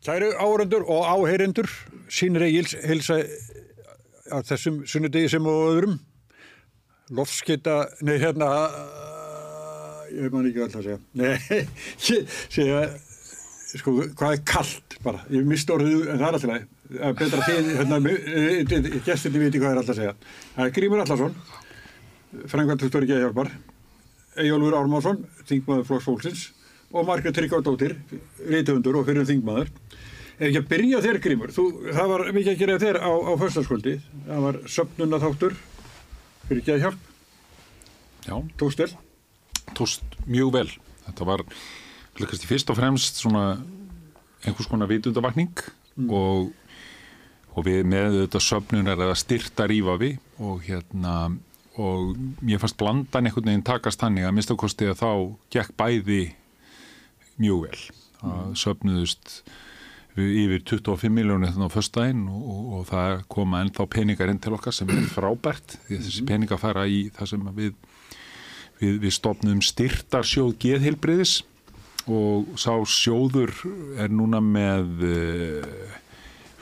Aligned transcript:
Kæru 0.00 0.30
áhörendur 0.32 0.86
og 0.88 1.04
áheyrendur, 1.04 1.68
sínir 2.08 2.46
eigils 2.46 2.72
heilsa 2.88 3.18
að 4.32 4.46
þessum 4.48 4.78
sunnudegi 4.88 5.28
sem 5.28 5.48
og 5.50 5.58
öðrum. 5.74 5.98
Lofskita, 7.12 7.74
nei 8.06 8.14
hérna, 8.22 8.48
ég 10.14 10.32
man 10.32 10.46
ekki 10.48 10.62
alltaf 10.64 10.80
að 10.80 10.86
segja, 10.86 11.00
nei, 11.20 11.34
ég 12.14 12.38
segja, 12.54 12.78
sko, 13.74 13.94
hvað 14.16 14.36
er 14.38 14.44
kallt 14.48 14.96
bara, 15.04 15.20
ég 15.34 15.44
misti 15.50 15.74
orðið, 15.74 16.06
en 16.14 16.22
það 16.22 16.28
er 16.28 16.38
alltaf 16.38 16.52
leið, 16.52 16.64
betra 17.18 17.48
því, 17.48 17.58
hérna, 17.80 17.98
gestinni 19.10 19.42
viti 19.42 19.60
hvað 19.60 19.74
er 19.74 19.82
alltaf 19.82 19.96
að 19.96 20.00
segja. 20.00 20.14
Það 20.54 20.64
er 20.64 20.72
Grímur 20.78 21.02
Allarsson, 21.04 21.36
frangvæntustjóri 22.54 23.10
Geðhjálpar, 23.10 23.52
Ejólfur 24.40 24.78
Ármásson, 24.80 25.20
þingmaður 25.50 25.90
Flóks 25.90 26.08
Fólksins 26.08 26.46
og 26.90 27.06
Margrét 27.06 27.36
Tryggvardóttir, 27.36 27.96
reytufundur 28.50 28.98
og 29.00 29.06
fyrir 29.06 29.26
þingmaður. 29.28 29.70
Ef 30.40 30.46
ekki 30.48 30.60
að 30.62 30.70
byrja 30.70 31.00
þér 31.04 31.18
Grímur, 31.22 31.52
þú, 31.52 31.64
það 31.92 32.08
var 32.14 32.24
mikið 32.32 32.52
að 32.54 32.62
gera 32.62 32.78
þér 32.80 32.98
á, 33.04 33.12
á 33.12 33.32
föstaskvöldi, 33.42 33.92
það 34.26 34.46
var 34.46 34.58
söpnuna 34.72 35.20
þáttur 35.20 35.56
fyrir 36.48 36.64
Geðhjálp, 36.66 37.02
Já, 38.26 38.34
tókstel. 38.60 38.88
tóst 39.76 40.16
mjög 40.26 40.54
vel. 40.56 40.70
Þetta 41.06 41.28
var 41.28 41.44
kannski 42.18 42.48
fyrst 42.48 42.72
og 42.72 42.76
fremst 42.80 43.20
svona 43.20 43.44
einhvers 44.44 44.68
konar 44.68 44.88
vitundavakning 44.90 45.52
og, 46.08 46.50
og 47.54 47.64
við 47.66 47.84
með 47.88 48.18
þetta 48.24 48.42
söfnunar 48.44 49.00
eða 49.00 49.16
styrta 49.18 49.68
rífa 49.70 49.96
við 50.00 50.18
og 50.40 50.64
hérna 50.66 51.14
og 51.80 52.16
mér 52.44 52.60
fannst 52.60 52.76
blandan 52.80 53.28
einhvern 53.28 53.48
veginn 53.52 53.64
takast 53.64 54.00
þannig 54.02 54.26
að 54.26 54.36
minnstakosti 54.36 54.88
að 54.90 55.00
þá 55.00 55.10
gekk 55.54 55.76
bæði 55.80 56.20
mjög 57.40 57.66
vel. 57.66 57.82
Það 58.20 58.54
söfnuðust 58.60 59.34
við 60.18 60.32
yfir 60.42 60.64
25 60.74 61.14
miljónir 61.14 61.52
þannig 61.54 61.70
á 61.70 61.76
föstudaginn 61.76 62.24
og, 62.28 62.40
og, 62.50 62.64
og 62.76 62.88
það 62.90 63.22
koma 63.30 63.60
ennþá 63.64 63.86
peningar 63.94 64.32
inn 64.32 64.40
til 64.42 64.56
okkar 64.56 64.74
sem 64.74 64.90
er 64.90 65.06
frábært 65.12 65.76
því 65.86 65.96
að 65.96 66.08
þessi 66.08 66.26
peningar 66.28 66.60
fara 66.60 66.84
í 66.90 67.04
það 67.14 67.30
sem 67.30 67.50
við 67.56 67.76
við, 68.80 68.98
við 69.04 69.14
stopnum 69.14 69.62
styrtarsjóð 69.64 70.54
geðheilbriðis 70.62 71.40
og 72.10 72.54
sá 72.58 72.72
sjóður 72.88 73.52
er 74.00 74.12
núna 74.12 74.40
með 74.42 75.04
uh, 75.06 75.98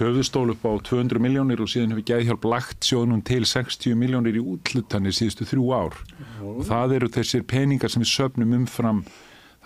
höfðustól 0.00 0.48
upp 0.52 0.66
á 0.66 0.72
200 0.90 1.22
miljónir 1.22 1.62
og 1.62 1.70
síðan 1.70 1.94
hefur 1.94 2.08
geðhjálp 2.10 2.48
lagt 2.50 2.86
sjóðnum 2.86 3.22
til 3.26 3.44
60 3.48 3.96
miljónir 3.98 4.38
í 4.38 4.42
útlutanir 4.42 5.14
síðustu 5.14 5.46
þrjú 5.48 5.70
ár. 5.74 5.96
Og 6.42 6.60
það 6.68 6.98
eru 6.98 7.10
þessir 7.18 7.46
peningar 7.48 7.90
sem 7.90 8.04
við 8.04 8.12
söpnum 8.12 8.54
umfram 8.60 9.02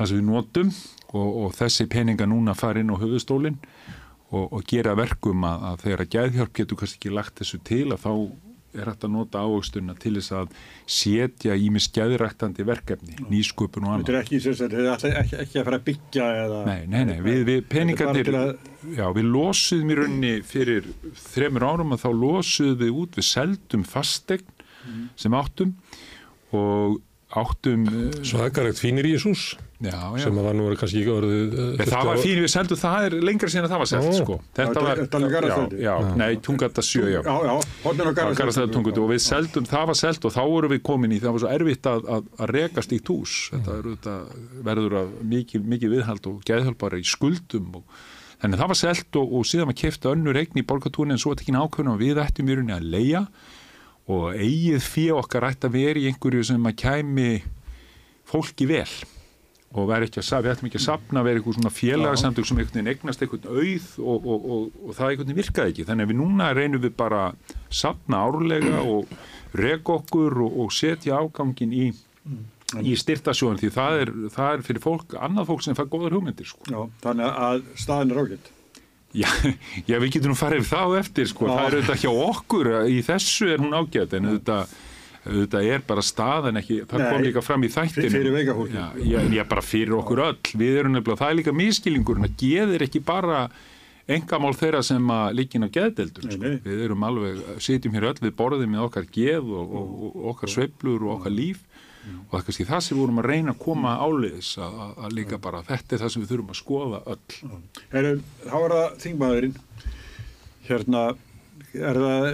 það 0.03 0.12
sem 0.12 0.20
við 0.20 0.28
notum 0.28 0.70
og, 1.12 1.28
og 1.45 1.58
þessi 1.58 1.89
peningar 1.92 2.31
núna 2.31 2.56
fara 2.58 2.83
inn 2.83 2.92
á 2.92 2.97
höfðustólinn 3.00 3.58
og, 4.33 4.47
og 4.47 4.62
gera 4.69 4.97
verkum 4.98 5.45
að, 5.48 5.69
að 5.70 5.84
þegar 5.86 6.05
að 6.05 6.14
geðhjálp 6.17 6.56
getur 6.56 6.81
kannski 6.81 7.00
ekki 7.00 7.12
lagt 7.14 7.42
þessu 7.42 7.61
til 7.69 7.84
að 7.92 8.03
þá 8.06 8.12
er 8.73 8.89
hægt 8.89 9.05
að 9.05 9.12
nota 9.12 9.42
ávöxtuna 9.45 9.95
til 10.00 10.14
þess 10.17 10.33
að 10.36 10.53
setja 10.89 11.56
í 11.61 11.69
mig 11.73 11.84
skæðiræktandi 11.84 12.64
verkefni, 12.64 13.19
nýsköpun 13.28 13.84
og 13.84 13.91
Þetta 13.91 13.98
annað. 13.98 14.12
er 14.14 14.19
ekki, 14.23 14.41
sem 14.41 14.56
sagt, 14.56 14.77
þetta 14.78 15.11
er 15.11 15.19
ekki, 15.20 15.39
ekki 15.45 15.61
að 15.61 15.67
fara 15.69 15.80
að 15.80 15.84
byggja 15.91 16.28
eða... 16.45 16.61
Nei, 16.70 16.80
nei, 16.89 17.03
nei, 17.11 17.19
við, 17.25 17.42
við 17.50 17.61
peningarnir, 17.73 18.30
Þetta 18.30 18.39
bara 18.39 18.97
já, 18.97 19.05
við 19.19 19.28
losuðum 19.36 19.92
í 19.92 19.98
rauninni 20.00 20.33
fyrir 20.48 20.89
þremur 21.27 21.69
árum 21.69 21.92
að 21.92 22.05
þá 22.06 22.11
losuðum 22.23 22.80
við 22.80 23.00
út, 23.03 23.20
við 23.20 23.28
seldum 23.28 23.84
fastegn 23.92 24.61
sem 25.20 25.36
áttum 25.36 25.77
og 26.56 26.97
áttum, 27.42 27.84
Svakaregt 28.27 28.80
fínir 28.80 29.06
í 29.08 29.14
Jésús 29.14 29.53
já, 29.83 29.98
já, 30.16 30.22
sem 30.22 30.38
að 30.38 30.47
var 30.47 30.56
nú 30.58 30.66
kannski 30.78 31.00
ekki 31.02 31.12
orðið 31.12 31.56
uh, 31.58 31.83
það 31.90 32.08
var 32.08 32.20
fín 32.23 32.40
við 32.42 32.51
seldum, 32.52 32.80
það 32.83 33.06
er 33.08 33.17
lengra 33.29 33.51
síðan 33.52 33.67
að 33.67 33.73
það 33.74 33.83
var 33.83 33.90
selt, 33.90 34.06
Ó. 34.06 34.18
sko. 34.20 34.39
Þetta 34.58 34.84
var, 34.86 35.02
þetta 35.02 35.18
alveg 35.18 35.33
já, 35.33 35.36
Garðastræti. 35.36 35.83
já, 35.83 35.95
nei, 36.23 36.30
tungata 36.46 36.84
sjö, 36.86 37.05
já. 37.11 37.20
Já, 37.27 37.34
já, 37.48 37.55
hodnin 37.84 39.02
og 39.02 39.11
við 39.12 39.23
seldum, 39.27 39.68
það 39.73 39.86
var 39.92 40.01
selt 40.02 40.29
og 40.29 40.34
þá 40.36 40.42
vorum 40.52 40.74
við 40.74 40.83
komin 40.86 41.17
í, 41.17 41.20
það 41.23 41.36
var 41.36 41.45
svo 41.45 41.52
erfitt 41.56 41.90
að, 41.92 42.11
að, 42.17 42.29
að 42.39 42.52
reka 42.56 42.84
slíkt 42.86 43.12
hús, 43.12 43.36
þetta 43.52 43.77
er 43.79 43.89
auðvitað 43.90 44.61
verður 44.70 44.98
að 45.02 45.14
mikið, 45.34 45.64
mikið 45.74 45.96
viðhald 45.96 46.29
og 46.30 46.42
geðhjálpara 46.48 47.01
í 47.02 47.08
skuldum 47.08 47.80
og 47.80 48.05
þannig 48.42 48.58
það 48.62 48.70
var 48.73 48.80
selt 48.80 49.18
og, 49.20 49.35
og 49.39 49.48
síðan 49.48 49.70
var 49.70 49.79
keft 49.79 50.06
önnur 50.11 50.39
eign 50.40 50.58
í 50.58 50.67
borgatúni 50.67 51.14
en 51.14 51.20
svo 51.23 51.33
var 51.33 51.42
ekki 51.42 51.55
ákveðna 51.55 51.95
og 51.95 52.01
við 52.02 52.23
ættum 52.23 52.51
í 52.51 52.56
rauninni 52.58 52.74
að 52.74 52.89
leia 52.90 53.24
og 54.11 54.33
eigið 54.35 54.83
fyrir 54.83 55.18
okkar 55.20 55.46
ætti 55.52 55.68
að 55.68 55.77
vera 55.77 56.02
í 56.02 56.08
einhverju 56.11 56.46
sem 56.51 56.67
að 56.67 56.79
kæmi 56.83 57.29
fólki 58.29 58.67
vel 58.70 58.89
og 59.72 59.90
að, 59.92 60.44
við 60.44 60.50
ættum 60.52 60.68
ekki 60.68 60.80
að 60.80 60.84
sapna 60.84 61.22
vera 61.24 61.40
eitthvað 61.40 61.56
svona 61.56 61.72
félagsamtök 61.72 62.48
sem 62.48 62.58
einhvern 62.60 62.78
veginn 62.78 62.92
eignast 62.92 63.22
einhvern 63.24 63.46
auð 63.48 63.86
og, 63.98 64.27
og, 64.27 64.46
og, 64.56 64.64
og 64.84 64.96
það 64.98 65.06
einhvern 65.08 65.28
veginn 65.30 65.40
virkaði 65.40 65.72
ekki 65.72 65.86
þannig 65.88 66.06
að 66.06 66.12
við 66.12 66.18
núna 66.20 66.48
reynum 66.58 66.83
við 66.83 66.96
bara 66.98 67.22
að 67.30 67.55
sapna 67.82 68.22
árlega 68.27 68.82
og 68.84 69.14
rega 69.56 69.96
okkur 69.96 70.42
og, 70.44 70.58
setja 70.77 71.20
ágangin 71.20 71.72
í, 71.72 71.86
í 72.80 72.96
styrtasjóðan 73.00 73.62
því 73.62 73.72
það 73.72 74.00
er, 74.05 74.14
það 74.36 74.56
er 74.58 74.66
fyrir 74.68 74.84
fólk, 74.84 75.16
annað 75.16 75.48
fólk 75.52 75.64
sem 75.64 75.78
fær 75.78 75.88
góðar 75.92 76.18
hugmyndir 76.18 76.48
sko. 76.48 76.68
Já, 76.68 76.82
þannig 77.05 77.40
að 77.48 77.64
staðin 77.80 78.12
er 78.12 78.22
ágætt. 78.22 78.52
Já, 79.12 79.28
já, 79.90 79.98
við 80.00 80.14
getum 80.14 80.32
nú 80.32 80.38
farið 80.40 80.62
yfir 80.62 80.72
það 80.72 80.96
á 80.96 81.00
eftir 81.02 81.28
sko, 81.28 81.48
Já. 81.48 81.52
það 81.52 81.66
er 81.66 81.77
auðvitað 81.77 82.02
hjá 82.05 82.12
okkur 82.28 82.70
í 82.88 83.02
þessu 83.05 83.50
er 83.52 83.61
hún 83.61 83.77
ágætt 83.77 84.16
en 84.16 84.30
auðvitað 84.30 84.80
auðvitað 85.27 85.66
er 85.70 85.83
bara 85.86 86.02
staðan 86.02 86.58
ekki, 86.58 86.80
það 86.90 87.02
Nei, 87.05 87.10
kom 87.12 87.22
líka 87.27 87.42
fram 87.46 87.62
í 87.66 87.70
þættinu 87.70 88.10
fyrir 88.10 88.33
veika 88.34 88.55
fólkið. 88.58 88.78
já, 88.78 88.86
já, 89.12 89.20
já, 89.36 89.44
bara 89.52 89.62
fyrir 89.62 89.94
okkur 90.00 90.22
öll. 90.28 90.38
Við 90.62 90.78
erum 90.80 90.96
nefnilega, 90.96 91.20
það 91.22 91.30
er 91.34 91.38
líka 91.40 91.55
miskilingurinn 91.60 92.27
að 92.27 92.34
geðir 92.42 92.86
ekki 92.88 93.02
bara 93.06 93.42
engamál 94.12 94.50
þeirra 94.58 94.80
sem 94.82 95.12
að 95.14 95.36
líkin 95.38 95.62
á 95.62 95.68
geðdeldum 95.72 96.27
Nei, 96.27 96.32
sko. 96.34 96.42
nei. 96.42 96.56
við 96.64 96.80
erum 96.88 97.05
alveg, 97.06 97.36
sitjum 97.62 97.94
hér 97.94 98.08
öll 98.11 98.18
við 98.24 98.34
borðum 98.40 98.72
með 98.74 98.82
okkar 98.88 99.06
geð 99.14 99.52
og, 99.55 99.77
og, 99.78 99.92
og 100.02 100.24
okkar 100.34 100.50
sveiflur 100.56 101.05
og 101.06 101.12
okkar 101.20 101.36
líf. 101.36 101.61
Og 102.02 102.32
það 102.32 102.40
er 102.40 102.46
kannski 102.48 102.64
það 102.66 102.80
sem 102.82 102.96
við 102.96 103.02
vorum 103.05 103.20
að 103.22 103.27
reyna 103.30 103.52
að 103.55 103.61
koma 103.62 103.92
áliðis 104.02 104.48
að, 104.58 104.72
að, 104.82 104.94
að 105.06 105.12
líka 105.20 105.38
bara 105.38 105.61
þetta 105.68 105.94
er 105.94 106.00
það 106.02 106.11
sem 106.16 106.24
við 106.24 106.32
þurfum 106.32 106.50
að 106.50 106.58
skoða 106.58 106.98
öll. 107.12 107.36
Heru, 107.92 108.11
þá 108.42 108.56
er 108.58 108.74
það 108.74 108.96
þingmaðurinn. 109.05 109.55
Hérna, 110.66 111.02
er 111.78 112.00
það 112.02 112.27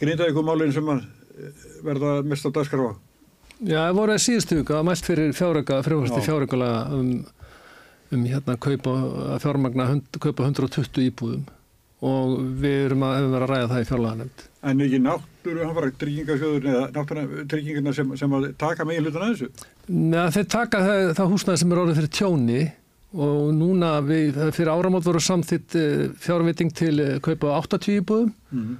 grindaði 0.00 0.32
ykkur 0.32 0.46
málinn 0.48 0.72
sem 0.76 0.88
að 0.94 1.02
eh, 1.04 1.12
verða 1.86 2.14
mest 2.26 2.46
á 2.46 2.50
dagskrá? 2.54 2.92
Já, 3.64 3.78
það 3.88 3.96
voru 3.98 4.12
að 4.16 4.22
síðustu 4.26 4.58
vika 4.60 4.78
að 4.78 4.86
mælt 4.90 5.06
fyrir 5.08 5.30
fjáröka, 5.36 5.78
frjóðasti 5.86 6.20
Já. 6.20 6.26
fjárökulega 6.28 6.80
um, 6.96 7.12
um 8.12 8.24
hérna 8.28 8.56
kaupa, 8.60 8.96
að 9.34 9.38
fjármagna 9.46 9.86
hund, 9.92 10.18
kaupa 10.20 10.44
120 10.50 11.06
íbúðum 11.10 11.46
og 12.06 12.34
við 12.60 12.74
erum 12.90 13.04
að, 13.08 13.30
að 13.38 13.44
ræða 13.48 13.68
það 13.70 13.80
í 13.80 13.86
fjárlaganefnd. 13.88 14.42
En 14.68 14.82
ekki 14.84 14.98
náttúru, 15.00 15.62
hann 15.64 15.76
var 15.78 15.86
tryggingasjóður 16.02 16.66
eða 16.68 16.82
náttúru 16.92 17.44
tryggingarna 17.48 17.94
sem, 17.96 18.10
sem 18.20 18.34
að 18.36 18.44
taka 18.60 18.84
megin 18.86 19.06
hlutan 19.08 19.24
að 19.24 19.32
þessu? 19.32 19.68
Neða, 19.88 20.26
þeir 20.36 20.48
taka 20.52 20.82
það, 20.84 21.00
það 21.16 21.32
húsnæði 21.32 21.62
sem 21.62 21.72
er 21.72 21.80
orðið 21.82 22.00
fyrir 22.02 22.12
tjóni 22.20 22.60
og 23.16 23.42
núna 23.56 23.94
við, 24.04 24.36
fyrir 24.52 24.72
áramót 24.74 25.06
voru 25.08 25.22
samþitt 25.24 25.76
fjárviting 26.20 26.74
til 26.76 26.94
eh, 27.00 27.14
kaupa 27.24 27.56
80 27.64 28.00
íbúðum 28.02 28.32
Mm. 28.52 28.76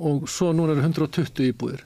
og 0.00 0.28
svo 0.32 0.52
núna 0.56 0.72
eru 0.76 0.80
120 0.86 1.50
íbúðir 1.50 1.82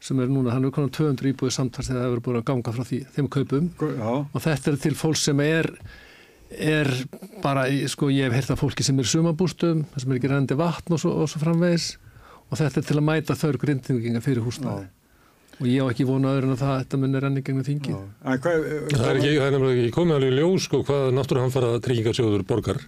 sem 0.00 0.20
er 0.22 0.30
núna, 0.32 0.54
hann 0.54 0.64
er 0.64 0.74
konar 0.74 0.92
200 0.96 1.32
íbúðir 1.32 1.54
samtals 1.54 1.90
þegar 1.90 2.00
það 2.00 2.08
hefur 2.08 2.22
búin 2.26 2.38
að 2.40 2.46
ganga 2.50 2.72
frá 2.76 2.86
því, 2.88 3.00
þeim 3.16 3.32
kaupum. 3.36 3.66
Já, 3.80 4.12
og 4.24 4.44
þetta 4.46 4.72
er 4.72 4.78
til 4.84 4.94
fólk 4.96 5.20
sem 5.20 5.42
er 5.44 5.72
er 6.50 6.88
bara, 7.44 7.66
sko 7.86 8.08
ég 8.10 8.26
hef 8.26 8.38
heyrt 8.40 8.54
af 8.56 8.62
fólki 8.64 8.82
sem 8.82 8.98
er 8.98 9.06
sumabústum, 9.06 9.84
sem 9.94 10.10
er 10.10 10.18
ekki 10.18 10.32
rendi 10.32 10.56
vatn 10.58 10.96
og 10.96 11.02
svo, 11.02 11.12
og 11.22 11.28
svo 11.30 11.42
framvegis. 11.44 11.92
Og 12.50 12.58
þetta 12.58 12.80
er 12.80 12.88
til 12.88 12.96
að 12.98 13.06
mæta 13.06 13.36
þörf 13.38 13.60
grindinginga 13.62 14.24
fyrir 14.24 14.42
húsnaði 14.42 14.88
og 15.60 15.68
ég 15.68 15.84
á 15.84 15.92
ekki 15.92 16.06
vona 16.08 16.32
öðru 16.32 16.48
en 16.48 16.54
að 16.54 16.62
það 16.62 16.76
þetta 16.80 16.98
munir 17.02 17.24
renni 17.24 17.42
gegnum 17.44 17.66
þingi 17.66 17.92
Það 17.92 18.46
er, 18.48 19.18
ekki, 19.20 19.32
það 19.36 19.46
er 19.46 19.54
nefnilega 19.54 19.82
ekki 19.82 19.94
komið 19.96 20.16
alveg 20.16 20.30
í 20.32 20.38
ljós 20.38 20.66
sko, 20.66 20.80
hvað 20.88 21.08
náttúruhamfara 21.18 21.72
tryggingarsjóður 21.84 22.44
borgar. 22.48 22.80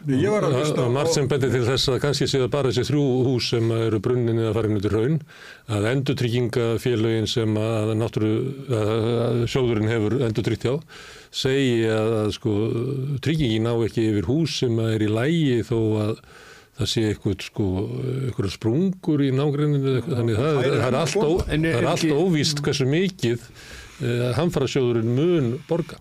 Að 0.00 0.56
Það 0.56 0.82
er 0.84 0.92
margt 0.94 1.14
sem 1.14 1.28
bendir 1.28 1.52
til 1.52 1.62
þess 1.66 1.90
að 1.92 1.98
kannski 2.04 2.28
séu 2.30 2.42
það 2.44 2.52
bara 2.54 2.72
þessi 2.72 2.88
þrjú 2.88 3.06
hús 3.26 3.48
sem 3.52 3.72
eru 3.76 4.00
brunnin 4.02 4.40
eða 4.40 4.52
farin 4.56 4.78
út 4.78 4.88
í 4.88 4.92
raun 4.94 5.16
að 5.76 5.88
endurtryggingafélögin 5.92 7.28
sem 7.30 7.58
að, 7.60 7.94
náttúru, 8.00 8.34
að, 8.68 8.92
að 9.26 9.40
sjóðurinn 9.52 9.90
hefur 9.92 10.16
endurtryggt 10.28 10.68
hjá 10.68 10.76
segi 11.30 11.84
að, 11.90 12.12
að 12.24 12.30
sko, 12.38 12.54
tryggingin 13.22 13.68
ná 13.68 13.74
ekki 13.86 14.08
yfir 14.10 14.30
hús 14.30 14.60
sem 14.62 14.80
er 14.88 15.04
í 15.04 15.10
lægi 15.10 15.60
þó 15.68 15.78
að 16.06 16.14
það 16.80 16.90
sé 16.94 17.06
eitthvað 17.10 17.44
sko, 17.44 17.66
eitthvað 18.26 18.52
sprungur 18.54 19.24
í 19.24 19.30
nágrenninu 19.36 19.98
þannig 20.06 20.38
það, 20.40 20.60
er 20.64 20.84
En 21.52 21.66
er 21.68 21.76
það 21.76 21.82
er 21.82 21.90
allt 21.92 22.14
óvíst 22.16 22.62
hversu 22.64 22.86
mikið 22.88 23.42
uh, 23.44 24.30
hamfara 24.38 24.70
sjóðurinn 24.70 25.12
mun 25.16 25.52
borga. 25.68 26.00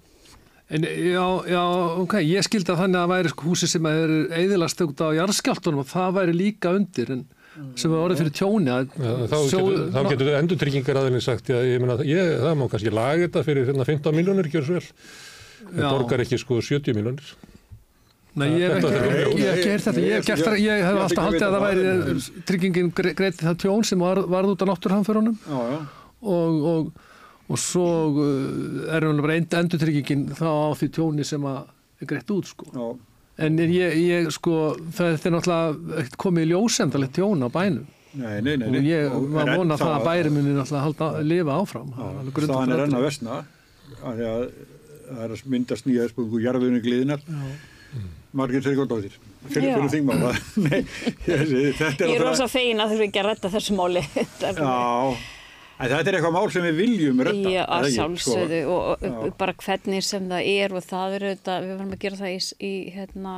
En 0.70 0.84
já, 0.86 1.24
já, 1.50 1.62
ok, 2.04 2.14
ég 2.30 2.46
skildi 2.46 2.70
að 2.76 2.82
þannig 2.84 3.00
að 3.02 3.12
væri 3.16 3.30
sko 3.32 3.48
húsi 3.50 3.68
sem 3.72 3.86
er 3.90 4.12
eðilast 4.38 4.82
út 4.86 5.00
á 5.02 5.08
jarðskjáltunum 5.18 5.82
og 5.82 5.88
það 5.90 6.12
væri 6.20 6.36
líka 6.38 6.74
undir 6.78 7.10
en 7.16 7.24
sem 7.76 7.90
er 7.92 8.04
orðið 8.04 8.20
fyrir 8.22 8.36
tjóni 8.38 8.70
að 8.72 8.92
Já, 8.94 9.10
þá, 9.32 9.38
getur, 9.50 9.80
þá 9.96 10.00
getur 10.12 10.30
endur 10.38 10.60
tryggingar 10.62 11.00
aðeins 11.02 11.26
sagt 11.26 11.50
að 11.50 11.66
ég 11.72 11.82
meina, 11.82 11.96
ég, 12.06 12.36
það 12.44 12.54
má 12.62 12.68
kannski 12.70 12.94
laga 12.94 13.24
þetta 13.26 13.44
fyrir 13.50 13.66
hérna 13.72 13.88
15 13.90 14.16
miljónir, 14.20 14.52
gjör 14.54 14.68
svo 14.70 14.78
vel. 14.78 14.86
Það 15.74 15.90
borgar 15.98 16.24
ekki 16.24 16.40
sko 16.40 16.60
70 16.62 16.96
miljónir. 17.00 17.34
Nei, 18.40 18.48
ég 18.62 18.70
hef 18.70 18.78
ekki, 18.78 18.94
er 18.94 19.10
ég, 19.10 19.34
ég 19.42 19.50
hef 19.50 19.58
ekki 19.58 19.70
heyrt 19.74 19.86
þetta. 19.90 20.02
Ég 20.06 20.14
hef, 20.20 20.26
gert, 20.30 20.46
það- 20.46 20.62
ég 20.62 20.84
hef 20.86 20.94
Ég 20.94 21.04
alltaf 21.04 21.26
haldið 21.26 21.40
ekki 21.40 21.48
að 21.50 21.56
það 21.58 21.66
væri 21.66 21.84
það, 21.90 22.28
tryggingin 22.52 22.92
gre- 23.02 23.16
greiddi 23.18 23.48
það 23.50 23.58
tjón 23.66 23.86
sem 23.90 24.06
var, 24.06 24.22
varð 24.38 24.54
út 24.54 24.62
á 24.64 24.66
náttúrhanförunum 24.70 25.40
og, 26.22 26.92
og, 27.50 27.58
svo 27.60 27.86
uh, 28.14 28.96
er 28.96 29.06
hún 29.10 29.22
bara 29.26 29.36
endur 29.42 29.82
tryggingin 29.82 30.28
þá 30.38 30.46
á 30.48 30.70
því 30.78 30.90
tjóni 30.96 31.26
sem 31.28 31.46
að 31.50 31.64
er 32.00 32.10
greitt 32.14 32.30
út 32.32 32.46
sko. 32.52 32.66
já. 32.74 32.90
En 33.40 33.56
ég, 33.58 33.94
ég 34.04 34.28
sko, 34.36 34.76
það 34.96 35.14
er 35.26 35.32
náttúrulega 35.32 36.02
ekkert 36.02 36.18
komið 36.20 36.44
í 36.44 36.50
ljósendalegt 36.52 37.14
tjón 37.16 37.46
á 37.46 37.50
bænum 37.54 37.86
Nei, 38.20 38.40
nei, 38.42 38.56
nei. 38.58 38.68
og 38.68 38.88
ég 38.90 39.12
Og 39.14 39.28
var 39.36 39.48
að 39.54 39.60
vona 39.62 39.78
það 39.80 39.94
að 39.96 40.06
bæri 40.10 40.32
muni 40.34 40.54
náttúrulega 40.58 40.84
halda, 40.88 41.08
lifa 41.24 41.56
áfram. 41.62 41.92
Er 41.94 42.44
staðan 42.44 42.74
er 42.74 42.82
enn 42.88 42.98
að 42.98 43.06
vestna 43.06 43.36
af 44.00 44.16
því 44.18 44.26
að 44.32 44.46
það 45.10 45.22
er 45.26 45.34
að 45.36 45.44
myndast 45.54 45.86
nýja 45.88 46.08
spurningu 46.12 46.42
jarðunni 46.44 46.82
gliðinar 46.84 47.24
margir 48.36 48.62
Sigurdóttir 48.66 49.14
fyrir, 49.50 49.70
Já. 49.70 49.76
fyrir 49.78 49.92
þingmála 49.94 50.34
Nei, 50.68 50.82
ég- 51.30 51.78
þetta 51.80 52.06
er 52.06 52.16
er 52.18 52.26
rosa 52.28 52.48
fegin 52.52 52.82
að 52.84 52.92
þurfi 52.96 53.08
ekki 53.08 53.22
að 53.24 53.30
redda 53.32 53.54
þessu 53.56 53.78
máli. 53.80 54.04
Já, 54.44 54.76
þetta 55.80 56.12
er 56.12 56.18
eitthvað 56.20 56.36
mál 56.36 56.52
sem 56.52 56.66
við 56.68 56.80
viljum 56.84 57.22
retta 57.24 57.52
Já, 57.56 57.64
að 57.66 57.88
ekki, 57.88 57.96
sjálfsögðu 57.98 58.62
og, 58.68 58.88
og 58.92 59.28
Já. 59.30 59.36
bara 59.40 59.54
hvernig 59.64 60.04
sem 60.04 60.30
það 60.30 60.50
er 60.54 60.76
og 60.76 60.84
það 60.90 61.16
er 61.18 61.28
auðvitað, 61.30 61.68
við 61.70 61.78
varum 61.78 61.94
að 61.96 62.02
gera 62.06 62.20
það 62.20 62.34
í, 62.36 62.40
í 62.70 62.74
hérna, 62.98 63.36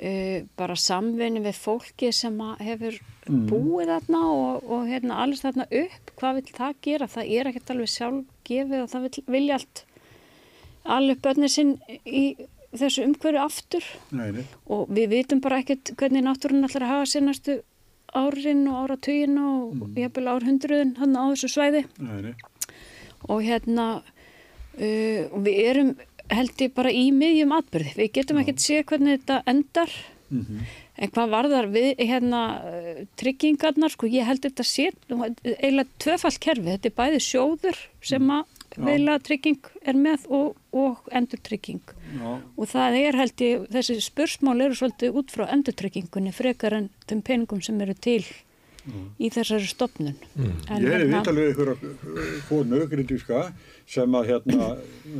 uh, 0.00 0.36
bara 0.56 0.76
samvinni 0.80 1.44
við 1.44 1.60
fólki 1.60 2.12
sem 2.16 2.40
hefur 2.64 3.00
Mm. 3.30 3.44
búið 3.46 3.90
þarna 3.92 4.20
og, 4.32 4.64
og 4.74 4.86
hérna 4.90 5.18
alls 5.22 5.42
þarna 5.44 5.66
upp, 5.70 6.08
hvað 6.18 6.38
vil 6.38 6.54
það 6.56 6.78
gera? 6.82 7.06
Það 7.12 7.28
er 7.36 7.50
ekkert 7.50 7.70
alveg 7.70 7.90
sjálfgefið 7.92 8.80
og 8.80 8.88
það 8.90 9.04
vil, 9.04 9.24
vilja 9.36 9.58
allt 9.60 9.82
alveg 10.96 11.20
börnir 11.22 11.52
sinn 11.52 11.74
í 12.08 12.22
þessu 12.72 13.04
umhverju 13.06 13.42
aftur 13.44 13.86
nei, 14.16 14.42
og 14.66 14.90
við 14.90 15.12
vitum 15.12 15.42
bara 15.44 15.60
ekkert 15.62 15.92
hvernig 16.00 16.24
náttúrun 16.26 16.66
ætlar 16.66 16.86
að 16.88 16.92
hafa 16.94 17.10
sér 17.12 17.26
næstu 17.28 17.56
árin 18.16 18.62
og 18.70 18.78
áratugin 18.84 19.36
og 19.40 19.74
mm. 19.74 19.98
jafnvel 20.02 20.30
árhundruðin 20.34 20.94
hann 21.00 21.18
á 21.18 21.24
þessu 21.32 21.50
svæði 21.54 21.84
nei, 21.98 22.30
nei. 22.30 22.34
og 23.28 23.42
hérna 23.46 23.88
uh, 24.00 25.42
við 25.44 25.60
erum 25.66 25.92
held 26.30 26.62
ég 26.62 26.72
bara 26.76 26.92
í 26.94 27.08
miðjum 27.10 27.52
atbyrði, 27.56 27.96
við 27.98 28.12
getum 28.20 28.38
ekkert 28.42 28.62
séð 28.62 28.84
hvernig 28.92 29.18
þetta 29.18 29.42
endar 29.50 29.94
Mhm. 30.30 30.62
en 31.00 31.10
hvað 31.10 31.32
varðar 31.32 31.66
við 31.74 31.88
hérna 31.98 32.40
uh, 32.62 32.98
tryggingarnar, 33.18 33.90
sko 33.90 34.06
ég 34.06 34.28
held 34.28 34.44
þetta 34.44 34.66
sé 34.66 34.90
nú, 35.10 35.24
eiginlega 35.26 35.88
tvöfall 36.02 36.38
kerfi 36.44 36.68
þetta 36.68 36.90
er 36.90 36.96
bæði 37.00 37.22
sjóður 37.24 37.80
sem 38.12 38.30
að 38.30 38.44
Já. 38.70 38.84
veila 38.86 39.16
trygging 39.26 39.70
er 39.82 39.98
með 39.98 40.28
og, 40.30 40.52
og 40.70 41.10
endur 41.10 41.42
trygging 41.42 41.82
Já, 42.10 42.30
og 42.56 42.66
það 42.70 42.96
er 43.00 43.18
held 43.20 43.42
ég, 43.44 43.66
þessi 43.70 43.98
spursmál 44.02 44.60
eru 44.64 44.74
svolítið 44.78 45.18
út 45.20 45.30
frá 45.34 45.44
endurtryggingunni 45.54 46.32
frekar 46.34 46.74
en 46.78 46.88
þeim 47.06 47.20
peningum 47.22 47.60
sem 47.62 47.80
eru 47.84 47.94
til 47.94 48.24
í 49.20 49.28
þessari 49.30 49.66
stopnun 49.68 50.14
Mm. 50.34 50.52
en 50.70 50.82
ég 50.82 50.88
hefði 50.90 51.04
hérna- 51.04 51.18
vital 51.20 51.34
við 51.36 51.50
ykkur 51.52 51.70
konu, 52.48 52.78
grindíska, 52.88 53.52
sem 53.86 54.10
að 54.16 54.26
hérna, 54.30 54.68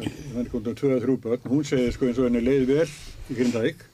ég 0.00 0.12
menn 0.34 0.48
komið 0.50 0.70
um 0.72 0.74
2-3 0.80 1.16
börn, 1.20 1.44
hún 1.52 1.64
segir 1.68 1.92
sko 1.92 2.06
eins 2.08 2.18
og 2.18 2.24
henni 2.30 2.40
leið 2.40 2.66
vel 2.66 2.88
í 3.30 3.36
Grindavík, 3.36 3.84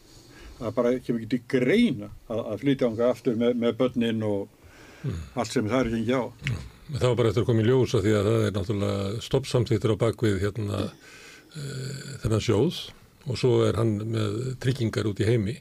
að 0.61 0.75
bara 0.79 0.93
kemur 1.01 1.21
ekki 1.21 1.29
til 1.35 1.43
greina 1.49 2.09
að, 2.31 2.41
að 2.53 2.61
flytja 2.63 2.89
ánga 2.89 3.11
aftur 3.11 3.37
með, 3.37 3.57
með 3.61 3.77
börnin 3.77 4.23
og 4.23 4.49
allt 5.37 5.53
sem 5.53 5.69
það 5.69 5.81
er 5.91 5.99
ekki 5.99 6.15
á. 6.15 6.25
Það 6.87 7.09
var 7.11 7.17
bara 7.19 7.29
eftir 7.29 7.43
að 7.43 7.47
koma 7.51 7.61
í 7.61 7.67
ljós 7.67 7.95
að 7.99 8.07
því 8.07 8.13
að 8.17 8.27
það 8.31 8.47
er 8.47 8.55
náttúrulega 8.57 9.23
stoppsamþýttir 9.27 9.93
á 9.93 9.97
bakvið 10.07 10.39
hérna 10.47 10.79
uh, 10.87 10.91
þennan 12.23 12.45
sjóð 12.45 12.85
og 13.27 13.39
svo 13.39 13.53
er 13.67 13.79
hann 13.81 13.97
með 14.07 14.35
tryggingar 14.63 15.09
út 15.11 15.21
í 15.23 15.27
heimi 15.27 15.57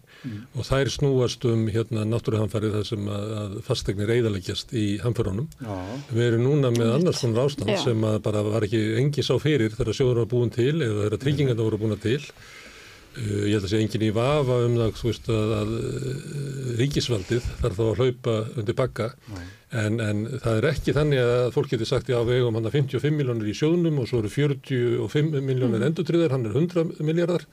og 0.54 0.68
þær 0.68 0.92
snúast 0.94 1.46
um 1.50 1.66
hérna 1.74 2.04
náttúruhamfarið 2.10 2.76
þar 2.78 2.88
sem 2.90 3.08
að, 3.10 3.32
að 3.42 3.56
fastegnir 3.66 4.12
eiðaleggjast 4.16 4.76
í 4.78 4.86
hamförunum. 5.02 5.48
Já, 5.62 5.74
Við 6.12 6.28
erum 6.28 6.46
núna 6.46 6.72
með 6.74 6.94
annars 7.00 7.24
konar 7.24 7.50
ástand 7.50 7.74
Já. 7.74 7.80
sem 7.88 8.06
að 8.06 8.20
bara 8.28 8.44
var 8.46 8.68
ekki 8.68 8.84
engi 9.02 9.26
sá 9.26 9.34
fyrir 9.42 9.74
þegar 9.74 9.98
sjóður 9.98 10.22
var 10.24 10.32
búin 10.36 10.54
til 10.54 10.76
eða 10.76 11.08
þegar 11.08 11.20
tryggingarna 11.26 11.68
voru 11.68 11.82
búin 11.82 11.98
til. 12.06 12.22
Uh, 13.16 13.46
ég 13.48 13.54
held 13.56 13.64
að 13.64 13.70
sé 13.72 13.82
engin 13.82 14.10
í 14.10 14.14
vafa 14.14 14.58
um 14.66 14.74
það 14.76 15.04
veist, 15.08 15.30
að, 15.32 15.54
að 15.56 15.76
uh, 15.80 16.72
ríkisvaldið 16.82 17.46
þarf 17.62 17.78
þá 17.80 17.86
að 17.86 18.02
hlaupa 18.02 18.40
undir 18.60 18.76
bakka 18.78 19.14
en, 19.72 20.02
en 20.04 20.26
það 20.44 20.60
er 20.60 20.68
ekki 20.72 20.94
þannig 20.96 21.24
að 21.24 21.48
fólk 21.56 21.72
getur 21.74 21.90
sagt 21.90 22.12
já 22.12 22.20
við 22.28 22.42
eigum 22.42 22.60
hann 22.60 22.70
að 22.70 22.78
55 22.82 23.18
miljónir 23.18 23.50
í 23.50 23.56
sjóðnum 23.58 24.02
og 24.02 24.10
svo 24.10 24.22
eru 24.22 24.34
45 24.34 25.40
miljónir 25.40 25.82
mm. 25.82 25.88
endurtriðar, 25.90 26.36
hann 26.36 26.46
er 26.46 26.60
100 26.60 27.02
miljardar 27.06 27.48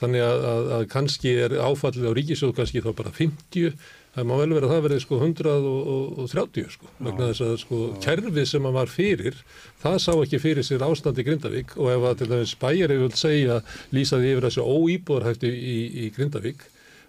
þannig 0.00 0.24
að, 0.26 0.42
að, 0.50 0.72
að 0.76 0.88
kannski 0.92 1.36
er 1.46 1.54
áfallið 1.62 2.10
á 2.10 2.16
ríkisjóð 2.18 2.56
kannski 2.58 2.82
þá 2.84 2.90
bara 2.98 3.14
50 3.16 3.78
það 4.16 4.28
má 4.28 4.34
vel 4.40 4.52
vera 4.56 4.68
að 4.68 4.72
það 4.72 4.84
verið 4.86 5.00
sko 5.04 5.18
130 5.20 6.70
sko 6.72 6.92
vegna 7.04 7.28
þess 7.30 7.44
að 7.44 7.56
sko 7.60 7.80
kerfið 8.04 8.46
sem 8.48 8.68
hann 8.68 8.76
var 8.76 8.92
fyrir 8.92 9.40
það 9.82 9.98
sá 10.04 10.12
ekki 10.14 10.40
fyrir 10.40 10.66
sér 10.66 10.84
ástand 10.86 11.20
í 11.20 11.26
Grindavík. 11.26 11.74
Og 11.76 11.90
ef 11.92 12.06
að 12.08 12.22
til 12.22 12.30
dæmis 12.30 12.54
bæjarið 12.60 13.02
vil 13.04 13.10
segja 13.20 13.58
lýsaði 13.96 14.32
yfir 14.32 14.48
þessu 14.48 14.64
óýbúðarhæfti 14.64 15.52
í, 15.52 15.76
í 16.06 16.08
Grindavík 16.16 16.64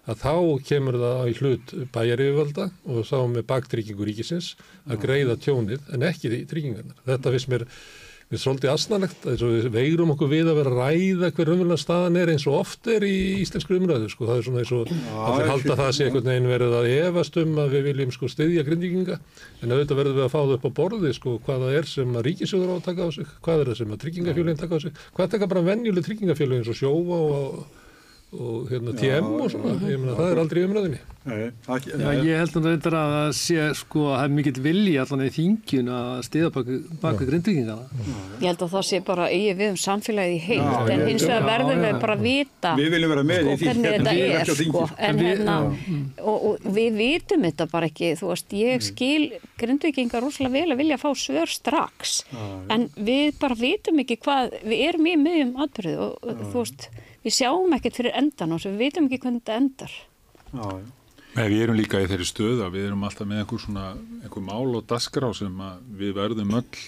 að 0.08 0.24
þá 0.24 0.34
kemur 0.68 0.98
það 1.02 1.30
í 1.30 1.36
hlut 1.38 1.76
bæjaryfirvalda 1.94 2.68
og 2.88 3.08
þá 3.08 3.18
með 3.34 3.48
baktryggingu 3.52 4.08
ríkisins 4.08 4.54
að 4.88 5.02
greiða 5.04 5.38
tjónið 5.44 5.88
en 5.94 6.06
ekki 6.08 6.44
tryggingarnar. 6.48 7.00
Þetta 7.08 7.34
finnst 7.34 7.52
mér 7.52 7.66
við 8.28 8.42
svolítið 8.42 8.70
asnalegt, 8.74 9.22
við 9.40 9.66
veirum 9.72 10.10
okkur 10.12 10.28
við 10.28 10.50
að 10.50 10.58
vera 10.58 10.72
að 10.74 10.80
ræða 10.82 11.30
hver 11.32 11.50
umvöldlega 11.54 11.80
staðan 11.80 12.18
er 12.20 12.32
eins 12.34 12.44
og 12.48 12.58
oft 12.58 12.90
er 12.92 13.06
í 13.08 13.40
íslensku 13.40 13.78
umræðu 13.78 14.10
sko. 14.12 14.26
það 14.28 14.40
er 14.40 14.44
svona 14.44 14.60
eins 14.64 14.72
og 14.76 14.92
allir 14.92 15.46
ég 15.46 15.52
halda 15.54 15.76
það 15.80 15.92
sé 15.96 16.08
einhvern 16.08 16.28
veginn 16.28 16.50
verið 16.50 16.76
að 16.76 16.88
efast 16.98 17.40
um 17.40 17.56
að 17.62 17.72
við 17.76 17.88
viljum 17.88 18.12
sko 18.12 18.28
styðja 18.28 18.66
grindvíkinga 18.68 19.16
en 19.16 19.72
auðvitað 19.72 20.00
verðum 20.02 20.18
við 20.20 20.26
að 20.26 20.32
fá 20.34 20.38
það 20.42 20.54
upp 20.58 20.68
á 20.68 20.70
borði 20.82 21.14
sko 21.16 21.36
hvað 21.46 21.64
það 21.64 21.80
er 21.80 21.90
sem 21.94 22.20
að 22.20 22.28
ríkisjóður 22.28 22.68
á 22.68 22.76
að 22.76 22.86
taka 22.90 23.08
á 23.08 23.10
sig 23.16 23.34
hvað 23.48 23.62
er 23.64 23.72
það 23.72 23.80
sem 23.80 23.96
að 23.96 24.02
tryggingafjölugin 24.04 24.60
taka 24.60 24.76
á 24.76 24.80
sig 24.84 25.02
hvað 25.16 25.32
taka 25.32 25.52
bara 25.54 25.66
venjuleg 25.72 26.04
tryggingafjölug 26.04 26.60
eins 26.60 26.68
og 26.68 26.80
sjófa 26.82 27.22
og, 27.32 27.62
og 28.28 28.66
hérna 28.68 28.92
TM 28.92 29.24
og 29.40 29.46
svona, 29.48 29.70
ég 29.88 29.96
meina 30.02 30.12
það 30.18 30.30
er 30.34 30.38
aldrei 30.42 30.58
umræðinni 30.66 30.98
nei, 31.28 31.36
það, 31.64 31.86
Já, 31.88 31.96
nei, 32.02 32.16
ég 32.28 32.36
held 32.42 32.56
að 32.58 32.66
þetta 32.68 32.90
að 32.98 33.12
það 33.14 33.30
sé 33.38 33.62
sko 33.78 34.02
að 34.04 34.16
það 34.18 34.24
er 34.26 34.34
mikill 34.36 34.60
vilji 34.66 34.92
allan 35.00 35.22
í 35.24 35.28
þingjun 35.32 35.88
að 35.96 36.10
stiða 36.26 36.50
bak, 36.52 36.68
bak 37.02 37.16
við 37.22 37.30
grindvíkingana. 37.30 37.86
Ég 38.42 38.46
held 38.50 38.64
að 38.66 38.72
það 38.74 38.84
sé 38.90 39.00
bara 39.08 39.28
eigi 39.32 39.54
við 39.62 39.72
um 39.72 39.78
samfélagið 39.80 40.36
í 40.36 40.42
heilt 40.44 40.68
Já, 40.68 40.92
en 40.92 41.04
hins 41.08 41.24
vegar 41.24 41.40
já, 41.40 41.48
verðum 41.48 41.72
já, 41.72 41.80
við 41.86 41.92
já. 41.94 41.98
bara 42.04 42.16
að 42.18 42.26
vita 42.28 42.74
við 42.82 42.90
viljum 42.96 43.12
vera 43.14 43.24
með 43.32 43.40
sko, 43.40 43.48
í 43.48 43.56
því. 43.62 43.68
hvernig 43.68 43.96
þetta 43.96 44.12
Við 44.12 44.22
erum 44.24 44.36
er 44.36 44.44
ekki 44.44 44.52
á 44.52 44.60
þingi. 44.60 44.72
sko, 44.72 44.84
en 44.98 45.08
En 45.08 45.18
við- 45.24 45.32
hérna 45.32 45.56
já. 45.58 46.28
og, 46.28 46.46
og 46.52 46.70
við 46.78 47.00
vitum 47.00 47.48
þetta 47.48 47.68
bara 47.72 47.86
ekki 47.92 48.12
þú 48.20 48.30
veist, 48.34 48.48
Mm. 48.48 48.60
ég 48.68 48.82
skil 48.82 49.32
grindvikingar 49.58 50.22
rosalega 50.24 50.52
vel 50.60 50.72
að 50.76 50.80
vilja 50.84 51.00
fá 51.00 51.08
svör 51.16 51.48
strax 51.48 52.24
en 52.68 52.88
við 52.96 53.38
bara 53.40 53.54
vitum 53.54 54.00
ekki 54.04 54.18
hvað, 54.20 54.52
við 54.64 54.84
erum 54.88 55.06
í 55.06 55.16
miðjum 55.16 55.56
atbyrðu 55.64 55.98
og 55.98 56.18
og 56.28 56.42
þú 56.52 56.58
veist, 56.64 56.88
við 57.28 57.36
sjáum 57.36 57.74
ekkert 57.76 58.00
fyrir 58.00 58.16
endan 58.18 58.54
og 58.56 58.64
við 58.64 58.80
vitum 58.82 59.08
ekki 59.08 59.20
hvernig 59.24 59.44
þetta 59.44 59.58
endar. 59.62 59.98
Já, 60.48 60.64
já. 60.80 60.86
Nei, 61.38 61.44
við 61.52 61.60
erum 61.62 61.76
líka 61.78 62.00
í 62.02 62.06
þeirri 62.08 62.26
stöðu 62.26 62.62
að 62.64 62.76
við 62.78 62.86
erum 62.88 63.02
alltaf 63.06 63.28
með 63.28 63.42
einhver 63.42 63.60
svona, 63.62 63.88
einhver 64.24 64.42
mál 64.42 64.78
og 64.78 64.86
dasgrá 64.90 65.28
sem 65.36 65.60
að 65.62 65.82
við 66.00 66.14
verðum 66.16 66.54
öll, 66.58 66.78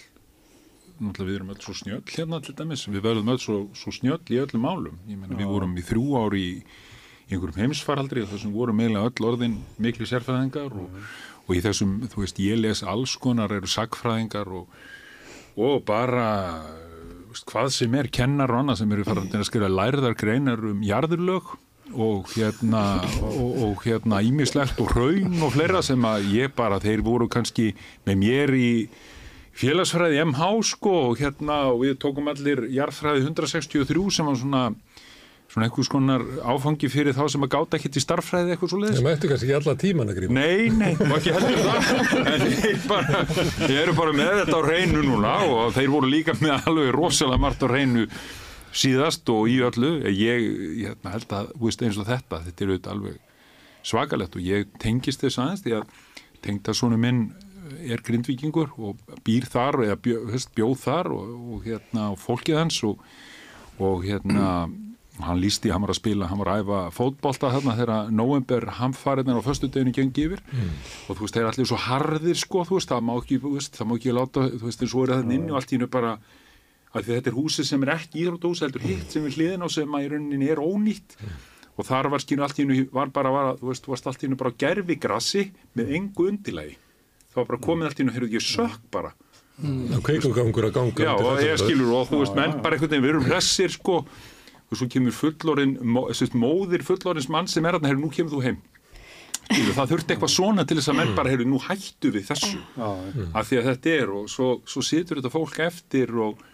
náttúrulega 1.00 1.28
við 1.28 1.36
erum 1.36 1.52
öll 1.52 1.60
svo 1.62 1.74
snjöll 1.76 2.00
hérna 2.08 2.40
til 2.42 2.54
dæmis, 2.58 2.86
við 2.88 3.04
verðum 3.04 3.30
öll 3.34 3.42
svo, 3.42 3.58
svo 3.78 3.94
snjöll 3.94 4.22
í 4.32 4.40
öllum 4.42 4.64
málum. 4.64 4.96
Ég 5.06 5.20
meina, 5.20 5.36
við 5.38 5.52
vorum 5.52 5.76
í 5.76 5.84
þrjú 5.86 6.06
ári 6.22 6.42
í, 6.42 6.54
í 7.28 7.36
einhverjum 7.36 7.60
heimsfaraldri 7.60 8.24
og 8.24 8.32
þessum 8.32 8.56
vorum 8.56 8.82
eiginlega 8.82 9.12
öll 9.12 9.28
orðin 9.30 9.58
miklu 9.78 10.08
sérfræðingar 10.08 10.74
og, 10.82 10.98
og 11.44 11.54
í 11.54 11.62
þessum, 11.68 11.98
þú 12.10 12.24
veist, 12.24 12.42
ég 12.42 12.62
les 12.64 12.82
alls 12.82 13.14
konar 13.22 13.54
eru 13.54 13.70
sagfræðingar 13.70 14.50
og, 14.56 14.80
og 15.60 15.84
bara 15.86 16.30
hvað 17.50 17.72
sem 17.74 17.94
er 17.98 18.10
kennar 18.12 18.52
og 18.52 18.62
annað 18.62 18.80
sem 18.82 18.94
eru 18.94 19.06
farin 19.06 19.34
að 19.34 19.46
skrifa 19.48 19.70
lærðar 19.70 20.16
greinar 20.18 20.62
um 20.70 20.80
jarðurlög 20.86 21.52
og 21.90 22.28
hérna 22.36 22.82
og, 23.26 23.62
og 23.66 23.84
hérna 23.86 24.20
ímislegt 24.22 24.78
og 24.82 24.92
raun 24.94 25.40
og 25.42 25.54
fleira 25.54 25.82
sem 25.82 26.04
að 26.06 26.28
ég 26.36 26.52
bara, 26.54 26.78
þeir 26.82 27.02
voru 27.06 27.26
kannski 27.30 27.72
með 28.06 28.20
mér 28.22 28.54
í 28.54 28.70
félagsfræði 29.60 30.22
MH 30.28 30.50
sko 30.70 30.94
og 31.10 31.18
hérna 31.20 31.64
og 31.72 31.82
við 31.84 31.98
tókum 32.02 32.30
allir 32.30 32.64
jarðfræði 32.70 33.26
163 33.26 34.06
sem 34.14 34.30
var 34.30 34.38
svona 34.38 34.62
svona 35.50 35.66
einhvers 35.66 35.88
konar 35.90 36.22
áfangi 36.46 36.88
fyrir 36.90 37.16
þá 37.16 37.24
sem 37.32 37.44
að 37.46 37.50
gáta 37.56 37.78
ekkert 37.78 37.96
í 37.98 38.02
starffræði 38.04 38.52
eitthvað 38.54 38.70
svo 38.70 38.80
leiðis 38.80 38.98
Það 39.00 39.06
mættu 39.08 39.30
kannski 39.30 39.48
ekki 39.48 39.56
alla 39.58 39.74
tíman 39.80 40.12
að 40.12 40.18
gríma. 40.20 40.34
Nei, 40.36 40.68
nei, 40.70 40.92
og 40.94 41.14
ekki 41.16 41.32
heldur 41.34 41.64
það. 41.64 41.88
En 42.30 42.44
þeir 42.60 42.84
bara, 42.86 43.22
þeir 43.56 43.80
eru 43.80 43.94
bara 43.98 44.12
með 44.14 44.30
þetta 44.42 44.60
á 44.60 44.62
reynu 44.68 45.02
núna 45.08 45.32
og 45.48 45.72
þeir 45.74 45.90
voru 45.90 46.10
líka 46.12 46.36
með 46.38 46.68
alveg 46.70 46.92
rosalega 46.94 47.42
margt 47.42 47.64
á 47.66 47.68
reynu 47.70 48.06
síðast 48.70 49.32
og 49.34 49.50
í 49.50 49.56
öllu. 49.66 49.90
Ég, 50.06 50.46
ég 50.84 50.92
hérna, 50.92 51.14
held 51.16 51.34
að, 51.34 51.50
veist, 51.64 51.82
eins 51.82 51.98
og 51.98 52.06
þetta 52.06 52.42
þetta 52.46 52.64
er 52.64 52.70
auðvitað 52.70 52.94
alveg 52.94 53.18
svakalegt 53.90 54.36
og 54.36 54.44
ég 54.44 54.68
tengist 54.78 55.24
þess 55.24 55.40
aðeins 55.40 55.64
því 55.64 55.74
að 55.80 55.96
tengta 56.44 56.74
svona 56.76 56.98
minn 57.00 57.24
er 57.90 58.02
grindvíkingur 58.04 58.70
og 58.78 59.00
býr 59.26 59.46
þar 59.50 59.80
eða 59.86 59.98
bjó, 60.04 60.20
hefst, 60.30 60.52
bjóð 60.54 60.78
þar 60.84 61.10
og, 61.14 61.34
og 61.54 61.66
hérna 61.66 62.06
og 62.14 62.20
fólkið 62.22 62.58
hans 62.58 62.78
og, 62.86 63.02
og 63.82 64.06
hérna 64.06 64.46
hann 65.26 65.40
lísti, 65.40 65.70
hann 65.70 65.82
var 65.84 65.92
að 65.94 65.98
spila, 66.00 66.26
hann 66.30 66.38
var 66.40 66.50
að 66.52 66.62
æfa 66.64 66.80
fótbolta 66.96 67.50
þarna 67.54 67.76
þegar 67.78 68.10
november 68.14 68.66
hamfariðin 68.78 69.40
á 69.40 69.46
föstudeginu 69.46 69.92
gengi 69.96 70.26
yfir. 70.28 70.42
Og 71.08 71.16
þú 71.18 71.24
veist, 71.26 71.34
þeir 71.36 71.44
er 71.44 71.50
allir 71.52 71.68
svo 71.70 71.78
harðir 71.86 72.38
sko, 72.40 72.64
þú 72.68 72.78
veist, 72.78 72.90
það 72.92 73.06
má 73.08 73.14
ekki, 73.20 73.40
þú 73.42 73.54
veist, 73.56 73.78
það 73.78 73.88
má 73.90 73.94
ekki 73.98 74.14
láta, 74.16 74.46
þú 74.54 74.64
veist, 74.68 74.82
þeir 74.82 74.92
svo 74.94 75.04
er 75.06 75.12
það 75.14 75.34
inn 75.36 75.48
og 75.50 75.60
allt 75.60 75.72
í 75.72 75.78
hennu 75.78 75.90
bara 75.90 76.12
að 76.90 77.06
þetta 77.06 77.30
er 77.30 77.36
húsið 77.38 77.68
sem 77.70 77.86
er 77.86 77.92
ekki 77.94 78.24
íþróttahús, 78.24 78.60
heldur 78.64 78.82
hitt 78.82 79.14
sem 79.14 79.24
við 79.24 79.36
hliðin 79.38 79.62
á 79.62 79.68
sem 79.70 79.94
að 79.94 80.04
í 80.04 80.10
rauninni 80.14 80.50
er 80.50 80.62
ónýtt. 80.62 81.16
Og 81.78 81.86
þar 81.86 82.10
var 82.12 82.20
skýnu 82.20 82.42
allt 82.44 82.58
í 82.58 82.64
hennu, 82.66 82.86
var 82.92 83.12
bara, 83.14 83.30
var, 83.30 83.50
þú 83.60 83.70
veist, 83.70 83.86
varst 83.88 84.06
allt 84.10 84.22
í 84.22 84.26
hennu 84.26 84.36
bara 84.40 84.50
á 84.50 84.58
gerfigrassi 84.58 85.44
með 85.78 85.92
engu 86.00 86.26
undilagi. 86.32 86.74
Það 87.30 87.38
var 87.40 87.50
bara 87.52 87.60
komið 87.68 87.86
allt 87.86 88.00
í 88.00 88.02
hennu, 88.02 88.14
heyrðu, 88.16 88.32
ég 88.34 88.44
sökk 88.44 88.88
bara. 88.90 89.14
Ganga 90.74 91.04
Já, 91.04 91.12
og 91.14 91.40
ég 91.44 91.58
skilur 91.60 91.94
og 91.98 92.10
þú 92.10 92.20
veist, 92.24 92.36
menn 92.36 92.58
bara 92.64 92.76
einhvern 92.76 92.90
veginn, 92.90 93.04
við 93.04 93.12
erum 93.14 93.26
hressir 93.28 93.74
sko 93.74 93.96
og 94.70 94.78
svo 94.78 94.86
kemur 94.90 95.14
fullorinn, 95.14 95.78
móðir 95.82 96.84
fullorins 96.86 97.28
mann 97.32 97.48
sem 97.50 97.66
er 97.66 97.78
að 97.78 97.88
heyrðu, 97.88 98.04
nú 98.04 98.12
kemur 98.14 98.36
þú 98.36 98.42
heim. 98.44 98.60
Það 99.50 99.90
þurfti 99.90 100.14
eitthvað 100.14 100.30
svona 100.30 100.64
til 100.68 100.76
þess 100.78 100.92
að 100.92 100.98
menn 101.00 101.16
bara, 101.16 101.32
heyrðu, 101.32 101.48
nú 101.50 101.58
hættu 101.64 102.12
við 102.14 102.28
þessu. 102.28 102.60
Já, 102.78 102.90
af 103.34 103.48
því 103.48 103.58
að 103.58 103.66
þetta 103.70 103.94
er 103.96 104.12
og 104.14 104.28
svo, 104.30 104.50
svo 104.70 104.84
situr 104.86 105.18
þetta 105.18 105.32
fólk 105.34 105.58
eftir 105.64 106.12
og, 106.22 106.44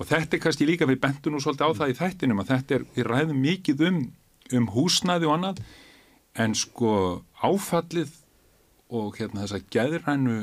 og 0.00 0.08
þetta 0.08 0.36
er 0.38 0.42
kannski 0.42 0.66
líka 0.66 0.88
við 0.90 0.98
bentum 1.04 1.36
nú 1.36 1.42
svolítið 1.44 1.70
á 1.70 1.78
það 1.78 1.92
í 1.92 1.96
þættinum 2.00 2.42
að 2.42 2.50
þetta 2.56 2.76
er, 2.78 2.88
við 2.96 3.08
ræðum 3.12 3.44
mikið 3.44 3.86
um, 3.86 4.02
um 4.58 4.68
húsnæði 4.74 5.30
og 5.30 5.36
annað 5.36 5.62
en 6.42 6.58
sko 6.58 6.92
áfallið 7.38 8.18
og 8.92 9.16
hérna 9.20 9.44
þessa 9.44 9.62
geðrænu 9.72 10.38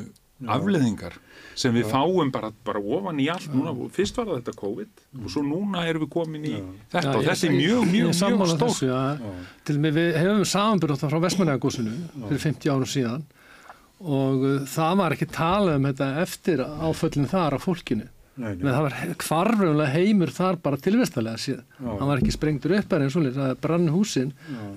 afleðingar 0.47 1.17
sem 1.59 1.73
við 1.75 1.89
fáum 1.91 2.29
bara, 2.31 2.51
bara 2.65 2.79
ofan 2.79 3.19
í 3.19 3.25
allt 3.31 3.49
núna, 3.51 3.73
fyrst 3.91 4.19
var 4.19 4.29
það 4.29 4.37
þetta 4.39 4.53
COVID 4.59 5.01
og 5.19 5.33
svo 5.33 5.43
núna 5.43 5.83
erum 5.89 6.05
við 6.05 6.11
komin 6.13 6.45
í 6.47 6.53
þetta 6.93 7.17
og 7.17 7.25
þetta 7.25 7.49
er 7.49 7.57
mjög, 7.57 7.81
mjög, 7.89 8.13
mjög 8.13 8.53
stórt. 8.53 9.25
til 9.67 9.75
og 9.75 9.83
með 9.83 9.99
við 9.99 10.21
hefum 10.21 10.45
samanbyrð 10.53 11.03
frá 11.03 11.19
Vestmannagósinu 11.25 11.97
fyrir 12.29 12.43
50 12.45 12.71
árum 12.71 12.93
síðan 12.93 13.27
og 13.99 14.47
það 14.71 14.95
var 15.01 15.17
ekki 15.17 15.27
tala 15.35 15.75
um 15.75 15.89
þetta 15.89 16.09
eftir 16.23 16.63
áföllin 16.63 17.27
þar 17.27 17.57
á 17.57 17.59
fólkinu. 17.59 18.07
Nei, 18.39 18.53
nei. 18.55 18.69
það 18.71 18.85
var 18.85 18.93
kvarfumlega 19.19 19.91
heimur 19.91 20.31
þar 20.31 20.61
bara 20.63 20.79
tilvistalega 20.79 21.41
síðan 21.43 21.65
hann 21.83 22.07
var 22.07 22.21
ekki 22.21 22.31
sprengtur 22.31 22.77
upp 22.77 22.93
er 22.95 23.03
eins 23.03 23.17
og 23.19 23.27
það 23.35 23.57
brann 23.59 23.89
húsin. 23.91 24.31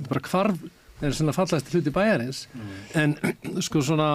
Bara 0.09 0.25
kvarf 0.27 0.65
er 1.03 1.15
svona 1.15 1.35
fallast 1.37 1.71
hluti 1.71 1.93
bæjarins. 1.95 2.49
En 2.99 3.15
sko 3.67 3.83
svona 3.87 4.09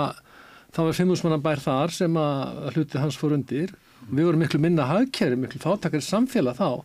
þá 0.75 0.79
var 0.83 0.97
fimmúsmanna 0.97 1.39
bær 1.43 1.62
þar 1.63 1.93
sem 1.95 2.19
að 2.19 2.71
hluti 2.75 3.01
hans 3.01 3.17
fór 3.19 3.36
undir. 3.38 3.74
Við 4.07 4.27
vorum 4.27 4.43
miklu 4.43 4.62
minna 4.63 4.88
hagkæri, 4.88 5.38
miklu 5.39 5.62
fátakari 5.63 6.05
samfélag 6.05 6.59
þá. 6.59 6.83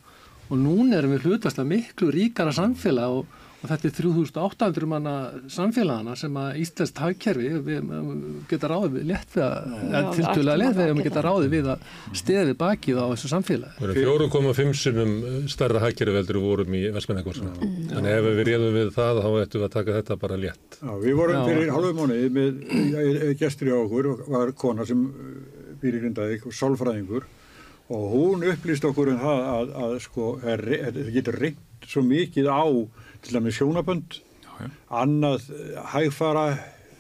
Og 0.51 0.59
núna 0.59 0.99
erum 0.99 1.15
við 1.17 1.29
hlutast 1.29 1.61
miklu 1.65 2.11
ríkara 2.13 2.53
samfélag 2.55 3.21
og, 3.21 3.39
og 3.63 3.71
þetta 3.71 3.89
er 3.89 3.95
3800 3.95 4.89
manna 4.91 5.15
samfélagana 5.53 6.17
sem 6.19 6.37
að 6.39 6.59
Íslands 6.63 6.95
hagkerfi 6.99 7.51
við 7.63 7.69
við 7.69 7.93
geta 8.51 8.71
ráðið 8.73 8.97
við 8.97 9.09
létt 9.13 9.37
við 9.37 9.45
að, 9.47 9.75
Já, 9.93 9.99
tildulega 10.17 10.57
létt 10.63 10.79
við 10.79 10.91
að 10.91 11.03
geta 11.07 11.25
ráðið 11.27 11.53
við 11.53 11.71
að 11.75 11.85
steði 12.23 12.57
bakið 12.63 12.99
á 12.99 13.07
þessu 13.13 13.31
samfélagi 13.33 13.91
Við 13.93 14.03
erum 14.03 14.33
4,5 14.35 14.73
sinnum 14.83 15.13
stærra 15.53 15.83
hækjari 15.85 16.17
veldur 16.17 16.41
við 16.41 16.49
vorum 16.49 16.77
í 16.77 16.83
Vestmennagórsuna. 16.97 17.53
Þannig 17.93 18.17
ef 18.17 18.27
við 18.29 18.43
réðum 18.49 18.79
við 18.79 18.91
það, 18.97 19.21
þá 19.23 19.31
ættum 19.43 19.63
við 19.63 19.67
að 19.69 19.75
taka 19.77 19.97
þetta 19.99 20.17
bara 20.23 20.39
létt. 20.43 20.79
Já, 20.81 20.93
við 21.03 21.19
vorum 21.21 21.39
Já. 21.39 21.45
fyrir 21.51 21.73
halvu 21.77 21.93
mánuði 21.99 22.33
með 22.37 23.37
gestur 23.41 23.71
í 23.71 23.77
okkur, 23.77 24.11
var 24.33 24.53
kona 24.59 24.87
sem 24.89 25.07
býr 25.83 25.99
í 25.99 26.03
Grindavík 26.03 26.49
og 26.49 26.57
sálfræðingur 26.57 27.29
og 27.93 28.05
hún 28.13 28.45
upplýst 28.49 28.85
okkur 28.89 29.13
um 29.13 29.21
það 29.21 29.47
að, 29.53 29.73
að 29.85 29.95
sko, 30.05 30.29
er, 30.49 30.63
er, 30.79 30.93
það 30.97 31.15
getur 31.17 31.39
reynd 31.43 31.89
svo 31.91 32.05
mikið 32.07 32.49
á 32.49 32.65
til 33.23 33.37
dæmis 33.37 33.59
sjónabönd, 33.59 34.19
já. 34.59 34.71
annað 35.03 35.49
eh, 35.55 35.81
hægfara, 35.95 36.47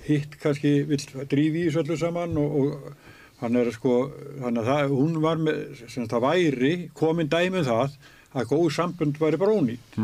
hitt 0.06 0.38
kannski 0.42 0.80
vill 0.88 1.04
drífi 1.30 1.66
í 1.66 1.68
þessu 1.68 1.84
öllu 1.84 1.98
saman 2.00 2.38
og, 2.40 2.56
og 2.62 3.42
hann 3.42 3.58
er 3.58 3.70
sko, 3.74 4.00
þannig 4.40 4.62
að 4.62 4.70
það, 4.70 4.96
hún 4.98 5.20
var 5.22 5.40
með, 5.42 5.62
sem 5.90 6.08
það 6.10 6.26
væri 6.26 6.74
komin 6.98 7.30
dæmið 7.30 7.70
það 7.70 7.96
að 8.32 8.46
góð 8.48 8.68
sambönd 8.72 9.18
væri 9.20 9.40
bara 9.40 9.56
ónýtt 9.56 9.98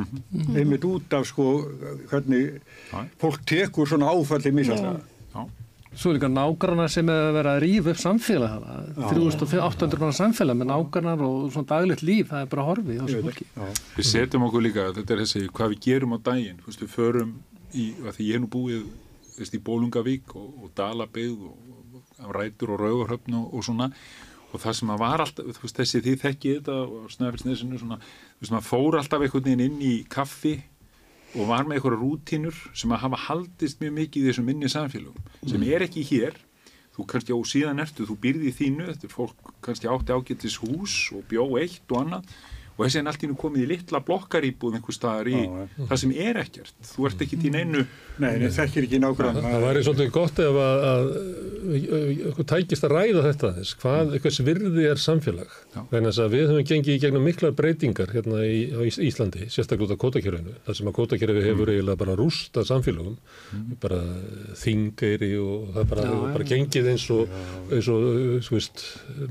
einmitt 0.54 0.84
út 0.84 1.14
af 1.16 1.26
sko 1.30 1.46
hvernig 2.10 2.58
Já. 2.90 3.04
fólk 3.20 3.46
tekur 3.48 3.88
svona 3.88 4.10
áfalli 4.12 4.52
misjaflega. 4.52 4.98
Já. 4.98 5.17
Svo 5.96 6.12
er 6.12 6.18
líka 6.18 6.28
nágrannar 6.30 6.90
sem 6.92 7.08
er 7.08 7.28
að 7.30 7.36
vera 7.38 7.52
að 7.56 7.62
rífa 7.64 7.92
upp 7.94 8.00
samfélag 8.02 8.52
hana, 8.52 8.74
3800 8.98 10.02
manna 10.02 10.16
samfélag 10.18 10.58
með 10.60 10.68
nágrannar 10.70 11.24
og 11.24 11.48
svona 11.54 11.70
daglegt 11.72 12.04
líf, 12.06 12.28
það 12.30 12.44
er 12.44 12.50
bara 12.52 12.66
horfið 12.68 13.00
á 13.00 13.04
þessu 13.08 13.22
fólki. 13.24 13.46
Við 13.96 14.08
setjum 14.10 14.46
okkur 14.48 14.64
líka, 14.66 14.86
þetta 14.98 15.16
er 15.16 15.22
þessi, 15.24 15.44
hvað 15.58 15.74
við 15.74 15.82
gerum 15.88 16.14
á 16.14 16.18
daginn, 16.28 16.60
þú 16.62 16.70
veist, 16.70 16.84
við 16.84 16.92
förum 16.94 17.34
í, 17.72 17.88
að 18.04 18.18
því 18.18 18.28
ég 18.28 18.38
er 18.38 18.44
nú 18.44 18.50
búið, 18.52 18.86
þú 19.32 19.42
veist, 19.42 19.58
í 19.58 19.62
Bólungavík 19.68 20.38
og, 20.38 20.48
og 20.62 20.72
Dalabygð 20.78 21.44
og, 21.48 21.58
og, 21.74 22.00
og 22.26 22.34
Rætur 22.36 22.74
og 22.76 22.82
Rauvarhöfn 22.84 23.38
og, 23.40 23.52
og 23.54 23.66
svona, 23.66 23.90
og 24.52 24.62
það 24.62 24.78
sem 24.78 24.92
að 24.94 25.02
var 25.02 25.24
alltaf, 25.24 25.52
þú 25.56 25.66
veist, 25.66 25.80
þessi 25.82 26.04
því 26.04 26.18
þekkið 26.22 26.58
þetta 26.60 26.80
og 26.84 27.12
Snæfellsnesinu 27.16 27.80
svona, 27.80 27.98
þú 28.36 28.44
veist, 28.44 28.54
maður 28.54 28.68
fór 28.70 29.00
alltaf 29.00 29.24
einhvern 29.24 29.48
veginn 29.48 29.66
inn 29.66 29.82
í 29.88 29.94
kaffi 30.12 30.58
og 31.34 31.48
var 31.50 31.66
með 31.68 31.78
einhverja 31.78 32.00
rútínur 32.00 32.60
sem 32.76 32.92
að 32.94 33.02
hafa 33.04 33.22
haldist 33.28 33.82
mjög 33.82 33.96
mikið 33.98 34.22
í 34.22 34.28
þessum 34.28 34.46
minni 34.48 34.70
samfélögum, 34.72 35.32
sem 35.46 35.66
er 35.68 35.84
ekki 35.84 36.04
hér, 36.08 36.38
þú 36.96 37.08
kannski 37.12 37.36
á 37.36 37.40
síðan 37.46 37.82
ertu, 37.84 38.06
þú 38.08 38.16
byrði 38.22 38.48
í 38.50 38.56
þínu, 38.58 38.86
þetta 38.92 39.08
er 39.08 39.14
fólk 39.14 39.52
kannski 39.64 39.90
átti 39.92 40.16
ágættis 40.16 40.56
hús 40.62 40.96
og 41.14 41.26
bjó 41.30 41.44
eitt 41.60 41.84
og 41.92 42.00
annað 42.02 42.32
og 42.78 42.84
þessi 42.86 43.00
er 43.02 43.08
allt 43.10 43.24
í 43.26 43.28
nú 43.28 43.34
komið 43.40 43.64
í 43.64 43.68
litla 43.72 43.98
blokkaríbúð 44.06 44.76
einhver 44.78 44.94
staðar 44.94 45.28
í 45.32 45.38
Já, 45.42 45.66
það 45.90 46.00
sem 46.04 46.12
er 46.28 46.38
ekkert, 46.44 46.74
þú 46.94 47.08
ert 47.10 47.24
ekki 47.26 47.38
til 47.42 47.50
neinu 47.56 47.82
Nei, 48.18 48.32
nei, 48.42 48.48
þekkir 48.50 48.86
ekki 48.88 48.98
nákvæmlega. 48.98 49.42
Það 49.52 49.64
væri 49.66 49.82
svolítið 49.86 50.08
gott 50.14 50.38
ef 50.42 50.56
að, 50.58 50.80
að 50.88 51.10
okkur 52.32 52.46
tækist 52.50 52.86
að 52.88 52.94
ræða 52.96 53.20
þetta 53.28 53.50
þess, 53.58 53.74
hvað, 53.82 54.14
hvers 54.24 54.38
virði 54.48 54.86
er 54.90 54.98
samfélag? 55.02 55.52
Þess 55.92 56.18
að 56.24 56.32
við 56.34 56.42
höfum 56.50 56.66
gengið 56.66 56.96
í 56.96 57.02
gegnum 57.04 57.26
miklar 57.28 57.54
breytingar 57.58 58.10
hérna 58.14 58.40
í, 58.42 58.56
á 58.74 58.80
Ís- 58.88 58.98
Íslandi, 59.06 59.46
sérstaklega 59.54 59.86
út 59.86 59.94
af 59.94 60.00
kótakjörfinu 60.02 60.56
þar 60.66 60.78
sem 60.80 60.90
að 60.90 60.96
kótakjörfi 60.98 61.44
hefur 61.46 61.70
eiginlega 61.70 62.00
bara 62.02 62.16
rústa 62.18 62.64
samfélagum, 62.66 63.14
bara 63.82 64.00
þingeyri 64.64 65.30
og 65.42 65.70
það 65.76 65.88
bara, 65.92 66.06
Já, 66.08 66.16
bara 66.34 66.48
gengið 66.48 66.90
eins 66.92 67.06
og, 67.14 67.32
eins 67.70 67.88
og 67.92 68.08
þú 68.48 68.56
veist, 68.56 68.84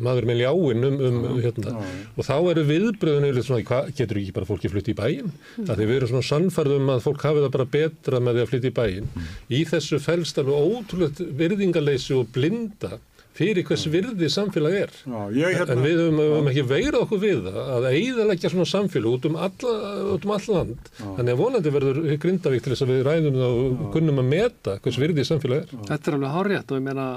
maður 0.04 0.30
með 0.32 0.42
ljáin 0.44 0.88
um, 0.92 0.98
um 1.10 1.42
hérna, 1.44 1.75
og 2.16 2.27
þá 2.27 2.36
eru 2.54 2.66
viðbröðun 2.72 3.27
yfirleitt 3.38 3.50
svona, 3.50 3.67
hvað, 3.67 3.91
getur 3.98 4.22
ekki 4.22 4.36
bara 4.36 4.50
fólki 4.50 4.72
flutt 4.74 4.91
í 4.91 4.98
bæinn, 4.98 5.34
mm. 5.34 5.67
að 5.67 5.75
því 5.75 5.89
við 5.89 6.00
erum 6.00 6.13
svona 6.13 6.29
sannfærðum 6.32 6.94
að 6.96 7.03
fólk 7.06 7.27
hafi 7.27 7.44
það 7.44 7.53
bara 7.58 7.70
betra 7.77 8.24
með 8.24 8.39
því 8.39 8.46
að 8.46 8.50
flytja 8.53 8.72
í 8.72 8.77
bæinn. 8.82 9.12
Í 9.48 9.62
þessu 9.72 10.01
felst 10.03 10.41
alveg 10.41 10.72
ótrúlegt 10.72 11.22
virðingarleysi 11.41 12.17
og 12.17 12.34
blinda 12.36 12.98
fyrir 13.38 13.65
hvers 13.67 13.86
virði 13.94 14.29
samfélag 14.34 14.75
er. 14.79 14.94
Já, 15.06 15.20
ég 15.36 15.58
hérna, 15.60 15.75
en 15.75 15.84
við 15.86 16.00
höfum, 16.01 16.22
höfum 16.24 16.50
ekki 16.51 16.65
veirað 16.72 17.00
okkur 17.03 17.22
við 17.22 17.44
það 17.46 17.72
að 17.75 17.88
eiðalegja 17.91 18.51
svona 18.53 18.70
samfélag 18.72 19.17
út 19.17 19.27
um, 19.29 19.39
alla, 19.48 19.74
út 20.15 20.27
um 20.27 20.34
all 20.34 20.48
land. 20.56 20.91
Þannig 21.03 21.34
að 21.34 21.41
vonandi 21.44 21.74
verður 21.75 22.00
Grindavík 22.24 22.65
til 22.65 22.74
þess 22.74 22.86
að 22.86 22.94
við 22.94 23.03
ræðum 23.08 23.41
það 23.41 23.60
og 23.62 23.84
kunnum 23.94 24.22
að 24.24 24.32
meta 24.32 24.77
hvers 24.82 25.01
virði 25.03 25.27
samfélag 25.27 25.65
er. 25.65 25.75
Þetta 25.91 26.12
er 26.12 26.17
alveg 26.17 26.38
hárétt 26.38 26.74
og 26.74 26.82
ég 26.82 26.88
meina 26.88 27.10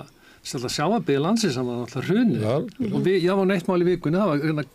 sjáabíði 0.45 1.25
landsins 1.25 1.57
sem 1.57 1.69
var 1.69 1.81
alltaf 1.85 2.07
hrunið. 2.09 2.45
Já, 2.45 2.55
og 2.91 3.01
við, 3.07 3.17
ég 3.25 3.41
var 3.41 3.49
neitt 3.49 3.69
mál 3.69 3.81
í 3.81 3.89
vikunni 3.89 4.21
það 4.21 4.33
var 4.35 4.45
hérna 4.45 4.69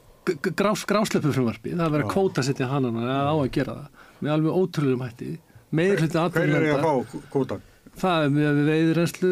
grás, 0.56 0.86
grásleppu 0.90 1.32
frumvarpi. 1.36 1.76
Það 1.76 1.94
að 2.06 2.12
kvóta 2.14 2.44
setja 2.46 2.68
hann 2.72 2.90
á 2.90 3.36
að 3.36 3.52
gera 3.56 3.78
það. 3.78 4.04
Með 4.20 4.36
alveg 4.36 4.60
ótrúlegum 4.60 5.06
hætti. 5.06 5.32
Meir 5.76 5.98
hluti 6.00 6.12
hver 6.12 6.12
ég 6.12 6.20
að 6.20 6.30
atvinnulanda 6.30 6.84
fá 6.84 7.24
kótan? 7.34 7.64
það 7.96 8.26
er 8.26 8.36
með 8.36 8.60
veiðrenslu 8.70 9.32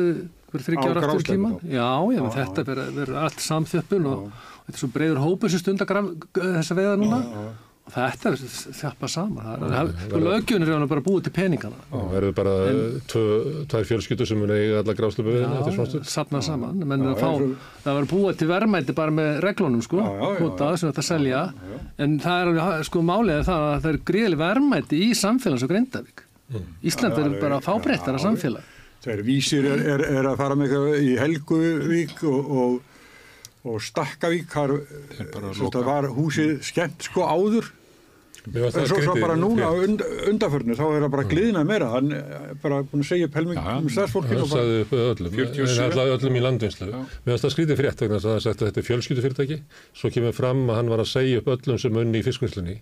fyrir 0.53 0.63
Á 0.63 0.65
þryggja 0.67 0.89
ára 0.93 1.01
aftur 1.13 1.39
þá? 1.41 1.67
já, 1.67 1.89
já, 2.13 2.21
menn 2.21 2.35
þetta 2.37 2.65
verður 2.69 3.13
allt 3.23 3.43
samþjöppun 3.43 4.09
og, 4.09 4.25
og 4.27 4.65
þetta 4.67 4.75
er 4.77 4.81
svo 4.83 4.89
breiður 4.93 5.21
hópur 5.23 5.51
sem 5.51 5.61
stundar 5.63 5.89
þessa 6.37 6.77
veiða 6.77 6.95
núna. 7.01 7.19
Og 7.23 7.72
þetta 7.91 8.29
er 8.31 8.41
þjappa 8.79 9.07
saman. 9.11 9.63
Það 9.63 9.91
er, 10.07 10.23
löggjunir 10.23 10.71
er 10.71 10.85
bara 10.87 11.03
búið 11.03 11.25
til 11.27 11.33
peningana. 11.35 11.79
Það 11.91 12.11
verður 12.13 12.35
bara 12.37 12.53
tvö, 13.11 13.23
tvær 13.73 13.87
fjölskyldur 13.89 14.29
sem 14.29 14.39
mun 14.39 14.53
eiga 14.55 14.81
alla 14.81 14.95
gráslöpu 14.97 15.33
við 15.33 15.43
þetta 15.43 15.85
er 15.99 16.07
safna 16.13 16.41
saman. 16.45 16.83
Það 17.83 17.97
var 17.99 18.09
búið 18.13 18.37
til 18.39 18.49
verðmæti 18.53 18.95
bara 18.97 19.15
með 19.15 19.41
reglunum 19.43 19.83
sko, 19.83 19.99
já. 19.99 20.61
sem 20.77 20.89
þetta 20.93 21.07
selja. 21.09 21.43
En 22.01 22.19
það 22.23 22.43
er 22.43 22.53
alveg, 22.53 22.85
sko 22.87 23.03
málið 23.05 23.39
er 23.41 23.49
það 23.49 23.65
að 23.67 23.75
það 23.75 23.89
er 23.91 23.99
gríðileg 24.11 24.43
verðmæti 24.45 25.01
í 25.03 25.09
samfélags 25.17 25.67
og 25.67 25.73
Grindavík. 25.73 26.23
Ísland 26.85 27.17
Já, 27.17 27.25
er 27.25 27.35
bara 27.41 27.59
fábreyttara 27.63 28.21
samfélag. 28.21 28.71
Vísir 29.25 29.65
er, 29.67 29.81
er, 29.97 30.01
er 30.19 30.27
að 30.29 30.39
fara 30.39 30.55
með 30.55 30.71
eitthvað 30.71 31.03
í 31.03 31.15
Helguvík 31.19 32.21
og, 32.29 32.51
og, 33.63 33.79
Stakkavík 33.83 34.49
loka. 35.63 35.79
það 35.79 35.87
var 35.87 36.09
húsið 36.17 36.59
skemmt 36.67 37.07
sko 37.09 37.23
áður 37.27 37.71
En 38.43 38.73
svo, 38.75 38.97
svo 38.99 39.13
bara 39.15 39.37
núna 39.39 39.69
und, 39.71 40.01
undanförnu 40.27 40.75
þá 40.75 40.81
er 40.83 41.03
það 41.05 41.11
bara 41.13 41.23
gliðnað 41.31 41.67
meira 41.69 41.87
hann 41.93 42.09
er 42.11 42.57
bara 42.59 42.81
búin 42.83 42.99
að 43.05 43.07
segja 43.13 43.29
Já, 43.31 43.63
já. 43.63 43.77
um 43.79 43.87
starfsfólkinu 43.93 44.35
Það 44.35 44.43
og 44.43 44.49
bara, 44.51 44.63
sagði 44.65 44.81
upp 44.83 44.91
öllum, 44.99 45.37
47. 45.37 45.63
en 45.63 45.83
alltaf 45.85 46.11
öllum 46.17 46.35
í 46.35 46.41
landvinnslu. 46.43 46.89
Mér 46.91 47.31
finnst 47.31 47.45
það 47.47 47.53
skrítið 47.55 47.79
frétt 47.79 48.03
vegna 48.03 48.17
þess 48.19 48.27
að 48.27 48.33
það 48.33 48.41
er 48.41 48.45
sagt 48.49 48.59
að 48.65 48.67
þetta 48.69 48.81
er 48.83 48.87
fjölskyldufyrirtæki. 48.89 49.59
Svo 49.95 50.11
kemur 50.17 50.35
fram 50.35 50.65
að 50.67 50.79
hann 50.81 50.91
var 50.91 51.03
að 51.05 51.11
segja 51.13 51.39
upp 51.39 51.47
öllum 51.55 51.79
sem 51.85 52.01
unni 52.03 52.19
í 52.19 52.25
fiskvinnslunni. 52.27 52.75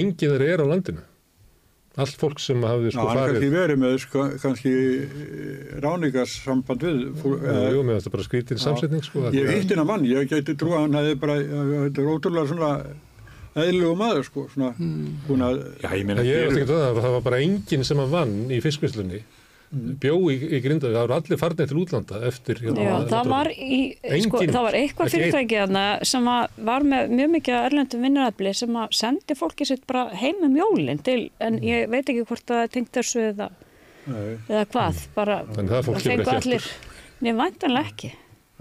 Engin 0.00 0.32
þeir 0.32 0.46
er 0.48 0.64
á 0.64 0.66
landinu. 0.72 1.04
Allt 2.00 2.16
fólk 2.16 2.38
sem 2.40 2.62
hafði 2.64 2.90
sko 2.94 3.02
hann 3.04 3.10
er 3.12 3.20
farið. 3.20 3.34
kannski 3.34 3.50
verið 3.52 3.80
með 3.82 3.96
sko, 4.00 4.22
kannski 4.40 4.72
ráningarsamband 5.84 6.84
við 6.86 7.00
fólk, 7.20 7.42
Jú, 7.42 7.50
eh, 7.52 7.70
jú, 7.74 7.82
mér 7.84 7.98
finnst 7.98 8.06
það 8.08 8.14
bara 8.16 8.26
skrítið 8.28 8.62
samsetning 8.62 9.04
sko. 9.04 9.24
Ég 9.32 9.44
að- 9.48 9.54
hitt 9.58 9.70
hennar 9.74 9.86
mann, 9.90 10.04
ég 10.08 10.28
geti 10.30 10.54
trú 10.56 10.72
að 10.72 10.80
hann 10.86 10.96
hefði 10.98 11.18
bara, 11.20 11.36
þetta 11.36 11.98
er 11.98 12.10
ótrúlega 12.14 12.48
svona 12.48 12.70
eðlilegu 13.54 13.96
maður 14.00 14.24
sko, 14.24 14.46
svona 14.54 14.72
búin 15.28 15.44
að, 15.44 15.60
Já, 15.82 15.88
ég 15.92 16.06
meina, 16.06 16.22
Ég 16.24 16.46
eru- 16.48 16.56
ekki 16.56 16.66
það, 16.72 16.96
það 17.02 17.12
var 17.12 17.20
bara 17.20 17.36
enginn 17.44 17.84
sem 17.84 17.98
að 17.98 18.08
vann 18.08 18.48
í 18.48 18.60
fiskvinnslunni. 18.62 19.22
Bjó 19.72 20.16
í, 20.28 20.34
í 20.52 20.58
Grindavík, 20.60 20.92
það 20.92 21.04
voru 21.06 21.14
allir 21.16 21.38
farnir 21.40 21.68
til 21.70 21.78
útlanda 21.80 22.18
eftir 22.28 22.58
hérna. 22.60 22.82
Já, 22.84 22.96
það 23.08 23.30
var, 23.32 23.48
í, 23.56 23.78
sko, 23.96 24.36
Engin- 24.42 24.52
það 24.52 24.66
var 24.66 24.76
eitthvað 24.76 25.06
ekki 25.06 25.16
einn. 25.16 25.24
fyrirtæki 25.32 25.58
þarna 25.62 25.84
sem 26.10 26.28
að 26.28 26.58
var 26.68 26.84
með 26.92 27.14
mjög 27.16 27.30
mikið 27.36 27.56
erlendum 27.62 28.04
vinnarafli 28.04 28.52
sem 28.58 28.76
að 28.82 28.92
sendi 29.00 29.34
fólki 29.38 29.64
sitt 29.70 29.86
bara 29.88 30.02
heim 30.20 30.44
um 30.44 30.58
jólinn 30.60 31.00
til, 31.02 31.30
en 31.40 31.56
ég 31.64 31.88
veit 31.88 32.04
ekki 32.04 32.26
hvort 32.28 32.44
það 32.52 32.62
er 32.66 32.72
tengt 32.76 32.92
þessu 32.92 33.24
eða, 33.30 33.48
nei, 34.12 34.36
eða 34.50 34.66
hvað, 34.76 35.00
bara 35.16 35.38
Þannig 35.56 35.72
fólk 35.88 35.96
það 35.96 36.02
kemur 36.02 36.04
fengu 36.04 36.20
ekki 36.26 36.36
allir, 36.42 36.66
eftir. 36.68 37.22
nefn 37.24 37.40
væntanlega 37.40 37.92
ekki. 37.94 38.12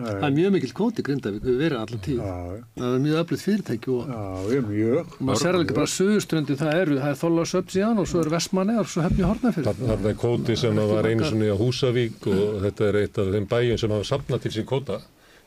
Það 0.01 0.25
er 0.27 0.33
mjög 0.37 0.51
mikil 0.55 0.71
kvóti 0.77 1.03
Grindavík, 1.07 1.43
við 1.45 1.59
verið 1.61 1.77
allan 1.81 2.01
tíð. 2.05 2.19
já, 2.21 2.33
Það 2.81 2.95
er 2.95 3.03
mjög 3.05 3.21
öflugt 3.21 3.45
fyrirtæki 3.45 3.93
og 3.95 4.11
já, 4.11 4.23
ég 4.55 4.67
mjög, 4.71 4.99
og 5.15 5.23
maður 5.29 5.41
sér 5.43 5.57
alveg 5.59 5.73
bara 5.77 5.91
söðuströndi, 5.95 6.57
það 6.61 6.75
eru, 6.81 6.99
það 7.03 7.13
er 7.13 7.21
Þólasöp 7.21 7.71
síðan 7.75 8.01
og 8.03 8.07
svo 8.11 8.19
er 8.25 8.29
Vestmanni 8.35 8.77
og 8.81 8.87
svo 8.91 9.05
hefni 9.05 9.27
Hortnafjörð. 9.29 9.71
Þarna 9.85 10.11
er 10.13 10.19
kóti 10.25 10.57
sem 10.57 10.75
var 10.91 11.09
einu 11.11 11.23
sinni 11.29 11.49
á 11.51 11.57
Húsavík 11.61 12.27
og 12.31 12.61
þetta 12.67 12.87
er 12.91 13.01
eitt 13.05 13.17
af 13.21 13.33
þeim 13.35 13.49
bæjum 13.51 13.77
sem 13.81 13.89
hafa 13.97 14.09
sapnað 14.15 14.41
til 14.47 14.51
sín 14.59 14.65
kóta. 14.69 15.01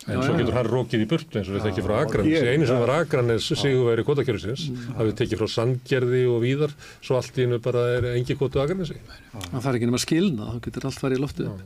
En 0.04 0.20
svo 0.20 0.34
getur 0.36 0.52
hann 0.52 0.66
rókið 0.68 1.00
í 1.00 1.06
burtu 1.08 1.38
eins 1.38 1.48
og 1.48 1.54
við 1.56 1.62
tekið 1.64 1.84
frá 1.86 1.94
Akranes. 2.02 2.28
Ég- 2.28 2.48
Einu 2.52 2.66
sem 2.68 2.76
var 2.82 2.90
Akranes 2.92 3.46
sigurveri 3.56 4.02
kótakjörðsins, 4.04 4.64
hafið 4.98 5.14
tekið 5.16 5.38
frá 5.40 5.48
Sandgerði 5.48 6.20
og 6.28 6.42
víðar, 6.44 6.74
svo 7.00 7.16
allt 7.16 7.38
í 7.38 7.46
hennu 7.46 7.58
bara 7.64 7.86
er 7.96 8.02
engi 8.12 8.36
kótu 8.36 8.60
Akranesi. 8.60 8.98
Það 9.32 9.62
þarf 9.64 9.78
ekki 9.78 9.88
nema 9.88 10.02
skilna, 10.02 10.50
þá 10.52 10.60
getur 10.66 10.84
allt 10.90 11.00
farið 11.00 11.16
í 11.16 11.24
upp. 11.24 11.62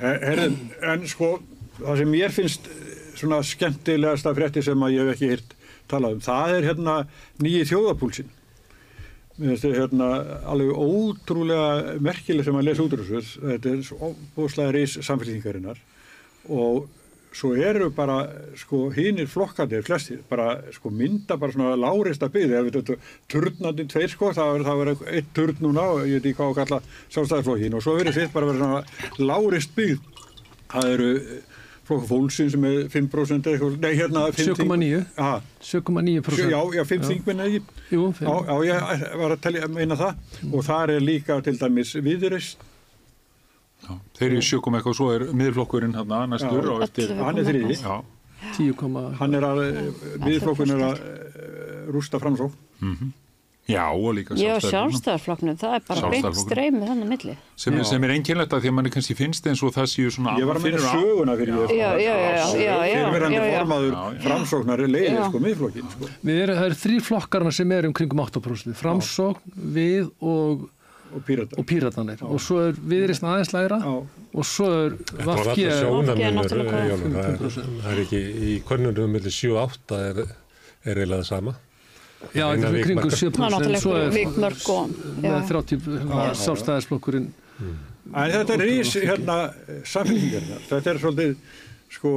Herðin, 0.00 0.56
en 0.82 1.06
sko, 1.06 1.28
það 1.80 2.00
sem 2.00 2.14
mér 2.14 2.34
finnst 2.34 2.70
svona 3.18 3.42
skemmtilegasta 3.46 4.34
frétti 4.36 4.62
sem 4.64 4.82
að 4.86 4.96
ég 4.96 5.04
hef 5.04 5.14
ekki 5.14 5.30
hýrt 5.34 5.54
talað 5.90 6.16
um, 6.16 6.24
það 6.24 6.56
er 6.56 6.66
hérna 6.70 6.96
nýji 7.42 7.68
þjóðapúlsin. 7.70 8.32
Mér 9.34 9.52
finnst 9.52 9.66
þetta 9.66 9.80
hérna 9.82 10.10
alveg 10.50 10.74
ótrúlega 10.78 11.96
merkileg 12.02 12.46
sem 12.46 12.58
að 12.58 12.68
lesa 12.68 12.84
út 12.84 12.96
úr 12.96 13.06
þessu. 13.06 13.40
Þetta 13.42 13.72
er 13.72 13.86
svo 13.86 14.10
óbúslega 14.10 14.74
reys 14.76 14.98
samfélkingarinnar 15.02 15.80
og 16.54 16.86
svo 17.34 17.50
eru 17.58 17.88
bara 17.90 18.20
sko 18.58 18.84
hínir 18.94 19.26
flokkandir, 19.26 19.82
flestir, 19.82 20.20
bara 20.28 20.60
sko 20.74 20.92
mynda 20.94 21.34
bara 21.40 21.54
svona 21.54 21.72
lárista 21.74 22.28
byggði, 22.30 22.60
ef 22.60 22.68
þetta 22.76 22.96
turnandi 23.32 23.86
tveir 23.90 24.12
sko, 24.12 24.30
það 24.36 24.60
er, 24.60 24.92
er 24.92 25.16
eitt 25.18 25.32
turn 25.34 25.58
núna 25.64 25.88
og 25.96 26.04
ég 26.06 26.20
veit 26.20 26.28
ekki 26.30 26.38
hvað 26.38 26.52
að 26.52 26.60
kalla 26.60 26.78
sjálfstæðarflokkin 27.16 27.74
og 27.74 27.82
svo 27.82 27.96
verður 27.98 28.18
sitt 28.20 28.36
bara 28.36 28.50
verið 28.52 28.62
svona 28.62 29.24
lárist 29.32 29.74
byggð. 29.74 30.22
Það 30.74 30.92
eru 30.92 31.10
flokku 31.84 32.06
fólksinn 32.08 32.50
sem 32.52 32.64
er 32.68 32.76
5% 32.92 33.48
eða 33.48 33.54
eitthvað, 33.54 33.74
nei 33.82 33.94
hérna 33.98 34.22
5 34.32 34.54
7,9. 34.56 35.00
Já, 35.16 35.30
7,9%. 35.70 36.50
já, 36.52 36.60
já, 36.78 36.84
5 36.92 37.08
þingminn 37.10 37.42
eða 37.44 37.50
ekki. 37.50 37.82
Jú, 37.94 38.04
Já, 38.20 38.34
já, 38.48 38.78
ég 38.94 39.18
var 39.20 39.34
að 39.36 39.42
telja, 39.46 39.68
meina 39.68 39.98
það 40.00 40.52
og 40.52 40.64
þar 40.68 40.94
er 40.96 41.04
líka 41.04 41.40
til 41.44 41.58
dæmis 41.60 41.94
viðreist, 42.04 42.64
Já, 43.84 43.98
þeir 44.16 44.30
eru 44.30 44.44
sjökum 44.48 44.78
eitthvað, 44.78 44.94
svo 44.96 45.10
er 45.12 45.26
miðflokkurinn 45.36 45.96
hann 45.98 46.14
næstur 46.32 46.64
Já. 46.64 46.70
og 46.72 46.84
eftir, 46.86 47.10
hann 47.20 47.40
er 47.42 47.44
þriði, 47.50 47.76
já, 47.82 47.98
10,9. 48.56 49.02
hann 49.20 49.34
er 49.36 49.44
að, 49.44 49.60
viðflokkun 50.24 50.72
er 50.72 50.86
að 50.88 51.02
eh, 51.04 51.92
rústa 51.92 52.20
framsók. 52.22 52.56
Já, 53.68 53.84
og 53.96 54.10
líka 54.16 54.36
sjálfstæðarflokknum, 54.36 55.56
það 55.56 55.74
er 55.78 55.82
bara 55.88 56.10
beint 56.12 56.36
streymið 56.36 56.88
þannig 56.90 57.08
milli. 57.08 57.36
sem, 57.56 57.74
er- 57.78 57.84
sem 57.88 58.04
er 58.04 58.10
einkennlegt 58.16 58.52
að 58.52 58.60
því 58.64 58.68
að 58.68 58.74
manni 58.76 58.90
kannski 58.92 59.16
finnst 59.16 59.46
eins 59.48 59.62
og 59.64 59.72
það 59.72 59.88
séu 59.94 60.10
svona 60.12 60.34
Ég 60.38 60.44
var 60.50 60.56
að 60.60 60.66
á- 60.84 60.92
söguna 60.92 61.36
fyrir 61.38 61.54
ég. 61.54 61.72
Já, 61.78 61.90
já, 61.96 62.14
já, 62.60 62.76
já. 62.92 63.54
formaður 63.56 64.20
framsóknar 64.26 64.84
er 64.84 64.92
leiðið 64.92 65.24
sko 65.30 65.40
miðflokkin 65.46 65.90
sko. 65.94 66.10
Við 66.24 66.42
erum, 66.44 66.56
það 66.60 66.68
eru 66.68 66.78
þrý 66.84 67.00
flokkarna 67.08 67.52
sem 67.52 67.72
eru 67.72 67.88
um 67.88 67.94
kringum 67.96 68.20
8%. 68.26 68.74
Framsókn, 68.74 69.40
við 69.78 70.10
og, 70.20 70.68
og 71.14 71.24
pírata. 71.24 71.58
og 71.58 71.64
píratanir. 71.66 72.22
Og 72.28 72.40
svo 72.40 72.60
er 72.68 72.72
viðreist 72.74 73.22
aðeins 73.24 73.52
lægra 73.54 73.78
Já, 73.80 73.94
og 74.34 74.44
svo 74.44 74.68
er? 74.68 74.96
Jón, 75.24 76.04
það, 76.04 76.18
er- 76.20 77.92
er 77.92 78.00
ekki 78.04 78.20
í 78.20 78.62
konunum 78.66 79.12
millir 79.14 79.32
7-8 79.32 80.00
er, 80.10 80.24
er 80.84 80.94
eiginlega 81.00 81.22
það 81.22 81.30
sama. 81.30 81.54
Já, 82.34 82.46
þetta 82.54 82.68
er 82.70 82.78
vikmarka. 82.78 83.18
7%. 83.20 83.36
Það 83.36 83.46
er 83.46 83.54
náttúrulega 83.54 83.82
svo 83.84 84.78
með 85.20 85.28
já. 85.28 85.36
30 85.50 86.40
sjálfstæðisflokkurinn. 86.44 87.28
En 88.14 88.32
þetta 88.34 88.56
er 88.56 88.64
rís 88.68 88.94
hérna 89.00 89.36
samfélkingarna. 89.88 90.58
Þetta 90.68 90.90
er 90.92 90.98
svolítið, 91.00 91.36
sko, 91.94 92.10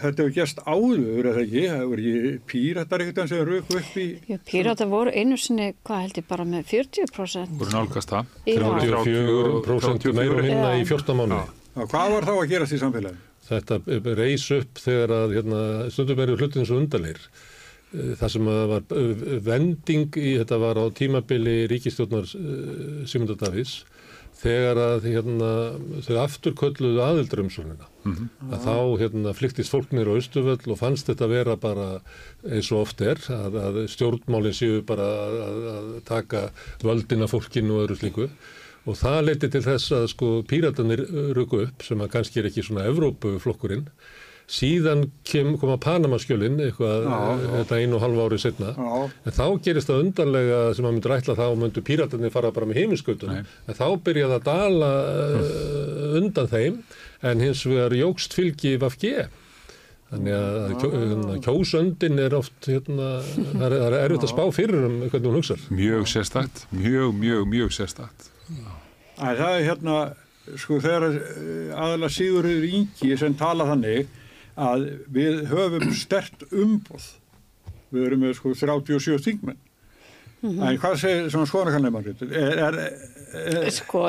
þetta 0.00 0.24
hefur 0.24 0.34
gæst 0.34 0.62
áður, 0.66 1.28
eða 1.30 1.42
ekki, 1.44 1.62
það 1.70 1.84
voru 1.92 2.06
ekki 2.10 2.32
píratar 2.50 3.04
eitthvað 3.04 3.30
sem 3.30 3.44
röku 3.46 3.78
upp 3.80 3.98
í, 4.00 4.06
Já, 4.30 4.38
Pírata 4.50 4.88
voru 4.90 5.12
einu 5.12 5.38
sinni, 5.40 5.68
hvað 5.86 6.02
held 6.06 6.20
ég, 6.22 6.26
bara 6.30 6.48
með 6.48 6.66
40%. 6.72 7.54
voru 7.60 7.74
nálgast 7.76 8.12
það 8.14 8.34
Já. 8.48 8.56
34% 8.56 10.16
meira 10.16 10.42
minna 10.42 10.74
í 10.80 10.86
14 10.88 11.18
mánuði. 11.20 11.54
Já, 11.76 11.82
hvað 11.84 12.14
var 12.16 12.28
þá 12.30 12.34
að 12.36 12.48
gerast 12.54 12.72
í 12.76 12.80
samfélagi? 12.82 13.22
Þetta 13.46 13.78
reys 14.18 14.46
upp 14.56 14.80
þegar 14.82 15.12
að 15.20 15.36
hérna, 15.36 15.58
stundum 15.94 16.22
eru 16.24 16.34
hlutin 16.40 16.66
svo 16.66 16.80
undalir. 16.80 17.20
Það 18.20 18.32
sem 18.34 18.48
að 18.52 18.62
var 18.72 18.96
eh, 19.00 19.26
vending 19.46 20.18
í 20.20 20.32
þetta 20.40 20.58
var 20.62 20.80
á 20.80 20.84
tímabili 20.96 21.58
ríkistjórnar 21.70 22.26
uh, 22.36 23.04
Simundar 23.08 23.38
Davís 23.40 23.78
þegar 24.36 24.78
að 24.80 25.06
hérna, 25.08 25.50
þau 26.04 26.16
afturkölluðu 26.20 27.00
aðildrumsvonina. 27.00 27.86
Að 28.52 28.66
þá 28.66 28.74
hérna, 29.00 29.32
flyktist 29.36 29.72
fólk 29.72 29.94
nýra 29.96 30.12
á 30.12 30.18
Östuvöll 30.20 30.74
og 30.74 30.78
fannst 30.78 31.08
þetta 31.08 31.30
vera 31.30 31.56
bara 31.56 31.86
eins 32.44 32.68
og 32.68 32.84
oft 32.84 33.00
er 33.00 33.22
að, 33.32 33.56
að 33.62 33.80
stjórnmálinn 33.94 34.56
séu 34.56 34.82
bara 34.86 35.08
að, 35.24 35.38
að, 35.46 35.64
að 35.72 35.88
taka 36.10 36.44
völdina 36.84 37.30
fólkinu 37.32 37.78
og 37.78 37.86
öðru 37.86 37.98
slíku. 38.02 38.28
Og 38.86 39.00
það 39.00 39.24
leiti 39.24 39.50
til 39.50 39.64
þess 39.64 39.96
að 39.96 40.06
sko 40.12 40.28
píratanir 40.46 41.02
ruku 41.34 41.64
upp 41.64 41.82
sem 41.82 42.04
að 42.04 42.12
kannski 42.12 42.42
er 42.42 42.50
ekki 42.52 42.62
svona 42.66 42.86
Evrópuflokkurinn. 42.92 43.88
Síðan 44.46 45.08
kem, 45.26 45.56
koma 45.58 45.74
Panamaskjölinn 45.82 46.60
eitthvað 46.62 47.08
já. 47.08 47.16
þetta 47.56 47.78
einu 47.80 47.96
og 47.98 48.04
halva 48.04 48.26
árið 48.28 48.42
setna. 48.44 48.74
Já, 48.76 49.08
En 49.26 49.34
þá 49.34 49.46
gerist 49.64 49.90
það 49.90 50.02
undarlega 50.04 50.60
sem 50.78 50.86
að 50.86 50.94
myndur 50.94 51.16
ætla 51.16 51.34
þá 51.38 51.46
myndu 51.58 51.82
píratarnir 51.86 52.34
fara 52.34 52.52
bara 52.54 52.68
með 52.70 52.78
heiminskautunum. 52.82 53.48
En 53.66 53.78
þá 53.80 53.88
byrjaði 54.06 54.36
að 54.36 54.46
dala 54.46 54.92
uh, 55.00 56.20
undan 56.20 56.52
þeim 56.52 56.78
en 57.26 57.42
hins 57.42 57.64
vegar 57.66 57.98
jógst 57.98 58.38
fylgi 58.38 58.76
VFG. 58.78 59.26
Þannig 60.06 60.36
að 60.38 60.76
kjó, 60.78 60.88
hérna, 60.94 61.36
kjósöndin 61.42 62.22
er 62.22 62.38
oft, 62.38 62.54
hérna, 62.70 63.08
það 63.26 63.64
er, 63.66 63.72
það 63.74 63.86
er 63.88 63.96
erfitt 64.04 64.26
að 64.28 64.34
spá 64.36 64.44
fyrir 64.54 64.86
um 64.86 65.00
hvernig 65.02 65.26
hún 65.26 65.38
hugsar. 65.40 65.64
mjög 65.74 66.06
sérstakt, 66.12 66.62
mjög, 66.70 67.16
mjög, 67.18 67.48
mjög 67.50 67.74
sérstakt 67.74 68.28
það 69.16 69.48
er 69.48 69.64
hérna, 69.66 69.96
sko, 70.60 70.78
þegar 70.82 71.08
eh, 71.10 71.72
aðalega 71.74 72.12
Sigurður 72.12 72.68
Ingi 72.68 73.18
sem 73.18 73.34
tala 73.38 73.66
þannig 73.70 74.12
að 74.56 74.88
við 75.12 75.46
höfum 75.52 75.94
stert 75.96 76.46
umboð. 76.50 77.06
Við 77.94 78.08
erum 78.08 78.24
með 78.24 78.36
sko 78.40 78.54
37 78.56 79.22
þingmenn. 79.24 79.62
En 80.46 80.76
hvað 80.78 80.98
segir 81.00 81.30
svona 81.32 81.48
skoðanakanlega 81.48 82.12
Er, 82.36 82.58
er, 82.60 82.76
er, 83.40 83.70
Sko, 83.74 84.02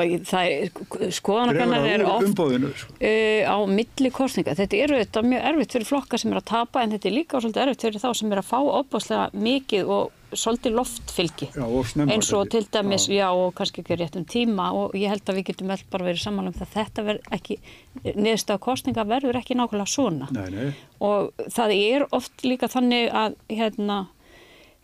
skoðanakannar 1.16 1.86
er 1.88 2.04
úr 2.04 2.10
oft 2.12 2.26
umbóðinu? 2.28 2.70
Sko. 2.76 2.94
uh, 3.00 3.48
á 3.48 3.56
milli 3.70 4.12
kostninga. 4.14 4.54
Þetta 4.58 4.82
eru 4.84 5.00
þetta 5.00 5.24
mjög 5.24 5.48
erfitt 5.50 5.74
fyrir 5.76 5.88
flokka 5.88 6.20
sem 6.20 6.34
er 6.34 6.40
að 6.42 6.46
tapa 6.52 6.84
en 6.84 6.94
þetta 6.94 7.10
er 7.10 7.16
líka 7.16 7.40
svolítið 7.40 7.64
erfitt 7.64 7.86
fyrir 7.86 8.04
þá 8.04 8.10
sem 8.20 8.34
er 8.34 8.42
að 8.42 8.50
fá 8.50 8.58
opaslega 8.60 9.42
mikið 9.48 9.92
og 9.96 10.12
svolítið 10.32 10.76
loftfylgi. 10.76 11.48
Já, 11.54 11.64
og 11.64 11.94
eins 12.08 12.32
og 12.36 12.50
til 12.52 12.66
dæmis, 12.72 13.08
já. 13.08 13.28
og 13.32 13.54
kannski 13.56 13.82
ekki 13.82 13.96
á 13.96 14.00
réttum 14.02 14.26
tíma 14.28 14.68
og 14.76 14.96
ég 14.98 15.08
held 15.12 15.24
að 15.24 15.40
við 15.40 15.48
getum 15.52 15.72
vel 15.72 15.80
bara 15.92 16.08
verið 16.10 16.24
sammála 16.24 16.52
um 16.52 16.58
það 16.58 16.74
þetta 16.74 17.06
verður 17.08 17.32
ekki, 17.38 17.58
niðurstaða 18.04 18.64
kostninga 18.66 19.06
verður 19.08 19.40
ekki 19.40 19.56
nákvæmlega 19.58 19.94
svona 19.94 20.28
Nei, 20.34 20.46
nei. 20.52 20.70
og 21.00 21.32
það 21.54 21.74
er 21.78 22.06
oft 22.12 22.44
líka 22.44 22.70
þannig 22.70 23.10
að 23.12 23.36
hérna 23.48 24.06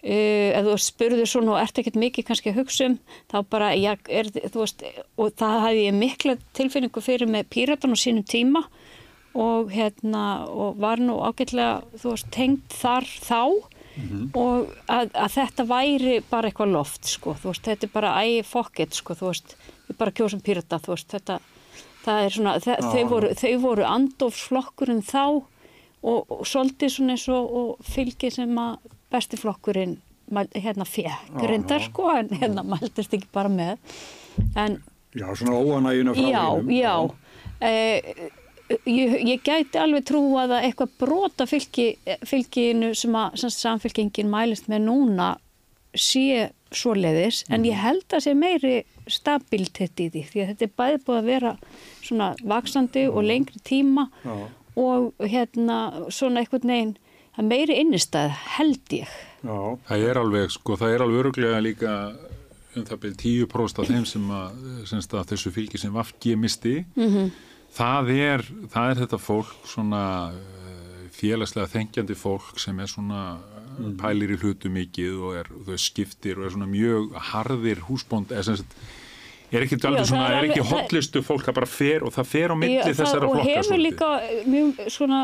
Uh, 0.04 0.52
ef 0.52 0.66
þú 0.66 0.72
spurður 0.84 1.28
svona 1.30 1.52
og 1.54 1.62
ert 1.62 1.78
ekkert 1.80 1.94
mikið 1.96 2.26
kannski 2.28 2.50
að 2.50 2.58
hugsa 2.58 2.90
um, 2.90 2.98
þá 3.32 3.38
bara 3.48 3.70
já, 3.72 3.94
er, 4.12 4.28
þú 4.52 4.58
veist, 4.60 4.82
og 5.16 5.30
það 5.40 5.62
hafði 5.62 5.86
ég 5.86 5.94
mikla 5.96 6.34
tilfinningu 6.58 7.00
fyrir 7.00 7.30
með 7.32 7.46
píratan 7.54 7.96
á 7.96 7.98
sínum 8.02 8.26
tíma 8.28 8.66
og 9.32 9.72
hérna 9.72 10.44
og 10.44 10.76
var 10.84 11.00
nú 11.00 11.16
ágætlega 11.24 11.86
þú 11.96 12.12
veist, 12.12 12.28
tengd 12.36 12.76
þar 12.76 13.08
þá 13.08 13.40
og 14.34 14.70
að, 14.90 15.10
að 15.14 15.34
þetta 15.36 15.66
væri 15.70 16.14
bara 16.30 16.50
eitthvað 16.50 16.72
loft 16.74 17.06
sko, 17.06 17.34
þú 17.40 17.52
veist, 17.52 17.66
þetta 17.68 17.86
er 17.86 17.92
bara 17.94 18.14
ægi 18.24 18.40
fokket 18.48 18.96
sko, 18.98 19.16
þú 19.18 19.28
veist, 19.30 19.56
við 19.88 19.98
bara 20.00 20.14
kjósum 20.18 20.42
pyrta, 20.44 20.80
þú 20.82 20.94
veist, 20.94 21.10
þetta, 21.14 21.36
það 22.04 22.22
er 22.24 22.34
svona, 22.36 22.54
þe 22.64 22.74
Já. 22.74 22.88
þau 22.90 23.04
voru, 23.12 23.30
voru 23.62 23.86
andofsflokkurinn 23.90 25.04
þá 25.06 25.22
og, 25.28 26.18
og 26.28 26.42
svolítið 26.48 26.94
svona 26.96 27.14
eins 27.16 27.28
og, 27.32 27.54
og 27.60 27.86
fylgi 27.94 28.32
sem 28.34 28.58
að 28.60 28.90
bestiflokkurinn 29.14 29.96
hérna 30.56 30.86
fekk 30.88 31.36
Já, 31.36 31.46
reyndar 31.46 31.82
já. 31.84 31.88
sko, 31.90 32.08
en 32.16 32.32
hérna 32.34 32.64
mæltist 32.66 33.14
ekki 33.14 33.30
bara 33.32 33.52
með, 33.52 33.78
en 34.58 34.80
Já, 35.14 35.28
svona 35.38 35.54
óanægina 35.54 36.10
frá 36.16 36.24
já, 36.26 36.40
hinum. 36.50 36.70
já. 36.74 36.94
Eh, 37.62 38.30
ég, 38.70 39.14
ég 39.28 39.42
gæti 39.44 39.80
alveg 39.80 40.06
trúa 40.08 40.46
að 40.46 40.56
eitthvað 40.62 40.96
brota 41.00 41.46
fylki, 41.48 41.94
fylkinu 42.26 42.92
sem 42.96 43.16
að 43.18 43.38
sem 43.40 43.52
sagt, 43.52 43.62
samfylkingin 43.62 44.32
mælist 44.32 44.68
með 44.72 44.86
núna 44.88 45.30
sé 45.94 46.50
svoleiðis 46.74 47.44
en 47.54 47.64
ég 47.68 47.78
held 47.78 48.06
að 48.10 48.24
sé 48.26 48.34
meiri 48.34 48.82
stabilitet 49.10 50.00
í 50.00 50.08
því 50.10 50.24
því 50.30 50.42
að 50.42 50.50
þetta 50.52 50.66
er 50.66 50.74
bæði 50.80 51.00
búið 51.06 51.20
að 51.20 51.30
vera 51.30 51.54
svona 52.02 52.28
vaksandi 52.42 53.06
og 53.10 53.26
lengri 53.28 53.60
tíma 53.64 54.08
Já. 54.24 54.34
og 54.80 55.26
hérna 55.30 55.78
svona 56.08 56.42
einhvern 56.42 56.72
veginn 56.72 56.94
að 57.34 57.50
meiri 57.50 57.78
innistæð 57.82 58.34
held 58.56 58.96
ég 58.96 59.14
Já, 59.44 59.56
Það 59.90 60.06
er 60.08 60.18
alveg, 60.18 60.52
sko, 60.54 60.78
það 60.80 60.94
er 60.94 61.04
alveg 61.04 61.20
öruglega 61.20 61.60
líka 61.60 61.94
um 62.74 62.86
það 62.88 63.00
byrja 63.02 63.18
10% 63.46 63.80
af 63.82 63.90
þeim 63.90 64.06
sem 64.08 64.30
að, 64.34 64.62
semst 64.90 65.12
að 65.14 65.26
þessu 65.34 65.52
fylgi 65.54 65.78
sem 65.78 65.92
Vafgi 65.94 66.34
misti, 66.34 66.78
-hmm. 66.96 67.28
Það, 67.74 68.10
er, 68.14 68.44
það 68.72 68.90
er 68.90 69.00
þetta 69.02 69.20
fólk 69.22 69.54
svona 69.68 70.02
eh, 70.32 71.06
félagslega 71.14 71.72
þengjandi 71.74 72.16
fólk 72.18 72.58
sem 72.62 72.78
er 72.80 72.90
svona 72.90 73.22
mm. 73.78 73.96
pælir 74.00 74.34
í 74.34 74.40
hlutu 74.42 74.70
mikið 74.72 75.22
og 75.22 75.38
er, 75.42 75.50
þau 75.68 75.78
skiptir 75.80 76.38
og 76.40 76.48
er 76.48 76.54
svona 76.56 76.70
mjög 76.70 77.16
harðir 77.32 77.82
húsbónd, 77.88 78.34
eða 78.34 78.46
sem 78.48 78.60
sagt, 78.62 78.78
er 79.54 79.66
ekki, 79.66 79.78
Já, 79.78 79.86
alveg 79.90 80.02
það 80.02 80.10
svona, 80.12 80.30
er 80.30 80.38
er 80.38 80.48
ekki 80.48 80.62
það- 80.62 80.72
hotlistu 80.72 81.22
fólk 81.26 81.50
að 81.50 81.58
bara 81.60 81.70
fer 81.70 82.06
og 82.06 82.14
það 82.14 82.30
fer 82.32 82.54
á 82.54 82.56
milli 82.58 82.80
það- 82.80 82.98
þessara 83.02 83.28
og 83.28 83.36
flokka 83.36 83.50
hefur 83.50 83.68
svolítið. 83.68 83.86
líka 83.90 84.10
mjög 84.54 84.90
svona 84.90 85.20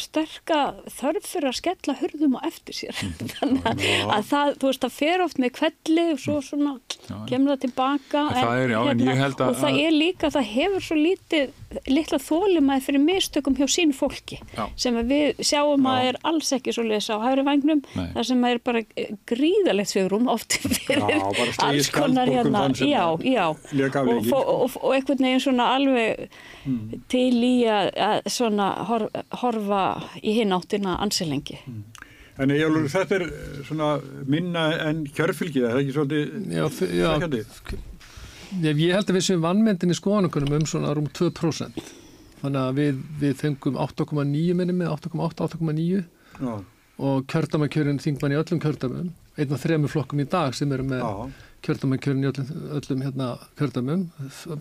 sterka 0.00 0.60
þörf 0.90 1.26
fyrir 1.28 1.48
að 1.50 1.56
skella 1.60 1.94
hurðum 2.00 2.36
á 2.38 2.40
eftir 2.48 2.74
sér 2.80 2.98
þannig 3.36 3.66
að- 3.70 3.82
að 4.16 4.24
það, 4.30 4.52
þú 4.62 4.70
veist, 4.70 4.82
það 4.84 4.94
fer 4.98 5.24
oft 5.26 5.38
með 5.42 5.52
kvelli 5.58 6.06
og 6.14 6.22
svo 6.24 6.38
svona 6.42 6.72
Já. 7.04 7.18
kemur 7.30 7.52
það 7.54 7.60
tilbaka 7.66 8.22
En 8.24 8.38
það 8.40 8.62
er, 8.64 8.74
já, 8.74 8.78
að- 8.80 9.44
og 9.48 9.60
það 9.60 9.78
er 9.84 9.94
líka, 9.98 10.30
það 10.34 10.48
hefur 10.54 10.86
svo 10.88 10.98
lítið 10.98 11.60
litla 11.90 12.18
þólimaði 12.22 12.84
fyrir 12.86 13.02
mistökum 13.02 13.56
hjá 13.58 13.66
sín 13.74 13.92
fólki 13.96 14.38
Já. 14.54 14.64
sem 14.78 14.98
við 15.10 15.40
sjáum 15.42 15.88
að 15.90 16.08
er 16.12 16.18
alls 16.30 16.52
ekki 16.54 16.74
svo 16.74 16.84
lesa 16.86 17.16
á 17.18 17.24
hægri 17.24 17.44
vangnum 17.46 17.82
Nei. 17.94 18.06
þar 18.14 18.28
sem 18.30 18.44
er 18.50 18.60
bara 18.66 18.82
gríðalegt 19.30 19.94
oft 20.34 20.58
fyrir 20.62 21.02
Já, 21.02 21.18
bara 21.18 21.52
slegið 21.54 21.64
alls 21.68 21.90
konar 21.94 22.30
hérna 22.30 22.64
já, 22.78 23.04
já 23.22 23.44
og, 23.50 23.58
leikinn, 23.72 24.08
og, 24.14 24.24
sko. 24.26 24.38
og, 24.38 24.76
og 24.82 24.94
einhvern 24.94 25.24
veginn 25.26 25.42
svona 25.42 25.66
alveg 25.74 26.28
til 27.12 27.34
í 27.44 27.54
að, 27.68 27.90
að 28.06 28.30
svona 28.32 28.68
hor, 28.88 29.08
horfa 29.42 29.83
í 30.22 30.36
hinn 30.38 30.54
áttina 30.56 30.98
ansilengi. 31.04 31.58
en 32.38 32.54
ég 32.54 32.64
alveg, 32.66 32.90
þetta 32.92 33.18
er 33.18 33.26
eh, 33.28 33.58
svona 33.68 33.90
minna 34.30 34.68
en 34.88 35.04
kjörfylgið, 35.06 35.66
það 35.66 35.74
er 35.74 35.82
ekki 35.82 35.96
svolítið 35.96 36.78
svekkjandi? 36.78 37.42
Ég, 38.64 38.82
held 38.94 39.08
að 39.08 39.16
við 39.16 39.26
séum 39.26 39.42
vannmyndin 39.42 39.90
í 39.90 39.98
skoðanakunum 39.98 40.58
um 40.60 40.66
svona 40.70 40.92
rúm 40.94 41.08
2%. 41.10 41.92
Þannig 42.44 42.60
að 42.60 42.78
við, 42.78 43.00
við 43.22 43.38
fengum 43.40 43.78
8,9 43.80 44.58
minni 44.58 44.76
með 44.76 44.92
8,8, 44.98 45.48
8,9 45.56 46.02
Já, 46.34 46.54
og 47.02 47.24
kjördamakjörin 47.30 47.98
þingmann 48.02 48.34
í 48.34 48.38
öllum 48.38 48.60
kjördamum, 48.62 49.08
einn 49.34 49.54
af 49.54 49.62
þremur 49.64 49.90
flokkum 49.90 50.22
í 50.22 50.28
dag 50.30 50.54
sem 50.54 50.70
eru 50.74 50.84
með 50.86 51.02
já, 51.02 51.12
kjördamakjörin 51.66 52.22
í 52.22 52.28
öllum, 52.30 52.50
öllum 52.78 53.02
hérna, 53.06 53.30
kjördamum, 53.58 54.04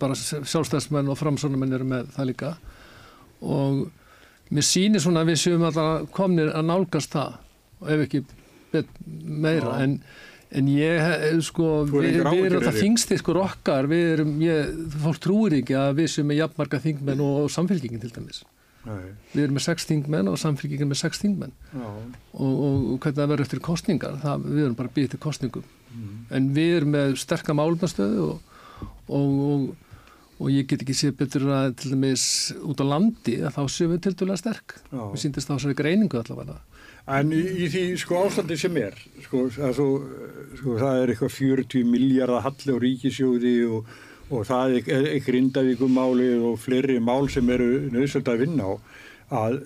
bara 0.02 0.18
sjálfstæðsmenn 0.18 1.12
og 1.14 1.20
framsónamenn 1.20 1.78
eru 1.78 1.90
með 1.90 2.10
það 2.16 2.30
líka. 2.32 2.54
Og 3.44 3.84
mér 4.54 4.68
sýnir 4.68 5.04
svona 5.04 5.24
að 5.24 5.34
við 5.34 5.42
séum 5.44 5.66
alltaf 5.68 6.08
komnir 6.16 6.54
að 6.54 6.70
nálgast 6.70 7.16
það 7.16 7.40
og 7.84 7.92
ef 7.94 8.06
ekki 8.06 8.24
meira 9.44 9.76
en, 9.84 9.98
en 10.54 10.72
ég 10.72 11.02
eh, 11.02 11.28
sko, 11.46 11.84
við, 11.90 12.20
við 12.22 12.48
erum 12.48 12.64
það 12.64 12.72
Erik? 12.72 12.80
þingstyrkur 12.82 13.40
okkar, 13.44 13.90
við 13.92 14.10
erum, 14.16 14.34
ég, 14.44 14.74
fólk 15.04 15.22
trúir 15.24 15.60
ekki 15.60 15.78
að 15.80 15.94
við 16.02 16.12
séum 16.16 16.30
með 16.32 16.42
jafnmarga 16.44 16.82
þingmenn 16.88 17.24
og, 17.26 17.38
og 17.44 17.54
samfélkingin 17.54 18.04
til 18.04 18.12
dæmis. 18.16 18.44
nei, 18.88 19.14
Við 19.34 19.46
erum 19.46 19.60
með 19.60 19.66
sex 19.68 19.88
þingmenn 19.90 20.32
og 20.32 20.40
samfélkingin 20.42 20.92
með 20.92 21.02
sex 21.04 21.22
þingmenn 21.24 21.54
og, 21.78 22.02
og, 22.34 22.58
og 22.64 22.98
hvernig 22.98 23.20
það 23.22 23.32
verður 23.34 23.46
eftir 23.48 23.64
kostningar, 23.70 24.20
það, 24.24 24.50
við 24.50 24.66
erum 24.66 24.80
bara 24.82 24.96
býða 24.98 25.14
til 25.14 25.24
kostningum. 25.28 25.70
Mm. 25.94 26.18
En 26.34 26.52
við 26.58 26.76
erum 26.80 26.98
með 26.98 27.16
sterka 27.22 27.56
málumnastöðu 27.58 28.30
og, 28.34 28.54
og, 30.34 30.42
og, 30.42 30.46
og 30.46 30.52
ég 30.52 30.68
get 30.68 30.82
ekki 30.82 30.96
séð 30.98 31.18
betur 31.18 31.48
að 31.54 31.76
til 31.82 31.94
dæmis 31.94 32.54
út 32.62 32.82
á 32.82 32.86
landi 32.86 33.40
að 33.42 33.58
þá 33.58 33.64
séum 33.70 33.92
við 33.94 34.02
til 34.02 34.16
dæmis 34.16 34.40
sterk. 34.40 34.78
Við 34.92 35.20
síndist 35.22 35.50
þá 35.50 35.60
sér 35.60 35.76
greiningu 35.78 36.20
allavega. 36.20 36.60
En 37.08 37.34
í, 37.36 37.42
í 37.66 37.68
því 37.68 37.98
sko 38.00 38.22
ástandi 38.24 38.56
sem 38.58 38.78
er, 38.80 38.96
sko, 39.26 39.50
að 39.60 39.74
svo, 39.76 39.88
sko 40.56 40.78
það 40.80 41.02
er 41.02 41.12
eitthvað 41.12 41.34
40 41.36 41.84
miljardar 41.92 42.46
halli 42.46 42.72
á 42.72 42.78
ríkisjóði 42.80 43.56
og, 43.68 43.90
og 44.32 44.46
það 44.48 44.78
er, 44.78 45.10
er 45.12 45.24
grindavíkumáli 45.26 46.40
og 46.40 46.60
fleiri 46.64 47.00
mál 47.04 47.28
sem 47.28 47.50
eru 47.50 47.90
nöðsöld 47.92 48.32
að 48.32 48.46
vinna 48.46 48.64
á, 48.72 48.74
að 49.36 49.66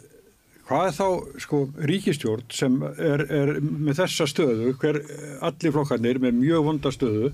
hvað 0.67 0.87
er 0.87 0.95
þá 0.97 1.41
sko 1.45 1.69
ríkistjórn 1.77 2.49
sem 2.49 2.81
er, 2.97 3.23
er 3.29 3.53
með 3.61 4.01
þessa 4.01 4.27
stöðu, 4.33 4.73
hver 4.81 5.03
allir 5.45 5.75
flokkarnir 5.77 6.19
með 6.19 6.41
mjög 6.41 6.65
vonda 6.71 6.91
stöðu, 6.91 7.31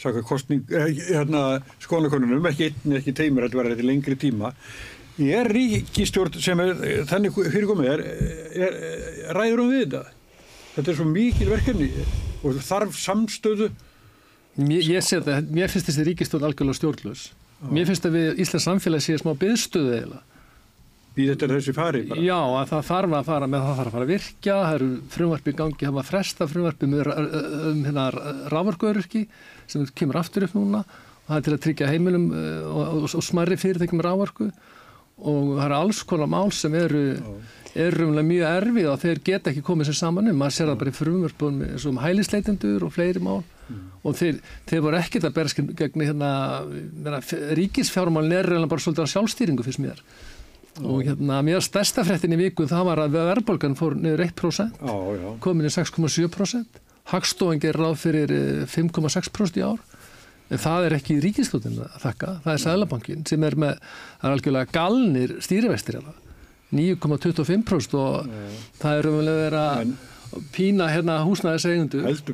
hérna 0.00 1.44
skónakonunum, 1.82 2.50
ekki 2.50 2.70
einn, 2.70 2.98
ekki 2.98 3.14
teimur, 3.16 3.46
þetta 3.46 3.60
var 3.60 3.70
þetta 3.72 3.88
lengri 3.88 4.18
tíma, 4.18 4.52
er 5.22 5.50
ríkistjórn 5.54 6.42
sem 6.42 6.60
er 6.64 7.04
þannig 7.10 7.36
fyrirkomið 7.38 7.90
er, 7.92 8.04
er, 8.66 8.78
er 9.28 9.38
ræður 9.38 9.64
um 9.64 9.72
við 9.72 9.84
þetta 9.84 10.04
þetta 10.74 10.90
er 10.90 10.98
svo 10.98 11.06
mikil 11.06 11.50
verkefni 11.52 11.90
og 12.42 12.62
þarf 12.66 12.96
samstöðu 12.98 13.70
Mér, 14.54 14.84
ég 14.86 15.02
sé 15.02 15.18
þetta, 15.18 15.40
mér 15.50 15.70
finnst 15.72 15.88
þessi 15.88 16.04
ríkistjórn 16.06 16.44
algjörlega 16.46 16.78
stjórnlaus. 16.78 17.22
Mér 17.74 17.88
finnst 17.88 18.04
að 18.06 18.14
við 18.14 18.42
Íslands 18.44 18.66
samfélag 18.68 19.02
sé 19.02 19.16
smá 19.18 19.32
byðstöðu 19.40 19.96
eiginlega. 19.96 20.20
Í 21.14 21.26
þetta 21.30 21.46
er 21.46 21.52
þessi 21.56 21.74
fari 21.76 22.02
bara? 22.08 22.22
Já, 22.24 22.38
að 22.58 22.68
það 22.72 22.84
þarf 22.90 23.16
að 23.20 23.28
fara 23.30 23.48
með 23.50 23.64
það 23.66 23.76
þarf 23.78 23.86
að 23.90 23.94
fara 23.96 24.06
að 24.08 24.12
virkja, 24.14 24.54
það 24.64 24.76
eru 24.78 24.88
frumvarpi 25.14 25.52
í 25.54 25.58
gangi, 25.60 25.80
það 25.86 25.96
var 25.98 26.08
fresta 26.10 26.48
frumvarpi 26.50 26.88
með 26.90 27.02
ra- 27.08 27.18
um 27.70 27.82
hérna 27.86 28.06
rávargörurki 28.54 29.24
sem 29.70 29.86
kemur 29.94 30.18
aftur 30.20 30.48
upp 30.48 30.56
núna. 30.58 30.84
Og 31.24 31.30
það 31.30 31.38
er 31.38 31.44
til 31.46 31.54
að 31.56 31.62
tryggja 31.64 31.90
heimilum 31.92 32.24
uh, 32.34 32.38
og, 32.68 32.82
og, 32.98 33.04
og 33.16 33.24
smarri 33.24 33.56
fyrirtækjum 33.56 34.02
rávarku 34.04 34.50
og 35.24 35.54
það 35.54 35.64
eru 35.68 35.76
alls 35.78 36.00
konar 36.10 36.26
mál 36.28 36.50
sem 36.52 36.74
eru, 36.74 37.04
eru 37.78 38.08
mjög 38.18 38.48
erfið 38.50 38.88
og 38.90 38.98
þeir 39.04 39.20
geta 39.24 39.52
ekki 39.52 39.62
komið 39.64 39.88
sér 39.92 39.96
saman 40.02 40.28
um, 40.32 40.36
maður 40.42 40.56
sér 40.58 40.72
það 40.72 40.80
bara 40.82 40.92
í 40.92 40.96
frumvarpunum 40.98 41.62
eins 41.70 41.86
og 41.86 41.94
um 41.94 42.00
hælisleitendur 42.02 42.84
og 42.88 42.92
fleiri 42.96 43.22
mál. 43.22 43.40
Og 44.04 44.12
þeir, 44.18 44.42
þeir 44.68 44.82
voru 44.84 44.98
ekkert 44.98 45.24
að 45.24 45.36
berska 45.38 45.62
gegn 45.78 46.02
hérna, 46.04 46.30
hérna 47.06 47.20
ríkisfjármálin 47.56 48.34
er 48.36 48.50
bara 48.68 48.82
svolítið 48.84 49.06
á 49.08 49.12
sjálfstýringu 49.14 49.64
fyrst 49.64 49.80
mér 49.80 50.02
og 50.82 51.04
hérna 51.06 51.38
mér 51.46 51.62
stærsta 51.62 52.02
fréttin 52.06 52.34
í 52.34 52.40
viku 52.40 52.66
það 52.70 52.88
var 52.88 53.02
að 53.04 53.14
verðbólgan 53.18 53.76
fór 53.78 53.94
niður 53.94 54.24
1% 54.26 54.80
já, 54.80 54.96
já, 55.20 55.28
komin 55.44 55.68
í 55.68 55.72
6,7% 55.74 56.80
Hagstofan 57.12 57.60
gerir 57.60 57.76
ráð 57.82 57.98
fyrir 58.00 58.30
eh, 58.32 58.62
5,6% 58.64 59.58
í 59.60 59.64
ár. 59.66 59.80
En 60.52 60.60
það 60.60 60.86
er 60.86 60.94
ekki 60.98 61.18
ríkistóttin 61.20 61.76
að 61.84 61.98
þakka, 62.02 62.30
það 62.44 62.52
er 62.54 62.62
Sælabankin 62.62 63.26
sem 63.28 63.44
er 63.44 63.56
með, 63.60 63.78
það 64.20 64.28
er 64.28 64.34
algjörlega 64.36 64.72
galnir 64.72 65.34
stýrivestir 65.44 65.98
9,25% 66.74 67.94
og 68.00 68.28
það 68.80 68.98
er 68.98 69.08
umvel 69.10 69.30
að 69.30 69.40
vera 69.44 69.64
En- 69.82 69.94
pína 70.54 70.88
hérna 70.92 71.18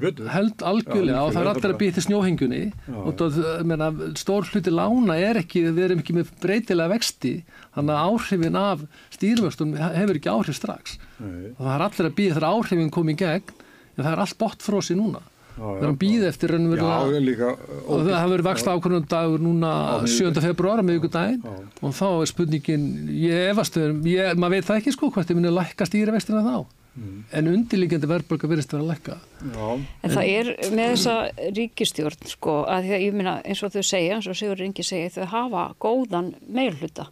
betur 0.05 0.29
held 0.33 0.65
algjörlega 0.71 1.23
og 1.25 1.33
það 1.35 1.41
er 1.43 1.51
allir 1.53 1.75
að 1.75 1.79
til 1.97 2.05
snjóhengjunni 2.07 2.61
og 3.01 3.11
það, 3.21 3.41
meina, 3.71 3.91
stór 4.21 4.49
hluti 4.51 4.75
lána 4.75 5.17
er 5.21 5.41
ekki, 5.43 5.65
við 5.71 5.87
erum 5.89 6.05
ekki 6.05 6.17
með 6.17 6.31
breytilega 6.43 6.95
vexti. 6.95 7.35
Þannig 7.77 7.97
að 7.97 8.13
áhrifin 8.13 8.61
af 8.61 8.87
stýrivöxtum 9.17 9.75
hefur 9.81 10.21
ekki 10.21 10.33
áhrif 10.33 10.59
strax. 10.59 10.97
Nei, 11.19 11.53
og 11.57 11.65
það 11.65 11.75
er 11.75 11.87
allir 11.89 12.11
að 12.11 12.17
býja 12.21 12.39
þegar 12.39 12.49
áhrifin 12.55 12.95
kom 12.95 13.13
í 13.13 13.19
gegn 13.21 13.55
en 13.97 14.05
það 14.05 14.13
er 14.15 14.25
allt 14.25 14.41
botfrósi 14.41 14.99
núna. 14.99 15.23
Já, 15.61 15.67
við 15.67 15.83
erum 15.83 15.95
að 15.95 16.01
býða 16.01 16.29
eftir 16.31 16.53
raunverulega 16.55 17.49
og 17.91 18.05
það 18.07 18.31
verið 18.33 18.47
vaksta 18.47 18.75
ákvörnum 18.77 19.09
dagur 19.11 19.43
núna 19.45 19.73
7. 20.09 20.31
februar 20.41 20.81
með 20.87 21.01
ykkur 21.01 21.13
daginn 21.17 21.43
og 21.85 21.97
þá 21.99 22.07
er 22.09 22.31
spurningin 22.31 22.87
ég 23.13 23.51
efast 23.51 23.77
um, 23.81 23.99
maður 24.41 24.55
veit 24.55 24.69
það 24.71 24.81
ekki 24.81 24.95
sko 24.95 25.11
hvort 25.11 25.29
þið 25.29 25.41
munir 25.41 25.57
lækka 25.59 25.89
stýrivextina 25.91 26.45
þá 26.47 26.55
Mm. 26.99 27.21
en 27.39 27.47
undirliggjandi 27.53 28.09
verðbólga 28.11 28.49
verðist 28.51 28.73
vera 28.75 28.83
að 28.83 28.89
lækka 28.91 29.15
já, 29.55 29.69
En 30.03 30.11
það 30.11 30.31
er 30.35 30.49
með 30.75 30.89
þessa 30.97 31.15
ríkistjórn 31.55 32.27
sko 32.33 32.55
að 32.67 32.89
því 32.89 32.95
að 32.97 33.05
ég 33.05 33.15
minna 33.15 33.35
eins 33.47 33.63
og 33.63 33.71
þau 33.77 33.85
segja, 33.87 34.17
eins 34.17 34.27
og 34.27 34.35
Sigur 34.41 34.65
Ingi 34.67 34.83
segja, 34.85 35.13
þau 35.15 35.29
hafa 35.31 35.63
góðan 35.87 36.33
meirhluta 36.51 37.07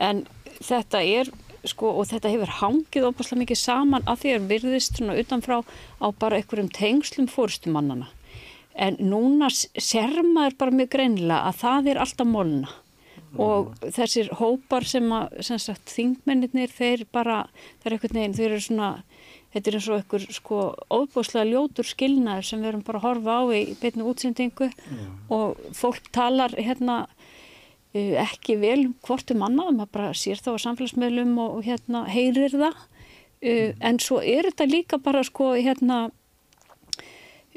en 0.00 0.24
þetta 0.64 1.02
er 1.04 1.28
sko, 1.68 1.90
og 2.00 2.08
þetta 2.08 2.32
hefur 2.32 2.54
hangið 2.62 3.06
óbúslega 3.10 3.42
mikið 3.44 3.60
saman 3.60 4.08
að 4.08 4.22
því 4.24 4.32
að 4.38 4.48
virðist 4.54 4.96
svona 4.96 5.18
utanfrá 5.20 5.58
á 6.00 6.06
bara 6.16 6.38
einhverjum 6.40 6.70
tengslum 6.72 7.28
fórstumannana. 7.28 8.06
En 8.74 8.96
núna 8.96 9.50
s- 9.52 9.68
sér 9.76 10.22
maður 10.24 10.56
bara 10.56 10.70
mjög 10.78 10.88
greinilega 10.94 11.50
að 11.50 11.58
það 11.60 11.90
er 11.92 12.00
alltaf 12.00 12.26
molna. 12.32 12.70
Og 13.36 13.74
þessir 13.94 14.30
hópar 14.40 14.82
sem 14.88 15.04
að, 15.12 15.36
sem 15.44 15.58
sagt, 15.60 15.84
þingmennir 15.92 16.72
þeir 16.72 17.04
bara, 17.12 17.42
þeir 17.84 17.98
eru 18.48 18.60
svona, 18.64 19.02
þetta 19.54 19.70
er 19.70 19.78
eins 19.78 19.88
og 19.90 19.96
einhver 19.98 20.26
sko 20.34 20.60
óbúslega 20.90 21.48
ljótur 21.48 21.88
skilnaður 21.88 22.46
sem 22.46 22.62
við 22.62 22.72
erum 22.72 22.84
bara 22.86 23.00
að 23.00 23.06
horfa 23.08 23.38
á 23.38 23.42
í 23.56 23.62
beinu 23.80 24.06
útsendingu. 24.10 24.70
Og 25.34 25.58
fólk 25.76 26.10
talar 26.14 26.54
hérna 26.54 27.00
uh, 27.06 28.14
ekki 28.22 28.60
vel 28.62 28.78
um 28.86 28.94
hvort 29.06 29.34
um 29.34 29.42
annað, 29.46 29.74
maður 29.80 29.92
bara 29.98 30.14
sér 30.14 30.38
þá 30.42 30.54
á 30.54 30.64
samfélagsmiðlum 30.66 31.34
og, 31.38 31.58
og 31.58 31.66
hérna 31.66 32.06
heyrir 32.10 32.54
það. 32.54 32.86
Uh, 33.40 33.70
en 33.80 34.00
svo 34.02 34.20
er 34.22 34.50
þetta 34.50 34.70
líka 34.70 35.02
bara 35.02 35.26
sko 35.26 35.54
hérna 35.58 36.08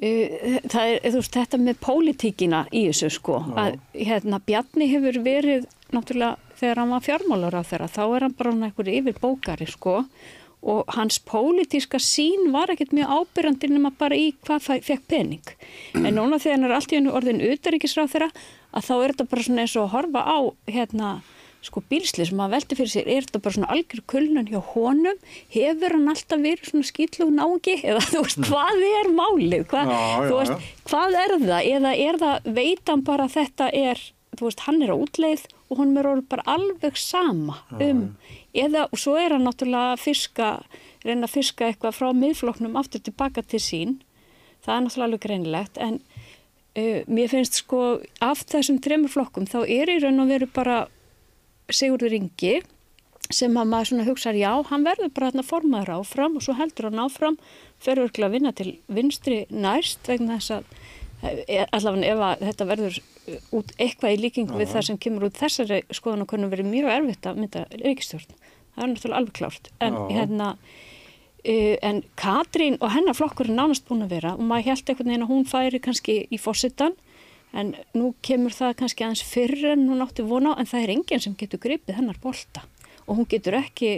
Uh, 0.03 0.57
það 0.67 0.89
er, 0.89 1.03
veist, 1.13 1.35
þetta 1.37 1.57
með 1.61 1.77
pólitíkina 1.79 2.63
í 2.75 2.81
þessu 2.89 3.11
sko, 3.13 3.37
að 3.55 3.75
hérna 3.93 4.39
Bjarni 4.41 4.87
hefur 4.89 5.19
verið 5.23 5.67
náttúrulega 5.93 6.57
þegar 6.57 6.81
hann 6.81 6.91
var 6.95 7.03
fjármálar 7.05 7.55
á 7.55 7.61
þeirra, 7.69 7.87
þá 7.93 8.01
er 8.03 8.25
hann 8.25 8.35
bara 8.39 8.53
einhver 8.57 8.89
yfir 8.89 9.19
bókari 9.21 9.67
sko 9.69 9.93
og 10.63 10.87
hans 10.95 11.19
pólitíska 11.27 11.99
sín 11.99 12.51
var 12.53 12.71
ekkert 12.71 12.93
mjög 12.95 13.11
ábyrjandi 13.19 13.69
nema 13.73 13.91
bara 13.99 14.15
í 14.15 14.29
hvað 14.47 14.81
fekk 14.87 15.05
pening. 15.11 15.53
En 15.99 16.13
núna 16.15 16.39
þegar 16.39 16.57
hann 16.57 16.67
er 16.69 16.75
allt 16.77 16.93
í 16.93 16.99
hennu 16.99 17.11
orðin 17.15 17.43
utaríkisráð 17.43 18.13
þeirra, 18.15 18.29
að 18.73 18.87
þá 18.87 18.93
er 19.03 19.13
þetta 19.13 19.29
bara 19.33 19.45
svona 19.47 19.65
eins 19.65 19.75
og 19.77 19.85
að 19.89 19.95
horfa 19.97 20.23
á 20.23 20.37
hérna 20.71 21.09
sko 21.63 21.79
bílsli 21.87 22.25
sem 22.27 22.35
maður 22.35 22.57
velti 22.57 22.75
fyrir 22.75 22.91
sér, 22.91 23.05
er 23.07 23.23
þetta 23.23 23.39
bara 23.43 23.55
svona 23.55 23.69
algjör 23.71 24.01
kulnun 24.11 24.49
hjá 24.51 24.57
honum, 24.73 25.19
hefur 25.53 25.93
hann 25.95 26.09
alltaf 26.11 26.41
verið 26.43 26.67
svona 26.71 26.87
skýtlug 26.89 27.29
nági 27.37 27.77
eða 27.87 28.01
þú 28.09 28.23
veist, 28.25 28.41
hvað 28.49 28.81
er 28.89 29.11
málið, 29.15 29.63
hvað, 29.71 29.93
Já, 29.93 30.01
já, 30.01 30.25
þú 30.27 30.39
veist, 30.41 30.51
já. 30.57 30.73
hvað 30.91 31.15
er 31.21 31.35
það? 31.45 31.69
Eða 31.77 31.93
er 32.07 32.19
það, 32.25 32.49
veit 32.57 32.91
hann 32.91 33.05
bara 33.07 33.29
að 33.29 33.35
þetta 33.37 33.69
er, 33.79 34.03
þú 34.39 34.47
veist, 34.47 34.63
hann 34.67 34.81
er 34.83 34.93
á 34.93 34.97
útleið 34.97 35.45
og 35.69 35.79
honum 35.79 35.99
er 35.99 36.09
orðið 36.11 36.29
bara 36.31 36.45
alveg 36.55 36.97
sama 36.99 37.59
um, 37.79 38.03
eða, 38.53 38.87
og 38.89 39.01
svo 39.01 39.15
er 39.19 39.35
hann 39.35 39.45
náttúrulega 39.47 39.93
að 39.95 40.03
fiska, 40.03 40.49
reyna 41.05 41.27
að 41.27 41.35
fiska 41.37 41.69
eitthvað 41.69 41.97
frá 41.99 42.09
miðfloknum 42.17 42.77
aftur 42.79 43.03
tilbaka 43.03 43.45
til 43.45 43.61
sín, 43.63 43.95
það 44.65 44.75
er 44.75 44.85
náttúrulega 44.87 45.09
alveg 45.09 45.25
greinilegt, 45.27 45.79
en 45.81 45.99
uh, 46.01 46.99
mér 47.07 47.31
finnst 47.33 47.61
sko, 47.63 47.83
af 48.23 48.45
þessum 48.51 48.81
þremur 48.83 49.13
flokkum, 49.15 49.49
þá 49.49 49.63
er 49.63 49.93
í 49.93 49.99
raun 50.03 50.25
og 50.25 50.33
veru 50.33 50.51
bara 50.53 50.83
Sigurður 51.71 52.17
Ingi 52.17 52.57
sem 53.31 53.53
að 53.55 53.69
maður 53.71 53.89
svona 53.89 54.05
hugsaður, 54.07 54.39
já, 54.41 54.51
hann 54.69 54.83
verður 54.85 55.11
bara 55.15 55.29
þarna 55.31 55.45
formaður 55.47 55.91
áfram 55.95 56.35
og 56.37 56.43
svo 56.43 56.55
heldur 56.57 56.89
hann 56.89 57.03
áfram 57.05 57.37
fer 57.81 58.01
örgulega 58.03 58.29
að 58.29 58.35
vinna 58.35 58.51
til 58.55 58.73
vinstri 58.91 59.37
næst 59.49 60.09
vegna 60.09 60.37
þess 60.39 60.57
að 60.57 60.82
allavega 61.23 62.13
ef 62.13 62.23
að 62.27 62.45
þetta 62.47 62.69
verður 62.69 62.97
eh, 62.99 63.51
út 63.55 63.75
eitthvað 63.77 64.15
í 64.15 64.21
líkingu 64.23 64.57
við 64.59 64.73
það 64.73 64.87
sem 64.89 65.01
kemur 65.05 65.27
út 65.29 65.37
þessari 65.39 65.83
skoðan 65.93 66.25
og 66.25 66.31
konum 66.33 66.51
verið 66.53 66.71
mjög 66.71 66.89
erfitt 66.97 67.29
að 67.29 67.43
mynda 67.43 67.67
ríkistjórn. 67.83 68.41
Það 68.73 68.83
er 68.83 68.91
náttúrulega 68.91 69.21
alveg 69.21 69.37
klárt. 69.39 69.71
En 69.83 69.99
Já. 69.99 70.03
hérna 70.17 70.55
Uh, 71.43 71.75
en 71.83 72.05
Katrín 72.15 72.77
og 72.79 72.93
hennar 72.93 73.17
flokkur 73.17 73.49
er 73.49 73.57
nánast 73.57 73.83
búin 73.83 74.05
að 74.05 74.13
vera 74.15 74.29
og 74.37 74.45
maður 74.47 74.69
held 74.69 74.91
einhvern 74.93 75.09
veginn 75.09 75.25
að 75.25 75.31
hún 75.33 75.41
færi 75.43 75.81
kannski 75.83 76.13
í 76.31 76.37
fósittan 76.39 76.93
en 77.51 77.73
nú 77.91 78.13
kemur 78.23 78.55
það 78.55 78.77
kannski 78.79 79.03
aðeins 79.03 79.23
fyrr 79.27 79.73
en 79.73 79.83
hún 79.89 80.05
átti 80.05 80.23
vona 80.23 80.53
á 80.55 80.63
en 80.63 80.69
það 80.71 80.85
er 80.85 80.93
enginn 80.93 81.23
sem 81.25 81.35
getur 81.35 81.59
gripið 81.65 81.97
hennar 81.99 82.21
bolta 82.23 82.63
og 83.03 83.19
hún 83.19 83.27
getur 83.27 83.57
ekki 83.59 83.91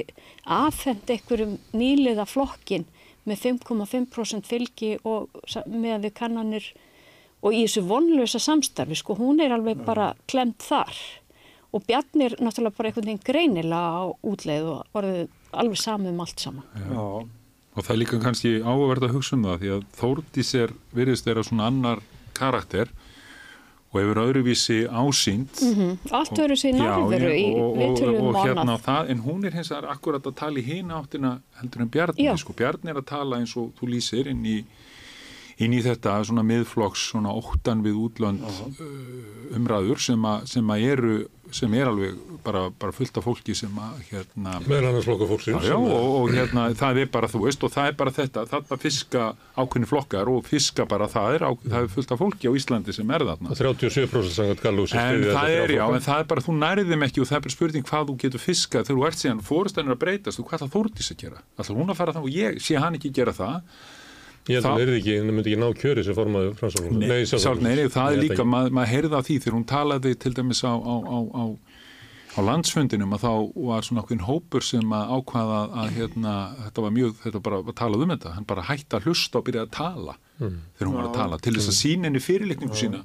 afhend 0.57 1.05
einhverjum 1.05 1.59
nýliða 1.77 2.25
flokkin 2.25 2.88
með 3.29 3.45
5,5% 3.45 4.49
fylgi 4.49 4.91
og 5.05 5.29
með 5.69 6.07
við 6.07 6.15
kannanir 6.17 6.71
og 7.45 7.53
í 7.53 7.62
þessu 7.67 7.86
vonlösa 7.86 8.41
samstarfi 8.41 8.97
sko 8.97 9.15
hún 9.19 9.39
er 9.43 9.53
alveg 9.53 9.86
bara 9.86 10.13
klemt 10.31 10.65
þar. 10.65 10.97
Og 11.75 11.84
Bjarni 11.86 12.29
er 12.29 12.38
náttúrulega 12.39 12.77
bara 12.77 12.89
einhvern 12.89 13.10
veginn 13.12 13.25
greinilega 13.27 14.01
á 14.01 14.03
útleið 14.23 14.69
og 14.71 14.97
orðið 14.97 15.25
alveg 15.53 15.81
sami 15.81 16.10
um 16.10 16.21
allt 16.23 16.39
saman. 16.41 16.63
Já, 16.89 17.25
Og 17.75 17.84
það 17.84 17.91
er 17.91 17.99
líka 17.99 18.17
kannski 18.23 18.51
áverð 18.63 19.10
að 19.10 19.17
hugsa 19.17 19.36
um 19.36 19.41
það 19.49 19.58
því 19.60 19.71
að 19.75 19.81
Þórdís 19.97 20.51
er 20.55 20.73
virðist 20.95 21.25
þeirra 21.27 21.43
svona 21.43 21.65
annar 21.67 22.03
karakter 22.38 22.91
og 23.91 23.97
hefur 23.99 24.21
öðruvísi 24.23 24.77
ásýnd. 24.88 25.60
Mm 25.63 26.13
Allt 26.15 26.39
verður 26.39 26.60
sér 26.62 26.79
Já, 26.79 26.86
nærveru 26.86 27.34
í 27.36 27.43
og, 27.51 27.65
og, 27.65 27.75
viðtölum 27.81 28.21
og, 28.21 28.29
og 28.29 28.47
hérna 28.47 28.77
það, 28.88 29.12
en 29.12 29.23
hún 29.27 29.43
er 29.47 29.60
hins 29.60 29.71
vegar 29.71 29.89
akkurat 29.91 30.31
að 30.31 30.38
tala 30.39 30.60
í 30.60 30.65
hina 30.69 31.01
áttina 31.01 31.34
heldur 31.60 31.84
en 31.84 31.91
Bjarni, 31.91 32.27
Já. 32.29 32.34
sko, 32.39 32.55
Bjarni 32.55 32.91
er 32.91 33.01
að 33.01 33.08
tala 33.12 33.41
eins 33.43 33.55
og 33.60 33.75
þú 33.79 33.91
lýsir 33.91 34.31
inn 34.31 34.43
í 34.47 34.58
inn 35.63 35.75
í 35.75 35.81
þetta 35.85 36.17
svona 36.27 36.43
miðflokks 36.43 37.09
svona 37.13 37.31
óttan 37.31 37.83
við 37.85 37.99
útlönd 38.07 38.43
uh, 38.43 38.83
umræður 39.55 40.01
sem, 40.03 40.25
a, 40.27 40.39
sem 40.49 40.73
að 40.73 40.87
eru 40.91 41.15
sem 41.55 41.73
er 41.77 41.87
alveg 41.89 42.15
bara, 42.43 42.65
bara 42.73 42.93
fullt 42.95 43.17
af 43.19 43.25
fólki 43.25 43.53
sem 43.57 43.71
að 43.79 43.99
hérna 44.09 44.57
flokka 44.65 45.25
Já, 45.25 45.29
fólksins 45.29 45.67
já, 45.69 45.75
og, 45.77 46.07
og 46.19 46.33
hérna, 46.33 46.65
það 46.77 46.99
er 47.03 47.09
bara, 47.13 47.29
þú 47.31 47.41
veist, 47.45 47.63
og 47.65 47.73
það 47.73 47.89
er 47.91 47.97
bara 47.99 48.13
þetta, 48.15 48.43
þarna 48.51 48.77
fiska 48.81 49.25
ákveðni 49.55 49.89
flokkar 49.89 50.31
og 50.31 50.45
fiska 50.49 50.87
bara, 50.89 51.07
það 51.11 51.37
er, 51.37 51.45
á, 51.47 51.51
það 51.65 51.77
er 51.79 51.91
fullt 51.95 52.13
af 52.15 52.21
fólki 52.21 52.49
á 52.49 52.53
Íslandi 52.57 52.95
sem 52.97 53.13
er 53.15 53.25
þarna. 53.29 53.57
37% 53.61 54.35
sangat 54.35 54.63
Gallu 54.65 54.87
sem 54.89 55.01
En 55.01 55.25
það 55.29 55.55
er, 55.55 55.75
já, 55.77 55.83
flokka. 55.85 55.99
en 55.99 56.07
það 56.09 56.23
er 56.23 56.29
bara, 56.33 56.45
þú 56.45 56.57
nærið 56.61 56.93
þeim 56.93 57.07
ekki 57.09 57.23
og 57.23 57.29
það 57.31 57.39
er 57.39 57.45
bara 57.47 57.57
spurning 57.57 57.89
hvað 57.89 58.09
þú 58.09 58.17
getur 58.25 58.45
fiskað 58.45 58.89
þegar 58.89 58.99
þú 59.01 59.09
ert 59.09 59.21
síðan 59.21 59.43
fórstænir 59.45 59.95
að 59.95 60.01
breytast 60.05 60.41
og 60.41 60.49
hvað 60.49 60.65
það 60.65 60.73
Þórdís 60.75 61.11
að 61.13 61.21
gera. 61.21 61.43
Alltaf 61.55 61.77
hún 61.77 61.93
að 61.93 62.01
fara 62.01 62.15
það 62.17 62.27
og 62.27 62.35
ég 62.35 62.57
sé 62.63 62.81
hann 62.81 62.97
ekki 62.97 63.13
gera 63.15 63.35
það. 63.35 63.61
Ég 64.45 64.60
held 64.60 64.67
að 64.69 64.75
það 64.75 64.84
er 64.84 64.91
ekki, 64.99 65.13
það 65.17 65.29
myndi 65.34 65.51
ekki 65.51 65.62
ná 65.62 65.69
kjöri 65.79 66.01
sem 66.05 66.15
formaður 66.17 66.58
framsóknar. 66.60 67.05
Nei, 67.10 67.21
Sjálf, 67.25 67.62
nei, 67.65 67.71
nei, 67.79 67.88
það 67.89 68.13
er 68.13 68.19
líka, 68.21 68.45
maður 68.45 68.75
mað 68.77 68.91
heyrði 68.91 69.17
af 69.17 69.25
því 69.25 69.38
þegar 69.41 69.55
hún 69.58 69.67
talaði 69.71 70.12
til 70.21 70.34
dæmis 70.38 70.62
á, 70.62 70.73
á, 70.77 70.95
á, 71.01 71.17
á, 71.34 71.43
á 72.36 72.39
landsfundinum 72.45 73.15
að 73.17 73.25
þá 73.25 73.31
var 73.71 73.88
svona 73.88 74.03
okkur 74.03 74.25
hópur 74.27 74.65
sem 74.67 74.93
að 74.93 75.15
ákvaða 75.17 75.62
að 75.81 75.93
hérna, 75.97 76.34
þetta 76.67 76.86
var 76.86 76.93
mjög, 76.99 77.15
þetta 77.23 77.41
bara 77.47 77.62
var 77.65 77.77
talað 77.81 78.05
um 78.05 78.13
þetta, 78.13 78.36
hann 78.36 78.49
bara 78.53 78.67
hætti 78.69 78.99
að 78.99 79.10
hlusta 79.10 79.41
og 79.41 79.47
byrjaði 79.49 79.65
að 79.65 79.73
tala 79.79 80.17
þegar 80.38 80.89
hún 80.91 80.99
var 80.99 81.08
að 81.10 81.17
tala, 81.17 81.41
til 81.41 81.55
þess 81.58 81.71
að 81.71 81.79
sína 81.79 82.10
henni 82.12 82.21
fyrirleikningu 82.21 82.77
sína. 82.77 83.01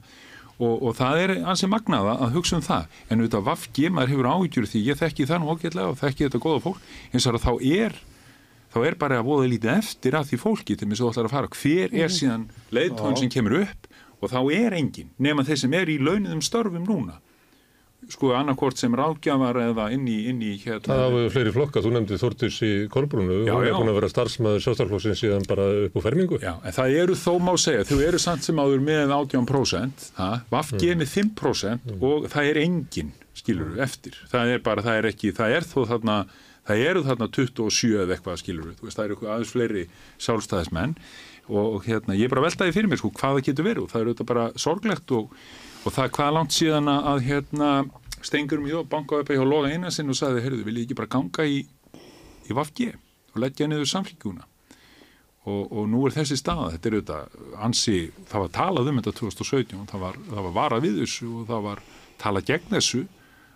Og, 0.60 0.74
og 0.84 0.92
það 0.98 1.18
er 1.22 1.30
ansi 1.48 1.68
magnaða 1.72 2.18
að 2.20 2.34
hugsa 2.36 2.58
um 2.58 2.64
það. 2.66 2.96
En 3.08 3.22
auðvitað 3.22 3.44
Vafgi, 3.46 3.86
maður 3.88 4.10
hefur 4.12 4.26
áhyggjur 4.28 4.66
því. 4.68 4.82
Ég 4.90 4.98
þekki 5.00 5.26
það 5.30 5.38
nú 5.40 5.54
ágætlega 5.54 5.88
og 5.88 5.96
þekki 5.96 6.26
þetta 6.26 6.40
góða 6.44 6.60
fólk. 6.66 6.82
Eins 7.14 7.28
og 7.30 7.38
að 7.38 7.46
þá 7.46 7.52
er 7.80 7.96
þá 8.70 8.78
er 8.86 8.98
bara 9.00 9.20
að 9.20 9.28
voða 9.30 9.48
lítið 9.50 9.72
eftir 9.76 10.18
að 10.18 10.28
því 10.30 10.40
fólki 10.44 10.76
til 10.78 10.88
þess 10.90 11.00
að 11.00 11.06
þú 11.06 11.10
ætlar 11.14 11.30
að 11.30 11.34
fara, 11.36 11.54
hver 11.60 11.96
er 12.04 12.14
síðan 12.14 12.46
leiðtóðin 12.74 13.18
sem 13.24 13.32
kemur 13.32 13.58
upp? 13.64 13.90
Og 14.20 14.28
þá 14.30 14.40
er 14.52 14.76
engin 14.76 15.10
nema 15.18 15.46
þeir 15.48 15.60
sem 15.64 15.74
er 15.80 15.90
í 15.90 15.98
launiðum 15.98 16.42
störfum 16.44 16.86
núna. 16.86 17.18
Sko 18.10 18.30
annarkort 18.32 18.80
sem 18.80 18.94
ráðgjafar 18.96 19.58
eða 19.60 19.90
inn 19.92 20.06
í, 20.08 20.14
inn 20.30 20.38
í 20.40 20.54
hérna 20.62 20.86
Það 20.88 21.02
hafa 21.04 21.24
fleiri 21.34 21.50
flokka, 21.52 21.82
þú 21.84 21.90
nefndi 21.94 22.16
Þórtis 22.18 22.56
í 22.64 22.70
Kolbrúnu, 22.90 23.36
Já, 23.44 23.52
hún 23.52 23.66
er 23.68 23.74
búin 23.76 23.90
að 23.92 23.98
vera 23.98 24.08
starfsmæður 24.10 24.62
sjálfstæðarflokksins 24.64 25.20
síðan 25.20 25.44
bara 25.50 25.66
upp 25.84 25.98
á 25.98 26.04
fermingu. 26.06 26.38
Já, 26.40 26.54
en 26.64 26.76
það 26.78 26.96
eru 27.02 27.16
þó 27.20 27.32
má 27.44 27.52
segja, 27.60 27.84
þau 27.90 28.00
eru 28.06 28.20
samt 28.24 28.46
sem 28.48 28.62
áður 28.64 28.80
með 28.86 29.12
18%, 29.18 30.06
ha, 30.16 30.30
Vafgi 30.50 30.94
með 30.96 31.12
5% 31.12 31.92
og 32.00 32.26
það 32.32 32.50
er 32.54 32.62
engin, 32.64 33.12
skilur 33.36 33.76
eftir. 33.84 34.16
Það 34.32 34.54
er 34.56 34.64
bara, 34.64 34.86
það 34.88 35.02
er 35.02 35.10
ekki, 35.12 35.34
það 35.36 35.58
er 35.58 35.68
þó 35.68 35.78
þarna, 35.92 36.16
það 36.70 36.84
eru 36.90 37.02
þarna 37.06 37.30
27 37.36 37.90
eða 38.04 38.16
eitthvað, 38.16 38.40
skilur 38.40 38.70
veist, 38.70 38.96
það 38.96 39.06
eru 39.06 39.18
aðeins 39.26 39.54
fleiri 39.54 39.84
sjálfstæðismenn 40.22 40.94
og, 41.50 41.64
og 41.64 41.88
hérna, 41.88 42.16
ég 42.18 42.28
er 42.28 42.34
bara 42.34 42.46
veltaði 42.46 42.74
fyrir 42.76 42.90
mér, 42.90 43.00
sko, 43.00 43.10
hvað 43.16 43.38
það 43.38 43.48
getur 43.48 43.66
verið. 43.66 43.82
Og 43.84 43.92
það 43.92 44.04
eru 44.04 44.14
þetta 44.14 44.28
bara 44.30 44.46
sorglegt 44.60 45.14
og, 45.16 45.34
og 45.82 45.96
það 45.96 46.06
er 46.06 46.14
hvað 46.18 46.36
langt 46.36 46.56
síðan 46.56 46.92
að, 46.92 47.08
að 47.12 47.24
hérna, 47.26 47.70
stengurum 48.26 48.68
í 48.68 48.74
þá, 48.74 48.80
bankaði 48.92 49.24
upp 49.24 49.34
hjá 49.34 49.44
Loga 49.48 49.72
Einarsinn 49.74 50.12
og 50.12 50.18
sagði, 50.18 50.44
heyrðu, 50.46 50.64
vil 50.68 50.78
ég 50.78 50.86
ekki 50.86 50.98
bara 51.00 51.12
ganga 51.16 51.48
í, 51.48 51.60
í 52.46 52.56
Vafgi 52.56 52.90
og 52.94 53.42
leggja 53.44 53.68
niður 53.70 53.90
samfélgjuna 53.90 54.46
og, 55.48 55.62
og 55.72 55.86
nú 55.88 56.02
er 56.06 56.14
þessi 56.14 56.36
staða, 56.38 56.68
þetta 56.74 56.88
er 56.90 56.96
auðvitað 56.98 57.38
ansi, 57.64 57.96
það 58.28 58.44
var 58.44 58.52
talað 58.56 58.90
um 58.90 59.00
þetta 59.00 59.14
2017, 59.22 59.86
það 59.90 60.04
var, 60.04 60.18
það 60.28 60.46
var 60.46 60.56
varað 60.58 60.84
við 60.84 61.00
þessu 61.04 61.30
og 61.30 61.46
það 61.48 61.64
var 61.68 61.82
talað 62.20 62.50
gegn 62.50 62.74
þessu 62.74 63.02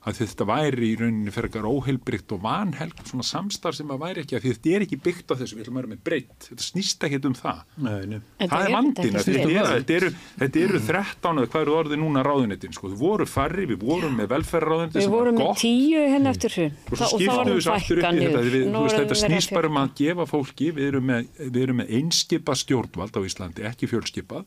að 0.04 0.18
þetta 0.20 0.44
væri 0.48 0.88
í 0.90 0.96
rauninni 1.00 1.32
fyrir 1.32 1.48
eitthvað 1.48 1.66
óheilbrygt 1.70 2.32
og 2.36 2.40
vanhelg 2.44 2.98
svona 3.08 3.24
samstarf 3.24 3.78
sem 3.78 3.92
að 3.94 4.02
væri 4.02 4.24
ekki 4.24 4.36
að 4.36 4.44
því 4.44 4.52
þetta 4.54 4.72
er 4.74 4.84
ekki 4.84 4.98
byggt 5.04 5.32
á 5.32 5.34
þessu, 5.40 5.56
við 5.56 5.64
ætlum 5.64 5.78
að 5.78 5.80
vera 5.80 5.92
með 5.94 6.02
breytt 6.08 6.48
þetta 6.50 6.66
snýst 6.66 7.06
ekki 7.08 7.20
um 7.24 7.36
það. 7.38 7.62
Nei, 7.86 7.94
nei. 8.10 8.18
Það 8.42 8.66
er 8.66 8.76
að 8.76 8.90
þetta, 9.24 9.96
eru, 9.96 10.10
þetta 10.42 10.62
eru 10.66 10.82
13 10.88 11.40
eða 11.40 11.50
hvað 11.54 11.64
eru 11.64 11.76
orðið 11.78 12.02
núna 12.02 12.24
ráðunettin 12.26 12.76
sko. 12.76 12.92
þau 12.92 13.00
voru 13.00 13.28
færri, 13.28 13.66
við 13.72 13.84
vorum 13.84 14.18
með 14.20 14.30
velferðarráðunetti 14.34 15.00
Við 15.00 15.06
sem 15.06 15.14
var 15.14 15.22
vorum 15.22 15.38
með 15.38 15.48
gott. 15.48 15.62
tíu 15.64 16.06
henni 16.14 16.32
eftir 16.34 16.56
hrun. 16.58 16.78
Og 16.84 17.00
svo 17.00 17.10
skiptum 17.14 17.52
við 17.54 17.62
svo 17.64 17.76
aftur 17.78 18.02
upp 18.02 18.10
þetta 18.20 18.44
við, 18.44 18.58
þú 18.68 18.84
veist, 18.84 18.98
þetta 19.00 19.20
snýst 19.24 19.54
bara 19.56 19.72
um 19.72 19.80
að 19.80 19.94
gefa 20.04 20.28
fólki 20.28 20.72
við 20.76 20.90
erum 20.92 21.08
með, 21.08 21.30
við 21.48 21.62
erum 21.64 21.80
með 21.80 21.94
einskipa 22.00 22.58
stjórnvald 22.60 23.16
á 23.16 23.20
Íslandi, 23.24 23.64
ekki 23.72 23.88
fjölskipað. 23.88 24.44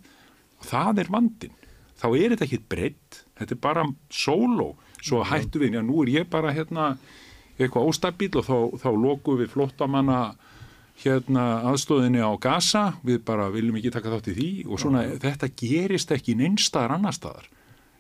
Og 0.58 0.70
það 0.70 1.02
er 1.02 1.12
vandin 1.18 1.58
þá 1.98 2.08
er 2.14 2.34
þetta 2.34 2.46
ekki 2.48 2.60
breytt, 2.70 3.22
þetta 3.40 3.56
er 3.56 3.62
bara 3.64 3.86
sóló, 4.14 4.72
svo 5.08 5.24
hættu 5.28 5.62
við, 5.64 5.78
já 5.80 5.84
nú 5.86 6.04
er 6.04 6.14
ég 6.20 6.30
bara 6.30 6.52
hérna 6.56 6.92
eitthvað 7.58 7.88
óstabíl 7.90 8.32
og 8.38 8.46
þá, 8.46 8.58
þá 8.84 8.90
lokum 9.02 9.40
við 9.42 9.50
flottamanna 9.56 10.20
hérna 11.04 11.44
aðstóðinni 11.72 12.22
á 12.26 12.32
Gaza, 12.42 12.86
við 13.06 13.20
bara 13.26 13.50
viljum 13.54 13.76
ekki 13.78 13.92
taka 13.94 14.10
þátt 14.16 14.32
í 14.32 14.36
því 14.38 14.50
og 14.68 14.80
svona 14.82 15.04
þetta 15.22 15.50
gerist 15.62 16.12
ekki 16.16 16.34
neinstaðar 16.40 16.96
annar 16.98 17.14
staðar. 17.14 17.46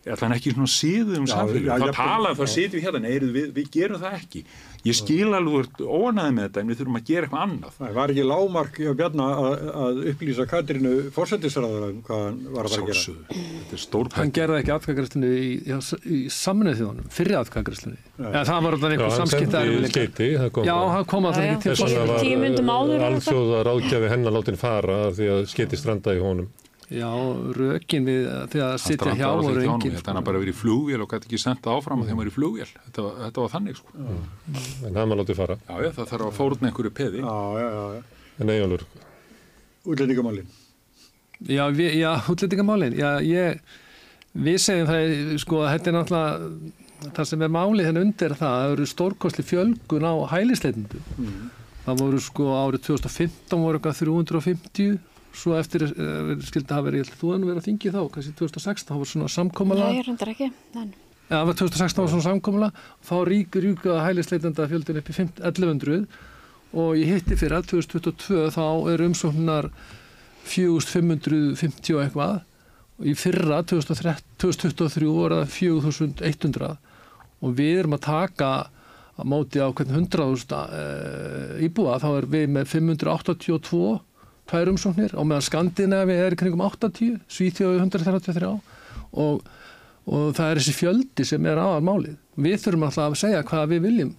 Allan 0.07 0.33
ekki 0.37 0.53
svona 0.55 0.69
síðum 0.71 1.25
Já, 1.27 1.33
samfélum 1.35 1.65
já, 1.67 1.73
það 1.73 1.81
jafnvel- 1.83 1.97
tala, 1.97 2.29
já. 2.31 2.37
það 2.39 2.49
sitjum 2.53 2.77
við 2.79 2.85
hérna, 2.87 2.99
nei, 3.03 3.31
við, 3.37 3.47
við 3.57 3.69
gerum 3.75 3.99
það 4.01 4.13
ekki 4.21 4.43
ég 4.85 4.97
skil 4.97 5.33
alveg 5.33 5.81
ónaði 5.81 6.33
með 6.37 6.43
þetta 6.47 6.61
en 6.61 6.69
við 6.71 6.79
þurfum 6.81 6.99
að 6.99 7.07
gera 7.07 7.27
eitthvað 7.27 7.43
annað 7.47 7.77
Það 7.77 7.95
var 7.97 8.13
ekki 8.13 8.25
lágmark 8.27 8.79
hjá 8.81 8.91
Bjarna 8.99 9.27
að, 9.37 9.63
að 9.83 10.01
upplýsa 10.11 10.45
Katrínu 10.51 10.93
fórsættisræður 11.15 11.87
um 11.87 12.01
hvað 12.07 12.23
hann 12.23 12.37
var 12.53 12.69
að 12.69 12.75
fara 12.75 12.83
að 12.83 12.91
gera. 12.91 13.15
Þetta 13.37 13.77
er 13.77 13.83
stór 13.83 14.11
Hann 14.17 14.33
gerði 14.37 14.59
ekki 14.61 14.73
atkvæðagræstunni 14.77 15.31
í, 15.33 15.49
í, 15.57 15.79
í 16.17 16.21
samnöðu 16.33 16.79
þjóðunum, 16.81 17.09
fyrri 17.17 17.37
atkvæðagræstunni. 17.41 17.99
Ja, 18.17 18.43
það 18.47 18.67
var 18.67 18.77
Já, 18.77 19.07
einhver 19.07 20.53
kom 20.53 20.67
Já, 20.67 20.75
hann 20.93 21.09
kom 21.09 21.27
alltaf 21.29 21.47
ekki 21.47 21.65
til. 21.65 21.75
Þess 21.77 21.97
vegna 21.97 22.05
var 22.07 22.93
eða 22.97 23.11
alþjóða 23.11 23.65
ráðgjafi 23.67 24.13
hennar 24.13 24.37
látin 24.37 24.59
fara 24.59 25.01
af 25.07 25.17
því 25.19 25.29
að 25.35 25.43
skeiti 25.51 25.79
strandaði 25.79 26.21
í 26.21 26.25
honum. 26.25 26.49
Já, 26.87 27.09
rökin 27.57 28.05
við 28.07 28.27
því 28.53 28.59
að 28.63 28.75
sitja 28.79 29.11
hjá 29.19 29.25
og 29.27 29.41
voru 29.43 29.63
engin. 29.65 29.91
þetta 29.97 30.13
hann 30.15 30.23
bara 30.23 30.39
verið 30.39 30.53
í 30.53 30.59
flugvél 30.61 31.01
og 31.03 31.09
gæti 31.11 31.27
ekki 31.27 31.39
senda 31.41 31.73
áfram 31.75 31.99
að 32.05 32.07
þeim 32.13 32.21
var 32.21 32.29
í 32.29 32.31
flugvél 32.31 32.67
þetta, 32.69 33.03
var- 33.03 33.17
þetta 33.25 33.43
var 33.43 33.51
þannig 33.57 33.75
sko 33.75 34.05
En 34.87 34.95
hann 34.95 35.09
var 35.11 35.17
látið 35.19 35.35
fara. 35.41 35.57
já, 35.67 35.75
já, 35.83 35.89
það 35.97 36.07
þarf 36.13 36.27
að 36.29 36.37
fórna 36.37 36.69
einhverju 36.71 36.93
peði 36.95 37.19
Já, 37.25 37.35
já. 37.59 38.03
En 38.39 38.49
Eyjólfur, 38.53 38.85
Útlendingamálin. 39.87 40.47
Já, 41.47 41.63
við, 41.71 41.93
já, 41.99 42.11
útlendingamálin. 42.31 42.95
Já, 42.97 43.09
ég, 43.23 43.59
við 44.37 44.57
segjum 44.61 44.87
það, 44.89 45.37
sko, 45.43 45.61
að 45.63 45.71
þetta 45.75 45.91
er 45.91 45.95
náttúrulega, 45.97 47.11
það 47.17 47.27
sem 47.29 47.41
er 47.45 47.51
málið 47.53 47.85
henni 47.89 48.03
undir 48.07 48.31
er 48.31 48.35
það, 48.39 48.53
að 48.53 48.63
það 48.63 48.73
eru 48.77 48.87
stórkostli 48.91 49.45
fjölgun 49.47 50.07
á 50.07 50.13
hælisleitendum. 50.33 51.03
Það 51.87 52.01
voru 52.03 52.19
sko 52.25 52.47
árið 52.63 52.83
2015 52.89 53.61
voru 53.63 53.79
eitthvað 53.79 53.99
350, 54.01 54.99
svo 55.37 55.57
eftir 55.57 55.87
uh, 55.87 56.31
skildi 56.45 56.73
hafa 56.73 56.87
verið, 56.89 57.03
ég 57.05 57.19
þú 57.19 57.33
en 57.35 57.45
verið 57.47 57.61
að 57.61 57.67
þingi 57.69 57.93
þá, 57.93 57.99
kannski 58.13 58.37
2016, 58.39 58.87
það 58.89 59.03
var 59.03 59.11
svona 59.11 59.33
samkómala. 59.33 59.91
Nei, 59.93 60.05
reyndar 60.07 60.33
ekki. 60.33 60.49
En, 60.77 60.95
Já, 61.27 61.41
það 61.41 61.47
var 61.49 61.55
2016 61.59 61.99
var 61.99 62.11
svona 62.11 62.23
samkomla 62.23 62.67
þá 63.03 63.15
ríkur 63.27 63.65
ríka 63.65 63.95
hælisleitenda 63.99 64.67
fjöldin 64.71 64.99
upp 65.01 65.09
í 65.11 65.15
5 65.17 65.41
1100 65.43 66.05
og 66.79 66.93
ég 66.95 67.09
hitti 67.11 67.35
fyrir 67.39 67.57
að 67.57 67.67
2022 67.73 68.45
þá 68.55 68.63
eru 68.93 69.07
umsóknar 69.11 69.67
4550 70.47 71.97
og 71.97 72.05
eitthvað 72.05 72.37
og 72.97 73.09
í 73.11 73.15
fyrra 73.19 73.59
2013 73.67 74.23
2023 74.39 75.11
voru 75.11 75.41
það 75.41 75.51
4100 75.57 76.71
og 77.43 77.59
við 77.59 77.81
erum 77.81 77.97
að 77.97 78.05
taka 78.07 78.51
að 79.17 79.27
móti 79.27 79.59
á 79.59 79.67
hvern 79.67 79.99
100.000 79.99 80.63
e, 80.79 80.85
íbúa 81.67 81.99
þá 81.99 82.09
er 82.13 82.31
við 82.37 82.47
með 82.55 82.71
582 82.71 83.83
tvær 84.49 84.71
umsóknir 84.73 85.13
og 85.17 85.27
meðan 85.29 85.47
Skandinavi 85.47 86.17
er 86.27 86.37
kringum 86.39 86.63
80 86.67 87.19
Svíþjóði 87.31 87.81
133 87.85 88.51
og 89.17 89.47
og 90.07 90.31
það 90.37 90.49
er 90.53 90.61
þessi 90.61 90.75
fjöldi 90.77 91.27
sem 91.27 91.45
er 91.51 91.59
aðal 91.59 91.83
málið. 91.83 92.17
Við 92.39 92.59
þurfum 92.63 92.87
alltaf 92.87 93.11
að 93.11 93.21
segja 93.25 93.45
hvað 93.47 93.71
við 93.73 93.87
viljum 93.89 94.11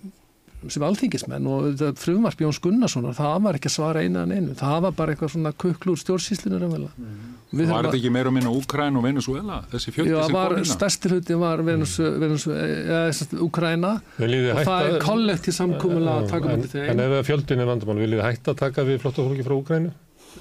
sem 0.66 0.82
alþingismenn 0.82 1.44
og 1.46 1.66
þetta 1.78 2.02
frumvarp 2.02 2.40
Jóns 2.42 2.58
Gunnarssonar, 2.64 3.14
það 3.14 3.36
var 3.44 3.56
ekki 3.60 3.68
að 3.70 3.74
svara 3.76 4.00
eina 4.02 4.24
en 4.26 4.32
einu, 4.34 4.54
það 4.58 4.80
var 4.88 4.94
bara 4.98 5.14
eitthvað 5.14 5.30
svona 5.36 5.52
kuklur 5.54 6.00
stjórnsýslinu 6.00 6.58
raunverulega. 6.58 6.90
Mm. 6.98 7.68
var 7.70 7.86
þetta 7.86 8.00
ekki 8.00 8.10
meira 8.16 8.32
og 8.32 8.34
minna 8.34 8.50
Úkræn 8.58 8.98
og 8.98 9.06
Venezuela 9.06 9.60
þessi 9.70 9.94
fjöldi 9.94 10.10
Já, 10.10 10.18
sem 10.26 10.34
var, 10.34 10.50
kom 10.50 10.58
hérna 10.58 10.72
stærsti 10.74 11.12
hluti 11.12 11.38
var 11.38 11.62
ja, 11.62 12.98
Úkraina 13.46 13.92
Viljið 14.18 14.48
þið 14.48 14.50
og 14.50 14.58
það 14.58 14.82
hætta- 14.82 14.98
er 14.98 15.06
kollektiv 15.06 15.58
samkomulega 15.60 16.18
að 16.18 16.28
taka 16.34 16.50
en, 16.50 16.66
mútið 16.66 16.90
en 16.90 17.04
ef 17.06 17.16
að 17.20 17.24
fjöldin 17.30 17.62
er 17.62 17.70
vandamál, 17.70 17.98
viljið 18.02 18.18
þið 18.18 18.28
hætta 18.32 18.56
að 18.56 18.60
taka 18.66 18.88
við 18.90 19.00
flottafólki 19.06 19.46
frá 19.46 19.56
Úkrænu? 19.62 19.94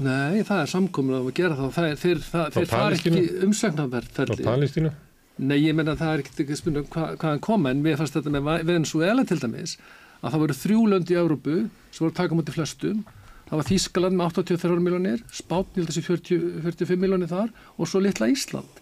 Nei, 0.03 0.43
það 0.45 0.61
er 0.61 0.71
samkomulega 0.71 1.31
að 1.31 1.37
gera 1.37 1.57
það. 1.57 1.69
Það 1.75 1.89
er, 1.89 1.99
þeir, 2.01 2.23
það, 2.27 2.47
þeir 2.55 2.71
fara 2.71 2.97
ekki? 2.97 3.13
Frá 3.13 3.45
umsögnarverð 3.47 4.41
Palestínu? 4.45 4.91
Nei, 5.37 5.57
ég 5.61 5.75
menna 5.77 5.93
að 5.93 6.01
það 6.01 6.11
er 6.11 6.23
ekkert 6.23 6.39
ekki 6.43 6.57
spurning 6.57 6.85
um 6.85 6.91
hvað, 6.93 7.13
hvaðan 7.21 7.43
koma 7.45 7.71
en 7.73 7.81
mér 7.85 7.99
fannst 7.99 8.15
þetta 8.17 8.33
með 8.33 8.63
Venezuela 8.65 9.25
til 9.27 9.37
dæmis 9.41 9.75
að 10.17 10.31
það 10.31 10.41
voru 10.43 10.55
þrjú 10.57 10.85
lönd 10.93 11.11
í 11.13 11.17
Európu 11.19 11.57
sem 11.93 12.01
voru 12.01 12.15
taka 12.17 12.37
mútið 12.37 12.57
flestum 12.57 13.03
það 13.47 13.59
var 13.59 13.67
Þískaland 13.67 14.17
með 14.17 14.39
83 14.41 14.79
miljónir 14.81 15.21
Spátn, 15.29 15.85
sé 15.93 16.01
40, 16.01 16.47
45 16.65 17.03
miljónir 17.03 17.29
þar 17.29 17.51
og 17.77 17.89
svo 17.89 18.01
litla 18.01 18.29
Ísland 18.33 18.81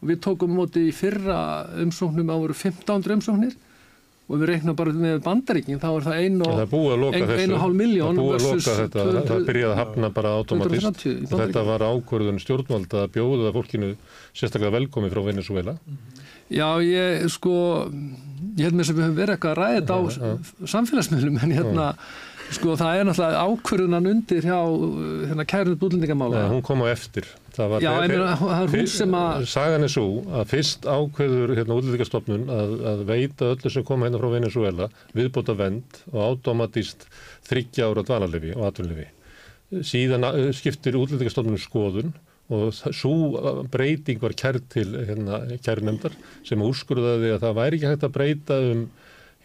og 0.00 0.08
við 0.08 0.22
tókum 0.24 0.56
mútið 0.56 0.88
í 0.88 0.94
fyrra 0.96 1.40
umsóknum 1.84 2.32
að 2.32 2.46
voru 2.46 2.56
1500 2.56 3.18
umsóknir 3.18 3.58
og 4.30 4.36
ef 4.36 4.42
við 4.44 4.50
reiknum 4.52 4.76
bara 4.78 4.92
með 4.94 5.16
bandaríkin 5.24 5.80
þá 5.82 5.88
er 5.90 6.04
það 6.06 6.18
ein 6.20 6.36
og, 6.46 6.74
ein, 7.10 7.54
hálf 7.58 7.74
miljón 7.74 8.20
Það 8.20 8.22
búið 8.22 8.36
að 8.36 8.44
loka 8.46 8.74
þetta, 8.78 9.06
það, 9.08 9.18
það 9.30 9.46
byrjaði 9.48 9.70
að 9.72 9.80
hafna 9.80 10.10
bara 10.14 10.34
automatist. 10.38 10.86
230 10.86 11.10
í 11.10 11.30
Þetta 11.40 11.64
var 11.66 11.84
ákvörðun 11.88 12.40
stjórnvalda 12.44 13.02
að 13.02 13.12
bjóða 13.16 13.52
fólkinu 13.56 13.90
sérstaklega 14.30 14.76
velkomi 14.76 15.10
frá 15.10 15.22
Venezuela. 15.26 15.74
Já, 16.50 16.66
ég 16.82 17.26
sko, 17.34 17.54
ég 18.58 18.68
held 18.68 18.78
þess 18.78 18.92
að 18.92 19.00
við 19.00 19.04
höfum 19.08 19.18
verið 19.18 19.34
eitthvað 19.36 19.52
að 19.52 19.60
ræða 19.64 19.98
á 19.98 20.00
samfélagsmiðlum 20.76 21.42
en 21.42 21.54
hérna, 21.58 21.88
sko, 22.54 22.78
það 22.78 23.00
er 23.00 23.10
náttúrulega 23.10 23.44
ákvörðunan 23.50 24.10
undir 24.14 24.46
hjá 24.46 24.58
hérna, 25.30 25.46
kærið 25.46 25.78
búlendingamála. 25.82 26.44
Nei, 26.46 26.54
hún 26.54 26.64
kom 26.66 26.86
á 26.86 26.90
eftir. 26.90 27.26
Já, 27.58 27.90
ég 28.04 28.12
meina, 28.12 28.36
það 28.38 28.62
er 28.62 28.72
hún 28.74 28.88
sem 28.90 29.14
að- 29.18 29.46
Sagan 29.50 29.86
er 29.86 29.92
svo 29.92 30.06
að 30.40 30.48
fyrst 30.52 30.86
ákveður 30.86 31.54
hérna 31.58 31.76
útlýðingastofnun 31.80 32.44
að, 32.54 32.74
að 32.92 33.04
veita 33.10 33.50
öllu 33.54 33.72
sem 33.74 33.84
koma 33.84 34.06
hérna 34.06 34.20
frá 34.22 34.30
Venezuela 34.36 34.88
viðbóta 35.16 35.56
vend 35.58 36.02
og 36.12 36.20
automatist 36.28 37.06
þryggja 37.50 37.90
ára 37.90 38.04
dvalarlefi 38.06 38.54
og 38.56 38.66
atvinnlefi. 38.70 39.08
Síðan 39.86 40.26
uh, 40.26 40.50
skiptir 40.56 40.98
útlýðingastofnun 40.98 41.60
skoðun 41.62 42.14
og 42.50 42.72
svo 42.74 43.12
breyting 43.70 44.18
var 44.22 44.34
kærð 44.34 44.64
til 44.72 44.88
hérna, 45.06 45.44
kærnemdar 45.62 46.16
sem 46.46 46.58
úrskurðaði 46.58 47.36
að 47.36 47.44
það 47.44 47.58
væri 47.60 47.78
ekki 47.78 47.90
hægt 47.92 48.06
að 48.08 48.16
breyta 48.16 48.56
um 48.72 48.88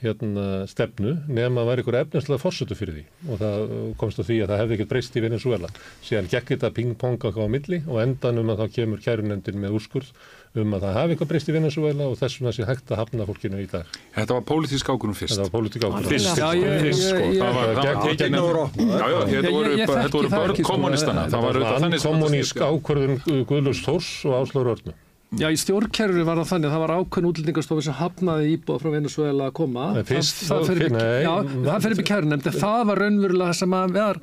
hérna, 0.04 0.66
stefnu 0.70 1.14
nema 1.32 1.64
að 1.64 1.70
væri 1.72 1.84
ykkur 1.86 1.98
efninslega 2.02 2.42
fórsötu 2.42 2.76
fyrir 2.78 2.98
því 3.00 3.04
og 3.32 3.40
það 3.42 3.62
komst 4.02 4.20
að 4.22 4.28
því 4.30 4.38
að 4.44 4.50
það 4.52 4.60
hefði 4.62 4.76
ekkert 4.78 4.90
breyst 4.92 5.16
í 5.16 5.24
Venezuela. 5.24 5.70
Síðan 6.06 6.28
gekk 6.34 6.50
þetta 6.56 6.72
ping-pong 6.76 7.20
á 7.24 7.46
milli 7.48 7.80
og 7.88 8.02
endanum 8.04 8.52
að 8.54 8.60
þá 8.66 8.76
kemur 8.80 9.00
kærunendin 9.06 9.62
með 9.64 9.78
úrskurð 9.80 10.12
um 10.56 10.76
að 10.78 10.84
það 10.86 10.94
hafi 11.00 11.16
eitthvað 11.16 11.30
breyst 11.32 11.50
í 11.52 11.56
Venezuela 11.56 12.06
og 12.12 12.18
þess 12.20 12.38
vegna 12.40 12.54
sé 12.56 12.68
hægt 12.68 12.92
að 12.92 13.00
hafna 13.02 13.26
fólkinu 13.28 13.58
í 13.64 13.68
dag. 13.72 13.90
Þetta 14.16 14.38
var 14.38 14.46
pólitísk 14.52 14.92
ákvörðum 14.94 15.18
fyrst 15.20 15.36
Þetta 15.36 15.48
var 15.48 15.54
pólitík 15.56 15.84
ákvörðun. 15.88 16.12
Fyrst, 16.14 16.32
Já, 16.40 16.48
ég- 16.56 16.86
fyrst 16.86 17.08
sko, 17.10 17.24
ég- 17.26 17.42
það 17.42 17.58
var, 17.60 17.68
Gegn- 17.76 18.20
gegn- 18.20 18.36
Já, 18.36 19.06
já, 19.12 19.20
þetta 19.32 19.52
voru, 19.52 20.30
bara- 20.32 20.56
sko, 20.56 20.64
kommunistana 20.70 21.26
það 21.28 21.42
var 21.48 21.60
auðvitað 21.60 21.82
þannig 21.84 22.00
sem 22.00 22.12
þetta 22.12 22.20
Kommunísk 22.20 22.56
ákvörðun 22.70 23.46
Guðlús 23.52 23.84
Þórs 23.84 24.12
og 24.30 24.34
Áslóður 24.44 24.72
Örnu. 24.76 24.94
Já, 25.36 25.50
í 25.52 25.58
stjórnkerfinu 25.60 26.24
var 26.24 26.38
það 26.40 26.50
þannig 26.52 26.70
að 26.70 26.74
það 26.76 26.82
var 26.84 26.92
ákveðin 26.96 27.28
útlendingastofi 27.32 27.84
sem 27.84 27.96
hafnaði 27.98 28.52
íbúa 28.54 28.80
frá 28.80 28.90
Venezuela 28.94 29.48
að 29.50 29.56
koma. 29.58 29.88
Fyrst 30.08 30.44
það, 30.46 30.70
það, 30.70 31.50
mm, 31.50 31.70
fyrir 31.84 32.02
í 32.04 32.06
kærunemnd, 32.08 32.48
en 32.48 32.58
það 32.62 32.84
var 32.92 33.02
raunverulega 33.04 33.50
það 33.50 33.60
sem 33.60 33.76
að 33.76 33.96
var 33.98 34.20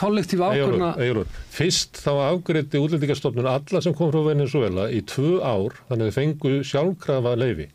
kollektíf 0.00 0.42
ákvörna. 0.42 0.90
Egilur, 1.04 1.30
fyrst 1.54 2.00
þá 2.02 2.10
afgreiti 2.24 2.82
útlendingastofnun 2.82 3.50
alla 3.52 3.82
sem 3.84 3.94
kom 3.94 4.10
frá 4.10 4.24
Venezuela 4.26 4.88
í 4.90 5.04
tvö 5.06 5.38
ár, 5.44 5.76
þannig 5.90 6.08
að 6.08 6.10
þau 6.10 6.18
fengu 6.18 6.54
sjálfkrafa 6.72 7.36
leifi. 7.38 7.68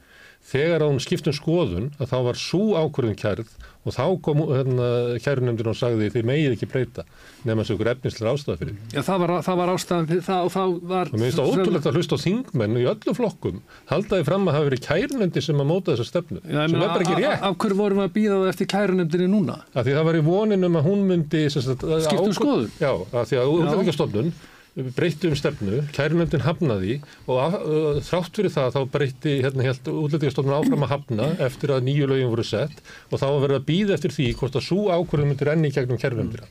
Þegar 0.52 0.88
hún 0.90 1.00
skiptum 1.00 1.38
skoðun 1.38 1.92
að 2.02 2.12
þá 2.12 2.18
var 2.28 2.40
svo 2.42 2.64
ákvörðun 2.82 3.20
kærð 3.20 3.56
og 3.82 3.96
þá 3.96 4.04
kom 4.22 4.42
hérna, 4.52 4.88
kærunemndin 5.24 5.70
og 5.72 5.78
sagði 5.80 6.10
þið 6.14 6.28
megið 6.30 6.56
ekki 6.56 6.68
breyta 6.70 7.06
nema 7.48 7.64
þessu 7.64 7.78
ykkur 7.78 7.90
efnislega 7.96 8.34
ástæða 8.36 8.58
fyrir. 8.60 8.76
Já, 8.94 9.02
það 9.08 9.24
var, 9.24 9.34
það 9.48 9.60
var 9.62 9.72
ástæðan 9.74 10.10
fyrir 10.12 10.26
það 10.28 10.46
og 10.46 10.52
þá 10.54 10.62
var... 10.92 11.10
Og 11.12 11.18
mér 11.18 11.26
finnst 11.26 11.40
það 11.42 11.52
ótrúlegt 11.56 11.90
að 11.90 11.98
hlusta 11.98 12.20
á 12.20 12.24
þingmenn 12.26 12.78
í 12.78 12.86
öllum 12.92 13.18
flokkum 13.18 13.60
haldaði 13.90 14.28
fram 14.30 14.46
að 14.46 14.58
hafa 14.60 14.70
verið 14.70 14.84
kærnemndi 14.86 15.46
sem 15.48 15.64
að 15.64 15.70
móta 15.72 15.96
þessa 15.96 16.08
stefnu, 16.12 16.44
Já, 16.46 16.62
sem 16.68 16.78
er 16.78 16.94
bara 16.94 17.08
ekki 17.08 17.18
rétt. 17.18 17.46
Af 17.50 17.58
hverju 17.64 17.80
vorum 17.82 18.02
við 18.04 18.08
að 18.08 18.16
býða 18.20 18.38
það 18.44 18.54
eftir 18.54 18.72
kærunemndinni 18.76 19.30
núna? 19.32 19.58
Af 19.74 19.88
því 19.88 19.98
það 19.98 20.08
var 20.12 20.20
í 20.22 20.24
vonin 20.30 20.70
um 20.70 20.78
að 20.78 20.88
hún 20.92 21.06
myndi 21.10 21.44
um 21.50 21.76
ákvör- 21.82 22.38
skoðun? 22.38 22.72
Já, 22.78 22.92
af 22.94 23.32
því 23.32 23.42
að 23.42 23.54
útlendingastofnun 23.56 24.34
breytti 24.72 25.28
um 25.28 25.36
stefnu, 25.36 25.82
kærunefndin 25.92 26.46
hafnaði 26.46 26.98
og 27.28 27.56
uh, 27.58 28.00
þrátt 28.08 28.38
fyrir 28.38 28.54
það 28.54 28.76
þá 28.78 28.82
breytti 28.94 29.34
hérna 29.44 29.66
helt 29.68 29.90
útlendingastofnun 29.92 30.56
áfram 30.56 30.86
að 30.86 30.94
hafna 30.94 31.30
eftir 31.44 31.74
að 31.76 31.88
nýju 31.90 32.08
lögin 32.08 32.32
voru 32.32 32.46
sett 32.48 32.80
og 33.10 33.20
þá 33.20 33.26
var 33.28 33.42
verið 33.46 33.58
að 33.60 33.66
býða 33.68 33.98
eftir 33.98 34.16
því 34.16 34.28
hvort 34.40 34.56
að 34.56 34.68
svo 34.70 34.86
ákvörðum 34.94 35.34
myndir 35.34 35.52
enni 35.52 35.72
í 35.72 35.76
gegnum 35.76 36.00
kærunefndina. 36.00 36.48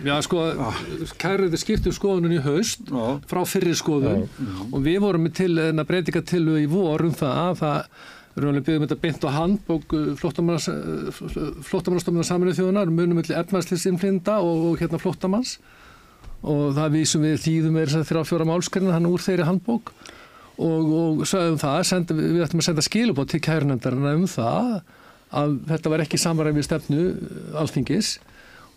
Já, 0.00 0.14
sko, 0.24 0.46
kærunemndi 1.20 1.60
skiptum 1.60 1.92
skoðunum 1.92 2.32
í 2.32 2.40
haust 2.40 2.88
Já. 2.88 3.04
frá 3.28 3.42
fyrri 3.44 3.74
skoðun 3.76 4.24
og 4.70 4.78
við 4.86 5.02
vorum 5.04 5.26
með 5.26 5.36
til 5.42 5.52
en 5.60 5.82
að 5.82 5.90
breytinga 5.90 6.22
til 6.24 6.46
í 6.56 6.64
vor 6.70 7.04
um 7.04 7.12
það 7.16 7.42
að 7.42 7.60
það 7.60 8.08
Rúinlega 8.40 8.62
byggðum 8.62 8.84
þetta 8.86 9.02
beint 9.02 9.24
á 9.26 9.30
handbók 9.34 9.92
flóttamannastofnuna 11.66 12.22
saminuð 12.24 12.60
þjóðunar, 12.60 12.92
munum 12.94 13.18
milli 13.18 13.34
efnæslisinflinda 13.34 14.36
og, 14.38 14.68
og 14.70 14.78
hérna 14.78 15.00
flóttamanns 15.02 15.56
og 16.40 16.72
það 16.76 16.94
vísum 16.96 17.26
við 17.26 17.42
þýðum 17.44 17.76
er 17.80 17.90
þess 17.90 18.00
að 18.00 18.08
þrjá 18.10 18.28
fjóra 18.30 18.48
málskerina 18.48 18.96
hann 18.96 19.08
úr 19.10 19.24
þeirri 19.24 19.48
handbók. 19.48 19.92
Og, 20.60 20.88
og 20.92 21.20
sagðum 21.28 21.60
það, 21.60 21.82
sendi, 21.88 22.16
við 22.20 22.42
ættum 22.44 22.60
að 22.60 22.66
senda 22.68 22.84
skilubót 22.84 23.30
til 23.32 23.40
kærnefndarinn 23.44 24.08
um 24.10 24.26
það 24.28 24.72
að 25.40 25.54
þetta 25.70 25.92
var 25.92 26.02
ekki 26.04 26.20
samræmi 26.20 26.64
stefnu 26.66 27.04
uh, 27.12 27.60
alþingis. 27.62 28.18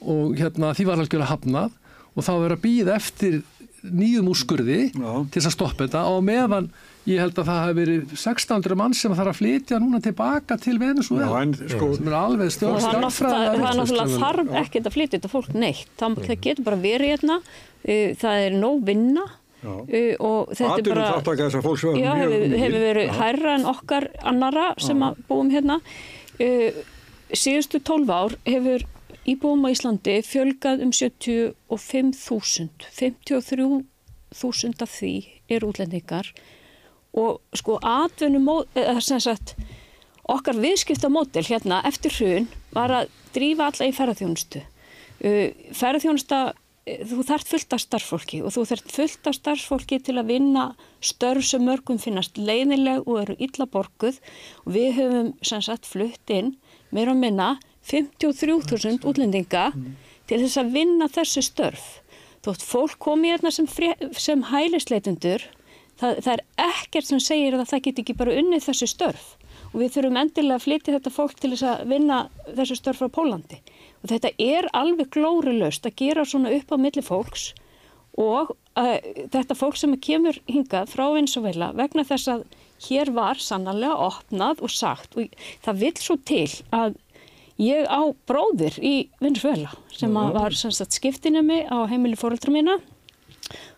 Og 0.03 0.38
hérna 0.39 0.74
því 0.76 0.88
var 0.89 1.01
algjörlega 1.01 1.32
hafnað. 1.32 1.76
Og 2.14 2.26
þá 2.26 2.34
verið 2.38 2.55
að 2.55 2.64
býða 2.64 2.97
eftir 2.99 3.39
nýjum 3.84 4.30
úrskurði 4.32 4.82
Já. 4.93 5.11
til 5.34 5.41
að 5.43 5.55
stoppa 5.55 5.88
þetta. 5.88 6.03
Og 6.14 6.24
meðan 6.28 6.70
ég 7.10 7.20
held 7.20 7.36
að 7.36 7.47
það 7.49 7.58
hafi 7.60 7.76
verið 7.80 8.01
1600 8.16 8.78
mann 8.80 8.93
sem 8.95 9.12
þarf 9.18 9.32
að 9.34 9.39
flytja 9.41 9.80
núna 9.84 9.99
tilbaka 10.04 10.56
til 10.62 10.78
Venezuela 10.80 11.41
sko, 11.74 11.89
sem 11.97 12.08
er 12.08 12.16
alveg 12.16 12.47
og 12.47 12.54
stjórn 12.56 12.80
það 12.80 12.93
er 12.93 13.01
náttúrulega, 13.04 13.43
það 13.43 13.54
er 13.54 13.60
náttúrulega 13.60 13.88
stjórnfræðilega- 13.91 14.24
þarf 14.24 14.47
ekkert 14.64 14.86
að 14.88 14.95
flytja 14.97 15.16
þetta 15.18 15.32
fólk 15.34 15.49
neitt. 15.54 15.89
Það, 15.99 16.10
það 16.28 16.38
getur 16.47 16.64
bara 16.70 16.80
verið 16.86 17.08
hérna 17.14 17.36
uh, 17.43 18.10
það 18.24 18.36
er 18.45 18.51
nóg 18.64 18.78
vinna 18.88 19.26
Já. 19.64 19.74
uh, 19.74 20.14
og 20.20 20.39
þetta 20.56 20.78
er 20.78 20.84
bara 20.88 21.04
já, 21.04 22.12
mjög 22.14 22.18
hefur, 22.24 22.41
hefur 22.64 22.82
verið 22.88 23.06
Já. 23.08 23.14
hærra 23.20 23.51
en 23.60 23.66
okkar 23.74 24.08
annara 24.24 24.66
sem 24.80 24.99
að 25.04 25.14
búum 25.28 25.51
hérna. 25.51 25.80
Uh, 26.39 26.72
síðustu 27.34 27.80
12 27.84 28.10
ár 28.16 28.32
hefur 28.47 28.88
íbúum 29.28 29.64
á 29.64 29.70
Íslandi 29.72 30.18
fjölgað 30.28 30.84
um 30.84 30.91
75.000 30.91 32.88
53.000 32.95 34.82
af 34.84 34.91
því 34.99 35.14
eru 35.54 35.70
útlendingar 35.72 36.28
og 37.14 37.41
sko 37.57 37.78
atvinnum 37.86 38.49
okkar 40.24 40.57
viðskiptamódel 40.57 41.45
hérna 41.45 41.82
eftir 41.88 42.14
hrun 42.18 42.49
var 42.74 42.93
að 43.01 43.14
drífa 43.36 43.70
alla 43.70 43.88
í 43.89 43.95
ferðarþjónustu. 43.95 44.61
Uh, 45.24 45.49
ferðarþjónusta, 45.76 46.39
uh, 46.53 47.03
þú 47.09 47.26
þarft 47.28 47.51
fullt 47.51 47.76
af 47.76 47.84
starfsfólki 47.84 48.41
og 48.43 48.55
þú 48.55 48.66
þarft 48.72 48.95
fullt 48.95 49.30
af 49.30 49.38
starfsfólki 49.39 49.99
til 50.03 50.18
að 50.20 50.32
vinna 50.34 50.66
störf 51.03 51.45
sem 51.47 51.64
mörgum 51.66 51.99
finnast 52.01 52.39
leiðileg 52.39 53.05
og 53.05 53.22
eru 53.26 53.38
illa 53.39 53.68
borguð 53.70 54.20
og 54.64 54.74
við 54.78 54.97
höfum 54.99 55.34
sem 55.45 55.64
sagt 55.66 55.89
flutt 55.89 56.34
inn 56.34 56.55
meira 56.93 57.14
og 57.14 57.22
minna 57.22 57.55
53.000 57.89 59.03
útlendinga 59.03 59.72
til 60.30 60.39
þess 60.39 60.61
að 60.61 60.72
vinna 60.78 61.09
þessi 61.11 61.43
störf. 61.43 61.99
Þótt 62.43 62.64
fólk 62.64 62.95
komi 62.99 63.32
hérna 63.32 63.51
sem, 63.55 63.68
sem 64.20 64.43
hælisleitundur 64.49 65.43
það, 66.04 66.20
það 66.26 66.34
er 66.34 66.43
ekkert 66.68 67.10
sem 67.10 67.24
segir 67.24 67.58
að 67.58 67.66
það 67.72 67.84
get 67.88 68.04
ekki 68.04 68.18
bara 68.20 68.36
unnið 68.41 68.68
þessi 68.68 68.89
störf. 68.91 69.26
Og 69.74 69.80
við 69.82 69.93
þurfum 69.95 70.20
endilega 70.22 70.60
að 70.60 70.66
flytja 70.68 70.95
þetta 70.97 71.14
fólk 71.14 71.38
til 71.39 71.51
þess 71.54 71.66
að 71.72 71.84
vinna 71.89 72.18
þessi 72.45 72.78
störf 72.78 73.01
frá 73.01 73.12
Pólandi. 73.14 73.60
Og 74.04 74.12
þetta 74.12 74.34
er 74.45 74.70
alveg 74.78 75.10
glórilaust 75.16 75.88
að 75.89 75.97
gera 76.04 76.26
svona 76.30 76.54
upp 76.54 76.74
á 76.74 76.78
milli 76.78 77.06
fólks. 77.06 77.47
Og 78.22 78.51
uh, 78.54 78.97
þetta 79.34 79.58
fólk 79.58 79.80
sem 79.80 79.95
kemur 79.97 80.38
hingað 80.45 80.91
frá 80.93 81.08
Venezuela 81.16 81.72
vegna 81.74 82.06
þess 82.06 82.30
að 82.36 82.43
hér 82.86 83.10
var 83.16 83.41
sannarlega 83.41 83.97
opnað 84.12 84.62
og 84.62 84.74
sagt. 84.74 85.18
Og 85.18 85.34
það 85.66 85.82
vil 85.82 85.95
svo 86.04 86.20
til 86.22 86.45
að 86.76 86.99
ég 87.62 87.89
á 87.89 88.01
bróðir 88.30 88.78
í 88.82 88.95
Venezuela 89.22 89.74
sem 89.93 90.14
að 90.18 90.38
var 90.38 90.58
skiptinemi 90.58 91.64
á 91.70 91.86
heimili 91.89 92.18
fóreldra 92.18 92.54
mína 92.54 92.80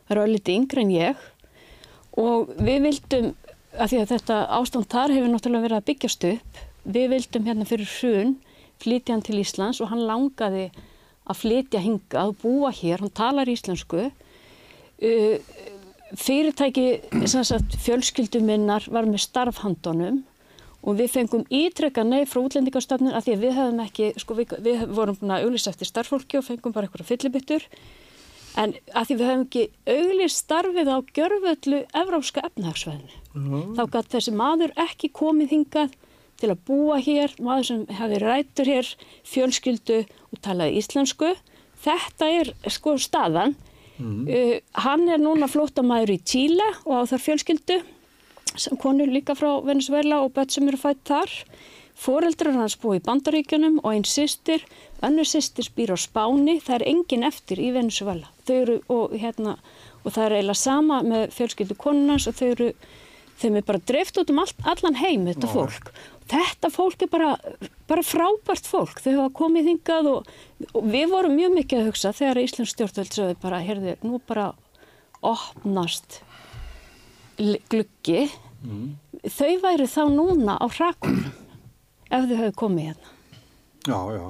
það 0.05 0.15
er 0.15 0.21
ölliti 0.23 0.55
yngri 0.55 0.83
en 0.83 0.93
ég 0.93 1.23
og 2.21 2.51
við 2.55 2.81
vildum, 2.87 3.29
að 3.75 3.91
því 3.91 4.01
að 4.01 4.11
þetta 4.13 4.39
ástand 4.57 4.89
þar 4.91 5.13
hefur 5.15 5.31
náttúrulega 5.33 5.67
verið 5.67 5.79
að 5.81 5.87
byggjast 5.89 6.27
upp, 6.31 6.59
við 6.85 7.07
vildum 7.15 7.47
hérna 7.49 7.69
fyrir 7.69 7.95
hrun 7.99 8.35
flytja 8.83 9.15
hann 9.15 9.23
til 9.25 9.39
Íslands 9.41 9.81
og 9.81 9.91
hann 9.91 10.03
langaði 10.07 10.67
að 11.25 11.39
flytja 11.41 11.81
hingað 11.81 12.35
búa 12.43 12.71
hér, 12.75 13.01
hann 13.01 13.13
talar 13.15 13.49
íslensku. 13.49 14.09
Uh, 15.01 15.37
fyrirtæki, 16.15 16.85
sagt, 17.27 17.75
fjölskylduminnar 17.81 18.85
var 18.93 19.07
með 19.09 19.25
starfhandunum 19.25 20.21
og 20.85 20.99
við 20.99 21.11
fengum 21.15 21.43
ítrekka 21.49 22.03
nei 22.05 22.27
frá 22.29 22.43
útlendingarstofnun 22.43 23.15
að 23.17 23.25
því 23.25 23.33
að 23.33 23.43
við 23.43 23.55
hefðum 23.57 23.83
ekki, 23.87 24.09
sko 24.21 24.37
við, 24.37 24.53
við 24.63 24.83
vorum 24.93 25.17
búin 25.17 25.33
að 25.33 25.47
auglýsa 25.47 25.71
eftir 25.73 25.89
starffólki 25.89 26.39
og 26.39 26.45
fengum 26.45 26.75
bara 26.75 26.87
eitthvað 26.87 27.09
fyllibittur 27.09 27.65
En 28.55 28.71
að 28.95 29.09
því 29.09 29.15
við 29.19 29.27
hefum 29.29 29.45
ekki 29.45 29.63
auglist 29.91 30.41
starfið 30.45 30.89
á 30.91 30.97
gjörvöldu 31.17 31.79
evrópska 32.01 32.43
efnahagsveðinu. 32.47 33.21
Þá 33.75 33.83
gæti 33.91 34.13
þessi 34.15 34.33
maður 34.39 34.73
ekki 34.85 35.09
komið 35.11 35.55
hingað 35.55 35.95
til 36.39 36.51
að 36.51 36.61
búa 36.67 36.99
hér, 37.03 37.35
maður 37.39 37.67
sem 37.69 37.83
hefði 37.97 38.21
rætur 38.23 38.71
hér, 38.71 38.91
fjölskyldu 39.27 39.99
og 40.31 40.41
talaði 40.43 40.79
íslensku. 40.81 41.33
Þetta 41.85 42.31
er 42.39 42.51
sko 42.71 42.95
staðan. 42.99 43.55
Uh, 43.95 44.59
hann 44.83 45.05
er 45.07 45.21
núna 45.23 45.47
flótamaður 45.47 46.15
í 46.17 46.19
Tíla 46.27 46.65
og 46.83 46.99
á 46.99 47.03
þar 47.13 47.21
fjölskyldu, 47.23 47.77
sem 48.59 48.75
konur 48.79 49.07
líka 49.07 49.35
frá 49.39 49.63
Venezuela 49.63 50.19
og 50.23 50.33
börn 50.35 50.51
sem 50.51 50.67
eru 50.67 50.79
fætt 50.79 51.03
þar. 51.07 51.31
Fóreldrar 51.95 52.57
hans 52.59 52.75
búi 52.79 52.97
í 52.99 53.03
Bandaríkjunum 53.05 53.77
og 53.79 53.93
einn 53.93 54.05
sýstir, 54.07 54.65
önnur 55.05 55.27
sýstir 55.29 55.69
býr 55.77 55.93
á 55.95 55.97
Spáni, 55.99 56.57
það 56.59 56.81
er 56.81 56.87
engin 56.91 57.23
eftir 57.23 57.61
í 57.63 57.69
Venezuela. 57.75 58.27
Þau 58.45 58.55
eru, 58.57 58.75
og, 58.91 59.15
hérna, 59.15 59.55
og 60.03 60.11
það 60.11 60.25
er 60.25 60.35
eiginlega 60.35 60.59
sama 60.59 60.99
með 61.07 61.23
fjölskyldu 61.37 61.77
konunans 61.79 62.27
og 62.27 62.35
þau 62.35 62.49
eru, 62.49 62.67
þeim 63.39 63.59
er 63.61 63.67
bara 63.69 63.81
dreift 63.91 64.19
út 64.19 64.33
um 64.33 64.41
allt, 64.43 64.59
allan 64.67 64.99
heim 64.99 65.23
þetta 65.29 65.51
fólk. 65.53 65.93
Þetta 66.25 66.71
fólk 66.73 67.05
er 67.05 67.11
bara, 67.13 67.31
bara 67.87 68.03
frábært 68.03 68.67
fólk, 68.67 68.99
þau 68.99 69.13
hafa 69.13 69.31
komið 69.39 69.71
hingað 69.71 70.11
og, 70.11 70.29
og 70.73 70.91
við 70.91 71.07
vorum 71.13 71.39
mjög 71.39 71.55
mikið 71.61 71.79
að 71.79 71.89
hugsa 71.93 72.13
þegar 72.17 72.41
Íslands 72.43 72.75
stjórnvöld 72.75 73.15
sögðu 73.15 73.39
bara, 73.45 73.61
heyrðu, 73.63 73.95
nú 74.03 74.19
bara 74.27 74.51
opnast 75.25 76.19
gluggi, 77.39 78.27
þau 79.31 79.55
væri 79.63 79.87
þá 79.87 80.03
núna 80.11 80.59
á 80.59 80.65
hrakunum 80.67 81.44
ef 82.09 82.25
þau 82.25 82.35
hefðu 82.39 82.55
komið 82.61 82.89
hérna. 82.89 83.13
Já, 83.85 83.99
já. 84.15 84.25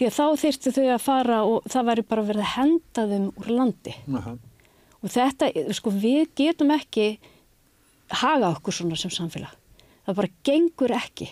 Því 0.00 0.06
að 0.08 0.16
þá 0.16 0.26
þyrftu 0.44 0.72
þau 0.76 0.86
að 0.86 1.02
fara 1.04 1.40
og 1.44 1.66
það 1.68 1.90
væri 1.90 2.06
bara 2.08 2.26
verið 2.30 2.46
að 2.46 2.54
henda 2.54 3.06
þeim 3.10 3.26
úr 3.34 3.50
landi. 3.52 3.96
Aha. 4.16 4.36
Og 5.00 5.12
þetta, 5.12 5.50
sko, 5.76 5.92
við 5.92 6.22
getum 6.36 6.72
ekki 6.74 7.10
haga 8.20 8.54
okkur 8.54 8.76
svona 8.76 8.98
sem 9.00 9.12
samfélag. 9.12 9.52
Það 10.06 10.18
bara 10.22 10.32
gengur 10.46 10.94
ekki. 10.96 11.28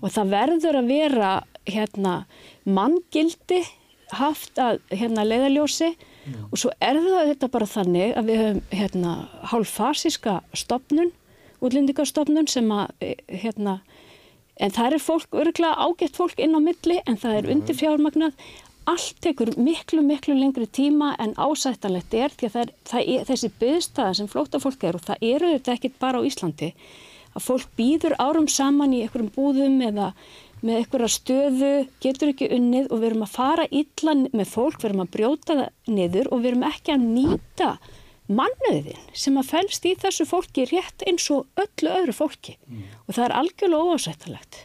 Og 0.00 0.12
það 0.14 0.30
verður 0.32 0.78
að 0.80 0.92
vera 0.94 1.32
hérna 1.68 2.14
manngildi 2.64 3.60
haft 4.16 4.58
að 4.62 4.78
hérna 4.94 5.26
leiðaljósi 5.26 5.90
og 6.48 6.56
svo 6.60 6.72
er 6.80 6.96
það 7.02 7.30
þetta 7.32 7.50
bara 7.52 7.68
þannig 7.68 8.14
að 8.16 8.30
við 8.30 8.40
höfum 8.42 8.60
hérna 8.72 9.12
hálffasíska 9.50 10.38
stopnun, 10.56 11.12
útlendingastopnun 11.64 12.48
sem 12.48 12.68
að 12.72 12.92
eh, 13.04 13.20
hérna 13.42 13.78
En 14.58 14.72
það 14.74 14.96
er 14.96 15.02
fólk, 15.02 15.28
örgulega 15.30 15.84
ágætt 15.86 16.16
fólk 16.18 16.40
inn 16.42 16.56
á 16.58 16.60
milli 16.62 16.98
en 17.06 17.18
það 17.20 17.36
er 17.38 17.50
undir 17.54 17.78
fjármagnað. 17.78 18.48
Allt 18.88 19.20
tekur 19.22 19.52
miklu, 19.60 20.02
miklu 20.02 20.34
lengri 20.34 20.66
tíma 20.66 21.12
en 21.20 21.34
ásættanlegt 21.36 22.14
er 22.16 22.32
því 22.32 22.48
að 22.48 22.54
það 22.54 22.62
er, 22.62 22.72
það 22.90 23.12
er 23.14 23.28
þessi 23.28 23.50
byggstaða 23.60 24.16
sem 24.18 24.30
flóta 24.32 24.60
fólk 24.62 24.84
er 24.88 24.96
og 24.96 25.04
það 25.04 25.24
eru 25.28 25.52
þetta 25.54 25.74
ekkit 25.76 25.98
bara 26.00 26.22
á 26.24 26.26
Íslandi. 26.26 26.72
Að 27.36 27.44
fólk 27.44 27.68
býður 27.78 28.16
árum 28.18 28.48
saman 28.48 28.96
í 28.96 29.02
einhverjum 29.04 29.30
búðum 29.36 29.82
eða 29.84 30.08
með 30.64 30.80
einhverja 30.80 31.10
stöðu, 31.12 31.72
getur 32.02 32.32
ekki 32.32 32.48
unnið 32.56 32.88
og 32.90 33.02
við 33.02 33.10
erum 33.12 33.26
að 33.28 33.34
fara 33.36 33.66
illa 33.70 34.14
með 34.24 34.48
fólk, 34.50 34.80
við 34.80 34.88
erum 34.90 35.04
að 35.04 35.12
brjóta 35.14 35.58
það 35.60 35.94
niður 35.98 36.32
og 36.32 36.42
við 36.42 36.50
erum 36.50 36.68
ekki 36.72 36.94
að 36.94 37.04
nýta 37.12 37.70
mannöðin 38.28 38.98
sem 39.16 39.36
að 39.40 39.48
fælst 39.52 39.86
í 39.88 39.94
þessu 39.98 40.26
fólki 40.28 40.66
rétt 40.70 41.04
eins 41.08 41.28
og 41.32 41.46
öllu 41.60 41.92
öðru 41.96 42.14
fólki 42.16 42.56
og 43.06 43.14
það 43.16 43.24
er 43.28 43.34
algjörlega 43.40 43.92
óásættalegt. 43.94 44.58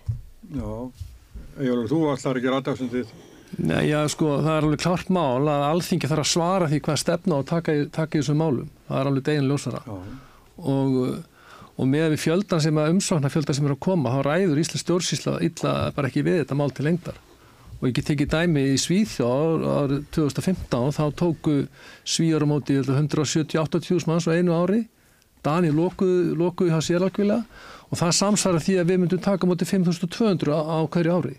Já. 0.53 0.71
Ejólfur, 1.63 1.87
þú 1.91 1.99
ætlar 2.15 2.39
ekki 2.39 2.51
ræðdagsendið. 2.53 3.13
Nei, 3.63 3.83
já, 3.91 3.99
sko, 4.09 4.31
það 4.41 4.55
er 4.57 4.65
alveg 4.65 4.81
klart 4.81 5.09
mál 5.13 5.45
að 5.45 5.63
alþingi 5.67 6.07
þarf 6.09 6.23
að 6.23 6.31
svara 6.31 6.69
því 6.71 6.79
hvað 6.87 6.97
stefna 7.03 7.35
og 7.37 7.45
taka, 7.45 7.75
í- 7.77 7.89
taka 7.93 8.17
í 8.17 8.21
þessum 8.23 8.39
málum. 8.41 8.69
Það 8.87 8.99
er 9.03 9.09
alveg 9.11 9.25
degin 9.27 9.49
ljósara. 9.51 9.81
Já. 9.85 9.97
Og, 10.73 10.95
og 11.77 11.85
með 11.89 12.07
við 12.15 12.23
fjöldan 12.23 12.63
sem 12.65 12.79
að 12.81 12.89
umsóknar 12.95 13.33
fjöldan 13.33 13.57
sem 13.59 13.69
er 13.69 13.75
að 13.75 13.83
koma, 13.85 14.09
þá 14.15 14.19
ræður 14.25 14.61
Íslands 14.63 14.83
stjórnsýsla 14.87 15.35
illa 15.45 15.75
bara 15.93 16.09
ekki 16.09 16.25
við 16.25 16.39
þetta 16.41 16.57
mál 16.57 16.73
til 16.73 16.87
lengdar. 16.89 17.21
Og 17.81 17.89
ég 17.89 17.95
get 17.97 18.07
tekið 18.07 18.29
dæmi 18.31 18.61
í 18.71 18.79
Svíþjóð 18.79 19.63
árið 19.67 20.03
2015, 20.15 20.93
þá 20.95 21.03
tóku 21.19 21.55
Svíjar 22.07 22.45
á 22.45 22.47
móti 22.47 22.77
170-80 22.79 24.07
manns 24.07 24.27
á 24.29 24.31
einu 24.31 24.55
ári. 24.55 24.85
Dani 25.43 25.73
lokuðu, 25.75 26.37
lokuðu 26.39 26.71
hjá 26.71 26.85
sérlagvila 26.87 27.41
og 27.89 27.99
það 27.99 28.13
samsvara 28.19 28.61
því 28.63 28.77
að 28.79 28.91
við 28.91 29.01
myndum 29.01 29.23
taka 29.25 29.43
á 29.43 29.49
móti 29.51 29.67
5200 29.67 30.55
á, 30.55 30.59
á 30.63 30.79
hverju 30.87 31.17
ári. 31.17 31.35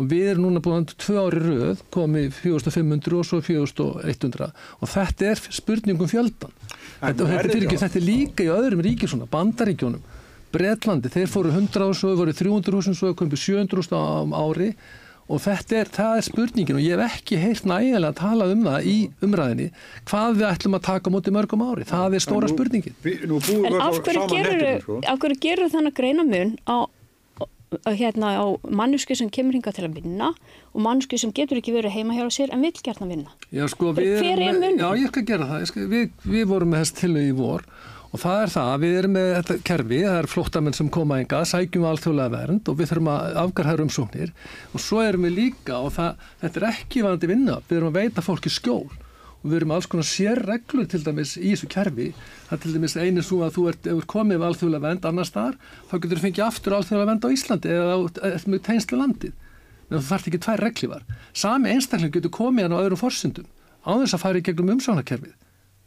Og 0.00 0.08
við 0.08 0.30
erum 0.30 0.46
núna 0.46 0.62
búin 0.62 0.86
að 0.86 0.94
tvö 1.02 1.18
ári 1.20 1.42
röð, 1.42 1.82
komið 1.92 2.30
4500 2.38 3.18
og 3.18 3.26
svo 3.28 3.42
4100 3.44 4.48
og 4.78 4.92
þetta 4.94 5.28
er 5.28 5.42
spurningum 5.58 6.08
fjöldan. 6.08 6.54
Þetta, 7.02 7.26
og 7.26 7.34
þetta, 7.34 7.58
ekki, 7.58 7.80
þetta 7.82 7.98
er 7.98 8.06
líka 8.06 8.46
í 8.46 8.52
öðrum 8.54 8.86
svona, 9.10 9.28
bandaríkjónum, 9.34 10.06
Bretlandi, 10.52 11.08
þeir 11.12 11.30
fóru 11.32 11.50
100 11.52 11.86
og 11.88 11.94
svo 11.96 12.14
voru 12.16 12.32
300 12.36 12.76
húsum, 12.76 12.96
svo 12.96 13.12
komið 13.16 13.40
700 13.40 13.96
á 13.96 14.22
ári 14.36 14.74
og 15.32 15.40
þetta 15.40 15.78
er, 15.80 15.90
er 16.18 16.24
spurningin 16.26 16.76
og 16.76 16.82
ég 16.84 17.00
hef 17.00 17.18
ekki 17.18 17.38
heyrt 17.40 17.64
nægilega 17.70 18.12
að 18.12 18.18
tala 18.20 18.48
um 18.52 18.64
það 18.68 18.88
í 18.92 18.96
umræðinni, 19.24 19.68
hvað 20.10 20.36
við 20.40 20.48
ætlum 20.52 20.76
að 20.78 20.82
taka 20.90 21.08
á 21.08 21.14
móti 21.14 21.32
mörgum 21.34 21.64
ári, 21.64 21.86
það 21.88 22.16
er 22.18 22.24
stóra 22.26 22.44
En 22.44 22.50
nú- 22.52 22.56
spurningin. 22.56 22.94
vi- 23.02 23.18
Nú 23.26 23.38
búum 23.40 23.64
En 23.66 23.72
við 23.72 23.80
af 23.80 24.02
hverju 24.02 24.26
gerur, 24.28 24.80
sko. 24.82 25.00
af 25.08 25.18
hverju 25.18 25.38
gerur 25.40 25.70
þannig 25.72 25.94
greinamun 25.96 26.58
á 26.68 26.76
hérna 27.88 28.36
á 28.36 28.44
mannsku 28.68 29.14
sem 29.16 29.30
kemur 29.32 29.54
hinga 29.56 29.72
til 29.72 29.86
að 29.88 29.94
vinna 29.96 30.34
og 30.74 30.80
mannsku 30.84 31.16
sem 31.18 31.32
getur 31.32 31.56
ekki 31.56 31.72
verið 31.72 31.94
heima 31.96 32.12
hjá 32.18 32.26
sér 32.28 32.52
en 32.52 32.60
vill 32.60 32.72
gert 32.84 32.98
að 33.00 33.08
vinna. 33.14 33.30
Já, 33.50 33.64
sko, 33.72 33.94
við 33.96 34.18
Hver 34.20 34.42
er 34.42 34.52
munurinn? 34.52 34.78
já, 34.78 34.90
ég 35.00 35.08
skal 35.08 35.22
gera 35.24 35.46
það. 35.48 35.60
Ég 35.62 35.66
Skal, 35.72 35.86
við, 35.88 36.10
við 36.28 36.44
vorum 36.52 36.68
með 36.74 36.82
þess 36.84 36.92
tilveg 37.00 37.30
í 37.30 37.34
vor 37.38 37.62
og 37.62 37.66
það 38.20 38.42
er 38.42 38.50
það 38.52 38.70
að 38.70 38.82
við 38.82 38.96
erum 38.98 39.14
með 39.16 39.28
þetta 39.38 39.54
kerfi, 39.68 40.00
það 40.04 40.18
er 40.18 40.26
flóttamenn 40.28 40.76
sem 40.76 40.88
koma 40.92 41.16
enga, 41.22 41.38
sækjum 41.48 41.86
alþjóðlega 41.88 42.32
vernd 42.34 42.68
og 42.68 42.76
við 42.76 42.90
þurfum 42.90 43.08
að 43.08 43.38
afgarhæra 43.42 43.86
umsóknir 43.86 44.34
og 44.72 44.82
svo 44.84 45.00
erum 45.00 45.24
við 45.24 45.38
líka 45.38 45.78
og 45.78 45.94
það, 45.94 46.26
þetta 46.42 46.60
er 46.60 46.66
ekki 46.68 47.06
vandi 47.06 47.30
vinna, 47.30 47.56
við 47.70 47.78
erum 47.78 47.92
að 47.92 48.00
veita 48.02 48.24
fólki 48.26 48.52
skjól 48.52 48.90
og 49.42 49.46
við 49.46 49.56
erum 49.58 49.72
með 49.72 49.78
alls 49.80 49.88
konar 49.94 50.08
sérreglur 50.10 50.90
til 50.92 51.00
dæmis 51.06 51.32
í 51.40 51.54
þessu 51.54 51.70
kerfi, 51.72 52.10
það 52.50 52.58
er 52.58 52.62
til 52.62 52.74
dæmis 52.76 52.98
einu 53.00 53.24
svo 53.24 53.40
að 53.46 53.56
þú 53.56 53.64
ert, 53.72 53.80
ef 53.86 53.96
þú 53.96 54.02
ert 54.02 54.10
komið 54.12 54.38
við 54.42 54.48
alþjóðlega 54.50 54.86
vernd 54.86 55.08
annars 55.08 55.32
staðar, 55.32 55.56
þá 55.88 55.94
getur 55.96 56.20
þú 56.20 56.26
fengið 56.26 56.44
aftur 56.46 56.76
alþjóðlega 56.76 57.10
vernd 57.10 57.26
á 57.26 57.34
Íslandi 57.34 57.72
eða 57.72 57.96
ert 58.28 58.46
með 58.52 58.62
tegnslu 58.68 59.00
landið 59.00 59.40
en 59.92 60.00
þú 60.00 60.08
þarft 60.08 60.28
ekki 60.30 60.40
tvær 60.46 60.62
reglívar. 60.62 61.02
Sami 61.36 61.72
einstakling 61.72 62.12
getur 62.14 62.32
komið 62.32 62.68
hann 62.68 62.76
á 62.76 62.82
öðrum 62.82 63.00
forsundum 63.00 63.48
á 63.84 63.90
þess 64.00 64.16
að 64.16 64.22
fara 64.22 64.40
í 64.40 64.44
gegnum 64.46 64.72
umsóknarkerfið. 64.76 65.34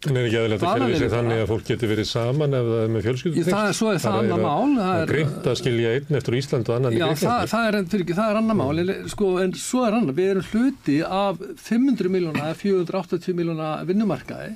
En 0.06 0.18
er 0.20 0.26
ekki 0.28 0.38
aðeins 0.38 0.62
að 0.62 0.76
kerfi 0.78 0.98
sér 1.02 1.10
þannig 1.16 1.40
að 1.42 1.48
fólk 1.50 1.64
getur 1.66 1.90
verið 1.90 2.06
saman 2.06 2.54
ef 2.54 2.66
það 2.70 2.82
er 2.84 2.90
með 2.94 3.06
fjölskyldum 3.08 3.38
Ég, 3.40 3.46
það 3.50 3.70
er- 3.70 3.78
svo 3.80 3.88
er 3.90 4.02
það 4.04 4.18
annað 4.20 4.42
mál, 4.44 4.68
það 4.76 4.82
Það 4.86 4.96
er- 4.96 5.02
er 5.06 5.12
greitt 5.16 5.48
að 5.50 5.56
skilja 5.62 5.94
einn 5.96 6.18
eftir 6.20 6.36
Ísland 6.40 6.70
og 6.70 6.76
annan 6.76 6.94
í 6.94 7.00
Já, 7.00 7.06
það, 7.06 7.16
Greiklandi. 7.16 7.50
það, 7.56 7.66
er, 7.70 7.78
fyrir 7.94 8.04
ekki, 8.06 8.18
það 8.20 8.30
er 8.30 8.40
annar 8.42 8.58
mál, 8.60 8.80
en, 8.84 9.10
sko, 9.10 9.30
en 9.42 9.52
svo 9.54 9.82
er 9.88 9.94
annar, 9.98 10.14
við 10.20 10.30
erum 10.36 10.46
hluti 10.52 10.98
af 11.08 11.42
500 11.66 12.10
miljóna 12.14 12.44
eða 12.46 12.60
480 12.62 13.34
miljóna 13.40 13.72
vinnumarkaði. 13.90 14.52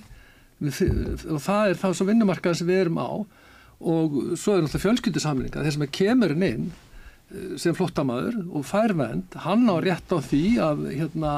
Og 0.62 1.40
það 1.42 1.70
er 1.72 1.80
þá 1.80 1.88
svo 1.96 2.06
vinnumarkaði 2.10 2.60
sem 2.62 2.68
við 2.70 2.82
erum 2.86 3.00
á. 3.02 3.10
Og 3.80 4.18
svo 4.38 4.54
er 4.58 4.62
náttúrulega 4.66 4.86
fjölskyldusamlinga, 4.86 5.64
þeir 5.64 5.72
sem 5.78 5.86
er 5.88 5.92
kemurinn 5.96 6.44
inn 6.46 6.66
eh, 7.32 7.58
sem 7.58 7.74
flottamæður 7.78 8.42
og 8.52 8.66
fær 8.68 8.92
vend, 9.00 9.38
hann 9.46 9.66
á 9.72 9.76
rétt 9.80 10.12
á 10.12 10.20
því 10.20 10.44
að 10.60 10.86
hérna 11.00 11.34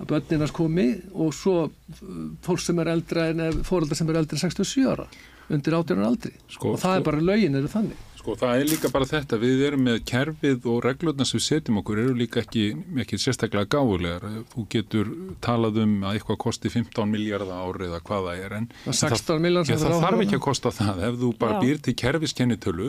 að 0.00 0.10
börninars 0.12 0.52
komi 0.56 0.88
og 1.14 1.32
svo 1.36 1.56
eh, 1.68 2.02
fólk 2.46 2.60
sem 2.64 2.78
er 2.82 2.92
eldra 2.96 3.30
en 3.32 3.62
fóreldar 3.66 3.96
sem 3.98 4.10
er 4.12 4.20
eldri 4.22 4.36
en 4.38 4.44
67 4.50 4.84
ára 4.92 5.06
undir 5.48 5.76
18 5.78 5.98
ára 6.00 6.10
aldri 6.10 6.32
Sko, 6.50 6.74
og 6.74 6.80
það 6.82 6.90
sko- 6.90 6.98
er 7.00 7.06
bara 7.06 7.24
lögin 7.30 7.54
eru 7.60 7.70
þannig 7.70 8.04
Sko 8.26 8.34
það 8.34 8.58
er 8.58 8.66
líka 8.66 8.88
bara 8.90 9.06
þetta, 9.06 9.36
við 9.38 9.60
erum 9.68 9.84
með 9.86 10.00
kerfið 10.10 10.64
og 10.66 10.80
reglurnar 10.82 11.28
sem 11.28 11.38
við 11.38 11.44
setjum 11.44 11.76
okkur 11.78 12.00
eru 12.02 12.14
líka 12.18 12.40
ekki, 12.42 12.64
ekki 13.04 13.20
sérstaklega 13.22 13.68
gáfulegar. 13.76 14.24
Þú 14.50 14.64
getur 14.74 15.12
talað 15.46 15.78
um 15.84 15.92
að 16.02 16.16
eitthvað 16.18 16.40
kosti 16.42 16.72
15 16.74 17.06
miljardar 17.12 17.60
ári 17.68 17.86
eða 17.86 18.00
hvað 18.02 18.26
það 18.26 18.42
er 18.48 18.56
en 18.58 18.66
Og 18.82 18.98
16 18.98 19.38
milljónir 19.44 19.70
Já, 19.70 19.78
sem 19.78 19.92
það 19.92 20.02
þarf 20.08 20.24
ekki 20.24 20.38
að 20.40 20.42
kosta 20.48 20.72
það. 20.74 21.04
Ef 21.06 21.20
þú 21.22 21.30
bara 21.38 21.54
Já. 21.54 21.62
býr 21.62 21.78
til 21.86 21.94
kerfiskennitölu, 22.02 22.88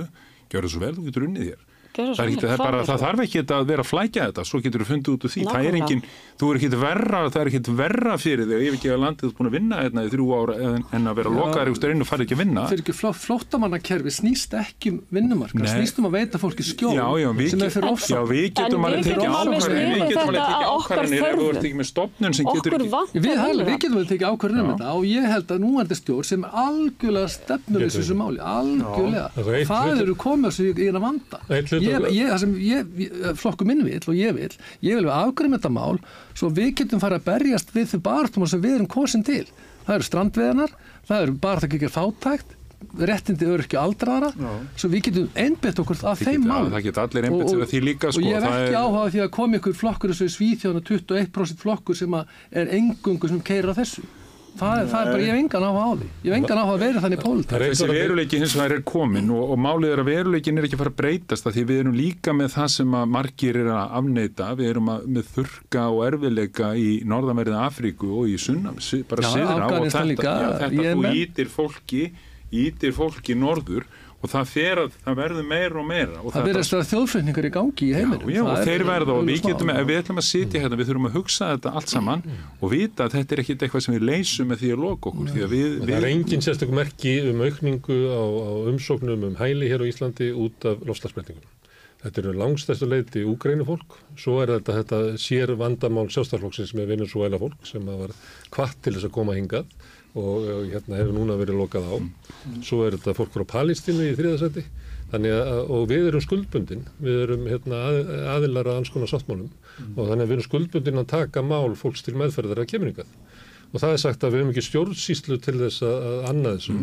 gjör 0.50 0.66
það 0.66 0.74
svo 0.74 0.82
vel, 0.88 0.94
þú 0.98 1.06
getur 1.12 1.28
unnið 1.30 1.52
þér. 1.52 1.67
Það, 1.98 2.22
er 2.22 2.32
ekki, 2.32 2.44
það, 2.44 2.54
er 2.54 2.62
bara, 2.62 2.78
er 2.78 2.88
það 2.88 2.94
það? 2.94 3.04
þarf 3.08 3.24
ekki 3.26 3.44
að 3.58 3.68
vera 3.72 3.84
að 3.84 3.90
flækja 3.92 4.26
þetta, 4.28 4.44
svo 4.48 4.60
getur 4.62 4.84
þú 4.84 4.88
fundið 4.92 5.14
út 5.18 5.26
úr 5.28 5.32
því. 5.34 5.42
Það 5.48 5.58
er 5.58 5.76
Nákvæmlega. 5.78 5.88
engin, 5.88 6.02
þú 6.38 6.50
er 6.52 6.60
ekkit 6.60 6.76
verra, 6.82 7.22
það 7.34 7.42
er 7.42 7.50
ekkit 7.52 7.70
verra 7.78 8.18
fyrir 8.22 8.46
þig 8.52 8.66
ef 8.68 8.78
ekki 8.78 8.92
að 8.94 9.02
landið 9.04 9.24
þú 9.24 9.32
er 9.32 9.38
búin 9.38 9.50
að 9.50 9.56
vinna 9.58 9.80
hérna 9.82 10.04
í 10.06 10.12
þrjú 10.14 10.28
ára 10.38 10.58
en, 10.68 10.86
en 10.98 11.10
að 11.12 11.18
vera 11.18 11.34
lokaður 11.38 11.72
ykkur 11.74 11.94
einu 11.94 12.06
og 12.06 12.10
fara 12.12 12.26
ekki 12.28 12.38
að 12.38 12.42
vinna. 12.44 12.66
fyrir 12.72 12.84
ekki 12.84 12.96
fló, 12.98 13.10
flóttamannakerfi 13.18 14.12
snýst 14.18 14.54
ekki 14.58 14.94
um 14.94 15.00
vinnumarka, 15.18 15.64
Nei. 15.64 15.72
snýst 15.74 15.98
um 16.02 16.10
að 16.10 16.18
veita 16.18 16.42
fólki 16.42 16.66
skjól 16.68 16.94
Já, 16.98 17.08
já, 17.18 17.30
við, 17.38 17.50
sem 17.54 17.66
er 17.66 17.74
fyrir 17.74 17.88
já, 17.88 17.94
ofsókn. 17.98 18.30
við 18.32 18.48
getum 18.58 18.88
alveg 18.88 19.02
við 19.02 19.08
tekið 19.08 19.38
alveg 19.42 19.62
snúið 19.66 19.88
við 19.88 20.02
getum 20.08 20.22
alveg 20.28 20.38
þetta 20.38 20.48
tekið 20.48 20.68
að 20.68 20.74
ákvarðanir 20.78 21.18
ef 21.18 21.38
þú 21.38 21.48
ert 21.48 21.64
ekki 21.64 21.78
með 21.78 21.90
stopnun 21.92 22.32
ekki... 22.38 22.58
Við, 23.18 23.34
getum 23.78 23.98
vel 23.98 24.08
tekið 24.12 24.28
ákvarðin 24.28 24.62
um 24.62 24.70
þetta 24.74 24.94
og 24.98 25.08
ég 25.08 25.28
held 25.32 25.54
að 25.54 25.64
núandi 25.64 25.98
stjórn 25.98 26.28
sem 26.28 26.46
er 26.48 26.58
algjörlega 26.68 27.30
stefnur 27.32 27.86
þessu 27.88 28.18
máli, 28.18 28.40
algjörlega. 28.44 29.28
Það 29.38 29.54
er 29.58 29.68
Það 29.68 30.02
eru 30.04 30.16
komið 30.20 30.60
í 30.64 30.88
eina 30.88 31.02
vanda. 31.02 31.40
Ég, 31.88 32.08
ég, 32.18 32.28
það 32.32 32.40
sem 32.44 32.54
ég, 32.60 32.92
ég, 33.06 33.16
flokku 33.40 33.66
minn 33.68 33.84
vill 33.88 34.02
og 34.08 34.16
ég 34.18 34.36
vill, 34.38 34.52
ég 34.82 35.00
vil 35.00 35.06
við 35.08 35.16
afgriðum 35.16 35.58
þetta 35.58 35.72
mál 35.78 35.98
svo 36.38 36.50
við 36.54 36.74
getum 36.82 37.00
fara 37.04 37.18
að 37.20 37.26
berjast 37.32 37.74
við 37.76 37.90
þau 37.94 38.00
barðum 38.12 38.48
sem 38.48 38.62
við 38.62 38.76
erum 38.78 38.88
kosin 38.92 39.24
til. 39.28 39.46
Það 39.88 39.96
eru 39.96 40.08
strandveðanar, 40.10 40.72
það 41.08 41.22
eru 41.28 41.36
bara 41.48 41.60
það 41.64 41.76
ekki 41.78 41.90
fátækt, 41.96 42.54
réttindi 43.00 43.48
örkju 43.50 43.80
aldraðara, 43.82 44.28
svo 44.78 44.90
við 44.92 45.08
getum 45.08 45.30
einbett 45.34 45.80
okkur 45.82 45.98
að 46.12 46.20
þeim 46.28 46.44
málum. 46.46 46.70
það 46.76 46.84
geta 46.86 47.06
allir 47.08 47.26
Og- 47.32 47.42
og- 47.42 47.64
að 47.64 47.72
því 47.72 47.80
líka, 47.88 48.12
sko, 48.12 48.20
Og 48.22 48.28
ég 48.28 48.36
hef 48.36 48.44
það 48.44 48.58
ekki 48.60 48.76
er- 48.76 48.84
áhuga 48.84 49.12
því 49.16 49.22
að 49.24 49.32
koma 49.32 49.58
ykkur 49.58 49.74
flokkur 49.74 50.10
eins 50.14 50.22
og 50.22 50.28
í 50.28 50.36
Svíþjóðan 50.36 50.84
21% 50.86 51.58
flokkur 51.64 51.96
sem 51.98 52.14
er 52.52 52.68
engungu 52.78 53.28
sem 53.28 53.42
keirir 53.42 53.72
á 53.74 53.76
þessu. 53.80 54.04
Það, 54.58 54.80
er- 54.82 54.88
það 54.90 55.02
er 55.02 55.12
bara, 55.12 55.22
ég 55.22 55.28
hef 55.30 55.38
engan 55.44 55.66
áhuga 55.68 55.82
á 55.86 55.92
því. 55.98 56.08
Ég 56.24 56.30
hef 56.32 56.38
engan 56.38 56.58
áhuga 56.62 56.74
að 56.78 56.84
vera 56.84 57.02
þannig 57.04 57.20
Það 57.22 57.28
pólitík. 57.28 57.52
er 57.58 57.66
eins 57.68 57.82
og 57.84 57.88
að- 57.90 57.98
veruleiki 57.98 58.40
hins 58.42 58.56
vegar 58.58 58.74
er 58.78 58.82
komin 58.92 59.30
og, 59.38 59.44
og 59.54 59.58
málið 59.68 59.92
er 59.94 60.02
að 60.02 60.10
veruleikin 60.12 60.58
er 60.58 60.64
ekki 60.68 60.78
að 60.78 60.82
fara 60.84 60.94
að 60.94 61.00
breytast 61.02 61.46
að 61.48 61.54
því 61.58 61.64
við 61.70 61.80
erum 61.84 61.94
líka 61.98 62.34
með 62.34 62.50
það 62.58 62.68
sem 62.78 62.92
að 62.98 63.06
margir 63.18 63.56
er 63.62 63.70
að 63.78 63.94
afneita, 64.02 64.48
við 64.58 64.70
erum 64.72 64.90
að, 64.96 65.06
með 65.18 65.24
þurka 65.36 65.84
og 65.94 66.02
erfileika 66.08 66.72
í 66.78 66.90
norðanverðið 67.06 67.60
Afríku 67.68 68.10
og 68.22 68.26
í 68.34 68.38
sunnam, 68.42 68.82
bara 69.08 69.22
Já, 69.22 69.30
syðra 69.36 69.68
og 69.68 69.88
þetta, 69.88 70.18
já, 70.18 70.50
þetta 70.64 70.96
þú 70.98 71.14
ítir 71.22 71.48
fólki, 71.54 72.04
ítir 72.52 72.92
fólki 72.96 73.36
norður 73.38 73.86
og 74.18 74.32
það 74.32 74.46
fer 74.50 74.80
að 74.82 74.96
það 75.06 75.16
verður 75.20 75.46
meira 75.46 75.78
og 75.82 75.86
meira 75.88 76.22
og 76.26 76.32
Það 76.34 76.48
verðast 76.50 76.74
að 76.74 76.86
þjóðflutningar 76.92 77.46
í 77.48 77.52
gangi 77.54 77.86
í 77.86 77.94
heiminum. 77.94 78.32
Já, 78.34 78.42
og 78.42 78.48
Það 78.50 78.62
er- 78.62 78.70
þeir 78.72 78.86
verða 78.88 79.14
og 79.18 79.26
við 79.28 79.42
getum, 79.46 79.70
ef 79.76 79.86
við 79.92 80.00
ætlum 80.02 80.22
að 80.22 80.26
sitja 80.28 80.62
hérna, 80.64 80.80
við 80.82 80.88
þurfum 80.90 81.10
að 81.10 81.18
hugsa 81.20 81.50
þetta 81.54 81.74
allt 81.78 81.92
saman 81.94 82.24
og 82.62 82.72
vita 82.74 83.06
að 83.06 83.14
þetta 83.18 83.36
er 83.38 83.42
ekkit 83.44 83.66
eitthvað 83.68 83.84
sem 83.86 83.94
við 83.98 84.08
leysum 84.10 84.48
með 84.50 84.58
því 84.64 84.72
að 84.74 84.82
loka 84.88 85.12
okkur, 85.12 85.28
því 85.36 85.44
að 85.46 85.54
við, 85.54 85.68
Það 85.78 85.94
er 85.98 86.02
við 86.08 86.10
engin 86.16 86.46
sérstök 86.48 86.74
merki 86.80 87.14
um 87.30 87.42
aukningu 87.46 88.00
á, 88.10 88.22
á 88.26 88.52
umsóknum 88.74 89.28
um 89.30 89.36
hæli 89.38 89.70
hér 89.70 89.86
á 89.86 89.90
Íslandi 89.92 90.32
út 90.34 90.66
af 90.66 90.82
lofslagsbreytingum. 90.90 91.46
Þetta 91.98 92.22
eru 92.22 92.34
langstæstu 92.38 92.86
leiti 92.90 93.24
úgreinu 93.26 93.66
fólk, 93.66 93.96
svo 94.18 94.42
er 94.44 94.52
þetta, 94.58 94.74
þetta 94.82 94.98
sér 95.18 95.54
vandamál 95.58 96.06
sjálfstæðarflokksins 96.14 96.74
með 96.78 96.92
Venezuela 96.94 97.40
fólk 97.42 97.58
sem 97.66 97.82
að 97.90 98.04
var 98.04 98.12
kvart 98.54 98.78
til 98.86 98.94
þess 98.94 99.08
að 99.10 99.16
koma 99.18 99.34
hingað 99.34 99.66
og 100.16 100.48
hérna 100.72 101.00
hefur 101.00 101.16
núna 101.18 101.38
verið 101.40 101.60
lokað 101.62 101.90
á. 101.92 101.96
Svo 102.66 102.84
er 102.86 102.98
þetta 102.98 103.16
fólk 103.18 103.34
frá 103.36 103.46
Palestínu 103.58 104.08
í 104.08 104.16
þriðasæti 104.18 104.64
að, 105.14 105.28
og 105.72 105.88
við 105.92 106.10
erum 106.10 106.24
skuldbundin, 106.24 106.86
við 107.04 107.22
erum 107.26 107.46
hérna, 107.48 107.84
að, 107.90 108.12
aðilar 108.36 108.72
að 108.72 108.82
alls 108.82 108.92
konar 108.94 109.12
sáttmálum. 109.12 109.52
Og 109.96 110.10
þannig 110.10 110.24
að 110.24 110.28
við 110.28 110.36
erum 110.38 110.48
skuldbundin 110.48 111.02
að 111.04 111.12
taka 111.14 111.44
mál 111.46 111.76
fólks 111.80 112.04
til 112.06 112.18
meðferðar 112.20 112.64
að 112.64 112.72
kemur 112.74 112.92
hingað 112.92 113.14
og 113.74 113.82
það 113.82 113.94
er 113.94 114.02
sagt 114.02 114.24
að 114.24 114.34
við 114.34 114.42
hefum 114.42 114.52
ekki 114.54 114.64
stjórnsýslu 114.68 115.38
til 115.44 115.56
þess 115.60 115.84
að, 115.86 115.96
að 116.08 116.28
annað 116.32 116.58
þessu. 116.58 116.76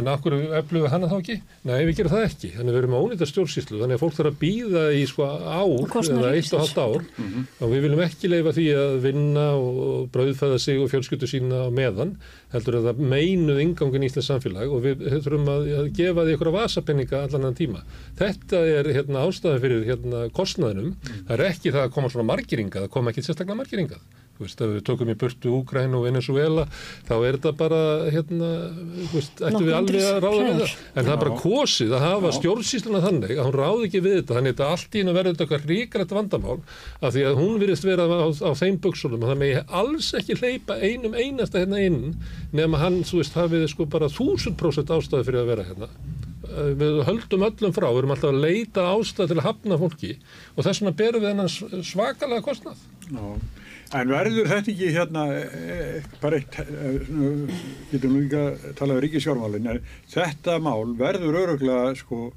En 0.00 0.10
af 0.10 0.24
hverju 0.24 0.48
eflum 0.58 0.84
við 0.84 0.92
hana 0.94 1.10
þá 1.10 1.16
ekki? 1.20 1.36
Nei, 1.70 1.76
við 1.88 1.98
gerum 2.00 2.14
það 2.14 2.26
ekki, 2.28 2.50
þannig 2.56 2.70
að 2.72 2.74
við 2.74 2.80
erum 2.82 2.96
að 2.98 3.04
ónýta 3.06 3.28
stjórnsýslu. 3.30 3.80
Þannig 3.82 3.98
að 3.98 4.02
fólk 4.02 4.16
þarf 4.18 4.32
að 4.32 4.40
býða 4.42 4.84
í 4.94 5.04
sko 5.10 5.28
ár 5.30 6.00
eða 6.02 6.32
eitt 6.34 6.56
og 6.56 6.64
halvt 6.64 6.80
ár. 6.82 7.06
og 7.60 7.74
við 7.74 7.84
viljum 7.86 8.04
ekki 8.04 8.32
leifa 8.32 8.54
því 8.56 8.66
að 8.82 8.96
vinna 9.04 9.46
og 9.60 10.08
brauðfæða 10.14 10.58
sig 10.62 10.82
og 10.82 10.90
fjölskyldu 10.90 11.30
sína 11.30 11.64
á 11.64 11.68
meðan 11.74 12.16
heldur 12.54 12.78
að 12.78 12.90
það 12.90 13.00
meinuð 13.14 13.62
ingangin 13.64 14.04
í 14.04 14.10
Íslands 14.10 14.28
samfélag 14.30 14.70
og 14.74 14.84
við 14.84 15.06
þurfum 15.24 15.48
að, 15.50 15.70
að 15.80 15.88
gefa 15.96 16.26
því 16.26 16.36
ykkur 16.36 16.50
vasapenninga 16.54 17.22
allan 17.24 17.44
annan 17.44 17.58
tíma. 17.58 17.82
Þetta 18.18 18.60
er 18.78 18.90
hérna 18.94 19.24
ástæði 19.26 19.62
fyrir 19.64 19.88
hérna 19.88 20.26
kostnaðinum. 20.34 20.94
Það 21.28 21.34
er 21.36 21.46
ekki 21.50 21.74
það 21.74 21.88
að 21.88 21.94
koma 21.96 22.12
svona 22.12 22.28
margiringað 22.30 22.86
það 22.86 22.94
koma 22.94 23.12
ekki 23.12 23.26
sérstaklega 23.26 23.60
margiringað 23.62 24.23
Þú 24.34 24.44
veist, 24.44 24.62
ef 24.64 24.72
við 24.72 24.84
tökum 24.88 25.10
í 25.12 25.16
burtu 25.18 25.52
Úgræn 25.54 25.92
og 25.94 26.06
Venezuela, 26.08 26.64
þá 27.06 27.12
er 27.16 27.36
þetta 27.36 27.52
bara, 27.60 27.80
hérna, 28.10 28.48
þú 28.96 29.10
veist, 29.12 29.42
ættum 29.46 29.68
við 29.68 29.76
alveg 29.78 30.06
að 30.08 30.18
ráða 30.24 30.40
við 30.40 30.58
það. 30.58 30.74
En 30.94 31.06
það 31.06 31.12
er 31.14 31.20
bara 31.22 31.38
kosið 31.44 31.94
að 31.94 32.04
hafa 32.08 32.32
stjórnsýsluna 32.38 33.04
þannig 33.04 33.34
að 33.36 33.48
hún 33.48 33.56
ráði 33.60 33.88
ekki 33.88 34.02
við 34.08 34.18
þetta, 34.18 34.38
þannig 34.38 34.50
að 34.50 34.58
þetta 34.58 34.72
allt 34.74 34.98
í 34.98 35.04
hennu 35.04 35.16
verður 35.18 35.36
þetta 35.36 35.46
eitthvað 35.46 35.70
ríkrætt 35.70 36.16
vandamál, 36.18 36.58
af 36.98 37.14
því 37.14 37.24
að 37.30 37.40
hún 37.44 37.62
virðist 37.62 37.86
vera 37.86 38.08
á, 38.10 38.26
á 38.26 38.50
þeim 38.58 38.80
buksulum 38.82 39.22
og 39.22 39.30
það 39.30 39.40
megi 39.44 39.64
alls 39.82 40.10
ekki 40.18 40.38
hleypa 40.42 40.80
einum 40.82 41.14
einasta 41.14 41.62
hérna 41.62 41.84
inn, 41.86 42.02
nema 42.50 42.82
hann, 42.82 43.02
þú 43.06 43.22
veist, 43.22 43.38
hafið 43.38 43.68
sko 43.70 43.86
bara 43.86 44.10
þúsund 44.10 44.58
prósent 44.58 44.90
ástæði 44.90 45.30
fyrir 45.30 45.44
að 45.44 45.50
vera 45.54 45.70
hérna 45.70 45.92
Eh, 46.54 46.72
við 46.78 47.02
höldum 47.08 47.44
öllum 47.48 47.74
frá, 47.74 47.88
við 47.90 48.00
erum 48.02 48.14
alltaf 48.14 48.30
að 48.30 48.42
leita 48.44 48.86
ástæð 48.92 49.30
til 49.30 49.38
að 49.40 49.46
hafna 49.48 49.78
fólki 49.80 50.10
og 50.54 50.66
þess 50.66 50.82
vegna 50.82 50.96
berum 50.98 51.24
við 51.24 51.30
hennan 51.32 51.84
svakalega 51.88 52.44
kostnað. 52.44 52.82
Já. 53.08 53.24
En 53.94 54.10
verður 54.10 54.48
þetta 54.50 54.72
ekki 54.72 54.92
hérna 54.94 55.24
eh, 55.38 56.06
bara 56.22 56.40
eitt, 56.40 56.56
eh, 56.58 57.02
getum 57.92 58.16
nú 58.16 58.22
líka 58.24 58.40
að 58.50 58.72
tala 58.80 58.96
um 58.96 59.04
ríkisjármálin, 59.04 59.68
en 59.70 59.84
þetta 60.10 60.56
mál 60.62 60.96
verður 60.98 61.38
öruglega 61.44 61.92
sko 61.98 62.32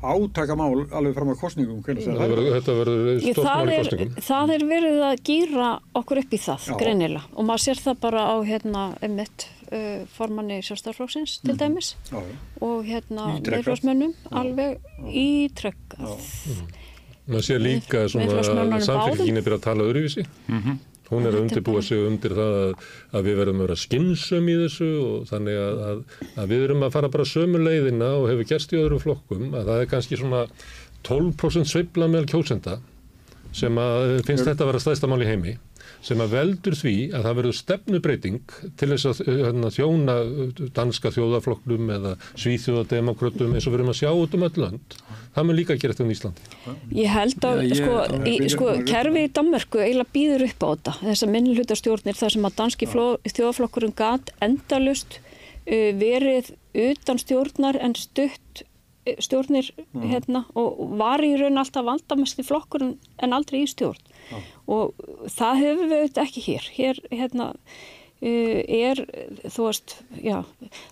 átakamál 0.00 0.86
alveg 0.96 1.14
fram 1.14 1.30
að 1.34 1.40
kostningum, 1.42 1.80
verður, 1.84 2.46
þetta 2.56 2.74
verður 2.78 3.20
stort 3.20 3.44
mál 3.44 3.68
í 3.68 3.74
er, 3.74 3.82
kostningum. 3.84 4.12
það 4.30 4.52
er 4.54 4.66
verið 4.70 5.00
að 5.10 5.22
gýra 5.28 5.70
okkur 6.00 6.22
upp 6.22 6.32
í 6.32 6.40
það, 6.40 6.68
Já. 6.70 6.76
greinilega. 6.80 7.24
Og 7.36 7.48
maður 7.50 7.64
sér 7.66 7.82
það 7.84 7.98
bara 8.06 8.22
á 8.32 8.36
hérna, 8.48 8.84
einmitt, 9.04 9.46
uh, 9.68 10.06
formanni 10.16 10.60
sjálfstaflokksins 10.64 11.36
til 11.44 11.58
dæmis 11.60 11.92
Já, 12.08 12.20
og 12.64 12.88
hérna 12.88 13.28
meðflósmönnum 13.44 14.16
alveg 14.40 14.80
ítrekkað. 15.04 16.16
Maður 17.30 17.46
sé 17.46 17.58
líka 17.62 18.04
að 18.04 18.14
samfélgin 18.86 19.40
er 19.40 19.44
byrjað 19.46 19.58
að 19.60 19.66
tala 19.66 19.86
öðruvísi. 19.88 20.26
Hún 21.10 21.26
er 21.26 21.34
að 21.34 21.40
undirbúa 21.42 21.80
sig 21.82 21.98
undir 22.06 22.36
það 22.38 22.52
að, 22.60 22.84
að 23.18 23.24
við 23.26 23.38
verðum 23.40 23.60
að 23.60 23.64
vera 23.66 23.76
skinnsum 23.82 24.46
í 24.46 24.54
þessu 24.60 24.90
og 25.02 25.24
þannig 25.26 25.56
að, 25.58 25.80
að, 25.88 26.02
að 26.38 26.52
við 26.52 26.62
erum 26.68 26.84
að 26.86 26.92
fara 26.94 27.10
bara 27.10 27.26
sömu 27.26 27.62
leiðina 27.64 28.10
og 28.20 28.28
hefur 28.30 28.46
gerst 28.52 28.74
í 28.76 28.78
öðrum 28.78 29.02
flokkum 29.02 29.48
að 29.58 29.72
það 29.72 29.82
er 29.82 29.90
kannski 29.90 30.20
svona 30.20 30.44
12% 31.08 31.72
sveifla 31.72 32.06
meðal 32.12 32.30
kjósenda 32.30 32.76
sem 33.56 33.82
að 33.82 34.20
finnst 34.28 34.46
þetta 34.46 34.62
að 34.62 34.70
vera 34.70 34.84
stæðsta 34.84 35.10
mál 35.10 35.24
í 35.24 35.26
heimi 35.32 35.56
sem 36.02 36.20
að 36.24 36.30
veldur 36.32 36.74
því 36.80 36.92
að 37.12 37.24
það 37.26 37.34
verður 37.38 37.56
stefnubreiting 37.58 38.38
til 38.80 38.88
þess 38.92 39.08
að 39.10 39.18
eh, 39.26 39.40
hérna, 39.44 39.70
þjóna 39.74 40.14
eh, 40.24 40.60
danska 40.78 41.10
þjóðaflokknum 41.12 41.90
eða 41.96 42.12
svíþjóðademokrátum 42.40 43.54
eins 43.56 43.66
og 43.68 43.74
við 43.74 43.78
erum 43.80 43.92
að 43.92 43.98
sjá 44.00 44.10
út 44.16 44.36
um 44.38 44.46
öll 44.46 44.62
lönd. 44.64 44.96
Það 45.34 45.46
mun 45.46 45.58
líka 45.58 45.76
gera 45.78 45.94
þetta 45.94 46.06
um 46.06 46.12
Íslandi. 46.14 46.46
Ég 46.96 47.12
held 47.14 47.44
að 47.50 47.60
ég- 47.66 47.76
sko, 47.78 47.98
Já, 48.00 48.22
í, 48.24 48.32
ég- 48.40 48.50
sko 48.54 48.70
ég- 48.72 48.86
kerfi 48.88 49.24
í 49.26 49.32
Danmörku 49.36 49.82
eiginlega 49.84 50.14
býður 50.14 50.46
upp 50.48 50.64
á 50.64 50.68
þetta. 50.72 50.94
Þessar 51.10 51.32
minnlutarstjórnir 51.36 52.18
þar 52.18 52.34
sem 52.36 52.48
að 52.48 52.56
danski 52.62 52.88
fló- 52.90 53.20
þjóðaflokkurinn 53.28 53.94
gat 54.00 54.32
endalust 54.40 55.20
uh, 55.20 55.92
verið 56.00 56.52
utan 56.74 57.18
stjórnar 57.20 57.76
en 57.80 57.94
stutt 57.94 58.64
uh, 58.64 59.14
stjórnir 59.20 59.70
hérna 60.00 60.44
og 60.58 60.96
var 60.98 61.20
í 61.22 61.34
raun 61.38 61.58
alltaf 61.60 61.84
valdamesti 61.86 62.42
flokkurinn 62.46 62.96
en 63.22 63.32
aldrei 63.36 63.62
í 63.64 63.70
stjórn 63.70 64.00
og 64.70 64.92
það 65.38 65.62
höfum 65.64 65.88
við 65.90 65.96
auðvitað 66.02 66.26
ekki 66.28 66.44
hér. 66.48 66.68
Hér 66.76 67.00
hérna 67.10 67.46
uh, 67.50 68.60
er, 68.66 69.00
þú 69.48 69.66
veist, 69.68 69.94
já 70.20 70.40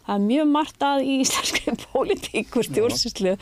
það 0.07 0.14
er 0.14 0.22
mjög 0.24 0.49
margt 0.55 0.86
að 0.89 1.03
í 1.05 1.18
íslenski 1.24 1.74
pólitíkur 1.93 2.64
stjórnsýslu. 2.68 3.34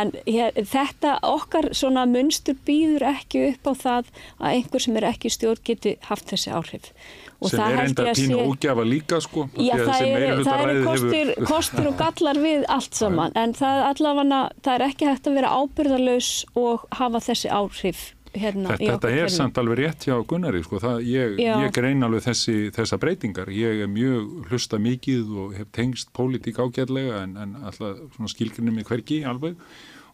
En 0.00 0.12
hér, 0.28 0.52
þetta 0.74 1.16
okkar 1.30 1.70
svona 1.76 2.04
munstur 2.10 2.58
býður 2.68 3.08
ekki 3.14 3.46
upp 3.54 3.72
á 3.72 3.74
það 3.86 4.12
að 4.38 4.52
einhver 4.54 4.84
sem 4.86 5.00
er 5.00 5.08
ekki 5.14 5.32
stjórn 5.32 5.64
geti 5.72 5.96
haft 6.10 6.30
þessi 6.34 6.52
áhrif. 6.54 6.92
Og 7.40 7.48
sem 7.48 7.62
er 7.64 7.78
enda 7.86 8.04
pínu 8.12 8.36
sé- 8.36 8.42
ógjafa 8.52 8.82
líka 8.84 9.16
sko 9.24 9.46
Já, 9.56 9.72
það 9.80 10.02
eru, 10.04 10.08
meirihlutaræðið 10.12 10.82
kostir, 10.84 11.30
hefur- 11.30 11.46
kostir 11.48 11.86
og 11.88 11.94
gallar 11.96 12.40
við 12.42 12.66
allt 12.68 12.98
saman. 12.98 13.32
En 13.40 13.54
það, 13.56 13.78
allavega, 13.94 14.40
það 14.60 14.74
er 14.74 14.84
ekki 14.90 15.08
hægt 15.08 15.30
að 15.30 15.38
vera 15.40 15.52
ábyrðarlaus 15.62 16.28
og 16.60 16.84
hafa 17.00 17.22
þessi 17.30 17.48
áhrif 17.56 18.02
hérna 18.34 18.74
Þetta, 18.76 18.92
þetta 18.94 19.10
er 19.10 19.16
kerfi. 19.24 19.34
samt 19.36 19.58
alveg 19.58 19.78
rétt 19.80 20.04
hjá 20.06 20.14
Gunnari 20.30 20.62
sko. 20.62 20.78
það, 20.82 21.00
ég, 21.10 21.38
ég 21.40 21.72
grein 21.74 22.02
alveg 22.06 22.22
þessi, 22.28 22.56
þessa 22.76 22.98
breytingar 23.02 23.50
ég 23.54 23.82
er 23.84 23.90
mjög 23.90 24.50
hlusta 24.50 24.78
mikið 24.78 25.32
og 25.44 25.56
hef 25.58 25.70
tengst 25.74 26.12
pólitík 26.16 26.60
ágætlega 26.62 27.24
en, 27.24 27.36
en 27.36 27.56
alltaf 27.64 28.20
skilgrinni 28.30 28.74
mig 28.76 28.86
hvergi 28.86 29.22
alveg 29.26 29.58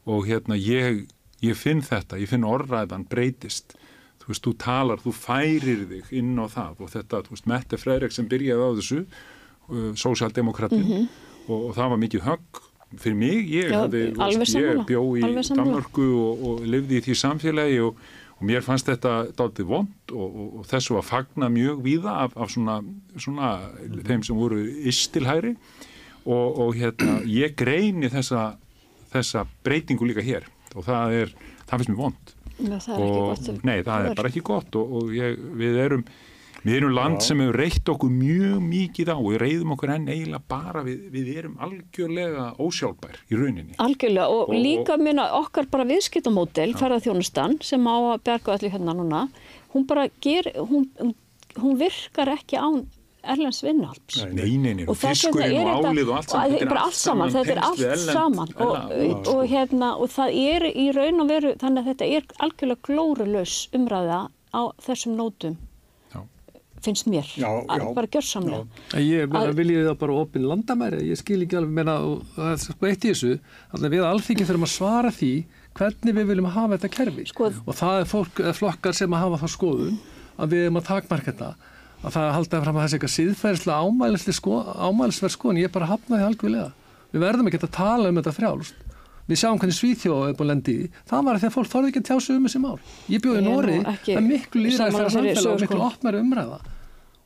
og 0.07 0.27
hérna 0.29 0.57
ég, 0.57 1.05
ég 1.45 1.59
finn 1.59 1.83
þetta, 1.85 2.17
ég 2.23 2.31
finn 2.31 2.47
orðræðan 2.49 3.05
breytist 3.11 3.77
þú 4.23 4.31
veist, 4.33 4.47
þú 4.47 4.53
talar, 4.59 5.03
þú 5.03 5.13
færir 5.15 5.85
þig 5.91 6.13
inn 6.19 6.33
á 6.41 6.47
það 6.51 6.81
og 6.87 6.93
þetta, 6.97 7.21
þú 7.27 7.37
veist, 7.37 7.51
Mette 7.53 7.79
Freyrik 7.79 8.15
sem 8.17 8.27
byrjaði 8.31 8.65
á 8.65 8.71
þessu 8.81 9.03
uh, 9.05 9.93
sósjaldemokratin 9.99 10.89
og, 11.47 11.59
og 11.69 11.77
það 11.77 11.93
var 11.93 12.01
mikið 12.03 12.25
högg 12.27 12.63
fyrir 13.03 13.19
mig, 13.19 13.49
ég. 13.51 13.73
Já, 13.73 13.81
hafði, 13.85 14.03
veist, 14.19 14.59
ég 14.59 14.85
bjó 14.89 15.03
í. 15.19 15.25
Danmörku 15.51 16.07
og, 16.21 16.47
og 16.51 16.63
lifði 16.67 17.01
í 17.01 17.05
því 17.07 17.17
samfélagi 17.23 17.81
og, 17.87 18.01
og 18.37 18.47
mér 18.51 18.65
fannst 18.67 18.91
þetta 18.91 19.15
dálítið 19.39 19.71
vond 19.71 20.15
og, 20.15 20.39
og, 20.45 20.63
þessu 20.71 20.99
var 20.99 21.07
fagna 21.09 21.51
mjög 21.53 21.83
víða 21.87 22.17
af, 22.27 22.37
af 22.37 22.53
svona, 22.53 22.79
svona 23.17 23.53
þeim 24.09 24.25
sem 24.27 24.39
voru 24.39 24.61
istilhæri 24.91 25.57
og, 26.27 26.61
og 26.67 26.77
hérna, 26.77 27.21
ég 27.31 27.57
greini 27.59 28.11
þessa, 28.13 28.55
þessa 29.15 29.47
breytingu 29.67 30.09
líka 30.11 30.25
hér 30.27 30.49
og 30.75 30.85
það 30.87 31.21
er, 31.23 31.37
það 31.65 31.79
finnst 31.79 31.95
mér 31.95 32.03
vond 32.03 32.35
Já, 32.57 32.79
það 32.81 32.95
er 32.97 33.03
ekki 33.05 33.21
gott. 33.21 33.65
nei, 33.69 33.77
það 33.85 34.07
er 34.07 34.15
bara 34.17 34.31
ekki 34.31 34.43
gott 34.45 34.77
og, 34.81 34.93
og 34.99 35.11
ég, 35.13 35.37
við 35.61 35.77
erum 35.83 36.05
við 36.67 36.77
erum 36.81 36.95
land 36.97 37.23
sem 37.25 37.39
hefur 37.43 37.59
reytt 37.61 37.91
okkur 37.95 38.11
mjög 38.11 38.57
mikið 38.67 39.13
á. 39.13 39.17
Og 39.17 39.29
við 39.33 39.39
reyðum 39.45 39.75
okkur 39.77 39.93
enn 39.95 40.09
eiginlega 40.11 40.43
bara 40.51 40.83
við, 40.87 40.99
við 41.15 41.31
erum 41.39 41.55
algjörlega 41.63 42.47
ósjálfbær 42.67 43.21
í 43.31 43.39
rauninni. 43.41 43.77
Algjörlega 43.83 44.27
og, 44.29 44.49
Og- 44.51 44.59
líka 44.67 44.99
minna 44.99 45.29
okkar 45.39 45.71
bara 45.71 45.87
viðskiptamódel, 45.89 46.75
ferðarþjónustan 46.81 47.59
sem 47.63 47.87
á 47.87 47.97
að 48.17 48.25
berga 48.27 48.57
allir 48.59 48.75
hérna 48.75 48.95
núna, 48.99 49.29
hún 49.75 49.87
bara 49.87 50.09
ger, 50.21 50.51
hún, 50.57 50.91
hún, 51.57 51.79
virkar 51.79 52.29
ekki 52.35 52.59
án 52.59 52.87
erlends 53.27 53.59
vinnuhalps. 53.65 54.21
Nei, 54.31 54.57
nei, 54.57 54.73
nei, 54.79 54.85
og 54.87 54.95
þess 54.95 55.25
vegna 55.27 55.43
fiskurinn 55.43 55.57
er 55.57 55.67
og 55.67 55.81
þetta- 55.83 55.91
álið 55.97 56.11
og 56.11 56.17
allt 56.17 56.29
saman, 56.31 56.47
og 56.47 56.53
þetta 56.53 56.63
er 56.63 56.69
bara 56.71 56.83
allt 56.87 56.95
saman, 57.01 57.31
þetta 57.35 57.51
er 57.57 57.63
allt 57.69 57.81
erlend- 57.81 58.13
saman. 58.13 58.53
Og, 58.57 58.77
erlend- 58.77 59.31
og, 59.33 59.41
hérna, 59.51 59.89
og 59.99 60.09
það 60.15 60.37
er 60.43 60.67
í 60.71 60.85
raun 60.95 61.21
og 61.25 61.29
veru 61.29 61.55
þannig 61.59 61.81
að 61.83 61.89
þetta 61.91 62.11
er 62.17 62.23
algjörlega 62.47 62.83
glórulaus 62.87 63.57
umræða 63.75 64.21
á 64.55 64.63
þessum 64.87 65.17
nótum. 65.19 65.57
Finnst 66.85 67.07
mér, 67.11 67.27
Já, 67.37 67.49
já. 67.67 67.85
bara 67.95 68.07
gjörsamlega 68.07 68.67
Ég 69.01 69.31
viljið 69.57 69.87
það 69.89 69.99
bara 70.03 70.17
opin 70.23 70.47
landamæri, 70.51 71.03
ég 71.11 71.21
skil 71.21 71.43
ekki 71.45 71.59
alveg, 71.61 71.73
meina, 71.79 71.97
og 72.05 72.25
það 72.37 72.51
er 72.53 72.61
sko 72.65 72.91
eitt 72.91 73.07
í 73.07 73.13
þessu, 73.13 73.33
þannig 73.73 73.89
að 73.89 73.97
við 73.97 74.07
alþingi 74.11 74.49
þurfum 74.49 74.67
að 74.69 74.73
svara 74.75 75.13
því 75.17 75.33
hvernig 75.77 76.17
við 76.17 76.29
viljum 76.31 76.51
hafa 76.57 76.77
þetta 76.77 76.93
kerfi. 76.97 77.27
Sko- 77.33 77.53
og 77.67 77.75
það 77.77 78.01
er 78.01 78.11
fólk, 78.13 78.43
eða 78.45 78.55
flokkar 78.61 78.97
sem 78.97 79.17
að 79.17 79.25
hafa 79.27 79.41
þá 79.43 79.49
skoðun 79.57 79.99
að 80.37 80.53
við 80.53 80.65
erum 80.67 80.81
að 80.81 80.89
takmarka 80.91 81.33
þetta, 81.33 81.51
að 82.03 82.17
það 82.17 82.33
halda 82.37 82.63
fram 82.65 82.77
að 82.81 82.87
þessi 82.87 83.27
eitthvað 83.27 83.77
ámælisverð 83.77 84.37
sko, 84.41 84.59
ámælisverð 84.77 85.37
skoðun, 85.37 85.63
ég 85.65 85.73
bara 85.73 85.91
hafna 85.91 86.21
því 86.21 86.29
algjörlega. 86.31 86.73
Við 87.13 87.23
verðum 87.23 87.49
ekki 87.51 87.63
að 87.63 87.77
tala 87.77 88.11
um 88.11 88.19
þetta 88.21 88.37
frjálst. 88.37 88.86
Við 89.27 89.41
sjáum 89.41 89.59
hvernig 89.59 89.77
Svíþjóð 89.77 90.29
er 90.29 90.37
búin 90.39 90.47
að 90.47 90.53
lendi 90.53 90.75
í. 90.77 90.89
Það 91.11 91.27
var 91.27 91.39
að 91.41 91.53
fólk 91.57 91.71
þorði 91.73 91.91
ekki 91.91 92.03
að 92.03 92.09
tjá 92.09 92.17
sig 92.23 92.37
um 92.37 92.47
þessi 92.47 92.61
mál. 92.63 92.77
Ég 93.11 93.23
bjóði 93.25 93.43
Nóri, 93.43 93.79
það 93.83 94.11
er 94.15 94.27
miklu 94.27 94.71
sammála 94.77 95.11
þeirri 95.11 95.35
samfélag 95.35 95.53
og 95.57 95.65
miklu 95.65 95.81
sko. 95.81 95.89
opnari 95.91 96.23
umræða 96.23 96.61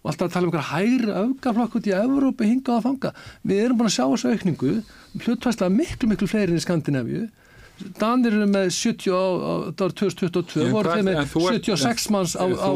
og 0.00 0.08
alltaf 0.08 0.30
að 0.30 0.32
tala 0.32 0.46
um 0.46 0.54
einhver 0.54 0.68
hægri 0.70 1.16
öfgaflokk 1.20 1.74
út 1.76 1.88
í 1.90 1.92
Evrópu 1.92 2.46
hingað 2.48 2.78
að 2.78 2.84
fanga. 2.86 3.10
Við 3.44 3.58
erum 3.66 3.80
búin 3.80 3.90
að 3.90 3.96
sjá 3.98 4.04
þessu 4.06 4.30
aukningu, 4.32 4.70
hlutværslega 5.26 5.74
miklu, 5.74 6.08
miklu 6.08 6.28
fleiri 6.30 6.54
en 6.54 6.60
í 6.60 6.64
Skandinavíu. 6.64 7.26
Danir 8.00 8.32
eru 8.36 8.46
með 8.50 8.66
70 8.74 9.12
á, 9.16 9.24
á 9.40 9.52
þetta 9.70 9.84
var 9.86 9.94
2022, 10.00 10.64
En 10.66 10.72
voru 10.74 10.90
þeir 10.94 11.04
með 11.06 11.16
en 11.20 11.28
þú 11.30 11.40
ert- 11.50 11.64
76 11.64 12.10
manns 12.14 12.34
á, 12.36 12.44
á 12.44 12.68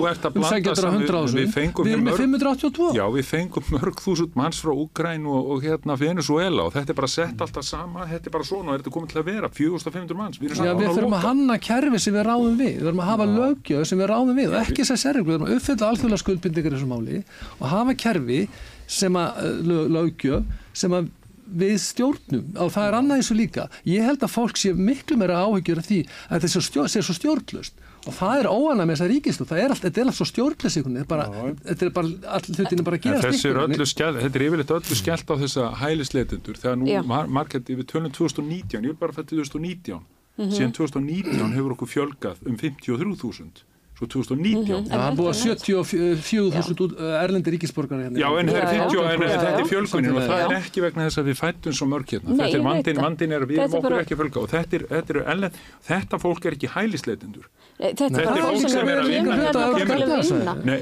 saman- 0.81 1.01
100 1.01 1.05
við- 1.05 1.25
ásum. 1.25 1.39
við 1.39 1.51
Við 1.85 1.93
erum 1.95 2.05
með 2.05 2.13
mörg- 2.15 2.23
582. 2.25 2.89
Já, 2.95 3.05
við 3.15 3.25
fengum 3.29 3.65
mörg 3.75 3.97
þúsund 4.05 4.33
manns 4.35 4.61
frá 4.65 4.73
Úgræn 4.75 5.27
og, 5.27 5.51
og 5.55 5.63
hérna 5.63 5.97
Venezuela 5.99 6.63
og 6.65 6.73
þetta 6.75 6.91
er 6.91 6.99
bara 7.01 7.09
sett 7.09 7.37
alltaf 7.45 7.65
sama, 7.65 8.07
þetta 8.07 8.27
er 8.27 8.35
bara 8.39 8.45
svona 8.45 8.69
og 8.73 8.79
þetta 8.81 8.89
er 8.89 8.97
komið 8.97 9.09
til 9.15 9.21
að 9.23 9.25
vera 9.33 9.49
4500 9.49 10.15
manns. 10.17 10.39
Við 10.39 10.55
Já, 10.57 10.73
við 10.75 10.89
þurfum 10.95 11.17
að 11.19 11.27
hanna 11.29 11.59
kerfi 11.59 11.99
sem 12.01 12.15
við 12.15 12.25
ráðum 12.29 12.57
við. 12.59 12.73
Við 12.79 12.85
þurfum 12.89 13.03
að 13.05 13.11
hafa 13.13 13.27
lögjöf 13.35 13.87
sem 13.87 13.99
við 13.99 14.09
ráðum 14.15 14.35
við 14.41 14.49
og 14.55 14.61
ekki 14.65 14.81
þess 14.85 14.95
að 14.97 15.03
sérreglu. 15.05 15.25
Við 15.25 15.35
þurfum 15.35 15.49
að 15.49 15.57
uppfylla 15.59 15.91
alþjóðlega 15.91 16.23
skuldbindingar 16.25 16.73
í 16.73 16.77
þessu 16.79 16.89
máli 16.95 17.25
og 17.61 17.67
hafa 17.69 17.95
kerfi 17.95 18.49
sem 18.87 19.13
að 19.13 19.31
lög, 19.65 19.85
lögjöf 19.97 20.45
sem 20.73 20.91
að 20.91 21.09
við 21.47 21.74
stjórnum. 21.82 22.45
Og 22.61 22.70
það 22.74 22.86
er 22.88 22.97
annað 22.99 23.20
eins 23.20 23.32
og 23.32 23.38
líka. 23.40 23.66
Ég 23.88 24.07
held 24.07 24.22
að 24.24 24.32
fólk 24.34 24.61
sé 24.61 24.72
miklu 24.76 25.18
meira 25.20 25.42
áhyggjur 25.45 25.82
af 25.82 25.88
því 25.88 25.99
að 26.30 26.47
svo 26.55 26.62
stjórn, 26.64 26.92
sé 26.92 27.03
svo 27.05 27.16
stjórnlust 27.18 27.82
og 28.05 28.12
það 28.12 28.42
er 28.42 28.47
óanað 28.53 28.84
með 28.84 28.99
þessa 28.99 29.07
ríkislu. 29.09 29.45
Það 29.49 29.61
er 29.62 29.72
allt, 29.72 29.84
þetta 29.86 30.01
er 30.01 30.09
allt 30.11 30.18
svo 30.18 30.26
stjórnlust. 30.28 30.76
Þetta 30.76 31.01
er 31.01 31.07
bara, 31.09 31.28
þetta 31.64 31.86
er 31.86 31.92
bara, 31.97 32.11
allir 32.36 32.59
hlutinni 32.59 32.84
bara 32.84 32.99
að 32.99 33.01
En 33.01 33.07
gerast 33.07 33.28
þessi 33.30 33.49
er 33.49 33.61
öllu 33.62 33.86
skell, 33.88 34.18
þetta 34.20 34.40
er 34.40 34.45
yfirleitt 34.49 34.74
öllu 34.76 34.99
skellt 35.01 35.32
á 35.32 35.34
þessa 35.40 35.68
hælisleitendur. 35.80 36.59
Þegar 36.61 36.76
nú 36.82 36.99
mar 37.09 37.30
margætt 37.32 37.72
við 37.72 37.86
tölum 37.88 38.12
2019, 38.12 38.76
ég 38.76 38.92
vil 38.92 38.99
bara 39.01 39.16
fætti 39.16 39.40
2019 39.40 40.05
síðan 40.34 40.74
2019 40.74 41.55
hefur 41.55 41.76
okkur 41.76 41.90
fjölgað 41.90 42.40
um 42.49 42.57
53.000 42.59 43.64
svo 43.95 44.07
2019 44.11 44.88
Það 44.90 45.03
er 45.07 45.16
búið 45.18 45.30
að 45.30 45.38
74.000 45.45 46.80
út- 46.84 46.95
erlendi 47.22 47.53
ríkisborgar 47.55 48.01
hérna. 48.03 48.18
Já, 48.18 48.28
en, 48.40 48.49
Já, 48.49 48.57
er 48.59 48.64
já, 48.64 48.88
50, 48.90 49.05
en 49.14 49.20
já, 49.20 49.28
þetta 49.30 49.51
já. 49.51 49.59
er 49.61 49.68
fjölgunin 49.70 50.14
og 50.14 50.22
það 50.24 50.40
Já. 50.40 50.47
er 50.51 50.57
ekki 50.59 50.82
vegna 50.82 51.07
þess 51.07 51.18
að 51.22 51.28
við 51.30 51.36
fættum 51.38 51.72
svo 51.78 51.86
mörg 51.92 52.07
hérna. 52.14 52.34
Nei, 52.34 52.51
þetta 52.51 52.59
er 52.90 52.99
vandin 53.05 53.32
er 53.32 53.45
að 53.45 53.49
við 53.53 53.59
erum 53.62 53.74
er 53.74 53.78
okkur 53.78 53.99
ekki 54.03 54.18
fjölga 54.18 54.42
og 54.42 54.49
þetta 54.51 54.74
er, 54.74 54.86
þetta 54.90 55.14
er 55.14 55.20
ellen, 55.34 55.51
þetta 55.88 56.20
fólk 56.24 56.45
er 56.51 56.57
ekki 56.59 56.68
hælisleitendur. 56.74 57.47
Þetta 57.74 58.05
er 58.05 58.11
er 58.14 58.42
fólk 58.45 58.68
sem 58.70 58.88
er 58.88 58.99
að 58.99 59.09
vinna. 59.14 59.34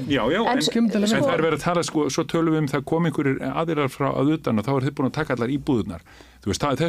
já, 0.09 0.23
já, 0.29 0.41
En 0.43 1.23
það 1.23 1.33
er 1.33 1.41
verið 1.41 1.57
að 1.57 1.63
tala, 1.63 1.83
sko, 1.83 2.09
svo 2.09 2.23
tölum 2.25 2.53
við 2.53 2.61
um 2.63 2.67
það 2.73 2.85
kom 2.85 3.05
einhverjir 3.09 3.39
aðilar 3.53 3.89
frá 3.93 4.09
að 4.13 4.33
utan 4.37 4.59
og 4.59 4.65
þá 4.65 4.73
er 4.73 4.85
þið 4.87 4.95
búin 4.97 5.09
að 5.09 5.15
taka 5.17 5.33
allar 5.37 5.49
íbúðunar. 5.53 6.01
Þú 6.43 6.51
veist, 6.51 6.61
það, 6.61 6.81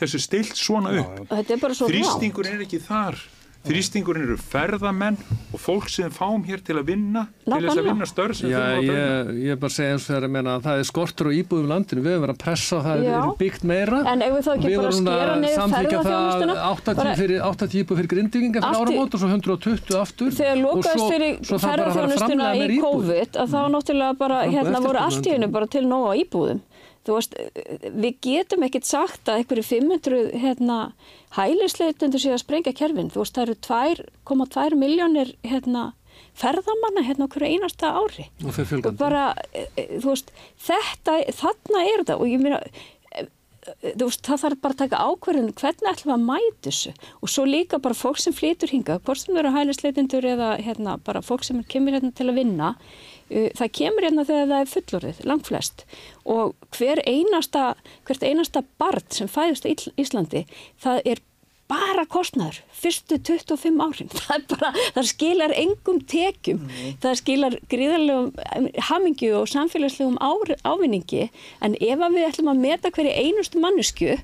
þessu, 0.00 0.18
stilt 0.22 0.56
svona 0.58 0.94
upp. 0.98 1.20
og 1.28 1.34
þetta 1.38 1.54
er 1.54 1.60
bara 1.62 1.74
svo 1.74 1.86
rátt 1.88 1.94
Þrýstingur 1.94 2.46
er 2.50 2.62
ekki 2.64 2.80
þar. 2.82 3.18
Þrýstingurinn 3.64 4.26
eru 4.26 4.34
ferðamenn 4.36 5.16
og 5.54 5.60
fólk 5.62 5.86
sem 5.88 6.10
fáum 6.12 6.42
hér 6.44 6.60
til 6.66 6.74
að 6.76 6.88
vinna, 6.90 7.22
til 7.46 7.54
þess 7.64 7.78
að 7.80 7.86
vinna 7.86 8.08
störf 8.10 8.36
sem 8.36 8.50
Já, 8.52 8.58
þurfum 8.60 8.90
að 8.90 8.90
ég, 8.90 9.30
ég 9.46 9.54
er 9.54 9.60
bara 9.62 9.70
að 9.70 9.76
segja 9.78 9.94
eins 9.94 10.04
og 10.04 10.10
þegar 10.10 10.26
að 10.28 10.32
menna 10.34 10.56
að 10.58 10.66
það 10.66 10.80
er 10.82 10.88
skortur 10.90 11.30
og 11.30 11.36
íbúðum 11.38 11.70
landinu, 11.72 12.02
við 12.04 12.12
höfum 12.12 12.24
verið 12.26 12.34
að 12.34 12.42
pressa 12.44 12.80
það 12.84 12.92
að 12.94 13.04
Já. 13.06 13.14
það 13.14 13.30
er 13.30 13.38
byggt 13.40 13.64
meira 13.72 14.00
En 14.12 14.24
eigum 14.26 14.36
við 14.36 14.44
þá 14.44 14.52
ekki 14.54 14.68
Við 14.68 14.76
bara 14.76 14.84
að 14.84 14.92
vorum 14.92 15.08
skera 15.08 15.38
niður 15.40 15.56
samþykkja 15.62 15.96
það 15.96 16.10
ferðaþjónustuna? 16.10 16.58
80, 16.74 16.98
Bara- 17.00 17.16
fyrir, 17.22 17.40
80 17.48 17.78
íbúð 17.80 18.00
fyrir 18.02 18.10
grindvíkinga 18.14 18.64
fyrir 18.66 18.84
áramót 18.84 19.16
og 19.16 19.24
svo 19.24 19.32
120 19.32 19.98
aftur 20.04 20.36
Þegar 20.36 20.54
og 20.54 20.64
lokaðist 20.68 21.00
svo- 21.00 21.10
fyrir 21.14 21.32
það 21.48 21.64
að 21.64 21.98
að 22.04 22.16
framleiða 22.20 22.68
í. 22.68 22.78
COVID 22.84 23.40
að 23.44 23.48
þá 23.54 23.60
náttúrulega 23.78 24.18
bara 24.20 24.42
hérna 24.44 24.84
voru 24.84 24.98
allt 25.08 25.24
í 25.24 25.34
hennu 25.38 25.48
bara 25.56 25.66
til 25.72 25.86
nóga 25.88 26.12
íbúðum. 26.20 26.60
Þú 27.04 27.18
veist, 27.18 27.34
við 27.92 28.14
getum 28.24 28.64
ekkert 28.64 28.86
sagt 28.88 29.28
að 29.28 29.42
einhverju 29.42 29.64
500 29.68 30.38
hérna, 30.40 30.78
hælisleitundur 31.36 32.22
séu 32.22 32.32
að 32.32 32.40
sprengja 32.40 32.72
kerfin. 32.76 33.10
Þú 33.12 33.20
veist, 33.20 33.36
það 33.36 33.44
eru 33.44 33.58
2,2 34.30 34.80
miljónir 34.80 35.34
hérna, 35.44 35.90
ferðamanna 36.38 37.04
hérna 37.04 37.28
okkur 37.28 37.44
einasta 37.44 37.92
ári. 37.98 38.30
Og 38.40 38.56
fer 38.56 38.68
fjölgandi. 38.70 39.00
Bara, 39.02 39.28
e, 39.52 39.68
e, 39.76 39.86
þú 39.98 40.14
veist, 40.14 40.34
þetta, 40.64 41.20
þarna 41.42 41.84
er 41.84 42.02
þetta 42.02 42.18
og 42.18 42.30
ég 42.32 42.42
meina, 42.42 42.60
e, 43.12 43.26
þú 43.84 44.08
veist, 44.08 44.24
það 44.24 44.42
þarf 44.46 44.62
bara 44.64 44.76
að 44.78 44.82
taka 44.84 45.04
ákverðin 45.04 45.54
hvernig 45.60 45.90
ætlum 45.92 46.10
við 46.10 46.16
að 46.16 46.28
mæta 46.30 46.70
þessu 46.70 46.94
og 47.20 47.34
svo 47.34 47.44
líka 47.48 47.82
bara 47.84 48.00
fólk 48.00 48.22
sem 48.22 48.36
flytur 48.36 48.72
hinga 48.72 48.98
hvort 49.04 49.20
sem 49.20 49.36
eru 49.36 49.52
hælisleitindur 49.52 50.30
eða 50.32 50.54
hérna, 50.64 50.96
bara 51.04 51.22
fólk 51.24 51.44
sem 51.44 51.60
kemur 51.68 51.98
hérna 51.98 52.14
til 52.16 52.30
að 52.30 52.40
vinna 52.40 52.76
það 53.30 53.70
kemur 53.78 54.06
hérna 54.06 54.24
þegar 54.28 54.50
það 54.50 54.64
er 54.64 54.72
fullorðið 54.72 55.22
langflest. 55.30 55.84
Og 56.24 56.54
hver 56.76 57.02
einasta 57.08 57.68
hvert 58.08 58.26
einasta 58.26 58.64
barn 58.80 59.06
sem 59.14 59.30
fæðist 59.30 59.68
Ísl- 59.68 59.94
Íslandi 60.00 60.44
það 60.82 61.00
er 61.14 61.22
bara 61.70 62.04
kostnæður 62.04 62.58
fyrstu 62.76 63.16
25 63.24 63.80
árin. 63.80 64.10
Það, 64.28 64.42
bara, 64.52 64.70
það 64.94 65.06
skilar 65.08 65.54
engum 65.56 66.02
tekjum. 66.12 66.60
Það 67.00 67.18
skilar 67.22 67.56
gríðarlegum 67.72 68.68
hamingju 68.90 69.30
og 69.40 69.48
samfélagslegum 69.48 70.18
ávinningi. 70.20 71.30
En 71.64 71.78
ef 71.80 72.04
við 72.04 72.26
ætlum 72.28 72.52
að 72.52 72.64
meta 72.66 72.92
hverju 72.92 73.16
einustu 73.16 73.62
mannesku 73.64 74.18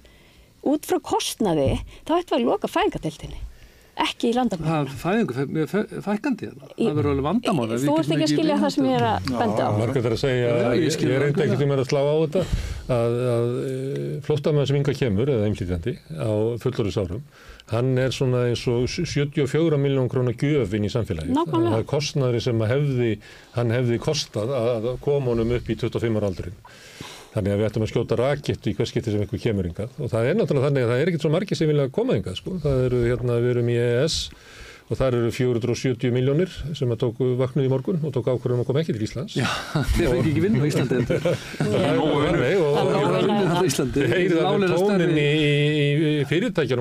út 0.68 0.84
frá 0.84 1.00
kostnaði 1.00 1.78
þá 2.04 2.18
ætlum 2.20 2.34
við 2.34 2.42
að 2.42 2.50
loka 2.50 2.68
fæðingadeildinni 2.68 3.40
ekki 4.04 4.30
í 4.30 4.34
landamæðina 4.36 4.70
Það 4.70 4.80
er 4.80 4.94
fæðingu 5.02 5.66
fe- 5.70 6.00
fækkandi 6.06 6.48
hérna. 6.48 6.70
Það 6.78 6.96
verður 7.00 7.10
alveg 7.12 7.26
vandamál. 7.28 7.66
Þú 7.70 7.94
ert 8.00 8.10
ekki 8.14 8.26
að 8.26 8.32
skilja 8.34 8.56
það 8.62 8.74
sem 8.76 8.88
ég 8.90 8.96
er 9.00 9.06
að 9.10 9.30
benda 9.40 9.68
á 9.68 9.70
Margrét 9.80 10.08
er 10.10 10.16
að 10.16 10.22
segja, 10.24 10.50
Já, 10.50 10.70
ég 10.80 11.22
reyndi 11.24 11.44
ekkert 11.46 11.64
um 11.66 11.74
að 11.76 11.84
slá 11.90 12.00
á 12.00 12.14
þetta 12.24 12.42
að, 12.96 13.14
að 13.36 13.54
flóttamenn 14.26 14.68
sem 14.70 14.80
yngar 14.80 14.98
kemur 15.00 15.32
eða 15.34 15.46
einflýtjandi 15.50 15.94
á 16.16 16.30
fullorðisárum 16.64 17.22
hann 17.70 17.90
er 18.02 18.10
svona 18.10 18.40
eins 18.50 18.64
og 18.66 18.88
74 18.90 19.78
miljón 19.78 20.08
krónar 20.10 20.34
gjöf 20.34 20.72
inn 20.74 20.88
í 20.88 20.90
samfélagi 20.90 21.30
Nákvæmlega. 21.36 21.70
það 21.76 21.84
er 21.84 21.88
kostnari 21.92 22.40
sem 22.42 22.64
að 22.64 22.72
hefði 22.74 23.10
hann 23.54 23.70
hefði 23.76 24.00
kostað 24.02 24.50
að 24.56 24.88
koma 25.04 25.30
honum 25.34 25.52
upp 25.54 25.70
í 25.70 25.76
25 25.78 26.18
ára 26.18 26.30
aldurinn 26.32 26.56
þannig 27.34 27.52
að 27.54 27.60
við 27.60 27.68
ættum 27.68 27.84
að 27.86 27.92
skjóta 27.92 28.18
rakett 28.20 28.66
í 28.66 28.74
hvers 28.78 28.94
getið 28.94 29.14
sem 29.14 29.24
einhver 29.24 29.42
kemur 29.42 29.68
yngað 29.70 30.00
og 30.00 30.10
það 30.12 30.30
er 30.30 30.40
náttúrulega 30.40 30.68
þannig 30.68 30.86
að 30.86 30.90
það 30.92 31.02
er 31.02 31.10
ekkert 31.12 31.26
svo 31.26 31.34
margir 31.34 31.60
sem 31.60 31.70
vilja 31.70 31.92
koma 31.94 32.18
yngað 32.18 32.40
sko. 32.40 32.56
það 32.64 32.82
eru 32.88 33.04
hérna, 33.06 33.38
við 33.44 33.52
erum 33.54 33.70
í 33.70 33.78
EES 33.80 34.18
og 34.90 34.98
þar 34.98 35.16
eru 35.20 35.30
470 35.30 36.10
miljónir 36.14 36.54
sem 36.74 36.90
að 36.90 36.98
tóku 37.04 37.28
vaknuð 37.38 37.68
í 37.68 37.70
morgun 37.70 38.00
og 38.02 38.14
tóku 38.14 38.32
ákvörðum 38.34 38.64
að 38.64 38.70
koma 38.72 38.82
ekki 38.82 38.96
til 38.96 39.04
Íslands 39.06 39.36
Já, 39.38 39.46
þeir 39.94 40.16
fengi 40.16 40.32
ekki 40.32 40.42
vinna 40.42 40.62
á 40.62 40.66
Íslandi. 40.66 40.98
Það 41.60 41.76
er 41.78 42.00
nógu 42.00 42.24
vinnu 42.24 42.48
og, 42.64 43.19
Íslandi. 43.70 44.02
Þið 44.02 44.14
heyrið 44.14 44.42
alveg 44.44 44.72
Láglauna 44.74 44.76
tónin 44.76 45.16
í, 45.20 45.30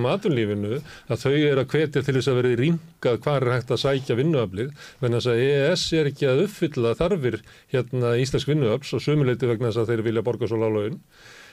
og 0.10 0.12
atvinnlífinu 0.16 0.82
að 0.82 1.24
þau 1.24 1.34
eru 1.38 1.64
að 1.64 1.74
hvetja 1.74 2.04
til 2.04 2.16
þess 2.18 2.32
að 2.32 2.40
verði 2.42 2.60
ringað 2.60 3.20
hvað 3.24 3.40
er 3.40 3.54
hægt 3.56 3.74
að 3.74 3.82
sækja 3.86 4.20
vinnuaflið 4.20 4.86
vegna 5.00 5.20
þess 5.20 5.32
að 5.34 5.44
EES 5.46 5.88
er 6.00 6.12
ekki 6.12 6.30
að 6.30 6.44
uppfylla 6.46 6.94
þarfir 7.00 7.42
hérna 7.74 8.14
íslensk 8.22 8.52
vinnuafs 8.52 8.94
og 8.98 9.04
sumuleiti 9.06 9.50
vegna 9.50 9.72
þess 9.72 9.84
að 9.84 9.94
þeir 9.94 10.06
vilja 10.10 10.26
borga 10.26 10.50
svo 10.50 10.62
láglaun 10.62 11.02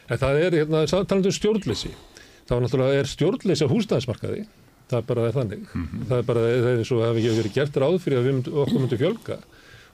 en 0.06 0.22
það 0.22 0.44
er 0.44 0.60
hérna 0.60 0.84
talandi 0.90 1.32
um 1.32 1.36
stjórnleysi 1.40 1.92
þá 2.46 2.54
náttúrulega 2.62 3.02
er 3.02 3.10
stjórnleysi 3.10 3.66
á 3.66 3.72
húsnæðismarkaði 3.72 4.46
það 4.86 5.00
er 5.00 5.06
bara 5.08 5.30
þannig. 5.34 5.62
Það 6.06 6.16
er 6.16 6.26
bara 6.28 6.42
það 6.46 6.68
er 6.72 6.82
svo 6.86 7.00
að 7.00 7.08
hafi 7.10 7.22
ekki 7.22 7.38
verið 7.40 7.54
gert 7.56 7.78
ráð 7.82 7.96
fyrir 8.04 8.20
að 8.20 8.28
við 8.28 8.50
okkur 8.62 8.82
myndi 8.82 8.98
fjölga 9.00 9.38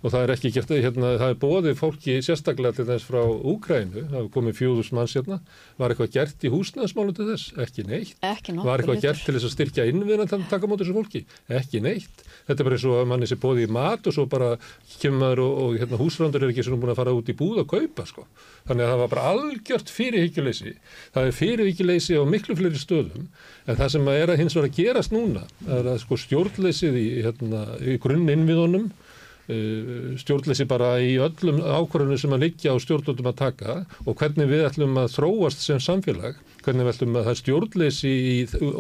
og 0.02 0.10
það 0.10 0.24
er 0.26 0.32
ekki 0.34 0.50
gert, 0.56 0.72
hérna, 0.82 1.12
það 1.20 1.32
er 1.32 1.36
bóðið 1.42 1.76
fólki 1.78 2.16
sérstaklega 2.26 2.74
til 2.78 2.86
þess 2.88 3.06
frá 3.06 3.20
Úkrænu, 3.22 4.02
það 4.08 4.16
hefur 4.16 4.30
komið 4.34 4.56
fjóðus 4.58 4.90
manns 4.96 5.14
hérna, 5.14 5.38
var 5.78 5.94
eitthvað 5.94 6.10
gert 6.16 6.42
í 6.46 6.50
húsnæðismálu 6.52 7.14
til 7.16 7.26
þess? 7.28 7.52
Ekki 7.62 7.84
neitt. 7.86 8.16
Ekki 8.26 8.56
nokkur 8.56 8.70
Var 8.70 8.82
eitthvað 8.82 8.98
hlutur. 8.98 9.06
gert 9.06 9.24
til 9.26 9.34
þess 9.36 9.46
að 9.48 9.54
styrkja 9.54 9.86
innviðan 9.92 10.30
til 10.32 10.38
að 10.40 10.48
taka 10.50 10.66
á 10.66 10.70
móti 10.72 10.82
þessu 10.82 10.96
fólki? 10.98 11.22
Ekki 11.60 11.82
neitt. 11.86 12.24
Þetta 12.48 12.58
er 12.58 12.68
bara 12.68 12.78
eins 12.80 12.86
og 12.90 12.98
að 12.98 13.08
manni 13.12 13.30
sé 13.30 13.38
bóðið 13.42 13.68
í 13.68 13.72
mat 13.78 14.10
og 14.10 14.16
svo 14.16 14.26
bara 14.32 14.50
kemur 14.98 15.42
og, 15.46 15.54
og 15.62 15.78
hérna, 15.78 16.00
húsröndur 16.02 16.42
er 16.42 16.50
ekki 16.50 16.66
svona 16.66 16.82
búin 16.82 16.94
að 16.96 17.00
fara 17.02 17.14
út 17.14 17.30
í 17.30 17.36
búð 17.38 17.62
og 17.62 17.70
kaupa 17.70 18.06
sko. 18.10 18.26
Þannig 18.66 18.86
að 18.88 18.92
það 18.92 19.02
var 19.04 19.12
bara 19.14 19.28
algjört 19.36 19.94
fyrirhyggjuleysi. 19.94 20.74
Það 21.14 21.30
er 21.30 21.38
fyrirhyggjuleysi 21.38 22.18
á 22.18 22.24
miklu 22.26 22.58
fleiri 22.58 22.82
stöðum 22.82 23.30
en 23.70 23.78
það 23.78 23.94
sem 23.94 24.10
er 24.12 24.32
að 24.34 24.42
hins 24.42 24.56
vegar 24.58 24.68
að 24.70 24.76
gerast 24.80 25.14
núna 25.14 25.46
er 25.70 25.88
að 25.94 26.02
sko 26.02 26.18
stjórnleysið 26.18 26.98
í, 26.98 27.06
hérna, 27.22 27.62
í 27.78 27.96
grunninnviðunum 28.02 28.88
uh, 28.90 29.11
stjórnleysi 29.46 30.66
bara 30.70 30.94
í 31.02 31.16
öllum 31.22 31.58
ákvarðunum 31.60 32.20
sem 32.20 32.34
að 32.34 32.44
liggja 32.44 32.74
á 32.74 32.82
stjórnvöldum 32.82 33.30
að 33.32 33.38
taka 33.40 33.76
og 34.06 34.14
hvernig 34.20 34.50
við 34.50 34.66
ætlum 34.68 34.98
að 35.02 35.08
þróast 35.16 35.64
sem 35.64 35.80
samfélag, 35.82 36.38
hvernig 36.62 36.86
við 36.86 36.92
ætlum 36.94 37.18
að 37.18 37.28
það 37.28 37.38
stjórnleysi 37.40 38.12
í 38.12 38.34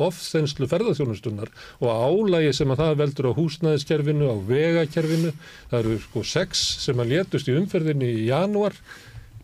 ofþenslu 0.06 0.68
ferðarþjónustunnar 0.70 1.50
og 1.82 1.90
álægi 1.90 2.52
sem 2.54 2.74
að 2.74 2.84
það 2.84 3.00
veldur 3.02 3.30
á 3.34 3.38
húsnæðiskerfinu, 3.40 4.30
á 4.30 4.36
vegakerfinu, 4.52 5.32
það 5.72 5.80
eru 5.80 6.02
sko 6.06 6.26
sex 6.34 6.66
sem 6.86 7.02
að 7.02 7.16
létust 7.16 7.50
í 7.50 7.58
umferðinni 7.58 8.12
í 8.22 8.28
janúar 8.30 8.78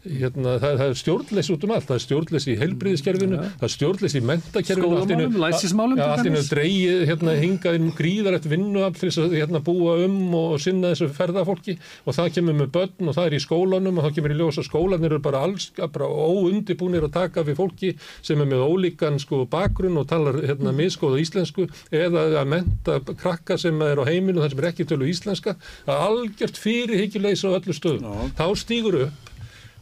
Hérna, 0.09 0.55
það, 0.63 0.77
það 0.81 0.85
er 0.87 0.99
stjórnleysi 1.03 1.55
út 1.55 1.65
um 1.67 1.73
allt, 1.75 1.87
það 1.89 1.99
er 1.99 2.05
stjórnleysi 2.05 2.51
í 2.53 2.59
heilbriðiskerfinu, 2.63 3.39
það 3.59 3.67
er 3.67 3.73
stjórnleysi 3.75 4.21
í 4.21 4.25
mentakerfinu. 4.29 4.89
Skólamálum, 4.89 5.37
læsismálum 5.43 6.03
allt 6.05 6.29
einu 6.29 6.43
dreigið 6.49 7.03
hérna, 7.11 7.35
hingað 7.43 7.79
inn 7.79 7.91
gríðarætt 7.99 8.49
vinnuafl 8.49 8.99
til 9.03 9.11
þess 9.11 9.23
að 9.25 9.37
hérna, 9.37 9.63
búa 9.65 9.97
um 10.07 10.17
og 10.39 10.57
sinna 10.65 10.93
þessu 10.95 11.11
ferðafólki. 11.19 11.77
Og 12.09 12.17
það 12.17 12.33
kemur 12.39 12.59
með 12.63 12.73
börn 12.79 13.11
og 13.11 13.19
það 13.19 13.29
er 13.29 13.37
í 13.37 13.43
skólanum 13.45 14.01
og 14.01 14.09
það 14.09 14.17
kemur 14.19 14.35
í 14.35 14.39
ljós 14.41 14.61
að 14.63 14.69
skólanir 14.71 15.13
eru 15.13 15.23
bara 15.25 15.45
alls 15.47 15.69
bara 15.79 16.09
óundibúnir 16.09 17.07
að 17.09 17.15
taka 17.19 17.45
við 17.47 17.59
fólki 17.61 17.93
sem 18.25 18.41
er 18.41 18.49
með 18.49 18.65
ólíkan 18.65 19.21
sko 19.23 19.45
bakgrunn 19.51 20.01
og 20.01 20.09
talar 20.11 20.41
hérna 20.43 20.75
miskóða 20.77 21.21
íslensku 21.23 21.69
eða 21.95 22.27
að 22.43 22.53
menta 22.55 22.99
krakka 23.09 23.59
sem 23.61 23.79
er 23.85 24.01
á 24.01 24.05
heiminu 24.09 24.43
þar 24.43 24.55
sem 24.55 24.63
er 24.63 24.71
ekki 24.73 24.89
tölu 24.89 25.09
íslenska. 25.11 25.57
Að 25.89 26.05
algjört 26.09 26.61
fyrirhyggjuleysi 26.61 27.49
á 27.49 27.57
öllu 27.59 27.77
stöðum. 27.77 28.33
Þá 28.39 28.47
stígur 28.59 29.03
upp 29.07 29.25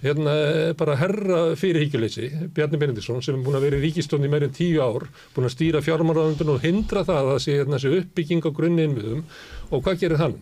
hérna 0.03 0.35
eh, 0.43 0.73
bara 0.79 0.99
herra 1.01 1.41
fyrirhyggjuleysi 1.59 2.31
Bjarni 2.57 2.81
Benediktsson 2.83 3.25
sem 3.25 3.39
er 3.39 3.47
búin 3.47 3.59
að 3.59 3.69
vera 3.69 3.81
í 3.81 3.85
ríkistofn 3.87 4.27
í 4.27 4.31
meirinn 4.33 4.55
tíu 4.57 4.83
ár, 4.85 5.09
búin 5.35 5.49
að 5.49 5.57
stýra 5.57 5.83
fjármáraðundun 5.85 6.55
og 6.55 6.63
hindra 6.65 7.05
það 7.07 7.23
að 7.23 7.33
það 7.33 7.43
sé 7.47 7.59
hérna 7.59 7.83
uppbygging 8.01 8.47
á 8.47 8.51
grunni 8.61 8.87
innviðum 8.87 9.27
og 9.71 9.83
hvað 9.83 10.01
gerir 10.05 10.23
hann? 10.23 10.39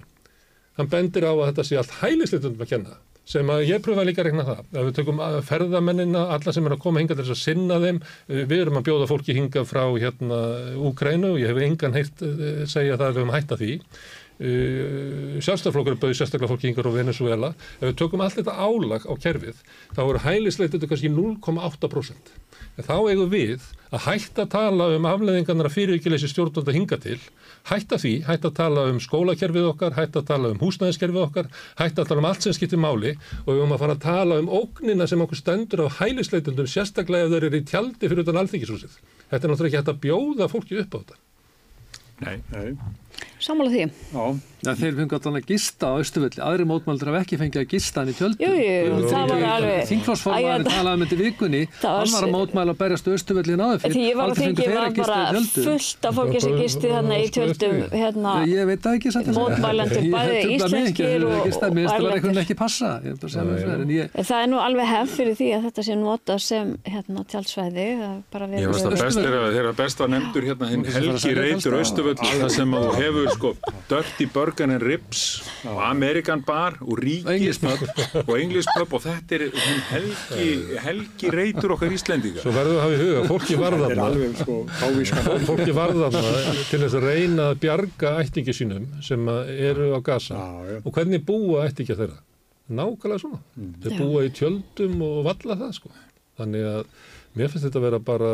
Hann 0.75 0.91
bendir 0.91 1.27
á 1.29 1.33
að 1.33 1.49
þetta 1.51 1.67
sé 1.69 1.81
allt 1.81 1.99
hælisleitundum 2.03 2.65
að 2.67 2.73
kenna 2.75 3.01
sem 3.25 3.49
að 3.49 3.63
ég 3.71 3.81
pröfa 3.81 4.03
líka 4.05 4.21
að 4.21 4.27
regna 4.29 4.45
það. 4.45 4.59
Að 4.75 4.83
við 4.85 4.97
tökum 4.99 5.21
að 5.25 5.37
ferðamennina, 5.49 6.27
alla 6.35 6.53
sem 6.53 6.67
er 6.69 6.75
að 6.75 6.83
koma 6.83 7.01
hinga 7.01 7.15
til 7.15 7.25
þess 7.25 7.33
að 7.33 7.41
sinna 7.41 7.79
þeim, 7.81 8.01
Eh, 8.29 8.45
við 8.49 8.63
erum 8.65 8.79
að 8.81 8.87
bjóða 8.89 9.09
fólki 9.11 9.35
hinga 9.37 9.65
frá 9.69 9.85
hérna 10.01 10.39
Úkrænu 10.81 11.35
og 11.35 11.41
ég 11.43 11.51
hef 11.53 11.61
engan 11.61 11.97
heitt 11.97 12.23
eh, 12.25 12.63
segja 12.65 12.97
það 12.97 13.07
að 13.07 13.13
við 13.13 13.21
höfum 13.21 13.35
hætta 13.35 13.59
því 13.61 13.73
Uh, 14.35 15.39
sjálfstæðarflokkur 15.45 15.95
bauð 16.03 16.17
sérstaklega 16.19 16.51
fólki 16.51 16.67
yngar 16.67 16.89
á 16.91 16.97
Venezuela 16.97 17.53
ef 17.55 17.85
við 17.85 17.95
tökum 18.01 18.25
allt 18.25 18.41
þetta 18.41 18.57
álag 18.59 19.07
á 19.07 19.15
kerfið 19.15 19.61
þá 19.95 20.01
eru 20.03 20.23
hælisleitið 20.25 20.89
kannski 20.91 21.11
0,8% 21.15 22.33
en 22.75 22.89
þá 22.89 22.97
eigum 23.13 23.31
við 23.31 23.63
að 23.95 24.03
hætta 24.09 24.43
að 24.43 24.51
tala 24.57 24.89
um 24.97 25.07
afleðingarnar 25.07 25.69
að 25.71 25.77
fyrirvíkileysi 25.77 26.33
stjórnvölda 26.33 26.75
hinga 26.75 26.99
til. 26.99 27.21
Hætta 27.71 28.01
því, 28.03 28.15
hætta 28.27 28.51
að 28.51 28.57
tala 28.59 28.89
um 28.91 28.99
skólakerfið 29.03 29.69
okkar 29.69 29.95
hætta 29.95 30.25
að 30.25 30.31
tala 30.33 30.51
um 30.51 30.59
húsnæðiskerfið 30.59 31.23
okkar 31.29 31.51
hætta 31.79 32.03
að 32.03 32.11
tala 32.11 32.25
um 32.25 32.29
allt 32.33 32.43
sem 32.43 32.57
skiptir 32.57 32.83
máli. 32.83 33.15
Og 33.45 33.53
við 33.53 33.61
höfum 33.63 33.77
að 33.77 33.85
fara 33.85 33.95
að 33.95 34.03
tala 34.03 34.41
um 34.43 34.51
ógnina 34.51 35.07
sem 35.07 35.23
okkur 35.23 35.39
stendur 35.39 35.85
á 35.87 35.95
hælisleitundum 36.01 36.67
sérstaklega 36.67 37.29
ef 37.29 37.37
þeir 37.37 37.49
eru 37.53 37.63
í 37.63 37.69
tjaldi 37.71 38.11
fyrir 38.11 38.27
utan 38.27 38.43
alþingisúsið 38.43 38.99
þetta 39.31 39.47
er 39.47 39.53
náttúrulega 39.53 39.71
ekki 39.71 39.81
hægt 39.81 39.93
að 39.93 40.03
bjóða 40.05 40.51
fólki 40.51 40.81
upp 40.83 40.95
á 40.95 40.99
þetta. 40.99 41.21
Nei, 42.25 42.37
Nei, 42.55 42.77
Sammála 43.45 43.69
því. 43.71 43.85
já, 44.15 44.25
Já, 44.65 44.73
þeir 44.81 44.95
fengi 44.97 45.13
allan 45.19 45.37
að 45.37 45.45
gista 45.51 45.85
á 45.93 46.01
Östuvelli. 46.01 46.41
Aðri 46.41 46.65
mótmældur 46.65 47.09
hafa 47.11 47.21
ekki 47.21 47.37
fengið 47.37 47.61
að 47.61 47.69
gista 47.69 48.01
hann 48.01 48.09
í 48.09 48.17
tjöldum. 48.17 48.41
Jú, 48.41 48.49
jú, 48.57 49.05
það 49.11 49.29
var 49.29 49.43
alveg- 49.45 49.85
Þingflósformaðurinn 49.91 50.65
talaði 50.73 50.97
um 50.97 51.05
þetta 51.05 51.17
vikunni. 51.21 51.61
Hann 51.85 52.09
var 52.15 52.25
að 52.25 52.33
mótmæla 52.33 52.73
að 52.73 52.79
berjast 52.81 53.05
Östuvelli 53.13 53.53
en 53.53 53.61
áður 53.61 53.77
fyrir. 53.83 53.93
Því 53.93 54.01
ég 54.09 54.17
var 54.17 54.25
að 54.33 54.41
þingi 54.41 54.65
þeir 54.65 54.73
var 54.79 54.89
bara 54.97 55.37
fullt 55.53 56.01
af 56.09 56.13
fólki 56.17 56.41
sem 56.41 56.57
gisti 56.57 56.89
þarna 56.95 57.15
í 57.21 57.29
tjöldum 57.35 57.77
hérna, 57.93 58.33
Ég 58.49 58.65
veit 58.65 58.81
það 58.81 58.97
ekki 58.97 59.13
Ég- 59.13 59.61
bæði 59.61 59.85
þetta 59.85 60.01
mig 60.73 60.89
ekki 60.89 61.05
að 61.05 61.13
íslenskir 61.13 61.21
og-. 61.29 61.35
Ég 61.35 61.45
er 61.45 61.53
ég, 63.93 64.09
það 64.25 64.41
er 64.41 64.49
nú 64.49 64.57
alveg 64.65 64.89
það 73.05 73.17
það 73.17 73.29
hefur 73.29 73.35
sko 73.35 73.51
Dirty 73.91 74.27
Burger 74.33 74.71
and 74.73 74.83
Ribs 74.85 75.23
og 75.69 75.81
American 75.85 76.43
Bar 76.47 76.77
og 76.81 77.03
English 77.05 77.61
Ríkis 77.65 78.15
og 78.29 78.35
English 78.41 78.69
Pub 78.77 78.95
og 78.97 79.03
þetta 79.05 79.39
er 79.39 79.45
Helgi, 79.91 80.49
Helgi 80.85 81.33
Reytur 81.35 81.75
okkar 81.77 81.95
Íslendinga. 81.95 82.43
Svo 82.43 82.55
verður 82.55 82.75
við 82.75 82.81
að 82.81 82.85
hafa 82.85 82.97
í 82.97 83.01
huga, 83.03 83.25
fólki 83.31 83.59
varðarna 83.61 84.07
alveg 84.09 84.37
sko 84.41 84.59
fólki 85.49 85.77
varðarna 85.77 86.23
til 86.71 86.83
þess 86.85 86.99
að 86.99 87.09
reyna 87.09 87.49
að 87.53 87.61
bjarga 87.65 88.15
ættingi 88.23 88.57
sínum 88.57 88.89
sem 89.05 89.29
að 89.31 89.53
eru 89.71 89.91
á 89.97 90.01
gasa 90.05 90.39
Já, 90.39 90.47
já. 90.73 90.79
og 90.83 90.95
hvernig 90.97 91.27
búa 91.29 91.67
ættingja 91.69 91.99
þeirra? 91.99 92.21
Nákvæmlega 92.65 93.21
svona. 93.21 93.43
Þeir 93.85 93.99
búa 94.01 94.23
í 94.25 94.31
tjöldum 94.33 95.03
og 95.05 95.19
valla 95.27 95.57
það 95.61 95.75
sko. 95.77 95.91
Þannig 96.39 96.65
að 96.71 96.87
mér 97.35 97.51
finnst 97.51 97.67
þetta 97.67 97.81
að 97.81 97.87
vera 97.89 98.01
bara 98.07 98.31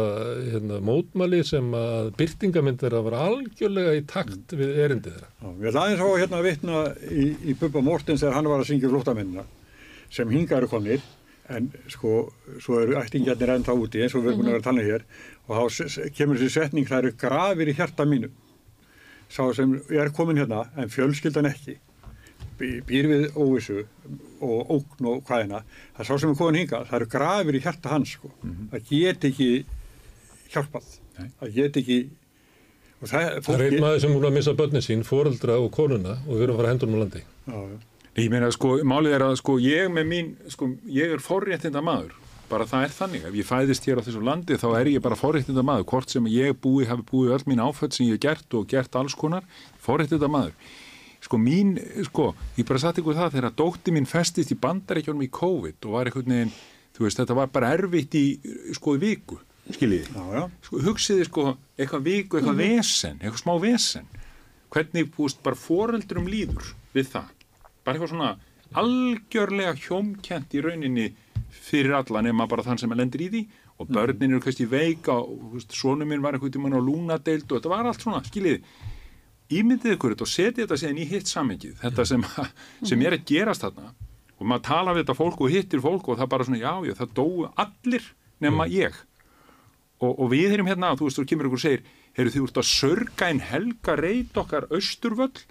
hérna, 0.53 0.81
mótmæli 0.85 1.41
sem 1.47 1.71
að 1.77 2.11
byrtingamynd 2.19 2.83
er 2.85 2.97
að 2.99 3.07
vera 3.09 3.23
algjörlega 3.31 3.95
í 3.97 4.03
takt 4.11 4.55
við 4.57 4.77
erindið 4.85 5.17
þeirra. 5.17 5.31
Já, 5.41 5.49
Ég 5.51 5.71
ætla 5.71 5.85
aðeins 5.87 6.03
á 6.05 6.09
að 6.09 6.21
hérna 6.21 6.43
vitna 6.47 6.83
í, 7.09 7.25
í 7.49 7.57
Bubba 7.61 7.83
Mortens 7.87 8.21
þegar 8.25 8.37
hann 8.39 8.51
var 8.53 8.63
að 8.63 8.71
syngja 8.71 8.93
flóttamennina 8.93 9.47
sem 10.11 10.37
hinga 10.37 10.59
eru 10.59 10.71
komnir 10.71 11.03
en 11.51 11.71
sko, 11.91 12.15
svo 12.63 12.81
eru 12.85 12.99
ættingjarnir 13.01 13.55
ennþá 13.57 13.75
úti 13.75 14.05
eins 14.05 14.15
og 14.15 14.23
við 14.25 14.35
erum 14.35 14.43
búin 14.43 14.51
að 14.51 14.57
vera 14.57 14.63
að 14.63 14.69
tala 14.69 14.85
um 14.85 14.91
hér 14.91 15.07
og 15.51 15.57
þá 15.57 16.11
kemur 16.15 16.39
þessi 16.39 16.55
setning 16.61 16.89
það 16.91 17.05
eru 17.05 17.17
grafir 17.25 17.71
í 17.71 17.77
hjarta 17.79 18.07
mínu. 18.07 18.31
Sá 19.31 19.45
sem 19.55 19.79
er 19.95 20.11
komin 20.15 20.39
hérna 20.39 20.67
en 20.79 20.91
fjölskyldan 20.93 21.49
ekki 21.51 21.79
býr 22.61 23.09
við 23.11 23.27
óvissu 23.41 23.83
og 24.45 24.71
ógn 24.77 25.09
og 25.11 25.21
hvaðina 25.29 25.63
það 25.65 26.01
er 26.05 26.09
sá 26.11 26.15
sem 26.21 26.31
er 26.33 26.39
komin 26.39 26.61
hinga, 26.63 26.83
það 26.89 26.97
eru 27.01 27.09
grafir 27.13 27.59
í 27.59 27.63
hjarta 27.65 27.93
hans 27.95 28.15
sko. 28.17 28.31
það 28.73 28.89
get 28.91 29.27
ekki 29.31 29.51
hjálpað 30.53 30.89
Nei. 31.19 31.29
það 31.41 31.55
get 31.59 31.79
ekki 31.83 31.99
og 33.01 33.09
það, 33.09 33.29
Það 33.47 33.55
er 33.55 33.67
einn 33.67 33.85
maður 33.85 34.01
sem 34.05 34.13
múin 34.15 34.29
að 34.29 34.35
missa 34.37 34.57
börnin 34.59 34.85
sín, 34.85 35.05
foreldra 35.09 35.57
og 35.61 35.71
konuna 35.73 36.19
og 36.27 36.35
við 36.37 36.43
erum 36.47 36.57
að 36.57 36.61
fara 36.63 36.73
hendunum 36.75 36.99
á 36.99 37.03
landi. 37.05 37.23
já, 37.49 37.61
já. 37.71 37.79
Ég 38.21 38.27
meina 38.33 38.49
sko, 38.53 38.73
málið 38.85 39.15
er 39.17 39.23
að 39.25 39.37
sko 39.39 39.55
ég 39.63 39.87
með 39.95 40.09
mín, 40.11 40.33
sko 40.51 40.67
ég 40.91 41.13
er 41.15 41.23
forréttinda 41.23 41.81
maður 41.81 42.17
bara 42.51 42.65
það 42.67 42.83
er 42.89 42.91
þannig, 42.97 43.25
ef 43.29 43.37
ég 43.39 43.47
fæðist 43.47 43.85
hér 43.87 44.01
á 44.03 44.05
þessu 44.05 44.21
landi 44.27 44.57
þá 44.59 44.67
er 44.81 44.89
ég 44.91 45.03
bara 45.05 45.17
forréttinda 45.17 45.63
maður 45.63 45.87
hvort 45.93 46.11
sem 46.11 46.27
ég 46.27 46.57
búi, 46.59 46.83
hafi 46.91 47.05
búið 47.07 47.37
öll 47.37 47.45
mín 47.47 47.63
áföld 47.63 47.95
sem 47.95 48.09
ég 48.09 48.17
hef 48.19 48.25
gert 48.25 48.57
og 48.59 48.67
gert 48.69 48.97
alls 48.99 49.15
konar 49.15 49.47
forréttinda 49.79 50.27
maður 50.29 50.57
sko 51.31 51.39
mín, 51.39 51.76
sko, 52.09 52.33
ég 52.59 52.66
bara 52.66 52.81
satt 52.83 52.97
ykkur 52.99 53.14
það 53.14 53.37
þegar 53.37 53.53
dótti 53.55 53.93
mín 53.95 54.09
festist 54.11 54.51
í 54.51 54.57
bandaríkjónum 54.59 55.22
í 55.22 55.31
COVID 55.31 55.87
og 55.87 55.95
var 55.95 56.11
einhvern 56.11 56.35
veginn 56.35 56.51
þú 56.97 57.07
veist, 57.07 57.20
þetta 57.20 57.37
var 57.39 57.53
bara 57.55 57.70
erfitt 57.76 58.16
í 58.18 58.24
sko 58.74 58.97
í 58.99 59.01
viku, 59.05 59.39
skiljiði? 59.70 60.11
Já, 60.11 60.24
já. 60.35 60.43
sko, 60.66 60.83
hugsiði 60.89 61.28
sko 61.28 61.47
eitthvað 61.78 62.05
viku, 62.09 62.41
eitthvað 62.41 62.59
vesen, 62.64 63.22
eitthvað 63.22 63.43
smá 63.45 63.55
vesen. 63.62 64.11
Hvernig 64.74 65.14
búist 65.14 65.41
bara 65.47 65.59
foreldrum 65.59 66.26
líður 66.31 66.74
við 66.97 67.12
það? 67.14 67.31
Bara 67.87 67.95
eitthvað 67.95 68.14
svona 68.16 68.35
algjörlega 68.83 69.78
hjómkent 69.87 70.55
í 70.59 70.66
rauninni 70.66 71.09
fyrir 71.51 71.95
alla 72.03 72.26
nema 72.26 72.51
bara 72.51 72.66
þann 72.66 72.83
sem 72.83 72.99
lendir 72.99 73.22
í 73.22 73.31
því. 73.31 73.49
Og 73.81 73.89
börnin 73.89 74.35
eru 74.35 74.43
kannski 74.45 74.66
veika 74.68 75.14
og 75.14 75.62
svonu 75.70 76.05
minn 76.05 76.26
var 76.26 76.35
eitthvað 76.35 76.59
tímann 76.59 76.74
á 76.74 76.83
lúnadeild 76.83 77.47
og 77.47 77.55
þetta 77.61 77.70
var 77.70 77.87
allt 77.87 78.03
svona, 78.03 78.26
skiljiði 78.26 78.64
ímyndið 79.51 79.97
ykkur 79.97 80.15
þetta 80.15 80.27
og 80.27 80.31
setja 80.31 80.65
þetta 80.65 80.79
síðan 80.81 81.01
í 81.03 81.07
hitt 81.11 81.31
samengið 81.31 81.79
þetta 81.83 82.07
sem, 82.09 82.25
sem 82.89 83.05
er 83.07 83.17
að 83.17 83.27
gerast 83.31 83.67
þarna. 83.67 83.93
Og 84.41 84.49
maður 84.49 84.67
tala 84.71 84.95
við 84.97 85.05
þetta 85.05 85.17
fólk 85.19 85.41
og 85.45 85.53
hittir 85.53 85.83
fólk 85.85 86.07
og 86.09 86.21
það 86.21 86.31
bara 86.33 86.47
svona, 86.49 86.61
já, 86.63 86.75
já, 86.89 86.95
það 87.03 87.17
dóu 87.19 87.49
allir 87.61 88.07
nema 88.41 88.69
ég. 88.73 88.95
Og, 90.01 90.15
og 90.15 90.31
við 90.33 90.55
erum 90.57 90.71
hérna, 90.71 90.95
þú 90.97 91.09
veist, 91.09 91.19
þú 91.21 91.27
kemur 91.29 91.51
ykkur 91.51 91.61
og 91.61 91.65
segir 91.67 91.83
heyrðu 92.17 92.33
þið 92.37 92.47
úrt 92.47 92.61
að 92.63 92.71
sörga 92.71 93.29
einn 93.29 93.43
helga 93.45 93.99
reyt 94.01 94.41
okkar 94.41 94.71
austurvöll? 94.73 95.45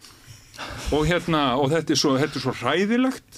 Og 0.91 1.05
hérna, 1.07 1.43
og 1.61 1.69
þetta 1.71 1.93
er 1.93 1.99
svo, 2.01 2.15
þetta 2.19 2.35
er 2.35 2.43
svo 2.43 2.53
hræðilegt. 2.59 3.37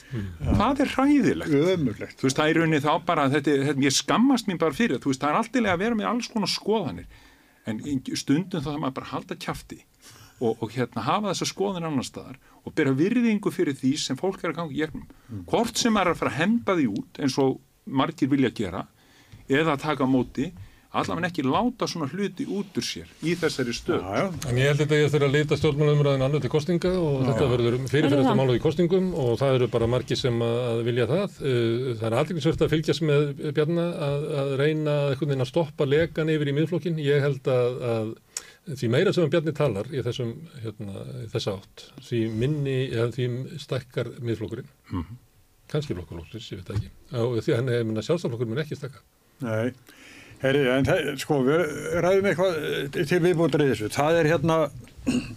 Hvað 0.55 0.79
er 0.85 0.93
hræðilegt? 0.95 1.51
ömurlegt. 1.75 2.15
Þú 2.17 2.29
veist, 2.29 2.39
það 2.39 2.53
er 2.53 2.59
rauninni 2.61 2.81
þá 2.81 2.93
bara 3.11 3.27
þetta, 3.33 3.57
þetta, 3.67 3.85
ég 3.85 3.93
skammast 3.97 4.49
mín 4.49 4.61
bara 4.61 4.77
fyrir, 4.77 5.03
þú 5.03 5.11
veist, 5.11 5.21
það 5.21 5.35
er 5.35 5.41
alltilega 5.41 5.75
að 5.75 5.83
vera 5.83 5.99
með 5.99 6.09
alls 6.13 6.31
konar 6.31 6.49
skoðanir. 6.49 7.21
En 7.69 7.83
stundum 8.17 8.63
þá 8.63 8.71
það 8.71 8.79
maður 8.81 8.97
bara 8.97 9.09
að 9.09 9.13
halda 9.19 9.37
kjafti 9.43 9.83
og, 10.41 10.57
og 10.59 10.73
hérna 10.73 11.05
hafa 11.05 11.31
þessa 11.31 11.49
skoðan 11.51 11.87
annar 11.89 12.07
staðar 12.07 12.39
og 12.65 12.75
bera 12.77 12.95
virðingu 12.97 13.53
fyrir 13.53 13.77
því 13.77 13.93
sem 14.01 14.19
fólk 14.19 14.43
er 14.43 14.51
að 14.51 14.59
ganga 14.61 14.75
í 14.75 14.81
gegnum 14.81 15.45
hvort 15.51 15.77
sem 15.77 16.01
er 16.01 16.11
að 16.11 16.19
fara 16.21 16.33
að 16.33 16.41
hemba 16.41 16.77
því 16.79 16.89
út 16.91 17.21
eins 17.21 17.37
og 17.41 17.61
margir 17.85 18.31
vilja 18.31 18.51
gera 18.57 18.85
eða 19.49 19.75
að 19.75 19.87
taka 19.87 20.05
á 20.05 20.09
móti 20.09 20.51
allavega 20.91 21.29
ekki 21.29 21.43
láta 21.47 21.87
svona 21.87 22.09
hluti 22.11 22.43
út 22.51 22.75
úr 22.75 22.83
sér 22.83 23.11
í 23.23 23.33
þessari 23.39 23.71
stöð 23.75 24.01
já, 24.03 24.25
já. 24.25 24.25
En 24.49 24.57
ég 24.59 24.67
held 24.67 24.81
þetta 24.83 24.97
ég 24.99 25.13
þurfa 25.13 25.27
að 25.29 25.37
lita 25.37 25.57
stjórnmálumræðin 25.59 26.25
annað 26.25 26.43
til 26.43 26.51
kostinga 26.51 26.91
og 26.99 27.21
þetta 27.29 27.47
verður 27.53 27.77
fyrirferðast 27.93 28.31
að 28.33 28.39
mála 28.41 28.57
í 28.57 28.63
kostingum 28.65 29.07
og 29.23 29.31
það 29.39 29.55
eru 29.59 29.69
bara 29.71 29.89
margi 29.93 30.17
sem 30.19 30.43
að 30.43 30.57
að 30.71 30.81
vilja 30.89 31.07
það. 31.11 31.37
Uh, 31.39 31.87
Það 32.01 32.05
er 32.09 32.17
aðliklisvört 32.19 32.65
að 32.65 32.73
fylgjast 32.73 33.05
með 33.07 33.23
Bjarna 33.55 33.87
að, 34.09 34.27
að 34.41 34.51
reyna 34.59 34.97
einhvern 35.11 35.31
veginn 35.31 35.45
að 35.45 35.51
stoppa 35.53 35.87
lekan 35.87 36.33
yfir 36.33 36.51
í 36.51 36.55
miðflokkin. 36.59 36.99
Ég 37.03 37.23
held 37.23 37.47
að, 37.51 37.81
að 37.93 38.11
því 38.69 38.89
meira 38.93 39.13
sem 39.15 39.29
Bjarni 39.31 39.53
talar 39.57 39.89
í 39.89 40.03
þessum, 40.05 40.35
hérna, 40.61 41.05
í 41.23 41.27
þessa 41.31 41.55
átt, 41.57 41.87
því 42.05 42.21
minni, 42.43 42.77
eða 42.91 43.09
því 43.15 43.27
stækkar 43.63 44.11
miðflokkurinn. 44.21 44.69
Mhm. 44.91 45.19
Kannski 45.71 45.95
flokkurlóksins, 45.95 46.49
ég 46.51 46.59
veit 46.59 46.67
það 46.67 46.77
ekki. 46.77 46.89
Og 47.23 47.37
því 47.45 47.55
hann 47.55 47.69
er, 47.71 47.83
minna, 47.87 48.03
sjálfstaflokkurinn 48.03 48.51
mun 48.51 48.63
ekki 48.63 48.75
stækka. 48.75 49.01
Nei, 49.41 49.71
herri, 50.43 50.65
en 50.67 50.87
það, 50.87 51.11
sko, 51.23 51.37
við 51.47 51.61
ræðum 52.03 52.27
eitthvað 52.31 52.57
eh, 52.59 53.05
til 53.07 53.19
viðbútur 53.23 53.63
í 53.63 53.69
þessu. 53.71 53.91
Það 53.95 54.19
er 54.19 54.29
hérna, 54.33 54.57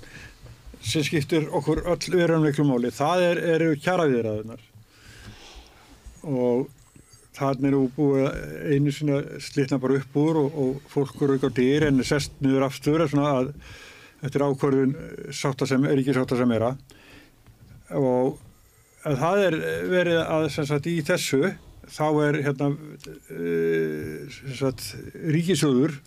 sem 0.91 1.07
skiptir 1.07 1.47
okkur 1.55 1.85
öll 1.87 2.17
verðanleiklu 2.19 2.67
máli, 2.67 2.91
það 2.95 3.29
er, 3.29 3.43
eru 3.55 3.77
kjaraviðræðunar. 3.85 4.67
Og 6.25 6.67
þannig 7.35 7.71
eru 7.71 7.83
búið 7.97 8.29
einu 8.71 8.93
sinna 8.95 9.21
slitna 9.43 9.81
bara 9.83 9.99
upp 9.99 10.19
úr 10.21 10.41
og, 10.45 10.59
og 10.63 10.89
fólk 10.93 11.23
eru 11.25 11.37
ekki 11.39 11.51
á 11.51 11.59
dyr 11.59 11.89
en 11.89 12.05
sest 12.07 12.37
niður 12.45 12.69
aftur 12.69 13.05
að 13.05 13.51
eftir 14.25 14.45
ákvörðun 14.47 14.95
sátta 15.35 15.69
sem 15.69 15.85
er 15.85 16.01
ekki 16.01 16.15
sátta 16.17 16.39
sem 16.39 16.53
er 16.57 16.69
að. 16.71 16.83
Og 17.99 18.39
að 19.05 19.21
það 19.21 19.45
er 19.49 19.57
verið 19.91 20.21
að 20.23 20.49
sagt 20.55 20.89
í 20.89 20.97
þessu 21.05 21.53
þá 21.95 22.07
er 22.25 22.41
hérna 22.47 22.71
ríkisjóður 25.35 25.99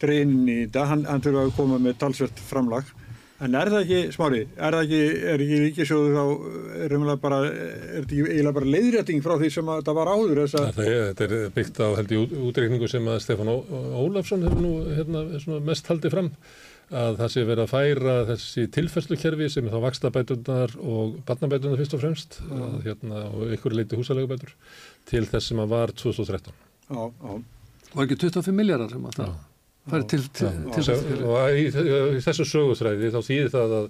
dreginn 0.00 0.36
inn 0.38 0.48
í 0.48 0.58
þetta, 0.62 0.86
hann, 0.92 1.04
hann 1.08 1.24
þurfa 1.24 1.46
að 1.48 1.56
koma 1.58 1.80
með 1.82 1.98
talsvert 2.00 2.42
framlag 2.46 2.92
en 3.40 3.54
er 3.56 3.70
það 3.72 3.82
ekki, 3.84 4.00
smári, 4.14 4.40
er 4.56 4.74
það 4.76 4.82
ekki 4.86 5.02
er 5.32 5.44
ekki 5.44 5.58
ríkisjóður 5.64 6.16
þá 6.16 6.24
er, 6.24 6.88
raunverulega 6.92 7.20
bara, 7.22 7.38
er 7.48 8.00
þetta 8.00 8.02
ekki 8.04 8.24
eiginlega 8.26 8.56
bara 8.58 8.72
leiðrétting 8.74 9.22
frá 9.24 9.36
því 9.40 9.50
sem 9.54 9.70
að 9.72 9.78
þetta 9.80 9.94
var 10.00 10.10
áður 10.14 10.40
þess 10.42 10.58
að 10.60 10.66
Það 10.76 10.90
er, 10.90 11.04
þetta 11.10 11.28
er 11.40 11.54
byggt 11.56 11.80
á 11.80 11.88
held 12.00 12.12
í 12.12 12.18
útreikningu 12.50 12.90
sem 12.92 13.08
að 13.14 13.22
Stefán 13.24 13.52
Ó- 13.52 13.64
Ólafsson 14.04 14.44
hefur 14.44 14.60
nú 14.66 14.72
hérna, 14.98 15.24
svona 15.40 15.62
mest 15.70 15.88
haldið 15.92 16.14
fram 16.18 16.30
að 16.90 17.20
það 17.20 17.28
sé 17.30 17.42
verið 17.46 17.62
að 17.64 17.70
færa 17.70 18.14
þessi 18.32 18.62
tilfærslukerfi 18.74 19.46
sem 19.54 19.66
er 19.68 19.74
þá 19.76 19.82
vakstabæturnar 19.86 20.72
og 20.82 21.12
barnabæturnar 21.28 21.78
fyrst 21.78 21.94
og 21.94 22.00
fremst 22.02 22.40
að, 22.50 22.72
hérna, 22.88 23.20
og 23.30 23.52
ykkur 23.54 23.76
leiti 23.78 23.98
húsalegubætur 24.00 24.56
til 25.06 25.22
þess 25.30 25.52
sem 25.52 25.62
að 25.62 25.70
var 25.70 25.92
2013. 25.94 26.50
já, 26.90 26.98
já, 27.06 27.38
Var 27.94 28.04
ekki 28.08 28.18
25 28.26 28.58
miljardar 28.58 28.90
sem 28.90 29.06
að 29.06 29.20
það 29.20 29.30
til, 29.90 30.24
til, 30.38 30.50
til, 30.74 30.84
Sem- 30.86 31.04
til, 31.06 31.22
og 31.26 31.56
í, 31.58 31.66
í 31.70 32.20
þessu 32.24 32.46
sögustræði 32.48 33.10
þá 33.14 33.20
þýðir 33.28 33.52
það 33.54 33.74
að, 33.78 33.86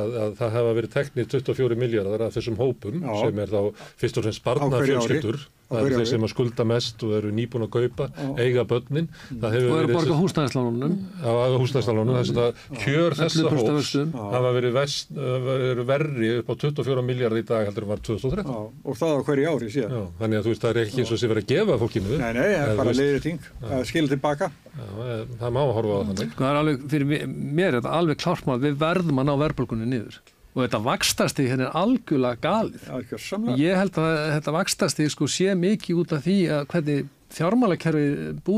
að, 0.00 0.18
að 0.24 0.34
það 0.40 0.54
hafa 0.56 0.74
verið 0.80 0.94
teknið 0.96 1.30
24 1.36 1.78
miljardar 1.84 2.26
af 2.28 2.36
þessum 2.36 2.58
hópum 2.60 3.00
Já. 3.04 3.14
sem 3.24 3.40
er 3.44 3.54
þá 3.54 3.86
fyrst 4.02 4.20
og 4.20 4.26
fremst 4.28 4.44
barnafjölskyldur 4.46 5.40
það 5.70 5.84
hverju 5.84 5.96
er 5.96 6.00
þeir 6.00 6.08
sem 6.10 6.24
að 6.26 6.32
skulda 6.32 6.64
mest 6.66 7.04
og 7.06 7.12
eru 7.16 7.30
nýbúin 7.34 7.64
að 7.66 7.70
kaupa, 7.76 8.06
eiga 8.42 8.64
börnin. 8.68 9.08
Það 9.30 9.54
hefur 9.56 9.70
og 9.70 9.80
eru 9.80 9.90
að 9.90 9.96
borga 9.96 10.16
húsnæðislánunum. 10.18 10.96
Á 11.22 11.32
húsnæðstalunum 11.54 12.18
þess 12.18 12.40
að 12.42 12.64
kjör 12.82 13.16
þessa 13.20 13.44
11% 13.44 13.70
hóps 13.70 13.92
hafa 14.34 14.52
verið, 14.56 14.74
vest, 14.74 15.12
verið 15.14 15.84
verri 15.90 16.32
upp 16.40 16.50
á 16.50 16.54
24 16.64 17.06
miljard 17.06 17.38
í 17.38 17.44
dag 17.46 17.70
heldur 17.70 17.86
en 17.86 17.92
var 17.92 18.02
2013 18.10 18.50
já, 18.50 18.58
og 18.90 18.98
það 19.00 19.14
á 19.14 19.20
hverju 19.30 19.54
ári 19.54 19.70
síðan. 19.76 20.10
Þannig 20.20 20.40
að 20.40 20.48
þú 20.48 20.54
veist 20.54 20.66
það 20.66 20.72
er 20.74 20.82
ekki 20.84 21.04
eins 21.04 21.14
og 21.14 21.22
sé 21.22 21.30
verið 21.30 21.46
að 21.46 21.54
gefa 21.54 21.78
fólkinu 21.84 22.18
Nei, 22.20 22.32
nei, 22.34 22.48
það 22.50 22.64
er 22.64 22.74
bara 22.80 22.90
veist, 22.90 23.04
leiðrétting 23.04 23.48
að 23.70 23.86
skilja 23.90 24.14
tilbaka. 24.16 24.50
Já, 24.70 24.84
eh, 25.06 25.22
það 25.40 25.54
má 25.56 25.62
horfa 25.70 25.94
á 25.94 25.98
það 26.00 26.10
þannig. 26.10 26.34
Sko, 26.34 26.44
það 26.44 26.50
er 26.50 26.60
alveg, 26.64 26.84
fyrir 26.90 27.10
mér, 27.30 27.70
er 27.70 27.78
þetta 27.78 27.96
alveg 28.00 28.20
klart 28.24 28.50
mál, 28.50 28.58
við 28.62 28.78
verðum 28.80 29.22
að 29.22 29.30
ná 29.30 29.34
verðbólgunni 29.44 29.90
niður 29.90 30.20
og 30.50 30.62
þetta 30.64 30.80
vakstasti 30.82 31.46
hérna 31.46 31.68
er 31.68 31.76
algjörlega 31.78 32.42
galið. 32.42 32.86
Það 32.86 33.02
er 33.02 33.16
að 33.16 33.24
samla 33.26 33.56
Ég 33.60 33.76
held 33.78 33.98
að 34.02 34.14
þetta 34.34 34.54
vakstasti 34.56 35.08
sko 35.14 35.28
sé 35.30 35.54
mikið 35.58 36.00
út 36.02 36.14
af 36.16 36.24
því 36.26 36.38
að 36.56 36.64
hvernig 36.72 37.10
fjármálakerfi 37.36 38.06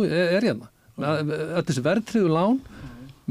er, 0.06 0.22
er 0.38 0.46
hérna. 0.48 0.70
Þetta 1.02 1.66
þessi 1.68 1.84
verðtriðu 1.84 2.32
lán, 2.32 2.62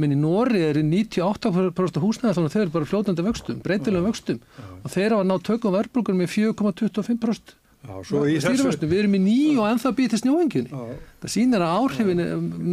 minn 0.02 0.14
í 0.16 0.20
Nóri 0.20 0.62
er 0.66 0.78
í 0.80 0.86
98% 0.88 2.02
húsnæða 2.02 2.36
þannig 2.38 2.52
að 2.52 2.54
þeir 2.56 2.64
eru 2.66 2.76
bara 2.76 2.90
fljótandi 2.92 3.26
vöxtum, 3.26 3.64
breytilegum 3.66 4.08
vöxtum 4.10 4.40
og 4.82 4.94
þeir 4.94 5.18
hafa 5.18 5.26
nátt 5.28 5.48
tökum 5.50 5.76
verðbólgunum 5.76 6.24
með 6.24 6.32
4,25%. 6.38 7.58
Já, 7.82 7.96
svo 8.06 8.20
í 8.30 8.36
þessu 8.38 8.54
Stýrivöxtum, 8.54 8.90
við 8.92 9.00
erum 9.02 9.16
í 9.18 9.22
ný 9.24 9.38
og 9.58 9.66
ennþá 9.72 9.92
snjóinginni. 10.22 10.70
Já. 10.70 10.98
Það 11.24 11.32
sýnir 11.34 11.64
að 11.66 11.78
áhrifin, 11.80 12.22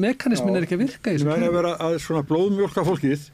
mekanismin 0.04 0.58
er 0.58 0.66
ekki 0.66 0.76
að 0.76 0.82
virka 0.82 1.08
í 1.08 1.16
þessu 1.16 1.28
meina 1.28 1.38
að 1.38 1.44
kerfi. 1.46 1.56
vera 1.56 1.70
að 1.86 1.96
svona 2.04 2.24
blóðmjólka 2.28 2.84
fólkið 2.84 3.24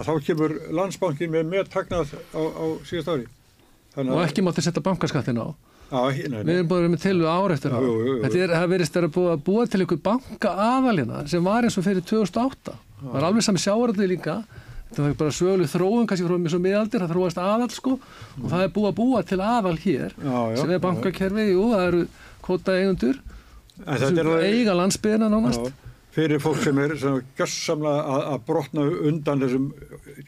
að 0.00 0.08
þá 0.08 0.26
kemur 0.28 0.54
landsbankin 0.80 1.32
með 1.34 1.50
með 1.50 1.68
tagnað 1.74 2.14
á, 2.16 2.40
á 2.40 2.64
síðast 2.88 3.12
ári. 3.12 3.26
Þannig 3.94 4.14
og 4.16 4.22
ekki 4.24 4.44
mátti 4.46 4.64
setja 4.64 4.82
bankaskattin 4.86 5.40
á. 5.42 5.48
Já, 5.90 5.98
ekki, 6.06 6.28
nei, 6.30 6.38
Við 6.38 6.46
nei. 6.46 6.54
erum 6.54 6.68
búin 6.70 6.78
að 6.78 6.84
vera 6.84 6.92
með 6.94 7.02
til 7.02 7.16
við 7.18 7.28
ára 7.34 7.54
eftir 7.56 7.72
Já, 7.72 7.78
það. 7.80 8.10
Þetta 8.22 8.42
er, 8.46 8.68
verist 8.70 8.98
að 9.00 9.06
búa, 9.16 9.32
búa 9.48 9.64
til 9.66 9.80
einhver 9.82 9.98
banka 10.04 10.52
aðalina 10.70 11.22
sem 11.30 11.42
var 11.44 11.66
eins 11.66 11.78
og 11.80 11.86
fyrir 11.86 12.04
2008. 12.06 12.76
Það 13.00 13.16
var 13.16 13.26
alveg 13.26 13.46
sami 13.46 13.62
sjáarðið 13.64 14.12
líka. 14.12 14.36
Þetta 14.90 15.02
var 15.02 15.16
bara 15.18 15.34
söguleg 15.34 15.70
þróun, 15.70 16.06
kannski 16.10 16.26
frá 16.26 16.36
mjög 16.38 16.54
svo 16.54 16.60
miðaldir, 16.62 17.02
það 17.04 17.12
þróast 17.14 17.42
aðal 17.42 17.68
sko 17.74 17.92
og 17.98 18.46
það 18.50 18.64
er 18.64 18.72
búið 18.74 18.88
að 18.88 18.96
búa 18.98 19.20
til 19.22 19.36
aðal 19.38 19.74
hér 19.84 20.14
Já, 20.18 20.38
já, 20.50 20.56
sem 20.58 20.72
er 20.74 20.80
bankakerfi, 20.82 21.44
jú, 21.52 21.66
það 21.70 21.84
eru 21.90 22.00
kvota 22.42 22.74
eigundur, 22.74 23.20
þetta 23.84 24.24
er 24.24 24.30
eiga 24.48 24.74
landsbyðina 24.80 25.28
nánast. 25.30 25.70
Fyrir 26.10 26.42
fólk 26.42 26.58
sem 26.64 26.78
er 26.82 26.96
svona 26.98 27.22
gjössamlega 27.38 28.14
að, 28.14 28.22
að 28.32 28.44
brotna 28.48 28.84
undan 29.10 29.42
þessum 29.44 29.68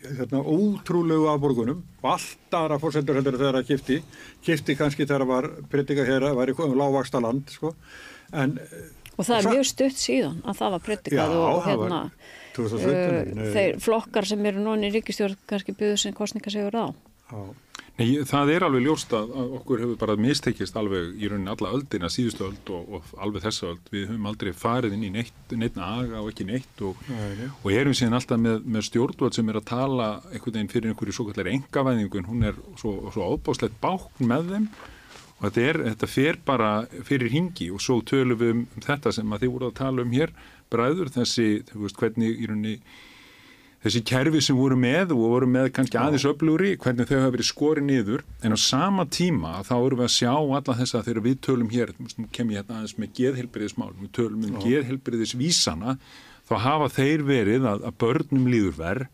hérna, 0.04 0.42
ótrúlegu 0.42 1.26
afborgunum 1.32 1.80
og 2.02 2.08
allt 2.12 2.56
aðra 2.58 2.78
fórsendur 2.82 3.18
heldur 3.18 3.38
þegar 3.40 3.58
það 3.58 3.70
kipti 3.72 3.98
kipti 4.46 4.76
kannski 4.78 5.06
þegar 5.08 5.24
það 5.24 5.32
var 5.32 5.48
predika 5.72 6.06
hér 6.06 6.28
að 6.28 6.38
væri 6.38 6.54
lágvaksta 6.78 7.22
land 7.24 7.50
sko. 7.50 7.74
en 8.32 8.58
Og 9.12 9.26
það 9.28 9.36
er 9.36 9.50
mjög 9.56 9.66
stutt 9.68 9.98
síðan 10.00 10.38
að 10.48 10.60
það 10.62 10.72
var 10.76 10.84
predikað 10.86 11.34
og 11.36 11.58
það 11.66 11.66
hérna, 11.72 11.98
var 12.06 12.30
2017 12.56 13.42
uh, 13.42 13.50
þeir 13.56 13.82
flokkar 13.82 14.28
sem 14.30 14.46
eru 14.48 14.62
núna 14.62 14.88
í 14.88 14.94
ríkistjórn 14.94 15.36
kannski 15.50 15.74
byggðu 15.76 15.98
sem 16.00 16.16
kostningasegur 16.16 16.78
á. 16.78 16.86
já, 17.32 17.42
Nei, 18.02 18.22
það 18.26 18.50
er 18.50 18.64
alveg 18.66 18.82
ljóst 18.82 19.12
að, 19.14 19.30
okkur 19.60 19.82
hefur 19.84 19.98
bara 20.00 20.16
mistekist 20.18 20.76
alveg 20.78 21.12
í 21.22 21.28
rauninni 21.30 21.52
alla 21.52 21.70
öldina, 21.76 22.08
síðustu 22.10 22.46
öld 22.48 22.72
og, 22.74 22.96
og 22.98 23.12
alveg 23.22 23.44
þessa 23.44 23.68
öld. 23.70 23.90
Við 23.94 24.08
höfum 24.10 24.26
aldrei 24.30 24.50
farið 24.58 24.96
inn 24.96 25.04
í 25.06 25.10
neitt, 25.14 25.54
neitt 25.54 25.78
aga 25.78 26.22
og 26.22 26.32
ekki 26.32 26.46
neitt 26.48 26.82
og, 26.82 27.04
nei. 27.12 27.50
og 27.52 27.68
erum 27.70 27.94
síðan 27.94 28.18
alltaf 28.18 28.40
með, 28.42 28.64
með 28.74 28.88
stjórnvöld 28.88 29.38
sem 29.38 29.52
er 29.52 29.60
að 29.60 29.68
tala 29.70 30.08
einhvern 30.32 30.56
veginn 30.58 30.72
fyrir 30.72 30.90
einhverju 30.90 31.14
svo 31.18 31.28
kallar 31.28 31.52
engavæðingun, 31.52 32.26
hún 32.32 32.48
er 32.50 32.58
svo, 32.80 32.96
svo 33.14 33.28
ábáslegt 33.30 33.78
bákn 33.84 34.26
með 34.32 34.50
þeim 34.56 34.66
og 34.72 35.46
þetta, 35.46 35.62
er, 35.68 35.80
þetta 35.92 36.10
fer 36.10 36.40
bara 36.46 36.72
fyrir 37.06 37.32
hingi 37.32 37.70
og 37.74 37.82
svo 37.82 38.00
tölum 38.06 38.40
við 38.42 38.52
um 38.56 38.66
þetta 38.82 39.14
sem 39.14 39.32
að 39.34 39.46
þið 39.46 39.54
voru 39.54 39.70
að 39.70 39.78
tala 39.78 40.04
um 40.04 40.12
hér, 40.14 40.34
bræður, 40.72 41.14
þessi, 41.14 41.48
þú 41.70 41.86
veist, 41.86 42.02
hvernig 42.02 42.34
í 42.34 42.50
rauninni 42.50 42.76
þessi 43.82 44.02
kerfi 44.06 44.40
sem 44.44 44.58
voru 44.58 44.76
með 44.78 45.14
og 45.14 45.22
voru 45.22 45.48
með 45.50 45.70
kannski 45.76 45.98
aðeins 45.98 46.26
öflugri, 46.28 46.74
hvernig 46.80 47.08
þau 47.08 47.16
hafa 47.18 47.32
verið 47.34 47.48
skorið 47.48 47.86
niður, 47.88 48.24
en 48.42 48.54
á 48.54 48.58
sama 48.62 49.06
tíma 49.10 49.54
þá 49.66 49.72
erum 49.78 50.02
við 50.02 50.06
að 50.06 50.12
sjá 50.16 50.34
alla 50.34 50.76
þess 50.78 50.96
að 50.98 51.08
þegar 51.08 51.24
við 51.26 51.40
tölum 51.46 51.72
hér, 51.72 51.94
kem 52.36 52.52
ég 52.52 52.60
hérna 52.60 52.78
aðeins 52.78 52.98
með 53.00 53.16
geðhelbriðismál, 53.18 53.88
við 53.98 54.12
tölum 54.18 54.44
um 54.46 54.60
geðhelbriðisvísana, 54.62 55.96
þá 56.46 56.54
hafa 56.66 56.92
þeir 56.94 57.24
verið 57.26 57.66
að, 57.72 57.88
að 57.88 57.98
börnum 58.04 58.46
líður 58.52 58.78
verð, 58.78 59.08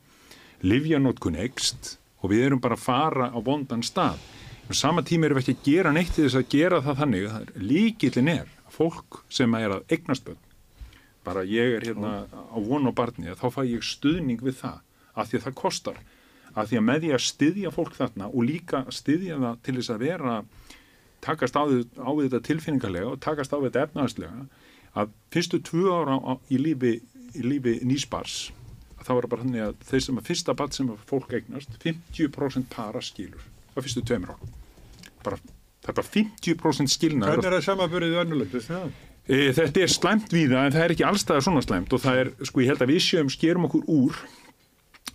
livjanótkun 0.66 1.39
ekst 1.39 1.95
og 2.21 2.35
við 2.35 2.49
erum 2.49 2.61
bara 2.61 2.77
að 2.77 2.85
fara 2.85 3.31
á 3.31 3.39
vondan 3.41 3.85
stað. 3.87 4.19
Á 4.69 4.73
sama 4.77 5.05
tíma 5.07 5.29
erum 5.29 5.39
við 5.39 5.47
ekki 5.47 5.57
að 5.57 5.69
gera 5.71 5.95
neitt 5.95 6.12
til 6.12 6.27
þess 6.27 6.41
að 6.43 6.51
gera 6.53 6.83
það 6.85 7.01
þannig, 7.05 7.29
líkillin 7.62 8.33
er 8.35 8.53
að 8.66 8.75
fólk 8.75 9.23
sem 9.33 9.55
er 9.57 9.79
að 9.79 9.95
eignast 9.95 10.27
börn 10.27 10.47
bara 11.29 11.45
ég 11.47 11.79
er 11.79 11.89
hérna 11.91 12.12
á 12.26 12.57
von 12.57 12.89
og 12.89 12.97
barni 12.99 13.37
þá 13.37 13.49
fæ 13.55 13.62
ég 13.68 13.85
stuðning 13.85 14.43
við 14.45 14.62
það 14.62 14.81
af 15.14 15.29
því 15.29 15.39
að 15.39 15.47
það 15.49 15.59
kostar 15.62 16.01
af 16.55 16.70
því 16.70 16.81
að 16.81 16.87
með 16.89 17.05
því 17.05 17.12
að 17.14 17.24
styðja 17.26 17.72
fólk 17.74 17.97
þarna 17.99 18.31
og 18.31 18.47
líka 18.49 18.85
styðja 18.95 19.39
það 19.43 19.61
til 19.66 19.76
þess 19.79 19.93
að 19.95 20.05
vera 20.07 20.37
takast 21.24 21.59
á, 21.59 21.62
á 21.66 22.11
þetta 22.22 22.43
tilfinningarlega 22.49 23.12
og 23.12 23.20
takast 23.22 23.55
á 23.55 23.59
þetta 23.59 23.85
efnaðslega 23.89 24.47
að 24.99 25.12
fyrstu 25.35 25.61
tvö 25.66 25.93
ára 25.93 26.18
á, 26.18 26.33
í 26.51 26.61
lífi, 26.61 26.95
í 27.35 27.45
lífi 27.45 27.79
nýspars 27.87 28.39
þá 29.03 29.12
er 29.14 29.20
það 29.20 29.31
bara 29.33 29.45
þannig 29.45 29.66
að 29.66 29.85
þeir 29.91 30.05
sem 30.07 30.20
að 30.20 30.31
fyrsta 30.31 30.57
bat 30.59 30.76
sem 30.76 30.91
fólk 31.11 31.35
eignast 31.39 31.76
50% 31.85 32.70
para 32.72 33.03
skilur 33.05 33.45
á 33.74 33.79
fyrstu 33.79 34.05
tveimur 34.07 34.35
ára 34.35 34.51
bara 35.26 35.41
þetta 35.87 36.05
50% 36.05 36.95
skilnaður 36.95 37.39
hvernig 37.39 37.51
er 37.51 37.59
það 37.59 37.68
samaburðið 37.68 38.18
önnulegt, 38.24 38.59
það? 38.66 38.91
Þetta 39.29 39.85
er 39.85 39.93
slæmt 39.93 40.33
við 40.33 40.55
það 40.55 40.66
en 40.66 40.74
það 40.74 40.85
er 40.85 40.95
ekki 40.95 41.09
allstæða 41.09 41.45
svona 41.45 41.62
slæmt. 41.64 41.93
Og 41.93 42.03
það 42.05 42.20
er, 42.22 42.35
sko 42.49 42.62
ég 42.64 42.72
held 42.72 42.85
að 42.85 42.93
við 42.95 43.03
sjöum 43.05 43.33
skerum 43.33 43.68
okkur 43.68 43.89
úr 43.93 44.20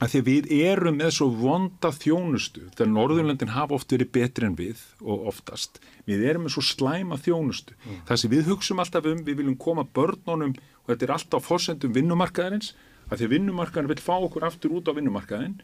að 0.02 0.14
því 0.14 0.22
við 0.28 0.48
erum 0.58 0.98
með 1.00 1.12
svo 1.18 1.28
vonda 1.38 1.92
þjónustu 1.96 2.66
þegar 2.74 2.90
Norðurlöndin 2.92 3.54
hafa 3.54 3.78
oft 3.78 3.94
verið 3.94 4.12
betri 4.16 4.50
en 4.50 4.58
við 4.58 4.82
og 5.02 5.28
oftast. 5.32 5.80
Við 6.10 6.26
erum 6.30 6.48
með 6.48 6.56
svo 6.58 6.66
slæma 6.68 7.20
þjónustu. 7.22 7.78
Það 8.08 8.22
sem 8.22 8.34
við 8.34 8.50
hugsum 8.52 8.82
alltaf 8.84 9.08
um, 9.10 9.22
við 9.26 9.40
viljum 9.42 9.60
koma 9.60 9.86
börnunum 9.86 10.56
og 10.56 10.92
þetta 10.92 11.08
er 11.08 11.16
alltaf 11.18 11.48
fórsendum 11.48 11.94
vinnumarkaðarins 11.96 12.74
að 13.10 13.20
því 13.20 13.30
að 13.30 13.36
vinnumarkaðin 13.38 13.92
vil 13.92 14.02
fá 14.04 14.16
okkur 14.18 14.48
aftur 14.48 14.76
út 14.78 14.90
á 14.90 14.98
vinnumarkaðin 14.98 15.56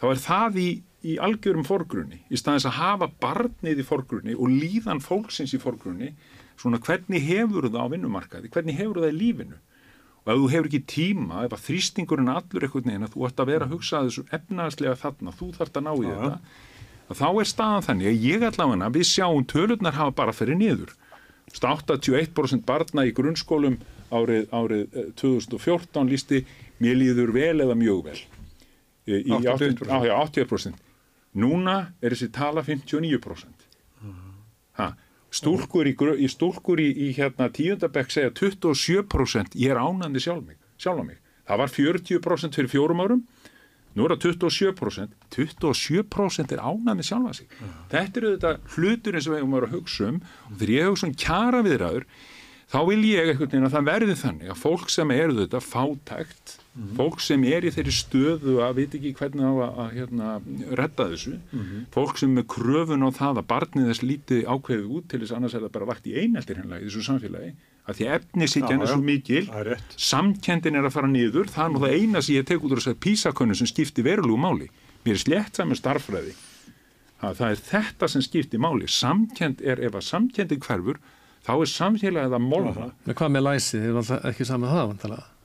þá 0.00 0.06
er 0.10 0.22
það 0.24 0.60
í, 0.60 0.68
í 1.04 1.16
algjörum 1.22 1.66
forgrunni. 1.66 2.22
Í 2.30 2.38
staðins 2.40 2.68
að 2.68 2.78
hafa 2.80 3.10
barnið 3.22 3.82
í 3.82 3.86
forgrunni 3.86 4.36
og 4.36 4.52
líðan 4.52 5.02
fólksins 5.04 5.54
í 5.56 5.60
forgrunni 5.60 6.14
svona 6.60 6.80
hvernig 6.84 7.24
hefur 7.24 7.68
það 7.70 7.80
á 7.80 7.92
vinnumarkaði, 7.94 8.52
hvernig 8.52 8.78
hefur 8.78 9.02
það 9.02 9.12
í 9.12 9.18
lífinu 9.18 9.60
og 10.20 10.32
ef 10.32 10.40
þú 10.40 10.48
hefur 10.52 10.68
ekki 10.68 10.82
tíma, 10.92 11.44
ef 11.46 11.54
að 11.56 11.62
þrýstingurinn 11.66 12.32
allur 12.32 12.66
einhvern 12.66 12.90
veginn 12.90 13.06
að 13.06 13.14
þú 13.14 13.28
ert 13.28 13.40
að 13.40 13.50
vera 13.50 13.66
að 13.66 13.76
hugsa 13.76 14.00
að 14.00 14.10
þessu 14.10 14.24
efnaðslega 14.36 14.98
þarna, 15.00 15.36
þú 15.38 15.48
þarft 15.56 15.78
að 15.80 15.86
ná 15.86 15.92
í 15.94 16.10
þetta 16.10 16.34
að 17.10 17.20
þá 17.20 17.28
er 17.30 17.48
staðan 17.50 17.86
þannig 17.86 18.10
að 18.10 18.26
ég 18.26 18.44
allavega 18.50 18.90
við 18.94 19.06
sjáum 19.08 19.46
tölurnar 19.50 19.96
hafa 19.96 20.16
bara 20.20 20.36
fyrir 20.36 20.58
niður 20.60 20.92
81% 21.50 22.66
barna 22.68 23.06
í 23.08 23.14
grunnskólum 23.16 23.80
árið, 24.14 24.44
árið 24.54 24.84
eh, 24.94 25.08
2014 25.18 26.12
lísti 26.12 26.44
mér 26.82 27.00
líður 27.00 27.32
vel 27.34 27.64
eða 27.64 27.74
mjög 27.78 28.04
vel 28.06 28.20
í 29.10 29.32
81%. 29.32 29.82
80%. 29.82 29.90
Á, 29.90 29.98
já, 30.06 30.14
80%. 30.20 30.86
Núna 31.40 31.76
er 32.02 32.14
þessi 32.14 32.30
tala 32.34 32.62
59%. 32.66 33.59
Stúlkur 35.30 35.86
í, 35.86 35.94
í 35.94 36.28
stúlkur 36.30 36.80
í, 36.82 36.88
í 36.90 37.10
hérna 37.14 37.50
tíundabekk 37.54 38.10
segja 38.10 38.32
27% 38.34 39.54
ég 39.60 39.74
er 39.74 39.78
ánandi 39.78 40.22
sjálf 40.22 40.42
mig, 40.46 40.58
sjálf 40.80 41.04
mig. 41.06 41.20
Það 41.46 41.62
var 41.62 41.72
40% 41.74 42.58
fyrir 42.58 42.70
fjórum 42.70 43.02
árum, 43.02 43.22
nú 43.94 44.06
er 44.06 44.16
það 44.16 44.40
27%. 44.40 45.14
27% 45.34 46.54
er 46.56 46.62
ánandi 46.62 47.06
sjálfa 47.06 47.36
sig. 47.38 47.54
Þetta 47.92 48.20
eru 48.22 48.34
þetta 48.34 48.74
hluturinn 48.74 49.24
sem 49.24 49.34
við 49.34 49.42
hefum 49.42 49.56
að 49.60 49.70
hugsa 49.76 50.10
um 50.10 50.20
og 50.20 50.58
þegar 50.58 50.74
ég 50.76 50.90
hugsa 50.90 51.08
um 51.08 51.16
kjara 51.24 51.62
viðræður 51.66 52.08
þá 52.70 52.80
vil 52.86 53.00
ég 53.08 53.32
einhvern 53.32 53.50
veginn 53.50 53.66
að 53.66 53.76
það 53.76 53.88
verði 53.90 54.18
þannig 54.20 54.50
að 54.52 54.60
fólk 54.62 54.92
sem 54.94 55.14
eru 55.14 55.38
þetta 55.40 55.62
fátækt 55.64 56.59
fólk 56.96 57.20
sem 57.20 57.42
er 57.50 57.64
í 57.66 57.70
þeirri 57.74 57.92
stöðu 57.92 58.60
að 58.62 58.76
veit 58.78 58.92
ekki 58.94 59.10
hvernig 59.18 59.42
á 59.42 59.52
að, 59.52 59.72
að 59.82 59.94
hérna, 59.96 60.28
redda 60.78 61.06
þessu, 61.10 61.32
fólk 61.94 62.20
sem 62.20 62.30
með 62.36 62.46
kröfun 62.54 63.02
á 63.02 63.10
það 63.16 63.40
að 63.42 63.48
barnið 63.50 63.88
þess 63.90 64.04
lítið 64.06 64.44
ákveðið 64.46 64.92
út 64.96 65.08
til 65.10 65.20
þess 65.24 65.34
annars 65.36 65.56
er 65.58 65.64
það 65.66 65.74
bara 65.74 65.88
vakt 65.90 66.06
í 66.06 66.14
eineltir 66.22 66.60
hennilega 66.60 66.84
í 66.84 66.88
þessu 66.88 67.02
samfélagi, 67.08 67.50
að 67.90 67.98
því 67.98 68.06
Já, 68.78 68.84
er 68.84 68.86
já. 68.86 68.92
svo 68.94 69.02
mikil. 69.02 69.42
Er 69.50 69.72
samkendin 69.96 70.78
er 70.78 70.86
að 70.86 70.94
fara 70.94 71.10
niður, 71.10 71.50
það 71.50 71.64
er 71.66 71.74
nú 71.74 71.82
það 71.82 71.96
eina 71.98 72.22
sem 72.22 72.36
ég 72.36 72.46
tek 72.46 72.62
út 72.62 72.70
úr 72.76 72.80
þess 72.82 72.92
að 72.94 73.00
písakönnu 73.06 73.58
sem 73.58 73.70
skipti 73.70 74.06
verulegu 74.06 74.38
máli. 74.38 74.70
Mér 75.04 75.16
er 75.16 75.22
slétt 75.24 75.58
saman 75.58 75.78
starffræði 75.80 76.36
að 77.20 77.40
það 77.40 77.50
er 77.50 77.64
þetta 77.66 78.08
sem 78.08 78.22
skipti 78.24 78.60
máli. 78.62 78.86
Samkend 78.88 79.60
er, 79.60 79.82
ef 79.82 79.98
að 79.98 80.06
samkendin 80.06 80.62
hverfur 80.62 81.00
þá 81.44 81.52
er 81.56 81.72
samfélagið 81.74 82.36
að 82.36 82.46
molna 82.46 82.90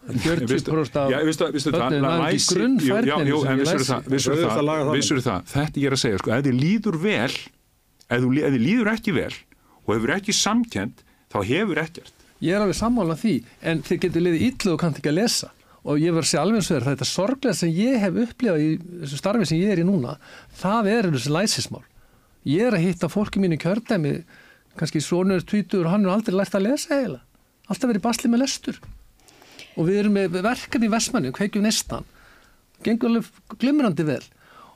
Men 0.05 0.19
hvað 0.21 0.35
með 0.35 0.49
læsið? 0.55 0.65
Þið 1.09 1.15
er 1.15 1.29
alltaf 1.31 1.47
ekki 1.49 1.61
saman 1.65 1.81
það, 1.85 2.01
vantalega. 2.05 2.25
Veistu- 2.35 2.57
40% 2.59 2.95
af 2.95 3.03
la- 3.05 3.15
hafa 3.15 3.21
ekki 3.25 3.31
jú, 3.31 3.39
sem 3.41 3.57
vissirðu 4.95 5.23
læsi. 5.25 5.41
þetta 5.55 5.81
ég 5.81 5.85
er 5.85 5.95
að 5.95 6.01
segja, 6.05 6.17
sko, 6.21 6.31
ef 6.35 6.43
þið 6.45 6.59
líður 6.61 6.97
vel, 7.01 7.35
ef 8.09 8.21
þið 8.21 8.61
líður 8.65 8.91
ekki 8.93 9.11
vel 9.15 9.33
og 9.85 9.89
hefur 9.95 10.13
ekki 10.15 10.33
samkend, 10.33 10.93
þá 11.33 11.37
hefur 11.45 11.77
ekkert. 11.85 12.13
Ég 12.41 12.53
er 12.55 12.61
alveg 12.61 12.75
sammála 12.77 13.15
því, 13.17 13.33
en 13.63 13.81
þið 13.81 13.99
getur 14.05 14.21
liðið 14.21 14.41
illu 14.49 14.73
og 14.75 14.79
kannt 14.79 14.97
ekki 14.99 15.09
að 15.09 15.19
lesa. 15.21 15.49
Og 15.85 15.99
ég 16.01 16.13
var 16.13 16.21
að 16.25 16.29
segja 16.31 16.41
alveg 16.41 16.57
eins 16.61 16.69
og 16.71 16.75
þér, 16.81 16.85
þetta 16.89 17.05
sorglega 17.05 17.55
sem 17.55 17.69
ég 17.69 17.99
hef 18.01 18.13
upplifað 18.25 18.61
í 18.65 18.69
þessu 19.05 19.17
starfi 19.21 19.45
sem 19.45 19.57
ég 19.61 19.69
er 19.71 19.81
í 19.83 19.85
núna, 19.85 20.17
það 20.57 20.87
er 20.89 21.03
þessi 21.13 21.29
læsismál. 21.33 21.83
Ég 22.45 22.61
er 22.67 22.73
að 22.77 22.85
hitta 22.85 23.07
fólki 23.09 23.37
mínu 23.41 23.57
kjördæmi, 23.61 24.23
kannski 24.77 25.01
svonur, 25.01 25.41
tvítur, 25.45 25.85
hann 25.89 26.05
er 26.05 26.09
aldrei 26.13 26.33
lært 26.35 26.53
að 26.57 26.65
lesa 26.69 26.89
eiginlega. 26.93 27.21
Alltaf 27.69 27.89
verið 27.89 28.01
basli 28.01 28.29
með 28.29 28.41
lestur. 28.45 28.79
Og 29.75 29.89
við 29.89 29.99
erum 30.03 30.15
með 30.15 30.37
verkan 30.45 30.85
í 30.87 30.91
Vestmanni, 30.91 31.31
kveikjum 31.35 31.65
nestan. 31.67 32.05
Gengur 32.85 33.09
alveg 33.11 33.59
glimrandi 33.59 34.05
vel. 34.07 34.23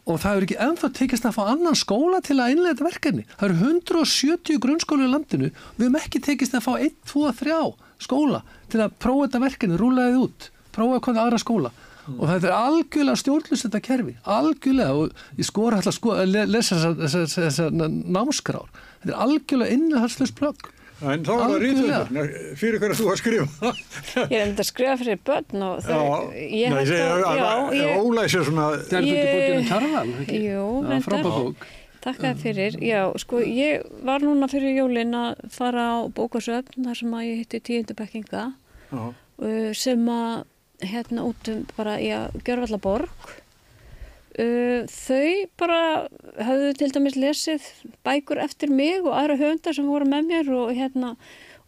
Og 0.10 0.18
það 0.24 0.38
er 0.40 0.46
ekki 0.48 0.58
ennþá 0.66 0.88
tekist 0.98 1.26
að 1.30 1.36
fá 1.38 1.44
annan 1.52 1.76
skóla 1.78 2.20
til 2.26 2.40
að 2.42 2.56
innlega 2.56 2.74
þetta 2.76 2.88
verkefni. 2.88 3.26
Það 3.38 3.50
eru 3.50 3.58
170 3.70 4.62
grunnskólu 4.64 5.06
í 5.06 5.12
landinu. 5.12 5.52
Við 5.78 5.86
hefum 5.86 6.00
ekki 6.00 6.22
tekist 6.26 6.56
að 6.58 6.66
fá 6.66 6.72
1, 6.82 6.96
2, 7.12 7.26
3 7.44 7.60
skóla 8.02 8.40
til 8.72 8.82
að 8.82 8.96
prófa 9.04 9.28
þetta 9.28 9.44
verkefni, 9.44 9.78
rúla 9.80 10.08
þið 10.10 10.18
út, 10.24 10.50
prófa 10.76 10.98
að 10.98 11.04
koma 11.06 11.24
aðra 11.28 11.42
skóla. 11.44 11.72
Og 12.10 12.26
þetta 12.26 12.48
er 12.50 12.56
algjörlega 12.58 13.22
stjórnlust 13.22 13.66
þetta 13.68 13.82
kerfi, 13.86 14.16
algjörlega 14.26 14.96
og 14.98 15.12
ég 15.38 15.46
skora 15.46 15.78
alltaf 15.78 15.94
sko, 16.00 16.16
að 16.18 16.32
le- 16.34 16.48
lesa 16.50 16.80
þessar 16.80 16.96
þessa, 17.04 17.44
þessa 17.46 17.68
námskrár. 18.16 18.72
Þetta 19.04 19.14
er 19.14 19.20
algjörlega 19.28 19.76
innihalslust 19.78 20.36
plögg. 20.40 20.72
En 21.00 21.24
þá 21.24 21.30
er 21.32 21.42
það 21.44 21.54
ríðvöldur, 21.64 22.32
fyrir 22.60 22.82
hverja 22.82 22.96
þú 23.00 23.06
að 23.14 23.20
skrifa. 23.22 23.70
Ég 24.20 24.34
er 24.36 24.42
enda 24.50 24.64
að 24.64 24.68
skrifa 24.68 24.96
fyrir 25.00 25.20
börn 25.30 25.64
og 25.64 25.78
þau, 25.86 26.00
ég 26.36 26.74
ég 26.74 26.74
að, 26.76 27.22
já, 27.40 27.52
ég, 27.80 27.92
ólæsir 28.04 28.44
svona, 28.50 28.66
Það 28.84 28.98
er 28.98 29.06
þetta 29.08 29.14
Ég- 29.14 29.36
bókinu 29.38 29.70
Karval, 29.70 30.12
ekki? 30.26 30.40
Jú, 30.44 30.66
Já, 30.66 30.90
reyndar. 30.90 31.06
frábær 31.08 31.38
bók. 31.38 31.68
Takk 32.04 32.22
að 32.30 32.38
fyrir. 32.44 32.78
Já, 32.84 33.02
sko, 33.20 33.40
ég 33.44 33.88
var 34.08 34.24
núna 34.24 34.48
fyrir 34.52 34.76
jólin 34.80 35.16
að 35.20 35.42
fara 35.52 35.88
á 35.96 35.98
bókasöfn 36.16 36.86
þar 36.88 36.96
sem 37.02 37.12
að 37.16 37.26
ég 37.30 37.42
hitti 37.44 37.60
tíundabekkinga 37.70 38.44
já, 38.92 39.02
uh, 39.40 39.74
sem 39.76 40.06
að 40.08 40.44
hérna 40.80 41.26
út 41.28 41.50
um 41.52 41.66
bara 41.76 41.98
í 42.00 42.08
að 42.16 42.40
gjörvalla 42.48 42.80
borg. 42.80 43.10
Uh, 44.40 44.86
þau 44.88 45.50
bara 45.60 45.82
höfðu 46.48 46.72
til 46.80 46.90
dæmis 46.96 47.18
lesið 47.20 47.66
bækur 48.08 48.40
eftir 48.40 48.72
mig 48.72 49.02
og 49.04 49.12
aðra 49.12 49.36
höfundar 49.42 49.76
sem 49.76 49.90
voru 49.90 50.08
með 50.08 50.30
mér 50.30 50.52
og 50.56 50.70
hérna 50.78 51.16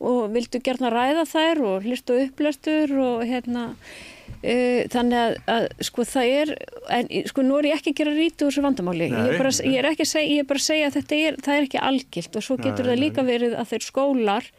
og 0.02 0.32
vildu 0.32 0.62
gerna 0.64 0.90
ræða 0.94 1.26
þær 1.30 1.62
og 1.68 1.86
hlustu 1.86 2.16
upplestur 2.24 2.94
og 2.96 3.26
hérna 3.28 3.66
uh, 3.74 4.88
þannig 4.94 5.18
að, 5.20 5.36
að 5.52 5.68
sko 5.90 6.06
það 6.14 6.32
er 6.38 6.54
en 6.96 7.12
sko 7.34 7.46
nú 7.46 7.60
er 7.60 7.70
ég 7.74 7.82
ekki 7.82 7.92
að 7.92 8.00
gera 8.00 8.16
rítu 8.16 8.48
úr 8.48 8.54
þessu 8.54 8.66
vandamáli. 8.66 9.12
Ég 9.12 9.34
er, 9.34 9.42
bara, 9.42 9.52
ég 9.68 9.78
er 9.82 9.90
ekki 9.92 10.08
að 10.08 10.12
segja, 10.14 10.32
ég 10.32 10.46
er 10.46 10.50
bara 10.54 10.64
að 10.64 10.70
segja 10.70 10.88
að 10.88 10.98
þetta 11.00 11.20
er, 11.26 11.42
það 11.44 11.58
er 11.58 11.68
ekki 11.68 11.84
algilt 11.92 12.40
og 12.40 12.48
svo 12.48 12.60
getur 12.62 12.88
Nei, 12.88 12.94
það 12.94 13.04
líka 13.04 13.28
verið 13.28 13.60
að 13.60 13.70
þeir 13.74 13.88
skólar 13.90 14.50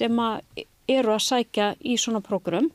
sem 0.00 0.20
að 0.26 0.66
eru 0.90 1.14
að 1.14 1.24
sækja 1.28 1.72
í 1.86 1.96
svona 2.00 2.24
prógram 2.24 2.70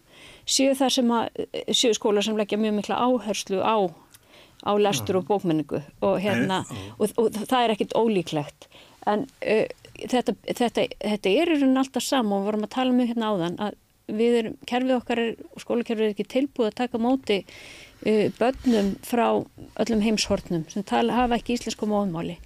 séu 0.48 0.72
það 0.78 0.92
sem 1.02 1.14
að 1.20 1.46
séu 1.74 1.96
skólar 1.98 2.26
sem 2.26 2.38
leggja 2.38 2.60
mjög 2.62 2.80
mikla 2.80 3.00
áherslu 3.02 3.60
á 3.60 3.78
á 4.66 4.72
lestur 4.82 5.20
og 5.22 5.30
bókmenningu 5.30 5.82
og 6.02 6.20
hérna 6.24 6.64
og, 6.98 7.10
og 7.22 7.32
það 7.38 7.62
er 7.62 7.74
ekkit 7.76 7.96
ólíklegt. 7.98 8.70
En 9.06 9.26
uh, 9.46 9.66
þetta, 10.02 10.36
þetta, 10.50 10.88
þetta 11.00 11.32
er 11.32 11.54
í 11.54 11.58
rauninni 11.62 11.82
alltaf 11.82 12.06
saman 12.06 12.40
og 12.40 12.44
við 12.44 12.52
vorum 12.52 12.68
að 12.68 12.76
tala 12.78 12.96
um 12.96 13.04
hérna 13.04 13.32
áðan 13.34 13.60
að 13.68 13.82
við 14.06 14.40
erum, 14.40 14.58
kerfið 14.70 14.98
okkar 15.00 15.22
er, 15.22 15.32
skólakerfið 15.62 16.06
er 16.06 16.14
ekki 16.14 16.28
tilbúið 16.30 16.70
að 16.70 16.80
taka 16.82 17.00
á 17.02 17.06
móti 17.06 17.40
uh, 17.42 18.28
börnum 18.40 18.92
frá 19.06 19.28
öllum 19.82 20.04
heimshortnum 20.06 20.68
sem 20.70 20.86
tala, 20.86 21.16
hafa 21.24 21.40
ekki 21.40 21.58
íslensku 21.58 21.90
móðmáli 21.90 22.38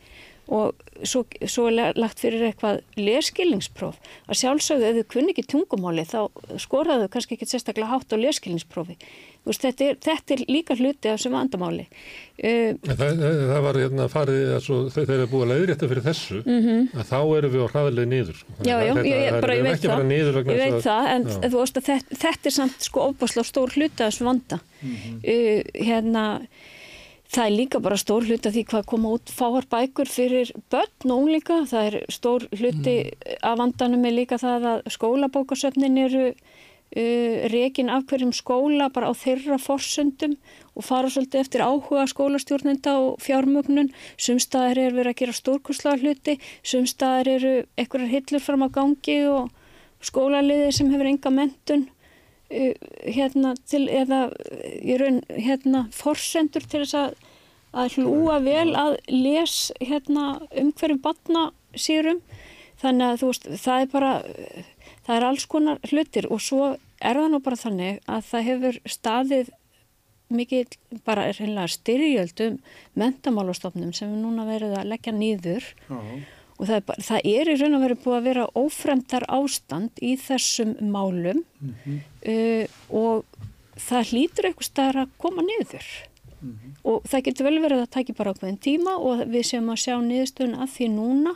og 0.50 0.74
svo, 1.06 1.24
svo 1.46 1.68
er 1.70 1.98
lagt 2.00 2.20
fyrir 2.24 2.48
eitthvað 2.48 2.82
leskilningspróf 2.98 4.00
að 4.28 4.40
sjálfsögðu 4.42 4.88
ef 4.90 4.96
þau 5.00 5.10
kunni 5.14 5.34
ekki 5.36 5.46
tungumáli 5.52 6.06
þá 6.10 6.22
skoraðu 6.62 7.10
kannski 7.14 7.38
ekki 7.38 7.48
sérstaklega 7.52 7.92
hátt 7.92 8.16
á 8.16 8.18
leskilningsprófi 8.18 8.96
veist, 9.46 9.62
þetta, 9.62 9.86
er, 9.92 10.00
þetta 10.04 10.34
er 10.36 10.42
líka 10.50 10.76
hluti 10.80 11.12
af 11.12 11.22
sem 11.22 11.34
vandamáli 11.34 11.86
uh, 11.86 12.74
Það, 12.90 13.22
það 13.22 13.62
var 13.68 13.80
hérna 13.84 14.08
farið 14.12 14.56
að 14.58 14.72
þeir 14.96 15.14
eru 15.16 15.28
búið 15.32 15.46
að 15.46 15.54
leiðrétta 15.54 15.92
fyrir 15.94 16.08
þessu 16.10 16.40
mm 16.42 16.60
-hmm. 16.66 16.90
að 16.98 17.06
þá 17.14 17.20
eru 17.38 17.54
við 17.54 17.64
á 17.64 17.68
hraðileg 17.76 18.10
niður 18.16 18.42
Mhm. 18.60 18.66
Já, 18.68 18.76
já, 18.84 18.94
ég, 18.98 19.06
ég, 19.06 19.42
bara, 19.42 19.54
ég 19.56 19.64
veit 19.64 19.80
það, 19.86 20.12
ég 20.50 20.60
veit 20.60 20.84
það 20.84 21.08
en 21.14 21.24
já. 21.30 21.50
þú 21.50 21.60
veist 21.62 21.78
að 21.78 21.86
þetta, 21.92 22.20
þetta 22.26 22.50
er 22.50 22.56
samt 22.58 22.82
sko 22.90 23.06
ofbáslega 23.12 23.48
stór 23.48 23.70
hluti 23.78 24.04
af 24.04 24.10
þessum 24.10 24.26
vanda 24.34 24.60
uh, 24.60 25.62
hérna 25.78 26.26
það 27.30 27.46
er 27.46 27.56
líka 27.56 27.82
bara 27.84 27.98
stór 28.00 28.26
hluti 28.26 28.50
af 28.50 28.56
því 28.56 28.64
hvað 28.72 28.88
koma 28.90 29.12
út 29.18 29.34
fáar 29.34 29.68
bækur 29.70 30.10
fyrir 30.10 30.50
börn 30.72 31.12
og 31.12 31.20
unglinga, 31.20 31.60
það 31.70 31.90
er 31.90 31.98
stór 32.10 32.48
hluti 32.56 32.96
af 33.46 33.60
vandanum 33.60 34.08
er 34.10 34.16
líka 34.16 34.40
það 34.42 34.66
að 34.72 34.90
skólabókasöfnin 34.96 36.00
eru 36.06 36.24
uh, 36.32 37.36
rekin 37.54 37.92
af 37.94 38.08
hverjum 38.10 38.34
skóla 38.34 38.90
bara 38.94 39.12
á 39.12 39.14
þeirra 39.14 39.60
forsöndum 39.62 40.40
og 40.74 40.88
fara 40.88 41.12
svolítið 41.12 41.44
eftir 41.44 41.66
áhuga 41.66 42.08
skólastjórnenda 42.10 42.96
og 42.98 43.22
fjármögnun. 43.22 43.94
Sumstaðar 44.18 44.82
er 44.88 44.98
verið 44.98 45.14
að 45.14 45.22
gera 45.22 45.38
stórkurslega 45.38 46.02
hluti 46.02 46.40
sumstaðar 46.64 47.34
eru 47.36 47.54
einhverjar 47.78 48.14
hillur 48.16 48.46
fram 48.46 48.66
á 48.66 48.70
gangi 48.74 49.22
og 49.30 49.54
skólaliði 50.02 50.74
sem 50.74 50.90
hefur 50.90 51.14
enga 51.14 51.34
mentun 51.36 51.90
hérna 52.50 53.54
til 53.70 53.86
eða 53.94 54.22
í 54.82 54.98
raun 54.98 55.22
hérna 55.30 55.86
forsendur 55.94 56.66
til 56.66 56.82
þess 56.84 56.98
að, 56.98 57.18
að 57.78 57.98
hlúa 58.00 58.40
vel 58.42 58.72
að 58.74 58.98
les 59.14 59.58
hérna 59.80 60.40
um 60.58 60.72
hverju 60.74 60.98
batna 61.04 61.50
sérum 61.78 62.24
þannig 62.82 63.06
að 63.06 63.22
þú 63.22 63.32
veist 63.32 63.50
það 63.62 63.84
er 63.84 63.92
bara 63.94 64.14
það 65.06 65.16
er 65.16 65.28
alls 65.30 65.46
konar 65.52 65.80
hlutir 65.92 66.30
og 66.32 66.42
svo 66.42 66.74
er 67.00 67.20
það 67.22 67.32
nú 67.34 67.42
bara 67.46 67.60
þannig 67.60 68.02
að 68.10 68.28
það 68.32 68.48
hefur 68.50 68.82
staðið 68.98 69.54
mikið 70.30 70.76
bara 71.06 71.26
er 71.30 71.38
hreinlega 71.40 71.74
styrjöldum 71.74 72.60
mentamálastofnum 73.00 73.94
sem 73.98 74.12
við 74.14 74.26
núna 74.26 74.46
verið 74.50 74.76
að 74.78 74.92
leggja 74.92 75.14
nýður 75.16 75.70
Já. 75.90 76.02
Og 76.60 76.68
það 76.68 76.76
er, 76.76 76.86
bara, 76.90 77.06
það 77.08 77.30
er 77.32 77.50
í 77.50 77.56
raun 77.62 77.78
og 77.78 77.84
verið 77.86 78.02
búið 78.04 78.18
að 78.18 78.28
vera 78.28 78.48
ófremdar 78.60 79.26
ástand 79.32 80.04
í 80.04 80.14
þessum 80.20 80.76
málum 80.92 81.44
uh, 81.64 82.66
og 82.92 83.40
það 83.80 84.14
hlýtur 84.14 84.50
eitthvað 84.50 84.70
staðar 84.70 85.04
að 85.06 85.18
koma 85.24 85.46
niður. 85.46 85.90
Og 86.88 87.04
það 87.08 87.24
getur 87.26 87.48
vel 87.50 87.58
verið 87.64 87.82
að 87.84 87.94
taki 87.96 88.16
bara 88.16 88.32
ákveðin 88.32 88.62
tíma 88.64 88.96
og 88.96 89.26
við 89.28 89.48
séum 89.50 89.72
að 89.72 89.82
sjá 89.84 89.96
niðurstöðun 90.04 90.60
af 90.64 90.76
því 90.76 90.88
núna. 90.94 91.34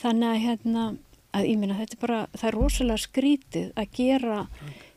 Þannig 0.00 0.28
að 0.30 0.42
hérna 0.44 0.84
að 1.36 1.48
ég 1.50 1.60
minna 1.60 1.76
þetta 1.76 1.96
er 1.96 2.02
bara, 2.02 2.20
það 2.36 2.48
er 2.48 2.56
rosalega 2.56 3.02
skrítið 3.02 3.66
að 3.76 3.90
gera 3.96 4.38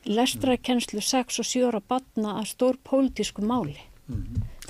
lestrakennslu 0.08 1.04
6 1.04 1.42
og 1.42 1.48
7 1.50 1.66
ára 1.68 1.82
batna 1.92 2.38
að 2.40 2.52
stór 2.54 2.80
pólitísku 2.88 3.44
máli 3.46 3.76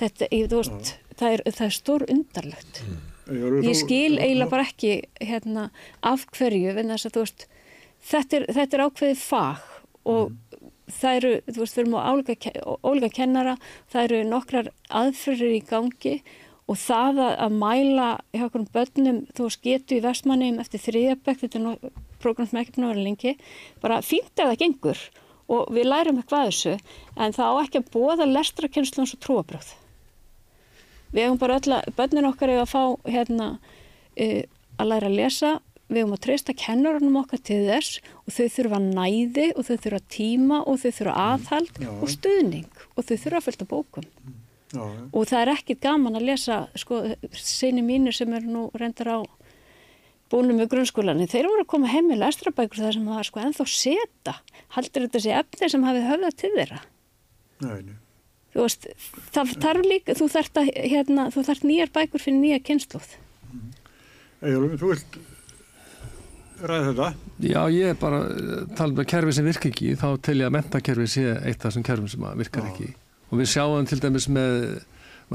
þetta, 0.00 0.28
ég, 0.34 0.48
þú 0.50 0.62
veist, 0.62 0.94
það 1.20 1.36
er, 1.36 1.44
það 1.54 1.66
er 1.66 1.76
stór 1.76 2.06
undarlegt 2.10 2.82
ég 3.30 3.78
skil 3.78 4.18
eiginlega 4.18 4.50
bara 4.50 4.66
ekki 4.66 4.92
hérna, 5.20 5.70
af 6.02 6.26
hverju 6.34 6.74
en 6.74 6.92
þess 6.94 7.08
að 7.08 7.16
þú 7.16 7.24
veist 7.24 7.46
þetta 8.10 8.38
er, 8.38 8.46
þetta 8.58 8.76
er 8.76 8.84
ákveðið 8.86 9.24
fag 9.24 9.66
og 10.10 10.36
það 10.90 11.16
eru, 11.20 11.32
þú 11.46 11.62
veist, 11.62 11.76
við 11.76 11.82
erum 11.84 11.96
á 11.96 12.02
ólíka 12.82 13.10
kennara, 13.14 13.56
það 13.92 14.06
eru 14.06 14.20
nokkrar 14.28 14.70
aðferðir 14.88 15.56
í 15.56 15.64
gangi 15.68 16.14
og 16.70 16.78
það 16.78 17.20
að, 17.24 17.32
að 17.46 17.56
mæla 17.60 18.08
hjá 18.34 18.44
okkur 18.46 18.66
börnum, 18.74 19.24
þú 19.34 19.48
veist, 19.48 19.62
getu 19.66 19.98
í 19.98 20.04
vestmannum 20.04 20.60
eftir 20.62 20.82
þriðabæk, 20.86 21.42
þetta 21.44 21.60
er 21.60 21.66
nú 21.66 21.74
program 22.20 22.50
sem 22.50 22.60
að 22.60 22.72
vera 22.76 23.04
lengi, 23.04 23.36
bara 23.82 24.00
fínt 24.04 24.34
ef 24.34 24.50
það 24.50 24.60
gengur 24.64 25.04
og 25.50 25.70
við 25.74 25.88
lærum 25.88 26.20
eitthvað 26.20 26.44
að 26.44 26.50
þessu 26.50 26.74
en 27.16 27.36
það 27.36 27.50
á 27.50 27.62
ekki 27.64 27.80
að 27.80 27.92
bóða 27.94 28.28
lestrakennslu 28.30 29.04
eins 29.04 29.14
og 29.16 29.22
trúabröð 29.24 29.72
við 31.14 31.24
hefum 31.24 31.40
bara 31.40 31.58
öll 31.60 31.74
að, 31.76 31.90
börnin 31.98 32.28
okkar 32.30 32.52
hefur 32.52 32.66
að 32.66 32.72
fá 32.72 33.10
hérna 33.10 33.48
uh, 33.56 34.42
að 34.80 34.92
læra 34.92 35.10
að 35.10 35.18
lesa. 35.18 35.52
Við 35.90 36.04
hefum 36.04 36.14
að 36.14 36.22
treysta 36.26 36.54
kennarunum 36.54 37.18
okkar 37.18 37.40
til 37.42 37.64
þess 37.66 37.98
og 38.22 38.34
þau 38.36 38.44
þurfa 38.54 38.78
næði 38.84 39.48
og 39.56 39.66
þau 39.66 39.76
þurfa 39.86 40.00
tíma 40.14 40.60
og 40.62 40.78
þau 40.78 40.90
þurfa 41.00 41.16
aðhald 41.24 41.80
Já. 41.82 41.90
og 41.90 42.12
stuðning 42.12 42.84
og 42.94 43.08
þau 43.08 43.16
þurfa 43.16 43.40
að 43.40 43.46
fylgta 43.48 43.66
bókum. 43.72 44.06
Já, 44.70 44.84
og 44.86 45.26
það 45.26 45.40
er 45.40 45.50
ekkit 45.56 45.80
gaman 45.82 46.14
að 46.14 46.28
lesa 46.28 46.60
sko, 46.78 47.00
sinni 47.34 47.82
mínir 47.82 48.14
sem 48.14 48.30
eru 48.38 48.52
nú 48.54 48.62
reyndar 48.78 49.10
á 49.10 49.18
búinum 50.30 50.60
með 50.60 50.70
grunnskólanir, 50.76 51.30
þeir 51.30 51.48
voru 51.50 51.64
að 51.64 51.70
koma 51.72 51.90
heim 51.90 52.06
með 52.06 52.22
lestrabækur 52.22 52.84
þar 52.84 52.94
sem 52.94 53.08
það 53.08 53.18
var 53.18 53.28
sko 53.28 53.42
ennþá 53.42 53.66
seta. 53.74 54.34
Haldur 54.76 55.06
þetta 55.08 55.22
sé 55.24 55.34
efni 55.40 55.70
sem 55.72 55.86
hafi 55.88 56.04
höfðað 56.06 56.36
til 56.38 56.52
þeirra? 56.54 56.80
Nei, 57.66 57.80
nei. 57.88 57.96
Þú 58.54 58.66
veist, 58.66 58.86
það 59.34 59.56
þarf 59.64 59.88
líka 59.88 60.16
þú 60.18 60.30
þarft, 60.36 60.62
að, 60.62 60.70
hérna, 60.94 61.28
nýjar 61.66 61.92
bækur 61.94 62.24
fyrir 62.24 62.40
nýja 62.40 62.62
kynnslóð 62.66 63.12
Eyjólfur, 64.40 64.78
þú 64.80 64.94
vilt 64.94 65.20
ræða 66.66 66.90
þetta? 66.90 67.08
Já, 67.44 67.60
ég 67.72 67.92
er 67.92 67.98
bara 68.00 68.20
eh, 68.28 68.64
tala 68.76 68.94
um 68.94 69.00
að 69.02 69.08
kerfi 69.12 69.36
sem 69.36 69.46
virka 69.46 69.70
ekki, 69.70 69.94
þá 70.00 70.08
tel 70.24 70.36
ég 70.40 70.48
að 70.48 70.56
mentakerfi 70.56 71.06
sé 71.08 71.24
eitt 71.38 71.60
af 71.60 71.70
þessum 71.70 71.86
kerfum 71.86 72.10
sem 72.10 72.26
að 72.26 72.42
virkar 72.42 72.68
ekki. 72.70 72.90
Og 73.30 73.40
við 73.40 73.50
sjáum 73.52 73.88
til 73.88 74.00
dæmis 74.02 74.28
með, 74.32 74.60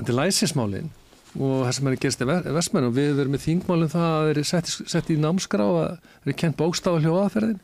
til 0.01 0.18
læsismálin 0.20 0.91
og 1.36 1.66
það 1.66 1.74
sem 1.76 1.89
er 1.89 1.97
gerast 1.99 2.24
í 2.24 2.28
vestmenn 2.55 2.88
og 2.88 2.95
við 2.95 3.13
verum 3.18 3.36
með 3.36 3.43
þingmálinn 3.43 3.91
það 3.91 4.05
að 4.09 4.28
þeir 4.28 4.36
eru 4.36 4.47
sett, 4.51 4.72
sett 4.93 5.11
í 5.11 5.18
námskrá 5.20 5.66
að 5.66 5.89
þeir 5.97 6.30
eru 6.30 6.38
kent 6.41 6.57
bókstafa 6.59 7.01
hljóðaferðin. 7.03 7.59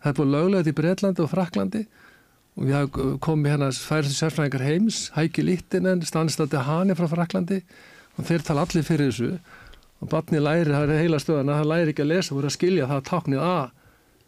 Það 0.00 0.10
er 0.10 0.18
búin 0.18 0.34
löglega 0.34 0.72
í 0.72 0.76
Breitlandi 0.76 1.24
og 1.24 1.30
Fraklandi 1.32 1.86
og 2.58 2.66
við 2.66 2.98
komið 3.24 3.54
hérna 3.54 3.70
færistu 3.72 4.16
sérfræðingar 4.18 4.66
heims, 4.66 5.00
Hæki 5.14 5.44
Littinen, 5.46 6.02
Stanistadi 6.06 6.60
Hani 6.66 6.96
frá 6.98 7.06
Fraklandi 7.10 7.60
og 8.18 8.26
þeir 8.28 8.44
tala 8.46 8.64
allir 8.66 8.86
fyrir 8.86 9.10
þessu. 9.10 9.30
Og 10.00 10.08
barni 10.08 10.40
læri, 10.40 10.72
það 10.72 10.94
er 10.94 11.02
heila 11.04 11.20
stöðan 11.20 11.52
að 11.52 11.60
það 11.60 11.70
læri 11.70 11.92
ekki 11.92 12.04
að 12.04 12.12
lesa, 12.14 12.34
voru 12.34 12.48
að 12.48 12.56
skilja 12.56 12.88
það 12.88 13.00
að 13.00 13.08
táknið 13.10 13.42
A 13.44 13.56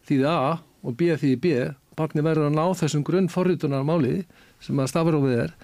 þýði 0.08 0.26
A 0.28 0.40
og 0.82 0.96
B 0.98 1.14
þýði 1.22 1.38
B. 1.42 1.54
Barni 1.96 2.24
verður 2.24 2.48
að 2.48 2.56
ná 2.56 2.64
þessum 2.76 3.04
grunn 3.04 3.30
forritunar 3.32 3.86
máli 3.88 4.22
sem 4.64 4.80
að 4.80 4.90
stafrófið 4.92 5.44
er. 5.46 5.54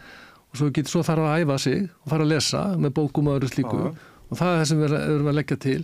Og 0.49 0.61
svo 0.61 0.70
getur 0.73 0.95
svo 0.95 1.05
þarf 1.05 1.28
að 1.28 1.43
æfa 1.45 1.59
sig 1.61 1.83
og 1.89 2.12
fara 2.12 2.24
að 2.24 2.33
lesa 2.33 2.62
með 2.81 2.95
bókum 2.97 3.28
og 3.28 3.39
öðru 3.39 3.53
slíku. 3.53 3.81
Já. 3.85 4.15
og 4.28 4.37
það 4.37 4.51
er 4.51 4.59
það 4.59 4.69
sem 4.70 4.81
við 4.83 4.95
erum 4.99 5.31
að 5.31 5.39
leggja 5.39 5.59
til. 5.62 5.81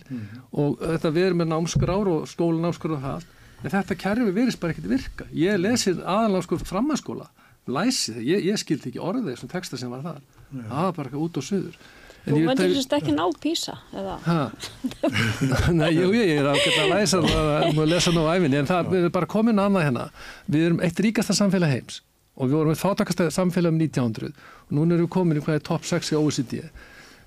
Og 0.52 0.82
þetta 0.82 1.12
við 1.14 1.26
erum 1.28 1.40
með 1.40 1.50
námskrár 1.52 2.10
og 2.12 2.26
skólanámskrár 2.28 2.96
og 2.98 3.04
það 3.04 3.28
en 3.64 3.72
þetta 3.72 3.96
kerfi 3.98 4.36
virðist 4.36 4.60
bara 4.60 4.74
ekkert 4.74 4.92
virka. 4.92 5.26
Ég 5.32 5.58
lesið 5.60 6.04
aðalámskrár 6.04 6.64
framhanskóla 6.68 7.30
læsi 7.64 8.12
það, 8.12 8.24
ég, 8.28 8.46
ég 8.50 8.60
skildi 8.60 8.90
ekki 8.90 9.02
orðið 9.02 9.30
þessum 9.32 9.52
texta 9.52 9.80
sem 9.80 9.92
var 9.92 10.02
þar. 10.04 10.24
Það 10.54 10.72
var 10.72 10.96
bara 10.96 11.08
eitthvað 11.08 11.22
út 11.24 11.38
og 11.40 11.46
suður. 11.46 11.78
En 12.24 12.32
þú 12.32 12.40
myndir 12.46 12.70
þess 12.72 12.96
ekki 12.96 13.12
ná 13.12 13.24
písa 13.40 13.74
eða? 13.92 14.14
Ha? 14.24 14.38
Nei, 15.80 15.90
jú, 15.92 16.08
ég 16.16 16.38
er 16.38 16.48
að 16.48 16.60
geta 16.62 16.86
að 16.86 16.92
læsa 16.94 17.20
það 17.20 17.80
og 17.82 17.90
lesa 17.90 18.14
nú 18.14 18.24
á 18.24 18.32
æfinni, 18.32 18.60
en 18.62 18.70
það 18.70 18.94
erum 19.00 19.14
bara 19.16 19.28
komin 19.34 19.60
annað 19.60 19.86
hérna. 19.88 20.06
Við 20.48 20.66
erum 20.70 20.80
eitt 20.84 21.02
ríkasta 21.04 21.36
samfélag 21.36 21.74
heims 21.74 22.00
og 22.34 22.48
við 22.48 22.56
vorum 22.58 22.72
eitt 22.72 22.80
fátakasta 22.80 23.28
samfélag 23.34 23.74
um 23.74 23.82
1900 23.82 24.32
og 24.32 24.72
núna 24.72 24.96
erum 24.96 25.06
við 25.06 25.12
komin 25.18 25.40
í 25.40 25.44
hvað 25.44 25.60
er 25.60 25.66
top 25.68 25.84
6 25.88 26.14
í 26.14 26.18
OECD. 26.18 26.56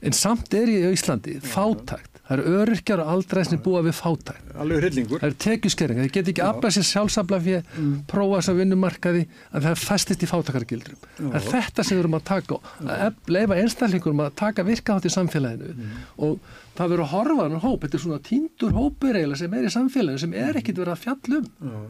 en 0.01 0.14
samt 0.14 0.53
er 0.53 0.69
ég 0.69 0.89
í 0.89 0.97
Íslandi 0.97 1.38
fátækt, 1.41 2.16
það 2.27 2.33
eru 2.37 2.53
öryrkjar 2.61 2.99
og 3.03 3.07
aldrei 3.13 3.43
sem 3.47 3.59
búa 3.63 3.81
við 3.85 3.95
fátækt. 3.97 4.49
Alveg 4.59 4.81
hryllingur. 4.83 5.19
það 5.21 5.27
eru 5.29 5.37
tekjuskeringar, 5.45 6.03
þeir 6.07 6.13
get 6.17 6.31
ekki 6.33 6.43
aflað 6.43 6.75
sér 6.77 6.87
sjálfsafla 6.91 7.39
fyrir 7.45 7.63
Mm. 7.77 7.93
prófa 8.07 8.37
þess 8.41 8.49
að 8.51 8.59
vinnumarkaði 8.61 9.23
að 9.53 9.61
það 9.67 9.77
festist 9.87 10.23
í 10.23 10.29
fátakargildrum 10.31 10.97
það 11.17 11.35
er 11.39 11.45
þetta 11.51 11.83
sem 11.87 11.97
við 11.97 12.03
erum 12.03 12.17
að 12.19 12.23
taka 12.23 12.55
á 12.55 12.59
að 12.83 13.05
ef- 13.07 13.29
leyfa 13.37 13.55
einstaklingurum 13.61 14.23
að 14.25 14.35
taka 14.35 14.63
virka 14.63 14.95
átt 14.97 15.05
í 15.05 15.13
samfélaginu. 15.13 15.73
Mm. 15.75 16.01
og 16.17 16.39
það 16.77 16.89
verður 16.91 17.05
að 17.05 17.13
horfa 17.15 17.37
á 17.37 17.45
hann 17.47 17.59
hóp, 17.63 17.79
þetta 17.81 17.95
er 17.97 18.03
svona 18.05 18.19
tíndur 18.21 18.71
hópur 18.75 19.15
eiginlega 19.15 19.37
sem 19.37 19.53
er 19.53 19.63
í 19.63 19.73
samfélaginu 19.77 20.19
sem 20.19 20.33
er 20.33 20.53
ekkit 20.59 20.77
verið 20.77 20.93
að 20.93 21.03
fjalla 21.05 21.37
um. 21.61 21.87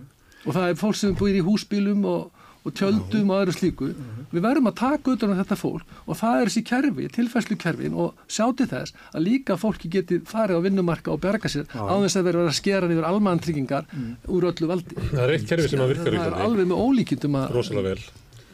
Og 0.47 0.53
það 0.53 0.69
er 0.69 0.75
fólk 0.79 0.95
sem 0.95 1.15
búir 1.15 1.35
í 1.35 1.43
húsbílum 1.43 2.05
og, 2.07 2.31
og 2.67 2.75
tjöldum 2.77 3.31
og 3.31 3.41
öðru 3.43 3.55
slíku. 3.55 3.89
Við 4.33 4.43
verðum 4.43 4.69
að 4.71 4.77
taka 4.81 5.13
utan 5.15 5.31
um 5.31 5.39
þetta 5.39 5.57
fólk 5.59 5.95
og 6.03 6.19
það 6.19 6.41
er 6.41 6.51
þessi 6.51 6.63
kerfi, 6.67 7.07
tilfæslu 7.15 7.57
kerfin 7.61 7.95
og 7.95 8.21
sjá 8.27 8.45
til 8.59 8.67
þess 8.67 8.95
að 9.13 9.25
líka 9.27 9.57
fólki 9.61 9.91
geti 9.93 10.19
farið 10.27 10.59
á 10.59 10.65
vinnumarka 10.67 11.13
og 11.15 11.21
berga 11.23 11.51
sér 11.51 11.67
á 11.71 11.95
þess 12.03 12.19
að 12.19 12.29
vera 12.29 12.45
að 12.45 12.55
skera 12.59 12.91
yfir 12.91 13.07
almantryggingar 13.07 13.89
úr 14.27 14.49
öllu 14.51 14.71
valdi. 14.71 14.99
Það 15.13 15.25
er 15.25 15.35
eitt 15.37 15.49
kerfi 15.49 15.71
sem 15.71 15.83
að 15.83 15.93
virkar 15.95 16.17
í 16.17 16.21
það 16.21 16.31
er 16.33 16.39
alveg 16.47 16.71
með 16.71 16.85
ólíkindum 16.87 17.39
að 17.39 17.51
rosalega 17.55 17.93
vel. 17.93 18.07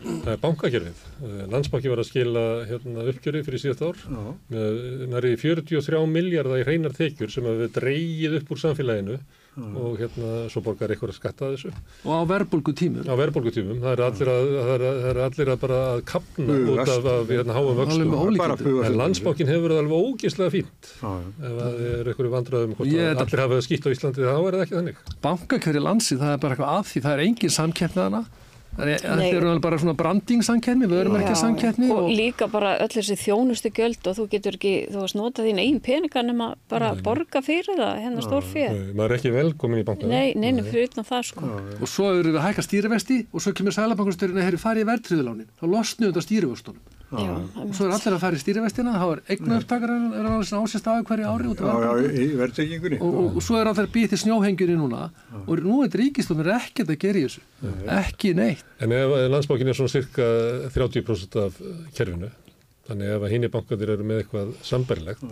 Það 0.04 0.34
er 0.34 0.40
bankakerfið. 0.42 1.04
Eh, 1.24 1.44
Landsbanki 1.52 1.92
var 1.92 2.02
að 2.02 2.10
skila 2.10 2.42
hérna, 2.68 3.06
uppgjöri 3.08 3.44
fyrir 3.48 3.62
síðast 3.62 3.84
ár 3.88 4.02
með 4.52 4.82
næri 5.14 5.32
43 5.40 6.02
miljardar 6.12 6.60
í 6.60 6.66
hreinar 6.68 6.96
tekjur 6.98 7.32
sem 7.32 7.48
að 7.48 7.64
við 7.64 7.72
dreigið 7.78 8.36
upp 8.42 8.52
úr 8.52 8.62
samfélaginu 8.66 9.18
og 9.54 9.98
hérna 10.02 10.30
svo 10.50 10.62
borgar 10.66 10.90
eitthvað 10.90 11.12
að 11.14 11.18
skatta 11.20 11.50
þessu. 11.54 11.70
og 12.04 12.10
á 12.10 12.22
verðbólgu 12.26 12.74
tímum 12.74 13.06
Á 13.06 13.14
verðbólgutímum, 13.20 13.78
það 13.84 13.92
er 13.94 14.02
allir 14.08 14.32
að, 14.34 14.48
það 14.58 14.72
er, 14.74 14.84
það 14.84 15.10
er 15.12 15.20
allir 15.28 15.52
að 15.54 15.60
bara 15.62 15.80
að 15.94 16.02
kapna 16.10 16.46
út 16.48 16.66
Bugast. 16.70 16.94
af, 16.94 17.06
af 17.14 17.34
hérna, 17.34 17.54
háum 17.54 17.76
bugast. 17.78 18.86
En 18.90 18.98
landsbankin 18.98 19.48
hefur 19.54 19.68
verið 19.68 19.82
alveg 19.84 20.08
ógeðslega 20.10 20.54
fínt 20.56 20.92
Já, 21.04 21.12
já. 21.14 21.28
ef 21.44 21.58
að 21.68 21.78
þið 21.78 21.92
eru 22.00 22.14
einhverju 22.14 22.34
vandröðum 22.34 22.76
hvort 22.80 22.90
Ég- 22.94 23.12
að 23.14 23.22
allir 23.28 23.44
hafa 23.44 23.54
það 23.60 23.66
skýtt 23.68 23.86
á 23.86 23.94
Íslandi 23.94 24.26
þá 24.26 24.34
er 24.34 24.54
það 24.58 24.64
ekki 24.66 24.78
þannig. 24.80 24.96
bankakjöri 25.28 25.84
landsi, 25.86 26.18
það 26.18 26.34
er 26.34 26.42
bara 26.44 26.56
eitthvað 26.56 26.74
að 26.74 26.86
því 26.94 27.04
það 27.06 27.14
er 27.14 27.24
engin 27.28 27.54
samkeppnaðana 27.60 28.24
er, 28.78 28.90
Nei. 28.90 28.98
þetta 29.04 29.28
er 29.38 29.46
alveg 29.48 29.62
bara 29.64 29.80
svona 29.82 29.96
brandingsamkeppni 30.00 30.90
við 30.90 31.02
erum 31.04 31.18
ekki 31.20 31.34
Já, 31.34 31.40
samkeppni 31.44 31.90
og, 31.94 32.00
og, 32.06 32.14
líka 32.18 32.48
bara 32.52 32.74
öll 32.84 32.90
þessi 32.94 33.18
þjónustu 33.22 33.72
gjöld 33.76 34.10
og 34.10 34.18
þú 34.18 34.28
getur 34.32 34.58
ekki, 34.58 34.74
þú 34.94 35.04
varst 35.04 35.20
nota 35.20 35.46
þín 35.46 35.62
einn 35.64 35.80
peninga 35.84 36.26
nema 36.26 36.50
bara 36.72 36.94
borga 37.06 37.44
fyrir 37.46 37.78
það 37.78 38.02
hérna 38.06 38.26
stór 38.26 38.48
fyrir. 38.48 38.80
Nei, 38.80 38.98
Maður 38.98 39.16
er 39.16 39.22
ekki 39.22 39.36
velkomin 39.36 39.84
í 39.84 39.86
bankana. 39.88 40.18
Nei, 40.18 40.34
neina, 40.40 40.66
fyrir 40.66 40.90
utan 40.90 41.08
það 41.08 41.30
sko. 41.30 41.54
og 41.80 41.88
svo 41.90 42.10
eru 42.18 42.34
við 42.34 42.42
að 42.42 42.50
hækka 42.50 42.66
stýrivesti 42.66 43.22
og 43.32 43.46
svo 43.46 43.54
kemur 43.58 43.76
sælabankusturinn 43.78 44.42
að 44.42 44.50
hefur 44.50 44.66
farið 44.68 44.90
verðtriðulánin 44.90 45.50
þá 45.60 45.66
losnum 45.70 46.08
við 46.08 46.14
þetta 46.14 46.28
stýrivöstunum 46.28 47.00
Já, 47.14 47.34
svo 47.78 47.86
er 47.86 47.92
allir 47.94 48.16
að 48.16 48.22
fara 48.24 48.38
í 48.38 48.42
stýrivestina 48.42 48.94
þá 48.98 49.06
er 49.06 49.20
eignupptakar 49.36 49.92
er 49.94 50.28
alveg 50.30 50.48
svona 50.50 50.66
ásist 50.66 50.88
á 50.90 50.94
hverju 50.98 51.28
ári 51.30 51.50
út 51.52 51.62
af 51.62 51.68
Já, 51.68 51.76
já, 51.78 52.28
verðbólgu. 52.40 52.94
í 52.94 53.00
og, 53.00 53.10
og, 53.10 53.28
og 53.38 53.46
svo 53.46 53.60
er 53.60 53.70
allir 53.70 53.88
að 53.88 53.92
býja 53.94 54.12
til 54.14 54.22
snjóhengjunni 54.24 54.78
núna. 54.80 55.10
Og 55.44 55.62
nú 55.62 55.82
er 55.86 55.98
ríkistofnir 56.02 56.50
ekkert 56.56 56.94
að 56.96 57.02
gera 57.04 57.22
í 57.22 57.28
þessu. 57.28 57.44
Ekki 58.00 58.34
neitt. 58.38 58.66
En 58.82 58.96
ef 58.98 59.14
landsbankin 59.36 59.70
er 59.70 59.78
svona 59.78 59.94
cirka 59.94 60.30
30% 60.74 61.40
af 61.44 61.62
eh, 61.62 61.78
kerfinu, 61.98 62.32
þannig 62.90 63.14
ef 63.16 63.28
að 63.28 63.36
hinni 63.36 63.52
bankandir 63.54 63.94
eru 63.94 64.10
með 64.10 64.24
eitthvað 64.24 64.52
samberlegt, 64.66 65.24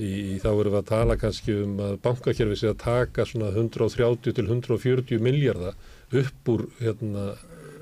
í, 0.00 0.08
í 0.08 0.40
þá 0.42 0.50
erum 0.54 0.72
við 0.72 0.80
að 0.80 0.90
tala 0.90 1.18
kannski 1.20 1.60
um 1.66 1.78
að 1.84 1.96
bankakerfi 2.06 2.58
sé 2.58 2.72
að 2.72 2.80
taka 2.82 3.28
svona 3.28 3.52
130 3.52 4.34
til 4.40 4.46
140 4.48 5.22
miljardar 5.22 5.76
upp 6.10 6.50
úr 6.54 6.66
hérna, 6.80 7.32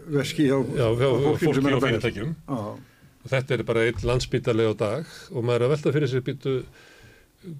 Veski 0.09 0.47
hjá, 0.49 0.57
já, 0.73 0.87
hjá 0.97 1.09
fólkinu 1.21 1.53
fólki 1.53 1.75
og 1.77 1.83
fyrirtækjum. 1.85 2.31
Þetta 3.29 3.57
er 3.57 3.65
bara 3.69 3.89
einn 3.89 4.07
landsbítarlega 4.11 4.73
á 4.73 4.77
dag 4.85 5.17
og 5.33 5.43
maður 5.43 5.59
er 5.59 5.67
að 5.69 5.75
velta 5.77 5.97
fyrir 5.97 6.13
sér 6.13 6.25
býtu 6.27 6.61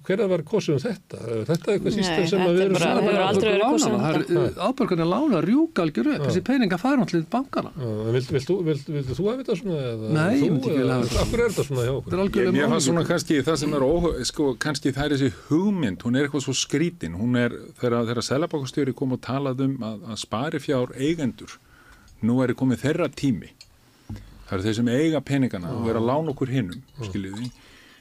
hverða 0.03 0.25
var 0.27 0.41
kosið 0.43 0.75
um 0.75 0.79
þetta? 0.83 1.17
Er 1.23 1.45
Þetta 1.47 1.69
er 1.69 1.77
eitthvað 1.77 1.93
system 1.95 2.25
sem 2.27 2.41
þetta 2.41 2.47
að 2.49 2.57
við 2.57 2.59
er 2.59 2.65
erum 2.65 2.79
svona 2.79 3.03
bara... 3.05 3.27
aldrei 3.29 3.49
verið 3.53 3.69
kosið 3.73 3.93
um 3.93 4.01
kosið 4.03 4.57
ábyrgarnir 4.65 5.07
lána 5.09 5.39
rjúk 5.45 5.81
algjör 5.83 6.09
upp 6.13 6.25
þessi 6.25 6.41
peninga 6.49 6.79
fara 6.81 6.99
náttúrulega 6.99 7.23
í 7.23 7.29
bankana 7.35 7.71
vilt 8.15 8.33
þú 8.49 9.27
hafa 9.29 9.37
þetta 9.39 9.55
svona? 9.61 9.77
Eða 9.93 10.11
Nei, 10.17 10.33
ég 10.41 10.51
myndi 10.51 10.67
ekki 10.67 10.81
vilja 10.81 10.97
hafa 10.97 11.07
þetta. 11.07 11.23
Akkur 11.23 11.43
er 11.45 11.53
þetta 11.53 11.65
svona 11.69 11.85
hjá 11.85 11.93
okkur? 11.93 12.17
þetta 12.17 12.59
Ég, 12.59 12.73
fannst 12.73 12.89
svona 12.89 13.05
kannski 13.07 13.39
það 13.47 13.59
sem 13.63 13.77
er 13.79 13.87
sko, 14.29 14.49
kannski 14.67 14.93
það 14.97 15.05
er 15.05 15.15
þessi 15.15 15.31
hugmynd, 15.47 16.03
hún 16.03 16.19
er 16.19 16.27
eitthvað 16.27 16.45
svo 16.49 16.57
skrítin, 16.59 17.15
hún 17.19 17.39
er 17.39 17.55
þegar, 17.79 18.03
þegar 18.11 18.27
selabakastjóri 18.27 18.97
kom 18.99 19.15
og 19.15 19.23
talað 19.23 19.63
um 19.69 19.79
að, 19.79 20.03
að 20.11 20.21
spari 20.25 20.59
fjár 20.63 20.91
eigendur, 20.99 21.55
nú 22.19 22.41
er 22.43 22.51
komið 22.59 22.83
þeirra 22.83 23.07
tími, 23.15 23.53
það 24.49 24.55
eru 24.57 24.65
þeir 24.65 24.77
sem 24.79 24.87
eiga 24.95 25.21
peningana 25.21 25.71
og 25.75 25.83
vera 25.85 26.01
að 26.01 26.09
lána 26.09 26.33
okkur 26.33 26.49
hinnum, 26.53 26.79
skiljið 27.05 27.35
því, 27.37 27.49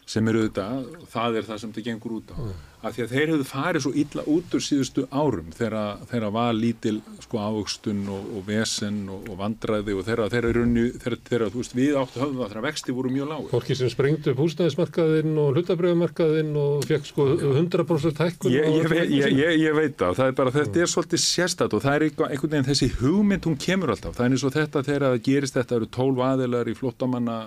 sem 0.08 0.28
eru 0.30 0.46
auðvitað, 0.46 0.88
það 1.12 1.38
er 1.38 1.46
það 1.48 1.60
sem 1.60 1.72
þetta 1.74 1.86
gengur 1.90 2.16
út 2.16 2.30
á, 2.32 2.36
að 2.78 2.94
því 2.94 3.02
að 3.02 3.10
þeir 3.12 3.30
hefðu 3.32 3.46
farið 3.48 3.82
svo 3.84 3.90
illa 4.00 4.22
út 4.32 4.54
úr 4.56 4.62
síðustu 4.64 5.04
árum 5.10 5.48
þegar, 5.52 6.04
þegar 6.08 6.32
var 6.36 6.54
lítil 6.56 6.94
sko 7.24 7.40
ávöxtun 7.42 8.00
og, 8.14 8.30
og 8.38 8.46
vesen 8.46 9.00
og, 9.12 9.26
og 9.28 9.40
vandræði 9.40 9.96
og 9.98 10.06
þeirra, 10.06 10.28
þeirra, 10.32 10.52
runni, 10.56 10.84
þeirra, 11.02 11.18
þeirra, 11.28 11.50
þú 11.52 11.60
veist, 11.60 11.76
við 11.76 11.98
áttu 12.00 12.22
höfum 12.22 12.40
það 12.40 12.52
þegar 12.54 12.66
vexti 12.68 12.96
voru 12.96 13.12
mjög 13.12 13.30
lágur. 13.34 13.52
Fólki 13.52 13.78
sem 13.78 13.92
sprengdu 13.92 14.32
upp 14.32 14.42
húsnæðismarkaðinn 14.44 15.40
og 15.42 15.58
hlutabröðumarkaðinn 15.58 16.52
og 16.62 16.88
fekk 16.88 17.08
sko 17.10 17.28
100% 17.52 18.24
hækkun 18.24 18.54
Ég, 18.54 18.68
ég, 18.78 19.32
ég, 19.34 19.56
ég, 19.66 19.76
veit 19.76 19.98
það, 19.98 20.20
það 20.22 20.30
er 20.32 20.38
bara, 20.40 20.54
þetta 20.56 20.84
er 20.86 20.92
svolítið 20.94 21.24
sérstætt 21.26 21.76
og 21.76 21.84
það 21.84 21.98
er 21.98 22.06
einhvern 22.08 22.54
veginn 22.54 22.70
þessi 22.70 22.92
hugmynd 23.02 23.50
hún 23.50 23.58
kemur 23.60 23.92
alltaf, 23.92 24.16
það 24.16 24.28
er 24.28 24.36
eins 24.38 24.46
og 24.46 24.54
þetta 24.54 24.84
þegar 24.86 25.08
það 25.08 25.26
gerist 25.28 25.58
þetta 25.58 25.76
eru 25.80 25.90
tólf 25.98 26.22
aðilar 26.30 26.70
í 26.70 26.78
flottamanna 26.78 27.42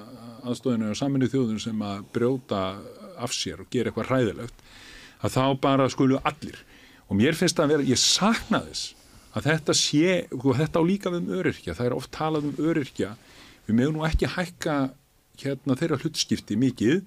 aðstofinu 0.46 0.92
og 0.92 0.98
saminu 1.00 1.30
þjóðun 1.32 1.62
sem 1.62 1.84
að 1.86 2.04
brjóta 2.16 2.62
af 3.22 3.36
sér 3.36 3.64
og 3.64 3.70
gera 3.74 3.92
eitthvað 3.92 4.10
hræðilegt 4.12 4.66
að 5.22 5.36
þá 5.36 5.44
bara 5.62 5.90
skulu 5.92 6.20
allir. 6.26 6.58
Og 7.10 7.18
mér 7.20 7.38
finnst 7.38 7.58
það 7.58 7.68
að 7.68 7.74
vera, 7.76 7.88
ég 7.92 8.02
sakna 8.02 8.62
þess 8.66 8.96
að 9.32 9.48
þetta 9.48 9.76
sé, 9.78 10.14
og 10.36 10.54
þetta 10.60 10.82
á 10.82 10.84
líka 10.88 11.12
við 11.12 11.22
um 11.22 11.36
öryrkja, 11.40 11.76
það 11.78 11.88
er 11.88 11.96
oft 11.96 12.12
talað 12.16 12.48
um 12.50 12.62
öryrkja. 12.72 13.14
Við 13.68 13.78
meðum 13.78 14.00
nú 14.00 14.06
ekki 14.08 14.32
hækka 14.32 14.78
hérna 15.42 15.78
þeirra 15.80 16.00
hlutskipti 16.02 16.58
mikið 16.60 17.04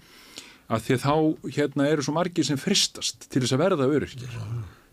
að 0.73 0.86
því 0.86 0.97
að 0.97 1.05
þá 1.05 1.15
hérna 1.59 1.89
eru 1.93 2.05
svo 2.05 2.15
margir 2.16 2.47
sem 2.47 2.61
fristast 2.61 3.28
til 3.28 3.43
þess 3.44 3.56
að 3.56 3.65
verða 3.66 3.90
öryrkjar. 3.90 4.39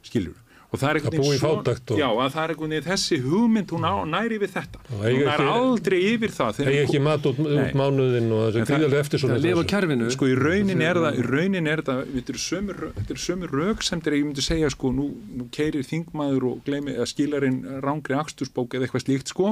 Skiljur 0.07 0.39
og 0.71 0.79
það 0.79 0.87
er 0.89 0.97
einhvern 1.01 1.11
Að 1.17 1.19
búa 1.21 1.33
í 1.35 1.39
svo- 1.41 1.49
fátækt 1.61 1.91
og- 1.91 1.97
já, 1.99 2.07
að 2.07 2.29
það 2.31 2.43
er 2.45 2.51
einhvern 2.53 2.71
veginn 2.71 2.85
þessi 2.87 3.17
hugmynd 3.25 3.71
hún 3.75 3.83
á, 3.83 3.93
næri 4.07 4.37
við 4.39 4.51
þetta. 4.55 4.79
Hún 4.87 5.03
er 5.03 5.27
ekki- 5.27 5.47
aldrei 5.51 5.99
yfir 6.13 6.31
það 6.31 6.51
þegar- 6.55 6.71
Hegi 6.71 6.83
ekki 6.85 7.01
mat 7.03 7.21
út, 7.27 7.37
út 7.43 7.55
Nei. 7.55 7.73
mánuðinn 7.75 8.31
og 8.31 8.53
það- 8.53 8.65
gríðarlega 8.71 9.01
eftir 9.03 9.19
svona 9.19 9.35
að 9.35 9.43
lifa 9.43 9.59
á 9.59 9.71
kerfinu. 9.73 10.11
Sko 10.11 10.25
í 10.31 10.35
raunin 10.39 10.81
er 10.81 10.95
það, 10.95 11.13
í 11.19 11.23
raunin 11.27 11.67
er 11.67 11.81
það 11.81 11.99
þetta 12.15 12.29
eru 12.31 12.41
sömu, 12.47 12.71
rö- 12.79 12.93
þetta 12.95 13.11
eru 13.11 13.23
sömu 13.27 13.45
röksemdir. 13.51 14.13
Ég 14.15 14.25
myndi 14.25 14.41
segja 14.47 14.69
sko, 14.71 14.91
nú, 14.95 15.11
nú 15.35 15.49
keirir 15.51 15.83
þingmaður 15.83 16.43
og 16.51 16.63
gleymi, 16.63 16.95
eða 16.95 17.07
skilarinn 17.11 17.81
rángri 17.83 18.15
akstursbók 18.15 18.69
eða 18.71 18.87
eitthvað 18.87 19.03
slíkt 19.05 19.27
sko 19.27 19.45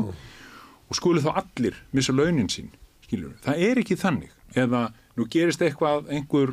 og 0.90 0.96
skulu 0.96 1.20
þá 1.20 1.44
allir 1.44 1.74
missa 1.94 2.14
launin 2.14 2.48
sín 2.48 2.70
skilur, 3.06 3.34
það 3.44 3.58
er 3.60 3.76
ekki 3.84 3.96
þannig. 4.00 4.30
Eða 4.56 4.91
nú 5.18 5.28
gerist 5.30 5.60
eitthvað 5.60 6.08
einhver 6.10 6.48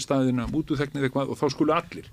staðina 0.00 0.46
mútuþeknir 0.48 1.08
eitthvað 1.10 1.30
og 1.30 1.36
þá 1.36 1.50
skulu 1.50 1.72
allir 1.74 2.04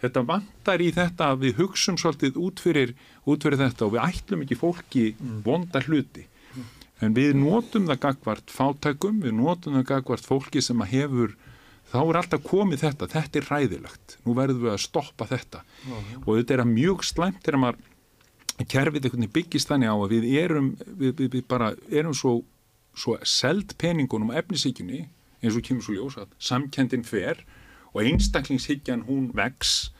þetta 0.00 0.24
vantar 0.28 0.82
í 0.82 0.90
þetta 0.96 1.30
að 1.32 1.44
við 1.44 1.60
hugsum 1.60 1.98
svolítið 2.00 2.38
út 2.40 2.62
fyrir, 2.62 2.94
út 3.28 3.44
fyrir 3.44 3.60
þetta 3.60 3.86
og 3.86 3.94
við 3.96 4.04
ætlum 4.06 4.44
ekki 4.44 4.58
fólki 4.58 5.04
vonda 5.44 5.82
hluti. 5.86 6.26
En 7.00 7.14
við 7.16 7.32
notum 7.38 7.86
það 7.88 8.02
gagvart 8.02 8.52
fátækum, 8.52 9.22
við 9.24 9.36
notum 9.38 9.78
það 9.78 9.86
gagvart 9.94 10.26
fólki 10.28 10.60
sem 10.64 10.82
að 10.84 10.92
hefur 10.94 11.36
þá 11.90 12.00
er 12.00 12.18
alltaf 12.20 12.42
komið 12.46 12.84
þetta, 12.84 13.08
þetta 13.10 13.40
er 13.40 13.48
ræðilegt 13.50 14.16
nú 14.26 14.34
verðum 14.36 14.66
við 14.66 14.74
að 14.74 14.82
stoppa 14.84 15.26
þetta. 15.30 15.62
Og 16.26 16.34
þetta 16.36 16.56
er 16.56 16.64
að 16.64 16.74
mjög 16.74 17.06
slæmt 17.08 17.40
þegar 17.44 17.62
maður 17.64 17.86
kerfið 18.60 19.06
einhvern 19.06 19.24
veginn 19.24 19.36
byggist 19.38 19.70
þannig 19.70 19.88
á 19.88 19.96
að 19.96 20.12
við 20.12 20.26
erum, 20.42 20.68
við, 20.84 21.14
við, 21.16 21.30
við 21.34 21.46
bara 21.48 21.70
erum 21.88 22.14
svo, 22.16 22.34
svo 22.92 23.16
seld 23.24 23.72
peningunum 23.80 24.32
á 24.32 24.38
efnisíkjunni 24.42 25.06
eins 25.40 25.56
og 25.56 25.64
kemur 25.64 25.86
svo 25.86 25.96
ljós 25.96 26.18
að 26.20 26.34
samkendin 26.36 27.06
fer 27.08 27.40
og 27.90 28.04
einstaklingshyggjan 28.04 29.06
hún 29.08 29.30
vex 29.36 29.90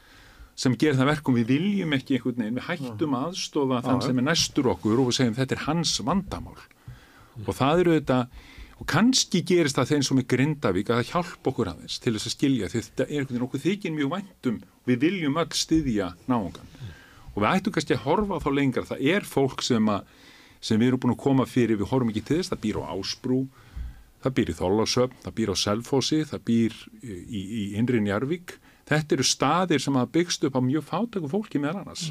sem 0.61 0.77
gerir 0.77 0.99
það 0.99 1.11
verkum 1.15 1.37
við 1.39 1.53
viljum 1.55 1.97
ekki 1.97 2.19
einhvern 2.19 2.43
veginn, 2.45 2.59
við 2.61 2.67
hættum 2.69 3.17
að 3.17 3.27
aðstofa 3.31 3.83
þann 3.87 4.03
sem 4.05 4.21
er 4.21 4.27
næstur 4.27 4.71
okkur 4.75 5.01
og 5.01 5.09
við 5.09 5.19
segjum 5.19 5.37
þetta 5.39 5.57
er 5.57 5.67
hans 5.67 5.95
vandamál. 6.05 6.59
Og 7.47 7.55
það 7.57 7.85
eru 7.85 7.95
þetta 7.97 8.19
og 8.81 8.89
kannski 8.89 9.43
gerist 9.49 9.77
það 9.77 9.93
þeim 9.95 10.05
sem 10.09 10.21
er 10.21 10.27
Grindavík 10.35 10.91
að 10.91 11.01
það 11.01 11.13
hjálpa 11.15 11.53
okkur 11.53 11.71
aðeins 11.73 12.01
til 12.01 12.15
þess 12.17 12.29
að 12.29 12.35
skilja 12.37 12.71
þetta 12.73 13.07
er 13.07 13.11
einhvern 13.15 13.35
veginn 13.35 13.47
okkur 13.47 13.65
þykir 13.65 13.95
mjög 13.97 14.13
væntum 14.15 14.61
við 14.89 15.03
viljum 15.05 15.41
öll 15.41 15.57
styðja 15.57 16.13
náungan 16.29 16.71
og 17.31 17.43
við 17.43 17.49
ættum 17.51 17.75
kannski 17.77 17.97
að 17.97 18.05
horfa 18.05 18.41
þá 18.43 18.51
lengra. 18.57 18.87
Það 18.89 19.03
er 19.15 19.27
fólk 19.29 19.65
sem, 19.65 19.91
að, 19.93 20.15
sem 20.61 20.81
við 20.81 20.91
erum 20.91 21.03
búin 21.05 21.15
að 21.15 21.23
koma 21.25 21.47
fyrir, 21.49 21.79
við 21.81 21.93
horfum 21.93 22.13
ekki 22.13 22.25
til 22.27 22.41
þess 22.41 22.53
það 22.53 22.63
býr 22.65 22.81
á 22.81 22.91
Ásbrú, 22.93 23.41
það 24.25 24.35
býr 24.37 24.51
í 24.53 24.57
Þorlásöfn 24.59 25.23
það 25.25 25.37
býr 25.39 25.53
á 25.53 25.57
Selfossi, 25.63 26.21
það 26.29 26.45
býr 26.51 26.77
í, 27.01 27.41
í, 27.41 27.63
Inri 27.81 28.03
Njarvík 28.05 28.59
þetta 28.91 29.17
eru 29.17 29.27
staðir 29.27 29.83
sem 29.83 29.97
að 29.97 30.13
byggst 30.19 30.45
upp 30.49 30.59
á 30.59 30.63
mjög 30.65 30.87
fátöku 30.89 31.31
fólki 31.31 31.63
meðal 31.63 31.85
annars 31.85 32.11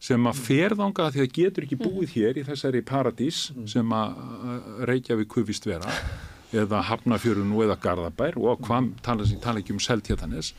sem 0.00 0.28
að 0.30 0.42
ferðanga 0.46 1.10
því 1.12 1.22
að 1.26 1.32
getur 1.36 1.66
ekki 1.66 1.80
búið 1.80 2.14
hér 2.16 2.40
í 2.40 2.44
þessari 2.46 2.80
paradís 2.86 3.50
sem 3.68 3.92
að 3.92 4.84
Reykjavík 4.88 5.28
kufist 5.34 5.68
vera 5.68 5.92
eða 6.62 6.80
Hafnafjörun 6.88 7.52
eða 7.66 7.76
Garðabær 7.82 8.38
og 8.40 8.64
hvað 8.64 8.94
tala, 9.04 9.26
tala 9.42 9.60
ekki 9.60 9.76
um 9.76 9.82
Seltjætanes 9.82 10.54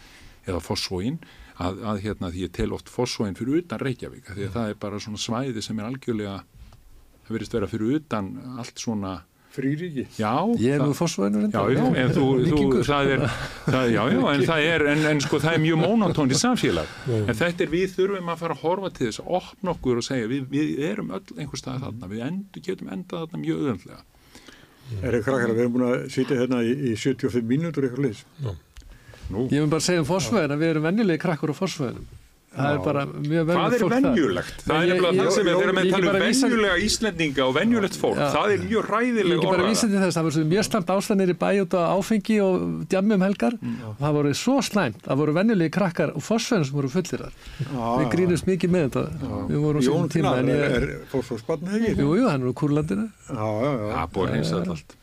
eða 0.45 0.61
Fossvóin 0.64 1.18
að, 1.61 1.82
að 1.82 2.03
hérna 2.06 2.30
því 2.32 2.45
ég 2.45 2.53
tel 2.56 2.72
oft 2.76 2.90
Fossvóin 2.90 3.38
fyrir 3.38 3.64
utan 3.64 3.82
Reykjavík 3.82 4.30
því 4.30 4.48
að 4.48 4.56
það 4.56 4.73
er 4.73 4.80
bara 4.86 5.02
svona 5.02 5.22
svæði 5.22 5.65
sem 5.65 5.82
er 5.82 5.90
algjörlega 5.90 6.38
það 7.26 7.36
verðist 7.36 7.57
vera 7.57 7.69
fyrir 7.72 7.98
utan 7.98 8.32
allt 8.61 8.82
svona 8.82 9.18
Fríríki. 9.52 10.06
já, 10.15 10.32
Ég 10.64 10.78
er 10.78 10.84
nú 10.86 10.94
fórsvæðinu 10.95 11.49
Já, 11.52 11.61
já, 11.76 11.84
en 12.02 12.14
þú, 12.15 12.26
þú, 12.48 12.61
það 12.88 13.10
er, 13.15 13.23
það, 13.65 13.90
já, 13.91 14.02
já, 14.14 14.19
en 14.34 14.45
það 14.48 14.68
er, 14.72 14.86
en, 14.94 15.02
en 15.11 15.22
sko, 15.26 15.40
það 15.44 15.57
er 15.57 15.61
mjög 15.65 15.82
mónotónt 15.82 16.32
í 16.32 16.40
samfélag. 16.40 16.94
En 17.11 17.36
þetta 17.36 17.65
er, 17.65 17.72
við 17.73 17.95
þurfum 17.98 18.32
að 18.32 18.40
fara 18.45 18.56
að 18.56 18.64
horfa 18.64 18.91
til 18.95 19.10
þess 19.10 19.23
að 19.26 19.34
opna 19.41 19.73
okkur 19.76 19.99
og 19.99 20.07
segja, 20.07 20.30
við, 20.32 20.48
við 20.53 20.80
erum 20.88 21.11
öll 21.18 21.26
einhver 21.36 21.60
stað 21.60 21.84
þarna, 21.84 22.10
við 22.14 22.23
endur, 22.30 22.65
getum 22.69 22.94
endað 22.95 23.26
þarna 23.26 23.44
mjög 23.44 23.61
öðvöldlega. 23.65 24.02
Er 25.02 25.15
það 25.15 25.22
krakkar, 25.28 25.53
við 25.56 25.61
erum 25.65 25.76
búin 25.76 25.88
að 25.88 26.07
sitja 26.15 26.40
hérna 26.41 26.64
í, 26.68 26.72
í 26.91 26.95
75 26.99 27.45
mínútur 27.48 27.88
eitthvað 27.88 28.07
leys. 28.07 28.23
Nú, 29.32 29.45
Ég 29.52 29.61
vil 29.64 29.69
bara 29.72 29.84
segja 29.84 30.02
um 30.03 30.07
fórsvæðin 30.10 30.52
að 30.56 30.64
við 30.65 30.73
erum 30.73 30.88
venjulegi 30.90 31.22
krakkur 31.23 31.52
á 31.52 31.56
fórsvæðinum. 31.56 32.07
Það 32.52 32.73
er 32.76 32.80
bara 32.84 33.02
mjög 33.07 33.45
venjulegt 33.48 33.73
er 33.76 33.80
fólk 33.80 33.91
þar. 33.94 34.02
venjulegt? 34.11 34.57
Það 34.68 34.76
er 34.76 34.82
ég- 34.82 34.90
nefnilega 34.91 35.11
ég- 35.11 35.22
það 35.22 35.32
sem 35.32 35.48
er, 35.48 35.52
ég- 35.52 35.60
þegar 35.61 35.86
ég 35.86 35.91
tala 35.91 36.11
um 36.11 36.19
venjulega 36.22 36.78
Íslendinga 36.84 37.44
og 37.48 37.53
venjulegt 37.56 37.95
fólk, 38.02 38.18
Já. 38.19 38.28
það 38.36 38.52
er 38.52 38.57
mjög 38.65 38.82
Ég 38.82 38.90
ræðileg 38.91 39.32
ekki 39.38 39.45
bara 39.48 39.56
orðalag. 39.56 39.72
vísa 39.72 39.88
til 39.88 39.99
þess, 40.02 40.15
það 40.18 40.23
var 40.28 40.32
svo 40.36 40.44
mjög 40.52 40.64
stamt 40.68 40.88
ástæðanir 40.91 41.30
í 41.32 41.38
bæ 41.40 41.49
út 41.64 41.73
á 41.80 41.82
áfengi 41.95 42.38
og 42.44 42.56
djammi 42.91 43.14
um 43.15 43.22
helgar 43.22 43.53
og 43.56 43.95
það 44.03 44.11
voru 44.19 44.34
svo 44.36 44.56
slæmt, 44.61 44.99
það 45.07 45.15
voru 45.22 45.34
venjulegi 45.40 45.72
krakkar 45.72 46.10
og 46.11 46.22
fórsvæðin 46.28 46.65
sem 46.68 46.76
voru 46.76 46.90
fullir 46.91 47.23
þar. 47.23 47.34
Við 47.72 48.11
grínumst 48.11 48.45
mikið 48.52 48.69
með 48.76 48.84
þetta, 48.90 49.03
við 49.48 49.60
vorum 49.64 49.82
svona 49.82 50.07
tíma 50.11 50.36
er, 50.36 50.44
ég, 50.44 50.60
er 50.60 50.86
það 51.07 51.72
ekki? 51.72 51.95
jú, 52.03 52.10
jú, 52.19 52.28
hann 52.28 52.41
er 52.41 52.48
úr 52.52 52.53
Kúrlandinu, 52.53 53.07
Já, 53.32 53.48
já, 53.64 53.72
já. 53.80 53.95
Það 53.95 54.11
búið 54.11 54.36
eins 54.36 54.52
og 54.52 54.68
allt. 54.68 54.95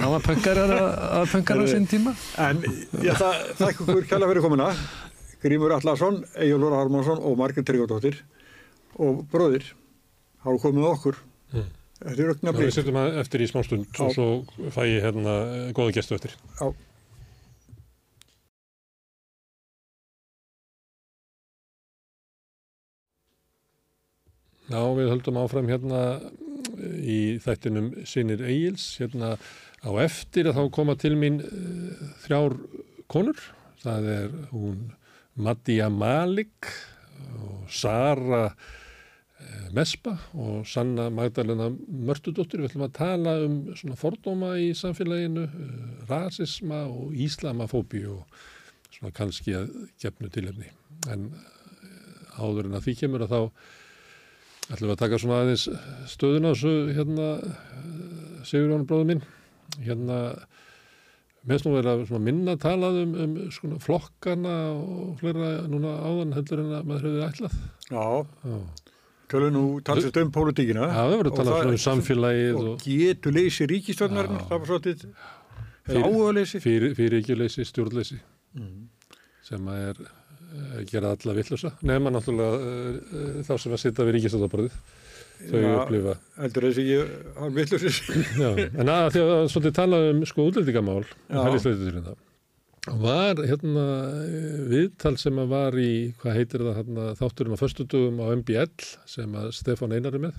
hann 0.00 0.10
var 0.10 0.20
pönkar 0.24 1.58
á 1.60 1.64
sín 1.68 1.84
tíma. 1.86 2.16
En 2.38 2.56
ég 2.64 3.12
ætla 3.12 3.28
að 3.28 3.56
þakka 3.60 3.80
ykkur 3.92 4.04
kjalla 4.08 4.26
fyrir 4.32 4.40
komuna. 4.42 4.72
Grímur 5.44 5.74
Allarsson, 5.76 6.22
Egil 6.40 6.60
Lóra 6.62 6.80
Harmansson 6.80 7.20
og 7.20 7.36
Margrét 7.36 7.66
Tryggardóttir 7.68 8.22
og 8.96 9.24
bróðir 9.28 9.66
hafa 10.44 10.60
komið 10.62 10.86
okkur. 10.88 11.18
Mm. 11.52 11.66
Er 12.04 12.30
aukna 12.32 12.52
Við 12.52 12.58
breyt. 12.58 12.74
setjum 12.76 12.98
að 13.00 13.18
eftir 13.20 13.44
í 13.44 13.48
smástund 13.48 13.86
Já. 13.92 14.02
og 14.06 14.16
svo 14.16 14.26
fæ 14.74 14.82
ég 14.88 15.04
hérna 15.04 15.36
eh, 15.44 15.70
góða 15.76 15.94
gestu 15.96 16.16
eftir. 16.16 16.34
Já. 16.58 16.72
Já, 24.64 24.80
við 24.96 25.10
höldum 25.12 25.38
áfram 25.42 25.68
hérna 25.68 26.00
í 27.04 27.36
þættinum 27.44 27.90
Sinir 28.08 28.40
Egils, 28.48 28.94
hérna 28.96 29.34
á 29.84 29.90
eftir 30.00 30.48
að 30.48 30.56
þá 30.56 30.62
koma 30.72 30.96
til 30.96 31.12
mín 31.20 31.42
uh, 31.44 32.12
þrjár 32.24 32.56
konur. 33.12 33.42
Það 33.84 34.08
er 34.14 34.30
hún 34.54 34.78
Maddia 35.34 35.88
Malik 35.90 36.68
og 37.34 37.70
Sara 37.72 38.44
uh, 38.46 39.68
Mespa 39.74 40.14
og 40.38 40.66
Sanna 40.68 41.08
Magdalena 41.10 41.70
Mörtudóttir. 41.70 42.62
Við 42.62 42.70
ætlum 42.70 42.86
að 42.86 42.96
tala 43.00 43.36
um 43.42 43.56
svona 43.74 43.98
fordóma 43.98 44.54
í 44.62 44.70
samfélaginu, 44.78 45.46
uh, 45.48 45.86
rasisma 46.10 46.84
og 46.86 47.16
íslamafóbi 47.18 48.04
og 48.14 48.22
svona 48.94 49.14
kannski 49.14 49.56
að 49.58 49.72
gefnu 50.02 50.30
tilefni. 50.34 50.70
En 51.10 51.30
uh, 51.32 52.38
áður 52.38 52.70
en 52.70 52.78
að 52.78 52.88
því 52.88 52.98
kemur 53.02 53.26
að 53.26 53.34
þá 53.34 53.40
ætlum 54.74 54.88
við 54.88 54.94
að 54.94 55.02
taka 55.02 55.20
svona 55.20 55.42
aðeins 55.42 55.68
stöðun 56.14 56.48
á 56.48 56.52
þessu 56.54 56.74
hérna 56.96 57.26
Sigurjón 58.44 58.86
bróður 58.88 59.10
minn 59.10 59.24
hérna 59.82 60.18
meðst 61.48 61.66
nú 61.68 61.74
verið 61.76 62.08
að 62.16 62.22
minna 62.24 62.54
talað 62.60 62.98
um, 63.02 63.12
um 63.24 63.34
svona 63.52 63.78
flokkana 63.82 64.54
og 64.72 65.18
fleira 65.20 65.50
núna 65.68 65.92
áðan 66.08 66.34
heldur 66.38 66.62
en 66.64 66.72
að 66.78 66.88
maður 66.88 67.06
hefur 67.10 67.28
ætlað. 67.28 67.58
Já, 67.90 68.04
Já, 68.44 68.58
tölum 69.34 69.54
nú 69.56 69.64
talsist 69.84 70.16
um 70.20 70.32
pólitíkina. 70.34 70.88
Já, 70.88 71.04
að 71.04 71.30
tala 71.36 71.50
það- 71.50 71.62
svona 71.62 71.76
um 71.76 71.84
samfélagið 71.86 72.58
Og 72.60 72.68
og 72.72 72.84
getur 72.84 73.32
leysi 73.36 73.66
ríkistofnarinn, 73.70 74.40
það 74.48 74.58
var 74.58 74.66
svolítið, 74.72 75.06
eða 75.88 76.04
áhuga 76.08 76.32
leysi. 76.38 76.60
fyrir, 76.64 76.94
fyrir 76.96 77.20
ekki 77.20 77.36
leysi, 77.38 77.64
stjórnleysi. 77.68 78.20
Mm. 78.54 78.88
sem 79.44 79.66
að 79.68 79.80
er 79.90 79.96
uh, 80.00 80.82
gera 80.88 81.10
alla 81.12 81.32
vittlösa 81.36 81.72
nema 81.82 82.08
náttúrulega 82.14 82.54
uh, 82.56 83.42
þá 83.44 83.58
sem 83.60 83.72
að 83.74 83.80
sitja 83.82 84.04
við 84.06 84.14
ríkistáttaborðið 84.16 84.76
þau 85.38 85.60
Já. 85.62 85.70
upplifa 85.78 86.14
Heldur 86.40 86.66
þessi 86.68 86.84
ég, 86.88 87.10
hann 87.38 87.56
vitlusir. 87.56 87.98
Já, 88.42 88.50
en 88.66 88.92
að 88.92 89.08
því 89.16 89.24
að 89.24 89.42
svolítið 89.54 89.74
tala 89.80 90.00
um 90.12 90.22
sko 90.28 90.46
útlendingamál, 90.50 91.02
Já. 91.28 92.14
var 93.00 93.38
hérna 93.48 93.84
eh, 94.28 94.56
viðtal 94.68 95.14
sem 95.20 95.38
að 95.40 95.52
var 95.54 95.78
í, 95.80 95.90
hvað 96.20 96.36
heitir 96.38 96.64
það 96.66 96.78
hérna, 96.82 97.06
þátturum 97.20 97.54
á 97.56 97.62
föstudugum 97.62 98.18
á 98.20 98.26
MBL 98.36 98.88
sem 99.08 99.38
að 99.40 99.52
Stefán 99.56 99.94
Einar 99.96 100.18
er 100.18 100.24
með 100.26 100.34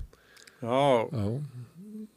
Já, 0.62 0.78
á 1.10 1.26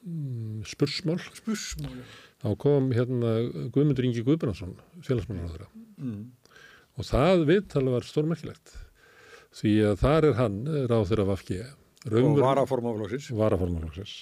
mm, 0.06 0.62
spursmál, 0.70 1.18
spursmáli. 1.36 2.04
þá 2.44 2.50
kom 2.62 2.92
hérna 2.96 3.34
Guðmundur 3.74 4.06
Ingi 4.08 4.24
Guðbrandsson, 4.28 4.76
félagsmálaráðura 5.06 5.68
Mm. 6.00 6.30
og 6.96 7.04
það 7.04 7.42
viðtal 7.50 7.82
var 7.92 8.06
stórmerkilegt 8.08 8.70
því 9.60 9.72
að 9.90 9.98
þar 10.00 10.28
er 10.30 10.38
hann 10.38 10.60
ráður 10.88 11.26
af 11.26 11.32
AFG 11.34 11.58
Og 12.14 12.40
varaformaflóksins. 12.42 13.30
varaformálóksins 13.38 14.16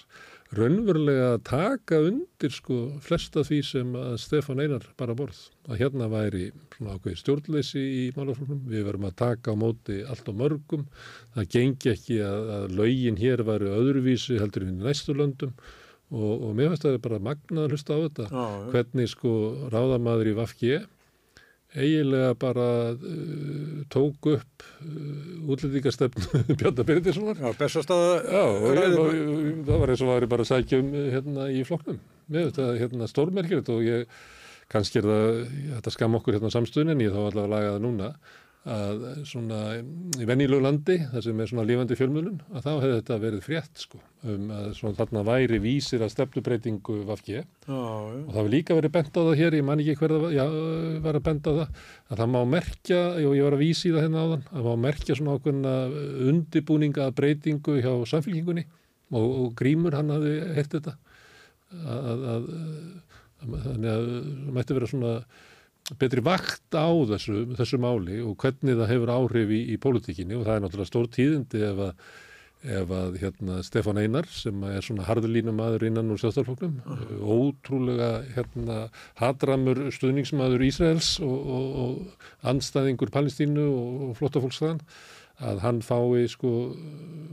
raunverulega 0.55 1.31
að 1.33 1.41
taka 1.47 1.99
undir 2.07 2.53
sko 2.55 2.77
flesta 3.03 3.43
því 3.45 3.57
sem 3.65 3.95
að 3.99 4.13
Stefán 4.23 4.61
Einar 4.63 4.85
bara 4.99 5.15
borð. 5.17 5.39
Að 5.67 5.81
hérna 5.81 6.07
væri 6.11 6.51
svona 6.75 6.95
ákveði 6.95 7.19
stjórnleysi 7.21 7.83
í 7.83 8.03
málafloknum, 8.15 8.61
við 8.71 8.85
verum 8.87 9.09
að 9.09 9.17
taka 9.23 9.51
á 9.51 9.55
móti 9.59 9.99
allt 10.07 10.31
á 10.31 10.33
mörgum, 10.39 10.85
það 11.35 11.49
gengi 11.57 11.91
ekki 11.91 12.21
að, 12.23 12.53
að 12.57 12.77
lögin 12.79 13.19
hér 13.19 13.43
væri 13.47 13.73
öðruvísi 13.75 14.39
heldur 14.39 14.69
við 14.69 14.85
næstu 14.85 15.17
löndum. 15.17 15.57
Og, 16.07 16.47
og 16.47 16.53
mér 16.55 16.71
finnst 16.71 16.85
það 16.85 17.01
bara 17.03 17.19
magnað 17.19 17.65
að 17.65 17.73
hlusta 17.75 17.97
á 17.99 18.03
þetta. 18.05 18.27
Já, 18.31 18.43
já. 18.47 18.67
hvernig 18.71 19.09
sko 19.11 19.31
ráðamaður 19.73 20.31
í 20.31 20.37
Vafge 20.37 20.77
eiginlega 21.77 22.33
bara 22.39 22.67
uh, 22.93 23.83
tók 23.93 24.29
upp 24.33 24.65
uh, 24.81 25.51
útlendingastefnu 25.53 26.41
Bjarnar 26.59 26.87
Byrðissonar 26.87 27.41
Já, 27.41 27.51
bestastaða 27.59 28.17
það 29.67 29.73
var 29.75 29.93
eins 29.93 30.03
og 30.03 30.11
var 30.11 30.25
ég 30.25 30.33
bara 30.33 30.47
að 30.47 30.51
sækja 30.51 30.81
um 30.81 30.89
hérna 30.97 31.47
í 31.53 31.61
flokknum. 31.67 32.01
Með 32.33 32.49
þetta 32.49 32.67
hérna 32.81 33.11
stórmerkilegt 33.11 33.71
og 33.73 33.85
ég, 33.85 34.17
kannski 34.73 35.01
er 35.01 35.07
það, 35.11 35.39
þetta 35.77 35.95
skam 35.95 36.19
okkur 36.19 36.37
hérna 36.37 36.51
á 36.51 36.55
samstöðun 36.57 36.95
en 36.95 37.05
ég 37.05 37.15
þá 37.15 37.21
allavega 37.23 37.47
að 37.47 37.55
laga 37.55 37.73
það 37.75 37.87
núna 37.87 38.11
að 38.67 39.03
svona 39.27 39.57
í 39.77 40.25
venjulegu 40.27 40.63
landi, 40.63 40.97
það 41.11 41.23
sem 41.23 41.39
er 41.39 41.49
svona 41.49 41.63
lífandi 41.67 41.95
fjölmjölun, 41.95 42.39
að 42.51 42.65
þá 42.65 42.69
hefði 42.73 42.97
þetta 42.97 43.17
verið 43.21 43.45
frétt 43.45 43.83
sko, 43.83 43.99
um 44.27 44.51
að 44.57 44.67
svona 44.75 44.97
þarna 44.97 45.23
væri 45.29 45.59
vísir 45.63 46.03
að 46.03 46.11
stefnubreitingu 46.11 46.97
já. 47.07 47.43
og 47.71 48.33
það 48.33 48.41
var 48.41 48.51
líka 48.51 48.77
verið 48.77 48.93
bent 48.97 49.15
á 49.15 49.21
það 49.21 49.31
hér, 49.41 49.57
ég 49.59 49.67
man 49.69 49.83
ekki 49.83 49.97
hverða 50.01 50.33
já, 50.35 50.43
var 51.05 51.19
að 51.19 51.25
benda 51.29 51.55
á 51.55 51.57
það, 51.61 51.81
að 52.11 52.21
það 52.21 52.31
má 52.35 52.39
merkja, 52.57 53.01
og 53.23 53.37
ég 53.39 53.47
var 53.47 53.57
að 53.57 53.63
vísi 53.63 53.93
það 53.95 54.05
hérna 54.07 54.25
áðan, 54.25 54.45
að 54.51 54.59
það 54.59 54.69
má 54.69 54.85
merkja 54.87 55.19
svona 55.21 55.37
ákveðna 55.37 55.75
undibúninga 56.27 57.07
að 57.07 57.17
breytingu 57.21 57.79
hjá 57.79 57.91
samfélkingunni 58.11 58.67
og, 59.15 59.27
og 59.27 59.51
Grímur 59.59 59.95
hann 59.95 60.11
hafði 60.11 60.39
heyrt 60.57 60.75
þetta, 60.75 60.97
að, 61.71 61.99
að, 62.11 62.31
að, 62.33 62.49
að 63.37 63.61
þannig 63.67 63.93
að 63.93 64.09
það 64.09 64.57
mætti 64.57 64.75
vera 64.81 64.91
svona 64.91 65.19
betri 65.95 66.23
vakt 66.23 66.75
á 66.75 66.91
þessu, 67.13 67.45
þessu 67.55 67.79
máli 67.79 68.21
og 68.23 68.35
hvernig 68.41 68.75
það 68.75 68.91
hefur 68.91 69.13
áhrif 69.13 69.51
í, 69.55 69.61
í 69.73 69.77
pólitíkinni 69.81 70.35
og 70.35 70.47
það 70.47 70.55
er 70.57 70.65
náttúrulega 70.65 70.91
stór 70.91 71.11
tíðindi 71.15 71.63
ef 71.69 71.83
að 71.89 72.07
ef 72.67 72.89
að 72.91 73.17
hérna, 73.21 73.59
Stefán 73.63 73.99
Einar 74.01 74.25
sem 74.33 74.63
er 74.65 74.81
svona 74.83 75.05
harðlínum 75.07 75.59
maður 75.59 75.85
innan 75.87 76.09
úr 76.11 76.19
sjálfstæðarflokknum, 76.21 76.79
ótrúlega 77.21 78.09
hérna, 78.33 78.77
hatramur 79.19 79.85
stuðningsmaður 79.93 80.65
Ísraels 80.65 81.11
og, 81.23 81.35
og, 81.37 81.67
og 81.83 82.49
anstæðingur 82.49 83.13
Palestínu 83.13 83.67
og, 83.69 84.01
og 84.07 84.17
flottafólksþaðan 84.19 84.81
að 85.47 85.61
hann 85.61 85.83
fái 85.85 86.25
sko 86.33 86.53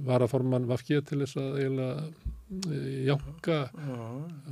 varaforman 0.05 0.69
Vafkið 0.69 1.07
til 1.09 1.23
þess 1.23 1.41
að 1.41 1.61
eiginlega 1.63 1.95
eh, 2.69 2.91
jánka 3.09 3.61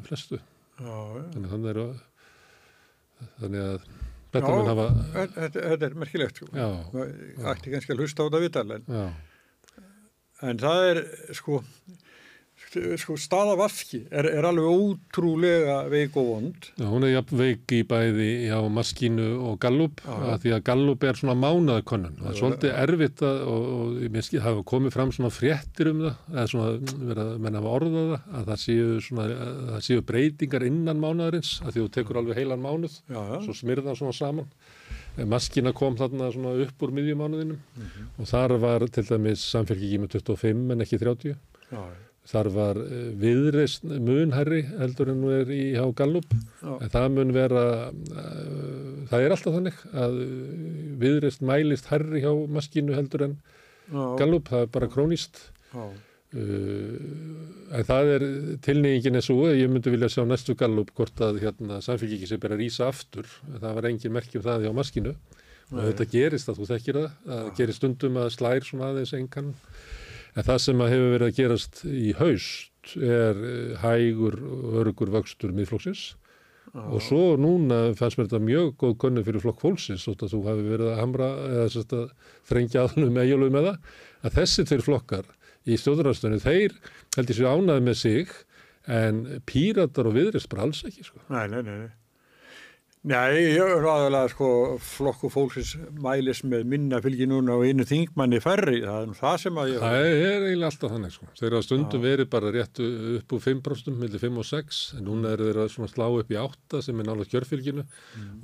flestu. 0.08 0.40
Já, 0.80 0.88
já. 0.88 1.26
Þannig, 1.34 1.50
þannig, 1.52 1.74
er, 1.74 2.00
þannig 3.40 3.66
að 3.66 3.90
þetta 4.32 4.54
mun 4.54 4.70
hafa, 4.70 4.86
þetta, 5.36 5.88
er 5.88 5.98
merkilegt. 6.02 6.40
Sko. 6.40 6.48
ætti 7.52 7.74
kannski 7.74 7.94
að 7.94 8.02
hlusta 8.02 8.24
á 8.24 8.26
þetta 8.26 8.42
vital, 8.46 8.66
en, 8.76 8.86
en 10.50 10.62
það 10.62 10.86
er, 10.90 11.02
sko, 11.36 11.60
sko, 13.00 13.16
staða 13.20 13.54
vafki 13.60 14.00
er, 14.10 14.26
er 14.30 14.46
alveg 14.48 14.66
ótrúlega 14.68 15.76
veik 15.92 16.16
og 16.20 16.26
vond. 16.28 16.68
Já, 16.78 16.84
hún 16.88 17.06
er 17.06 17.12
jafn 17.14 17.38
veik 17.40 17.74
í 17.76 17.80
bæði 17.88 18.28
hjá 18.48 18.58
Maskínu 18.72 19.28
og 19.50 19.58
Gallup 19.62 20.02
að 20.08 20.36
því 20.44 20.54
að 20.56 20.64
Gallup 20.68 21.06
er 21.08 21.18
svona 21.20 21.36
mánaðakönnun 21.42 22.18
það 22.20 22.30
er 22.32 22.38
svolítið 22.40 22.76
erfitt 22.82 23.24
að 23.28 23.42
og, 23.52 23.66
og 23.76 24.02
mér 24.16 24.26
skil, 24.28 24.42
hafa 24.44 24.64
komið 24.72 24.96
fram 24.96 25.12
svona 25.16 25.32
fréttir 25.34 25.92
um 25.92 26.04
það 26.06 26.36
eða 26.36 26.46
svona 26.52 26.98
verið 27.08 27.24
að 27.24 27.42
menna 27.46 27.62
hafa 27.62 27.74
orðað 27.78 28.12
það 28.12 28.38
að 28.40 28.46
það 28.52 28.62
séu, 28.66 28.86
svona, 29.08 29.26
að 29.46 29.58
það 29.72 29.82
séu 29.88 30.06
breytingar 30.12 30.68
innan 30.68 31.02
mánaðarins 31.02 31.52
að 31.62 31.74
því 31.76 31.84
þú 31.84 31.90
tekur 31.98 32.22
alveg 32.22 32.40
heilan 32.42 32.64
mánuð 32.64 32.96
Já, 33.08 33.20
já. 33.20 33.36
svo 33.46 33.56
smyrða 33.56 33.96
svona 33.98 34.16
saman. 34.16 34.48
Maskína 35.28 35.74
kom 35.76 35.96
þarna 35.98 36.30
upp 36.64 36.84
úr 36.86 36.92
miðjumánuðinum 36.96 37.58
og 38.16 38.28
þar 38.30 38.54
var 38.62 38.86
til 38.88 39.04
dæmis 39.04 39.42
samfélgiki 39.52 39.98
með 40.00 40.14
25 40.22 40.72
en 40.72 40.84
ekki 40.86 41.00
30 41.02 41.34
Já, 41.72 41.82
Þar 42.30 42.48
var 42.54 42.78
eh, 42.78 43.08
viðreist 43.18 43.82
munherri 43.82 44.60
heldur 44.78 45.10
en 45.10 45.18
nú 45.24 45.32
er 45.34 45.48
í 45.50 45.72
hjá 45.74 45.84
Gallup. 45.98 46.36
Já. 46.62 46.76
en 46.76 46.92
það 46.92 47.08
mun 47.16 47.34
vera 47.34 47.64
uh, 47.90 48.92
það 49.10 49.24
er 49.24 49.34
alltaf 49.34 49.56
þannig 49.56 49.80
að 50.04 50.14
viðreist 51.02 51.42
mælist 51.42 51.90
herri 51.90 52.22
hjá 52.22 52.30
maskínu 52.54 52.94
heldur 52.94 53.26
en 53.26 53.34
já, 53.90 54.04
Gallup, 54.20 54.46
það 54.52 54.64
er 54.64 54.70
bara 54.78 54.90
krónist 54.92 55.40
uh, 55.74 55.96
en 56.32 57.88
það 57.90 58.12
er 58.14 58.26
tilnýjingin 58.64 59.18
er 59.18 59.26
svo 59.26 59.40
að 59.50 59.58
ég 59.58 59.72
myndi 59.72 59.92
vilja 59.92 60.12
sjá 60.14 60.22
næstu 60.28 60.54
Gallup 60.58 60.94
hvort 60.96 61.26
að 61.26 61.42
hérna, 61.42 61.82
samfélgiki 61.84 62.30
sem 62.30 62.40
ber 62.40 62.54
að 62.54 62.62
rýsa 62.62 62.86
aftur. 62.88 63.28
Það 63.50 63.74
var 63.78 63.88
engin 63.90 64.14
merkjum 64.14 64.44
það 64.46 64.68
hjá 64.68 64.72
maskínu. 64.78 65.12
Og 65.72 65.78
þetta 65.88 66.06
gerist 66.12 66.50
að 66.52 66.58
þú 66.60 66.66
þekkir 66.68 66.98
það 66.98 67.12
það 67.26 67.46
gerist 67.58 67.80
stundum 67.80 68.18
að 68.20 68.32
slær 68.34 68.66
svona 68.66 68.90
aðeins 68.92 69.14
engan 69.16 69.52
En 70.32 70.46
það 70.46 70.62
sem 70.64 70.80
að 70.80 70.92
hefur 70.94 71.12
verið 71.12 71.28
að 71.28 71.38
gerast 71.38 71.82
í 71.84 72.12
haust 72.16 72.96
er 72.96 73.38
eh, 73.46 73.78
hægur 73.82 74.38
og 74.40 74.80
örugur 74.82 75.12
vöxtur 75.12 75.52
miðflokksins 75.56 76.12
og 76.72 77.02
svo 77.04 77.34
núna 77.36 77.92
fannst 77.98 78.16
mér 78.16 78.30
þetta 78.30 78.46
mjög 78.46 78.70
góð 78.80 78.94
könnu 79.02 79.22
fyrir 79.26 79.42
flokk 79.44 79.60
fólksins 79.60 80.06
þótt 80.06 80.24
að 80.24 80.32
þú 80.32 80.40
hafi 80.46 80.62
verið 80.70 80.88
að 80.88 81.00
hamra 81.02 81.28
eða 81.50 81.66
sérst 81.74 81.92
að 81.98 82.06
þrengja 82.48 82.84
aðlum 82.86 83.12
með 83.18 83.28
jólum 83.28 83.52
með 83.52 83.66
það 83.68 83.98
að 84.22 84.38
þessi 84.38 84.64
tveir 84.70 84.84
flokkar 84.86 85.28
í 85.68 85.78
stjórnarastöðinu 85.82 86.40
þeir 86.46 86.78
held 87.18 87.32
ég 87.34 87.38
sér 87.38 87.50
ánaði 87.52 87.86
með 87.88 87.98
sig 88.00 88.32
en 89.00 89.20
píratar 89.46 90.08
og 90.08 90.16
viðrist 90.16 90.48
bara 90.50 90.64
alls 90.66 90.80
ekki 90.88 91.04
sko. 91.06 91.20
Nei, 91.28 91.44
nei, 91.52 91.60
nei. 91.60 91.76
nei. 91.84 91.90
Nei, 93.02 93.56
ég 93.56 93.82
aðalega 93.82 94.28
sko 94.30 94.48
flokku 94.78 95.26
fólksins 95.32 95.72
mælis 95.98 96.44
með 96.46 96.68
minna 96.70 97.00
fylgi 97.02 97.26
núna 97.26 97.56
og 97.58 97.64
einu 97.66 97.82
þingmanni 97.82 98.38
færri, 98.38 98.76
það 98.84 98.98
er 99.00 99.08
nú 99.10 99.16
það 99.18 99.38
sem 99.42 99.58
að 99.58 99.70
ég... 99.72 99.80
Það 99.82 99.96
er 100.02 100.44
eiginlega 100.46 100.68
alltaf 100.68 100.92
þannig 100.92 101.14
sko. 101.16 101.26
Þeir 101.40 101.56
hafa 101.56 101.66
stundum 101.66 102.04
verið 102.04 102.30
bara 102.30 102.52
rétt 102.54 102.82
upp 102.84 103.34
úr 103.34 103.42
5%, 103.48 103.98
millir 103.98 104.22
5 104.22 104.38
og 104.38 104.46
6 104.52 104.78
en 105.00 105.04
núna 105.08 105.32
eru 105.34 105.48
þeir 105.48 105.58
að 105.64 105.90
slá 105.96 106.06
upp 106.06 106.30
í 106.30 106.38
8 106.44 106.84
sem 106.86 107.02
er 107.02 107.10
nálega 107.10 107.32
kjörfylginu 107.34 107.86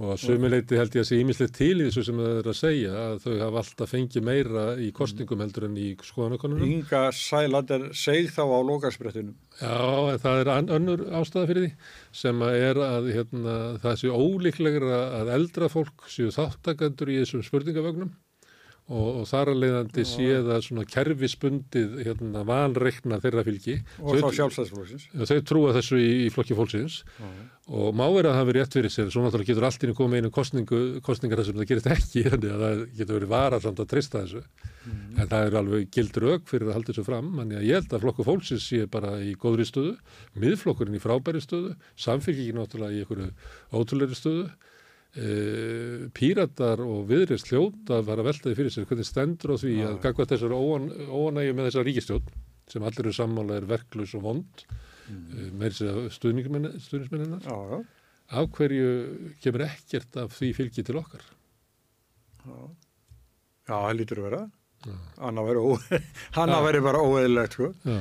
og 0.01 0.13
að 0.17 0.21
sömuleiti 0.25 0.83
held 0.83 0.99
ég 0.99 1.07
að 1.07 1.11
sé 1.13 1.23
ímislegt 1.23 1.55
til 1.61 1.71
í 1.77 1.87
þessu 1.87 2.09
sem 2.11 2.19
þeir 2.25 2.41
eru 2.41 2.55
að 2.57 2.61
segja 2.65 2.97
að 3.05 3.23
þau 3.29 3.37
hafa 3.45 3.63
alltaf 3.63 3.95
fengið 3.95 4.27
meira 4.27 4.67
í 4.83 4.91
kostingum 4.97 5.47
heldur 5.47 5.69
en 5.71 5.79
í 5.79 5.93
skoðanakonunum. 6.03 6.67
Inga 6.67 7.07
Sæland 7.15 7.71
er 7.79 7.93
segð 7.95 8.35
þá 8.35 8.43
á 8.43 8.59
lokasprettinum. 8.75 9.39
Já, 9.59 10.19
það 10.23 10.41
er 10.41 10.51
önnur 10.77 11.01
ástæða 11.19 11.49
fyrir 11.51 11.65
því 11.65 11.71
sem 12.15 12.43
er 12.47 12.79
að 12.85 13.09
hérna, 13.11 13.55
það 13.83 13.97
sé 14.03 14.13
ólíklegra 14.15 15.01
að 15.19 15.33
eldra 15.35 15.69
fólk 15.73 16.07
séu 16.07 16.31
þáttakandur 16.35 17.11
í 17.11 17.17
þessum 17.25 17.43
spurningavögnum 17.43 18.13
og, 18.89 19.09
og 19.21 19.27
þar 19.29 19.51
að 19.53 19.59
leiðandi 19.63 20.05
sé 20.09 20.29
það 20.47 20.63
svona 20.65 20.85
kerfispundið 20.89 21.99
hérna, 22.07 22.43
vanreikna 22.49 23.19
þeirra 23.21 23.45
fylgi. 23.45 23.77
Og 24.01 24.17
Þau- 24.17 24.23
þá 24.25 24.39
sjálfstæðsflóksins. 24.39 25.07
Þau 25.29 25.41
trúa 25.51 25.75
þessu 25.77 26.01
í, 26.01 26.09
í 26.25 26.31
flokki 26.33 26.57
fólksins 26.57 27.03
og 27.69 27.93
má 27.93 28.07
vera 28.15 28.31
að 28.31 28.33
það 28.33 28.39
hafi 28.41 28.53
rétt 28.57 28.77
fyrir 28.79 28.93
sér, 28.95 29.11
svo 29.13 29.21
náttúrulega 29.27 29.51
getur 29.53 29.67
allt 29.69 29.83
í 29.85 29.89
einu 29.91 29.97
komið 29.99 30.23
einu 30.23 30.31
kostningu, 30.33 30.79
kostningar 31.05 31.43
þessum 31.43 31.59
það 31.61 31.69
gerist 31.69 31.91
ekki, 31.93 32.23
þannig 32.33 32.55
að 32.55 32.63
það 32.65 32.79
getur 32.97 33.19
verið 33.19 33.33
varasamt 33.35 33.83
að 33.85 33.91
treysta 33.93 34.23
þessu. 34.25 34.43
En 35.19 35.29
það 35.29 35.43
er 35.51 35.57
alveg 35.61 35.91
gildur 35.93 36.29
auk 36.33 36.47
fyrir 36.49 36.71
að 36.71 36.79
halda 36.79 36.93
þessu 36.95 37.05
fram, 37.05 37.29
að 37.45 37.53
ég 37.69 37.75
held 37.77 37.93
að 37.93 38.07
flokku 38.07 38.25
fólksins 38.25 38.65
sé 38.71 38.87
bara 38.89 39.19
í 39.21 39.35
góðri 39.37 39.67
stöðu, 39.69 39.99
miðflokkurinn 40.41 40.97
í 40.97 41.03
frábæri 41.03 41.43
stöðu, 41.45 41.75
samfélgiki 42.01 42.57
náttúrulega 42.57 42.97
í 42.97 43.03
einhverju 43.05 43.29
ótrúleiri 43.83 44.17
stöðu, 44.17 44.49
píratar 46.15 46.83
og 46.85 47.07
viðrist 47.09 47.49
hljóta 47.49 47.97
að 47.99 48.11
fara 48.11 48.23
að 48.23 48.29
velta 48.29 48.49
því 48.49 48.59
fyrir 48.59 48.75
sér 48.75 48.89
hvernig 48.91 49.09
stendur 49.09 49.55
á 49.55 49.57
því 49.59 49.73
að 49.87 49.95
gagvað 50.05 50.35
þessar 50.35 50.55
óan, 50.55 50.91
óanægju 51.09 51.55
með 51.57 51.69
þessar 51.71 51.89
ríkistjórn 51.89 52.37
sem 52.69 52.85
allir 52.85 53.07
eru 53.07 53.15
sammála 53.17 53.57
er 53.57 53.69
verklaus 53.71 54.13
og 54.19 54.27
vond 54.27 54.65
mm. 55.09 55.49
með 55.59 55.79
þess 55.81 56.19
stuðningsmenninar 56.21 57.49
Já, 57.49 57.57
já. 57.73 57.79
af 58.37 58.51
hverju 58.59 58.93
kemur 59.43 59.65
ekkert 59.67 60.21
af 60.21 60.37
því 60.37 60.53
fylgi 60.61 60.85
til 60.87 61.01
okkar 61.01 61.25
Já, 63.69 63.75
það 63.77 63.95
lítur 63.99 64.23
að 64.23 64.29
vera. 64.31 64.43
Ó... 65.61 65.71
Hanna 66.39 66.61
væri 66.65 66.81
bara 66.85 67.01
óeðilegt, 67.05 67.57
sko. 67.59 67.73
Já, 67.85 67.99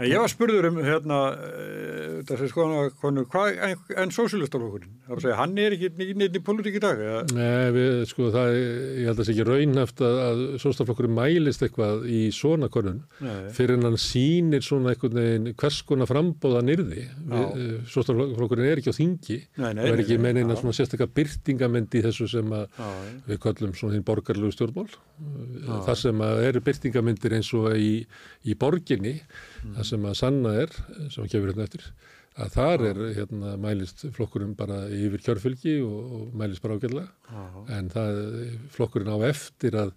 En 0.00 0.08
ég 0.08 0.16
var 0.16 0.30
spurður 0.32 0.70
um 0.70 0.78
hérna, 0.80 1.16
uh, 1.36 2.20
þessi 2.24 2.46
skoðan 2.48 2.94
konu, 3.02 3.26
hvað 3.28 3.58
en, 3.66 3.82
en 4.00 4.12
sósílistaflokkurinn? 4.16 4.94
Það 5.10 5.16
var 5.16 5.18
að 5.18 5.24
segja, 5.24 5.36
hann 5.40 5.54
er 5.58 5.74
ekki 5.74 5.88
nýtt 6.20 6.36
í 6.38 6.40
politík 6.46 6.76
í 6.78 6.80
dag, 6.84 7.00
eða? 7.02 7.20
Nei, 7.34 7.70
við, 7.74 7.94
sko, 8.06 8.28
það, 8.30 8.50
er- 8.54 8.98
ég 9.00 9.08
held 9.08 9.10
að 9.10 9.18
það 9.18 9.26
sé 9.26 9.32
ekki 9.34 9.46
raunhæft 9.48 10.02
að, 10.06 10.18
að 10.26 10.42
sóstaflokkurinn 10.62 11.16
mælist 11.16 11.64
eitthvað 11.66 12.04
í 12.06 12.20
svona 12.36 12.68
konun 12.70 13.00
fyrir 13.56 13.74
en 13.74 13.88
hann 13.88 13.96
sýnir 13.98 14.62
svona 14.62 14.92
einhvern 14.92 15.18
veginn 15.18 15.48
hvers 15.58 15.80
konar 15.88 16.06
frambóða 16.12 16.60
nyrði. 16.68 17.08
Já. 17.10 17.42
Sóstaflokkurinn 17.90 18.68
er 18.70 18.78
ekki 18.84 18.94
á 18.94 19.00
þingi 19.00 19.38
og 19.58 19.82
er 19.82 20.04
ekki 20.04 20.20
með 20.22 20.38
neina 20.38 20.54
já. 20.54 20.60
svona 20.62 20.76
sérstakka 20.78 21.10
byrtingamynd 21.18 21.98
í 21.98 22.04
þessu 22.06 22.30
sem 22.30 22.54
að 22.54 22.68
Já, 22.78 22.86
já. 22.86 23.18
við 23.32 23.42
kallum 23.48 23.74
svona 23.80 23.98
hinn 23.98 24.06
borgarlegu 24.06 24.54
stjórnmál. 24.54 24.94
Það 25.88 25.98
sem 26.04 26.22
að 26.28 26.44
eru 26.52 26.62
byrtingamyndir 26.70 27.34
eins 27.40 27.50
og 27.58 27.66
í, 27.74 27.90
í 28.46 28.54
borginni, 28.62 29.16
það 29.74 29.90
sem 29.90 30.06
að 30.06 30.16
sanna 30.22 30.54
er, 30.62 30.78
sem 31.10 31.26
að 31.26 31.32
gefur 31.34 31.50
hérna 31.50 31.66
eftir, 31.66 31.90
að 32.38 32.52
þar 32.54 32.84
er 32.90 33.00
hérna 33.16 33.54
mælist 33.60 34.04
flokkurinn 34.14 34.56
bara 34.58 34.84
yfir 34.94 35.24
kjörfylgi 35.26 35.76
og, 35.82 36.14
og 36.16 36.36
mælist 36.38 36.62
bara 36.64 36.78
ágæðlega. 36.78 37.08
En 37.76 37.90
það, 37.92 38.20
flokkurinn 38.76 39.10
á 39.10 39.18
eftir 39.30 39.78
að, 39.80 39.92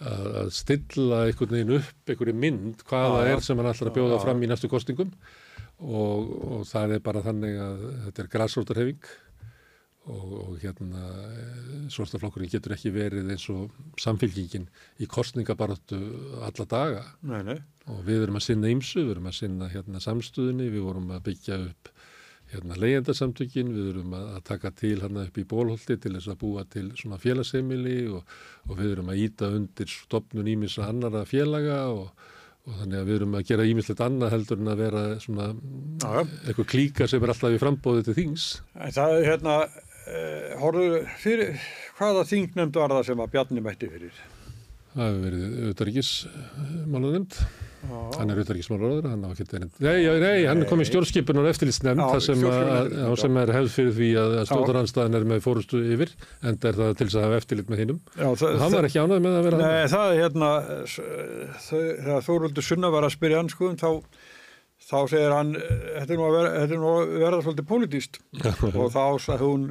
að, 0.00 0.24
að 0.42 0.50
stilla 0.56 1.22
einhvern 1.26 1.54
veginn 1.58 1.76
upp 1.78 2.14
einhverju 2.14 2.36
mynd 2.46 2.86
hvaða 2.88 3.20
já. 3.26 3.34
er 3.34 3.44
sem 3.44 3.60
hann 3.60 3.70
ætlar 3.72 3.92
að 3.92 4.00
bjóða 4.00 4.20
fram 4.24 4.42
í 4.42 4.50
næstu 4.50 4.72
kostingum 4.72 5.12
og, 5.78 6.32
og 6.58 6.66
það 6.68 6.96
er 6.96 7.04
bara 7.04 7.24
þannig 7.26 7.60
að 7.62 7.82
þetta 8.06 8.24
er 8.24 8.30
græsrótarhefing 8.32 9.10
og, 10.08 10.32
og 10.42 10.58
hérna 10.62 11.04
svartaflokkurinn 11.92 12.50
getur 12.52 12.74
ekki 12.76 12.92
verið 12.94 13.32
eins 13.34 13.48
og 13.52 13.74
samfélkingin 14.00 14.68
í 15.02 15.08
kostningabaratu 15.10 15.98
alla 16.48 16.68
daga 16.68 17.04
Nei, 17.28 17.42
nei. 17.46 17.58
og 17.88 18.02
við 18.06 18.26
erum 18.26 18.40
að 18.40 18.46
sinna 18.48 18.72
ymsu, 18.72 19.02
við 19.04 19.16
erum 19.16 19.30
að 19.30 19.38
sinna 19.42 19.70
hérna 19.72 20.02
samstöðinni, 20.04 20.70
við 20.72 20.86
vorum 20.88 21.12
að 21.14 21.26
byggja 21.30 21.60
upp 21.68 21.92
hérna 22.48 22.78
leyendasamtökin, 22.80 23.74
við 23.76 23.90
erum 23.92 24.14
að, 24.16 24.28
að 24.38 24.44
taka 24.48 24.72
til 24.76 24.96
hérna 25.02 25.26
upp 25.28 25.36
í 25.36 25.44
bólholti 25.48 25.98
til 26.00 26.14
þess 26.16 26.32
að 26.32 26.40
búa 26.40 26.64
til 26.72 26.86
svona 26.96 27.20
félagsemili 27.20 27.98
og, 28.08 28.24
og 28.68 28.80
við 28.80 28.94
erum 28.94 29.12
að 29.12 29.22
íta 29.26 29.52
undir 29.52 29.92
stopnun 29.92 30.48
ímins 30.48 30.78
annara 30.80 31.26
félaga 31.28 31.82
og, 31.92 32.08
og 32.64 32.78
þannig 32.80 33.02
að 33.02 33.10
við 33.10 33.18
erum 33.18 33.36
að 33.36 33.44
gera 33.50 33.66
ímislegt 33.68 34.00
annað 34.04 34.32
heldur 34.36 34.62
en 34.62 34.72
að 34.72 34.80
vera 34.86 35.04
svona 35.24 35.50
eitthvað 36.46 36.70
klíka 36.72 37.08
sem 37.10 37.22
er 37.24 37.34
alltaf 37.34 37.52
í 37.56 37.60
frambóði 37.60 38.06
til 38.08 38.16
þings. 38.16 38.48
En 38.80 38.96
það 38.96 39.18
er 39.18 39.28
hérna, 39.28 39.58
uh, 40.08 40.56
horfðu 40.62 41.04
fyrir, 41.20 41.54
hvaða 42.00 42.26
þingnefnd 42.32 42.82
var 42.82 42.96
það 42.98 43.06
sem 43.12 43.24
að 43.24 43.32
Bjarni 43.36 43.64
mætti 43.64 43.92
fyrir? 43.92 44.20
Það 44.98 45.08
hefur 45.08 45.24
verið 45.28 45.42
auðvitaðrikismálanemnd. 45.62 47.34
Hann 47.88 48.32
er 48.32 48.38
auðvitaðrikismálaráður, 48.40 49.08
hann 49.12 49.20
á 49.22 49.28
ekki 49.28 49.44
verið. 49.46 49.76
Nei, 49.84 49.98
já, 50.02 50.10
nei, 50.18 50.46
hann 50.48 50.64
kom 50.66 50.80
í 50.82 50.86
stjórnskipunar 50.88 51.46
Já, 52.00 52.08
það 52.16 52.22
sem, 52.24 52.46
að, 52.48 52.88
já, 52.96 53.10
sem 53.22 53.38
er 53.42 53.52
hefð 53.54 53.76
fyrir 53.76 53.94
því 53.98 54.08
að, 54.22 54.34
að 54.40 54.48
stjórnaranstæðan 54.50 55.18
er 55.20 55.26
með 55.30 55.44
fórustu 55.44 55.82
yfir, 55.94 56.14
en 56.42 56.58
er 56.58 56.80
það 56.80 56.96
til 56.98 57.06
þess 57.06 57.18
að 57.20 57.26
hafa 57.28 57.38
eftirlit 57.42 57.70
með 57.70 57.82
hinnum. 57.84 58.00
Það, 58.16 58.56
hann 58.64 58.74
var 58.74 58.88
ekki 58.88 59.04
ánægð 59.04 59.22
með 59.28 59.38
að 59.38 59.46
vera 59.46 59.60
hann. 59.60 59.68
Nei, 59.68 59.92
það 59.94 60.14
er 60.16 60.22
hérna, 60.24 60.50
þegar 61.68 62.28
Þóruldur 62.28 62.68
Sunna 62.72 62.92
var 62.96 63.06
að 63.06 63.14
spyrja 63.14 63.42
hann 63.44 63.52
sko, 63.52 63.70
þá, 63.78 63.90
þá 64.88 64.98
segir 65.14 65.36
hann, 65.36 65.54
þetta 65.60 66.16
er 66.16 66.18
nú 66.18 66.30
að 66.32 66.40
er 66.48 66.78
að 66.78 67.14
vera 67.22 67.44
svolítið 67.44 67.70
pólitíst 67.70 68.22
og 68.72 68.90
þá 68.96 69.04
sagði 69.22 69.44
hún, 69.44 69.68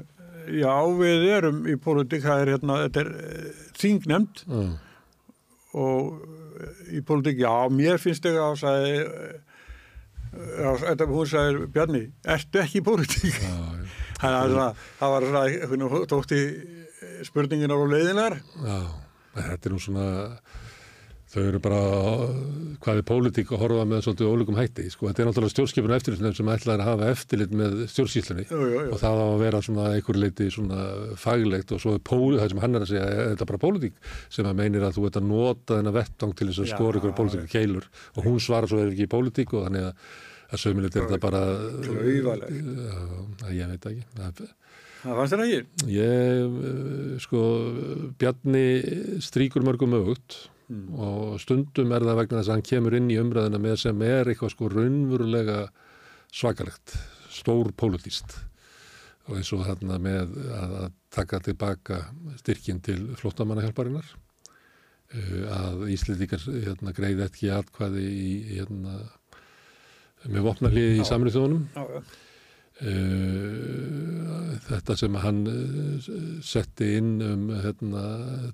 já 0.54 0.76
við 1.00 1.26
erum 1.38 1.64
í 1.70 1.76
pólitík, 1.82 2.24
það 2.26 2.44
er 2.44 2.52
hérna, 2.56 2.78
þetta 2.86 3.04
er 3.04 3.10
eh, 3.24 3.66
þingnefnd 3.82 4.44
Já, 4.48 4.62
og 5.78 6.22
eh, 6.62 6.80
í 6.98 7.04
pólitík, 7.06 7.42
já, 7.44 7.54
mér 7.74 8.02
finnst 8.02 8.26
ekki 8.30 8.42
að 8.42 8.56
sagði, 8.64 8.94
eh, 9.04 9.60
já, 10.64 10.70
þetta, 10.86 11.10
hún 11.12 11.32
sagði, 11.34 11.68
Bjarni, 11.76 12.04
ertu 12.38 12.64
ekki 12.64 12.82
í 12.82 12.88
pólitík? 12.88 13.42
Það 14.18 14.34
var 14.34 14.48
svona, 14.50 14.70
það 14.98 15.50
einhvern 15.78 16.06
tókti 16.10 16.38
spurninginar 17.28 17.78
og 17.84 17.92
leiðinar. 17.92 18.40
Já, 18.66 18.78
þetta 19.36 19.70
er 19.70 19.76
nú 19.76 19.82
svona 19.84 20.06
þau 21.28 21.42
eru 21.44 21.60
bara, 21.60 21.80
hvað 22.84 23.00
er 23.02 23.06
pólitík 23.08 23.50
að 23.52 23.60
horfa 23.66 23.86
með 23.90 24.04
svolítið 24.06 24.30
ólíkum 24.32 24.58
hætti, 24.58 24.86
sko, 24.94 25.10
þetta 25.10 25.24
er 25.24 25.28
náttúrulega 25.28 25.54
stjórnskipun 25.54 25.96
eftirlitsnefn 25.98 26.38
sem 26.38 26.52
ætlaði 26.54 26.84
að 26.86 26.88
hafa 26.88 27.10
eftirlit 27.12 27.56
með 27.60 27.76
jú. 28.48 28.86
og 28.86 29.02
það 29.02 29.20
á 29.20 29.26
að 29.26 29.44
vera 29.44 29.62
svona 29.66 29.90
einhver 29.98 30.20
leiti 30.22 30.48
svona 30.56 30.86
faglegt 31.20 31.74
og 31.76 31.84
svo 31.84 31.98
er 31.98 32.06
pól, 32.08 32.38
það 32.40 32.54
sem 32.54 32.64
hann 32.64 32.80
er 32.80 32.86
að 32.86 32.94
segja, 32.94 33.04
er 33.12 33.32
þetta 33.34 33.50
bara 33.52 33.62
pólitík? 33.66 34.00
Sem 34.38 34.48
að 34.48 34.58
meinir 34.62 34.88
að 34.88 34.96
þú 34.96 35.06
ert 35.10 35.20
að 35.20 35.30
nota 35.34 35.82
þennan 35.82 35.98
vettvang 36.00 36.34
til 36.38 36.50
þess 36.52 36.64
að 36.64 36.72
skora 36.72 37.02
ykkur 37.02 37.18
pólitíku 37.20 37.52
keilur. 37.52 37.92
Og 38.16 38.28
hún 38.30 38.42
svarar 38.44 38.72
svo 38.72 38.80
er 38.82 38.94
ekki 38.94 39.08
í 39.10 39.12
pólitík 39.12 39.56
og 39.58 39.68
þannig 39.68 39.90
að, 39.90 40.10
að 40.48 40.64
sömulegt 40.64 40.96
er 40.96 41.10
þetta 41.10 41.24
bara 41.28 41.44
að 43.44 43.56
ég 43.58 43.74
veit 43.74 43.90
ekki. 43.92 44.08
Það, 44.16 44.46
fannst 45.08 45.34
þér 45.36 45.44
ekki? 45.46 45.90
Ég, 45.94 46.62
eh, 46.68 47.18
sko, 47.24 47.42
Bjarni 48.20 48.68
stríkur 49.24 49.66
mörgum 49.68 50.00
aukt 50.00 50.46
og 50.68 51.38
stundum 51.40 51.94
er 51.96 52.04
það 52.04 52.20
vegna 52.22 52.40
þess 52.42 52.50
að 52.50 52.58
hann 52.58 52.68
kemur 52.70 52.96
inn 52.98 53.12
í 53.12 53.20
umræðina 53.22 53.60
með 53.64 53.78
sem 53.86 54.02
er 54.04 54.28
eitthvað 54.28 54.54
sko 54.54 54.70
raunverulega 54.74 55.60
svakalegt, 56.36 56.96
stór 57.32 57.72
pólitíst 57.78 58.36
og 59.28 59.38
eins 59.40 59.52
og 59.56 59.64
þarna 59.68 60.00
með 60.04 60.36
að, 60.52 60.76
að 60.84 60.96
taka 61.16 61.40
tilbaka 61.46 62.02
styrkin 62.42 62.82
til 62.84 63.00
flóttamannahjálparinnar 63.20 64.12
eh, 65.16 65.42
að 65.56 65.88
Íslendikar 65.96 66.44
hérna, 66.48 66.96
greið 66.96 67.24
ekki 67.28 67.52
atkvæði 67.56 68.06
í, 68.08 68.32
hérna, 68.58 69.00
með 70.28 70.50
vopnarliði 70.50 71.00
í 71.00 71.08
samrið 71.08 71.40
þetta 74.68 74.96
sem 75.00 75.16
hann 75.24 75.40
uh, 75.50 76.10
setti 76.46 76.92
inn 77.00 77.22
um 77.26 77.48
hérna, 77.64 78.04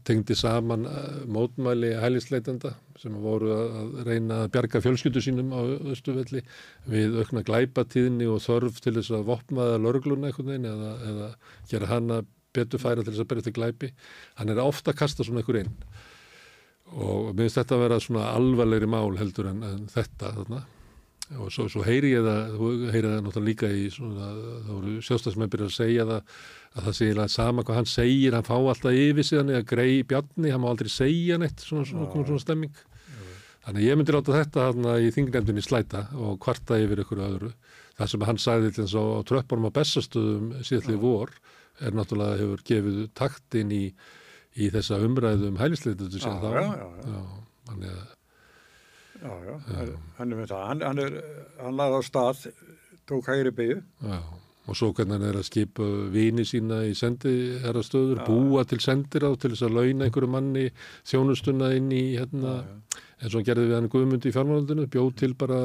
tengdi 0.08 0.36
saman 0.38 0.86
uh, 0.88 1.24
mótmæli 1.28 1.94
hælisleitenda 2.00 2.72
sem 3.02 3.16
voru 3.20 3.52
að 3.56 3.98
reyna 4.08 4.44
að 4.44 4.54
bjarga 4.54 4.82
fjölskyldu 4.86 5.24
sínum 5.24 5.52
á 5.52 5.60
Östuvelli 5.92 6.44
við 6.88 7.18
aukna 7.20 7.44
glæpatíðni 7.44 8.30
og 8.32 8.40
þörf 8.46 8.80
til 8.84 8.96
þess 9.00 9.12
að 9.18 9.28
vopnaða 9.32 9.82
lörgluna 9.84 10.30
einhvern 10.30 10.54
veginn 10.54 10.72
eða, 10.72 10.94
eða 11.10 11.30
gera 11.72 11.92
hana 11.92 12.22
betur 12.54 12.80
færa 12.80 13.04
til 13.04 13.12
þess 13.12 13.26
að 13.26 13.30
berja 13.32 13.48
til 13.48 13.56
glæpi. 13.58 13.90
Hann 14.38 14.54
er 14.54 14.62
ofta 14.62 14.94
að 14.94 15.00
kasta 15.02 15.26
svona 15.26 15.42
einhver 15.42 15.64
inn 15.64 15.74
og 16.94 17.34
mér 17.34 17.48
finnst 17.48 17.58
þetta 17.58 17.76
að 17.76 17.84
vera 17.88 18.00
svona 18.04 18.30
alvarlegri 18.38 18.88
mál 18.92 19.18
heldur 19.18 19.50
en, 19.50 19.64
en 19.66 19.86
þetta 19.90 20.32
þarna 20.38 20.60
og 21.32 21.52
svo, 21.54 21.66
svo 21.72 21.84
heyri 21.88 22.12
ég 22.14 22.26
það, 22.26 22.56
þú 22.58 22.72
heyri 22.94 23.10
það 23.10 23.22
náttúrulega 23.26 23.48
líka 23.50 23.70
í 23.72 23.84
svona, 23.94 24.30
þá 24.66 24.72
voru 24.74 24.96
sjóstafsmenn 25.08 25.52
byrjað 25.54 25.70
að 25.70 25.78
segja 25.78 26.08
það 26.10 26.18
að 26.74 26.88
það 26.88 26.98
sé 26.98 27.06
eiginlega 27.08 27.34
sama 27.34 27.64
hvað 27.64 27.80
hann 27.80 27.90
segir, 27.92 28.36
hann 28.38 28.48
fá 28.48 28.56
alltaf 28.58 28.98
yfir 28.98 29.28
sig 29.28 29.40
hann 29.40 29.54
eða 29.54 29.68
grei 29.70 29.94
bjarni, 30.10 30.52
hann 30.52 30.64
má 30.64 30.68
aldrei 30.72 30.92
segja 30.92 31.38
neitt 31.42 31.64
svona, 31.64 31.88
svona, 31.90 32.10
svona, 32.12 32.28
svona 32.32 32.44
stemming. 32.44 32.82
Þannig 33.64 33.80
að 33.80 33.88
ég 33.88 34.00
myndi 34.00 34.14
láta 34.18 34.36
þetta 34.36 34.66
hann 34.68 34.88
í 35.00 35.12
þingnefndinni 35.16 35.64
slæta 35.64 36.02
og 36.20 36.40
kvarta 36.44 36.80
yfir 36.84 37.00
ykkur 37.06 37.22
öðru. 37.24 37.52
Það 37.96 38.10
sem 38.12 38.26
hann 38.28 38.42
sagði 38.42 38.72
til 38.74 38.84
þess 38.84 38.98
að 39.00 39.12
á 39.14 39.20
tröppunum 39.30 39.70
á 39.72 39.76
bestastöðum 39.78 40.50
síðallið 40.68 41.00
vor 41.00 41.32
er 41.80 41.96
náttúrulega 41.96 42.42
hefur 42.42 42.66
gefið 42.68 43.00
taktinn 43.18 43.72
í, 43.72 43.86
í 44.60 44.68
þessa 44.74 45.00
umræðu 45.06 45.54
um 45.54 45.62
hælisleitu 45.62 46.10
Já, 46.12 46.34
já, 46.44 46.66
já, 46.74 46.90
já. 47.08 47.24
þannig 47.70 47.94
að 47.94 48.13
Já, 49.24 49.34
já, 49.48 49.98
hann 50.18 50.34
er 50.34 50.40
með 50.42 50.50
það. 50.52 50.64
Hann, 50.68 50.82
hann, 50.84 51.20
hann 51.62 51.78
laði 51.80 52.00
á 52.00 52.02
stað, 52.04 52.48
tók 53.08 53.30
hægri 53.32 53.54
beigju. 53.56 53.78
Já, 54.04 54.18
og 54.68 54.78
svo 54.80 54.90
hvernig 54.96 55.16
hann 55.16 55.28
er 55.30 55.38
að 55.40 55.46
skipa 55.48 55.86
vini 56.12 56.44
sína 56.48 56.82
í 56.90 56.94
sendiherrastöður, 57.00 58.24
búa 58.28 58.66
til 58.68 58.82
sendir 58.84 59.24
á 59.24 59.32
til 59.40 59.54
þess 59.54 59.66
að 59.68 59.78
launa 59.78 60.08
einhverju 60.10 60.32
manni 60.32 60.66
þjónustuna 61.08 61.72
inn 61.78 61.88
í 61.96 62.04
hérna, 62.18 62.58
og 63.24 63.38
hann 63.38 63.48
gerði 63.48 63.70
við 63.70 63.78
hann 63.78 63.92
Guðmund 63.94 64.28
í 64.28 64.34
fjármálundinu, 64.36 64.88
bjóð 64.92 65.14
til 65.22 65.32
bara 65.40 65.60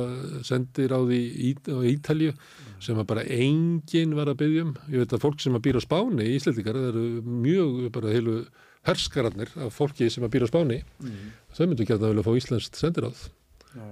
sendir 0.47 0.94
á 0.94 1.01
því 1.02 1.18
í, 1.18 1.51
á 1.66 1.78
Ítalju 1.90 2.36
sem 2.85 3.01
bara 3.10 3.26
enginn 3.26 4.14
var 4.14 4.30
að 4.30 4.39
byggja 4.44 4.68
um. 4.68 4.76
Ég 4.94 5.02
veit 5.02 5.16
að 5.18 5.24
fólk 5.24 5.43
sem 5.43 5.59
að 5.59 5.64
býra 5.66 5.82
á 5.82 5.86
Spáni, 5.86 6.28
Íslandikar, 6.36 6.78
það 6.78 6.93
eru 6.93 7.40
mjög 7.43 7.80
bara 7.97 8.14
heilu 8.14 8.36
herskararnir 8.86 9.51
af 9.66 9.74
fólki 9.74 10.06
sem 10.14 10.22
að 10.22 10.36
býra 10.36 10.47
á 10.47 10.52
Spáni, 10.52 10.78
þau 11.59 11.66
myndu 11.66 11.89
vel 11.90 12.14
að 12.14 12.24
fá 12.28 12.32
Íslandst 12.39 12.78
sendiráð. 12.78 13.26
Já, 13.26 13.38
já, 13.74 13.86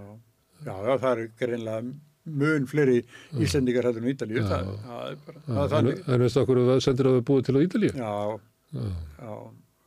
já, 0.66 0.98
það 0.98 1.08
er 1.12 1.22
greinlega 1.40 1.80
mun 2.26 2.64
fleiri 2.66 2.98
Íslendingar 3.38 3.86
hættur 3.86 4.02
en 4.02 4.10
Ítalíu. 4.10 4.42
Það, 4.42 4.70
það 4.82 5.02
er 5.10 5.18
bara, 5.26 5.42
það 5.46 5.60
er 5.64 5.72
þannig. 5.74 6.00
en 6.10 6.24
veistu 6.24 6.40
okkur 6.42 6.60
að 6.62 6.80
sendiráð 6.86 7.18
er 7.20 7.26
búið 7.28 7.44
til 7.46 7.54
á 7.56 7.60
Ítalju? 7.66 7.90
Já, 8.00 8.14
Já. 8.76 9.34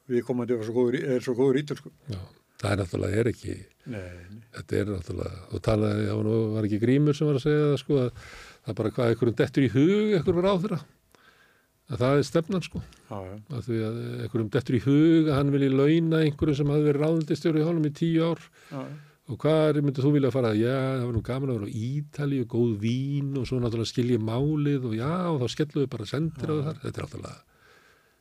við 0.09 0.23
komandi 0.27 0.55
var 0.59 0.69
er 0.99 1.25
svo 1.25 1.35
góður 1.37 1.59
ítölsku. 1.59 1.91
Já, 2.09 2.19
það 2.61 2.71
er 2.71 2.79
náttúrulega 2.83 3.19
er 3.23 3.31
ekki, 3.33 3.57
Nei, 3.89 4.05
þetta 4.55 4.79
er 4.79 4.93
náttúrulega, 4.93 5.41
og 5.51 5.65
talaði, 5.65 6.05
það 6.07 6.15
var, 6.21 6.29
nú, 6.29 6.37
var 6.55 6.69
ekki 6.69 6.79
grímur 6.85 7.17
sem 7.17 7.27
var 7.27 7.41
að 7.41 7.43
segja 7.43 7.65
það 7.65 7.75
sko, 7.83 7.99
að 8.05 8.23
það 8.63 8.71
er 8.73 8.79
bara 8.79 8.93
hvað 8.95 9.11
einhverjum 9.11 9.37
dettur 9.43 9.67
í 9.67 9.73
hug, 9.75 10.15
einhverjum 10.15 10.45
ráðra, 10.47 10.79
að 11.89 12.01
það 12.05 12.21
er 12.21 12.25
stefnan 12.29 12.65
sko, 12.65 12.81
Já, 13.09 13.17
já, 13.25 13.35
að 13.57 13.67
því 13.67 13.79
að 13.89 13.99
einhverjum 14.23 14.49
dettur 14.55 14.79
í 14.79 14.81
hug 14.87 15.29
að 15.29 15.37
hann 15.41 15.53
vilji 15.57 15.69
launa 15.75 16.23
einhverjum 16.23 16.59
sem 16.61 16.73
hafi 16.73 16.87
verið 16.87 17.03
ráðundistjóri 17.05 17.63
í 17.63 17.67
honum 17.67 17.87
í 17.89 17.93
tíu 17.99 18.27
ár 18.31 18.43
já, 18.69 18.81
og 19.29 19.37
hvað 19.43 19.77
myndið 19.85 20.05
þú 20.07 20.11
vilja 20.15 20.31
fara, 20.33 20.51
já, 20.57 20.73
það 20.73 21.03
var 21.05 21.13
nú 21.15 21.21
gaman 21.27 21.51
að 21.53 21.59
vera 21.59 21.69
á 21.69 21.77
Ítali 21.89 22.39
og 22.43 22.47
góð 22.55 22.71
vín 22.81 23.29
og 23.37 23.45
svo 23.49 23.59
náttúrulega 23.61 23.91
skilja 23.91 24.21
málið 24.25 24.87
og 24.89 24.95
já, 24.97 25.11
og 25.29 25.37
þá 25.43 25.53
skelluðu 25.53 25.89
bara 25.93 26.07
sendir 26.09 26.49
á 26.49 26.55
þar, 26.69 26.79
þetta 26.85 27.01
er 27.03 27.05
náttúrulega 27.07 27.37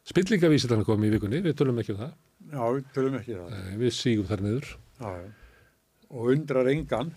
spillingavísit 0.08 0.72
hann 0.72 0.84
komið 0.88 1.08
í 1.10 1.14
vikunni, 1.16 1.40
við 1.44 1.56
tölum 1.60 1.80
ekki 1.82 1.94
um 1.94 1.98
það, 2.02 2.12
já, 2.52 2.60
við 2.76 2.84
tölum 2.96 3.16
ekki 3.18 3.34
það. 3.38 3.48
Nei, 3.56 3.72
við 3.82 3.90
sígum 3.98 4.28
þar 4.28 4.44
niður. 4.46 4.68
Já. 4.98 5.10
Og 6.08 6.30
undrar 6.32 6.70
engan. 6.72 7.10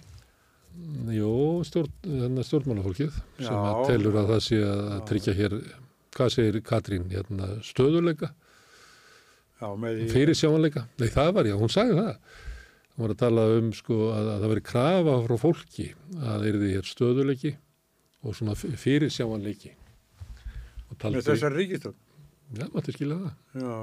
Jó, 1.11 1.31
stjórn, 1.67 1.91
hérna 2.07 2.43
stjórnmálafólkið 2.47 3.15
sem 3.43 3.55
að 3.55 3.81
telur 3.89 4.17
að 4.21 4.29
það 4.33 4.43
sé 4.47 4.59
að 4.67 5.01
tryggja 5.09 5.33
hér, 5.39 5.55
hvað 6.15 6.31
segir 6.35 6.59
Katrín, 6.67 7.07
hérna, 7.11 7.49
stöðuleika, 7.67 8.31
Já, 9.61 9.67
með 9.77 9.99
því. 10.01 10.07
fyrir 10.15 10.39
sjáanleika. 10.39 10.85
Nei, 10.99 11.07
það 11.11 11.31
var 11.37 11.49
já, 11.51 11.55
hún 11.59 11.71
sagði 11.71 11.97
það. 11.99 12.39
Hún 13.01 13.07
var 13.07 13.15
að 13.15 13.21
tala 13.23 13.43
um 13.57 13.69
sko 13.73 13.95
að, 14.13 14.27
að 14.35 14.43
það 14.43 14.51
veri 14.51 14.61
krafa 14.69 15.13
frá 15.25 15.35
fólki 15.41 15.85
að 16.21 16.43
þeir 16.45 16.57
hér 16.69 16.85
stöðuleiki 16.85 17.51
og 18.21 18.35
svona 18.37 18.53
fyrir 18.53 19.09
sjáanleiki. 19.09 19.71
Og 20.91 21.05
Með 21.09 21.25
þessar 21.25 21.55
ríkistöld. 21.57 21.95
já, 22.53 22.67
máttu 22.75 22.93
skilja 22.93 23.17
það. 23.17 23.31
Já, 23.57 23.73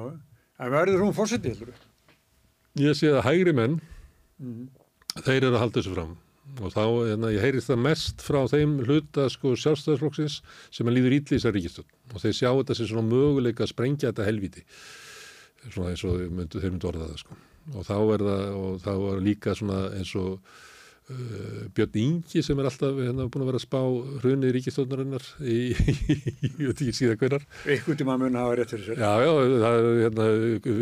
en 0.62 0.70
verður 0.76 1.02
hún 1.02 1.16
fórsetið? 1.16 1.64
Ég 2.78 2.94
sé 2.94 3.10
að 3.10 3.24
hægri 3.26 3.54
menn, 3.58 3.80
Mm. 4.38 4.68
þeir 5.26 5.42
eru 5.48 5.56
að 5.56 5.62
halda 5.64 5.80
þessu 5.80 5.94
fram 5.96 6.12
og 6.62 6.70
þá, 6.70 6.84
hérna, 7.10 7.32
ég 7.34 7.42
heyrist 7.42 7.72
það 7.72 7.80
mest 7.82 8.22
frá 8.22 8.38
þeim 8.46 8.76
hluta 8.86 9.24
sko 9.34 9.56
sjálfstæðisflokksins 9.58 10.36
sem 10.70 10.86
að 10.86 10.94
líður 10.94 11.16
ítli 11.18 11.34
í 11.34 11.40
þessar 11.40 11.56
ríkistöld 11.58 11.90
og 12.14 12.22
þeir 12.22 12.36
sjá 12.38 12.50
þetta 12.54 12.76
sem 12.78 12.86
svona 12.86 13.08
möguleika 13.10 13.66
að 13.66 13.72
sprengja 13.72 14.12
þetta 14.12 14.28
helviti 14.30 14.62
svona 15.74 15.90
eins 15.90 16.04
og 16.06 16.20
þeir 16.22 16.70
myndu 16.70 16.86
orða 16.92 17.10
það 17.10 17.18
sko 17.24 17.34
og 17.74 17.84
þá 17.86 17.96
er 17.98 18.24
það, 18.28 18.42
og 18.62 18.80
þá 18.84 18.90
er 18.94 19.22
líka 19.24 19.54
svona 19.58 19.80
eins 19.98 20.12
og 20.18 20.38
uh, 20.38 21.66
Björn 21.76 21.98
Ingi 22.02 22.42
sem 22.44 22.60
er 22.60 22.68
alltaf 22.70 23.00
hérna 23.00 23.28
búin 23.28 23.44
að 23.44 23.50
vera 23.50 23.60
að 23.60 23.66
spá 23.66 23.80
hrunið 24.22 24.54
ríkistöldnarinnar 24.56 25.28
í, 25.42 25.58
ég 25.74 26.62
veit 26.62 26.82
ekki 26.84 26.96
síðan 26.96 27.20
hvernar 27.20 27.46
Eitthvað 27.66 28.00
tíma 28.02 28.18
mun 28.20 28.38
hafa 28.40 28.58
rétt 28.60 28.74
fyrir 28.74 28.86
sér. 28.88 29.02
Já, 29.02 29.12
já, 29.24 29.32
það 29.64 29.78
er 29.78 30.02
hérna, 30.04 30.28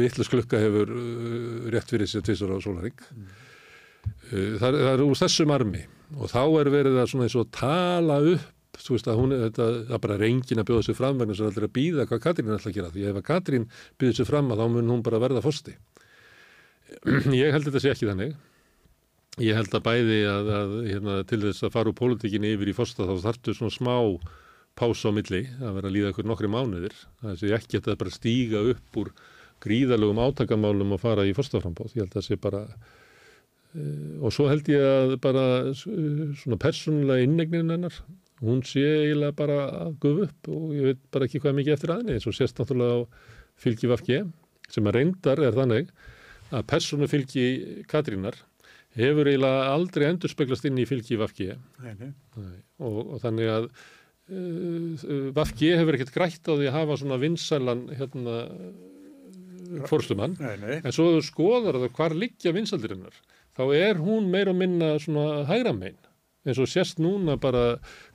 vittlust 0.01 0.35
klukka 0.35 0.63
hefur 0.63 0.95
uh, 0.95 1.69
rétt 1.75 1.95
fyrir 1.95 2.11
sér 2.11 2.27
tvisar 2.27 2.55
á 2.55 2.59
sólaring. 2.63 3.07
Uh, 4.31 4.57
það, 4.61 4.83
það 4.83 4.93
er 4.93 5.07
úr 5.07 5.23
þessum 5.23 5.57
armi 5.57 5.87
og 6.15 6.31
þá 6.31 6.43
er 6.61 6.71
verið 6.71 7.01
að 7.03 7.09
svona 7.11 7.27
eins 7.27 7.39
og 7.39 7.49
tala 7.55 8.21
upp, 8.35 8.53
þú 8.77 8.95
veist 8.95 9.09
að 9.11 9.19
hún 9.19 9.35
þetta, 9.41 9.67
það 9.89 10.01
bara 10.05 10.17
engin 10.29 10.63
að 10.63 10.69
bjóða 10.69 10.87
sér 10.87 10.97
fram 10.99 11.19
vegna 11.19 11.35
sem 11.35 11.49
aldrei 11.49 11.67
að 11.67 11.77
býða 11.79 12.05
hvað 12.07 12.21
Katrín 12.23 12.51
er 12.51 12.59
alltaf 12.59 12.71
að 12.71 12.77
gera. 12.77 12.91
Því 12.93 13.07
ef 13.09 13.19
að 13.19 13.25
Katrín 13.27 13.65
býður 13.99 14.19
sér 14.19 14.29
fram 14.29 14.53
að 14.53 14.61
þá 14.61 14.67
mun 14.75 14.93
hún 14.93 15.05
bara 15.07 15.21
verða 15.23 15.43
fórsti. 15.43 15.75
Ég 17.43 17.55
held 17.55 17.67
þetta 17.69 17.83
sé 17.83 17.93
ekki 17.93 18.09
þannig. 18.11 18.35
Ég 19.43 19.59
held 19.59 19.75
að 19.77 19.85
bæði 19.85 20.19
að, 20.31 20.51
að 20.57 20.75
hérna, 20.89 21.15
til 21.29 21.43
þess 21.43 21.67
að 21.67 21.73
fara 21.75 21.93
úr 21.93 21.99
pólitíkinni 21.99 22.55
yfir 22.57 22.71
í 22.73 22.75
fórsta 22.77 23.05
þá 23.05 23.17
þarftu 23.27 23.55
svona 23.57 23.75
smá 23.75 23.97
pása 24.77 25.11
á 25.13 25.17
milli, 25.17 25.43
að 25.61 25.79
vera 25.79 25.91
að 25.91 25.97
líða 25.97 26.13
ykkur 26.13 26.29
nokkri 26.29 26.51
mánuðir. 26.53 26.95
Það 27.23 27.41
sé 27.41 27.51
ekki 27.57 27.81
að 27.81 27.89
það 27.91 27.99
bara 28.03 28.15
stíga 28.15 28.63
upp 28.73 29.01
úr 29.03 29.11
gríðalögum 29.65 30.21
átakamálum 30.25 30.95
og 30.97 31.03
fara 31.03 31.25
í 31.29 31.35
fórstaframbóð. 31.37 31.97
Ég 31.97 32.05
held 32.05 32.13
að 32.13 32.19
það 32.19 32.27
sé 32.29 32.41
bara, 32.41 32.63
uh, 33.77 34.17
og 34.21 34.35
svo 34.37 34.49
held 34.51 34.69
ég 34.73 34.85
að 34.89 35.17
bara 35.25 35.47
uh, 35.73 35.85
svona 36.41 36.61
persónulega 36.61 37.29
innegnin 37.29 37.73
hennar, 37.73 38.01
hún 38.45 38.61
sé 38.69 38.85
eiginlega 38.85 39.37
bara 39.37 39.63
að 39.87 39.95
gufa 40.01 40.27
upp 40.29 40.51
og 40.53 40.75
ég 40.77 40.91
veit 40.91 41.07
bara 41.13 41.29
ekki 41.29 41.41
hvað 41.41 41.57
mikið 41.57 41.77
eftir 41.77 41.93
aðinni, 41.95 42.19
eins 42.19 42.29
og 42.29 42.37
sést 42.37 42.61
náttúrulega 42.61 43.01
á 43.01 43.09
fylgi 43.57 43.89
Vafki, 43.89 44.21
sem 44.69 44.89
að 44.89 44.99
reyndar 44.99 45.41
er 45.41 45.57
þannig 45.57 45.89
að 46.55 46.67
persónu 46.71 47.09
fylgi 47.11 47.47
Katrínar 47.91 48.39
hefur 48.97 49.29
eiginlega 49.29 49.69
aldrei 49.73 50.07
endur 50.09 50.33
speglast 50.33 50.67
inn 50.69 50.81
í 50.81 50.87
fylgi 50.89 51.19
Vafki 51.21 51.51
og, 51.53 52.99
og 53.01 53.17
þannig 53.25 53.53
að 53.53 53.69
uh, 53.69 55.07
Vafki 55.37 55.73
hefur 55.77 55.99
ekkert 55.99 56.15
grætt 56.15 56.49
á 56.49 56.53
því 56.55 56.71
að 56.71 56.77
hafa 56.79 56.99
svona 57.03 57.21
vinsælan 57.23 57.87
hérna, 57.99 58.37
fórstumann 59.91 60.37
en 60.41 60.95
svo 60.95 61.11
skoðar 61.25 61.81
það 61.83 61.95
hvar 61.99 62.17
liggja 62.17 62.55
vinsaldirinnar 62.57 63.17
þá 63.57 63.65
er 63.75 64.03
hún 64.03 64.31
meira 64.33 64.53
og 64.55 64.61
minna 64.61 64.95
svona 65.03 65.45
hægra 65.49 65.75
megin 65.77 66.06
eins 66.47 66.61
og 66.63 66.71
sérst 66.71 67.01
núna 67.03 67.37
bara 67.43 67.65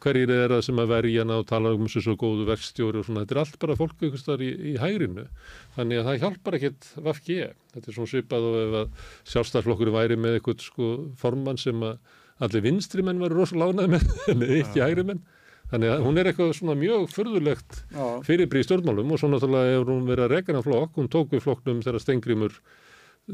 hverjir 0.04 0.32
er 0.34 0.54
það 0.56 0.64
sem 0.68 0.82
að 0.82 0.94
verja 0.94 1.26
hana 1.26 1.40
og 1.42 1.50
tala 1.50 1.74
um 1.76 1.84
þessu 1.86 2.06
svo 2.06 2.16
góðu 2.20 2.48
verkstjóri 2.48 3.02
og 3.02 3.08
svona, 3.08 3.26
þetta 3.26 3.36
er 3.36 3.42
allt 3.44 3.60
bara 3.62 3.78
fólk 3.80 4.00
einhvers 4.00 4.26
þar 4.28 4.46
í, 4.46 4.52
í 4.72 4.74
hægrinu. 4.82 5.28
Þannig 5.76 6.02
að 6.02 6.10
það 6.10 6.24
hjálpar 6.24 6.58
ekkit 6.60 6.90
vafki 7.10 7.38
þetta 7.76 7.92
er 7.92 7.98
svona 7.98 8.12
svipað 8.14 8.48
og 8.48 8.58
ef 8.62 8.80
að 8.82 9.12
sjálfstæðsflokkur 9.34 9.94
væri 9.96 10.18
með 10.20 10.40
eitthvað 10.40 10.66
sko 10.66 10.90
formann 11.20 11.62
sem 11.62 11.86
að 11.86 12.18
allir 12.42 12.66
vinstri 12.66 13.06
menn 13.06 13.22
verður 13.22 13.44
rosalega 13.44 13.72
lánaði 13.72 13.94
með 13.96 14.12
en 14.34 14.46
ekki 14.62 14.84
hægri 14.84 15.08
menn. 15.12 15.24
Þannig 15.72 15.94
að 15.94 16.02
hún 16.04 16.20
er 16.20 16.28
eitthvað 16.28 16.54
svona 16.58 16.74
mjög 16.76 17.06
furðulegt 17.14 17.78
Já. 17.94 18.06
fyrirbríð 18.28 18.66
stjórnmálum 18.68 19.14
og 19.14 19.20
svo 19.22 19.30
náttúrulega 19.32 19.76
hefur 19.78 19.92
hún 19.94 20.10
verið 20.10 20.26
að 20.26 20.34
rekana 20.34 20.64
flokk, 20.66 20.98
hún 21.00 21.08
tók 21.12 21.32
við 21.32 21.46
flokknum 21.46 21.80
þegar 21.86 22.04
Stengrimur 22.04 22.58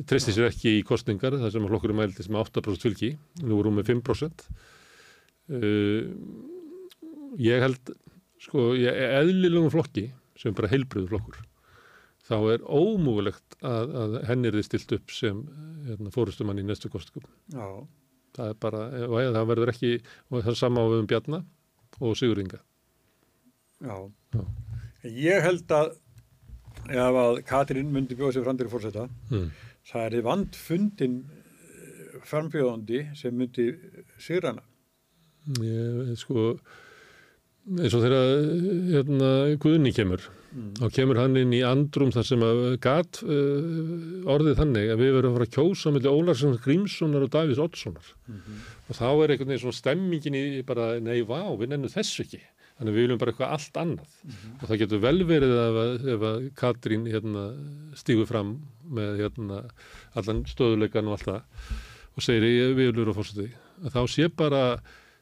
treysti 0.05 0.35
sér 0.35 0.51
ekki 0.51 0.75
í 0.77 0.83
kostningar 0.85 1.37
þar 1.39 1.53
sem 1.53 1.65
að 1.65 1.71
flokkurinn 1.73 1.97
mældi 1.97 2.25
sem 2.25 2.37
8% 2.37 2.83
fylgi, 2.83 3.15
nú 3.41 3.57
er 3.57 3.69
hún 3.69 3.79
með 3.79 3.89
5%. 3.95 4.45
Uh, 5.47 6.11
ég 7.39 7.61
held, 7.63 7.91
sko, 8.43 8.71
ég 8.75 8.89
er 8.91 9.21
eðlilegum 9.21 9.69
flokki 9.71 10.09
sem 10.37 10.53
bara 10.57 10.67
heilbriðu 10.71 11.07
flokkur, 11.13 11.37
þá 12.27 12.35
er 12.53 12.65
ómúgulegt 12.67 13.55
að, 13.65 13.93
að 14.03 14.17
henni 14.27 14.49
er 14.51 14.57
þið 14.59 14.65
stilt 14.67 14.91
upp 14.97 15.13
sem 15.15 15.39
hérna, 15.87 16.11
fórustumann 16.13 16.59
í 16.61 16.65
næstu 16.67 16.91
kostningum. 16.93 17.29
Já, 17.55 17.69
Það 18.37 18.49
er 18.51 18.57
bara, 18.61 18.79
og 19.07 19.15
það 19.33 19.45
verður 19.49 19.69
ekki, 19.71 19.89
og 20.29 20.43
það 20.43 20.51
er 20.51 20.57
sama 20.59 20.81
á 20.83 20.85
við 20.91 20.99
um 21.01 21.07
Bjarna 21.09 21.37
og 22.05 22.11
Siguringa. 22.19 22.59
já. 23.81 23.95
Já. 24.35 24.43
Ég 25.07 25.41
held 25.47 25.71
að 25.73 25.95
ef 26.91 27.17
að 27.23 27.39
Katrín 27.47 27.89
myndi 27.95 28.13
bjóða 28.19 28.35
sér 28.35 28.45
fram 28.45 28.59
til 28.59 28.67
fórseta, 28.69 29.07
Mm. 29.31 29.47
það 29.89 30.03
er 30.05 30.11
þið 30.17 30.23
vand 30.27 30.55
fundin 30.67 31.15
frambjóðandi 32.27 33.01
sem 33.17 33.33
myndi 33.37 33.67
sigra 34.19 34.51
hana. 34.53 34.66
Ég, 35.47 36.17
sko, 36.19 36.49
eins 37.77 37.93
og 37.95 38.03
þegar 38.03 38.33
hérna, 38.91 39.29
Guðni 39.63 39.93
kemur, 39.95 40.25
þá 40.79 40.85
kemur 40.95 41.21
hann 41.21 41.39
inn 41.39 41.53
í 41.55 41.61
andrum 41.63 42.11
þar 42.15 42.27
sem 42.27 42.43
að 42.43 42.61
gat 42.83 43.21
uh, 43.23 44.27
orðið 44.33 44.59
þannig 44.59 44.91
að 44.91 45.01
við 45.03 45.15
verðum 45.15 45.31
að 45.31 45.39
fara 45.39 45.47
að 45.47 45.55
kjósa 45.55 45.93
mellir 45.95 46.11
Ólarsson 46.17 46.59
Grímssonar 46.65 47.25
og 47.27 47.31
Davís 47.31 47.63
Oddssonar. 47.63 48.11
Og 48.87 48.99
þá 48.99 49.07
er 49.07 49.33
einhvern 49.33 49.53
veginn 49.53 49.63
svona 49.63 49.79
stemmingin 49.79 50.39
í 50.39 50.45
bara, 50.67 50.93
nei, 51.03 51.21
vá, 51.27 51.41
við 51.55 51.73
nennum 51.73 51.91
þessu 51.91 52.25
ekki. 52.25 52.43
Þannig 52.77 52.93
við 52.93 53.05
viljum 53.07 53.19
bara 53.21 53.31
eitthvað 53.33 53.53
allt 53.55 53.77
annað. 53.81 54.17
Og 54.59 54.65
það 54.69 54.81
getur 54.83 54.99
vel 55.01 55.19
verið 55.25 55.53
ef 55.57 55.77
að, 55.81 55.93
ef 56.13 56.25
að 56.29 56.43
Katrín 56.59 57.07
hérna, 57.09 57.45
stígur 57.97 58.29
fram 58.29 58.51
með 58.93 59.23
hérna, 59.23 59.63
allan 60.19 60.43
stöðuleikan 60.49 61.09
og 61.09 61.17
allt 61.17 61.31
það 61.31 61.71
og 62.17 62.25
segir 62.25 62.47
ég 62.49 62.75
við 62.77 62.91
viljum 62.91 63.11
að 63.13 63.19
fórseti 63.19 63.47
að 63.85 63.93
þá 63.93 64.01
sé 64.09 64.27
bara 64.33 64.61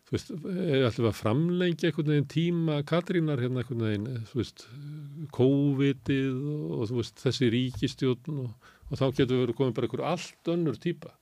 þú 0.06 0.16
veist, 0.16 0.32
ef 0.32 0.88
ætlum 0.90 1.06
við 1.06 1.10
að 1.10 1.20
framlengja 1.20 1.90
einhvern 1.90 2.12
veginn 2.14 2.30
tíma 2.30 2.78
Katrínar 2.86 3.42
hérna 3.42 3.64
einhvern 3.64 3.86
veginn, 3.88 4.24
þú 4.30 4.42
veist 4.42 4.66
COVID-ið 5.36 6.42
og 6.78 6.84
þú 6.92 7.00
veist 7.00 7.24
þessi 7.24 7.50
ríkistjórn 7.56 8.44
og, 8.44 8.72
og 8.92 9.02
þá 9.02 9.06
getur 9.08 9.34
við 9.34 9.44
verið 9.48 9.60
komið 9.62 9.78
bara 9.80 9.90
einhver 9.90 10.06
allt 10.12 10.54
önnur 10.54 10.78
típa. 10.82 11.16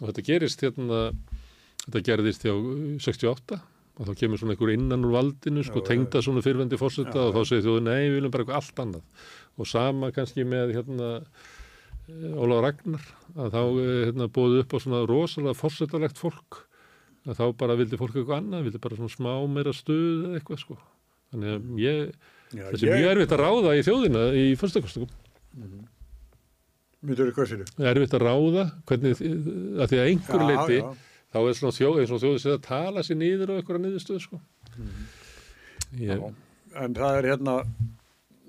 Og 0.00 0.08
þetta 0.08 0.26
gerist 0.30 0.64
hérna 0.64 1.02
þetta 1.84 2.04
gerðist 2.08 2.46
hjá 2.46 2.54
68 3.04 3.60
og 3.92 4.08
þá 4.08 4.12
kemur 4.22 4.40
svona 4.40 4.54
einhver 4.54 4.72
innan 4.72 5.04
úr 5.04 5.16
valdinu 5.18 5.64
sko 5.66 5.82
tengda 5.84 6.22
svona 6.24 6.42
fyrrvendi 6.44 6.78
fórseta 6.80 7.12
Já, 7.12 7.26
og 7.28 7.34
þá 7.36 7.40
segir 7.50 7.66
þjóðu 7.66 7.82
nei, 7.84 8.06
við 8.06 8.14
viljum 8.16 8.32
bara 8.32 8.46
eitthvað 8.46 8.60
allt 8.62 8.84
annað. 8.86 9.26
Og 9.60 9.68
sama 9.68 10.12
kannski 10.16 10.46
með 10.48 10.76
hérna 10.78 11.10
Óláð 12.12 12.62
Ragnar 12.64 13.04
að 13.38 13.52
þá 13.54 13.60
eh, 13.62 13.90
hérna, 14.08 14.28
bóðu 14.32 14.62
upp 14.62 14.72
á 14.74 14.78
svona 14.82 15.02
rosalega 15.08 15.58
fórsetalegt 15.58 16.18
fólk 16.18 16.62
að 17.28 17.38
þá 17.38 17.44
bara 17.62 17.76
vildi 17.78 17.98
fólk 18.00 18.16
eitthvað 18.18 18.38
annað, 18.40 18.64
vildi 18.66 18.80
bara 18.82 18.98
svona 18.98 19.12
smá 19.14 19.32
meira 19.52 19.72
stuð 19.76 20.26
eða 20.26 20.38
eitthvað 20.40 20.60
sko. 20.62 20.76
Þannig 21.32 21.52
að 21.54 21.82
ég, 21.82 22.14
Já, 22.52 22.64
þessi 22.72 22.88
er 22.88 22.98
mjög 22.98 23.10
erfitt 23.14 23.34
að 23.36 23.42
ráða 23.42 23.74
í 23.78 23.84
þjóðina 23.86 24.24
í 24.36 24.44
fyrstakostungum. 24.60 25.12
Myndur 27.02 27.30
þú 27.30 27.34
hvað 27.38 27.48
sér? 27.50 27.62
Erfitt 27.92 28.16
að 28.18 28.24
ráða, 28.28 28.64
hvernig, 28.90 29.22
að 29.82 29.92
því 29.92 30.00
að 30.02 30.08
einhver 30.10 30.44
leiti, 30.50 30.80
þá 31.32 31.38
er 31.42 31.56
svona 31.58 31.76
þjóð, 31.78 32.00
eins 32.02 32.12
og 32.14 32.22
þjóði 32.22 32.42
sér 32.44 32.56
að 32.58 32.64
tala 32.68 33.04
sér 33.06 33.18
niður 33.22 33.52
á 33.52 33.54
einhverja 33.58 33.84
niðurstöðu 33.86 34.24
sko. 34.26 34.42
Ég, 35.98 36.12
Já. 36.12 36.28
En 36.82 36.94
það 36.96 37.18
er 37.18 37.28
hérna, 37.32 37.56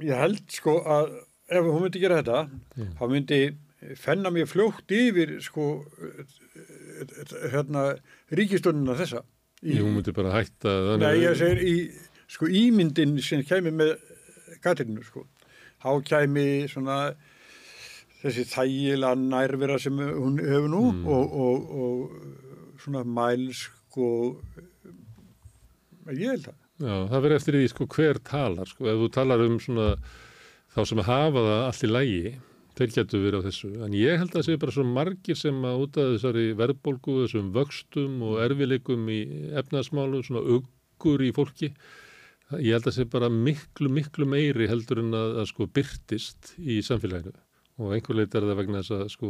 ég 0.04 0.20
held 0.22 0.44
sko 0.54 0.78
að 0.86 1.16
ef 1.54 1.66
hún 1.68 1.84
myndi 1.84 2.02
gera 2.04 2.20
þetta, 2.22 2.44
þá 3.00 3.04
myndi 3.12 3.40
fenna 4.00 4.30
mér 4.34 4.48
fljótt 4.50 4.92
yfir 4.94 5.36
sko 5.44 5.66
hérna 7.52 7.94
ríkistöndina 8.34 8.96
þessa. 9.00 9.24
Í, 9.64 9.78
ég 9.78 9.86
myndi 9.88 10.14
bara 10.16 10.34
hætta 10.36 10.74
Nei, 11.00 11.16
ég 11.24 11.38
segir 11.40 11.62
í 11.64 11.76
sko 12.32 12.50
ímyndin 12.50 13.16
sem 13.24 13.44
kæmi 13.48 13.72
með 13.76 13.94
Katrinu 14.64 15.04
sko. 15.06 15.26
Þá 15.84 15.90
kæmi 16.08 16.48
svona 16.72 16.98
þessi 18.24 18.46
þægilega 18.54 19.16
nærvera 19.20 19.78
sem 19.84 19.98
hún 20.00 20.40
hefur 20.40 20.70
nú 20.72 20.84
Mm. 20.94 21.08
og, 21.08 21.34
og, 21.44 21.58
og 21.84 22.80
svona 22.84 23.04
mælsk 23.04 23.98
og 24.00 24.44
ég 26.12 26.30
held 26.32 26.46
það. 26.48 26.60
Já, 26.84 26.96
það 27.12 27.22
verður 27.24 27.36
eftir 27.38 27.56
því 27.60 27.68
sko 27.72 27.88
hver 27.96 28.20
talar 28.28 28.68
sko, 28.68 28.88
ef 28.92 28.98
þú 29.04 29.10
talar 29.14 29.44
um 29.46 29.60
svona 29.62 29.90
þá 30.74 30.80
sem 30.90 31.00
að 31.04 31.10
hafa 31.12 31.44
það 31.48 31.62
allt 31.68 31.84
í 31.84 31.90
lægi 31.92 32.34
þeir 32.78 32.94
getur 32.96 33.22
verið 33.24 33.44
á 33.44 33.48
þessu, 33.48 33.74
en 33.86 33.98
ég 33.98 34.18
held 34.18 34.32
að 34.32 34.40
það 34.40 34.48
sé 34.48 34.62
bara 34.62 34.76
svo 34.76 34.86
margir 34.88 35.38
sem 35.38 35.60
að 35.70 35.84
út 35.84 36.00
af 36.02 36.14
þessari 36.16 36.46
verðbólgu, 36.58 37.20
þessum 37.24 37.52
vöxtum 37.54 38.24
og 38.30 38.40
erfileikum 38.46 39.12
í 39.14 39.20
efnaðsmálu 39.62 40.24
svona 40.26 40.42
uggur 40.58 41.22
í 41.22 41.30
fólki 41.36 41.74
ég 42.62 42.76
held 42.76 42.84
að 42.84 42.90
það 42.90 42.98
sé 42.98 43.06
bara 43.10 43.30
miklu, 43.32 43.90
miklu 43.94 44.28
meiri 44.30 44.68
heldur 44.70 45.02
en 45.04 45.14
að, 45.18 45.38
að 45.42 45.50
sko 45.52 45.68
byrtist 45.74 46.54
í 46.60 46.80
samfélaginu. 46.86 47.36
Og 47.82 47.94
einhver 47.96 48.20
leit 48.20 48.36
er 48.36 48.46
það 48.46 48.60
vegna 48.60 48.82
þess 48.84 48.96
að 48.98 49.06
sko 49.14 49.30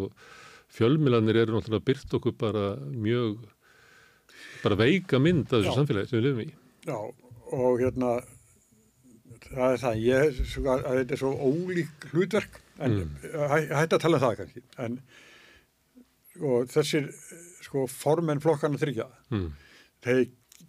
fjölmilanir 0.74 1.40
eru 1.44 1.58
náttúrulega 1.58 1.88
byrt 1.88 2.16
okkur 2.18 2.36
bara 2.40 2.66
mjög 2.92 3.38
bara 4.64 4.80
veika 4.80 5.20
mynd 5.22 5.46
af 5.48 5.60
þessu 5.60 5.72
Já. 5.72 5.78
samfélagi 5.78 6.10
sem 6.10 6.20
við 6.20 6.26
lifum 6.28 6.44
í. 6.44 6.50
Já, 6.88 6.98
og 7.60 7.84
hérna 7.84 8.14
það 9.44 9.68
er 9.70 9.82
það, 9.84 10.04
ég 10.04 10.42
sko, 10.50 10.66
að 10.74 11.00
þetta 11.00 11.16
er 11.16 11.22
svo 11.24 11.34
ólík 11.38 12.08
hlutverk 12.12 12.60
en 12.80 12.96
Mm. 12.98 13.10
hæ, 13.52 13.58
hætti 13.80 13.96
að 13.96 14.02
tala 14.02 14.18
um 14.18 14.24
það 14.24 14.38
kannski. 14.42 14.64
En 14.78 15.00
og 16.42 16.66
þessir 16.74 17.12
sko 17.62 17.86
formenn 17.88 18.42
flokkana 18.42 18.80
þryggja 18.82 19.06
mm. 19.30 19.50
þeir, 20.02 20.24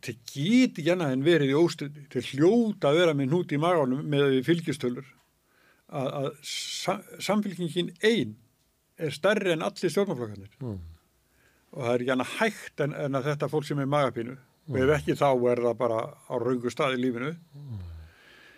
þeir 0.05 0.18
geti 0.28 0.85
annað 0.93 1.12
en 1.16 1.24
verið 1.24 1.52
í 1.55 1.56
óstuði 1.56 2.05
þeir 2.12 2.28
hljóta 2.35 2.90
að 2.90 2.98
vera 3.01 3.14
með 3.16 3.31
hnút 3.32 3.55
í 3.56 3.60
maganum 3.62 4.02
með 4.12 4.26
við 4.35 4.44
fylgjastölur 4.51 5.06
að, 5.89 6.09
að 6.20 6.28
sa, 6.44 6.98
samfylkingin 7.24 7.94
ein 8.05 8.36
er 9.01 9.10
stærri 9.16 9.55
en 9.56 9.64
allir 9.64 9.90
stjórnarflokkanir 9.94 10.52
Mm. 10.60 10.78
og 11.72 11.81
það 11.89 11.94
er 11.94 12.12
annað 12.14 12.36
hægt 12.39 12.85
en, 12.85 12.93
en 12.94 13.18
að 13.18 13.31
þetta 13.32 13.48
fólk 13.51 13.64
sem 13.66 13.81
er 13.82 13.89
magapínu. 13.90 14.36
Og 14.70 14.76
ef 14.81 14.93
ekki 14.94 15.16
þá 15.18 15.26
er 15.51 15.60
það 15.60 15.74
bara 15.81 15.97
á 16.24 16.35
raungu 16.40 16.70
stað 16.72 16.94
í 16.97 17.01
lífinu 17.02 17.32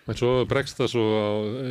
En 0.07 0.15
svo 0.15 0.33
bregst 0.47 0.79
það 0.79 0.91
svo 0.93 1.05
á, 1.19 1.27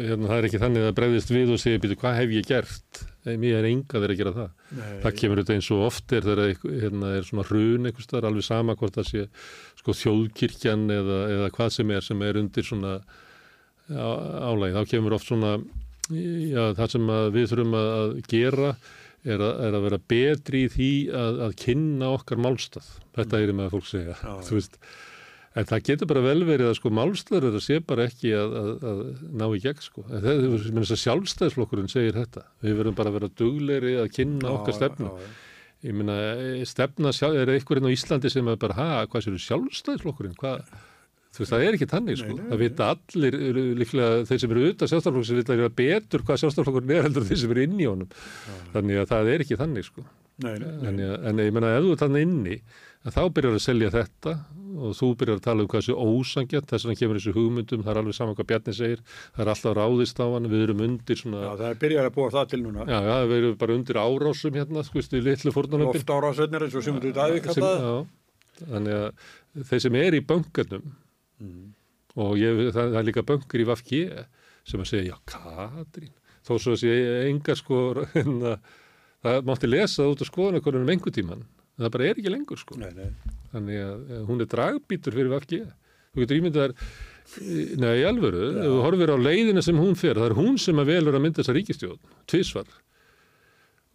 hérna, 0.09 0.27
það 0.27 0.37
er 0.37 0.47
ekki 0.49 0.59
þannig 0.59 0.85
að 0.89 0.95
bregðist 0.97 1.29
við 1.31 1.51
og 1.55 1.59
segja, 1.61 1.81
býtu, 1.83 1.95
hvað 2.01 2.17
hef 2.19 2.33
ég 2.35 2.49
gert? 2.49 3.03
Nei, 3.25 3.37
mér 3.41 3.61
er 3.61 3.67
enga 3.69 4.01
þeir 4.01 4.11
að 4.11 4.19
gera 4.19 4.33
það. 4.35 4.49
Nei. 4.75 4.89
Það 5.05 5.15
kemur 5.21 5.39
auðvitað 5.39 5.55
eins 5.55 5.69
og 5.71 5.83
oft 5.85 6.15
er 6.17 6.25
þegar 6.25 6.41
eitthvað, 6.49 6.75
hérna, 6.83 7.13
er 7.15 7.29
svona 7.29 7.45
hrun 7.47 7.87
einhvers 7.89 8.09
staðar, 8.09 8.27
alveg 8.29 8.47
sama 8.49 8.75
hvort 8.81 8.99
það 8.99 9.07
sé 9.07 9.23
sko 9.79 9.95
þjóðkirkjan 10.01 10.83
eða, 10.97 11.21
eða 11.37 11.47
hvað 11.55 11.71
sem 11.77 11.95
er 11.95 12.05
sem 12.05 12.27
er 12.27 12.41
undir 12.43 12.67
svona 12.67 12.93
álægi. 13.95 14.75
Þá 14.75 14.91
kemur 14.91 15.15
oft 15.15 15.31
svona, 15.31 15.55
já, 16.11 16.61
það 16.75 16.93
sem 16.97 17.09
við 17.39 17.49
þurfum 17.53 17.79
að 17.79 18.15
gera 18.35 18.75
er 19.25 19.41
að, 19.41 19.63
er 19.65 19.77
að 19.79 19.85
vera 19.87 19.99
betri 20.11 20.65
í 20.65 20.71
því 20.75 20.91
að, 21.23 21.41
að 21.47 21.57
kynna 21.63 22.11
okkar 22.19 22.41
málstað. 22.41 22.87
Þetta 23.15 23.41
er 23.41 23.53
með 23.55 23.69
að 23.69 23.75
fólk 23.77 23.89
segja, 23.89 24.17
Já. 24.19 24.35
En 25.55 25.67
það 25.69 25.83
getur 25.87 26.09
bara 26.09 26.21
vel 26.25 26.41
verið 26.47 26.67
að 26.67 26.77
sko 26.81 26.89
málstöður 26.91 27.53
að 27.55 27.61
sé 27.63 27.77
bara 27.87 28.09
ekki 28.09 28.33
að, 28.35 28.55
að, 28.59 28.71
að 28.91 29.01
ná 29.39 29.45
í 29.55 29.61
gegn 29.63 29.83
sko. 29.85 30.03
En 30.09 30.23
Það 30.25 30.41
er 30.43 30.65
þess 30.81 30.95
að 30.97 31.03
sjálfstæðisflokkurinn 31.05 31.91
segir 31.91 32.17
þetta. 32.17 32.43
Við 32.65 32.79
verðum 32.81 32.97
bara 32.97 33.13
að 33.13 33.17
vera 33.21 33.29
dugleiri 33.39 33.93
að 34.01 34.09
kynna 34.17 34.51
okkar 34.57 34.75
stefnu. 34.75 35.13
já, 35.13 35.29
já. 35.29 35.43
Ég 35.85 35.93
meina, 35.93 36.17
stefna 36.65 37.11
sjálf, 37.13 37.37
er 37.37 37.51
einhverjum 37.53 37.85
á 37.87 37.93
Íslandi 37.93 38.29
sem 38.33 38.47
er 38.49 38.59
bara, 38.59 38.75
ha, 38.79 38.89
hvað 39.11 39.25
séu 39.27 39.39
sjálfstæðisflokkurinn? 39.43 40.33
Hvað, 40.39 40.63
þú 41.35 41.43
veist, 41.43 41.51
það 41.53 41.65
er 41.67 41.77
ekki 41.77 41.87
tannig 41.91 42.17
sko. 42.17 42.31
Nei, 42.33 42.39
nei, 42.41 42.49
Það 42.49 42.61
vita 42.63 42.87
allir, 42.95 43.37
líklega 43.81 44.23
þeir 44.25 44.41
sem 44.41 44.55
eru 44.55 44.63
utan 44.71 44.91
sjálfstæðisflokkurinn 44.91 45.29
sem 45.29 45.41
vita 45.43 45.69
betur 45.81 46.25
hvað 46.25 46.41
sjálfstæðisflokkurinn 46.41 46.95
er 46.95 47.05
heldur 47.05 47.27
þeir 47.29 47.41
sem 47.43 47.53
eru 47.55 47.65
inn 47.67 47.77
í 47.77 47.89
honum. 47.91 48.09
Þannig 48.73 49.01
að 49.03 49.11
það 49.13 49.31
er 49.35 49.45
ekki 49.45 49.59
þannig 49.61 49.87
sko. 49.91 50.07
Nei, 50.43 50.55
nei, 50.59 50.67
nei. 50.67 50.89
En, 50.89 51.01
en 51.29 51.43
ég 51.45 51.53
menna, 51.55 51.75
ef 51.77 51.85
þú 51.85 51.93
ert 51.93 52.03
þannig 52.07 52.25
inni, 52.25 52.57
að 53.05 53.15
þá 53.15 53.21
byrjar 53.37 53.57
að 53.57 53.63
selja 53.65 53.91
þetta 53.93 54.33
og 54.75 54.95
þú 54.97 55.09
byrjar 55.19 55.37
að 55.39 55.43
tala 55.45 55.63
um 55.63 55.69
hvað 55.71 55.83
þessi 55.85 55.95
ósangjart, 55.95 56.67
þess 56.71 56.85
vegna 56.87 56.99
kemur 56.99 57.19
þessi 57.19 57.33
hugmyndum, 57.35 57.83
það 57.85 57.91
er 57.93 57.99
alveg 58.01 58.17
saman 58.17 58.35
hvað 58.35 58.47
Bjarni 58.49 58.73
segir, 58.75 59.03
það 59.35 59.43
er 59.45 59.51
alltaf 59.53 59.75
ráðist 59.77 60.19
á 60.19 60.25
hann, 60.33 60.49
við 60.51 60.63
erum 60.65 60.83
undir 60.83 61.19
svona, 61.21 61.39
Já, 61.39 61.47
já, 61.47 61.55
það 61.61 61.69
er 61.69 61.79
byrjar 61.85 62.09
að 62.09 62.15
búa 62.17 62.33
það 62.33 62.49
til 62.51 62.59
núna. 62.65 62.87
já, 62.89 63.15
við 63.29 63.37
erum 63.39 63.55
bara 63.61 63.77
undir 63.79 63.99
árásum 64.01 64.59
hérna, 64.59 64.83
sko, 64.83 65.05
í 65.05 65.23
litlu 65.23 65.53
fórnulömpin. 65.55 66.01
Loft 66.01 66.13
árásveitnir 66.17 66.67
eins 66.67 66.75
og 66.75 66.85
sem 66.85 66.99
þú 66.99 67.13
Davíð 67.15 67.41
kallaði. 67.47 67.87
Já, 67.87 68.65
þannig 68.65 68.99
að 68.99 69.65
þeir 69.71 69.83
sem 69.85 69.99
er 70.01 70.19
í 70.19 70.23
böngarnum 70.33 70.93
og 72.15 72.37
ég, 72.39 72.61
það, 72.71 72.93
það 72.93 72.99
er 72.99 73.09
líka 73.09 73.25
böngur 73.27 73.63
í 73.63 73.67
Vafki 73.69 74.01
sem 74.65 74.81
að 74.81 74.91
segja, 74.91 75.13
já, 75.13 75.17
Katrín, 75.29 76.13
þó 76.45 76.55
svo 76.57 76.75
að 76.75 76.81
sé 76.83 76.95
enga 77.29 77.55
sko, 77.59 77.81
en 78.17 78.37
að 78.51 78.71
það 79.25 79.47
mátti 79.49 79.69
lesa 79.69 80.07
út 80.09 80.23
af 80.23 80.29
skoðanakonunum 80.29 80.91
einhver 80.93 81.15
tíman, 81.15 81.43
en 81.43 81.54
það 81.79 81.91
bara 81.95 82.07
er 82.09 82.15
ekki 82.21 82.31
lengur 82.33 82.61
sko. 82.61 82.77
Nei, 82.79 82.91
nei. 82.95 83.09
Þannig 83.51 83.81
að 83.83 84.13
eh, 84.15 84.23
hún 84.29 84.41
er 84.45 84.49
dragbítur 84.51 85.15
fyrir 85.17 85.31
VFG. 85.33 85.59
Þú 86.15 86.23
getur 86.23 86.39
ímyndað 86.39 86.63
þar, 86.63 86.73
nei, 87.83 87.93
í 87.99 88.03
alvöru, 88.07 88.43
ef 88.55 88.69
þú 88.71 88.81
horfir 88.85 89.11
á 89.11 89.17
leiðina 89.19 89.63
sem 89.65 89.79
hún 89.81 89.97
fer, 89.99 90.15
það 90.15 90.29
er 90.29 90.35
hún 90.37 90.59
sem 90.61 90.79
að 90.79 90.91
velur 90.93 91.17
að 91.17 91.23
mynda 91.25 91.41
þessa 91.43 91.55
ríkistjón, 91.57 91.97
tvísvar. 92.31 92.69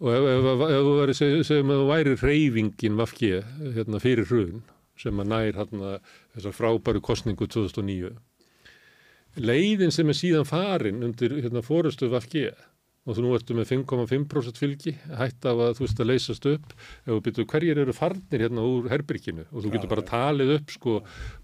Og 0.01 0.11
ef, 0.17 0.27
ef, 0.33 0.49
ef, 0.51 0.65
ef 0.67 0.83
þú 0.85 0.93
væri, 0.99 1.15
seg- 1.17 1.45
segjum 1.49 1.73
að 1.73 1.81
þú 1.81 1.87
væri 1.91 2.15
reyfingin 2.21 2.99
VFG 3.01 3.31
hérna, 3.79 4.01
fyrir 4.05 4.29
hrun, 4.29 4.61
sem 5.01 5.23
að 5.25 5.31
nær 5.33 5.57
hérna, 5.63 5.95
þessar 6.37 6.57
frábæru 6.57 7.01
kostningu 7.05 7.49
2009, 7.49 8.13
leiðin 9.41 9.93
sem 9.95 10.09
er 10.11 10.17
síðan 10.19 10.49
farin 10.49 11.03
undir 11.07 11.37
hérna, 11.41 11.63
fórustu 11.65 12.09
VFG 12.13 12.49
og 13.09 13.17
þú 13.17 13.25
nú 13.25 13.35
ertu 13.35 13.57
með 13.57 13.71
5,5% 13.73 14.61
fylgi 14.61 14.93
hætt 15.17 15.47
af 15.49 15.63
að 15.65 15.77
þú 15.79 15.87
veist 15.87 16.03
að 16.03 16.11
leysast 16.11 16.49
upp. 16.51 16.75
Ef 17.07 17.13
þú 17.13 17.21
byrju 17.27 17.47
hverjir 17.53 17.81
eru 17.81 17.95
farnir 17.97 18.45
hérna 18.45 18.65
úr 18.69 18.91
herbyrkinu 18.93 19.47
og 19.49 19.65
þú 19.65 19.73
getur 19.75 19.93
bara 19.93 20.09
talið 20.11 20.55
upp 20.59 20.75
sko 20.75 20.99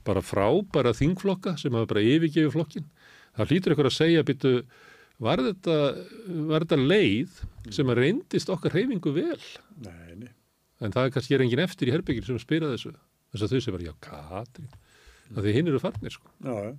bara 0.06 0.24
frábæra 0.24 0.92
þingflokka 0.96 1.56
sem 1.60 1.74
hafa 1.74 1.94
bara 1.94 2.04
yfirgefið 2.04 2.52
flokkin 2.54 2.90
það 3.36 3.52
hlýtur 3.52 3.74
ykkur 3.74 3.90
að 3.90 3.96
segja 3.96 4.24
byrju 4.26 4.54
var 5.22 5.42
var 5.42 6.64
þetta 6.64 6.78
leið 6.80 7.38
sem 7.72 7.92
að 7.92 8.00
reyndist 8.02 8.50
okkar 8.52 8.76
reyfingu 8.76 9.12
vel? 9.16 9.40
Nei, 9.84 10.16
nei. 10.20 10.32
en 10.80 10.92
það 10.92 11.08
er 11.08 11.14
kannski 11.14 11.36
er 11.36 11.44
engin 11.44 11.62
eftir 11.64 11.88
í 11.88 11.94
herbyrginu 11.94 12.28
sem 12.28 12.42
spyrir 12.42 12.74
þessu. 12.74 12.92
Þess 13.32 13.46
að 13.46 13.54
þau 13.54 13.64
sem 13.64 13.76
var 13.76 13.86
já 13.86 13.94
Katrín. 14.06 14.68
Að 15.34 15.48
því 15.48 15.54
hinn 15.56 15.70
eru 15.72 15.80
farnir 15.82 16.14
sko. 16.14 16.30
Já, 16.44 16.52
já. 16.68 16.74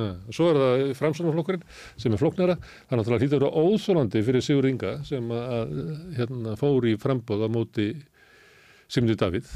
Og 0.00 0.32
svo 0.32 0.48
er 0.48 0.60
það 0.60 0.82
framsvonarflokkurinn 0.96 1.64
sem 2.00 2.14
er 2.14 2.20
floknara, 2.20 2.56
það 2.56 2.94
er 2.94 3.00
náttúrulega 3.00 3.26
hlýtur 3.26 3.36
að 3.36 3.42
vera 3.42 3.66
óþólandi 3.66 4.22
fyrir 4.24 4.44
Sigur 4.46 4.68
Inga 4.70 4.92
sem 5.04 5.34
að 5.36 5.74
hérna, 6.16 6.54
fór 6.60 6.88
í 6.88 6.94
frambóð 7.00 7.44
á 7.44 7.48
móti 7.52 7.88
Simri 8.92 9.16
Davíð. 9.20 9.50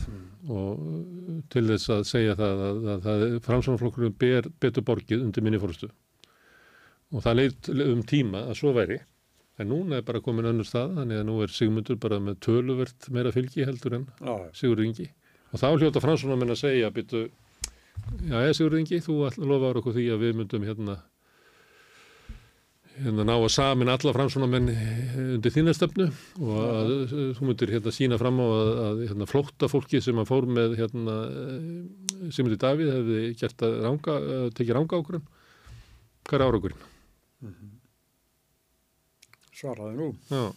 Og 0.52 1.46
til 1.52 1.64
þess 1.70 1.92
að 1.92 2.04
segja 2.10 2.36
það 2.36 2.66
að, 2.68 2.82
að, 2.96 3.08
að 3.14 3.38
framsvonarflokkurinn 3.48 4.18
ber 4.20 4.50
betur 4.60 4.84
borgið 4.84 5.24
undir 5.24 5.46
minni 5.46 5.62
fórstu 5.62 5.88
og 7.14 7.22
það 7.22 7.38
leitt 7.38 7.68
um 7.70 8.02
tíma 8.06 8.46
að 8.50 8.58
svo 8.60 8.72
væri. 8.76 8.98
En 9.56 9.70
núna 9.72 10.00
er 10.00 10.04
bara 10.04 10.20
komin 10.20 10.48
önnur 10.50 10.66
stað 10.68 10.98
þannig 10.98 11.20
að 11.22 11.28
nú 11.30 11.36
er 11.44 11.52
Sigmundur 11.54 11.96
bara 12.00 12.18
með 12.20 12.40
töluvert 12.44 13.08
meira 13.14 13.32
fylgi 13.32 13.64
heldur 13.64 13.96
en 13.96 14.06
Já. 14.20 14.34
Sigur 14.58 14.82
Ingi. 14.84 15.06
Og 15.54 15.62
þá 15.62 15.68
hljóta 15.78 16.02
framsvonarmenn 16.04 16.52
að 16.52 16.60
segja 16.60 16.92
byttu 16.92 17.22
Já, 18.26 18.38
ég 18.46 18.56
Sigur 18.56 18.78
Ingi, 18.78 19.02
þú 19.04 19.20
lofaður 19.38 19.82
okkur 19.82 19.94
því 19.96 20.08
að 20.14 20.24
við 20.24 20.40
myndum 20.40 20.66
hérna 20.66 20.96
hérna 22.96 23.26
ná 23.28 23.34
að 23.34 23.50
samin 23.52 23.92
alla 23.92 24.12
framsvonamenn 24.16 24.70
undir 25.36 25.52
þína 25.52 25.74
stefnu 25.76 26.06
og 26.40 26.60
að 26.64 26.92
uh, 26.94 27.24
þú 27.36 27.48
myndir 27.50 27.72
hérna 27.74 27.92
sína 27.92 28.18
fram 28.20 28.40
á 28.40 28.46
að, 28.46 28.70
að 28.86 29.02
hérna, 29.10 29.28
flótta 29.28 29.68
fólki 29.68 30.00
sem 30.00 30.20
að 30.22 30.30
fór 30.30 30.48
með 30.48 30.78
hérna 30.80 31.16
Simundi 32.32 32.56
Davíð 32.62 32.94
hefði 32.94 33.24
gert 33.42 33.66
að 33.68 33.80
ranga, 33.84 34.18
tekið 34.56 34.78
ranga 34.78 35.00
ákvörðun 35.02 35.26
hvað 36.26 36.38
er 36.38 36.46
árangurinn? 36.46 36.86
Svaraði 39.56 39.96
nú. 39.96 40.08
Já, 40.28 40.48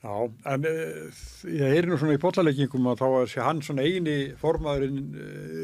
Já, 0.00 0.12
en 0.48 0.62
uh, 0.64 1.24
ég 1.44 1.74
heyri 1.74 1.90
nú 1.90 1.98
svona 2.00 2.14
í 2.16 2.20
bollaleggingum 2.22 2.86
að 2.88 3.02
þá 3.02 3.08
er 3.18 3.26
sé 3.28 3.42
hann 3.44 3.58
svona 3.60 3.84
eini 3.84 4.14
formaðurinn 4.40 5.00
uh, 5.12 5.59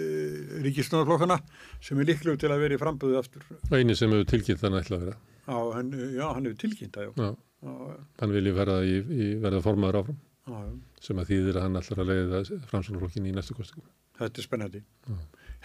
ríkistunarflokkana 0.67 1.39
sem 1.81 2.01
er 2.03 2.09
líklegur 2.11 2.39
til 2.43 2.53
að 2.53 2.63
vera 2.67 2.77
í 2.77 2.81
framböðu 2.83 3.19
aftur. 3.21 3.47
eini 3.73 3.97
sem 3.97 4.13
hefur 4.15 4.29
tilkynnt 4.35 4.63
þannig 4.63 4.85
ætla 4.87 4.99
að 5.01 5.05
vera 5.07 5.17
Já, 5.47 5.59
hann, 5.77 5.93
já, 6.19 6.25
hann 6.35 6.47
hefur 6.51 6.61
tilkynnt 6.65 6.97
það, 6.99 7.07
já. 7.07 7.13
Já, 7.17 7.35
Já, 7.67 7.73
já, 7.91 7.99
hann 8.21 8.33
vilji 8.37 8.53
verða, 8.57 8.79
í, 8.85 8.97
í, 9.01 9.27
verða 9.43 9.61
formaður 9.65 10.01
áfram 10.03 10.19
já, 10.47 10.57
já. 10.67 10.73
sem 11.07 11.21
að 11.23 11.31
þýðir 11.33 11.57
að 11.61 11.65
hann 11.67 11.81
ætlar 11.81 12.03
að 12.05 12.11
leiða 12.13 12.41
framsvonarflokkin 12.73 13.27
í 13.31 13.35
næstu 13.37 13.57
kostingum 13.59 13.89
Þetta 14.17 14.41
er 14.41 14.45
spennandi. 14.47 14.81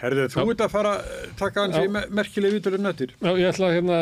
Herðu, 0.02 0.22
þú 0.32 0.40
Já. 0.42 0.50
ert 0.50 0.62
að 0.64 0.70
fara 0.72 0.92
að 0.98 1.34
taka 1.38 1.62
hans 1.62 1.76
í 1.78 1.82
Já. 1.84 1.90
me 1.94 2.00
merkileg 2.18 2.54
viðtölu 2.56 2.78
nöttir. 2.82 3.12
Já, 3.22 3.30
ég 3.38 3.46
ætla 3.52 3.68
hérna, 3.70 3.98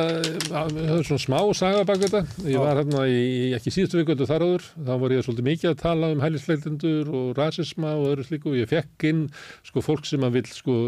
að- 0.48 0.78
er 0.81 1.02
svona 1.05 1.20
smá 1.20 1.40
saga 1.59 1.82
bak 1.85 1.98
þetta. 2.01 2.22
Ég 2.47 2.55
Já. 2.56 2.59
var 2.62 2.81
hérna 2.81 3.02
í, 3.05 3.52
ekki 3.59 3.72
síðustu 3.74 4.01
vikundu 4.01 4.24
þar 4.31 4.44
áður, 4.47 4.64
þá 4.81 4.93
var 5.02 5.10
ég 5.12 5.24
svolítið 5.27 5.48
mikið 5.51 5.70
að 5.74 5.77
tala 5.82 6.10
um 6.14 6.20
hælisleitendur 6.24 7.12
og 7.20 7.36
rasisma 7.36 7.93
og 8.01 8.06
öðru 8.16 8.24
slíku. 8.31 8.55
Ég 8.56 8.68
fekk 8.72 9.05
inn 9.10 9.22
sko 9.62 9.81
fólk 9.85 10.06
sem 10.09 10.20
að 10.24 10.32
vil 10.40 10.48
sko 10.48 10.78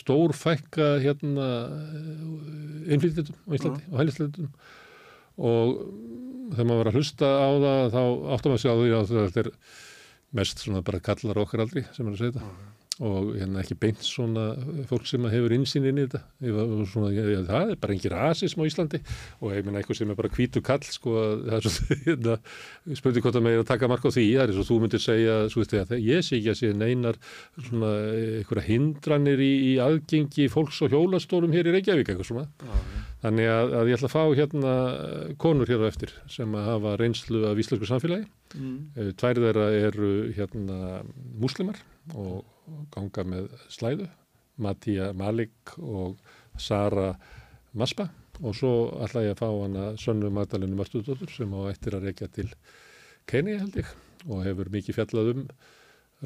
stórfækka 0.00 0.88
hérna 1.04 1.46
innflytjendum 2.90 3.36
á 3.46 3.50
Íslandi 3.54 3.82
og 3.92 3.98
hælisleitendum 4.02 4.50
og 5.38 5.70
þegar 6.56 6.66
maður 6.70 6.80
var 6.82 6.90
að 6.90 6.96
hlusta 6.98 7.26
á 7.38 7.48
það 7.62 7.94
þá 7.94 8.02
áttum 8.36 8.54
að 8.56 8.62
sjá 8.62 8.72
því 8.74 8.90
að 8.98 9.12
þetta 9.14 9.42
er 9.44 9.50
mest 10.36 10.58
svona 10.64 10.82
bara 10.82 11.00
kallar 11.00 11.38
okkar 11.42 11.62
aldrei 11.66 11.84
sem 11.94 12.06
er 12.06 12.12
að 12.14 12.18
segja 12.18 12.34
þetta 12.38 12.75
og 13.04 13.34
hérna 13.36 13.60
ekki 13.60 13.76
beint 13.76 14.00
svona 14.00 14.46
fólk 14.88 15.04
sem 15.08 15.24
hefur 15.28 15.52
insýn 15.52 15.84
inn 15.84 15.98
í 16.00 16.06
þetta. 16.06 16.22
Svona, 16.88 17.10
ég, 17.12 17.42
það 17.44 17.72
er 17.74 17.80
bara 17.82 17.92
engin 17.92 18.12
rasism 18.14 18.62
á 18.64 18.68
Íslandi. 18.68 19.00
Og 19.42 19.52
ég 19.52 19.66
meina 19.66 19.82
eitthvað 19.82 19.98
sem 19.98 20.12
er 20.12 20.16
bara 20.16 20.30
hvítu 20.32 20.62
kall 20.64 20.86
sko, 20.88 21.12
að 21.20 21.42
það 21.44 21.58
er 21.58 21.66
svo 21.66 21.98
hérna, 22.06 22.36
spurning 22.96 23.26
hvort 23.26 23.40
að 23.40 23.44
með 23.44 23.58
að 23.60 23.68
taka 23.72 23.90
mark 23.92 24.06
á 24.08 24.10
því. 24.10 24.24
Það 24.30 24.44
er 24.46 24.54
eins 24.54 24.62
og 24.62 24.68
þú 24.70 24.78
myndir 24.84 25.04
segja, 25.04 25.36
svo 25.52 25.62
veist 25.62 25.76
að 25.76 25.94
ég 26.06 26.24
sé 26.24 26.38
ekki 26.38 26.52
að 26.54 26.58
sé 26.62 26.72
neinar 26.72 27.20
svona 27.58 27.92
einhverja 28.40 28.66
hindranir 28.70 29.44
í, 29.44 29.52
í 29.74 29.76
aðgengi 29.84 30.48
fólks 30.52 30.80
og 30.86 30.96
hjólastórum 30.96 31.52
hér 31.52 31.68
í 31.68 31.76
Reykjavík 31.76 32.14
eitthvað 32.14 32.30
svona. 32.32 32.48
Þannig 33.26 33.52
að, 33.52 33.76
að 33.76 33.88
ég 33.90 34.00
ætla 34.00 34.08
að 34.08 34.16
fá 34.16 34.24
hérna 34.40 34.74
eh, 34.96 35.30
konur 35.40 35.68
hér 35.68 35.84
á 35.84 35.90
eftir 35.90 36.12
sem 36.30 36.52
að 36.56 36.68
hafa 36.70 36.96
reynslu 37.00 37.44
af 37.48 37.60
íslensku 37.60 37.88
samfélagi. 37.88 38.28
Mm. 38.56 39.14
Tvær 39.18 39.40
þeirra 39.42 39.70
eru 39.74 40.10
hérna 40.36 41.00
múslimar 41.36 41.80
og 42.14 42.44
og 42.46 42.55
ganga 42.94 43.24
með 43.28 43.50
slæðu, 43.72 44.08
Mattia 44.62 45.10
Malik 45.16 45.76
og 45.78 46.16
Sara 46.58 47.12
Maspa. 47.76 48.08
Og 48.44 48.52
svo 48.56 48.72
ætla 49.04 49.24
ég 49.24 49.32
að 49.32 49.40
fá 49.40 49.48
hana 49.48 49.86
Sönnu 50.00 50.28
Magdalenu 50.32 50.76
Martudóttur 50.76 51.30
sem 51.32 51.52
á 51.56 51.60
eftir 51.70 51.96
að 51.96 52.10
reykja 52.10 52.28
til 52.28 52.50
Kenia 53.26 53.62
held 53.62 53.78
ég 53.80 53.88
og 54.26 54.42
hefur 54.44 54.68
mikið 54.70 54.98
fjallað 54.98 55.30
um 55.32 55.46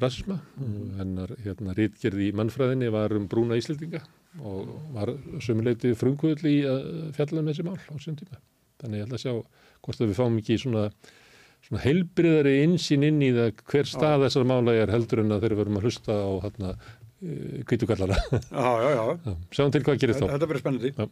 rasisma. 0.03 0.41
Og 0.59 0.97
hennar 0.99 1.35
hérna 1.45 1.75
rítgerði 1.79 2.31
í 2.31 2.35
mannfræðinni 2.37 2.91
var 2.93 3.15
um 3.17 3.29
brúna 3.31 3.59
Íslendinga 3.61 4.03
og 4.47 4.75
var 4.95 5.15
sömuleiti 5.43 5.95
frumkvöld 5.99 6.45
í 6.47 6.61
að 6.69 6.83
fjalla 7.17 7.43
um 7.43 7.51
þessi 7.51 7.67
mál 7.67 7.79
á 7.79 7.95
sín 8.03 8.19
tíma. 8.19 8.43
Þannig 8.81 9.01
ég 9.01 9.09
ætla 9.09 9.19
að 9.19 9.25
sjá 9.25 9.33
hvort 9.85 10.03
að 10.03 10.11
við 10.11 10.21
fáum 10.21 10.39
ekki 10.41 10.59
svona 10.61 10.85
heilbriðari 11.79 12.57
insýn 12.65 13.07
inn 13.07 13.21
í 13.23 13.31
það 13.37 13.63
hver 13.71 13.87
stað 13.87 14.25
þessar 14.27 14.49
mála 14.51 14.75
er 14.75 14.91
heldur 14.91 15.23
en 15.23 15.37
að 15.37 15.47
þeir 15.47 15.59
verum 15.61 15.79
að 15.79 15.87
hlusta 15.87 16.17
á 16.19 16.31
hérna 16.43 16.77
kvítugallara. 17.69 18.17
Já, 18.51 18.71
já, 18.83 18.91
já. 18.99 19.35
Sjáum 19.55 19.75
til 19.75 19.85
hvað 19.85 20.01
gerist 20.03 20.23
þá. 20.23 20.31
Þetta 20.33 20.49
verður 20.49 20.65
spennandi. 20.65 20.95
Já. 20.97 21.11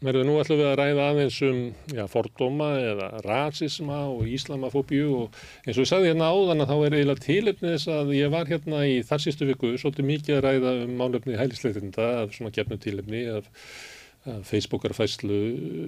Verður 0.00 0.24
nú 0.24 0.38
ætlum 0.40 0.56
við 0.56 0.66
að 0.70 0.78
ræða 0.80 1.06
aðeins 1.10 1.38
um 1.44 1.56
já, 1.92 2.06
fordóma 2.08 2.70
eða 2.80 3.08
rasisma 3.26 3.98
og 4.08 4.30
íslamafóbíu 4.32 5.10
og 5.18 5.40
eins 5.66 5.74
og 5.74 5.82
ég 5.84 5.90
sagði 5.90 6.08
hérna 6.08 6.30
áðan 6.32 6.64
að 6.64 6.70
þá 6.70 6.76
er 6.78 6.96
eiginlega 6.96 7.24
tilefni 7.26 7.72
þess 7.74 7.90
að 7.98 8.12
ég 8.16 8.32
var 8.32 8.48
hérna 8.48 8.80
í 8.88 8.94
þar 9.04 9.24
sístu 9.26 9.48
viku 9.50 9.74
svolítið 9.76 10.08
mikið 10.08 10.38
að 10.38 10.46
ræða 10.46 10.72
um 10.86 10.94
málefni 11.02 11.36
hælisleitinda 11.36 12.06
af 12.22 12.32
svona 12.32 12.54
gefnu 12.56 12.80
tilefni 12.80 13.26
af, 13.34 13.50
af 13.50 13.99
Facebookar 14.44 14.92
fæslu 14.96 15.36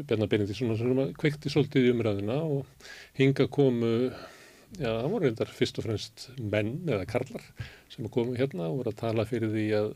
Bjarnar 0.08 0.30
Benediktsson 0.32 0.76
sem 0.80 1.00
kveikti 1.20 1.52
svolítið 1.52 1.88
í 1.88 1.96
umræðina 1.96 2.38
og 2.42 2.92
hinga 3.18 3.48
komu 3.52 3.92
Já, 4.80 4.88
það 4.88 5.10
voru 5.12 5.26
reyndar 5.26 5.50
fyrst 5.52 5.78
og 5.78 5.84
fremst 5.84 6.22
menn 6.40 6.86
eða 6.88 7.04
karlar 7.04 7.42
sem 7.92 8.06
komu 8.08 8.32
hérna 8.38 8.70
og 8.70 8.78
voru 8.78 8.92
að 8.94 9.00
tala 9.02 9.26
fyrir 9.28 9.50
því 9.52 9.64
að 9.76 9.88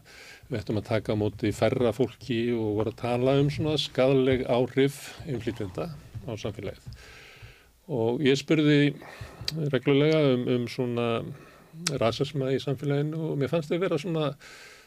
við 0.50 0.58
ættum 0.58 0.80
að 0.82 0.88
taka 0.90 1.16
á 1.16 1.20
móti 1.22 1.52
færra 1.56 1.92
fólki 1.96 2.40
og 2.52 2.74
voru 2.82 2.92
að 2.92 2.98
tala 3.00 3.38
um 3.40 3.48
svona 3.54 3.78
skadaleg 3.80 4.44
áhrif 4.52 4.98
innflýtjenda 5.24 5.88
á 6.28 6.32
samfélagið. 6.36 6.84
Og 7.88 8.20
ég 8.26 8.36
spurði 8.36 8.92
reglulega 9.72 10.20
um, 10.34 10.44
um 10.58 10.68
svona 10.68 11.08
rasisma 12.02 12.52
í 12.52 12.60
samfélaginu 12.60 13.30
og 13.30 13.40
mér 13.40 13.54
fannst 13.54 13.72
þau 13.72 13.80
vera 13.80 14.00
svona 14.02 14.34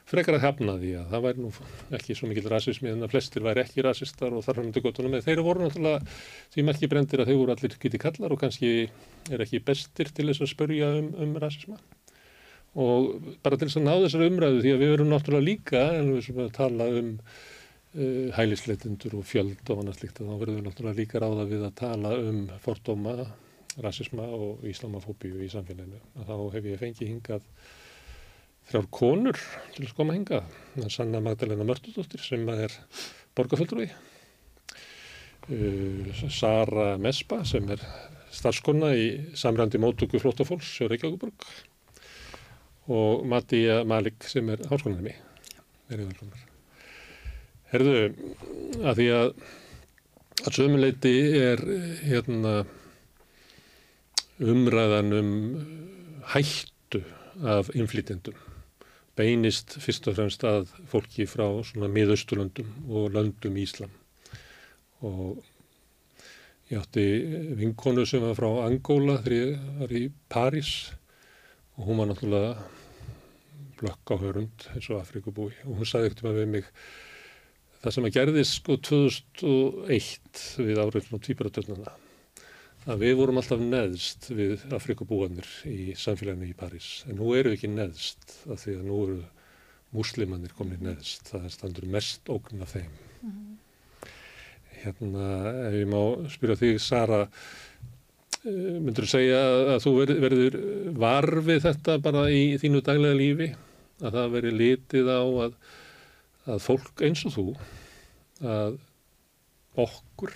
frekar 0.10 0.38
að 0.38 0.46
hefna 0.48 0.76
því 0.80 0.92
að 0.98 1.12
það 1.12 1.24
væri 1.26 1.44
nú 1.44 1.52
ekki 1.98 2.16
svo 2.18 2.30
mikil 2.30 2.50
rasismi 2.50 2.90
en 2.92 3.06
að 3.06 3.14
flestir 3.14 3.46
væri 3.46 3.64
ekki 3.64 3.86
rasistar 3.86 4.34
og 4.34 4.44
þar 4.46 4.62
hann 4.62 4.72
til 4.74 4.84
gottunum 4.86 5.14
með 5.14 5.28
þeir 5.28 5.44
voru 5.46 5.66
náttúrulega 5.66 6.02
því 6.56 6.66
merki 6.66 6.90
brendir 6.90 7.22
að 7.22 7.30
þeir 7.30 7.40
voru 7.42 7.56
allir 7.56 7.78
getið 7.84 8.04
kallar 8.06 8.34
og 8.34 8.42
kannski 8.42 8.72
er 9.30 9.46
ekki 9.46 9.62
bestir 9.66 10.10
til 10.16 10.28
þess 10.32 10.46
að 10.46 10.52
spörja 10.54 10.90
um, 10.98 11.12
um 11.26 11.36
rasisma. 11.44 11.78
Og 12.80 13.36
bara 13.44 13.58
til 13.58 13.70
þess 13.70 13.80
að 13.82 13.86
ná 13.86 13.94
þessar 14.06 14.26
umræðu 14.28 14.64
því 14.64 14.74
að 14.74 14.84
við 14.84 14.94
verum 14.96 15.14
náttúrulega 15.14 15.48
líka 15.48 15.84
en 15.98 16.12
við 16.16 16.26
sem 16.28 16.42
að 16.42 16.52
tala 16.58 16.90
um 17.00 17.12
uh, 17.18 18.26
hælisleitundur 18.38 19.20
og 19.20 19.28
fjöld 19.30 19.74
og 19.74 19.84
annað 19.84 20.00
slikt 20.02 20.22
þá 20.22 20.32
verðum 20.32 20.60
við 20.60 20.66
náttúrulega 20.70 21.02
líka 21.04 21.22
ráða 21.22 21.46
við 21.50 21.68
að 21.70 21.78
tala 21.82 22.16
um 22.24 22.42
fordóma, 22.66 23.16
rasisma 23.86 24.26
og 24.26 24.66
islamafóbíu 24.70 25.42
í 25.46 25.52
samfélaginu. 25.54 26.02
Að 26.18 26.32
þá 26.32 26.36
hef 26.56 26.70
ég 26.72 26.82
fengið 26.82 27.14
hingað 27.14 27.46
þrjár 28.70 28.88
konur 28.94 29.40
til 29.74 29.88
að 29.88 29.96
koma 29.98 30.16
hinga. 30.18 30.44
Það 30.76 30.86
er 30.86 30.94
Sanna 30.94 31.22
Magdalena 31.26 31.66
Mörtudóttir 31.66 32.22
sem 32.22 32.46
er 32.54 32.76
borgarföldrúi. 33.38 33.90
Uh, 35.50 36.12
Sara 36.30 36.92
Mespa 37.02 37.42
sem 37.50 37.66
er 37.74 37.82
starfskonna 38.30 38.92
í 38.94 39.08
samrændi 39.38 39.82
mótöku 39.82 40.22
flóttafólks 40.22 40.76
hjá 40.78 40.90
Reykjavíkuborg 40.92 41.48
og 42.94 43.26
Mattia 43.30 43.82
Malik 43.90 44.26
sem 44.30 44.50
er 44.54 44.62
háskólanemi. 44.70 45.16
Herðu, 47.70 47.98
að 48.86 49.02
því 49.02 49.08
að 49.16 49.34
að 50.40 50.56
sömuleiti 50.56 51.16
er 51.36 51.62
hérna 52.06 52.54
umræðan 54.40 55.16
um 55.18 55.32
hættu 56.32 57.02
af 57.44 57.74
innflýtendum 57.76 58.38
beinist 59.20 59.76
fyrst 59.84 60.08
og 60.08 60.16
fremst 60.16 60.44
að 60.48 60.72
fólki 60.90 61.28
frá 61.28 61.46
svona 61.68 61.90
miðausturlöndum 61.92 62.70
og 62.88 63.12
löndum 63.16 63.60
Íslam. 63.60 63.92
Og 65.04 65.44
ég 66.70 66.80
átti 66.80 67.06
vinkonu 67.60 68.06
sem 68.08 68.24
var 68.24 68.38
frá 68.38 68.50
Angóla 68.64 69.20
þegar 69.20 69.36
ég 69.36 69.70
var 69.82 69.96
í 70.00 70.04
París 70.32 70.74
og 71.76 71.88
hún 71.88 72.02
var 72.02 72.12
náttúrulega 72.12 72.54
blökk 73.80 74.12
á 74.12 74.16
hörund 74.22 74.68
eins 74.74 74.90
og 74.92 75.00
Afrikubúi 75.00 75.54
og 75.66 75.80
hún 75.80 75.88
sagði 75.88 76.12
ekkert 76.12 76.26
um 76.26 76.32
að 76.34 76.42
við 76.42 76.52
mig 76.54 76.70
það 77.80 77.96
sem 77.96 78.08
að 78.10 78.16
gerðist 78.18 78.60
sko 78.60 78.78
2001 78.90 80.46
við 80.60 80.84
áriðlun 80.84 81.18
og 81.18 81.26
týparatöfnuna 81.26 81.96
að 82.88 83.04
við 83.04 83.16
vorum 83.20 83.40
alltaf 83.42 83.62
neðst 83.62 84.30
við 84.32 84.64
Afrikabúanir 84.76 85.48
í 85.68 85.94
samfélaginu 86.00 86.48
í 86.48 86.58
París. 86.58 87.04
En 87.10 87.20
nú 87.20 87.34
eru 87.36 87.52
við 87.52 87.58
ekki 87.58 87.72
neðst 87.74 88.36
af 88.48 88.64
því 88.64 88.76
að 88.78 88.86
nú 88.88 89.00
eru 89.06 89.20
muslimannir 89.96 90.54
komin 90.58 90.84
neðst. 90.86 91.32
Það 91.34 91.48
er 91.48 91.56
standur 91.56 91.90
mest 91.98 92.30
ógn 92.32 92.64
af 92.64 92.76
þeim. 92.76 92.92
Mm 93.20 93.32
-hmm. 93.32 93.56
hérna 94.84 95.26
ef 95.68 95.74
ég 95.74 95.88
má 95.88 96.30
spyrja 96.30 96.56
þig 96.56 96.80
Sara 96.80 97.22
eh, 98.46 98.80
myndur 98.80 99.04
þú 99.04 99.10
segja 99.12 99.42
að 99.76 99.84
þú 99.84 99.92
verður, 100.00 100.20
verður 100.22 100.56
varfið 100.96 101.62
þetta 101.62 101.98
bara 102.00 102.30
í 102.32 102.58
þínu 102.58 102.82
daglega 102.82 103.16
lífi? 103.16 103.56
Að 104.02 104.14
það 104.14 104.32
veri 104.32 104.52
litið 104.52 105.08
á 105.12 105.24
að, 105.46 105.54
að 106.46 106.60
fólk 106.60 107.02
eins 107.02 107.26
og 107.26 107.34
þú 107.34 107.48
að 108.40 108.80
okkur 109.76 110.32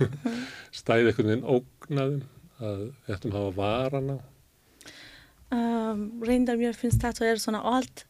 stæði 0.78 1.10
einhvern 1.10 1.30
veginn 1.30 1.48
ógnaðum 1.56 2.22
að 2.64 2.82
við 2.84 3.16
ættum 3.16 3.34
að 3.34 3.38
hafa 3.40 3.56
varan 3.58 4.12
á? 4.14 4.16
Um, 5.54 6.04
reyndar 6.24 6.58
mér 6.58 6.76
finnst 6.76 7.02
þetta 7.04 7.26
er 7.28 7.40
svona 7.42 7.62
allt 7.74 8.06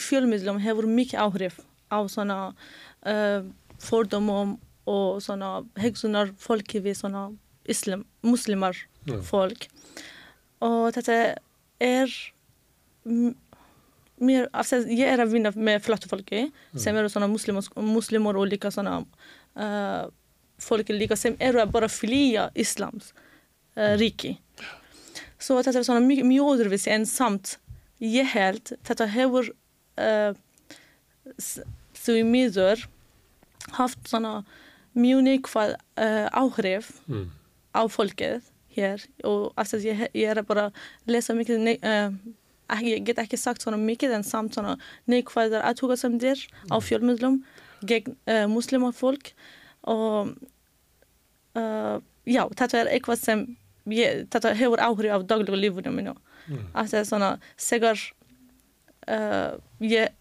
fjölmiðlum 0.00 0.60
hefur 0.62 0.88
mikið 0.90 1.22
áhrif 1.22 1.60
á 1.90 1.98
svona 2.10 2.38
uh, 3.06 3.42
fordómum 3.80 4.58
og 4.90 5.20
svona 5.24 5.60
hegsunar 5.80 6.32
fólki 6.40 6.82
við 6.82 6.98
svona 7.00 7.28
islam, 7.70 8.04
muslimar 8.26 8.76
ja. 9.06 9.20
fólk 9.24 9.68
og 10.64 10.90
þetta 10.96 11.18
er 11.80 12.14
mér, 14.20 14.48
ég 14.90 15.06
er 15.06 15.22
að 15.22 15.34
vinna 15.34 15.52
með 15.56 15.84
flottu 15.86 16.10
fólki 16.10 16.46
ja. 16.46 16.52
sem 16.80 16.96
eru 16.96 17.10
svona 17.12 17.30
muslimar 17.30 18.38
og 18.40 18.50
líka 18.50 18.72
svona 18.74 19.00
uh, 19.00 20.08
folk 20.60 20.92
líka 20.92 21.18
sem 21.18 21.36
eru 21.40 21.62
að 21.62 21.74
bara 21.74 21.90
flýja 21.90 22.50
Islams 22.54 23.12
uh, 23.76 23.96
ríki. 24.00 24.36
Så 25.40 25.56
þetta 25.56 25.80
er 25.80 25.88
svona 25.88 26.04
mjög, 26.04 26.24
mjög 26.28 26.54
öðruvísi 26.54 26.92
en 26.92 27.08
samt 27.08 27.56
ég 28.00 28.28
held 28.34 28.74
þetta 28.86 29.08
hefur 29.12 29.50
uh, 30.00 30.32
því 32.00 32.22
miður 32.28 32.86
haft 33.76 34.10
uh, 34.12 35.76
áhrif 36.32 36.90
mm. 37.06 37.28
á 37.76 37.82
fólkið 37.86 38.48
hér 38.74 39.04
og 39.26 39.52
altså, 39.58 39.80
ég, 39.82 40.06
ég 40.14 40.30
er 40.30 40.42
bara 40.46 40.70
lesa 41.10 41.34
mikið 41.36 41.72
uh, 41.84 42.10
ég 42.86 43.04
get 43.06 43.20
ekki 43.22 43.38
sagt 43.38 43.64
svona 43.64 43.78
mikið 43.80 44.18
en 44.18 44.26
samt 44.26 44.56
svona 44.56 44.76
neikvæðar 45.10 45.64
aðhuga 45.66 45.98
sem 46.00 46.18
þér 46.22 46.42
á 46.70 46.76
mm. 46.78 46.84
fjölmjöldum 46.88 47.40
gegn 47.86 48.16
uh, 48.26 48.46
muslimafólk 48.50 49.32
og 49.90 50.30
uh, 51.58 51.98
já, 52.28 52.44
þetta 52.58 52.80
er 52.80 52.92
eitthvað 52.94 53.20
sem 53.20 53.44
ég, 53.90 54.24
þetta 54.32 54.54
hefur 54.58 54.82
áhrif 54.84 55.14
á 55.14 55.18
daglega 55.24 55.58
lífunum 55.58 55.98
mínu 55.98 56.14
mm. 56.14 56.64
að 56.72 56.92
það 56.92 57.00
er 57.00 57.10
svona 57.10 57.30
segar 57.60 58.00
uh, 59.10 59.58
ég, 59.82 60.16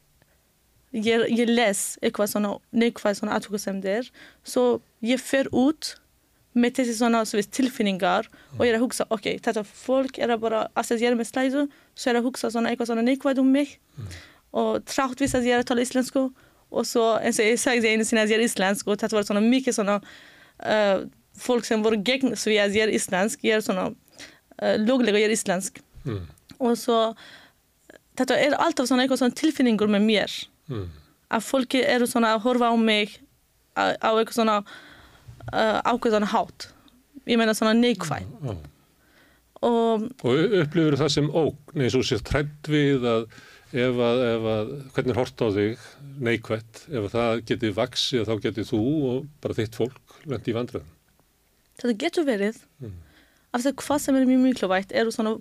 ég, 0.96 1.26
ég 1.30 1.50
les 1.50 1.84
eitthvað 2.02 2.34
svona 2.34 2.54
neikvæð 2.72 3.22
svona 3.22 3.40
aðhuga 3.40 3.62
sem 3.62 3.82
þér 3.84 4.12
svo 4.44 4.68
ég 5.06 5.22
fer 5.22 5.52
út 5.52 5.96
með 6.60 6.80
þessi 6.80 6.96
svona 6.98 7.22
svist, 7.30 7.52
tilfinningar 7.56 8.28
mm. 8.28 8.58
og 8.58 8.66
ég 8.66 8.74
er 8.74 8.80
að 8.80 8.88
hugsa, 8.88 9.06
ok, 9.14 9.32
þetta 9.46 9.64
fólk 9.68 10.18
er 10.20 10.34
að 10.34 10.44
bara 10.48 10.66
að 10.74 10.96
ég 10.98 11.12
er 11.12 11.18
með 11.18 11.30
slæðu, 11.30 11.66
svo 11.94 12.12
er 12.12 12.20
að 12.20 12.30
hugsa 12.30 12.50
svona 12.54 12.72
eitthvað 12.72 12.92
svona 12.92 13.06
neikvæð 13.06 13.44
um 13.44 13.52
mig 13.54 13.78
mm. 13.78 14.16
og 14.62 14.80
trátt 14.90 15.22
viss 15.22 15.38
að 15.38 15.50
ég 15.52 15.58
er 15.58 15.64
að 15.64 15.70
tala 15.72 15.86
íslensku 15.86 16.30
og 16.70 16.86
svo 16.86 17.06
eins 17.18 17.40
og 17.42 17.48
ég 17.50 17.62
sagði 17.62 17.94
einu 17.94 18.06
sinni 18.06 18.22
að 18.24 18.36
ég 18.36 18.42
er 18.42 18.46
íslensk 18.46 18.88
og 18.88 19.00
þetta 19.02 19.18
var 19.18 19.26
svona 19.28 19.42
mikið 19.46 19.78
svona 19.80 19.98
uh, 20.00 21.08
folk 21.40 21.68
som 21.68 21.84
voru 21.86 22.00
gegn 22.06 22.36
så 22.38 22.54
jeg 22.54 22.76
er 22.78 22.92
islandsk, 22.94 23.44
jeg 23.46 23.60
er 23.60 23.66
sånn 23.66 23.82
uh, 23.82 24.76
lovlig 24.82 25.16
å 25.16 25.22
gjøre 25.22 25.38
islandsk. 25.38 25.82
Mm. 26.06 26.26
Og 26.60 26.76
så 26.80 27.00
Dette 28.20 28.36
er 28.36 28.52
alltid 28.60 28.90
sånn, 28.90 29.06
sånn 29.16 29.32
tilfinninger 29.32 29.88
med 29.88 30.04
mer. 30.04 30.34
Mm. 30.68 30.90
At 31.32 31.46
folk 31.46 31.72
er 31.80 32.04
sånn 32.10 32.28
å 32.28 32.34
høre 32.44 32.60
på 32.60 32.72
meg 32.82 33.14
á 33.80 34.12
eitthvað 34.12 34.36
svona 34.36 34.58
uh, 34.60 35.78
ákveðan 35.88 36.28
hátt. 36.28 36.68
Ég 37.30 37.40
meina 37.40 37.56
svona 37.56 37.72
neikvæð. 37.78 38.28
Mm. 38.44 38.60
Og, 39.70 40.10
og 40.24 40.58
upplifur 40.66 40.98
það 41.00 41.14
sem 41.16 41.32
ógn 41.32 41.84
eins 41.86 41.96
og 41.96 42.04
sér 42.08 42.22
trætt 42.28 42.68
við 42.72 43.08
að 43.08 43.26
ef 43.70 44.00
að, 44.02 44.24
ef 44.26 44.48
að 44.54 44.72
hvernig 44.96 45.20
hort 45.20 45.44
á 45.46 45.48
þig 45.54 45.84
neikvætt, 46.26 46.82
ef 46.90 47.04
að 47.04 47.14
það 47.14 47.44
geti 47.52 47.74
vaksið 47.78 48.26
þá 48.26 48.34
geti 48.46 48.66
þú 48.66 48.82
og 49.12 49.28
bara 49.44 49.58
þitt 49.60 49.78
fólk 49.78 50.18
lendi 50.26 50.54
í 50.54 50.58
vandröðum 50.58 50.96
þetta 51.80 51.96
getur 52.04 52.28
verið 52.28 52.60
mm. 52.82 52.96
af 53.54 53.64
því 53.64 53.76
hvað 53.84 54.04
sem 54.04 54.20
er 54.20 54.30
mjög 54.30 54.46
mikilvægt 54.48 54.96
eru 54.98 55.14
svona 55.16 55.36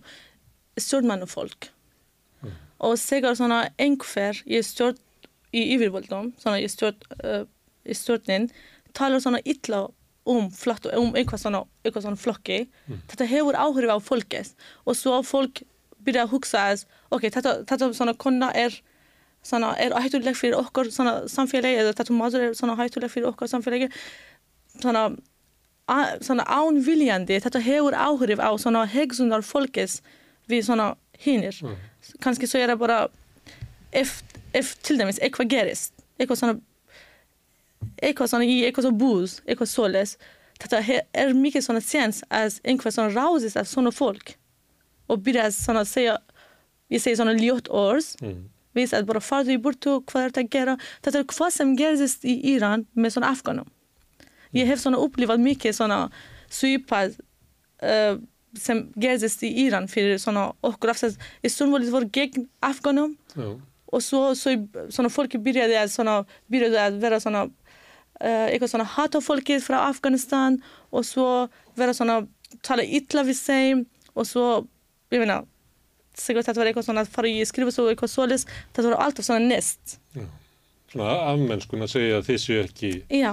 stjórnmannufólk 0.78 1.70
mm. 2.44 2.56
og 2.86 2.98
segar 3.00 3.38
svona 3.38 3.64
einhver 3.80 4.42
í 4.46 4.60
stjórn 4.62 5.00
í 5.56 5.64
yfirvöldum, 5.74 6.34
svona 6.36 6.60
í 6.60 6.68
stjórn 6.68 6.98
uh, 7.24 7.44
í 7.88 7.96
stjórnin, 7.96 8.50
talar 8.96 9.22
svona 9.24 9.40
illa 9.48 9.86
um 10.28 10.50
flott 10.52 10.84
og 10.84 11.00
um 11.00 11.14
einhvað 11.16 11.40
svona, 11.40 11.62
svona 11.88 12.20
flokki, 12.20 12.66
mm. 12.86 13.00
þetta 13.09 13.28
hefur 13.30 13.56
áhrif 13.56 13.92
á 13.92 13.98
fólkið 14.05 14.52
og 14.84 14.98
svo 14.98 15.22
fólk 15.24 15.62
byrja 16.07 16.27
að 16.27 16.35
hugsa 16.35 16.66
að, 16.73 16.85
ok, 17.15 17.29
þetta, 17.35 17.55
þetta 17.69 17.91
svona 17.97 18.15
konna 18.19 18.53
er 18.57 18.77
svona, 19.47 19.73
er 19.81 19.95
hættuleg 19.95 20.37
fyrir 20.37 20.59
okkur 20.59 20.91
svona 20.93 21.20
samfélagi 21.31 21.83
eða 21.83 21.97
þetta 21.99 22.16
maður 22.16 22.49
er 22.49 22.55
svona 22.59 22.77
hættuleg 22.79 23.12
fyrir 23.12 23.31
okkur 23.33 23.51
samfélagi 23.51 23.91
svona 24.79 25.09
svona 26.20 26.45
ánviljandi, 26.45 27.39
þetta 27.41 27.61
hefur 27.65 27.95
áhrif 27.97 28.41
á 28.45 28.51
svona 28.61 28.85
hegzunar 28.85 29.41
fólkis 29.41 30.03
við 30.49 30.66
svona 30.66 30.91
hinnir. 31.19 31.57
Mm. 31.65 31.77
Kanski 32.20 32.49
svo 32.49 32.61
er 32.61 32.75
það 32.75 32.83
bara 32.83 32.99
ef, 33.93 34.19
ef 34.53 34.75
til 34.85 34.99
dæmis 35.01 35.20
eitthvað 35.23 35.49
gerist, 35.55 35.95
eitthvað 36.19 36.43
svona 36.43 36.59
eitthvað 38.03 38.33
svona 38.33 38.49
í 38.49 38.59
eitthvað 38.66 38.89
svona 38.89 39.01
búð, 39.01 39.39
eitthvað 39.47 39.70
svoleis, 39.73 40.19
þetta 40.61 40.83
er 41.23 41.33
mikið 41.39 41.65
svona 41.65 41.83
séns 41.85 42.20
að 42.29 42.61
einhver 42.69 42.93
svona 42.93 43.15
ráðist 43.15 43.57
af 43.57 43.70
svona 43.70 43.95
fólk 43.95 44.35
svona 45.09 45.85
að 45.85 45.90
segja, 45.93 46.18
ég 46.90 47.02
segi 47.02 47.16
svona 47.16 47.36
ljótt 47.36 47.68
orð, 47.68 48.14
mm. 48.22 48.44
við 48.74 48.94
að 48.94 49.09
bara 49.09 49.20
farðu 49.20 49.56
í 49.56 49.62
burtu, 49.62 50.01
hvað 50.06 50.22
er 50.22 50.30
þetta 50.30 50.44
að 50.44 50.51
gera, 50.51 50.76
þetta 51.02 51.18
er 51.18 51.28
hvað 51.32 51.52
sem 51.56 51.76
gerist 51.76 52.24
í 52.24 52.39
Íran 52.55 52.86
með 52.94 53.16
svona 53.16 53.32
afganum 53.32 53.68
ég 54.56 54.68
hef 54.68 54.80
svona 54.80 55.01
upplifat 55.02 55.40
mikið 55.40 55.76
svona 55.76 55.98
svipað 56.48 57.16
uh, 57.85 58.18
sem 58.59 58.85
gerðist 58.97 59.43
í 59.44 59.51
Íran 59.64 59.89
fyrir 59.93 60.20
svona 60.20 60.48
okkur 60.64 60.94
aftur 60.94 61.16
í 61.44 61.51
stundvölið 61.52 61.93
voru 61.93 62.09
gegn 62.12 62.48
Afganum 62.64 63.16
Já. 63.35 63.56
Och 63.89 64.02
så, 64.02 64.35
så 64.36 64.51
såna 64.90 65.09
folk 65.10 65.32
började 65.32 65.82
att, 65.82 65.90
såna, 65.90 66.24
började 66.47 66.86
att 66.86 66.94
vara 66.94 67.20
såna, 67.20 67.48
eh, 68.20 68.52
eitthvað 68.52 68.68
såna 68.68 68.85
hata 68.85 69.20
folket 69.20 69.64
från 69.64 69.78
Afghanistan 69.78 70.62
och 70.90 71.06
så 71.06 71.48
vara 71.74 71.94
såna, 71.94 72.26
tala 72.60 72.82
illa 72.82 73.22
vid 73.22 73.36
sig 73.36 73.85
och 74.12 74.26
så, 74.26 74.40
jag 74.40 74.66
menar, 75.10 75.44
var 76.59 76.66
eitthvað 76.68 76.85
svona 76.89 77.05
að 77.05 77.12
fara 77.14 77.28
í 77.30 77.44
skrifasögu 77.47 77.93
eitthvað 77.93 78.12
svoleiðis, 78.12 78.47
þetta 78.74 78.89
voru 78.89 79.01
alltaf 79.05 79.24
svona 79.24 79.48
nest. 79.48 79.98
Svona 80.89 81.14
afmennskun 81.28 81.85
að 81.85 81.93
segja 81.93 82.18
að 82.18 82.26
þið 82.30 82.39
séu 82.44 82.60
ekki, 82.64 82.90
Já, 83.12 83.32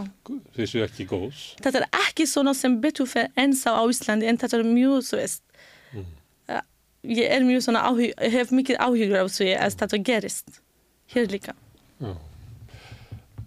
þið 0.58 0.70
séu 0.72 0.84
ekki 0.84 1.06
góðs. 1.08 1.44
þetta 1.64 1.82
er 1.82 1.88
ekki 2.02 2.26
svona 2.28 2.54
sem 2.54 2.80
betur 2.84 3.08
fyrir 3.08 3.32
ennþá 3.40 3.76
á 3.80 3.84
Íslandi 3.88 4.28
en 4.28 4.38
þetta 4.42 4.60
er 4.60 4.68
mjög, 4.68 5.06
þú 5.08 5.20
veist, 5.22 5.42
Eh, 6.48 6.62
ég 7.04 7.32
er 7.32 7.46
mjög 7.46 7.64
svona 7.66 7.82
áhug, 7.88 8.12
hef 8.20 8.52
mikið 8.52 8.78
áhugur 8.78 9.24
á 9.24 9.26
því 9.26 9.50
að 9.58 9.78
þetta 9.80 10.00
gerist 10.04 10.60
hér 11.14 11.30
líka. 11.32 11.56
Já. 12.02 12.12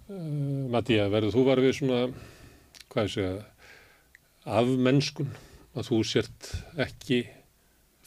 Uh, 0.08 0.68
Mattíja, 0.72 1.08
verður 1.12 1.34
þú 1.36 1.44
var 1.44 1.60
við 1.60 1.74
svona, 1.76 1.98
hvað 2.88 3.04
ég 3.04 3.12
segja, 3.12 3.32
afmennskun, 4.48 5.28
að 5.76 5.90
þú 5.90 5.98
sért 6.08 6.48
ekki 6.80 7.18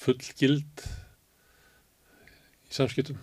fullgild 0.02 0.86
í 2.68 2.74
samskiptum? 2.74 3.20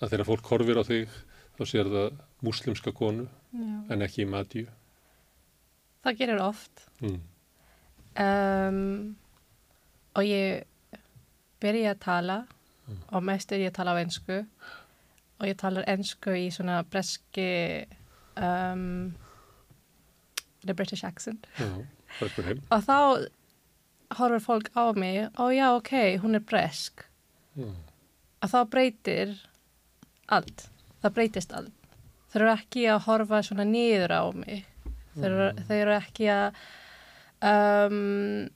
Að 0.00 0.14
þegar 0.14 0.28
fólk 0.30 0.52
horfir 0.52 0.80
á 0.80 0.84
þig, 0.86 1.16
þá 1.58 1.62
sér 1.68 1.90
það 1.92 2.20
múslimska 2.46 2.92
konu 2.96 3.26
Já. 3.26 3.66
en 3.92 4.06
ekki 4.06 4.28
Mattíu. 4.28 4.70
Það 6.00 6.22
gerir 6.22 6.40
oft. 6.40 6.86
Mm. 7.04 7.18
Um, 8.20 9.16
og 10.16 10.24
ég 10.26 10.64
byrja 11.60 11.94
að 11.94 12.00
tala 12.02 12.38
og 13.14 13.22
mest 13.22 13.52
er 13.52 13.62
ég 13.62 13.70
að 13.70 13.78
tala 13.78 13.94
á 13.94 14.02
ensku 14.02 14.38
og 14.40 15.44
ég 15.46 15.58
talar 15.60 15.86
ensku 15.88 16.34
í 16.36 16.48
svona 16.52 16.80
breski 16.90 17.86
um, 18.36 19.12
the 20.64 20.74
British 20.74 21.06
accent 21.06 21.46
Já, 21.60 21.68
og 22.20 22.82
þá 22.84 22.98
horfir 24.18 24.42
fólk 24.42 24.70
á 24.74 24.84
mig 24.96 25.28
og 25.38 25.54
já 25.54 25.66
ok, 25.76 25.92
hún 26.22 26.34
er 26.38 26.44
bresk. 26.46 27.06
Mm. 27.58 27.74
að 28.40 28.52
þá 28.54 28.60
breytir 28.72 29.32
allt, 30.32 30.68
það 31.02 31.14
breytist 31.16 31.52
allt. 31.52 31.76
Þeir 32.30 32.44
eru 32.44 32.52
ekki 32.54 32.84
að 32.88 33.04
horfa 33.08 33.40
svona 33.44 33.66
niður 33.66 34.14
á 34.14 34.22
mig. 34.32 34.64
Þeir 35.16 35.30
eru, 35.30 35.48
þeir 35.68 35.80
eru 35.80 35.94
ekki 35.96 36.28
að 36.30 36.60
um, 37.50 38.48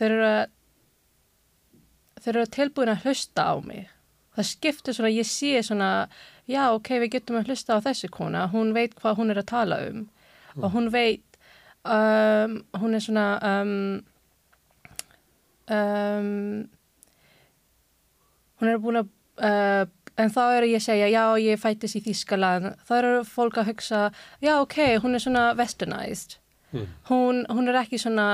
þeir 0.00 0.16
eru 0.16 0.28
að 0.30 0.44
þeir 2.22 2.36
eru 2.36 2.52
tilbúin 2.54 2.92
að 2.92 3.06
hlusta 3.06 3.44
á 3.50 3.54
mig. 3.66 3.90
Það 4.32 4.48
skiptir 4.48 4.96
svona, 4.96 5.12
ég 5.12 5.28
sé 5.28 5.60
svona 5.66 5.90
já 6.48 6.62
ok, 6.72 6.94
við 7.02 7.18
getum 7.18 7.40
að 7.40 7.52
hlusta 7.52 7.76
á 7.76 7.84
þessi 7.84 8.08
kona. 8.14 8.46
Hún 8.52 8.72
veit 8.76 8.96
hvað 8.98 9.18
hún 9.20 9.34
er 9.34 9.42
að 9.42 9.50
tala 9.52 9.82
um. 9.90 10.06
Og 10.60 10.72
hún 10.72 10.88
veit 10.94 11.31
um, 11.84 12.64
hún 12.78 12.94
er 12.94 13.02
svona 13.02 13.26
um, 13.42 14.04
um, 15.70 16.68
hún 18.60 18.70
er 18.70 18.78
búin 18.82 19.02
að 19.02 19.10
uh, 19.42 19.84
en 20.20 20.32
þá 20.32 20.42
er 20.44 20.68
ég 20.68 20.78
að 20.78 20.86
segja 20.86 21.08
já 21.10 21.24
ég 21.40 21.60
fættis 21.60 21.96
í 21.98 22.02
Þískaland 22.04 22.74
þá 22.86 22.92
eru 22.98 23.14
fólk 23.26 23.58
að 23.60 23.72
hugsa 23.72 24.02
já 24.44 24.56
ok, 24.60 24.78
hún 25.02 25.16
er 25.16 25.24
svona 25.24 25.52
westernized. 25.58 26.38
Mm. 26.72 26.86
hún, 27.10 27.42
hún 27.52 27.68
er 27.68 27.76
ekki 27.82 27.98
svona 28.00 28.26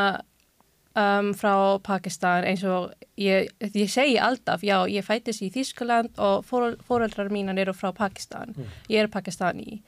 um, 0.95 1.33
frá 1.35 1.79
Pakistan 1.83 2.45
eins 2.47 2.63
og 2.63 2.93
ég, 3.19 3.49
ég 3.75 3.91
segi 3.91 4.15
alltaf 4.23 4.63
já 4.63 4.77
ég 4.87 5.07
fættis 5.07 5.43
í 5.43 5.51
Þískaland 5.55 6.21
og 6.23 6.47
fóreldrar 6.47 7.33
mínan 7.35 7.59
eru 7.59 7.75
frá 7.75 7.91
Pakistan. 7.95 8.55
Ég 8.89 9.03
er 9.03 9.11
pakistani. 9.11 9.83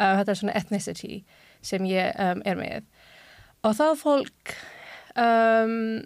Uh, 0.00 0.16
þetta 0.18 0.32
er 0.32 0.40
svona 0.40 0.56
ethnicity 0.56 1.22
sem 1.62 1.84
ég 1.88 2.12
um, 2.18 2.42
er 2.44 2.58
með. 2.58 2.88
Og 3.62 3.76
þá 3.78 3.86
fólk 3.98 4.54
um, 5.14 6.02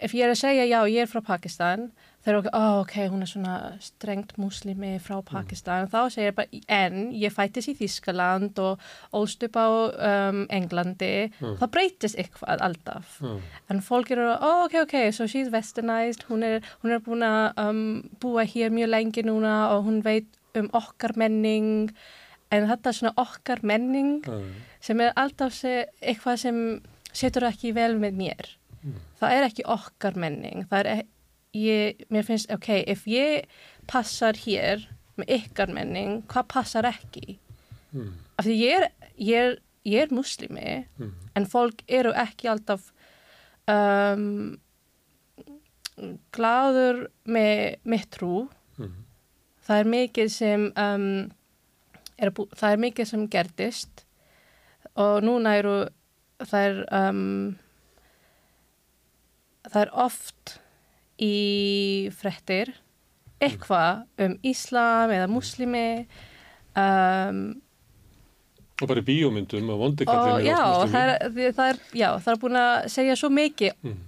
ef 0.00 0.16
ég 0.16 0.26
er 0.26 0.32
að 0.32 0.40
segja 0.40 0.66
já 0.68 0.80
ég 0.88 1.04
er 1.04 1.10
frá 1.10 1.22
Pakistan 1.24 1.90
þeir 2.24 2.32
eru 2.32 2.40
okkur, 2.40 2.54
oh, 2.56 2.78
ok, 2.80 2.94
hún 3.12 3.24
er 3.24 3.28
svona 3.28 3.54
strengt 3.84 4.32
muslimi 4.40 4.94
frá 5.02 5.18
Pakistan. 5.26 5.90
Þá 5.92 5.98
segir 6.12 6.30
ég 6.30 6.36
bara, 6.38 6.60
en 6.72 6.96
ég 7.20 7.34
fættist 7.34 7.68
í 7.68 7.74
Þískaland 7.76 8.60
og 8.64 8.80
ólst 9.16 9.44
upp 9.44 9.58
á 9.60 9.68
um, 9.68 10.40
Englandi, 10.48 11.28
það 11.42 11.66
breytist 11.74 12.18
eitthvað 12.20 12.64
alltaf 12.64 13.18
Já. 13.20 13.34
en 13.72 13.84
fólk 13.84 14.14
eru, 14.16 14.30
oh, 14.32 14.64
ok, 14.64 14.78
ok, 14.86 14.96
so 15.12 15.28
she's 15.28 15.52
westernized. 15.52 16.24
Hún 16.30 16.46
er, 16.48 16.64
hún 16.82 16.96
er 16.96 17.04
búin 17.04 17.26
að 17.28 17.60
um, 17.60 17.84
búa 18.24 18.46
hér 18.48 18.72
mjög 18.72 18.92
lengi 18.94 19.26
núna 19.28 19.56
og 19.74 19.84
hún 19.90 20.00
veit 20.04 20.30
um 20.56 20.70
okkar 20.72 21.16
menning 21.20 21.92
en 22.54 22.68
þetta 22.70 22.90
er 22.90 22.96
svona 22.98 23.14
okkar 23.24 23.62
menning 23.66 24.12
Já. 24.26 24.38
sem 24.80 25.00
er 25.04 25.12
alltaf 25.20 25.54
se, 25.56 25.72
eitthvað 26.02 26.38
sem 26.44 26.60
setur 27.14 27.46
ekki 27.50 27.72
vel 27.76 27.94
með 28.02 28.16
mér 28.20 28.52
það 29.20 29.32
er 29.38 29.46
ekki 29.48 29.64
okkar 29.74 30.16
menning 30.20 30.66
það 30.70 30.86
er, 30.94 31.04
ég, 31.56 32.02
mér 32.12 32.26
finnst, 32.26 32.50
ok, 32.52 32.68
ef 32.90 33.04
ég 33.08 33.46
passar 33.90 34.34
hér 34.44 34.82
með 35.16 35.30
ykkar 35.38 35.70
menning, 35.72 36.22
hvað 36.28 36.48
passar 36.56 36.84
ekki 36.90 37.38
Mm. 37.94 38.08
af 38.38 38.44
því 38.48 38.54
ég 38.58 38.72
er, 38.80 38.84
ég 39.22 39.36
er, 39.38 39.52
ég 39.86 40.00
er 40.02 40.14
muslimi 40.14 40.86
Mm. 40.98 41.12
en 41.36 41.44
fólk 41.46 41.84
eru 41.88 42.10
ekki 42.10 42.48
alltaf 42.50 42.88
um, 43.70 44.56
gláður 46.34 47.04
með 47.26 47.76
mitt 47.84 48.10
trú 48.10 48.48
Mm. 48.78 48.90
það 49.62 49.78
er 49.78 49.88
mikið 49.92 50.30
sem 50.34 50.64
um, 50.76 51.04
er, 52.18 52.30
það 52.30 52.70
er 52.76 52.82
mikið 52.84 53.08
sem 53.10 53.24
gerðist 53.32 54.04
og 55.00 55.22
núna 55.26 55.56
eru 55.58 55.76
það 56.44 56.68
er 56.68 56.78
um, 57.00 57.56
það 59.70 59.80
er 59.86 59.92
oft 60.04 60.54
í 61.22 61.32
frettir 62.14 62.72
eitthvað 63.42 64.04
um 64.24 64.36
Íslam 64.46 65.12
eða 65.14 65.28
muslimi 65.30 65.86
um, 66.78 67.44
Og 68.82 68.88
bara 68.90 68.98
í 69.02 69.06
bíómyndum 69.06 69.68
og 69.70 69.78
vondikallinu 69.84 70.48
já, 70.48 70.58
já, 71.94 72.08
það 72.18 72.32
er 72.32 72.40
búin 72.42 72.58
að 72.58 72.88
segja 72.90 73.14
svo 73.18 73.30
mikið 73.30 73.76
Mm. 73.86 74.00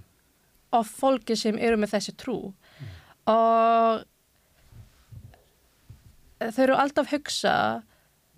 af 0.75 0.89
fólki 0.99 1.37
sem 1.39 1.55
eru 1.63 1.77
með 1.79 1.93
þessi 1.95 2.11
trú. 2.19 2.33
Og 3.31 4.01
þau 6.51 6.59
eru 6.65 6.75
alltaf 6.75 7.07
hugsa 7.13 7.53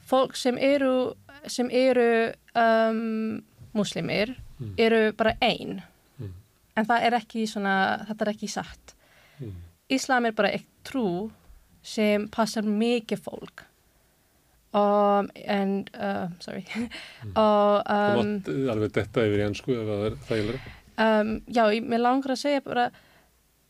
fólk 0.10 0.36
sem 0.40 0.58
eru 0.58 1.14
sem 1.48 1.70
eru 1.72 2.08
um, 2.60 3.42
muslimir 3.78 4.36
eru 4.78 5.12
bara 5.14 5.36
einn 5.42 5.82
Mm. 6.20 6.34
en 6.76 6.86
það 6.90 7.04
er 7.08 7.14
ekki 7.22 7.46
svona, 7.48 7.74
þetta 8.10 8.26
er 8.28 8.32
ekki 8.34 8.50
satt 8.52 8.96
Mm. 9.40 9.54
Íslam 9.96 10.26
er 10.28 10.34
bara 10.36 10.50
eitt 10.52 10.66
trú 10.84 11.30
sem 11.82 12.26
passar 12.28 12.66
mikið 12.68 13.22
fólk 13.24 13.62
og 14.76 15.30
en, 15.50 15.88
uh, 15.96 16.28
sorry 16.44 16.66
og 17.40 17.88
Það 17.88 18.20
um, 18.20 18.34
mátt 18.36 18.50
alveg 18.74 18.92
detta 19.00 19.24
yfir 19.26 19.40
í 19.42 19.46
ennsku 19.48 19.74
ef 19.78 19.88
það 19.88 20.04
er 20.10 20.18
þægilega. 20.28 20.74
um, 21.06 21.32
já, 21.48 21.64
ég- 21.74 21.88
langar 22.04 22.36
að 22.36 22.42
segja 22.44 22.62
bara 22.68 22.90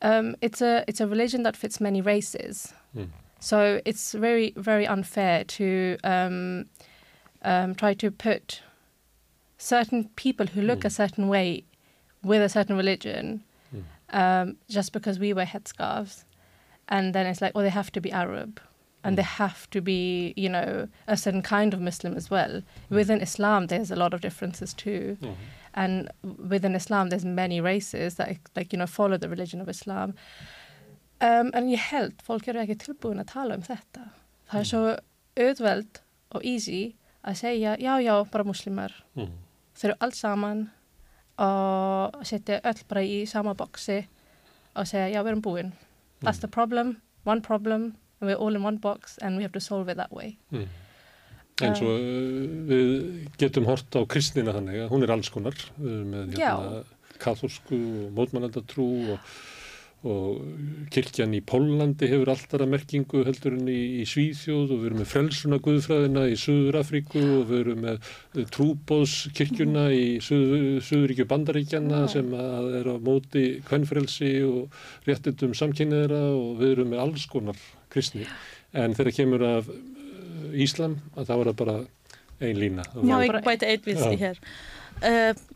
um, 0.01 0.33
it's, 0.41 0.61
a, 0.65 0.83
it's 0.87 0.99
a 0.99 1.07
religion 1.07 1.43
that 1.43 1.55
fits 1.55 1.79
many 1.79 2.01
races 2.01 2.73
Mm. 2.97 3.11
So 3.39 3.81
it's 3.85 4.13
very, 4.13 4.53
very 4.55 4.85
unfair 4.85 5.43
to 5.43 5.97
um, 6.03 6.65
um, 7.43 7.75
try 7.75 7.93
to 7.95 8.11
put 8.11 8.61
certain 9.57 10.09
people 10.15 10.47
who 10.47 10.61
look 10.61 10.85
a 10.85 10.89
certain 10.89 11.27
way 11.27 11.63
with 12.23 12.41
a 12.41 12.49
certain 12.49 12.75
religion 12.77 13.43
um, 14.11 14.57
just 14.69 14.91
because 14.93 15.19
we 15.19 15.33
wear 15.33 15.45
headscarves 15.45 16.23
and 16.87 17.13
then 17.13 17.25
it's 17.27 17.41
like, 17.41 17.51
oh, 17.55 17.61
they 17.61 17.69
have 17.69 17.91
to 17.91 18.01
be 18.01 18.11
Arab 18.11 18.59
and 19.03 19.17
they 19.17 19.23
have 19.23 19.69
to 19.69 19.79
be, 19.79 20.33
you 20.35 20.49
know, 20.49 20.87
a 21.07 21.15
certain 21.15 21.41
kind 21.41 21.73
of 21.73 21.79
Muslim 21.79 22.15
as 22.15 22.29
well. 22.29 22.61
Within 22.89 23.21
Islam, 23.21 23.67
there's 23.67 23.91
a 23.91 23.95
lot 23.95 24.13
of 24.13 24.21
differences 24.21 24.73
too. 24.73 25.17
Já. 25.21 25.35
And 25.75 26.09
within 26.23 26.75
Islam, 26.75 27.09
there's 27.09 27.23
many 27.23 27.61
races 27.61 28.15
that, 28.15 28.37
like, 28.55 28.73
you 28.73 28.79
know, 28.79 28.87
follow 28.87 29.17
the 29.17 29.29
religion 29.29 29.61
of 29.61 29.69
Islam. 29.69 30.15
Um, 31.19 31.49
en 31.51 31.67
ég 31.67 31.81
held, 31.89 32.21
fólk 32.23 32.47
eru 32.47 32.61
ekki 32.61 32.77
tilbúin 32.79 33.19
að 33.19 33.33
tala 33.33 33.57
um 33.59 33.63
þetta. 33.65 34.05
Það 34.49 34.61
er 34.61 34.69
svo 34.69 34.83
auðveld 35.39 36.01
og 36.37 36.45
easy 36.47 36.81
að 37.27 37.39
segja, 37.41 37.75
já, 37.81 37.93
já, 37.99 38.13
bara 38.31 38.47
muslimar. 38.47 38.93
Mm. 39.19 39.33
Þau 39.75 39.85
eru 39.89 39.97
allt 39.99 40.17
saman 40.19 40.61
og 41.39 42.19
setja 42.27 42.59
öll 42.67 42.83
bara 42.87 43.03
í 43.03 43.19
sama 43.27 43.55
boksi 43.59 44.01
og 44.75 44.87
segja, 44.87 45.09
já, 45.11 45.19
við 45.19 45.33
erum 45.33 45.43
búin. 45.43 45.73
That's 46.23 46.39
the 46.39 46.51
problem, 46.51 46.97
one 47.23 47.43
problem, 47.43 47.95
and 48.19 48.29
we're 48.29 48.39
all 48.39 48.55
in 48.55 48.63
one 48.63 48.77
box 48.77 49.17
and 49.21 49.37
we 49.37 49.43
have 49.43 49.53
to 49.53 49.59
solve 49.63 49.89
it 49.91 49.97
that 49.97 50.11
way. 50.11 50.37
Mm. 50.51 50.67
En 51.59 51.75
svo 51.75 51.91
uh, 51.91 52.43
við 52.69 52.91
getum 53.39 53.67
hort 53.67 53.91
á 53.91 54.07
kristina 54.07 54.55
þannig 54.55 54.85
að 54.85 54.91
hún 54.93 55.03
er 55.03 55.11
alls 55.11 55.31
konar 55.33 55.55
uh, 55.55 56.03
með 56.07 56.37
hérna, 56.37 56.83
katholsku 57.19 57.75
og 57.75 58.13
mótmannaldatrú 58.15 58.89
og 59.15 59.31
og 60.07 60.43
kirkjan 60.93 61.33
í 61.35 61.41
Pólandi 61.43 62.07
hefur 62.07 62.29
alltaf 62.31 62.61
merkingu 62.71 63.25
heldur 63.27 63.57
en 63.57 63.67
í, 63.67 63.99
í 63.99 64.05
Svíþjóð 64.07 64.71
og 64.71 64.77
við 64.77 64.87
erum 64.89 65.01
með 65.01 65.09
frelsuna 65.11 65.59
guðfræðina 65.65 66.23
í 66.31 66.37
Suður 66.39 66.77
Afríku 66.79 67.19
og 67.19 67.49
við 67.49 67.59
erum 67.65 67.81
með 67.83 68.13
trúbóðskirkjuna 68.55 69.83
í 69.91 70.05
Suður, 70.23 70.63
Suðuríkju 70.87 71.27
bandaríkjana 71.33 72.05
sem 72.13 72.31
að 72.31 72.71
er 72.79 72.89
á 72.91 72.95
móti 73.03 73.43
kvennfrelsi 73.67 74.31
og 74.47 74.79
réttindum 75.09 75.57
samkynniðra 75.59 76.23
og 76.31 76.63
við 76.63 76.73
erum 76.77 76.91
með 76.95 77.03
alls 77.03 77.27
konar 77.27 77.59
kristni 77.91 78.23
en 78.71 78.95
þegar 78.95 79.17
kemur 79.19 79.45
af 79.49 79.67
uh, 79.67 80.49
Íslam 80.55 80.99
að 81.19 81.27
þá 81.27 81.35
er 81.35 81.51
það 81.51 81.61
bara 81.65 81.77
ein 82.39 82.55
lína. 82.55 82.87
Má 83.03 83.17
ég 83.19 83.35
bæta 83.43 83.67
eitt 83.67 83.83
við 83.83 83.99
því 83.99 84.19
hér. 84.23 84.43
Uh, 85.03 85.47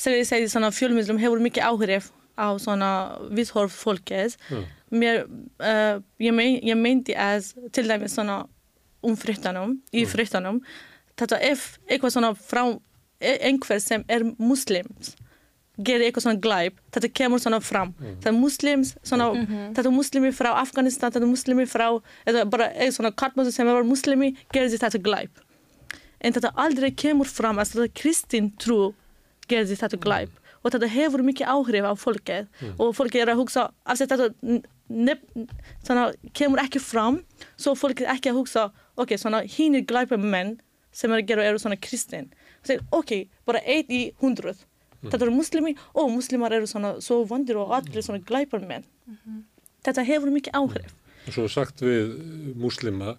Þegar 0.00 0.16
ég 0.16 0.28
segi 0.30 0.48
svona 0.48 0.70
fjölmiðlum 0.72 1.18
hefur 1.20 1.42
mikið 1.44 1.66
áhrif 1.66 2.06
á 2.40 2.48
svona 2.62 2.90
viðhorf 3.28 3.76
fólkið. 3.84 4.36
Já. 4.50 4.62
Mér, 4.90 5.24
uh, 5.62 6.00
ég, 6.18 6.34
mein, 6.34 6.56
ég 6.66 6.78
meinti 6.78 7.14
að 7.14 7.52
til 7.76 7.86
dæmis 7.86 8.16
svona 8.16 8.42
um 9.06 9.16
fréttanum, 9.16 9.78
í 9.96 10.04
fréttanum, 10.08 10.58
þetta 11.20 11.38
ef 11.46 11.74
eitthvað 11.86 12.16
svona 12.16 12.32
frá 12.36 12.64
e- 13.20 13.38
einhver 13.48 13.80
sem 13.80 14.04
er 14.08 14.26
muslims 14.36 15.14
gerir 15.84 16.06
eitthvað 16.06 16.26
svona 16.26 16.40
glæp, 16.44 16.80
þetta 16.94 17.10
kemur 17.16 17.42
svona 17.42 17.60
fram. 17.64 17.92
Þetta 18.00 18.30
er 18.30 18.36
muslims, 18.36 18.94
svona, 19.06 19.30
þetta 19.72 19.86
er 19.88 19.94
muslimi 19.94 20.32
frá 20.36 20.50
Afganistan, 20.60 21.12
þetta 21.12 21.26
er 21.26 21.30
muslimi 21.30 21.66
frá, 21.70 21.86
eða 22.28 22.44
bara 22.50 22.70
eða 22.74 22.96
svona 22.96 23.12
kartmósi 23.22 23.54
sem 23.54 23.70
er 23.70 23.86
muslimi, 23.88 24.34
gerir 24.54 24.74
þetta 24.74 25.00
glæp. 25.06 25.44
En 26.20 26.36
þetta 26.36 26.52
aldrei 26.60 26.90
kemur 26.92 27.28
fram 27.30 27.60
að 27.62 27.74
þetta 27.74 28.00
kristin 28.02 28.50
trú 28.60 28.92
gerir 29.48 29.70
þetta 29.72 30.00
glæp. 30.00 30.34
Og 30.60 30.72
þetta 30.74 30.88
hefur 30.92 31.22
mikið 31.24 31.50
áhrif 31.54 31.86
á 31.88 31.92
fólkið. 31.96 32.48
Og 32.76 32.94
fólkið 32.96 33.22
er 33.24 33.32
að 33.32 33.40
hugsa, 33.40 33.68
af 33.84 33.96
því 33.96 34.06
að 34.06 34.10
þetta 34.90 36.04
kemur 36.36 36.60
ekki 36.64 36.82
fram, 36.82 37.22
svo 37.56 37.76
fólkið 37.78 38.06
er 38.08 38.14
ekki 38.16 38.32
að 38.32 38.40
hugsa, 38.42 38.66
ok, 39.00 39.14
svona 39.16 39.40
hínir 39.46 39.86
glæpum 39.88 40.26
menn 40.32 40.58
sem 40.92 41.12
er 41.12 41.22
að 41.22 41.28
gera 41.30 41.46
eru 41.46 41.58
svona 41.62 41.78
kristin. 41.80 42.28
Það 42.66 42.74
er, 42.76 42.82
ok, 42.92 43.12
bara 43.48 43.62
eitt 43.64 43.92
í 43.94 44.02
hundruð. 44.20 44.66
Þetta 45.00 45.24
eru 45.24 45.32
muslimi 45.32 45.76
og 45.96 46.10
muslimar 46.12 46.52
eru 46.52 46.66
svona 46.68 46.96
svo 47.00 47.22
vondir 47.24 47.56
og 47.56 47.70
allir 47.72 48.04
svona 48.04 48.20
glæpar 48.20 48.60
menn. 48.66 48.84
Þetta 49.86 50.04
hefur 50.04 50.34
mikið 50.34 50.58
áhrif. 50.58 50.92
Og 51.28 51.32
svo 51.36 51.46
er 51.46 51.54
sagt 51.54 51.80
við 51.84 52.12
múslima 52.60 53.14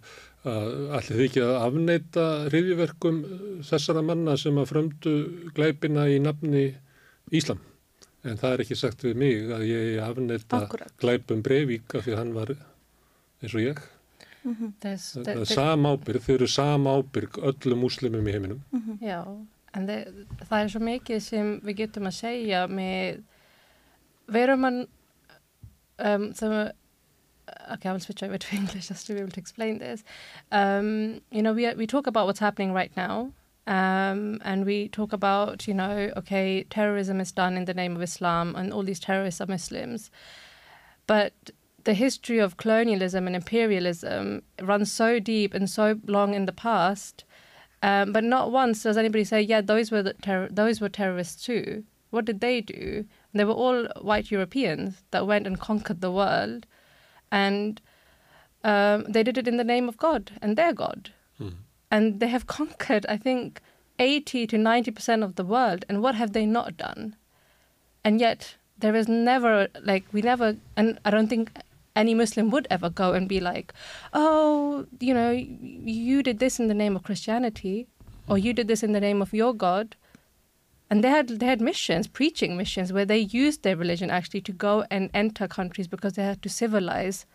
að 0.45 0.69
allir 0.97 1.15
þið 1.15 1.25
ekki 1.25 1.41
að 1.45 1.57
afneita 1.61 2.27
hriðjuverkum 2.49 3.17
þessara 3.65 4.01
manna 4.05 4.37
sem 4.41 4.57
að 4.57 4.71
frömdu 4.71 5.13
glæpina 5.57 6.07
í 6.09 6.17
nafni 6.21 6.63
Íslam. 7.31 7.59
En 8.23 8.37
það 8.37 8.53
er 8.53 8.63
ekki 8.65 8.77
sagt 8.77 9.01
við 9.05 9.15
mig 9.17 9.47
að 9.49 9.63
ég 9.65 9.87
eigi 9.87 10.01
að 10.57 10.75
glæpum 11.01 11.41
Breivik 11.45 11.95
af 11.97 12.05
því 12.05 12.13
að 12.13 12.19
hann 12.21 12.33
var 12.35 12.51
eins 12.53 13.55
og 13.55 13.63
ég. 13.63 13.81
There's, 14.81 15.07
Það 15.13 15.23
there- 15.25 15.39
er 15.39 15.45
there- 15.45 15.55
sama 15.55 15.93
ábyrg, 15.95 16.21
þau 16.25 16.33
eru 16.35 16.47
sama 16.49 16.93
ábyrg 16.97 17.39
öllum 17.49 17.81
múslimum 17.85 18.27
í 18.27 18.31
heiminum. 18.35 18.61
Já, 19.01 19.19
en 19.73 19.87
það, 19.87 20.25
það 20.49 20.63
er 20.63 20.71
svo 20.73 20.81
mikið 20.85 21.21
sem 21.21 21.51
við 21.61 21.77
getum 21.83 22.09
að 22.09 22.17
segja 22.19 22.63
með 22.67 23.21
við 24.31 24.41
erum 24.47 24.65
að 24.69 24.79
um, 25.99 26.29
það 26.33 26.71
okay, 27.73 27.89
I 27.89 27.91
will 27.93 27.99
switch 27.99 28.23
over 28.23 28.37
to 28.37 28.55
English 28.59 28.87
just 28.89 29.07
to 29.07 29.13
be 29.13 29.19
able 29.19 29.31
to 29.31 29.39
explain 29.39 29.79
this. 29.79 30.03
Um, 30.51 31.21
you 31.31 31.41
know, 31.41 31.53
we, 31.53 31.71
we 31.75 31.87
talk 31.87 32.07
about 32.07 32.25
what's 32.25 32.39
happening 32.39 32.73
right 32.73 32.95
now. 32.95 33.31
Um, 33.67 34.39
and 34.43 34.65
we 34.65 34.89
talk 34.89 35.13
about, 35.13 35.67
you 35.67 35.73
know, 35.73 36.11
okay, 36.17 36.63
terrorism 36.63 37.21
is 37.21 37.31
done 37.31 37.55
in 37.55 37.65
the 37.65 37.73
name 37.73 37.95
of 37.95 38.01
Islam 38.01 38.55
and 38.55 38.73
all 38.73 38.83
these 38.83 38.99
terrorists 38.99 39.39
are 39.39 39.47
Muslims. 39.47 40.09
But 41.05 41.51
the 41.83 41.93
history 41.93 42.39
of 42.39 42.57
colonialism 42.57 43.27
and 43.27 43.35
imperialism 43.35 44.43
runs 44.61 44.91
so 44.91 45.19
deep 45.19 45.53
and 45.53 45.69
so 45.69 45.99
long 46.05 46.33
in 46.33 46.45
the 46.45 46.51
past. 46.51 47.23
Um, 47.83 48.11
but 48.11 48.23
not 48.23 48.51
once 48.51 48.83
does 48.83 48.97
anybody 48.97 49.23
say, 49.23 49.41
yeah, 49.41 49.61
those 49.61 49.91
were 49.91 50.13
terror- 50.21 50.49
those 50.51 50.81
were 50.81 50.89
terrorists 50.89 51.43
too. 51.43 51.83
What 52.11 52.25
did 52.25 52.41
they 52.41 52.61
do? 52.61 53.05
They 53.33 53.45
were 53.45 53.53
all 53.53 53.87
white 54.01 54.29
Europeans 54.29 55.03
that 55.11 55.25
went 55.25 55.47
and 55.47 55.59
conquered 55.59 56.01
the 56.01 56.11
world, 56.11 56.67
and 57.31 57.81
um, 58.63 59.05
they 59.05 59.23
did 59.23 59.37
it 59.37 59.47
in 59.47 59.57
the 59.57 59.63
name 59.63 59.87
of 59.87 59.97
God 59.97 60.31
and 60.41 60.57
their 60.57 60.73
God. 60.73 61.11
And 61.91 62.19
they 62.21 62.29
have 62.29 62.47
conquered, 62.47 63.05
I 63.07 63.17
think, 63.17 63.61
80 63.99 64.47
to 64.47 64.57
90% 64.57 65.23
of 65.23 65.35
the 65.35 65.45
world. 65.45 65.85
And 65.87 66.01
what 66.01 66.15
have 66.15 66.31
they 66.31 66.45
not 66.45 66.77
done? 66.77 67.15
And 68.03 68.19
yet, 68.19 68.55
there 68.79 68.95
is 68.95 69.07
never, 69.07 69.67
like, 69.83 70.05
we 70.11 70.21
never, 70.21 70.55
and 70.75 70.99
I 71.05 71.11
don't 71.11 71.27
think 71.27 71.51
any 71.95 72.13
Muslim 72.13 72.49
would 72.49 72.67
ever 72.69 72.89
go 72.89 73.13
and 73.13 73.27
be 73.27 73.39
like, 73.39 73.73
oh, 74.13 74.85
you 74.99 75.13
know, 75.13 75.31
you 75.31 76.23
did 76.23 76.39
this 76.39 76.59
in 76.59 76.67
the 76.67 76.73
name 76.73 76.95
of 76.95 77.03
Christianity, 77.03 77.87
or 78.27 78.37
you 78.37 78.53
did 78.53 78.67
this 78.67 78.83
in 78.83 78.93
the 78.93 79.01
name 79.01 79.21
of 79.21 79.33
your 79.33 79.53
God. 79.53 79.95
And 80.89 81.03
they 81.03 81.09
had 81.09 81.39
they 81.39 81.45
had 81.45 81.61
missions, 81.61 82.07
preaching 82.07 82.57
missions, 82.57 82.91
where 82.91 83.05
they 83.05 83.19
used 83.19 83.63
their 83.63 83.77
religion 83.77 84.09
actually 84.09 84.41
to 84.41 84.51
go 84.51 84.85
and 84.91 85.09
enter 85.13 85.47
countries 85.47 85.87
because 85.87 86.13
they 86.13 86.23
had 86.23 86.41
to 86.41 86.49
civilize 86.49 87.25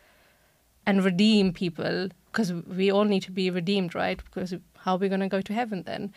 and 0.85 1.05
redeem 1.05 1.53
people 1.53 2.09
because 2.37 2.53
we 2.53 2.91
all 2.93 3.05
need 3.05 3.23
to 3.23 3.33
be 3.33 3.49
redeemed, 3.51 3.95
right? 3.95 4.23
Because 4.23 4.55
how 4.81 4.95
are 4.95 4.99
we 4.99 5.09
going 5.09 5.21
to 5.21 5.29
go 5.29 5.41
to 5.41 5.55
heaven 5.55 5.85
then? 5.85 6.13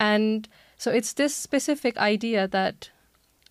And 0.00 0.48
so 0.76 0.90
it's 0.90 1.12
this 1.12 1.32
specific 1.32 1.96
idea 1.96 2.48
that 2.48 2.90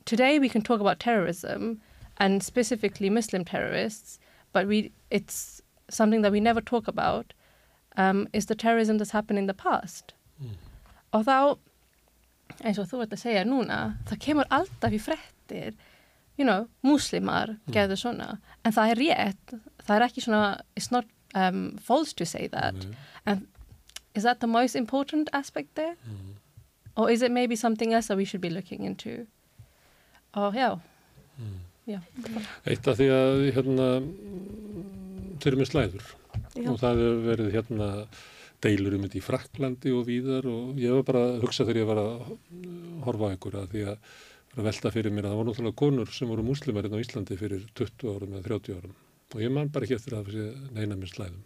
today 0.03 0.37
we 0.37 0.49
can 0.49 0.61
talk 0.61 0.81
about 0.81 0.99
terrorism 0.99 1.79
and 2.17 2.43
specifically 2.43 3.09
Muslim 3.09 3.45
terrorists, 3.45 4.19
but 4.51 4.67
we 4.67 4.91
it's 5.09 5.61
something 5.89 6.21
that 6.23 6.33
we 6.33 6.41
never 6.41 6.59
talk 6.59 6.89
about 6.89 7.33
um, 7.95 8.27
is 8.33 8.47
the 8.47 8.55
terrorism 8.55 8.97
that's 8.97 9.11
happened 9.11 9.39
in 9.39 9.47
the 9.47 9.53
past. 9.53 10.13
Og 11.13 11.23
þá, 11.25 11.57
eins 12.61 12.77
og 12.77 12.89
þú 12.91 12.99
ert 13.05 13.15
að 13.15 13.23
segja 13.23 13.45
núna, 13.47 13.77
það 14.09 14.19
kemur 14.25 14.51
alltaf 14.53 14.93
í 14.93 14.99
frettir, 15.01 15.71
you 16.37 16.45
know, 16.45 16.67
múslimar 16.85 17.55
gerðu 17.71 17.97
svona, 17.97 18.27
en 18.65 18.75
það 18.75 18.91
er 18.91 19.01
rétt, 19.01 19.55
það 19.87 19.95
er 19.95 20.05
ekki 20.05 20.25
svona, 20.27 20.43
it's 20.75 20.91
not 20.91 21.07
um, 21.35 21.77
false 21.77 22.13
to 22.13 22.25
say 22.25 22.47
that. 22.47 22.75
And 23.25 23.47
is 24.15 24.23
that 24.23 24.39
the 24.39 24.47
most 24.47 24.75
important 24.75 25.29
aspect 25.33 25.75
there? 25.75 25.95
Or 26.97 27.09
is 27.09 27.21
it 27.21 27.31
maybe 27.31 27.55
something 27.55 27.93
else 27.93 28.07
that 28.07 28.17
we 28.17 28.25
should 28.25 28.41
be 28.41 28.49
looking 28.49 28.83
into? 28.83 29.25
Og 30.33 30.53
já, 30.53 30.79
já. 31.87 31.99
Eitt 32.69 32.87
af 32.87 32.99
því 32.99 33.07
að 33.09 33.39
hérna, 33.55 33.87
mm, 33.99 35.37
þeir 35.41 35.47
eru 35.53 35.61
með 35.61 35.69
slæður 35.71 36.09
Já. 36.53 36.67
og 36.69 36.77
það 36.81 36.99
hefur 37.01 37.23
verið 37.25 37.55
hérna 37.55 37.87
deilur 38.61 38.97
um 38.97 39.05
þetta 39.07 39.17
í 39.17 39.23
Fraklandi 39.25 39.93
og 39.95 40.05
víðar 40.05 40.45
og 40.51 40.77
ég 40.77 40.93
var 40.99 41.07
bara 41.07 41.23
að 41.31 41.45
hugsa 41.45 41.65
þegar 41.65 41.81
ég 41.81 41.89
var 41.89 42.01
að 42.03 42.11
horfa 43.07 43.31
á 43.31 43.33
ykkur 43.37 43.57
að 43.61 43.73
því 43.73 43.85
að 43.89 44.63
velta 44.69 44.91
fyrir 44.93 45.15
mér 45.15 45.27
að 45.27 45.33
það 45.33 45.39
voru 45.39 45.49
náttúrulega 45.49 45.79
konur 45.81 46.13
sem 46.13 46.29
voru 46.29 46.45
múslimar 46.45 46.85
hérna 46.85 46.99
á 46.99 47.03
Íslandi 47.05 47.39
fyrir 47.39 47.65
20 47.79 48.13
árum 48.13 48.35
eða 48.35 48.47
30 48.51 48.77
árum 48.77 48.95
og 49.29 49.43
ég 49.43 49.53
man 49.53 49.69
bara 49.73 49.85
ekki 49.85 49.97
eftir 49.99 50.17
að 50.17 50.33
neina 50.73 50.97
með 50.97 51.13
slæðum. 51.13 51.41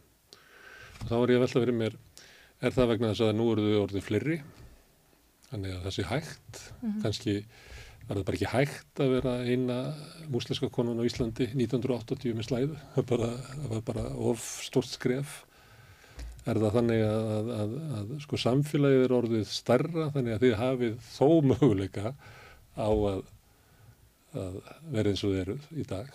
Og 1.04 1.06
þá 1.10 1.16
var 1.18 1.34
ég 1.34 1.40
að 1.40 1.46
velta 1.46 1.64
fyrir 1.64 1.80
mér, 1.80 1.96
er 2.64 2.76
það 2.76 2.92
vegna 2.94 3.12
þess 3.12 3.26
að 3.26 3.38
nú 3.40 3.48
eru 3.52 3.66
þau 3.68 3.80
orðið 3.84 4.06
fleiri, 4.08 4.38
þannig 5.50 5.74
að 5.76 5.88
það 5.88 5.96
sé 5.98 6.06
hægt, 6.10 6.62
kannski 7.04 7.34
var 8.04 8.20
það 8.20 8.26
bara 8.28 8.38
ekki 8.38 8.52
hægt 8.52 9.02
að 9.04 9.16
vera 9.18 9.34
eina 9.48 9.80
múslenska 10.32 10.70
konan 10.74 11.00
á 11.00 11.08
Íslandi 11.08 11.50
1980 11.54 12.38
með 12.38 12.48
slæðu, 12.48 12.78
það, 12.94 13.02
var 13.02 13.10
bara, 13.12 13.30
það 13.50 13.74
var 13.74 13.84
bara 13.90 14.06
of 14.32 14.48
stort 14.68 14.92
skref. 14.92 15.42
Er 16.44 16.60
það 16.60 16.74
þannig 16.76 17.02
að, 17.08 17.30
að, 17.34 17.52
að, 17.56 17.76
að 17.98 18.10
sko 18.26 18.40
samfélagið 18.44 19.06
er 19.06 19.14
orðið 19.16 19.46
stærra 19.48 20.10
þannig 20.12 20.34
að 20.36 20.42
þið 20.44 20.56
hafið 20.60 20.98
þó 21.14 21.28
möguleika 21.48 22.12
á 22.76 22.90
að, 22.92 23.22
að 24.36 24.58
vera 24.92 25.14
eins 25.14 25.24
og 25.24 25.32
þið 25.32 25.44
eruð 25.46 25.70
í 25.80 25.86
dag 25.88 26.12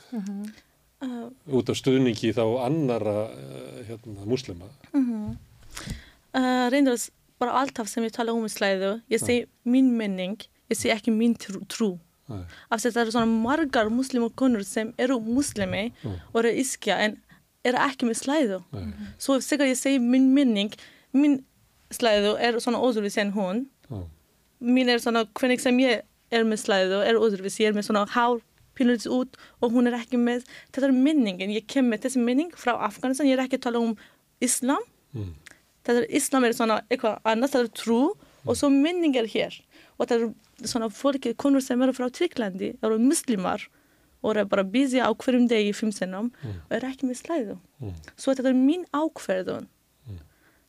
Uh, 1.01 1.29
út 1.55 1.69
af 1.71 1.77
stuðningi 1.79 2.33
þá 2.35 2.43
annara 2.67 3.17
uh, 3.31 3.83
hérna, 3.87 4.25
muslima. 4.27 4.67
uh, 4.95 6.67
reyndar 6.73 6.97
s- 6.99 7.11
bara 7.39 7.53
alltaf 7.61 7.87
sem 7.89 8.03
ég 8.03 8.11
tala 8.17 8.33
um 8.35 8.45
í 8.49 8.51
slæðu, 8.51 8.97
ég 9.11 9.21
segi 9.23 9.45
mín 9.65 9.93
menning, 9.95 10.41
ég 10.71 10.77
segi 10.77 10.91
ekki 10.97 11.13
mín 11.15 11.37
trú. 11.39 11.61
trú. 11.71 11.91
Af 12.29 12.83
því 12.83 12.89
að 12.91 12.95
það 12.97 13.03
eru 13.05 13.13
svona 13.15 13.31
margar 13.45 13.89
muslimar 13.95 14.33
konur 14.37 14.65
sem 14.67 14.91
eru 15.01 15.21
muslimi 15.23 15.93
og 16.05 16.41
eru 16.43 16.51
ískja 16.61 16.99
en 17.07 17.15
eru 17.65 17.79
ekki 17.81 18.09
með 18.11 18.19
slæðu. 18.25 18.59
Nei. 18.75 18.91
Svo 19.23 19.39
þegar 19.41 19.71
ég 19.71 19.79
segi 19.81 20.03
mín 20.03 20.27
menning, 20.35 20.75
mín 21.15 21.39
slæðu 21.95 22.35
er 22.43 22.59
svona 22.61 22.83
óðurvísi 22.85 23.23
en 23.23 23.33
hún. 23.39 23.63
Já. 23.89 24.03
Mín 24.61 24.91
er 24.93 24.99
svona, 25.01 25.23
hvernig 25.39 25.63
sem 25.63 25.79
ég 25.81 26.03
er 26.35 26.45
með 26.45 26.61
slæðu 26.67 27.01
er 27.07 27.17
óðurvísi, 27.23 27.63
ég 27.65 27.71
er 27.71 27.79
með 27.79 27.87
svona 27.89 28.05
hár 28.13 28.43
pínlítið 28.79 29.13
út 29.19 29.37
og 29.61 29.75
hún 29.75 29.91
er 29.91 29.99
ekki 29.99 30.21
með, 30.23 30.47
þetta 30.73 30.89
er 30.89 30.97
minningin, 30.97 31.53
ég 31.55 31.67
kem 31.69 31.91
með 31.91 32.07
þessi 32.07 32.23
minning 32.25 32.53
frá 32.57 32.77
Afganistan, 32.87 33.27
ég 33.29 33.37
er 33.39 33.45
ekki 33.47 33.59
að 33.61 33.67
tala 33.69 33.85
um 33.85 33.97
Islam, 34.41 34.85
Mm. 35.15 35.31
þetta 35.85 36.03
er 36.03 36.07
Islam 36.19 36.45
er 36.45 36.53
svona 36.53 36.75
eitthvað 36.93 37.15
annað, 37.25 37.49
þetta 37.55 37.65
er 37.65 37.71
trú 37.81 38.01
og 38.45 38.57
svo 38.57 38.69
minning 38.71 39.15
er 39.17 39.25
hér 39.33 39.55
og 39.99 40.03
þetta 40.07 40.17
er 40.19 40.69
svona 40.69 40.91
fólki, 40.93 41.33
konur 41.35 41.63
sem 41.65 41.81
eru 41.83 41.95
frá 41.97 42.11
Tyrklandi, 42.13 42.75
eru 42.85 42.99
muslimar 43.01 43.65
og 44.23 44.37
er 44.37 44.45
bara 44.51 44.65
busy 44.69 44.99
á 45.01 45.09
hverjum 45.15 45.47
degi 45.49 45.73
fimm 45.73 45.93
sinnum 45.95 46.29
og 46.45 46.73
er 46.77 46.85
ekki 46.91 47.07
með 47.09 47.21
slæðu. 47.23 47.57
Svo 48.19 48.35
þetta 48.35 48.51
er 48.51 48.57
mín 48.59 48.85
ákverðun. 48.93 49.69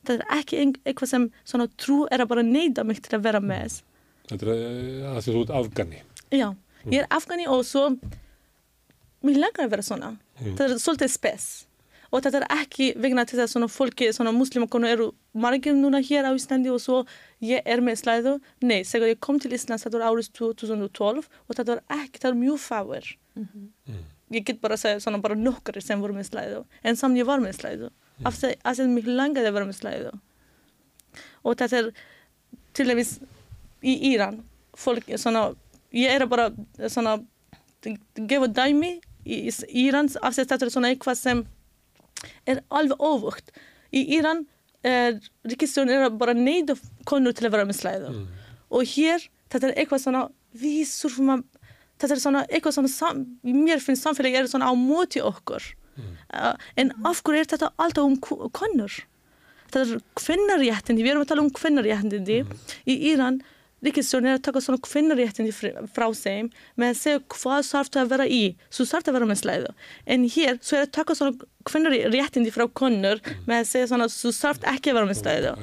Þetta 0.08 0.16
er 0.16 0.24
ekki 0.40 0.60
eitthvað 0.88 1.10
sem 1.12 1.26
svona 1.44 1.68
trú 1.82 2.06
er 2.14 2.24
að 2.24 2.30
bara 2.32 2.44
neyda 2.46 2.86
mig 2.88 3.02
til 3.04 3.18
að 3.18 3.26
vera 3.26 3.42
með. 3.44 3.82
Þetta 4.30 4.46
er 4.48 4.52
eh, 4.56 5.10
að 5.12 5.20
því 5.26 5.34
þú 5.36 5.42
ert 5.44 5.54
afgani. 5.60 6.02
Já, 6.32 6.48
ég 6.88 7.02
er 7.04 7.10
afgani 7.12 7.48
og 7.52 7.66
svo 7.68 7.90
mér 9.26 9.42
langar 9.44 9.66
að 9.66 9.74
vera 9.74 9.86
svona. 9.86 10.14
Þetta 10.40 10.70
er 10.70 10.80
svolítið 10.80 11.12
spes. 11.14 11.48
Og 12.10 12.24
þetta 12.26 12.40
er 12.40 12.46
ekki 12.56 12.94
vegna 12.98 13.26
til 13.28 13.38
þess 13.38 13.52
að 13.52 13.54
svona 13.54 13.70
fólki, 13.70 14.08
svona 14.16 14.32
muslimakonu 14.34 14.88
eru 14.90 15.10
margir 15.38 15.76
núna 15.78 16.00
hér 16.02 16.26
á 16.26 16.34
Íslandi 16.34 16.72
og 16.74 16.80
svo 16.82 17.04
ég 17.46 17.62
er 17.70 17.84
með 17.86 18.00
slæðu. 18.02 18.38
Nei, 18.66 18.82
þegar 18.88 19.12
ég 19.12 19.20
kom 19.22 19.38
til 19.42 19.54
Íslands 19.54 19.86
þetta 19.86 20.00
var 20.00 20.16
árið 20.16 20.32
2012 20.40 21.28
og 21.28 21.60
þetta 21.60 21.76
var 21.76 21.84
ekki, 22.00 22.16
þetta 22.18 22.32
var 22.32 22.40
mjög 22.40 22.64
fáir. 22.64 23.12
Ég 24.34 24.46
get 24.46 24.62
bara 24.62 24.78
segja 24.78 25.02
svona 25.04 25.22
bara 25.22 25.38
nokkari 25.38 25.82
sem 25.82 26.02
voru 26.02 26.18
með 26.18 26.32
slæðu. 26.32 26.64
En 26.84 26.98
samt 26.98 27.18
ég 27.18 27.30
var 27.30 27.44
með 27.44 27.60
slæðu. 27.60 27.92
Af 28.26 28.36
því 28.42 28.56
af 28.64 28.76
því 28.76 28.88
að 28.88 28.96
mér 28.96 29.14
langaði 29.22 29.52
að 29.52 29.56
vera 29.60 29.70
með 29.70 29.80
slæðu. 29.80 30.16
Og 31.46 31.56
þetta 31.62 31.78
er 31.78 31.92
til 32.74 32.88
dæmis 32.90 33.20
í 33.86 33.94
Íran, 34.12 34.42
fólk, 34.78 35.06
svona, 35.18 35.52
ég 35.94 36.10
er 36.16 36.26
bara 36.30 36.50
svona, 36.90 37.18
gefa 38.30 38.48
dæmi 38.48 39.00
í 39.26 39.40
í 39.50 39.86
Íran 39.88 40.10
af 40.24 40.34
því 40.36 40.44
að 40.44 40.50
þetta 40.54 40.66
er 40.68 40.74
svona 40.74 40.92
eitthvað 40.94 41.18
sem 41.20 41.44
er 42.50 42.62
alveg 42.70 42.98
óvögt. 43.00 43.52
Í 43.94 44.02
Íran 44.18 44.46
er 44.86 45.18
ríkistjórn 45.48 45.90
er 45.92 46.06
að 46.08 46.18
bara 46.22 46.34
neyða 46.38 46.76
konur 47.10 47.34
til 47.36 47.48
að 47.48 47.56
vera 47.58 47.68
með 47.68 47.80
slæðu. 47.82 48.14
Og 48.72 48.86
hér, 48.86 49.26
þetta 49.52 49.70
er 49.70 49.78
eitthvað 49.82 50.04
svona, 50.06 50.24
við 50.54 50.86
surfum 50.88 51.32
að, 51.36 51.44
þetta 52.00 52.16
er 52.16 52.22
svona 52.24 52.44
eitthvað 52.48 52.76
svona, 52.78 52.92
sam, 52.94 53.24
mér 53.44 53.82
finnst 53.84 54.06
samfélagi 54.06 54.40
er 54.40 54.50
svona 54.52 54.70
á 54.72 54.74
móti 54.78 55.22
okkur. 55.26 55.64
Uh, 56.00 56.54
en 56.80 56.94
af 57.04 57.20
hverju 57.26 57.42
er 57.44 57.50
þetta 57.52 57.72
alltaf 57.82 58.06
um 58.08 58.16
ko- 58.24 58.48
konur? 58.56 58.94
Þetta 59.70 59.82
er 59.98 60.04
kvinnaréttindi, 60.18 61.04
við 61.04 61.12
erum 61.12 61.26
að 61.26 61.32
tala 61.34 61.44
um 61.44 61.50
kvinnaréttindi. 61.54 62.38
Í 62.88 62.96
Íran, 63.12 63.42
ríkistjórn 63.86 64.26
er 64.28 64.38
að 64.38 64.44
taka 64.48 64.62
svona 64.64 64.80
kvinnaréttindi 64.84 65.54
fr- 65.56 65.86
frá 65.96 66.06
þeim 66.16 66.50
með 66.80 66.90
að 66.92 66.98
segja 67.00 67.20
hvað 67.36 67.62
þarf 67.70 67.90
það 67.94 68.02
að 68.04 68.10
vera 68.14 68.26
í, 68.28 68.42
svo 68.70 68.86
þarf 68.90 69.06
það 69.06 69.12
að 69.12 69.18
vera 69.20 69.30
með 69.30 69.40
slæðu. 69.42 69.72
En 70.16 70.26
hér, 70.36 70.58
svo 70.62 70.78
er 70.80 70.84
að 70.88 70.92
taka 70.98 71.16
svona 71.16 71.48
kvinnaréttindi 71.70 72.52
frá 72.56 72.66
konur 72.82 73.22
með 73.48 73.56
að 73.62 73.68
segja 73.72 73.90
svona, 73.92 74.08
svo 74.12 74.32
þarf 74.36 74.66
ekki 74.74 74.92
að 74.92 74.98
vera 75.00 75.10
með 75.12 75.20
slæðu. 75.22 75.54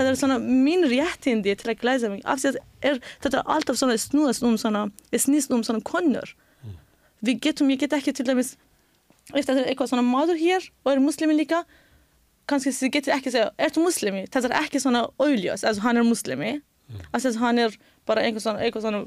Það 0.00 0.10
er 0.12 0.18
svona 0.22 0.38
mín 0.44 0.86
réttindi 0.90 1.56
til 1.60 1.72
að 1.74 1.80
glæsa 1.82 2.10
mig. 2.12 2.22
Af 2.24 2.40
því 2.42 2.52
að 2.54 2.60
er, 2.92 3.00
þetta 3.24 3.40
er 3.42 3.52
alltaf 3.56 3.80
svona 3.80 3.98
snúast 4.00 4.46
um 4.48 4.56
svona, 4.60 4.86
snýst 5.12 5.52
um 5.52 5.64
svona 5.66 5.84
konur. 5.84 6.32
Við 7.24 7.40
getum, 7.48 7.68
ég 7.74 7.80
get 7.82 7.92
ekki 7.98 8.12
til 8.14 8.24
dæmis, 8.28 8.54
ef 9.34 9.42
þetta 9.44 9.58
er 9.64 9.68
eitthvað 9.72 9.90
svona 9.90 10.04
maður 10.06 10.38
hér 10.40 10.68
og 10.86 10.92
er 10.92 11.00
muslimi 11.02 11.34
líka, 11.34 11.64
kannski 12.48 12.70
þið 12.72 12.92
getur 12.94 13.12
ekki 13.16 13.28
að 13.28 13.34
segja, 13.34 13.48
ertu 13.66 13.82
muslimi? 13.84 14.22
Þetta 14.30 14.48
er 14.52 14.54
ekki 14.62 14.80
svona 14.80 15.02
auðljós, 15.20 15.64
altså 15.68 15.82
hann 15.84 15.98
er 16.00 16.06
muslimi. 16.06 16.52
Af 17.12 17.22
því 17.22 17.30
að 17.30 17.40
hann 17.42 17.62
er 17.64 17.78
bara 18.08 18.24
einhver 18.24 18.40
svona, 18.40 19.02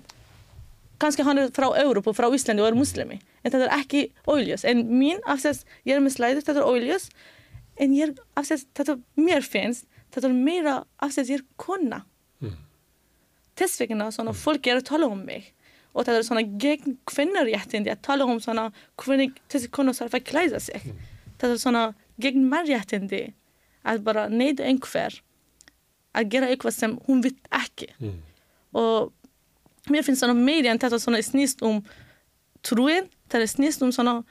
kannski 1.02 1.26
hann 1.26 1.42
er 1.42 1.54
frá 1.56 1.72
Európu, 1.82 2.14
frá 2.14 2.30
Íslandi 2.30 2.62
og 2.62 2.70
er 2.70 2.78
muslimi. 2.78 3.20
En 3.42 3.54
þetta 3.54 3.68
er 3.68 3.78
ekki 3.80 4.04
auðljós. 4.30 4.66
En 4.70 4.84
mín, 4.90 5.22
af 5.26 5.42
því 5.42 5.54
að 5.54 5.64
ég 5.90 5.96
er 5.96 6.04
með 6.06 6.16
slæður, 6.18 6.46
þetta 6.46 6.62
er 6.62 6.68
auðljós. 6.68 7.08
En 7.82 7.96
ég 7.98 8.10
er, 8.10 8.14
af 8.38 8.48
því 8.48 8.58
að 8.58 8.68
þetta 8.78 8.98
mér 9.18 9.48
finnst, 9.48 9.88
þetta 10.14 10.30
er 10.30 10.38
meira 10.50 10.76
af 11.02 11.16
því 11.16 11.24
að 11.24 11.34
ég 11.34 11.42
er 11.42 11.48
kona. 11.66 12.04
Þess 13.60 13.82
vegna 13.82 14.12
svona 14.14 14.36
fólk 14.38 14.70
er 14.70 14.80
að 14.80 14.88
tala 14.92 15.10
um 15.12 15.26
mig. 15.26 15.50
Og 15.92 16.06
þetta 16.06 16.20
er 16.22 16.28
svona 16.28 16.46
gegn 16.62 16.96
kvinnaréttindi 17.10 17.92
að 17.92 18.06
tala 18.06 18.28
um 18.30 18.40
svona 18.40 18.70
hvernig 19.02 19.36
þessi 19.52 19.72
kona 19.74 19.96
þarf 19.98 20.16
að 20.20 20.28
klæða 20.30 20.62
sig. 20.64 20.86
Þetta 21.42 21.50
er 21.50 21.60
svona 21.60 21.84
gegn 22.22 22.46
mannréttindi 22.52 23.26
að 23.84 24.04
bara 24.06 24.28
neyða 24.32 24.70
einhver 24.70 25.18
að 26.18 26.30
gera 26.34 26.52
eitthvað 26.52 26.78
sem 26.78 26.96
hún 27.08 27.24
vill 27.24 27.36
ekki. 27.52 27.92
Og 28.78 29.12
mér 29.92 30.06
finnst 30.08 30.24
svona 30.24 30.38
meiri 30.38 30.72
en 30.72 30.80
þetta 30.82 31.00
svona 31.02 31.22
snýst 31.26 31.64
um 31.66 31.82
trúin, 32.66 33.08
þetta 33.32 33.48
snýst 33.50 33.86
um 33.86 33.94
svona 33.96 34.22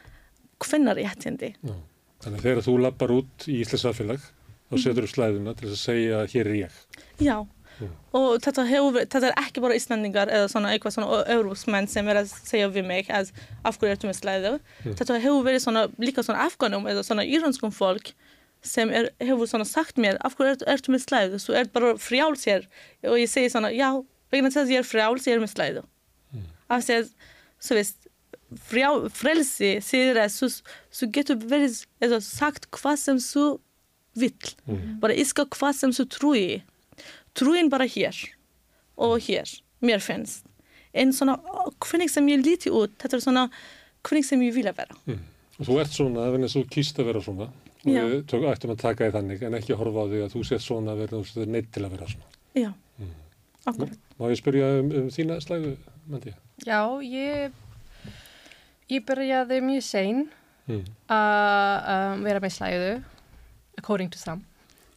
kvinnaréttindi. 0.60 1.54
Já. 1.60 1.76
Þannig 2.20 2.44
þegar 2.44 2.66
þú 2.66 2.74
lappar 2.84 3.14
út 3.14 3.46
í 3.48 3.62
Íslands 3.62 3.86
samfélag, 3.86 4.20
þá 4.68 4.74
setur 4.82 5.06
þú 5.06 5.14
slæðuna 5.14 5.54
til 5.56 5.70
að 5.70 5.78
segja 5.80 6.20
hér 6.28 6.50
er 6.50 6.58
ég. 6.58 6.74
Já, 7.20 7.38
og 8.12 8.26
þetta, 8.44 8.64
hefur, 8.68 8.98
þetta 9.00 9.30
er 9.30 9.38
ekki 9.40 9.62
bara 9.64 9.76
Íslandingar 9.78 10.32
eða 10.32 10.50
svona 10.52 10.74
eitthvað 10.74 10.98
svona 10.98 11.22
európsmenn 11.32 11.88
sem 11.88 12.08
er 12.12 12.20
að 12.20 12.34
segja 12.34 12.68
við 12.72 12.84
mig 12.90 13.08
að 13.08 13.32
af 13.64 13.78
hverju 13.80 13.96
ertu 13.96 14.10
með 14.10 14.18
slæðu. 14.20 14.52
Þetta 14.84 15.20
hefur 15.24 15.46
verið 15.48 15.64
svona 15.64 15.86
líka 16.02 16.24
svona 16.26 16.44
afganum 16.44 16.88
eða 16.90 17.06
svona 17.06 17.24
íranskum 17.24 17.72
fólk 17.72 18.12
sem 18.66 18.90
er, 18.92 19.08
hefur 19.22 19.48
svona 19.48 19.64
sagt 19.68 19.96
mér 20.00 20.18
af 20.24 20.36
hverju 20.36 20.56
ertu, 20.56 20.66
ertu 20.68 20.92
með 20.92 21.04
slæðu, 21.06 21.40
svo 21.40 21.56
er 21.56 21.70
bara 21.72 21.94
frjáls 22.00 22.44
hér 22.48 22.66
og 23.08 23.16
ég 23.20 23.30
segi 23.30 23.52
svona 23.52 23.70
já, 23.72 23.88
vegna 24.32 24.50
þess 24.52 24.64
að 24.66 24.74
ég 24.74 24.82
er 24.82 24.88
frjáls, 24.88 25.28
ég 25.28 25.38
er 25.38 25.42
með 25.42 25.54
slæðu. 25.54 25.84
Af 26.70 26.84
því 26.86 26.98
að, 27.00 27.08
svo 27.60 27.78
veist, 27.78 28.10
frjá, 28.70 28.88
frelsi 29.14 29.72
segir 29.84 30.20
að 30.20 30.36
svo 30.36 31.08
getur 31.14 31.40
verið 31.40 31.80
eða 32.02 32.20
sagt 32.24 32.68
hvað 32.74 33.00
sem 33.04 33.22
þú 33.22 33.46
vill. 34.20 34.52
Bara 35.00 35.16
elska 35.16 35.46
hvað 35.50 35.74
sem 35.80 35.96
þú 35.96 36.06
trúi. 36.16 36.44
Trúin 37.38 37.70
bara 37.70 37.86
hér 37.86 38.16
og 39.00 39.20
hér, 39.24 39.48
mér 39.80 40.02
finnst. 40.04 40.44
En 40.92 41.12
svona, 41.14 41.36
hvernig 41.78 42.10
sem 42.10 42.26
ég 42.28 42.42
líti 42.42 42.70
út, 42.74 42.90
þetta 42.98 43.16
er 43.16 43.22
svona, 43.22 43.44
hvernig 44.02 44.26
sem 44.26 44.40
ég 44.42 44.54
vil 44.56 44.66
að 44.66 44.80
vera. 44.82 44.96
Og 45.60 45.68
þú 45.68 45.76
ert 45.82 45.94
svona, 45.94 46.26
ef 46.26 46.54
þú 46.54 46.64
kýst 46.72 46.98
að 46.98 47.10
vera 47.12 47.22
svona. 47.22 47.50
Og 47.86 48.42
við 48.42 48.50
ættum 48.50 48.74
að 48.74 48.80
taka 48.82 49.06
því 49.06 49.14
þannig, 49.16 49.42
en 49.48 49.56
ekki 49.60 49.76
horfa 49.78 50.04
á 50.04 50.10
því 50.10 50.18
að 50.26 50.34
þú 50.34 50.42
sért 50.50 50.64
svona 50.66 50.92
að 50.92 51.02
vera, 51.04 51.20
þú 51.30 51.46
neitt 51.48 51.70
til 51.72 51.84
að 51.86 51.94
vera 51.94 52.08
svona. 52.10 52.28
Já, 52.58 52.70
akkurat. 53.70 53.96
Má 54.20 54.26
ég 54.28 54.40
spyrja 54.42 54.68
um, 54.80 54.90
um 55.00 55.08
þína 55.14 55.38
slæðu, 55.40 55.72
Mandi? 56.10 56.34
Já, 56.66 56.80
ég, 57.06 57.56
ég 58.92 59.06
byrjaði 59.08 59.62
mjög 59.64 59.86
sein 59.86 60.28
Mm. 60.70 60.84
að 61.10 61.86
um, 61.90 62.20
vera 62.22 62.40
með 62.44 62.52
slæðu, 62.54 62.90
according 63.80 64.10
to 64.12 64.18
some. 64.20 64.44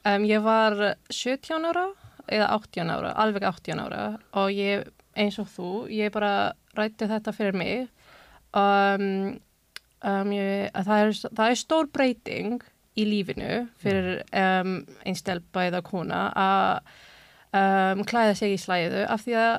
Um, 0.05 0.25
ég 0.27 0.43
var 0.43 0.75
17 1.09 1.65
ára 1.65 1.87
eða 2.27 2.49
18 2.53 2.91
ára, 2.93 3.13
alveg 3.23 3.45
18 3.47 3.81
ára 3.81 4.03
og 4.37 4.51
ég, 4.53 4.83
eins 5.17 5.39
og 5.41 5.49
þú, 5.49 5.69
ég 5.89 6.11
bara 6.13 6.53
rætti 6.77 7.07
þetta 7.09 7.33
fyrir 7.33 7.57
mig. 7.57 7.87
Um, 8.53 9.39
um, 10.05 10.35
ég, 10.35 10.69
að 10.75 10.91
það, 10.91 11.01
er, 11.07 11.17
það 11.39 11.55
er 11.55 11.61
stór 11.63 11.89
breyting 11.95 12.61
í 12.99 13.05
lífinu 13.07 13.65
fyrir 13.81 14.21
um, 14.37 14.79
einstelpa 15.07 15.67
eða 15.69 15.81
kona 15.85 16.23
að 16.37 16.91
um, 17.57 18.03
klæða 18.07 18.35
sig 18.37 18.55
í 18.55 18.59
slæðu 18.61 19.05
af 19.09 19.23
því 19.25 19.37
að 19.41 19.53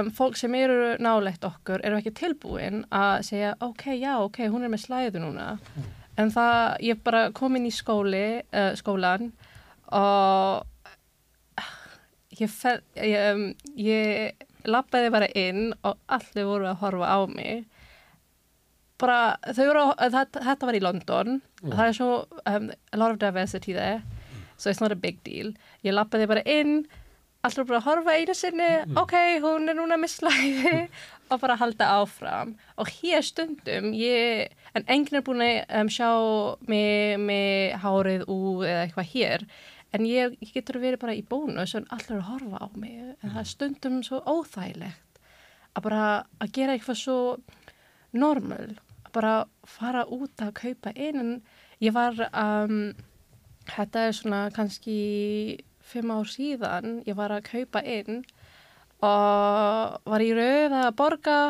um, 0.00 0.10
fólk 0.16 0.36
sem 0.40 0.54
eru 0.58 0.96
nálegt 1.02 1.44
okkur 1.46 1.84
eru 1.86 2.00
ekki 2.00 2.14
tilbúin 2.16 2.84
að 2.92 3.24
segja 3.30 3.54
ok, 3.64 3.86
já, 3.96 4.12
ok, 4.20 4.42
hún 4.52 4.66
er 4.66 4.72
með 4.72 4.84
slæðu 4.86 5.24
núna. 5.24 5.54
En 6.20 6.32
það, 6.34 6.76
ég 6.84 7.00
bara 7.04 7.28
kom 7.36 7.56
inn 7.56 7.68
í 7.70 7.72
skóli, 7.72 8.42
uh, 8.52 8.72
skólan 8.76 9.30
og 9.96 10.66
ég, 12.36 12.50
fel, 12.52 12.80
ég, 12.96 13.44
ég 13.80 14.46
lappaði 14.68 15.12
bara 15.12 15.28
inn 15.38 15.70
og 15.86 15.96
allir 16.12 16.48
voru 16.48 16.68
að 16.70 16.80
horfa 16.84 17.12
á 17.16 17.18
mig. 17.30 17.64
Bara, 19.00 19.20
þau 19.56 19.64
voru, 19.64 19.84
þetta, 19.96 20.42
þetta 20.44 20.68
var 20.68 20.76
í 20.76 20.82
London 20.84 21.40
það 21.62 21.84
er 21.86 21.96
svo 21.96 22.10
um, 22.46 22.70
a 22.92 22.96
lot 22.96 23.10
of 23.12 23.18
diversity 23.18 23.72
there. 23.76 24.02
So 24.56 24.70
it's 24.70 24.80
not 24.80 24.92
a 24.92 24.96
big 24.96 25.22
deal. 25.24 25.54
Ég 25.84 25.94
lappaði 25.96 26.28
bara 26.28 26.44
inn. 26.44 26.84
Allir 27.44 27.64
bara 27.64 27.78
að 27.80 27.86
horfa 27.86 28.16
einu 28.18 28.34
sinni. 28.36 28.68
Ok, 29.00 29.14
hún 29.40 29.72
er 29.72 29.78
núna 29.78 29.96
með 29.96 30.12
slæði 30.18 30.72
og 31.32 31.40
bara 31.40 31.56
halda 31.60 31.88
áfram. 32.02 32.54
Og 32.76 32.90
hér 33.00 33.24
stundum 33.24 33.94
ég, 33.96 34.52
en 34.76 34.84
enginn 34.84 35.20
er 35.20 35.24
búin 35.24 35.44
að 35.44 35.62
um, 35.80 35.92
sjá 35.92 36.10
mig 36.68 37.16
með 37.22 37.78
hárið 37.84 38.26
úr 38.28 38.66
eða 38.68 38.82
eitthvað 38.84 39.14
hér. 39.14 39.46
En 39.96 40.04
ég, 40.06 40.36
ég 40.44 40.52
getur 40.54 40.78
verið 40.82 41.00
bara 41.02 41.16
í 41.16 41.24
bónus 41.26 41.72
og 41.74 41.88
allir 41.88 42.20
að 42.20 42.28
horfa 42.28 42.60
á 42.60 42.68
mig. 42.76 43.00
En 43.22 43.32
það 43.32 43.40
er 43.42 43.50
stundum 43.54 44.02
svo 44.06 44.20
óþægilegt 44.28 45.24
að 45.74 45.86
bara 45.86 46.04
að 46.42 46.54
gera 46.54 46.76
eitthvað 46.76 47.00
svo 47.00 47.18
normal. 48.12 48.74
að 48.74 48.89
bara 49.14 49.34
fara 49.68 50.04
út 50.08 50.42
að 50.42 50.54
kaupa 50.60 50.92
inn 50.94 51.20
en 51.22 51.32
ég 51.82 51.94
var 51.96 52.16
um, 52.30 52.92
þetta 53.70 54.06
er 54.08 54.16
svona 54.16 54.42
kannski 54.54 55.00
fimm 55.90 56.12
ár 56.14 56.28
síðan 56.30 57.00
ég 57.06 57.18
var 57.18 57.34
að 57.34 57.48
kaupa 57.50 57.82
inn 57.82 58.22
og 59.00 59.98
var 60.12 60.24
í 60.24 60.30
rauð 60.36 60.76
að 60.82 60.94
borga 60.98 61.40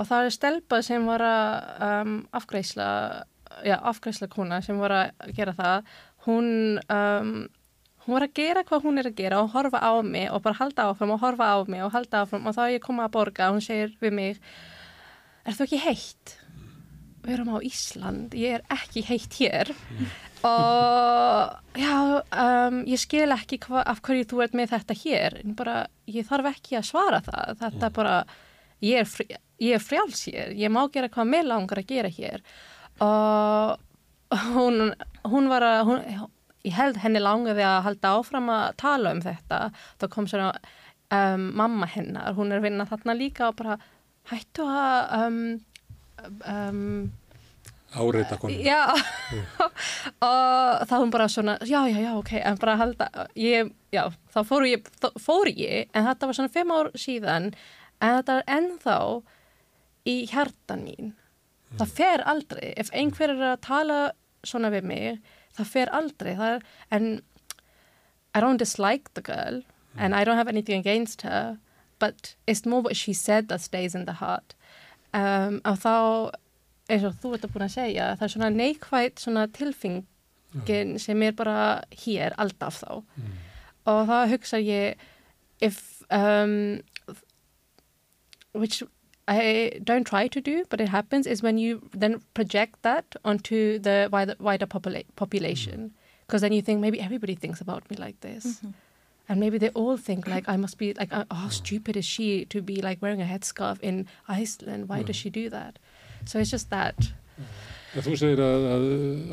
og 0.00 0.08
það 0.08 0.26
er 0.26 0.36
stelpa 0.36 0.80
sem 0.84 1.06
var 1.08 1.24
að 1.24 1.86
um, 1.86 2.14
afgreisla 2.36 2.88
já, 3.66 3.76
afgreisla 3.76 4.30
kona 4.32 4.62
sem 4.64 4.78
var 4.80 4.96
að 4.96 5.34
gera 5.36 5.54
það 5.56 5.90
hún 6.26 6.48
um, 6.86 7.34
hún 8.04 8.16
var 8.16 8.26
að 8.26 8.36
gera 8.40 8.64
hvað 8.66 8.86
hún 8.86 9.00
er 9.00 9.10
að 9.10 9.18
gera 9.20 9.42
og 9.44 9.52
horfa 9.54 9.80
á 9.84 9.92
mig 10.02 10.30
og 10.32 10.42
bara 10.44 10.60
halda 10.60 10.88
áfram 10.90 11.14
og 11.14 11.20
horfa 11.22 11.52
á 11.52 11.58
mig 11.68 11.84
og 11.84 11.92
halda 11.94 12.24
áfram 12.24 12.48
og 12.48 12.56
þá 12.56 12.62
er 12.64 12.76
ég 12.78 12.84
komið 12.84 13.06
að 13.06 13.16
borga 13.16 13.50
og 13.50 13.58
hún 13.58 13.66
segir 13.66 13.92
við 14.00 14.16
mig 14.16 14.40
er 15.44 15.56
þú 15.56 15.66
ekki 15.66 15.82
heitt? 15.84 16.36
Við 17.24 17.34
erum 17.36 17.52
á 17.52 17.58
Ísland, 17.66 18.34
ég 18.38 18.58
er 18.58 18.64
ekki 18.72 19.02
heitt 19.08 19.36
hér. 19.40 19.72
Og 20.46 21.76
já, 21.76 21.96
um, 22.32 22.80
ég 22.88 23.00
skil 23.00 23.28
ekki 23.34 23.58
hva, 23.66 23.82
af 23.84 24.00
hverju 24.06 24.28
þú 24.30 24.42
ert 24.46 24.56
með 24.56 24.72
þetta 24.72 24.96
hér 25.02 25.36
bara, 25.58 25.76
ég 26.08 26.28
þarf 26.28 26.48
ekki 26.54 26.78
að 26.80 26.88
svara 26.88 27.20
það. 27.26 27.54
Þetta 27.60 27.86
er 27.90 27.94
bara, 27.98 28.16
ég 28.86 29.02
er, 29.02 29.08
fri, 29.08 29.28
ég 29.60 29.76
er 29.76 29.84
frjáls 29.84 30.24
hér, 30.30 30.54
ég 30.56 30.72
má 30.72 30.80
gera 30.92 31.12
hvað 31.12 31.32
mér 31.34 31.48
langar 31.50 31.82
að 31.82 31.92
gera 31.92 32.12
hér. 32.16 32.44
Og 33.04 34.40
hún, 34.54 34.92
hún 35.28 35.52
var 35.52 35.66
að 35.66 35.80
hún, 35.90 36.28
ég 36.64 36.76
held 36.76 37.00
henni 37.04 37.20
langaði 37.20 37.64
að 37.66 37.82
halda 37.88 38.16
áfram 38.16 38.52
að 38.54 38.68
tala 38.80 39.14
um 39.16 39.24
þetta. 39.24 39.62
Þá 40.00 40.08
kom 40.14 40.28
svona 40.30 40.52
um, 41.12 41.50
mamma 41.60 41.88
hennar, 41.90 42.32
hún 42.38 42.52
er 42.52 42.62
að 42.62 42.70
vinna 42.70 42.88
þarna 42.88 43.16
líka 43.18 43.50
og 43.50 43.58
bara 43.60 43.80
hættu 44.30 44.64
að 44.64 45.26
um, 45.26 45.42
um, 46.48 47.10
Áreita 47.90 48.36
konu. 48.38 48.54
Já, 48.54 48.86
og 50.30 50.82
þá 50.86 50.94
hún 50.94 51.10
bara 51.10 51.26
svona, 51.28 51.56
já, 51.66 51.80
já, 51.90 51.98
já, 51.98 52.12
ok, 52.14 52.32
en 52.38 52.58
bara 52.62 52.76
halda, 52.78 53.08
ég, 53.34 53.72
já, 53.90 54.04
þá 54.30 54.40
fór 54.46 54.66
ég, 54.68 54.90
fór 55.18 55.50
ég, 55.50 55.88
en 55.90 56.06
þetta 56.06 56.28
var 56.30 56.38
svona 56.38 56.52
fimm 56.54 56.70
ár 56.70 56.92
síðan, 56.94 57.50
en 57.98 58.14
þetta 58.20 58.36
er 58.38 58.46
ennþá 58.58 58.98
í 60.06 60.14
hjartan 60.30 60.86
mín. 60.86 61.10
Það 61.80 61.96
fer 61.98 62.24
aldrei, 62.30 62.70
ef 62.78 62.94
einhver 62.94 63.34
er 63.34 63.42
að 63.50 63.60
tala 63.66 63.98
svona 64.46 64.70
við 64.70 64.86
mig, 64.86 65.34
það 65.58 65.74
fer 65.74 65.92
aldrei, 65.94 66.32
það 66.38 66.54
er, 66.54 66.64
en 66.94 67.10
I 68.34 68.40
don't 68.40 68.62
dislike 68.62 69.10
the 69.14 69.22
girl, 69.22 69.62
and 69.96 70.14
I 70.14 70.22
don't 70.22 70.38
have 70.38 70.48
anything 70.48 70.78
against 70.78 71.22
her, 71.22 71.58
but 71.98 72.36
it's 72.46 72.64
more 72.64 72.82
what 72.82 72.96
she 72.96 73.12
said 73.12 73.48
that 73.48 73.60
stays 73.60 73.96
in 73.96 74.04
the 74.04 74.22
heart. 74.22 74.54
Um, 75.12 75.60
og 75.64 75.78
þá 75.82 75.94
eins 76.90 77.06
og 77.06 77.16
þú 77.22 77.34
ert 77.34 77.46
að 77.46 77.54
búin 77.54 77.66
að 77.66 77.74
segja, 77.74 78.06
það 78.18 78.26
er 78.26 78.32
svona 78.34 78.50
neikvægt 78.54 79.22
svona 79.22 79.46
tilfingin 79.54 80.98
sem 81.02 81.22
er 81.22 81.34
bara 81.38 81.58
hér 82.04 82.34
alltaf 82.38 82.82
þá. 82.82 83.02
Og 83.90 84.00
þá 84.10 84.16
hugsa 84.30 84.60
ég 84.62 84.94
if 85.60 86.02
um, 86.10 86.80
which 88.52 88.82
I 89.28 89.78
don't 89.84 90.04
try 90.04 90.26
to 90.26 90.40
do 90.40 90.64
but 90.70 90.80
it 90.80 90.88
happens 90.88 91.26
is 91.26 91.42
when 91.42 91.58
you 91.58 91.88
then 91.92 92.20
project 92.34 92.82
that 92.82 93.16
onto 93.24 93.78
the 93.78 94.08
wider, 94.10 94.34
wider 94.40 94.66
popula 94.66 95.04
population. 95.16 95.92
Because 96.26 96.42
then 96.42 96.52
you 96.52 96.62
think 96.62 96.80
maybe 96.80 97.00
everybody 97.00 97.34
thinks 97.34 97.60
about 97.60 97.88
me 97.90 97.96
like 97.96 98.20
this 98.20 98.62
and 99.30 99.38
maybe 99.38 99.58
they 99.62 99.70
all 99.80 99.96
think 99.96 100.26
like 100.26 100.48
I 100.48 100.56
must 100.58 100.76
be 100.76 100.92
like 100.98 101.14
oh, 101.14 101.24
how 101.30 101.48
stupid 101.48 101.96
is 101.96 102.04
she 102.04 102.44
to 102.46 102.60
be 102.60 102.82
like 102.82 103.00
wearing 103.00 103.22
a 103.22 103.28
headscarf 103.30 103.80
in 103.80 104.06
Iceland 104.28 104.88
why 104.90 105.02
does 105.02 105.16
she 105.16 105.30
do 105.30 105.48
that 105.50 105.78
so 106.26 106.40
it's 106.40 106.50
just 106.50 106.70
that 106.70 107.12
En 107.90 108.04
þú 108.06 108.12
segir 108.14 108.40
að, 108.44 108.64
að 108.70 108.84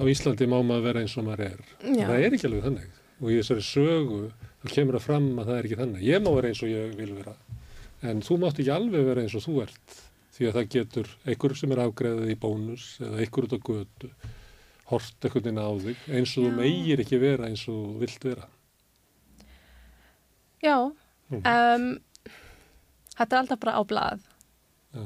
á 0.01 0.03
Íslandi 0.09 0.47
má 0.49 0.55
maður 0.65 0.85
vera 0.87 1.01
eins 1.03 1.13
og 1.19 1.27
maður 1.27 1.43
er. 1.45 1.59
Já. 1.83 2.07
Það 2.07 2.23
er 2.23 2.35
ekki 2.37 2.47
alveg 2.49 2.63
þannig. 2.65 2.95
Og 3.19 3.29
í 3.29 3.35
þessari 3.37 3.65
sögu 3.67 4.21
þá 4.63 4.71
kemur 4.71 4.97
það 4.97 5.05
fram 5.05 5.27
að 5.35 5.51
það 5.51 5.57
er 5.57 5.67
ekki 5.67 5.79
þannig. 5.81 6.05
Ég 6.07 6.23
má 6.23 6.29
vera 6.33 6.49
eins 6.49 6.63
og 6.65 6.71
ég 6.71 6.95
vil 6.97 7.11
vera. 7.19 7.35
En 8.09 8.23
þú 8.25 8.39
mátt 8.41 8.61
ekki 8.63 8.73
alveg 8.73 9.05
vera 9.11 9.25
eins 9.25 9.37
og 9.37 9.45
þú 9.45 9.59
ert. 9.67 10.01
Því 10.37 10.49
að 10.49 10.57
það 10.57 10.73
getur 10.73 11.13
einhver 11.25 11.55
sem 11.59 11.75
er 11.75 11.83
afgreðið 11.85 12.33
í 12.33 12.39
bónus 12.41 12.87
eða 13.01 13.21
einhver 13.21 13.47
út 13.47 13.55
á 13.57 13.59
götu 13.69 14.11
hort 14.87 15.27
einhvern 15.27 15.45
veginn 15.45 15.61
á 15.61 15.69
þig 15.85 16.03
eins 16.17 16.33
og 16.37 16.47
þú 16.47 16.51
meigir 16.57 17.03
ekki 17.03 17.21
vera 17.21 17.49
eins 17.51 17.65
og 17.69 17.77
þú 17.77 18.01
vilt 18.01 18.27
vera. 18.31 18.49
Já, 20.63 20.91
Mhm. 21.29 21.43
um, 21.45 21.99
þetta 23.17 23.31
er 23.35 23.39
alltaf 23.41 23.59
bara 23.59 23.73
á 23.77 23.83
blað. 23.85 24.19
Já. 24.95 25.05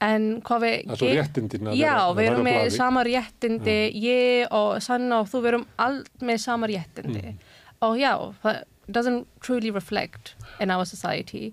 En 0.00 0.40
hvað 0.42 0.60
við... 0.62 0.74
Það 0.86 0.92
er 0.92 0.96
svo 0.96 1.08
réttindin 1.18 1.66
að 1.68 1.76
Já, 1.76 1.92
vera- 1.94 2.02
að 2.06 2.16
við 2.16 2.26
erum 2.28 2.36
vera 2.36 2.38
á 2.38 2.48
með 2.48 2.58
blaði. 2.62 2.76
sama 2.76 3.02
réttindi, 3.04 3.78
ég 4.02 4.46
og 4.52 4.82
Sanna 4.82 5.18
og 5.20 5.26
þú, 5.26 5.40
við 5.42 5.48
erum 5.48 5.66
allt 5.78 6.18
með 6.20 6.38
sama 6.40 6.66
réttindi. 6.68 7.22
Mhm. 7.24 7.38
Og 7.82 7.96
já, 7.98 8.12
það 8.44 8.62
doesn't 8.90 9.26
truly 9.40 9.70
reflect 9.70 10.34
in 10.60 10.70
our 10.70 10.84
society. 10.84 11.52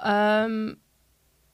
Um, 0.00 0.76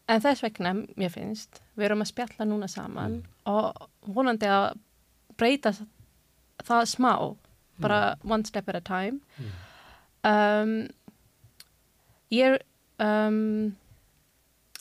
en 0.08 0.20
þess 0.20 0.40
vegna, 0.42 0.72
mér 0.96 1.10
finnst, 1.12 1.60
við 1.76 1.84
erum 1.90 2.00
að 2.02 2.12
spjalla 2.12 2.46
núna 2.48 2.68
saman 2.68 3.22
Mhm. 3.22 3.24
og 3.46 3.88
vonandi 4.08 4.46
að 4.46 4.78
breyta 5.36 5.76
það 6.64 6.86
smá, 6.96 7.36
bara 7.78 8.16
Mhm. 8.24 8.30
one 8.30 8.44
step 8.44 8.68
at 8.68 8.74
a 8.76 8.80
time. 8.80 9.20
Um, 10.24 10.88
er, 12.32 12.58
um, 12.98 13.76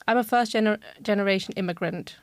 I'm 0.08 0.16
a 0.18 0.24
first 0.24 0.52
gener 0.54 0.78
generation 1.02 1.54
immigrant 1.56 2.16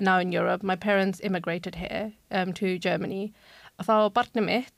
now 0.00 0.18
in 0.18 0.32
Europe. 0.32 0.62
My 0.62 0.76
parents 0.76 1.20
immigrated 1.22 1.76
here 1.76 2.12
um, 2.30 2.52
to 2.54 2.78
Germany. 2.78 3.32
Og 3.78 3.86
þá 3.86 4.10
barnið 4.12 4.44
mitt 4.44 4.72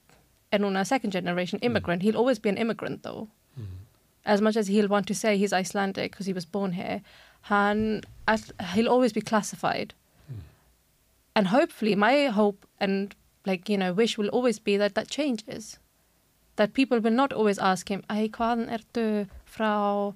er 0.53 0.59
núna 0.59 0.87
second 0.87 1.11
generation 1.13 1.59
immigrant. 1.61 2.03
He'll 2.03 2.17
always 2.17 2.39
be 2.39 2.49
an 2.49 2.57
immigrant 2.59 3.03
though. 3.03 3.29
As 4.25 4.41
much 4.41 4.57
as 4.57 4.67
he'll 4.67 4.89
want 4.89 5.07
to 5.07 5.15
say 5.15 5.37
he's 5.39 5.53
Icelandic 5.53 6.11
because 6.13 6.27
he 6.27 6.33
was 6.33 6.45
born 6.45 6.73
here, 6.73 7.01
all- 8.29 8.53
he'll 8.75 8.89
always 8.89 9.13
be 9.13 9.21
classified. 9.21 9.95
And 11.37 11.49
hopefully 11.49 11.95
my 11.95 12.27
hope 12.27 12.67
and 12.81 13.15
like, 13.45 13.69
you 13.69 13.79
know, 13.79 13.93
wish 13.93 14.19
will 14.19 14.29
always 14.29 14.59
be 14.59 14.77
that 14.79 14.95
that 14.95 15.09
changes. 15.09 15.79
That 16.57 16.73
people 16.73 17.01
will 17.05 17.13
not 17.15 17.33
always 17.33 17.59
ask 17.59 17.89
him, 17.93 18.03
æ, 18.09 18.29
hvaðan 18.33 18.69
ertu 18.73 19.27
frá 19.45 20.15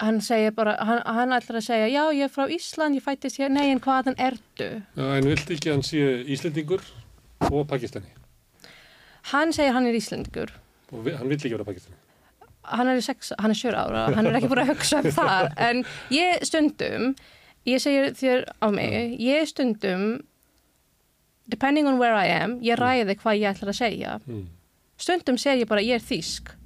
hann 0.00 0.20
segir 0.24 0.52
bara, 0.56 0.76
hann, 0.80 1.00
hann 1.04 1.32
ætlar 1.36 1.58
að 1.60 1.64
segja 1.66 1.88
já, 1.92 2.04
ég 2.16 2.24
er 2.24 2.30
frá 2.32 2.46
Ísland, 2.48 2.94
ég 2.96 3.02
fættist 3.04 3.36
hér 3.42 3.50
nei, 3.52 3.66
en 3.72 3.80
hvaðan 3.84 4.14
ertu? 4.16 4.68
Já, 4.96 5.08
en 5.18 5.26
vilt 5.28 5.50
ekki 5.52 5.72
hann 5.74 5.82
sé 5.84 6.04
Íslendingur 6.32 6.80
og 7.50 7.66
Pakistani? 7.68 8.08
Hann 9.32 9.52
segir 9.52 9.74
hann 9.76 9.88
er 9.90 9.98
Íslandingur 9.98 10.54
Og 10.94 11.02
vi, 11.04 11.12
hann 11.18 11.28
vill 11.28 11.36
ekki 11.36 11.52
vera 11.56 11.66
Pakistani? 11.68 11.98
hann 12.70 12.86
er 12.92 13.00
sex, 13.02 13.32
hann 13.40 13.50
er 13.50 13.56
sjör 13.58 13.74
ára 13.74 14.06
hann 14.14 14.26
er 14.30 14.36
ekki 14.38 14.48
búin 14.52 14.60
að 14.62 14.68
hugsa 14.74 15.00
um 15.02 15.10
það 15.16 15.46
en 15.68 15.82
ég 16.14 16.44
stundum, 16.46 17.06
ég 17.66 17.80
segir 17.82 18.12
þér 18.14 18.44
á 18.62 18.66
mig, 18.70 19.16
ég 19.18 19.48
stundum 19.50 20.04
depending 21.50 21.88
on 21.90 21.98
where 21.98 22.14
I 22.14 22.28
am 22.40 22.58
ég 22.62 22.78
ræði 22.78 23.16
hvað 23.18 23.40
ég 23.42 23.50
ætlar 23.56 23.72
að 23.74 23.78
segja 23.82 24.16
Mm. 24.28 24.46
Stundum 25.00 25.38
segir 25.40 25.64
ég 25.64 25.70
bara 25.70 25.84
ég 25.84 25.98
er 25.98 26.04
þýsk. 26.04 26.56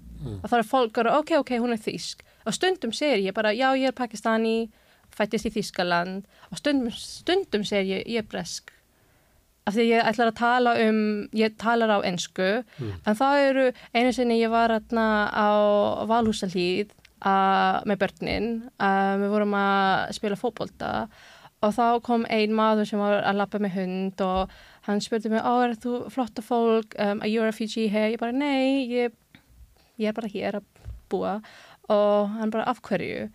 Og 0.42 0.48
þá 0.48 0.56
er 0.58 0.68
fólk 0.68 1.00
að 1.02 1.10
ok, 1.18 1.34
ok, 1.42 1.50
hún 1.60 1.74
er 1.74 1.82
þýsk. 1.84 2.24
Og 2.44 2.56
stundum 2.56 2.92
segir 2.96 3.22
ég 3.24 3.36
bara 3.36 3.52
já, 3.56 3.68
ég 3.76 3.90
er 3.90 3.96
pakistani 3.96 4.70
fættist 5.14 5.48
í 5.48 5.52
Þýskaland. 5.54 6.24
Og 6.50 6.58
stundum, 6.58 6.90
stundum 6.94 7.64
segir 7.66 8.00
ég 8.00 8.08
ég 8.16 8.24
er 8.24 8.28
bresk. 8.30 8.72
Af 9.64 9.76
því 9.76 9.86
ég 9.88 10.08
ætlar 10.10 10.32
að 10.32 10.40
tala 10.40 10.74
um 10.84 10.98
ég 11.32 11.54
talar 11.60 11.94
á 11.96 11.98
ensku. 12.04 12.50
En 13.06 13.16
þá 13.16 13.28
eru 13.40 13.70
einu 13.94 14.12
sinni 14.12 14.40
ég 14.42 14.52
var 14.52 14.74
atna, 14.74 15.30
á 15.32 15.48
Valhúsalíð 16.10 16.92
með 17.88 18.00
börnin 18.02 18.50
uh, 18.76 19.14
við 19.20 19.30
vorum 19.32 19.56
að 19.56 20.12
spila 20.18 20.36
fótbolta. 20.36 20.92
Og 21.64 21.72
þá 21.72 22.00
kom 22.04 22.26
ein 22.28 22.52
maður 22.52 22.90
sem 22.90 23.00
var 23.00 23.22
að 23.24 23.40
lappa 23.40 23.60
með 23.62 23.78
hund 23.78 24.20
og 24.20 24.52
hann 24.86 25.02
spurði 25.04 25.32
mig, 25.32 25.42
ó, 25.44 25.64
er 25.64 25.76
þú 25.80 26.04
flotta 26.12 26.44
fólk 26.44 26.96
um, 27.00 27.22
are 27.22 27.30
you 27.30 27.42
a 27.42 27.48
refugee 27.48 27.88
here? 27.88 28.12
Ég 28.12 28.20
bara, 28.20 28.36
nei, 28.36 28.84
ég, 28.90 29.14
ég 30.00 30.10
er 30.10 30.16
bara 30.16 30.30
hér 30.30 30.60
að 30.60 30.68
búa 31.12 31.38
og 31.92 32.32
hann 32.38 32.52
bara, 32.52 32.66
af 32.68 32.80
hverju? 32.84 33.28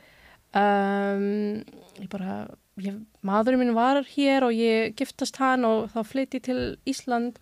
Um, 0.57 1.61
ég 1.99 2.09
bara, 2.09 2.41
ég, 2.81 2.97
maðurinn 3.25 3.63
minn 3.63 3.77
var 3.77 4.01
hér 4.15 4.47
og 4.47 4.55
ég 4.57 4.95
giftast 4.97 5.37
hann 5.41 5.67
og 5.67 5.89
þá 5.93 5.99
flytti 6.07 6.41
til 6.49 6.61
Ísland 6.89 7.37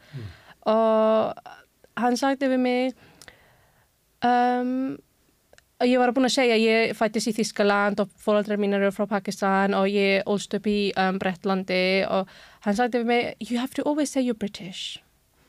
og 0.68 1.38
hann 1.98 2.18
sagði 2.20 2.52
við 2.52 2.64
mig 2.64 2.98
um, 4.26 4.98
að 5.78 5.92
ég 5.92 6.02
var 6.02 6.12
búin 6.16 6.28
að 6.28 6.36
segja 6.36 6.58
ég 6.58 6.94
fættist 6.98 7.30
í 7.32 7.36
Þískaland 7.38 8.02
og 8.02 8.12
fóraldrar 8.22 8.60
mín 8.60 8.76
eru 8.78 8.90
frá 8.94 9.06
Pakistan 9.10 9.76
og 9.78 9.88
ég 9.92 10.26
ólst 10.30 10.56
upp 10.58 10.68
í 10.70 10.92
um, 10.98 11.20
Brettlandi 11.22 12.04
og 12.10 12.32
hann 12.68 12.76
sagði 12.78 13.02
við 13.02 13.10
mig 13.12 13.50
you 13.50 13.60
have 13.62 13.74
to 13.78 13.84
always 13.88 14.12
say 14.12 14.22
you're 14.24 14.38
British. 14.38 15.00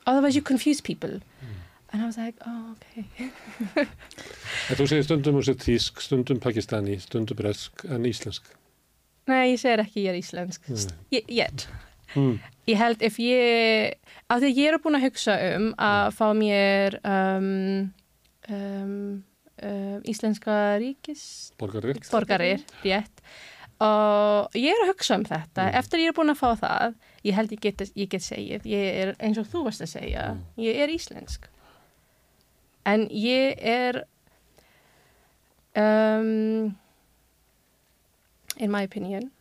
Otherwise 0.07 0.35
you 0.39 0.41
confuse 0.41 0.81
people. 0.81 1.19
And 1.91 2.03
I 2.03 2.05
was 2.05 2.17
like 2.21 2.37
oh 2.45 2.75
okay. 2.77 3.05
En 4.69 4.77
þú 4.77 4.85
segir 4.87 5.05
stundum 5.07 5.39
hún 5.39 5.45
sér 5.47 5.57
þýsk, 5.57 6.01
stundum 6.05 6.39
pakistani, 6.41 6.99
stundum 7.01 7.37
bresk 7.39 7.85
en 7.89 8.05
íslensk. 8.05 8.45
nei 9.29 9.51
ég 9.53 9.59
segir 9.61 9.81
ekki 9.83 10.03
ég 10.07 10.11
er 10.13 10.17
íslensk. 10.19 10.69
Yet. 11.13 11.67
Mm. 12.15 12.39
ég 12.65 12.77
held 12.79 13.03
ef 13.05 13.17
ég 13.21 13.97
af 14.29 14.39
því 14.41 14.49
ég 14.57 14.71
er 14.73 14.79
búin 14.81 14.97
að 14.97 15.03
hugsa 15.09 15.35
um 15.57 15.67
að 15.77 16.07
fá 16.17 16.25
mér 16.37 16.97
um, 17.05 17.49
um, 18.49 18.95
um, 19.61 19.99
íslenska 20.09 20.55
ríkis 20.81 21.23
Borgarir. 21.61 22.01
borgarir, 22.09 22.63
rétt. 22.85 23.21
Og 23.81 24.57
ég 24.57 24.73
er 24.73 24.81
að 24.85 24.91
hugsa 24.93 25.17
um 25.19 25.25
þetta. 25.29 25.69
Eftir 25.77 26.01
ég 26.05 26.11
er 26.13 26.17
búin 26.17 26.33
að 26.33 26.41
fá 26.41 26.49
það 26.65 26.97
ég 27.23 27.33
held 27.33 27.51
ég 27.51 27.61
get, 27.63 27.81
ég 27.95 28.09
get 28.09 28.25
segið 28.25 28.67
ég 28.69 29.01
er 29.03 29.15
eins 29.19 29.39
og 29.41 29.49
þú 29.51 29.65
varst 29.69 29.85
að 29.85 29.93
segja 29.95 30.27
ég 30.57 30.79
er 30.83 30.93
íslensk 30.93 31.49
en 32.85 33.07
ég 33.11 33.59
er 33.59 34.03
um, 35.75 36.77
in 38.57 38.71
my 38.71 38.83
opinion 38.83 39.31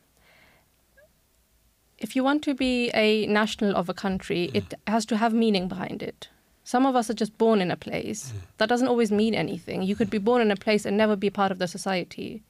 if 1.99 2.15
you 2.15 2.25
want 2.25 2.43
to 2.45 2.55
be 2.55 2.91
a 2.95 3.27
national 3.27 3.77
of 3.77 3.89
a 3.89 3.95
country, 3.95 4.51
it 4.55 4.75
has 4.87 5.05
to 5.07 5.17
have 5.17 5.35
meaning 5.35 5.69
behind 5.69 6.03
it. 6.03 6.29
Some 6.65 6.87
of 6.87 6.95
us 6.95 7.11
are 7.11 7.15
just 7.15 7.37
born 7.39 7.61
in 7.61 7.71
a 7.71 7.77
place. 7.77 8.33
That 8.59 8.69
doesn't 8.69 8.89
always 8.89 9.11
mean 9.11 9.35
anything. 9.35 9.83
You 9.83 9.97
could 9.97 10.11
be 10.11 10.19
born 10.19 10.43
in 10.43 10.51
a 10.51 10.57
place 10.57 10.85
and 10.85 10.97
never 10.97 11.17
be 11.17 11.31
part 11.31 11.51
of 11.51 11.59
the 11.59 11.67
society. 11.67 12.43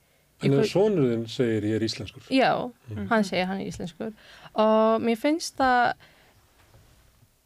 Ég- 0.42 0.54
ef 0.60 0.70
sonurinn 0.70 1.26
segir 1.26 1.64
ég 1.64 1.74
er 1.80 1.82
íslenskur. 1.86 2.22
Já, 2.30 2.70
hann 3.10 3.24
segir 3.24 3.46
hann 3.50 3.60
er 3.60 3.66
íslenskur 3.66 4.12
og 4.54 5.00
mér 5.02 5.16
finnst 5.18 5.56
það 5.58 5.94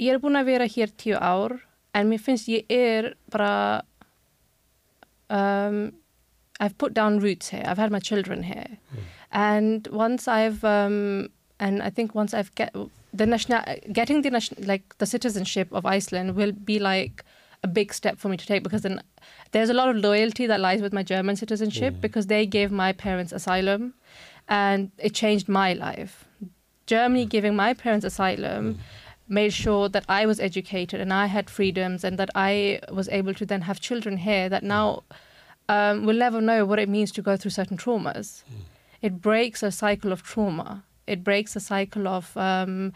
ég 0.02 0.12
er 0.12 0.19
búin 0.20 0.36
að 0.36 0.44
vera 0.51 0.66
hér 0.69 0.90
tíu 1.01 1.16
ár 1.16 1.55
en 1.94 2.09
mér 2.10 2.20
finnst 2.20 2.48
ég 2.48 2.64
er 2.69 3.14
bara 3.31 3.82
um, 5.31 5.93
I've 6.60 6.77
put 6.78 6.94
down 6.94 7.19
roots 7.20 7.48
here 7.48 7.64
I've 7.66 7.78
had 7.78 7.90
my 7.90 7.98
children 8.01 8.43
here 8.43 8.77
and 9.32 9.89
once 9.90 10.28
I've 10.28 10.62
um, 10.64 11.28
and 11.60 11.82
I 11.82 11.90
think 11.90 12.14
once 12.14 12.35
I've 12.35 12.55
get 12.55 12.74
the 13.14 13.27
national 13.27 13.62
getting 13.93 14.23
the 14.23 14.31
like 14.66 14.82
the 14.98 15.06
citizenship 15.06 15.69
of 15.73 15.86
Iceland 15.86 16.35
will 16.36 16.52
be 16.52 16.78
like 16.78 17.24
a 17.63 17.69
big 17.69 17.95
step 17.95 18.19
for 18.19 18.29
me 18.29 18.37
to 18.37 18.47
take 18.47 18.63
because 18.63 18.83
then 18.83 19.01
there's 19.53 19.71
a 19.71 19.75
lot 19.75 19.89
of 19.89 19.97
loyalty 19.97 20.47
that 20.47 20.61
lies 20.61 20.83
with 20.83 20.93
my 20.93 21.03
German 21.03 21.37
citizenship 21.37 21.95
because 22.01 22.27
they 22.27 22.45
gave 22.45 22.73
my 22.73 22.93
parents 22.93 23.33
asylum 23.33 23.95
and 24.49 24.91
it 24.99 25.15
changed 25.15 25.49
my 25.49 25.73
life. 25.73 26.25
Germany 26.87 27.25
giving 27.25 27.55
my 27.55 27.73
parents 27.75 28.05
asylum 28.05 28.79
made 29.29 29.53
sure 29.53 29.89
that 29.89 30.05
I 30.09 30.27
was 30.27 30.41
educated 30.41 31.01
and 31.01 31.13
I 31.13 31.27
had 31.27 31.49
freedoms 31.49 32.03
and 32.05 32.19
that 32.19 32.31
I 32.35 32.81
was 32.91 33.09
able 33.09 33.35
to 33.35 33.47
then 33.47 33.63
have 33.63 33.81
children 33.81 34.17
here 34.17 34.49
that 34.49 34.65
now 34.65 35.05
um, 35.69 36.05
will 36.05 36.17
never 36.17 36.41
know 36.41 36.65
what 36.65 36.79
it 36.79 36.89
means 36.89 37.13
to 37.13 37.23
go 37.23 37.37
through 37.37 37.53
certain 37.53 37.77
traumas. 37.77 38.43
It 39.01 39.21
breaks 39.21 39.63
a 39.63 39.71
cycle 39.71 40.13
of 40.13 40.23
trauma. 40.23 40.85
It 41.07 41.23
breaks 41.23 41.57
a 41.57 41.61
cycle 41.61 42.09
of 42.09 42.37
um, 42.37 42.93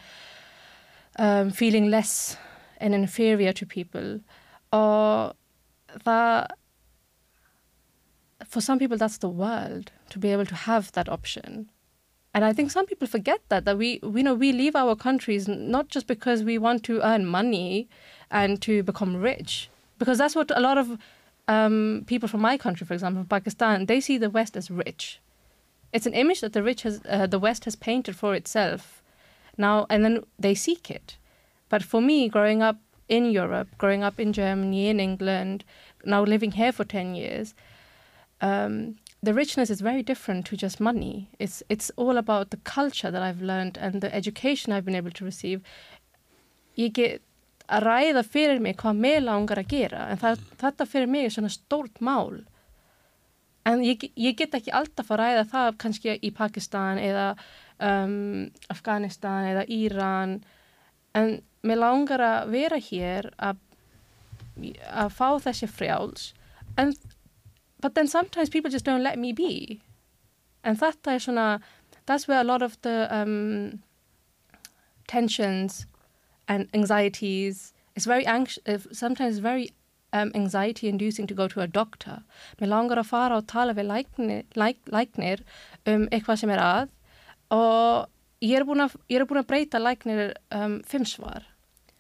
um, 1.19 1.51
feeling 1.51 1.91
less 1.91 2.37
and 2.79 2.95
inferior 2.95 3.53
to 3.53 3.65
people. 3.65 4.21
Or 4.77 5.35
that 6.05 6.59
for 8.53 8.61
some 8.61 8.79
people 8.79 8.99
that's 9.03 9.19
the 9.19 9.35
world 9.45 9.87
to 10.13 10.19
be 10.19 10.29
able 10.35 10.47
to 10.53 10.59
have 10.69 10.85
that 10.93 11.09
option. 11.09 11.51
And 12.35 12.45
I 12.45 12.53
think 12.53 12.71
some 12.71 12.87
people 12.91 13.09
forget 13.17 13.41
that 13.49 13.65
that 13.67 13.77
we 13.83 13.91
we 14.17 14.23
know 14.23 14.35
we 14.35 14.53
leave 14.63 14.77
our 14.83 14.95
countries 15.07 15.49
not 15.49 15.87
just 15.95 16.07
because 16.15 16.39
we 16.51 16.59
want 16.67 16.81
to 16.89 16.95
earn 17.11 17.25
money 17.41 17.89
and 18.41 18.61
to 18.67 18.83
become 18.91 19.13
rich, 19.31 19.71
because 20.01 20.19
that's 20.19 20.37
what 20.39 20.51
a 20.51 20.61
lot 20.69 20.79
of 20.83 20.87
um, 21.49 22.05
people 22.07 22.29
from 22.29 22.43
my 22.43 22.57
country, 22.59 22.87
for 22.87 22.95
example, 22.95 23.25
Pakistan, 23.25 23.87
they 23.87 24.01
see 24.01 24.19
the 24.19 24.31
West 24.39 24.57
as 24.57 24.71
rich. 24.71 25.21
It's 25.93 26.07
an 26.07 26.15
image 26.23 26.41
that 26.41 26.53
the 26.53 26.63
rich 26.63 26.83
has 26.83 27.01
uh, 27.09 27.27
the 27.27 27.39
West 27.47 27.65
has 27.65 27.77
painted 27.77 28.17
for 28.17 28.35
itself 28.35 29.03
now, 29.57 29.87
and 29.89 30.05
then 30.05 30.25
they 30.39 30.55
seek 30.55 30.91
it. 30.91 31.17
But 31.69 31.83
for 31.83 32.01
me, 32.01 32.29
growing 32.29 32.63
up 32.63 32.77
in 33.09 33.31
Europe, 33.31 33.69
growing 33.79 34.03
up 34.03 34.19
in 34.19 34.33
Germany, 34.33 34.89
in 34.89 35.01
England, 35.01 35.65
now 36.05 36.25
living 36.25 36.53
here 36.53 36.73
for 36.73 36.85
ten 36.85 37.15
years, 37.15 37.55
um, 38.41 38.97
the 39.23 39.35
richness 39.35 39.71
is 39.71 39.81
very 39.81 40.03
different 40.03 40.47
to 40.47 40.57
just 40.57 40.81
money. 40.81 41.29
It's 41.39 41.63
it's 41.69 41.91
all 41.97 42.17
about 42.17 42.51
the 42.51 42.59
culture 42.65 43.11
that 43.11 43.23
I've 43.23 43.43
learned 43.43 43.79
and 43.79 44.01
the 44.01 44.15
education 44.15 44.73
I've 44.73 44.85
been 44.85 44.95
able 44.95 45.11
to 45.13 45.25
receive. 45.25 45.61
Ég 46.77 46.93
get 46.93 47.23
að 47.67 47.83
ræða 47.83 48.23
fyrir 48.23 48.61
mig 48.63 48.77
hvað 48.79 48.99
mig 49.03 49.23
langar 49.23 49.59
að 49.59 49.73
gera 49.73 50.05
en 50.13 50.21
það, 50.21 50.43
þetta 50.61 50.87
fyrir 50.87 51.09
mig 51.11 51.25
er 51.27 51.33
svona 51.35 51.51
stórt 51.51 51.99
mál. 52.01 52.45
En 53.67 53.83
ég, 53.83 54.05
ég 54.15 54.37
get 54.39 54.55
ekki 54.55 54.71
alltaf 54.71 55.11
að 55.11 55.23
ræða 55.23 55.47
það 55.51 55.79
kannski 55.83 56.19
í 56.23 56.31
Pakistan 56.31 57.01
eða 57.03 57.33
um, 57.83 58.47
Afghanistan 58.71 59.49
eða 59.51 59.65
Íran 59.67 60.37
en 61.17 61.39
mér 61.67 61.81
langar 61.81 62.23
að 62.23 62.53
vera 62.55 62.79
hér 62.79 63.31
að, 63.43 63.61
að 64.93 65.13
fá 65.17 65.29
þessi 65.49 65.69
frjáls 65.71 66.33
en 66.77 66.93
but 67.81 67.95
then 67.95 68.09
sometimes 68.09 68.49
people 68.49 68.71
just 68.71 68.85
don't 68.85 69.03
let 69.03 69.19
me 69.19 69.33
be. 69.33 69.81
And 70.65 70.79
þetta 70.79 71.13
er 71.15 71.21
svona, 71.23 71.61
that's 72.07 72.27
where 72.27 72.41
a 72.41 72.45
lot 72.45 72.63
of 72.63 72.81
the 72.83 73.07
um, 73.15 73.83
tensions 75.07 75.87
and 76.49 76.69
anxieties, 76.75 77.73
it's 77.95 78.07
very 78.07 78.27
anxious, 78.27 78.87
sometimes 78.93 79.39
very 79.39 79.71
um, 80.13 80.33
anxiety 80.35 80.89
inducing 80.89 81.27
to 81.27 81.35
go 81.35 81.49
to 81.49 81.61
a 81.61 81.67
doctor. 81.67 82.23
Mér 82.61 82.73
langar 82.73 82.99
að 82.99 83.11
fara 83.13 83.39
og 83.39 83.47
tala 83.47 83.75
við 83.77 83.91
læknir, 83.93 84.45
læk, 84.57 84.83
læknir 84.91 85.45
um 85.87 86.09
eitthvað 86.11 86.43
sem 86.43 86.51
er 86.57 86.63
að 86.63 86.93
og 87.55 88.11
ég 88.45 88.57
er 88.59 88.67
búin 88.69 88.85
að, 88.85 88.97
er 89.09 89.27
búin 89.29 89.43
að 89.43 89.51
breyta 89.51 89.81
læknir 89.81 90.35
um, 90.55 90.81
fimm 90.87 91.07
svar. 91.09 91.47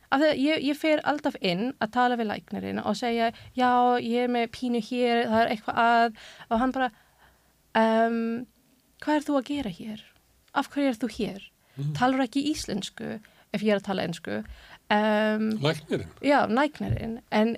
Af 0.06 0.20
því 0.22 0.28
að 0.28 0.42
ég, 0.42 0.66
ég 0.68 0.78
fer 0.78 1.02
alltaf 1.08 1.36
inn 1.42 1.72
að 1.82 1.92
tala 1.96 2.18
við 2.18 2.30
læknirinn 2.30 2.82
og 2.82 2.94
segja 2.98 3.32
já, 3.58 3.70
ég 3.98 4.26
er 4.26 4.30
með 4.30 4.52
pínu 4.54 4.82
hér, 4.86 5.24
það 5.32 5.40
er 5.40 5.50
eitthvað 5.54 5.80
að 5.82 6.20
og 6.46 6.60
hann 6.62 6.74
bara 6.76 6.90
um, 7.80 8.20
hvað 9.02 9.18
er 9.18 9.26
þú 9.26 9.40
að 9.40 9.48
gera 9.50 9.72
hér? 9.80 10.04
Af 10.56 10.70
hverju 10.72 10.92
er 10.92 11.00
þú 11.00 11.10
hér? 11.16 11.48
Mm. 11.76 11.90
Talar 11.98 12.24
ekki 12.24 12.44
íslensku 12.52 13.16
ef 13.18 13.64
ég 13.64 13.74
er 13.74 13.80
að 13.80 13.88
tala 13.88 14.06
ensku 14.06 14.38
um, 14.38 15.50
Læknirinn? 15.64 16.14
Já, 16.24 16.38
læknirinn 16.46 17.18
en 17.34 17.56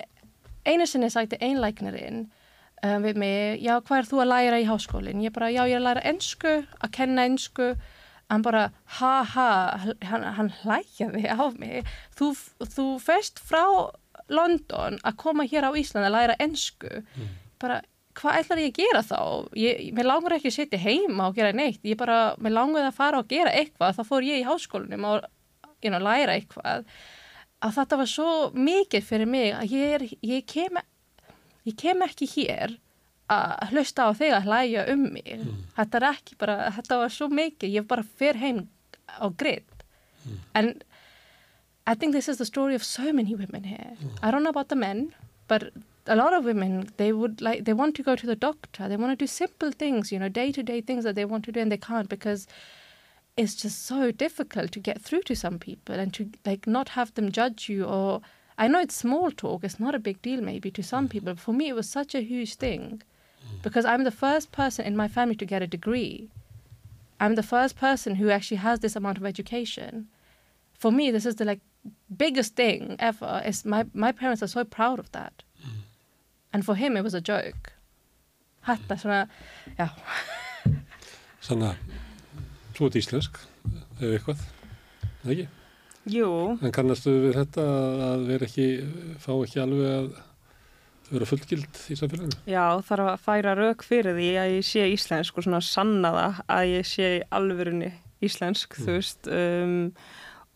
einu 0.68 0.88
sinni 0.88 1.12
sagði 1.12 1.38
ein 1.44 1.60
læknirinn 1.62 2.24
um, 2.82 3.04
við 3.04 3.20
mig, 3.20 3.60
já, 3.60 3.76
hvað 3.78 4.00
er 4.00 4.10
þú 4.10 4.24
að 4.24 4.32
læra 4.32 4.62
í 4.62 4.66
háskólinn? 4.68 5.22
Ég 5.24 5.36
bara, 5.36 5.52
já, 5.52 5.62
ég 5.68 5.76
er 5.76 5.82
að 5.82 5.88
læra 5.90 6.08
ensku 6.14 6.56
að 6.64 6.94
kenna 6.96 7.28
ensku 7.28 7.74
hann 8.28 8.44
bara, 8.44 8.68
ha 8.98 9.12
ha, 9.24 9.50
hann, 10.04 10.24
hann 10.36 10.50
hlæjaði 10.62 11.24
á 11.28 11.44
mig. 11.56 11.86
Þú, 12.18 12.32
þú 12.60 12.88
fest 13.02 13.40
frá 13.40 13.64
London 14.28 14.98
að 15.06 15.20
koma 15.22 15.46
hér 15.48 15.68
á 15.68 15.72
Ísland 15.72 16.08
að 16.08 16.16
læra 16.16 16.36
ensku. 16.44 17.02
Bara, 17.62 17.80
hvað 18.18 18.40
ætlar 18.42 18.62
ég 18.62 18.72
að 18.72 18.80
gera 18.82 19.02
þá? 19.06 19.20
Ég, 19.58 19.86
mér 19.96 20.10
langar 20.10 20.36
ekki 20.36 20.52
að 20.52 20.58
sitja 20.58 20.82
heima 20.82 21.30
og 21.30 21.38
gera 21.38 21.54
neitt. 21.56 21.80
Ég 21.86 21.98
bara, 22.00 22.34
mér 22.42 22.56
langar 22.58 22.88
að 22.88 22.98
fara 22.98 23.22
og 23.22 23.30
gera 23.30 23.54
eitthvað. 23.54 23.96
Þá 23.96 24.04
fór 24.10 24.26
ég 24.28 24.42
í 24.42 24.48
háskólinum 24.48 25.08
og 25.08 25.28
you 25.82 25.92
know, 25.92 26.02
læra 26.02 26.36
eitthvað. 26.36 26.84
Að 27.64 27.74
þetta 27.80 27.98
var 27.98 28.10
svo 28.10 28.32
mikið 28.54 29.06
fyrir 29.06 29.30
mig 29.30 29.54
að 29.56 29.72
ég, 29.74 29.94
er, 29.96 30.04
ég, 30.22 30.44
kem, 30.46 30.78
ég 31.66 31.78
kem 31.78 32.04
ekki 32.06 32.28
hér 32.36 32.76
að 33.28 33.72
hlusta 33.72 34.08
á 34.08 34.10
þig 34.16 34.34
að 34.34 34.46
hlæja 34.48 34.84
um 34.92 35.02
mig. 35.12 35.32
Þetta 35.76 35.98
er 36.00 36.06
ekki 36.12 36.38
bara, 36.40 36.58
þetta 36.76 37.00
var 37.02 37.12
svo 37.12 37.28
mikið 37.28 37.74
ég 37.76 37.88
bara 37.88 38.04
fer 38.20 38.40
heim 38.40 38.66
á 39.08 39.28
grið 39.28 39.64
and 40.54 40.84
I 41.86 41.94
think 41.94 42.12
this 42.12 42.28
is 42.28 42.36
the 42.36 42.44
story 42.44 42.74
of 42.74 42.84
so 42.84 43.12
many 43.12 43.34
women 43.34 43.64
here. 43.64 43.96
I 44.22 44.30
don't 44.30 44.42
know 44.42 44.50
about 44.50 44.68
the 44.68 44.76
men 44.76 45.14
but 45.46 45.72
a 46.06 46.16
lot 46.16 46.32
of 46.34 46.44
women 46.44 46.90
they 46.96 47.12
would 47.12 47.40
like 47.40 47.64
they 47.64 47.72
want 47.72 47.94
to 47.96 48.02
go 48.02 48.16
to 48.16 48.26
the 48.26 48.36
doctor. 48.36 48.88
They 48.88 48.96
want 48.96 49.12
to 49.12 49.24
do 49.24 49.26
simple 49.26 49.72
things 49.72 50.12
you 50.12 50.18
know 50.18 50.28
day 50.28 50.52
to 50.52 50.62
day 50.62 50.80
things 50.80 51.04
that 51.04 51.14
they 51.14 51.24
want 51.24 51.44
to 51.44 51.52
do 51.52 51.60
and 51.60 51.72
they 51.72 51.78
can't 51.78 52.08
because 52.08 52.46
it's 53.36 53.54
just 53.54 53.86
so 53.86 54.10
difficult 54.10 54.72
to 54.72 54.80
get 54.80 55.00
through 55.00 55.22
to 55.22 55.36
some 55.36 55.58
people 55.58 55.94
and 55.94 56.12
to 56.14 56.30
like 56.44 56.66
not 56.66 56.90
have 56.90 57.14
them 57.14 57.30
judge 57.30 57.68
you 57.68 57.84
or 57.84 58.20
I 58.58 58.66
know 58.66 58.80
it's 58.80 58.96
small 58.96 59.30
talk 59.30 59.64
it's 59.64 59.78
not 59.78 59.94
a 59.94 60.00
big 60.00 60.20
deal 60.22 60.40
maybe 60.40 60.70
to 60.72 60.82
some 60.82 61.08
people 61.08 61.32
but 61.34 61.40
for 61.40 61.52
me 61.52 61.68
it 61.68 61.74
was 61.74 61.88
such 61.88 62.14
a 62.14 62.20
huge 62.20 62.56
thing 62.56 63.02
because 63.62 63.84
I'm 63.84 64.04
the 64.04 64.10
first 64.10 64.52
person 64.52 64.84
in 64.84 64.96
my 64.96 65.08
family 65.08 65.34
to 65.36 65.44
get 65.46 65.62
a 65.62 65.66
degree. 65.66 66.28
I'm 67.20 67.34
the 67.34 67.42
first 67.42 67.76
person 67.76 68.14
who 68.16 68.30
actually 68.30 68.58
has 68.58 68.80
this 68.80 68.94
amount 68.96 69.18
of 69.18 69.24
education. 69.24 70.06
For 70.74 70.92
me, 70.92 71.10
this 71.10 71.26
is 71.26 71.34
the 71.36 71.44
like 71.44 71.60
biggest 72.16 72.54
thing 72.54 72.96
ever. 72.98 73.42
Is 73.44 73.64
my 73.64 73.84
my 73.92 74.12
parents 74.12 74.42
are 74.42 74.46
so 74.48 74.64
proud 74.64 74.98
of 74.98 75.10
that, 75.12 75.42
and 76.52 76.64
for 76.64 76.74
him 76.76 76.96
it 76.96 77.02
was 77.02 77.14
a 77.14 77.20
joke. 77.20 77.72
Þetta 78.66 78.96
svona, 79.00 79.28
já. 79.78 79.88
Sanna, 81.40 81.74
þú 82.76 82.86
ert 82.88 82.98
íslensk, 83.00 83.38
ef 83.98 84.02
eitthvað, 84.10 84.42
það 85.22 85.32
ekki? 85.34 85.46
Jú, 86.08 86.28
En 86.64 86.72
kannastu 86.72 87.12
við 87.26 87.36
þetta 87.36 87.64
að 88.08 88.26
vera 88.28 88.46
ekki, 88.48 88.66
fá 89.20 89.30
ekki 89.34 89.60
alveg 89.62 89.88
að 89.92 90.10
vera 91.10 91.28
fullgild 91.28 91.80
í 91.88 91.96
samfélaginu? 91.98 92.40
já, 92.48 92.64
þarf 92.88 93.12
að 93.12 93.22
færa 93.24 93.54
rauk 93.58 93.84
fyrir 93.86 94.18
því 94.18 94.28
að 94.42 94.52
ég 94.56 94.66
sé 94.68 94.88
íslensk 94.92 95.38
og 95.38 95.46
svona 95.46 95.62
sanna 95.64 96.12
það 96.16 96.42
að 96.56 96.72
ég 96.72 96.88
sé 96.88 97.10
alvörunni 97.34 97.92
íslensk, 98.24 98.78
þú 98.82 98.96
veist, 98.96 99.30
um, 99.30 99.78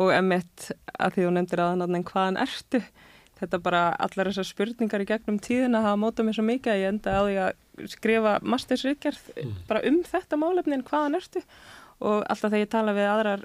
og 0.03 0.13
emitt 0.17 0.71
að 0.99 1.17
því 1.17 1.27
þú 1.27 1.35
nefndir 1.37 1.63
að 1.63 1.75
hann 1.75 1.99
en 1.99 2.07
hvaðan 2.09 2.41
ertu? 2.43 2.83
Þetta 3.43 3.59
bara, 3.63 3.83
allar 3.99 4.31
þessar 4.31 4.47
spurningar 4.47 5.03
í 5.03 5.07
gegnum 5.09 5.39
tíðina 5.43 5.83
hafa 5.83 5.99
mótað 5.99 6.29
mér 6.29 6.37
svo 6.39 6.45
mikið 6.47 6.73
að 6.73 6.83
ég 6.83 6.93
enda 6.93 7.15
á 7.19 7.23
því 7.27 7.39
að 7.43 7.89
skrifa 7.91 8.35
mastersritgerð 8.47 9.31
bara 9.71 9.83
um 9.89 10.03
þetta 10.07 10.39
málefni 10.39 10.77
en 10.79 10.85
hvaðan 10.87 11.19
ertu? 11.19 11.43
Og 12.03 12.23
alltaf 12.27 12.51
þegar 12.51 12.63
ég 12.65 12.71
tala 12.71 12.95
við 12.97 13.09
aðrar 13.09 13.43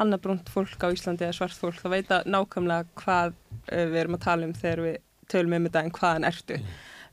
annarbrúnt 0.00 0.48
fólk 0.52 0.84
á 0.84 0.88
Íslandi 0.92 1.26
eða 1.26 1.36
svart 1.36 1.56
fólk, 1.56 1.80
þá 1.80 1.88
veit 1.92 2.12
að 2.16 2.30
nákvæmlega 2.32 3.00
hvað 3.00 3.34
uh, 3.34 3.86
við 3.92 3.98
erum 4.02 4.16
að 4.16 4.24
tala 4.24 4.48
um 4.48 4.54
þegar 4.56 4.84
við 4.86 4.98
tölum 5.32 5.56
um 5.58 5.66
þetta 5.68 5.84
en 5.84 5.90
hvaðan 5.98 6.26
ertu. 6.30 6.60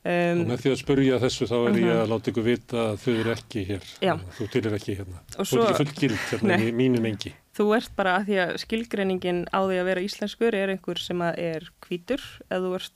Um, 0.08 0.40
Og 0.46 0.48
með 0.54 0.62
því 0.64 0.70
að 0.72 0.78
spurja 0.80 1.18
þessu 1.20 1.48
þá 1.50 1.56
er 1.58 1.74
ég 1.74 1.84
Mhm. 1.84 1.98
að 2.04 2.12
láta 2.14 2.32
ykkur 2.32 2.44
vita 2.46 2.78
að 2.94 3.00
þau 3.04 3.14
eru 3.20 3.32
ekki 3.34 3.64
hér. 3.68 3.84
Já. 4.02 4.14
Þú 4.38 4.50
til 4.54 4.62
er 4.70 4.76
ekki 4.78 4.96
hérna. 4.96 5.18
Og 5.36 5.36
Þú 5.36 5.42
er 5.42 5.46
svo- 5.52 5.66
ekki 5.68 5.78
fullgild 5.82 6.18
hérna 6.32 6.58
í 6.64 6.72
mínum 6.72 7.06
engi. 7.10 7.34
þú 7.58 7.66
ert 7.76 7.96
bara 7.98 8.20
að 8.20 8.26
því 8.28 8.36
að 8.46 8.58
skilgreiningin 8.62 9.40
á 9.52 9.60
því 9.66 9.76
að 9.82 9.86
vera 9.90 10.02
íslenskur 10.06 10.54
er 10.54 10.70
einhver 10.70 10.98
sem 11.02 11.18
að 11.20 11.38
er 11.40 11.70
hvítur 11.82 12.22
eða 12.52 12.62
þú 12.62 12.76
ert 12.76 12.92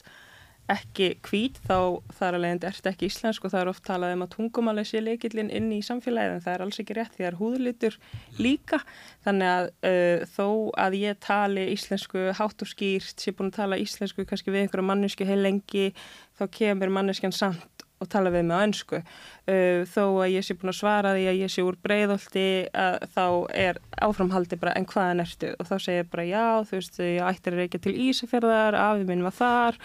ekki 0.69 1.07
hvít 1.25 1.57
þá 1.65 1.77
þar 2.15 2.37
að 2.37 2.43
leiðandi 2.43 2.67
ert 2.69 2.89
ekki 2.91 3.09
íslensk 3.09 3.45
og 3.45 3.53
það 3.53 3.61
er 3.61 3.71
oft 3.71 3.83
talað 3.87 4.15
um 4.15 4.25
að 4.25 4.31
tungumáli 4.35 4.85
sé 4.87 5.01
leikillin 5.03 5.51
inn 5.51 5.69
í 5.73 5.81
samfélagið 5.85 6.35
en 6.35 6.43
það 6.45 6.53
er 6.53 6.63
alls 6.65 6.81
ekki 6.83 6.97
rétt 6.97 7.15
því 7.15 7.23
það 7.23 7.29
er 7.31 7.39
húðlitur 7.41 7.97
líka. 8.39 8.81
Þannig 9.25 9.51
að 9.51 9.69
uh, 9.91 10.25
þó 10.37 10.47
að 10.85 10.97
ég 11.01 11.21
tali 11.25 11.67
íslensku 11.73 12.25
hátt 12.37 12.65
og 12.65 12.71
skýrt, 12.71 13.17
sé 13.19 13.35
búin 13.35 13.51
að 13.51 13.59
tala 13.61 13.81
íslensku 13.81 14.27
kannski 14.29 14.53
við 14.53 14.65
einhverja 14.65 14.89
mannesku 14.91 15.27
heil 15.27 15.41
lengi 15.43 15.91
þá 16.39 16.45
kemur 16.55 16.93
manneskjan 16.93 17.35
samt 17.35 17.80
og 18.01 18.09
tala 18.09 18.33
við 18.33 18.49
á 18.49 18.57
önsku. 18.65 19.01
Uh, 19.49 19.81
þó 19.89 20.21
að 20.21 20.35
ég 20.35 20.45
sé 20.45 20.55
búin 20.57 20.69
að 20.69 20.77
svara 20.77 21.13
því 21.17 21.23
að 21.31 21.39
ég 21.41 21.51
sé 21.51 21.63
úr 21.65 21.77
breyðolti 21.81 22.45
að 22.77 23.07
þá 23.15 23.25
er 23.57 23.79
áframhaldi 24.05 24.57
bara 24.61 24.75
en 24.77 24.85
hvaðan 24.89 25.23
ertu 25.23 25.49
og 25.57 25.65
þá 25.65 25.73
segir 25.81 26.05
bara 26.11 26.25
já 26.29 26.45
þú 26.69 26.77
veist 26.77 26.99
ég 27.01 27.25
ættir 27.25 27.55
að 27.55 27.61
reykja 27.63 27.81
til 27.81 27.93
Ísafjörðar, 28.05 28.77
afið 28.77 29.09
minn 29.09 29.25
var 29.25 29.35
þar, 29.39 29.79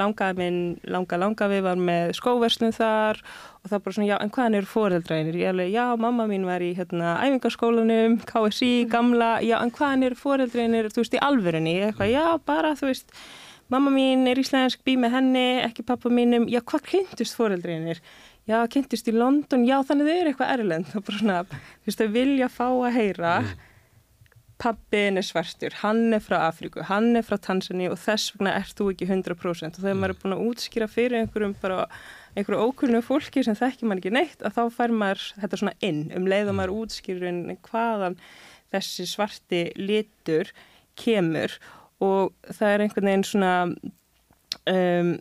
langaði 0.00 0.38
minn, 0.40 0.58
langa 0.88 1.20
langa 1.20 1.50
við 1.52 1.62
var 1.68 1.84
með 1.90 2.14
skóverslun 2.18 2.74
þar 2.76 3.20
og 3.62 3.68
þá 3.68 3.76
bara 3.76 3.96
svona 3.98 4.08
já 4.08 4.16
en 4.16 4.32
hvaðan 4.32 4.58
eru 4.58 4.70
fóreldrænir? 4.72 5.38
Ég 5.42 5.52
alveg 5.52 5.76
já 5.76 5.84
mamma 6.00 6.26
mín 6.30 6.48
var 6.48 6.64
í 6.64 6.72
hérna 6.78 7.14
æfingarskólanum, 7.22 8.18
KSI, 8.32 8.72
gamla, 8.90 9.36
já 9.44 9.58
en 9.60 9.76
hvaðan 9.76 10.08
eru 10.08 10.18
fóreldrænir 10.18 10.90
þú 10.90 11.04
veist 11.04 11.20
í 11.20 11.22
alvörunni? 11.22 11.78
Eitthvað 11.86 12.16
já 12.16 12.26
bara 12.48 12.74
þú 12.80 12.90
veist 12.90 13.14
mamma 13.72 13.92
mín 13.94 14.26
er 14.30 14.40
íslensk, 14.40 14.82
bý 14.86 14.98
með 15.00 15.16
henni, 15.16 15.46
ekki 15.64 15.84
pappa 15.88 16.12
mínum, 16.12 16.46
já 16.50 16.60
hvað 16.60 16.86
kynntust 16.90 17.38
fóreldreinir? 17.38 18.02
Já, 18.48 18.56
kynntust 18.70 19.06
í 19.06 19.14
London, 19.14 19.66
já 19.68 19.76
þannig 19.86 20.08
þau 20.08 20.14
eru 20.14 20.32
eitthvað 20.32 20.54
erlend. 20.56 20.88
Og 20.98 21.04
bara 21.06 21.20
svona, 21.20 21.42
þú 21.84 21.90
veist, 21.90 22.00
þau 22.00 22.16
vilja 22.16 22.48
fá 22.50 22.66
að 22.68 22.96
heyra. 22.96 23.34
Pappin 24.62 25.18
er 25.18 25.26
svartur, 25.26 25.74
hann 25.80 26.14
er 26.14 26.22
frá 26.22 26.36
Afríku, 26.46 26.84
hann 26.86 27.16
er 27.18 27.24
frá 27.26 27.34
Tanzani 27.42 27.88
og 27.90 27.96
þess 27.98 28.30
vegna 28.36 28.52
ert 28.60 28.76
þú 28.78 28.92
ekki 28.92 29.08
100% 29.08 29.74
og 29.74 29.82
þegar 29.82 29.96
maður 29.98 30.14
er 30.14 30.20
búin 30.20 30.34
að 30.36 30.42
útskýra 30.46 30.86
fyrir 30.86 31.18
einhverjum 31.18 31.56
bara 31.58 31.88
einhverju 32.36 32.68
ókunnu 32.68 33.00
fólki 33.02 33.42
sem 33.42 33.58
þekkir 33.58 33.90
maður 33.90 34.04
ekki 34.04 34.12
neitt 34.14 34.44
að 34.46 34.54
þá 34.60 34.76
fær 34.76 34.94
maður 35.00 35.24
þetta 35.42 35.60
svona 35.64 35.74
inn. 35.88 36.04
Um 36.14 36.30
leið 36.30 36.52
og 36.52 36.58
maður 36.60 36.74
útskýrur 36.76 37.40
hvaðan 37.66 38.18
þessi 38.70 39.08
svarti 39.10 39.64
litur 39.80 40.54
kemur 40.94 41.58
og 42.02 42.32
það 42.50 42.72
er 42.72 42.86
einhvern 42.86 43.10
veginn 43.10 43.28
svona 43.28 43.52
um, 44.70 45.12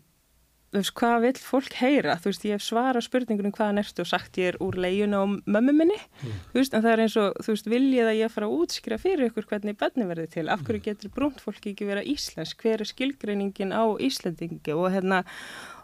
veist, 0.71 0.93
hvað 0.95 1.25
vil 1.25 1.39
fólk 1.43 1.75
heyra? 1.81 2.15
Þú 2.21 2.31
veist, 2.31 2.45
ég 2.47 2.55
hef 2.55 2.63
svara 2.65 3.01
spurningunum 3.03 3.53
hvaðan 3.55 3.81
ertu 3.81 4.03
og 4.03 4.09
sagt 4.09 4.39
ég 4.39 4.53
er 4.53 4.59
úr 4.63 4.77
leiðun 4.79 5.17
á 5.17 5.21
mömmu 5.27 5.75
minni. 5.75 5.97
Mm. 6.21 6.37
þú 6.51 6.59
veist, 6.61 6.75
en 6.75 6.85
það 6.85 6.93
er 6.93 7.03
eins 7.05 7.17
og, 7.19 7.41
þú 7.43 7.55
veist, 7.55 7.69
viljið 7.73 8.11
að 8.11 8.19
ég 8.21 8.33
fara 8.35 8.47
að 8.47 8.55
útskýra 8.61 8.99
fyrir 9.01 9.27
ykkur 9.27 9.49
hvernig 9.51 9.79
bönni 9.81 10.07
verði 10.09 10.27
til? 10.37 10.45
Af 10.53 10.63
hverju 10.67 10.85
getur 10.87 11.13
brúnt 11.15 11.43
fólki 11.43 11.73
ekki 11.73 11.89
vera 11.89 12.05
íslensk? 12.07 12.63
Hver 12.63 12.85
er 12.85 12.91
skilgreiningin 12.91 13.75
á 13.75 13.83
Íslandingi 13.99 14.77
og 14.77 14.89
hérna, 14.95 15.21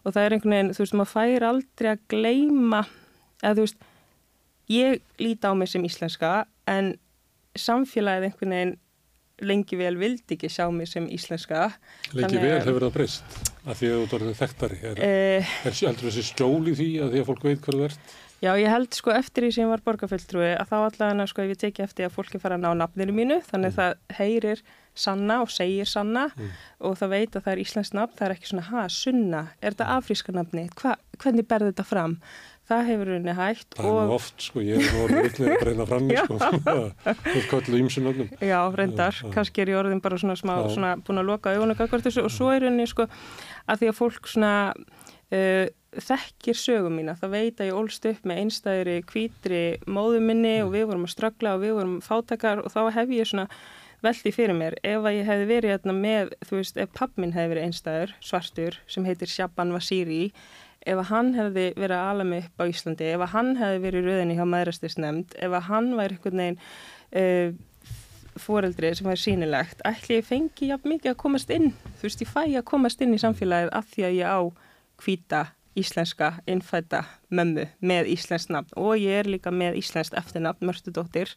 og 0.04 0.16
það 0.16 0.24
er 0.24 0.38
einhvern 0.38 0.56
veginn 0.56 0.74
þú 0.78 0.86
veist, 0.86 0.98
maður 1.02 1.14
fær 1.14 1.48
aldrei 1.52 1.92
að 1.92 2.04
gleima 2.14 2.84
eða 3.44 3.58
þú 3.58 3.68
veist 3.68 3.88
ég 4.72 5.02
líti 5.22 5.48
á 5.48 5.52
mig 5.56 5.72
sem 5.72 5.86
íslenska 5.88 6.32
en 6.68 6.96
samfélagið 7.58 8.30
einhvern 8.30 8.56
veginn 8.56 8.76
lengi 9.46 9.78
vel 9.80 9.96
vildi 10.00 10.38
ekki 10.38 10.50
sjá 10.50 10.66
mig 10.74 10.90
sem 10.90 11.08
íslenska. 11.14 11.68
Lengi 12.18 12.40
vel 12.42 12.62
hefur 12.66 12.88
það 12.88 12.96
breyst 12.96 13.42
að 13.68 13.82
því 13.82 13.90
að 13.92 13.98
þú 13.98 14.08
dorðið 14.14 14.40
þekktari. 14.42 14.80
Er, 14.82 15.04
uh, 15.04 15.52
er 15.68 15.78
heldur 15.82 16.10
þessi 16.10 16.26
stjól 16.32 16.64
í 16.64 16.78
því 16.78 16.90
að 17.04 17.14
því 17.14 17.22
að 17.22 17.30
fólk 17.30 17.46
veit 17.46 17.62
hvað 17.62 17.78
þú 17.78 17.86
ert? 17.90 18.16
Já, 18.38 18.52
ég 18.54 18.70
held 18.70 18.94
sko 18.94 19.10
eftir 19.18 19.48
því 19.48 19.54
sem 19.54 19.64
ég 19.64 19.72
var 19.72 19.82
borgarfjöldtrúi 19.82 20.52
að 20.54 20.68
þá 20.70 20.76
allavega 20.78 21.26
sko 21.30 21.42
ef 21.42 21.54
ég 21.56 21.62
teki 21.64 21.84
eftir 21.88 22.06
að 22.06 22.18
fólki 22.20 22.42
fara 22.42 22.60
að 22.60 22.68
ná 22.68 22.84
nafninu 22.84 23.16
mínu 23.18 23.38
þannig 23.48 23.72
mm. 23.72 23.78
það 23.80 24.20
heyrir 24.20 24.62
sanna 24.98 25.40
og 25.42 25.50
segir 25.50 25.90
sanna 25.90 26.28
mm. 26.36 26.52
og 26.86 27.00
það 27.00 27.14
veit 27.16 27.32
að 27.32 27.48
það 27.48 27.52
er 27.54 27.62
íslensk 27.64 27.98
nafn, 27.98 28.14
það 28.20 28.28
er 28.28 28.36
ekki 28.36 28.52
svona 28.52 28.68
ha, 28.70 28.84
sunna, 28.94 29.42
er 29.58 29.74
þetta 29.74 29.90
afríska 29.98 30.38
nafni, 30.38 30.68
Hva, 30.78 30.94
hvernig 31.18 31.50
berði 31.50 31.72
þetta 31.74 31.88
fram? 31.90 32.16
Það 32.68 32.84
hefur 32.92 33.12
henni 33.16 33.36
hægt 33.38 33.78
það 33.78 33.90
er 33.90 34.10
nú 34.10 34.16
oft 34.18 34.46
sko, 34.48 34.64
ég 34.66 34.84
er 34.84 35.00
orðin 35.04 35.28
vitnið 35.28 35.54
að 35.54 35.64
breyna 35.64 35.88
fram 35.88 36.12
sko, 36.20 36.76
þú 37.34 37.44
kallu 37.52 37.82
ímsun 37.84 38.12
öllum 38.12 38.30
já, 38.44 38.60
reyndar, 38.76 39.18
já, 39.22 39.32
kannski 39.34 39.64
er 39.64 39.74
ég 39.74 39.82
orðin 39.82 40.04
bara 40.04 40.20
svona 40.22 40.38
smá, 40.40 40.56
já. 40.60 40.70
svona 40.76 40.94
búin 41.00 41.22
að 41.24 41.32
loka 41.32 41.56
auðvunni 41.56 42.24
og 42.24 42.32
svo 42.34 42.52
er 42.54 42.68
henni 42.68 42.88
sko 42.90 43.08
að 43.68 43.82
því 43.84 43.92
að 43.92 44.00
fólk 44.02 44.32
svona 44.34 44.54
uh, 44.76 45.66
þekkir 45.98 46.60
sögum 46.60 47.00
mína, 47.00 47.16
það 47.18 47.34
veit 47.34 47.62
að 47.62 47.72
ég 47.72 47.80
ólst 47.80 48.06
upp 48.10 48.28
með 48.28 48.44
einstæðri 48.44 49.00
kvítri 49.08 49.64
móðuminni 49.88 50.60
mm. 50.60 50.68
og 50.68 50.74
við 50.76 50.88
vorum 50.92 51.08
að 51.08 51.14
ströggla 51.16 51.56
og 51.56 51.64
við 51.64 51.76
vorum 51.80 52.00
fátakar 52.06 52.62
og 52.64 52.74
þá 52.74 52.82
hef 53.00 53.14
ég 53.16 53.30
svona 53.32 53.48
veldi 54.06 54.30
fyrir 54.36 54.54
mér, 54.54 54.76
ef 54.86 55.08
að 55.08 55.16
ég 55.18 55.26
hefði 55.26 55.48
verið 55.50 55.74
hérna 55.74 55.96
með, 55.98 56.34
þú 56.46 56.60
veist, 56.60 56.78
ef 56.78 56.92
pappminn 56.94 57.34
hefði 57.34 57.54
verið 57.56 57.66
einstæður 57.66 58.14
svartur 58.22 58.78
sem 58.86 59.08
heitir 59.08 59.32
Shaban 59.32 59.74
Vasiri 59.74 60.28
ef 60.88 61.02
að 61.04 61.10
hann 61.12 61.32
hefði 61.36 61.66
verið 61.78 61.96
að 61.98 62.12
ala 62.12 62.28
mig 62.28 62.46
upp 62.48 62.64
á 62.64 62.70
Íslandi, 62.72 63.10
ef 63.14 63.24
að 63.26 63.34
hann 63.36 63.56
hefði 63.60 63.82
verið 63.86 64.08
rauðinni 64.08 64.38
hjá 64.38 64.46
maðurastisnefnd, 64.54 65.36
ef 65.38 65.58
að 65.60 65.68
hann 65.68 65.90
væri 66.00 66.18
einhvern 66.18 66.44
veginn 66.44 66.62
uh, 66.62 67.20
eh, 67.22 67.50
fóreldrið 68.38 68.98
sem 69.00 69.10
væri 69.10 69.24
sínilegt, 69.24 69.84
ætli 69.88 70.20
ég 70.20 70.28
fengi 70.28 70.72
jafn 70.72 70.94
mikið 70.94 71.14
að 71.14 71.22
komast 71.24 71.54
inn, 71.54 71.72
þú 71.98 72.08
veist 72.08 72.24
ég 72.24 72.32
fæ 72.32 72.42
að 72.46 72.66
komast 72.70 73.02
inn 73.04 73.16
í 73.18 73.22
samfélagið 73.22 73.72
af 73.78 73.88
því 73.94 74.08
að 74.08 74.18
ég 74.20 74.36
á 74.38 74.40
hvita 75.04 75.44
íslenska 75.78 76.32
innfætta 76.50 77.04
mömmu 77.30 77.68
með 77.86 78.10
íslenskt 78.14 78.52
nafn. 78.54 78.74
Og 78.80 78.98
ég 79.02 79.22
er 79.22 79.30
líka 79.30 79.54
með 79.54 79.78
íslenskt 79.82 80.18
eftirnafn, 80.18 80.66
mörstudóttir 80.66 81.34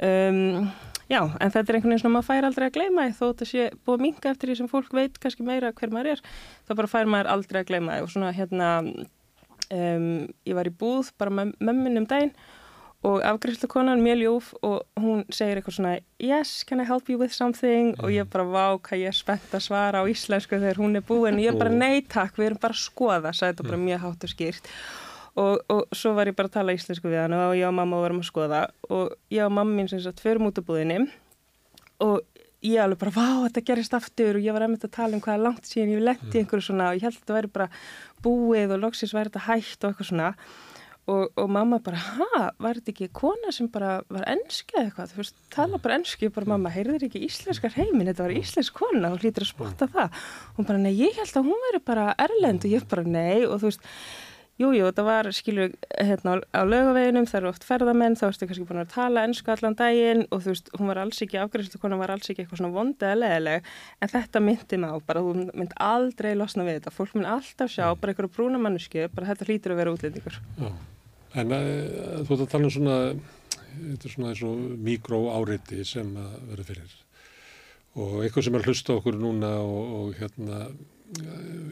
um, 0.00 0.68
já, 1.08 1.20
en 1.24 1.52
þetta 1.54 1.64
er 1.64 1.78
einhvern 1.78 1.94
veginn 1.94 2.04
sem 2.04 2.14
maður 2.14 2.28
fær 2.28 2.48
aldrei 2.48 2.68
að 2.68 2.76
gleyma 2.78 3.08
þó 3.16 3.24
þetta 3.26 3.48
sé 3.50 3.68
búið 3.82 3.96
að 3.96 4.04
minga 4.06 4.32
eftir 4.32 4.52
því 4.52 4.58
sem 4.60 4.70
fólk 4.70 4.94
veit 4.96 5.18
kannski 5.22 5.46
meira 5.46 5.72
hver 5.72 5.94
maður 5.94 6.14
er, 6.14 6.22
þá 6.68 6.74
bara 6.74 6.92
fær 6.92 7.10
maður 7.10 7.32
aldrei 7.34 7.62
að 7.62 7.72
gleyma 7.72 7.98
og 8.04 8.12
svona 8.12 8.34
hérna 8.36 8.70
um, 9.72 10.08
ég 10.48 10.56
var 10.58 10.68
í 10.68 10.74
búð 10.84 11.12
bara 11.20 11.34
með 11.34 11.54
mömmin 11.60 12.02
um 12.02 12.08
daginn 12.08 12.34
og 13.06 13.22
afgriðslu 13.22 13.68
konan 13.70 14.00
mjög 14.02 14.18
ljúf 14.24 14.46
og 14.66 14.80
hún 14.98 15.20
segir 15.30 15.60
eitthvað 15.60 15.76
svona 15.76 15.92
yes, 16.18 16.64
can 16.66 16.82
I 16.82 16.86
help 16.88 17.10
you 17.10 17.18
with 17.20 17.34
something? 17.34 17.92
Mm. 17.94 18.00
og 18.02 18.10
ég 18.10 18.30
bara 18.30 18.46
vá 18.48 18.64
hvað 18.74 19.04
ég 19.04 19.12
er 19.12 19.18
spennt 19.18 19.54
að 19.54 19.68
svara 19.68 20.02
á 20.02 20.04
íslensku 20.10 20.58
þegar 20.58 20.80
hún 20.82 20.98
er 20.98 21.04
búin. 21.06 21.38
Og 21.38 21.44
ég 21.44 21.58
bara 21.58 21.70
nei 21.70 22.02
takk, 22.02 22.34
við 22.38 22.50
erum 22.50 22.62
bara 22.62 22.74
að 22.74 22.82
skoða, 22.82 23.30
sagði 23.30 23.54
þetta 23.54 23.68
bara 23.70 23.84
mjög 23.84 24.02
hátt 24.02 24.26
og 24.26 24.32
skýrt 24.34 24.72
og, 25.38 25.62
og 25.70 25.96
svo 25.96 26.14
var 26.18 26.30
ég 26.30 26.36
bara 26.38 26.50
að 26.50 26.58
tala 26.58 26.74
íslensku 26.74 27.10
við 27.10 27.22
hann 27.24 27.36
og 27.38 27.54
ég 27.58 27.68
og 27.68 27.76
mamma 27.78 28.02
varum 28.02 28.22
að 28.22 28.30
skoða 28.30 28.64
og 28.90 29.14
ég 29.34 29.46
og 29.46 29.54
mamma 29.54 29.78
mín 29.78 29.90
sem 29.90 30.02
sagt 30.02 30.22
förum 30.24 30.50
út 30.50 30.58
á 30.58 30.66
búðinni 30.66 31.04
og 32.02 32.22
ég 32.64 32.80
alveg 32.82 32.98
bara, 33.02 33.14
vá, 33.14 33.28
þetta 33.46 33.64
gerist 33.70 33.94
aftur. 33.96 34.38
Og 34.38 34.46
ég 34.46 34.54
var 34.54 34.64
að 34.66 34.72
mynda 34.74 34.88
að 34.88 34.96
tala 34.96 35.18
um 35.18 35.22
hvaða 35.24 35.44
langt 35.44 35.68
síðan 35.68 35.94
ég 35.94 36.06
lendi 36.06 36.30
mm. 36.30 36.40
einhverju 36.40 36.66
svona 36.68 36.88
og 36.90 36.98
ég 36.98 37.06
held 37.06 37.14
að 37.14 37.20
þetta 37.20 37.36
væri 37.36 37.52
bara 37.54 37.68
búið 38.24 38.74
og 38.74 38.82
loksins 38.82 39.14
væri 39.14 39.30
þetta 39.30 39.44
hægt 39.46 39.84
og 39.84 39.92
eitthvað 39.92 40.10
svona. 40.10 40.32
Og, 41.08 41.30
og 41.40 41.46
mamma 41.48 41.78
bara, 41.80 41.96
ha, 41.96 42.40
var 42.60 42.76
þetta 42.76 42.92
ekki 42.92 43.06
kona 43.16 43.52
sem 43.54 43.70
bara 43.72 43.94
var 44.12 44.26
ennski 44.28 44.74
eða 44.76 44.90
eitthvað, 44.90 45.12
þú 45.14 45.20
veist, 45.22 45.38
tala 45.54 45.78
bara 45.80 45.96
ennski 45.96 46.28
og 46.28 46.34
bara 46.34 46.50
mamma, 46.50 46.72
heyrðir 46.74 47.06
ekki 47.06 47.22
íslenskar 47.24 47.72
heimin, 47.78 48.10
þetta 48.10 48.26
var 48.26 48.34
íslensk 48.36 48.76
kona. 48.76 49.14
Og 49.14 49.22
hlýtir 49.22 49.46
að 49.46 49.52
spotta 49.54 49.88
það. 49.94 50.18
Og 50.50 50.58
hún 50.58 50.68
bara, 50.68 50.82
nei, 50.82 50.92
ég 50.98 51.16
held 51.16 51.38
að 51.40 51.48
hún 51.48 51.64
veri 51.68 51.84
bara 51.86 52.10
erlend. 52.26 52.66
Og 52.66 52.74
ég 52.74 52.90
bara, 52.90 53.06
nei. 53.08 53.46
Og 53.46 53.56
þú 53.62 53.70
veist 53.70 53.88
Jújú, 54.58 54.74
jú, 54.74 54.86
það 54.90 55.06
var, 55.06 55.28
skilur, 55.30 55.74
hérna 56.02 56.32
á 56.50 56.66
lögaveginum, 56.66 57.28
það 57.30 57.36
eru 57.38 57.48
oft 57.52 57.62
ferðamenn, 57.62 58.16
þá 58.18 58.24
erstu 58.26 58.46
kannski 58.50 58.64
búin 58.66 58.80
að 58.82 58.88
tala 58.90 59.22
ennsku 59.28 59.52
allan 59.54 59.76
daginn 59.78 60.24
og 60.34 60.42
þú 60.42 60.50
veist, 60.50 60.72
hún 60.74 60.90
var 60.90 60.98
alls 61.04 61.22
ekki, 61.22 61.38
afgræslu 61.38 61.78
konar 61.78 62.00
var 62.00 62.10
alls 62.10 62.26
ekki 62.26 62.42
eitthvað 62.42 62.58
svona 62.64 62.74
vondið 62.74 63.06
eða 63.06 63.20
leðileg, 63.20 63.68
en 64.02 64.12
þetta 64.16 64.42
myndi 64.42 64.80
mig 64.82 64.90
á, 64.90 64.96
bara 65.06 65.22
þú 65.22 65.46
mynd 65.46 65.76
aldrei 65.78 66.30
losna 66.34 66.66
við 66.66 66.80
þetta, 66.80 66.94
fólk 66.96 67.14
mynd 67.14 67.30
alltaf 67.36 67.70
sjá, 67.70 67.86
bara 68.02 68.16
einhverju 68.16 68.34
brúna 68.34 68.62
mannsku, 68.64 69.06
bara 69.14 69.30
þetta 69.30 69.46
hlýtur 69.46 69.76
að 69.76 69.80
vera 69.84 69.94
útlendingur. 69.94 70.42
Já, 70.58 70.68
en 71.38 71.54
uh, 71.54 72.18
þú 72.26 72.34
ert 72.34 72.46
að 72.48 72.52
tala 72.56 72.66
um 72.66 72.76
svona, 72.80 73.00
þetta 73.78 74.10
er 74.10 74.16
svona 74.16 74.34
eins 74.34 74.46
og 74.50 74.68
mikró 74.90 75.24
áriti 75.38 75.86
sem 75.86 76.10
að 76.18 76.36
vera 76.50 76.66
fyrir. 76.72 77.00
Og 77.94 78.20
eitthvað 78.24 78.50
sem 78.50 78.58
er 78.58 78.66
að 78.66 78.72
hlusta 78.72 78.98
okkur 78.98 79.22
núna 79.22 79.54
og, 79.62 79.98
og 80.02 80.18
hérna 80.18 80.66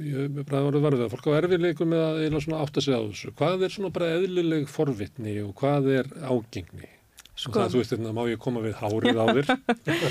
ég 0.07 0.37
bara 0.39 0.65
vera 0.67 0.83
varfið 0.87 1.07
að 1.07 1.15
fólk 1.15 1.31
á 1.31 1.39
erfileikum 1.41 1.91
með 1.93 2.05
að 2.07 2.21
eina 2.25 2.43
svona 2.43 2.61
átt 2.65 2.79
að 2.79 2.87
segja 2.87 3.01
á 3.01 3.07
þessu. 3.07 3.33
Hvað 3.37 3.65
er 3.67 3.75
svona 3.75 3.95
bara 3.95 4.13
eðlileg 4.17 4.69
forvitni 4.73 5.39
og 5.45 5.55
hvað 5.61 5.91
er 6.01 6.13
ágengni? 6.25 6.93
Sko. 7.37 7.53
það 7.53 7.75
þú 7.75 7.81
veist 7.83 7.93
þetta, 7.93 8.03
hérna, 8.07 8.17
má 8.17 8.31
ég 8.31 8.41
koma 8.41 8.63
við 8.65 8.79
hárið 8.81 9.19
á 9.21 9.27
þér? 9.37 9.51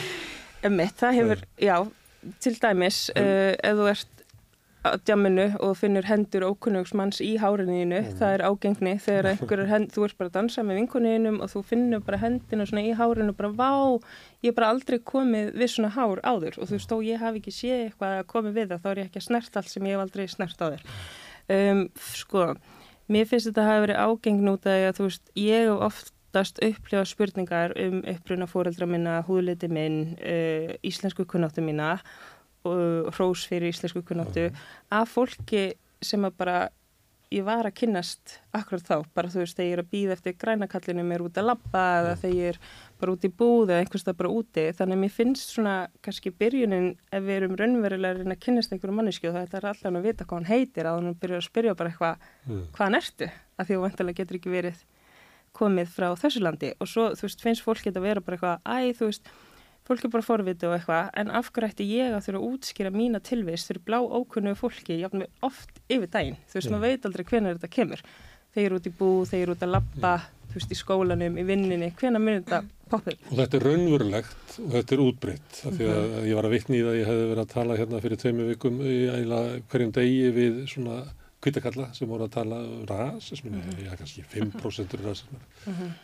Emitt, 0.68 1.00
það 1.00 1.16
hefur, 1.20 1.48
já 1.62 1.78
til 2.42 2.58
dæmis, 2.62 3.00
uh, 3.18 3.54
ef 3.58 3.80
þú 3.80 3.88
ert 3.92 4.12
á 4.86 4.94
djamminu 5.02 5.46
og 5.66 5.74
finnur 5.80 6.06
hendur 6.06 6.46
ókunnugsmanns 6.46 7.18
í 7.26 7.32
hárinniðinu 7.42 8.02
mm. 8.04 8.12
það 8.20 8.34
er 8.36 8.44
ágengni. 8.46 8.94
Þegar 9.02 9.30
einhverjur 9.32 9.72
hend, 9.72 9.90
þú 9.96 10.06
ert 10.06 10.18
bara 10.20 10.30
að 10.30 10.36
dansa 10.38 10.66
með 10.66 10.82
vinkunniðinum 10.82 11.40
og 11.42 11.52
þú 11.56 11.64
finnur 11.72 12.04
bara 12.06 12.22
hendina 12.22 12.68
svona 12.70 12.86
í 12.86 12.94
hárinu 12.98 13.34
og 13.34 13.40
bara 13.40 13.52
vá, 13.58 13.72
ég 14.46 14.54
er 14.54 14.58
bara 14.58 14.72
aldrei 14.76 15.00
komið 15.02 15.52
við 15.58 15.72
svona 15.74 15.92
hár 15.96 16.22
áður 16.22 16.60
og 16.62 16.70
þú 16.70 16.78
veist, 16.78 16.92
þó 16.92 16.98
ég 17.06 17.22
hafi 17.22 17.42
ekki 17.42 17.54
séð 17.56 17.84
eitthvað 17.90 18.18
að 18.22 18.26
komið 18.32 18.58
við 18.60 18.72
það, 18.72 18.82
þá 18.84 18.90
er 18.92 19.02
ég 19.02 19.10
ekki 19.10 19.22
að 19.22 19.28
snert 19.28 19.60
allt 19.60 19.72
sem 19.74 19.88
ég 19.90 19.96
hef 19.96 20.06
aldrei 20.06 20.28
snert 20.32 20.62
á 20.62 20.68
þér. 20.68 20.84
Um, 21.56 21.82
sko, 22.16 22.46
mér 23.12 23.30
finnst 23.30 23.50
þetta 23.50 23.64
að 23.64 23.72
hafa 23.72 23.86
verið 23.86 24.04
ágengn 24.06 24.52
út 24.54 24.70
að 24.70 24.92
þú 25.00 25.10
veist, 25.10 25.34
ég 25.40 25.66
hef 25.66 25.88
oft 25.90 26.14
oftast 26.36 26.60
upplifa 26.60 27.06
spurningar 27.08 27.74
um 27.80 28.02
uppruna 28.12 28.46
fóreldra 28.46 28.86
minna, 28.86 29.22
húðliti 29.24 29.70
minn, 29.72 30.18
uh, 30.20 30.74
íslensku 30.84 31.24
kunnáttu 31.26 31.64
mína 31.64 31.96
og 32.66 33.14
hrós 33.16 33.46
fyrir 33.48 33.72
íslensku 33.72 34.02
kunnáttu 34.04 34.50
af 34.92 35.14
fólki 35.14 35.76
sem 36.02 36.26
að 36.26 36.36
bara 36.38 36.58
ég 37.34 37.44
var 37.48 37.66
að 37.68 37.74
kynnast 37.80 38.36
akkurat 38.56 38.86
þá, 38.86 38.96
bara 39.18 39.30
þú 39.34 39.40
veist, 39.42 39.56
þegar 39.58 39.68
ég 39.68 39.74
er 39.78 39.82
að 39.84 39.90
býða 39.96 40.16
eftir 40.16 40.36
grænakallinu 40.40 41.04
mér 41.08 41.24
út 41.26 41.38
að 41.42 41.48
labba 41.50 41.84
eða 42.02 42.14
þegar 42.22 42.36
ég 42.38 42.50
er 42.54 42.60
bara 43.02 43.16
út 43.16 43.26
í 43.26 43.32
búð 43.42 43.72
eða 43.74 43.80
einhverstað 43.84 44.18
bara 44.22 44.32
úti, 44.32 44.66
þannig 44.78 44.98
að 44.98 45.02
mér 45.04 45.14
finnst 45.16 45.54
svona 45.56 45.76
kannski 46.06 46.32
byrjunin 46.32 46.88
ef 47.12 47.24
við 47.26 47.36
erum 47.40 47.56
raunverulega 47.60 48.14
að 48.14 48.22
reyna 48.22 48.38
að 48.38 48.44
kynnast 48.46 48.72
einhverju 48.76 48.96
mannesku 49.00 49.30
og 49.32 49.36
það 49.40 49.58
er 49.60 49.70
alltaf 49.72 49.96
að 50.00 50.06
vita 50.10 50.26
hvað 50.30 50.38
hann 50.42 50.52
heitir 50.52 50.86
að 50.92 51.00
hann 51.02 51.18
byrjar 51.24 51.42
að 51.42 51.50
spyrja 51.50 51.76
bara 51.76 51.90
eitthvað 51.94 52.30
Mm. 52.46 52.62
hvað 52.76 52.86
hann 52.86 52.96
ertu, 53.02 53.28
af 53.58 53.66
því 53.68 53.74
að 53.76 53.82
vantilega 53.88 54.18
getur 54.22 54.38
ekki 54.38 54.52
verið 54.54 54.84
komið 55.56 55.88
frá 55.96 56.08
þessu 56.20 56.42
landi. 56.44 56.74
Og 56.84 56.88
svo, 56.92 57.08
þú 57.16 57.26
veist, 57.26 57.42
finnst 57.42 57.64
fólk 57.66 57.82
geta 57.82 58.00
að 58.02 58.06
vera 58.10 58.22
bara 58.22 58.38
eitthvað, 58.38 58.60
æ, 58.68 58.94
þú 59.00 59.08
veist, 59.10 59.30
fólk 59.86 60.06
er 60.06 60.14
bara 60.14 60.26
forviti 60.26 60.68
og 60.68 60.76
eitthvað, 60.78 61.10
en 61.22 61.34
af 61.40 61.52
hverju 61.54 61.72
ætti 61.72 61.90
ég 61.90 62.14
að 62.16 62.24
þurfa 62.28 62.42
að 62.42 62.48
útskýra 62.52 62.94
mína 62.94 63.22
tilvist 63.26 63.70
fyrir 63.70 63.84
blá 63.86 64.00
ókunnu 64.02 64.56
fólki, 64.58 65.00
jafnveg 65.02 65.46
oft 65.46 65.82
yfir 65.86 66.10
daginn, 66.12 66.40
þú 66.50 66.60
veist, 66.60 66.70
Já. 66.70 66.74
maður 66.74 66.88
veit 66.88 67.10
aldrei 67.10 67.26
hvenær 67.30 67.60
þetta 67.60 67.74
kemur, 67.76 68.06
þeir 68.56 68.66
eru 68.66 68.80
út 68.80 68.90
í 68.90 68.94
bú, 68.98 69.12
þeir 69.30 69.44
eru 69.44 69.58
út 69.58 69.66
að 69.68 69.76
labba, 69.76 70.16
þú 70.50 70.58
veist, 70.60 70.74
í 70.74 70.80
skólanum, 70.80 71.38
í 71.38 71.46
vinninni, 71.46 71.92
hvenær 72.00 72.24
munir 72.24 72.42
þetta 72.42 72.64
poppa 72.90 73.14
upp? 73.14 73.30
Og 73.30 73.38
þetta 73.42 73.60
er 73.60 73.68
raunverulegt 73.70 74.58
og 74.64 74.74
þetta 74.74 74.96
er 74.96 75.04
útbreytt 75.06 75.62
af 75.66 75.78
því 75.78 75.92
að 75.92 76.18
ég 76.30 76.40
var 76.40 76.48
að 76.50 76.56
vitni 76.56 76.80
í 76.80 76.82
það 76.82 76.92
að 76.92 77.00
ég 77.00 77.12
hefði 77.12 77.30
verið 77.32 77.44
að 77.44 77.54
tala 77.54 77.78
hérna 77.80 78.02
fyrir 78.04 78.22
tveimu 78.22 78.50
vikum 78.50 78.82
í 78.86 78.98
hverjum 79.70 79.94
degi 79.96 80.34
við 80.36 80.60
svona 80.72 81.00
kvítakalla 81.46 81.92
sem 81.94 82.10
voru 82.10 82.26
að 82.28 82.34
tala 82.36 82.60
um 82.66 82.84
rasismi, 82.90 83.52
mm 83.52 83.62
-hmm. 83.62 83.86
já 83.86 83.98
kannski 84.02 84.26
5% 84.34 84.98
eru 84.98 85.10
rasismar, 85.10 85.42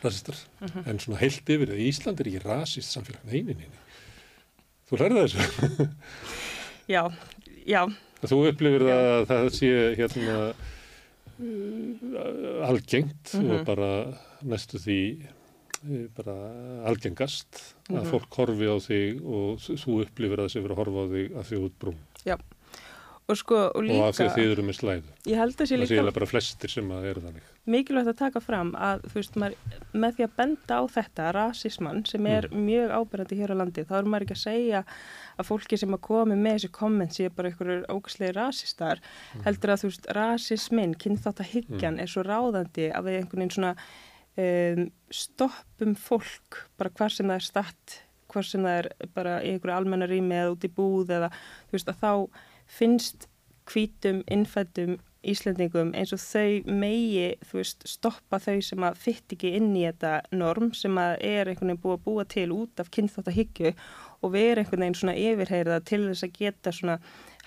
rasistar, 0.04 0.38
en 0.86 1.00
svona 1.00 1.20
heilt 1.20 1.50
yfir 1.50 1.74
það, 1.74 1.84
Ísland 1.88 2.20
er 2.20 2.32
ekki 2.32 2.46
rasist 2.46 2.92
samfélag, 2.94 3.26
nei, 3.26 3.42
nei, 3.42 3.56
nei, 3.56 3.68
nei. 3.68 3.84
Þú 4.90 4.98
lærði 5.02 5.22
þessu. 5.26 5.90
Já, 6.90 7.04
já, 7.66 7.86
Þú 8.22 8.38
upplifir 8.52 8.84
það 8.86 9.08
að 9.10 9.24
það 9.32 9.48
sé 9.56 9.70
hérna 9.98 10.38
uh, 11.42 12.68
algengt 12.68 13.34
og 13.40 13.64
bara 13.66 13.90
næstu 14.46 14.82
því 14.82 15.00
uh, 15.26 16.04
bara 16.18 16.36
algengast 16.92 17.64
að 17.90 18.12
fólk 18.12 18.38
horfi 18.38 18.70
á 18.70 18.78
þig 18.86 19.24
og 19.26 19.64
þú 19.66 19.98
upplifir 20.04 20.44
það 20.44 20.52
sem 20.54 20.66
verið 20.68 20.76
að 20.76 20.82
horfa 20.84 21.02
á 21.02 21.12
þig 21.16 21.40
að 21.42 21.54
út 21.66 21.76
brún 21.82 22.00
og 23.32 23.38
sko, 23.40 23.58
og 23.72 23.78
og 23.82 24.04
af 24.10 24.18
því 24.18 24.26
líka, 24.26 24.28
að 24.28 24.36
þið 24.38 24.52
eru 24.52 24.64
með 24.68 24.76
slæðu. 24.78 25.14
ég 25.32 25.40
held 25.42 25.54
að 25.56 25.70
sé 25.70 25.78
Það 25.78 25.88
sé 25.88 25.96
líka 25.98 26.14
bara 26.18 26.28
flestir 26.30 26.74
sem 26.74 26.92
að 26.92 27.08
eru 27.12 27.24
þannig. 27.26 27.48
mikilvægt 27.76 28.12
að 28.12 28.18
taka 28.22 28.42
fram 28.44 28.72
að 28.76 29.06
þú 29.08 29.16
veist, 29.20 29.40
maður, 29.42 29.80
með 30.04 30.16
því 30.18 30.26
að 30.28 30.36
benda 30.42 30.78
á 30.78 30.84
þetta 30.98 31.30
rasismann 31.38 32.04
sem 32.10 32.30
er 32.32 32.50
mjög 32.52 32.94
ábyrgandi 33.00 33.40
hér 33.42 33.54
á 33.54 33.60
landi, 33.62 33.86
þá 33.88 33.96
er 34.02 34.10
maður 34.12 34.28
ekki 34.28 34.38
að 34.38 34.44
segja 34.44 34.84
að 35.38 35.50
fólki 35.50 35.78
sem 35.82 35.96
að 35.98 36.04
komi 36.10 36.36
með 36.42 36.58
þessi 36.60 36.72
komment 36.82 37.16
sé 37.18 37.30
bara 37.30 37.52
einhverjur 37.52 37.86
ógæslega 37.90 38.38
rasistar 38.42 39.02
heldur 39.46 39.74
að 39.76 39.84
þú 39.86 39.92
veist, 39.94 40.08
rasisminn 40.20 40.96
kynþátt 41.00 41.42
að 41.46 41.52
hyggjan 41.56 42.00
er 42.04 42.12
svo 42.12 42.24
ráðandi 42.28 42.92
að 42.92 43.08
við 43.10 43.20
einhvern 43.22 43.46
veginn 43.46 43.56
svona 43.58 43.76
um, 44.42 44.86
stoppum 45.12 45.96
fólk 46.00 46.64
bara 46.80 46.92
hvar 46.98 47.14
sem 47.14 47.28
það 47.30 47.40
er 47.40 47.46
statt 47.48 48.00
hvar 48.32 48.48
sem 48.48 48.64
það 48.64 48.78
er 48.80 48.88
bara 49.16 49.34
í 49.44 49.50
einhverju 49.54 49.76
almennarými 49.76 50.38
eða 50.40 50.54
út 50.54 50.64
í 50.64 50.72
búð 50.72 51.10
eða 51.18 51.28
þú 51.36 51.76
veist 51.76 51.90
að 51.92 52.00
þá 52.00 52.12
finnst 52.72 53.28
hvítum, 53.72 54.24
innfættum 54.32 55.00
Íslendingum 55.22 55.92
eins 55.94 56.10
og 56.16 56.20
þau 56.24 56.78
megi, 56.82 57.28
veist, 57.52 57.84
stoppa 57.86 58.40
þau 58.42 58.56
sem 58.66 58.86
að 58.88 58.96
fytt 59.04 59.36
ekki 59.36 59.52
inn 59.60 59.70
í 59.78 59.84
þetta 59.86 60.16
norm 60.34 60.72
sem 60.74 60.96
að 60.98 61.12
er 61.28 61.52
einhvern 61.52 61.70
veginn 61.76 61.82
búið 61.84 61.98
að 62.00 62.08
búa 62.08 62.26
til 62.34 62.48
út 62.56 62.82
af 62.82 62.90
kynþáttahyggju 62.96 63.74
og 64.26 64.34
vera 64.34 64.64
einhvern 64.64 64.82
veginn 64.82 64.98
svona 64.98 65.16
yfirheyrða 65.22 65.78
til 65.86 66.02
þess 66.08 66.26
að 66.26 66.40
geta 66.40 66.74
svona 66.74 66.98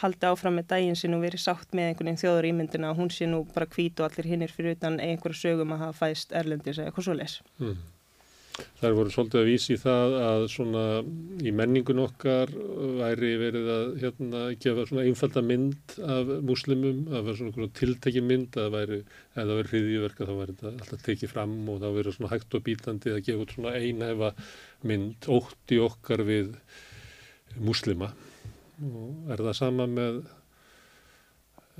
halda 0.05 0.31
áfram 0.31 0.55
með 0.61 0.69
daginn 0.71 1.01
sinn 1.01 1.19
og 1.19 1.27
verið 1.27 1.43
sátt 1.49 1.75
með 1.75 1.91
einhvern 1.91 2.13
veginn 2.13 2.23
þjóður 2.23 2.49
ímyndina 2.53 2.93
og 2.93 3.03
hún 3.03 3.11
sé 3.11 3.27
nú 3.31 3.43
bara 3.57 3.67
hvít 3.75 3.99
og 3.99 4.07
allir 4.07 4.31
hinnir 4.31 4.55
fyrir 4.55 4.79
utan 4.79 5.01
einhverju 5.03 5.41
sögum 5.41 5.75
að 5.75 5.87
hafa 5.89 5.99
fæst 6.05 6.35
erlendis 6.35 6.79
eða 6.79 6.93
eitthvað 6.93 7.09
svo 7.09 7.19
les. 7.19 7.41
Mm. 7.59 7.83
Það 8.55 8.93
voru 8.95 9.11
svolítið 9.11 9.41
að 9.41 9.49
vísi 9.49 9.73
í 9.75 9.79
það 9.83 10.13
að 10.21 10.45
svona 10.53 10.83
í 11.43 11.53
menningun 11.59 12.03
okkar 12.05 12.53
væri 13.01 13.31
verið 13.41 13.71
að 13.75 13.89
hérna 14.03 14.43
gefa 14.63 14.85
svona 14.87 15.07
einfalda 15.09 15.43
mynd 15.43 15.95
af 16.05 16.31
múslimum, 16.47 17.01
að 17.11 17.25
vera 17.27 17.39
svona 17.41 17.71
tiltekki 17.81 18.23
mynd 18.23 18.59
að 18.63 18.69
væri, 18.77 19.01
ef 19.35 19.41
það 19.41 19.51
væri 19.59 19.73
hriðjöverka 19.73 20.29
þá 20.29 20.35
væri 20.39 20.55
þetta 20.61 20.73
alltaf 20.85 21.03
tekið 21.09 21.33
fram 21.33 21.57
og 21.73 21.83
þá 21.83 21.89
verið 21.99 22.17
svona 22.19 22.33
hægt 22.35 22.55
og 22.55 22.65
bítandi 22.69 23.17
að 23.17 23.25
gefa 23.27 23.43
út 23.43 23.57
svona 23.57 23.75
einhæfa 23.81 24.31
mynd, 24.87 25.31
ótti 25.35 25.83
okkar 25.83 26.21
við 26.31 26.55
múslima. 27.59 28.13
Og 28.87 29.35
er 29.35 29.43
það 29.49 29.61
sama 29.65 29.91
með 29.91 30.23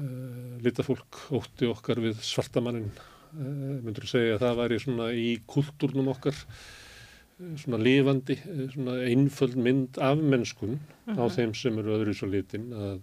uh, 0.03 0.59
litafólk, 0.67 1.27
ótti 1.39 1.71
okkar 1.71 2.03
við 2.03 2.19
svartamannin 2.35 2.91
myndur 3.35 4.07
þú 4.07 4.11
segja 4.13 4.37
að 4.39 4.45
það 4.45 4.59
væri 4.63 4.81
svona 4.85 5.09
í 5.17 5.29
kultúrnum 5.51 6.11
okkar 6.15 6.37
eh, 6.37 7.55
svona 7.63 7.81
lifandi, 7.83 8.39
eh, 8.43 8.67
svona 8.75 8.99
einföld 9.09 9.57
mynd 9.59 9.99
af 10.03 10.21
mennskun 10.23 10.79
á 11.11 11.25
þeim 11.33 11.55
sem 11.59 11.81
eru 11.83 11.97
öðru 11.99 12.15
svo 12.17 12.31
litin 12.31 12.71
að 12.73 13.03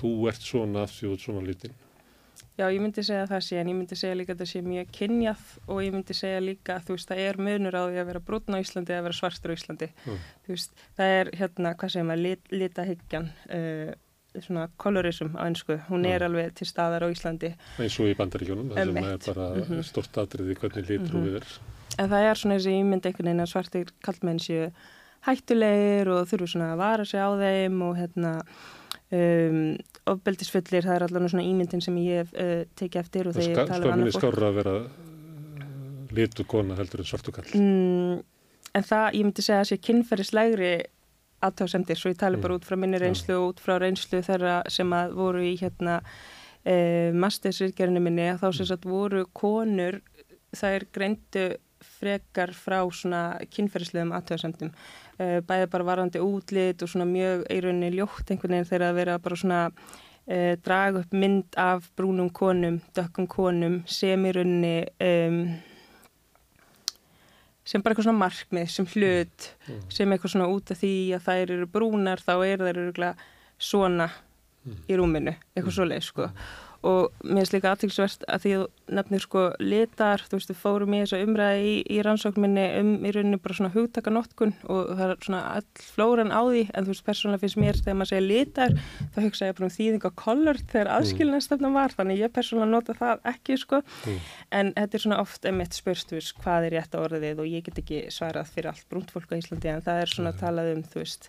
þú 0.00 0.16
ert 0.30 0.42
svona 0.46 0.84
af 0.86 0.92
því 0.94 1.06
þú 1.06 1.14
ert 1.14 1.26
svona 1.28 1.46
litin. 1.46 1.78
Já, 2.60 2.66
ég 2.68 2.82
myndi 2.82 3.02
segja 3.04 3.24
það 3.28 3.42
sé, 3.46 3.56
en 3.60 3.70
ég 3.70 3.76
myndi 3.76 3.96
segja 3.96 4.16
líka 4.18 4.34
að 4.34 4.42
það 4.42 4.50
sé 4.50 4.60
mjög 4.64 4.90
kynjað 4.96 5.44
og 5.64 5.78
ég 5.80 5.94
myndi 5.94 6.16
segja 6.16 6.42
líka 6.44 6.76
að 6.76 6.86
þú 6.88 6.96
veist, 6.96 7.08
það 7.08 7.22
er 7.24 7.38
munur 7.40 7.76
á 7.78 7.82
því 7.86 8.00
að 8.02 8.08
vera 8.10 8.22
brotn 8.26 8.56
á 8.56 8.60
Íslandi 8.60 8.92
eða 8.92 9.00
að 9.00 9.06
vera 9.06 9.18
svartur 9.20 9.52
á 9.52 9.56
Íslandi. 9.56 9.88
Mm. 10.04 10.18
Þú 10.44 10.52
veist, 10.54 10.84
það 10.98 11.14
er 11.16 11.30
hérna, 11.40 11.72
hvað 11.80 11.94
segir 11.94 12.08
maður, 12.10 12.22
lit, 12.26 12.52
litahyggjan, 12.52 13.30
uh, 13.56 13.92
svona 14.38 14.68
colorism 14.78 15.34
á 15.34 15.42
ennsku, 15.48 15.76
hún 15.88 16.06
er 16.06 16.20
Mm. 16.22 16.26
alveg 16.30 16.54
til 16.54 16.66
staðar 16.66 17.02
á 17.02 17.08
Íslandi. 17.10 17.54
eins 17.78 17.98
og 18.00 18.06
í 18.06 18.14
bandaríkjónum, 18.14 18.70
það 18.70 18.84
sem 18.86 18.96
er 18.96 19.18
bara 19.34 19.54
Mhm. 19.60 19.82
stort 19.84 20.12
atriði 20.12 20.54
hvernig 20.56 20.86
litur 20.88 21.14
mm 21.14 21.24
við 21.26 21.36
er. 21.36 21.46
En 21.98 22.08
það 22.08 22.30
er 22.30 22.34
svona 22.34 22.54
þessi 22.58 22.78
ímynd 22.80 23.02
einhvern 23.06 23.26
veginn 23.26 23.42
að 23.42 23.52
svartir 23.52 23.88
kallmenn 24.02 24.38
séu 24.38 24.70
hættulegir 25.26 26.08
og 26.08 26.28
þurfu 26.28 26.46
svona 26.48 26.72
að 26.72 26.78
vara 26.78 27.04
sig 27.04 27.20
á 27.20 27.28
þeim 27.36 27.82
og 27.82 27.96
hérna 27.96 28.42
um, 29.12 29.76
ofbeldisfullir, 30.06 30.84
það 30.86 30.94
er 30.96 31.02
allavega 31.08 31.30
svona 31.32 31.44
ímyndin 31.44 31.82
sem 31.82 31.96
ég 31.96 32.28
uh, 32.32 32.64
tekið 32.78 33.00
eftir 33.02 33.26
og 33.26 33.34
Það 33.34 33.42
þegar 33.42 33.50
ég 33.50 33.66
tala 33.66 33.84
skömminni 33.84 33.92
annað 33.92 34.12
fólk. 34.14 34.22
skárra 34.22 34.48
að 34.50 34.54
vera 34.54 34.74
uh, 34.84 36.14
litu 36.14 36.44
kona 36.46 36.76
heldur 36.78 37.00
en 37.02 37.08
svartu 37.10 37.32
kall. 37.34 37.50
Mm, 37.54 38.22
en 38.74 38.82
það, 38.86 39.12
ég 39.18 39.24
myndi 39.26 39.42
segja 39.42 39.60
að 39.64 39.68
sé 39.72 39.78
kynferðislegri 39.88 40.72
aðtáðsendir, 41.42 41.96
svo 41.98 42.12
ég 42.12 42.18
tali 42.20 42.36
Mm. 42.36 42.42
bara 42.42 42.54
út 42.58 42.64
frá 42.68 42.76
minni 42.76 42.98
reynslu 43.00 43.34
og 43.38 43.54
út 43.54 43.60
frá 43.64 43.78
reynslu 43.80 44.20
þeirra 44.22 44.62
sem 44.68 44.90
að 44.92 45.14
voru 45.14 45.40
í 45.40 45.56
hérna 45.60 46.00
e, 46.64 47.10
mastersvirkjarinu 47.16 48.00
minni, 48.00 48.28
að 48.28 48.42
þá 48.42 48.56
sem 48.56 48.66
sagt 48.66 48.84
voru 48.84 49.24
konur, 49.32 50.00
þær 50.56 50.84
greindu 50.92 51.56
frekar 51.80 52.52
frá 52.52 52.82
svona 52.92 53.38
kynferðislegum 53.48 54.12
aðtöðsendum 54.12 54.70
e, 55.18 55.40
bæði 55.40 55.70
bara 55.72 55.86
varðandi 55.88 56.20
útlit 56.20 56.82
og 56.82 56.90
svona 56.92 57.06
mjög 57.08 57.46
rauninni 57.48 57.94
ljótt 57.96 58.28
einhvern 58.30 58.52
veginn 58.58 58.68
þegar 58.68 58.88
að 58.90 58.98
vera 59.00 59.18
bara 59.18 59.36
svona 59.40 59.60
e, 60.28 60.56
draga 60.60 61.00
upp 61.00 61.16
mynd 61.16 61.56
af 61.56 61.88
brúnum 61.96 62.28
konum, 62.36 62.80
dökkum 62.96 63.26
konum 63.26 63.80
sem 63.88 64.26
í 64.28 64.34
rauninni 64.36 64.74
um, 65.00 65.40
sem 67.64 67.82
bara 67.82 67.94
eitthvað 67.94 68.08
svona 68.08 68.22
markmið, 68.24 68.70
sem 68.72 68.88
hlut 68.94 69.50
sem 69.92 70.12
eitthvað 70.12 70.34
svona 70.34 70.48
út 70.50 70.72
af 70.72 70.80
því 70.80 70.94
að 71.16 71.28
þær 71.28 71.54
eru 71.56 71.68
brúnar 71.70 72.22
þá 72.24 72.34
eru 72.38 72.66
þær 72.66 72.82
öruglega 72.86 73.14
svona 73.60 74.08
í 74.88 74.96
rúminu, 74.96 75.36
eitthvað 75.54 75.76
svoleið 75.76 76.04
sko 76.04 76.30
og 76.86 77.10
mér 77.20 77.42
finnst 77.42 77.52
líka 77.52 77.70
aðtilsvert 77.74 78.22
að 78.24 78.44
því 78.44 78.52
að 78.56 78.62
nefnir 78.96 79.22
sko 79.22 79.40
litar, 79.60 80.22
þú 80.24 80.38
veist, 80.38 80.50
við 80.50 80.58
fórum 80.62 80.94
í 80.96 81.00
þessa 81.02 81.18
umræði 81.26 81.66
í, 81.68 81.74
í 81.92 81.98
rannsókninni 82.06 82.64
um 82.78 82.92
í 83.04 83.12
rauninni 83.12 83.40
bara 83.44 83.56
svona 83.58 83.72
hugtakanotkun 83.74 84.54
og 84.72 84.92
það 84.96 85.12
er 85.12 85.26
svona 85.26 85.40
all 85.58 85.84
flóran 85.90 86.32
á 86.32 86.40
því 86.40 86.62
en 86.72 86.86
þú 86.86 86.94
veist, 86.94 87.04
persónulega 87.10 87.42
finnst 87.44 87.60
mér 87.60 87.80
þegar 87.80 87.98
maður 88.00 88.12
segir 88.14 88.26
litar 88.30 88.76
þá 89.12 89.18
hugsa 89.26 89.50
ég 89.50 89.58
bara 89.58 89.68
um 89.68 89.74
þýðing 89.76 90.06
á 90.08 90.10
colored 90.24 90.64
þegar 90.72 90.92
aðskilnastefna 90.96 91.72
var, 91.76 91.96
þannig 91.98 92.22
ég 92.24 92.32
persónulega 92.38 92.72
nota 92.72 92.96
það 92.96 93.28
ekki 93.34 93.58
sko, 93.60 93.82
en 94.48 94.72
þetta 94.78 94.98
er 94.98 95.04
svona 95.04 95.20
oft 95.20 95.50
emitt 95.50 95.76
spurt, 95.76 96.06
þú 96.08 96.16
veist, 96.16 96.32
hvað 96.40 96.70
er 96.70 96.76
rétt 96.78 96.96
á 96.96 96.98
orðið 97.04 97.44
og 97.44 97.50
ég 97.50 97.66
get 97.68 97.82
ekki 97.84 98.06
svarað 98.14 98.54
fyrir 98.54 98.72
allt 98.72 98.88
brúnt 98.88 99.12
fólk 99.12 99.36
á 99.36 99.40
Íslandi 99.40 99.74
en 99.74 99.84
það 99.84 100.00
er 100.06 100.14
svona 100.14 100.32
talað 100.40 100.72
um, 100.72 100.86
þú 100.88 101.02
veist 101.02 101.28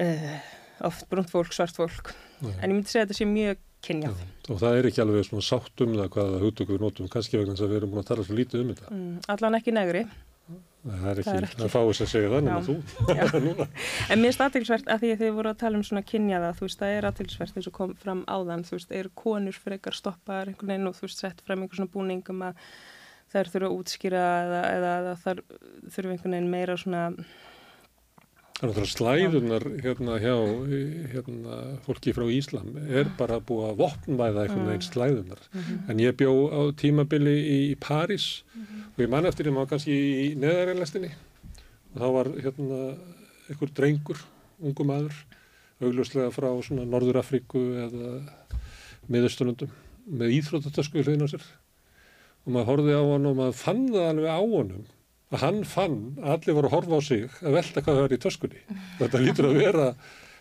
uh, 0.00 0.40
oft 0.88 1.06
brúnt 1.12 1.30
fólk, 1.30 1.52
svart 1.52 1.76
fólk. 1.76 2.14
Nei. 2.42 2.56
en 2.58 2.72
ég 2.72 2.74
myndi 2.74 2.90
segja 2.90 3.04
að 3.04 3.12
þetta 3.12 3.20
sé 3.20 3.28
mjög 3.30 3.60
kynjað 3.86 4.26
Og 4.50 4.58
það 4.58 4.76
er 4.78 4.88
ekki 4.90 5.02
alveg 5.04 5.28
svona 5.28 5.46
sátt 5.46 5.84
um 5.84 5.94
það 5.98 6.12
hvaða 6.16 6.42
hugtöku 6.42 6.74
við 6.74 6.84
notum, 6.86 7.08
kannski 7.12 7.38
vegna 7.38 7.54
þess 7.54 7.66
að 7.66 7.72
við 7.72 7.80
erum 7.80 7.92
búin 7.94 8.02
að 8.02 8.10
tala 8.12 8.26
svo 8.26 8.36
lítið 8.38 8.62
um 8.62 8.70
þetta. 8.74 8.92
mm, 8.92 9.16
allan 9.34 9.58
ekki 9.58 9.74
negri. 9.76 10.04
Það 10.82 11.04
er 11.12 11.18
ekki, 11.22 11.50
Það 11.60 11.68
fáið 11.70 11.92
sem 11.94 12.08
segja 12.10 12.30
það 12.32 12.40
nema 12.42 12.62
þú. 12.66 12.74
En 14.10 14.18
mér 14.18 14.32
finnst 14.32 14.40
aðtilsvert 14.42 14.88
að 14.90 15.04
því 15.04 15.10
að 15.14 15.20
þið 15.20 15.36
voru 15.36 15.50
að 15.52 15.60
tala 15.60 15.78
um 15.78 15.84
svona 15.86 16.02
kynjaða 16.02 16.48
þú 16.58 16.66
veist, 16.66 16.80
það 16.80 16.94
er 16.96 17.06
aðtilsvert 17.06 17.60
eins 17.60 17.68
og 17.70 17.76
kom 17.76 17.92
fram 18.02 18.24
áðan 18.26 18.64
þú 18.66 18.74
veist, 18.74 18.96
eru 18.98 19.12
konur 19.22 19.60
frekar 19.62 19.94
stoppaðar 19.94 20.50
einhvern 20.50 20.72
veginn 20.72 20.90
og 20.90 20.98
þú 20.98 21.06
veist, 21.06 21.22
sett 21.22 21.44
fram 21.46 21.62
einhver 21.62 21.78
svona 21.78 21.94
búning 21.94 22.26
um 22.34 22.42
að 22.48 22.66
þær 23.32 23.52
þurfa 23.54 23.70
að 23.70 23.76
útskýra 23.78 24.24
eða, 24.42 24.62
eða, 24.72 24.90
eða 24.98 25.14
þær 25.22 25.44
þurfa 25.94 26.16
einhvern 26.16 26.36
veginn 26.36 26.52
meira 26.56 26.76
svona 26.82 27.04
Það 28.62 28.68
er 28.68 28.76
náttúrulega 28.76 28.94
slæðunar 28.94 29.64
hérna 29.82 30.16
hjá 30.22 30.34
hérna, 31.10 31.54
fólki 31.82 32.12
frá 32.14 32.28
Íslam 32.30 32.68
er 32.94 33.08
bara 33.18 33.40
búið 33.42 33.72
að 33.72 33.80
vopnvæða 33.80 34.44
einhvern 34.44 34.68
veginn 34.70 34.84
slæðunar. 34.86 35.40
En 35.90 35.98
ég 35.98 36.14
bjó 36.20 36.30
á 36.46 36.70
tímabili 36.78 37.32
í, 37.40 37.56
í 37.72 37.74
París 37.82 38.44
og 38.54 39.02
ég 39.02 39.10
man 39.10 39.26
eftir 39.26 39.50
ég 39.50 39.56
má 39.56 39.64
kannski 39.66 39.96
í 39.96 40.28
neðarælestinni 40.38 41.10
og 41.10 41.98
þá 42.04 42.06
var 42.14 42.32
hérna 42.38 42.78
einhver 43.50 43.74
drengur, 43.74 44.22
ungu 44.62 44.86
maður, 44.86 45.18
augljóslega 45.82 46.30
frá 46.30 46.52
svona 46.62 46.86
Norður 46.86 47.18
Afríku 47.18 47.66
eða 47.88 48.14
miðausturlundum 49.10 49.74
með 50.06 50.38
íþróttatösku 50.38 51.02
hliðin 51.02 51.26
á 51.26 51.32
sér. 51.34 51.50
Og 52.46 52.54
maður 52.54 52.70
horfið 52.76 52.94
á 52.94 53.04
hann 53.10 53.26
og 53.26 53.40
maður 53.42 53.62
fann 53.66 53.88
það 53.90 54.12
alveg 54.14 54.30
á 54.30 54.38
honum 54.38 54.90
að 55.32 55.42
hann 55.42 55.60
fann 55.64 55.98
að 56.20 56.32
allir 56.36 56.56
voru 56.58 56.68
að 56.70 56.74
horfa 56.76 56.98
á 56.98 57.00
sig 57.08 57.22
að 57.40 57.54
velta 57.56 57.82
hvað 57.84 57.98
það 57.98 58.04
er 58.08 58.14
í 58.16 58.20
töskunni. 58.24 58.62
Þetta 58.98 59.20
lítur 59.22 59.48
að 59.48 59.58
vera, 59.62 59.86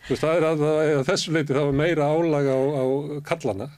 veist, 0.09 0.23
það 0.23 0.33
er 0.39 0.47
að, 0.49 0.63
að 0.99 1.03
þessu 1.09 1.35
leiti 1.35 1.55
það 1.55 1.67
var 1.69 1.77
meira 1.81 2.09
álaga 2.11 2.55
á, 2.57 2.61
á 2.75 2.85
kallana. 3.31 3.69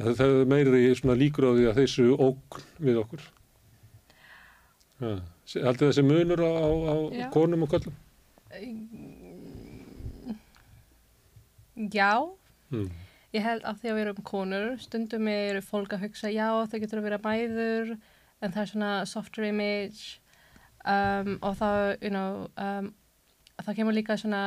Það 0.00 0.22
er 0.26 0.48
meiri 0.50 0.82
líkur 1.20 1.46
á 1.46 1.52
því 1.54 1.68
að 1.70 1.78
þessu 1.82 2.08
ógn 2.16 2.64
við 2.80 3.02
okkur. 3.04 3.26
Ja. 5.00 5.14
Haldið 5.50 5.88
þessi 5.90 6.04
munur 6.06 6.42
á, 6.46 6.50
á, 6.50 6.94
konum 7.34 7.66
og 7.66 7.72
köllum? 7.72 7.94
Já, 11.90 12.12
Mm. 12.70 12.90
ég 13.34 13.42
held 13.42 13.64
að 13.66 13.80
því 13.80 13.88
að 13.90 13.96
við 13.96 14.00
erum 14.04 14.22
konur, 14.22 14.66
stundum 14.78 15.28
eru 15.28 15.60
fólk 15.64 15.94
að 15.96 16.04
hugsa, 16.04 16.30
já 16.30 16.46
þau 16.70 16.78
getur 16.78 17.00
að 17.00 17.06
vera 17.08 17.18
bæður, 17.18 17.96
en 18.42 18.52
það 18.52 18.62
er 18.62 18.70
svona 18.72 18.90
softer 19.06 19.44
image 19.48 20.20
um, 20.86 21.38
og 21.42 21.56
þá, 21.60 21.70
you 22.02 22.10
know, 22.10 22.46
um, 22.56 22.92
það 23.60 23.76
kemur 23.76 23.92
líka 23.96 24.16
svona 24.16 24.42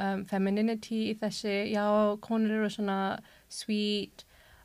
um, 0.00 0.24
femininity 0.26 1.02
í 1.12 1.18
þessi, 1.20 1.70
já, 1.72 1.84
konur 2.20 2.50
eru 2.58 2.70
svona 2.70 3.18
sweet 3.48 4.24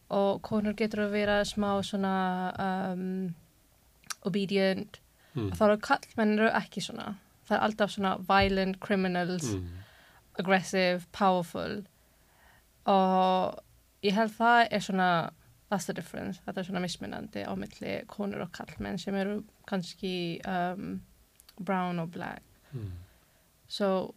og 0.09 0.41
konur 0.41 0.73
getur 0.73 1.05
að 1.05 1.11
vera 1.13 1.41
smá 1.45 1.75
svona 1.85 2.15
um, 2.59 3.33
obedient 4.25 4.99
Mm. 5.31 5.45
og 5.47 5.53
þá 5.55 5.61
eru 5.63 5.77
kallmenn 5.79 6.31
eru 6.35 6.47
ekki 6.59 6.81
svona. 6.83 7.13
Það 7.47 7.53
er 7.55 7.61
alltaf 7.63 7.91
svona 7.93 8.09
violent 8.27 8.79
criminals 8.83 9.45
Mm. 9.53 9.67
aggressive, 10.39 11.05
powerful 11.15 11.85
og 12.85 13.59
ég 14.03 14.11
held 14.17 14.33
það 14.35 14.67
er 14.71 14.79
svona 14.83 15.07
that's 15.71 15.85
the 15.87 15.93
difference, 15.95 16.41
þetta 16.45 16.59
er 16.59 16.67
svona 16.67 16.81
mismunandi 16.83 17.45
á 17.47 17.53
milli 17.55 17.93
konur 18.11 18.41
og 18.43 18.51
kallmenn 18.51 18.97
sem 18.99 19.15
eru 19.15 19.37
kannski 19.71 20.13
um, 20.45 21.01
brown 21.59 21.99
og 21.99 22.11
black 22.11 22.43
Mm. 22.73 22.91
so 23.67 24.13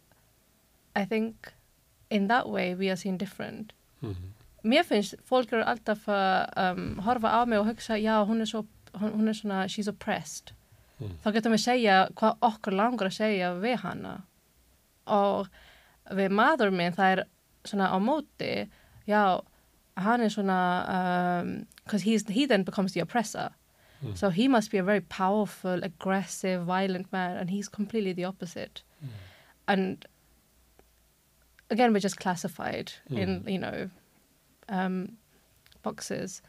I 0.95 1.03
think 1.05 1.51
in 2.09 2.27
that 2.27 2.47
way 2.49 2.73
we 2.75 2.89
are 2.89 2.95
seen 2.95 3.17
different 3.17 3.73
Mm. 4.01 4.15
mér 4.63 4.83
finnst 4.85 5.15
fólk 5.29 5.51
eru 5.53 5.63
alltaf 5.63 6.05
að 6.07 6.53
um, 6.77 6.99
horfa 7.03 7.31
á 7.35 7.45
mig 7.47 7.59
og 7.59 7.65
hugsa 7.67 7.95
já 7.99 8.19
hún 8.27 8.41
er, 8.41 8.45
svo, 8.45 8.65
hún, 8.93 9.27
er 9.27 9.33
svona 9.33 9.65
she's 9.67 9.87
oppressed 9.89 10.53
Mm. 10.99 11.17
þá 11.25 11.31
getum 11.33 11.51
við 11.51 11.63
segja 11.65 11.95
hvað 12.15 12.37
okkur 12.41 12.73
langar 12.75 13.07
að 13.07 13.17
segja 13.17 13.53
við 13.59 13.75
hana 13.83 14.21
og 15.07 15.47
við 16.11 16.29
maður 16.31 16.71
minn 16.71 16.93
það 16.95 17.11
er 17.17 17.23
svona 17.65 17.89
á 17.91 17.97
móti 17.99 18.69
já, 19.07 19.41
hann 19.97 20.21
er 20.21 20.29
svona 20.29 21.39
um, 21.41 21.65
because 21.83 22.01
he's, 22.03 22.23
he 22.29 22.45
then 22.45 22.63
becomes 22.63 22.93
the 22.93 23.01
oppressor 23.01 23.49
Mm. 24.03 24.15
so 24.17 24.29
he 24.29 24.47
must 24.49 24.71
be 24.71 24.77
a 24.77 24.83
very 24.83 24.99
powerful 24.99 25.81
aggressive, 25.81 26.65
violent 26.65 27.11
man 27.13 27.37
and 27.37 27.49
he's 27.49 27.69
completely 27.69 28.11
the 28.13 28.25
opposite 28.25 28.83
and 29.67 30.05
again 31.69 31.93
we're 31.93 31.99
just 31.99 32.19
classified 32.19 32.91
in 33.09 33.43
you 33.47 33.57
know 33.57 33.89
um, 34.67 35.13
boxes 35.81 36.41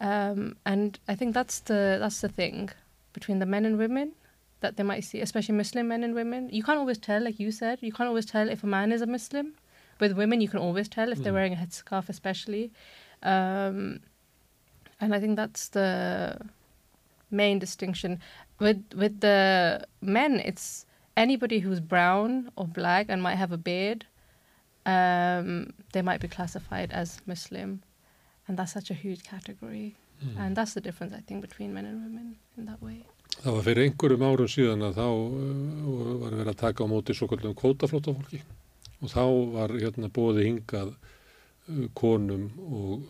um, 0.00 0.56
and 0.64 0.98
I 1.08 1.14
think 1.14 1.34
that's 1.34 1.60
the 1.60 1.96
that's 2.00 2.20
the 2.20 2.28
thing 2.28 2.70
between 3.12 3.38
the 3.38 3.46
men 3.46 3.64
and 3.64 3.78
women 3.78 4.12
that 4.60 4.76
they 4.76 4.82
might 4.82 5.04
see, 5.04 5.20
especially 5.20 5.54
Muslim 5.54 5.88
men 5.88 6.02
and 6.04 6.14
women. 6.14 6.48
You 6.50 6.62
can't 6.62 6.78
always 6.78 6.98
tell, 6.98 7.22
like 7.22 7.38
you 7.38 7.50
said, 7.52 7.78
you 7.82 7.92
can't 7.92 8.08
always 8.08 8.26
tell 8.26 8.48
if 8.48 8.64
a 8.64 8.66
man 8.66 8.92
is 8.92 9.02
a 9.02 9.06
Muslim. 9.06 9.54
With 10.02 10.12
women, 10.18 10.40
you 10.40 10.48
can 10.48 10.58
always 10.58 10.88
tell 10.88 11.12
if 11.12 11.18
they're 11.22 11.32
wearing 11.38 11.52
a 11.54 11.60
headscarf, 11.62 12.08
especially. 12.08 12.72
Um, 13.22 14.00
and 15.00 15.14
I 15.16 15.20
think 15.20 15.36
that's 15.36 15.68
the 15.68 15.90
main 17.30 17.60
distinction. 17.60 18.18
With 18.58 18.82
with 19.02 19.20
the 19.20 19.38
men, 20.00 20.32
it's 20.50 20.86
anybody 21.16 21.58
who's 21.60 21.80
brown 21.94 22.50
or 22.56 22.66
black 22.66 23.06
and 23.08 23.22
might 23.22 23.38
have 23.42 23.52
a 23.52 23.60
beard. 23.70 24.00
Um, 24.86 25.72
they 25.92 26.02
might 26.02 26.20
be 26.20 26.28
classified 26.36 26.90
as 27.02 27.20
Muslim, 27.32 27.70
and 28.48 28.58
that's 28.58 28.72
such 28.72 28.90
a 28.90 28.94
huge 29.04 29.22
category. 29.34 29.94
And 30.38 30.56
that's 30.56 30.74
the 30.74 30.80
difference, 30.80 31.12
I 31.12 31.22
think, 31.26 31.40
between 31.42 31.74
men 31.74 31.84
and 31.90 31.96
women 32.04 32.36
in 32.56 32.64
that 32.70 32.80
way. 32.82 32.98
Það 33.42 33.54
var 33.56 33.64
fyrir 33.66 33.84
einhverjum 33.86 34.24
árum 34.26 34.50
síðan 34.54 34.84
að 34.88 34.98
þá 34.98 35.06
uh, 35.06 36.18
var 36.22 36.34
verið 36.40 36.50
að 36.52 36.60
taka 36.66 36.86
á 36.86 36.92
móti 36.92 37.16
svo 37.18 37.26
kallum 37.30 37.54
kvótaflótafólki 37.58 38.42
og 39.02 39.08
þá 39.10 39.22
var 39.52 39.74
hérna 39.82 40.08
bóði 40.08 40.44
hingað 40.46 40.94
uh, 40.94 41.88
konum 41.98 42.50
og 42.58 43.02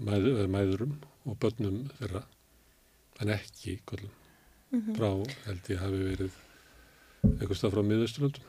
mæð, 0.00 0.26
eða 0.34 0.48
mæðurum 0.54 0.94
og 1.28 1.36
börnum 1.42 1.82
þeirra 1.98 2.22
en 3.20 3.28
ekki 3.36 3.78
kallum 3.86 4.16
frá 4.96 5.10
held 5.46 5.68
ég 5.74 5.80
hafi 5.82 6.00
verið 6.06 6.36
einhvers 7.26 7.58
stað 7.60 7.74
frá 7.74 7.82
miðausturlöndum, 7.84 8.46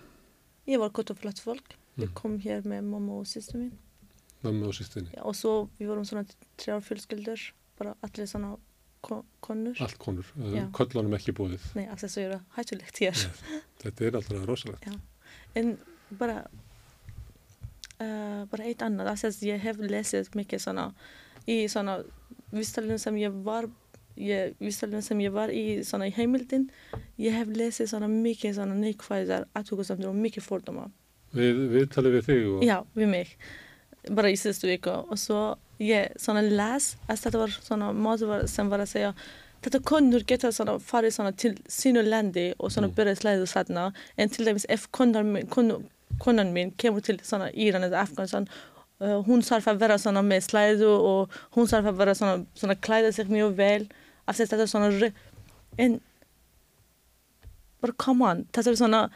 Jag 0.67 0.79
var 0.79 0.89
kvotaflott 0.89 1.39
folk. 1.39 1.75
Vi 1.95 2.03
Mm. 2.05 2.13
kom 2.13 2.39
här 2.39 2.61
med 2.63 2.83
mamma 2.83 3.13
och 3.13 3.27
syster 3.27 3.57
min. 3.57 3.71
mömmu 4.43 4.67
og 4.67 4.73
sýstinni, 4.73 5.09
Ja, 5.15 5.21
och 5.23 5.35
så 5.35 5.69
vi 5.77 5.85
var 5.85 5.95
de 5.95 6.05
sådana 6.05 6.27
tre 6.57 6.81
fjölskylder. 6.81 7.51
Bara 7.77 7.95
sådana 8.27 8.57
ko- 9.01 9.25
konur. 9.39 9.75
allt 9.81 9.97
konur, 9.97 10.25
Já. 10.35 10.71
köllunum 10.71 11.13
ekki 11.13 11.31
bóðið. 11.33 11.59
Nej, 11.75 11.87
alltså 11.89 12.07
så 12.07 12.21
göra 12.21 12.41
hættulegt 12.55 12.97
hér. 12.99 13.13
Þetta 13.83 14.01
er 14.05 14.15
alltaf 14.15 14.45
rosalegt. 14.47 14.87
En 15.55 15.77
bara, 16.11 16.47
uh, 18.01 18.45
bara 18.45 18.63
ett 18.63 18.81
annat. 18.81 19.07
Alltså 19.07 19.45
jag 19.45 19.59
har 19.59 19.73
läst 19.73 20.33
mycket 20.33 20.61
sådana, 20.61 20.93
i 21.45 21.69
sådana, 21.69 22.03
visställen 22.51 22.99
som 22.99 23.17
jag 23.17 23.31
var 23.31 23.69
jag, 24.15 24.53
visställen 24.57 25.01
som 25.01 25.21
jag 25.21 25.31
var 25.31 25.49
i 25.49 25.85
såna 25.85 26.07
i 26.07 26.11
Hamilton, 26.11 26.69
jag 27.15 27.33
har 27.33 27.45
läst 27.45 27.89
sådana 27.89 28.07
mycket 28.07 28.55
sådana 28.55 28.75
nekvæðar 28.75 29.45
athugasemdir 29.53 30.09
og 30.09 30.15
mycket 30.15 30.43
fördomar. 30.43 30.91
Við, 31.33 31.55
við 31.71 31.85
talið 31.93 32.11
við 32.17 32.25
þig 32.27 32.47
og 32.47 32.63
Ja, 32.63 32.81
vid 32.93 33.07
mig. 33.07 33.37
Bara 34.09 34.29
i 34.29 34.37
sista 34.37 34.67
veckan. 34.67 35.05
Och 35.09 35.19
så, 35.19 35.57
ja, 35.77 36.07
såna 36.15 36.41
läs, 36.41 36.97
alltså 37.07 37.29
det 37.29 37.37
var 37.37 37.47
såna 37.47 37.93
mat 37.93 38.49
som 38.49 38.69
bara 38.69 38.85
säga 38.85 39.13
Detta 39.63 39.79
kunder 39.79 40.23
geta 40.27 40.51
såna 40.51 40.79
fara 40.79 41.11
såna 41.11 41.31
till 41.31 41.57
sina 41.67 42.01
länder 42.01 42.53
och 42.57 42.71
såna 42.71 42.87
Mm. 42.87 42.95
börja 42.95 43.15
släda 43.15 43.45
sådana. 43.45 43.93
En 44.15 44.29
till 44.29 44.45
dæmis 44.45 44.65
F 44.69 44.87
kunden 44.91 45.47
kunden 45.47 45.83
min 46.53 46.71
kommer 46.71 47.01
till 47.01 47.19
såna 47.23 47.51
Iran 47.51 47.83
eller 47.83 47.97
Afghanistan 47.97 48.49
uh, 49.01 49.21
hon 49.25 49.43
sarf 49.43 49.67
att 49.67 49.79
vara 49.79 49.97
såna 49.97 50.21
med 50.21 50.43
släde 50.43 50.85
och 50.87 51.31
hon 51.51 51.67
sarf 51.67 51.85
att 51.85 51.95
vara 51.95 52.15
såna, 52.15 52.45
såna 52.53 52.75
kläda 52.75 53.11
sig 53.11 53.25
mycket 53.25 53.51
väl. 53.57 53.93
Alltså 54.25 54.45
det 54.45 54.61
är 54.61 54.65
såna 54.67 54.89
re- 54.91 55.13
en 55.77 55.99
bara 57.79 57.91
come 57.97 58.25
on, 58.31 58.47
det 58.51 58.67
är 58.67 58.75
såna 58.75 59.09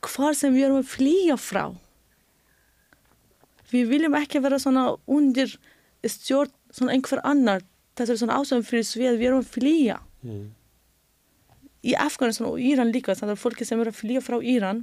kvar 0.00 0.34
som 0.34 0.54
vi 0.54 0.60
gör 0.60 0.82
flia 0.82 1.36
frá. 1.36 1.76
Vi 3.70 3.84
viljum 3.84 4.14
ekki 4.14 4.40
vera 4.42 4.58
svona 4.58 4.96
undir 5.06 5.52
stjórn 6.02 6.50
svona 6.70 6.92
einhver 6.92 7.20
annar. 7.24 7.60
Þetta 7.94 8.12
er 8.12 8.18
svona 8.18 8.38
ástæðum 8.40 8.64
fyrir 8.66 8.86
svið, 8.86 9.18
við 9.20 9.26
erum 9.28 9.42
að 9.44 9.52
flýja. 9.54 9.98
mm, 10.24 10.48
Í 11.84 11.94
Afganistan 11.96 12.46
og 12.50 12.58
Íran 12.60 12.90
líka, 12.92 13.14
þannig 13.14 13.36
að 13.38 13.42
fólki 13.44 13.64
sem 13.64 13.80
eru 13.80 13.90
að 13.92 14.00
flýja 14.00 14.20
frá 14.24 14.36
Íran, 14.42 14.82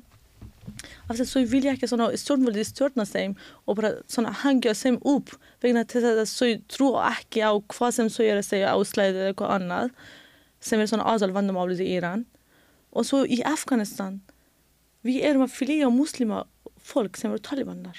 af 0.68 1.16
þess 1.16 1.24
að 1.24 1.32
svo 1.32 1.44
vilja 1.52 1.74
ekki 1.74 1.90
svona 1.90 2.10
stjórnvöldi 2.20 2.66
stjórna 2.68 3.06
þeim 3.08 3.36
og 3.66 3.80
bara 3.80 3.94
svona 4.12 4.34
hangja 4.44 4.76
þeim 4.78 5.00
upp 5.08 5.34
vegna 5.64 5.84
til 5.88 6.04
þess 6.06 6.24
að 6.24 6.32
svo 6.32 6.50
trú 6.74 6.90
ekki 7.02 7.44
á 7.44 7.52
hvað 7.74 7.96
sem 7.98 8.12
svo 8.14 8.26
er 8.26 8.42
að 8.42 8.50
segja 8.50 8.74
á 8.74 8.78
slæði 8.88 9.22
eða 9.22 9.32
eitthvað 9.34 9.56
annað 9.58 9.94
sem 10.60 10.82
er 10.82 10.90
svona 10.90 11.08
aðal 11.08 11.32
vandamálið 11.36 11.84
í 11.86 11.92
Íran. 12.00 12.26
Og 12.98 13.06
svo 13.06 13.24
í 13.24 13.40
Afganistan, 13.46 14.22
við 15.06 15.24
erum 15.30 15.46
að 15.46 15.54
flýja 15.54 15.90
muslima 15.94 16.46
fólk 16.82 17.18
sem 17.20 17.32
eru 17.32 17.44
talibanar. 17.44 17.98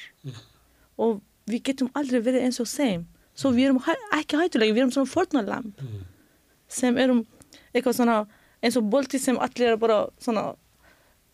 og 0.99 1.21
við 1.49 1.63
getum 1.71 1.91
aldrei 1.95 2.21
verið 2.21 2.49
eins 2.49 2.61
og 2.61 2.69
þeim 2.69 3.07
svo 3.39 3.53
við 3.55 3.71
erum 3.71 3.83
ekki 4.17 4.39
hættulega, 4.41 4.75
við 4.75 4.83
erum 4.83 4.95
svona 4.95 5.13
fornalamb 5.13 5.85
sem 6.69 6.99
erum 6.99 7.23
eitthvað 7.73 7.97
svona 8.01 8.17
eins 8.65 8.77
og 8.77 8.89
bolti 8.91 9.21
sem 9.23 9.39
allir 9.39 9.75
er 9.75 9.81
bara 9.81 10.01
svona 10.21 10.51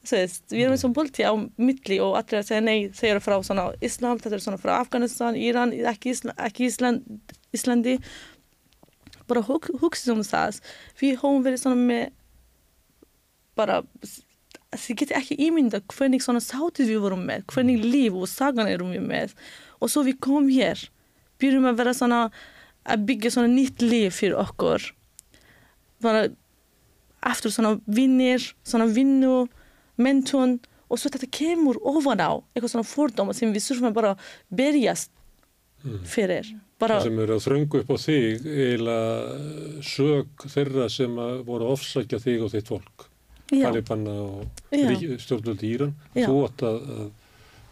Sest, 0.08 0.44
við 0.52 0.66
erum 0.66 0.76
eins 0.76 0.84
og 0.86 0.94
bolti 0.96 1.24
á 1.24 1.32
milli 1.34 1.98
og 2.04 2.18
allir 2.18 2.40
að 2.40 2.50
segja 2.50 2.64
nei, 2.64 2.90
segja 2.96 3.22
frá 3.24 3.38
svona 3.46 3.70
Islam, 3.84 4.20
þetta 4.20 4.38
er 4.38 4.44
svona 4.44 4.60
frá 4.60 4.74
Afganistan, 4.78 5.38
Íran, 5.38 5.72
ekki, 5.92 6.12
Ísla, 6.14 6.34
ekki 6.46 6.68
Ísland, 6.68 7.34
Íslandi 7.56 7.98
bara 9.28 9.40
hug, 9.46 9.70
hugsa 9.80 10.12
om 10.12 10.22
það 10.26 10.60
við 11.00 11.18
höfum 11.22 11.44
verið 11.46 11.62
svona 11.62 11.80
með 11.80 12.12
bara 13.58 13.80
þið 14.74 14.98
getur 15.00 15.18
ekki 15.20 15.38
ímynda 15.46 15.80
hvernig 15.94 16.24
svona 16.24 16.42
sátir 16.42 16.88
við 16.88 17.02
vorum 17.04 17.24
með 17.28 17.46
hvernig 17.52 17.84
líf 17.84 18.18
og 18.18 18.28
sagan 18.30 18.70
erum 18.70 18.92
við 18.94 19.06
með 19.06 19.34
og 19.80 19.92
svo 19.92 20.04
við 20.06 20.18
komum 20.24 20.50
hér 20.52 20.80
byrjum 21.42 21.68
að 21.70 21.80
vera 21.80 21.94
svona 21.96 22.20
að 22.84 23.06
byggja 23.08 23.34
svona 23.36 23.52
nýtt 23.52 23.84
líf 23.84 24.18
fyrir 24.20 24.40
okkur 24.42 24.90
bara 26.04 26.26
aftur 27.24 27.54
svona 27.54 27.78
vinnir 27.86 28.50
svona 28.66 28.88
vinnu, 28.90 29.46
mentun 29.96 30.58
og 30.90 30.98
svo 31.00 31.10
þetta 31.10 31.30
kemur 31.32 31.78
ofan 31.82 32.20
á 32.22 32.32
eitthvað 32.54 32.70
svona 32.74 32.86
fordóma 32.88 33.34
sem 33.34 33.52
við 33.54 33.64
þurfum 33.68 33.90
að 33.90 33.96
bara 33.98 34.14
berjast 34.50 35.10
fyrir 36.08 36.46
bara, 36.80 36.98
Það 36.98 37.06
sem 37.08 37.18
eru 37.24 37.34
að 37.36 37.42
þröngu 37.44 37.80
upp 37.82 37.90
á 37.92 37.96
þig 38.00 38.46
eiginlega 38.46 39.82
sög 39.84 40.46
þeirra 40.54 40.86
sem 40.92 41.18
að 41.20 41.42
voru 41.48 41.66
að 41.66 41.74
ofsækja 41.76 42.20
þig 42.24 42.44
og 42.46 42.52
þitt 42.54 42.70
fólk. 42.72 43.04
Talibanna 43.52 44.14
og 44.24 44.62
Já. 44.72 44.86
ríki- 44.88 45.18
stjórnvöld 45.20 45.60
í 45.62 45.72
Íran. 45.74 45.92
Þú 46.16 46.38
átt 46.48 46.64
að, 46.64 46.78
að 46.94 47.10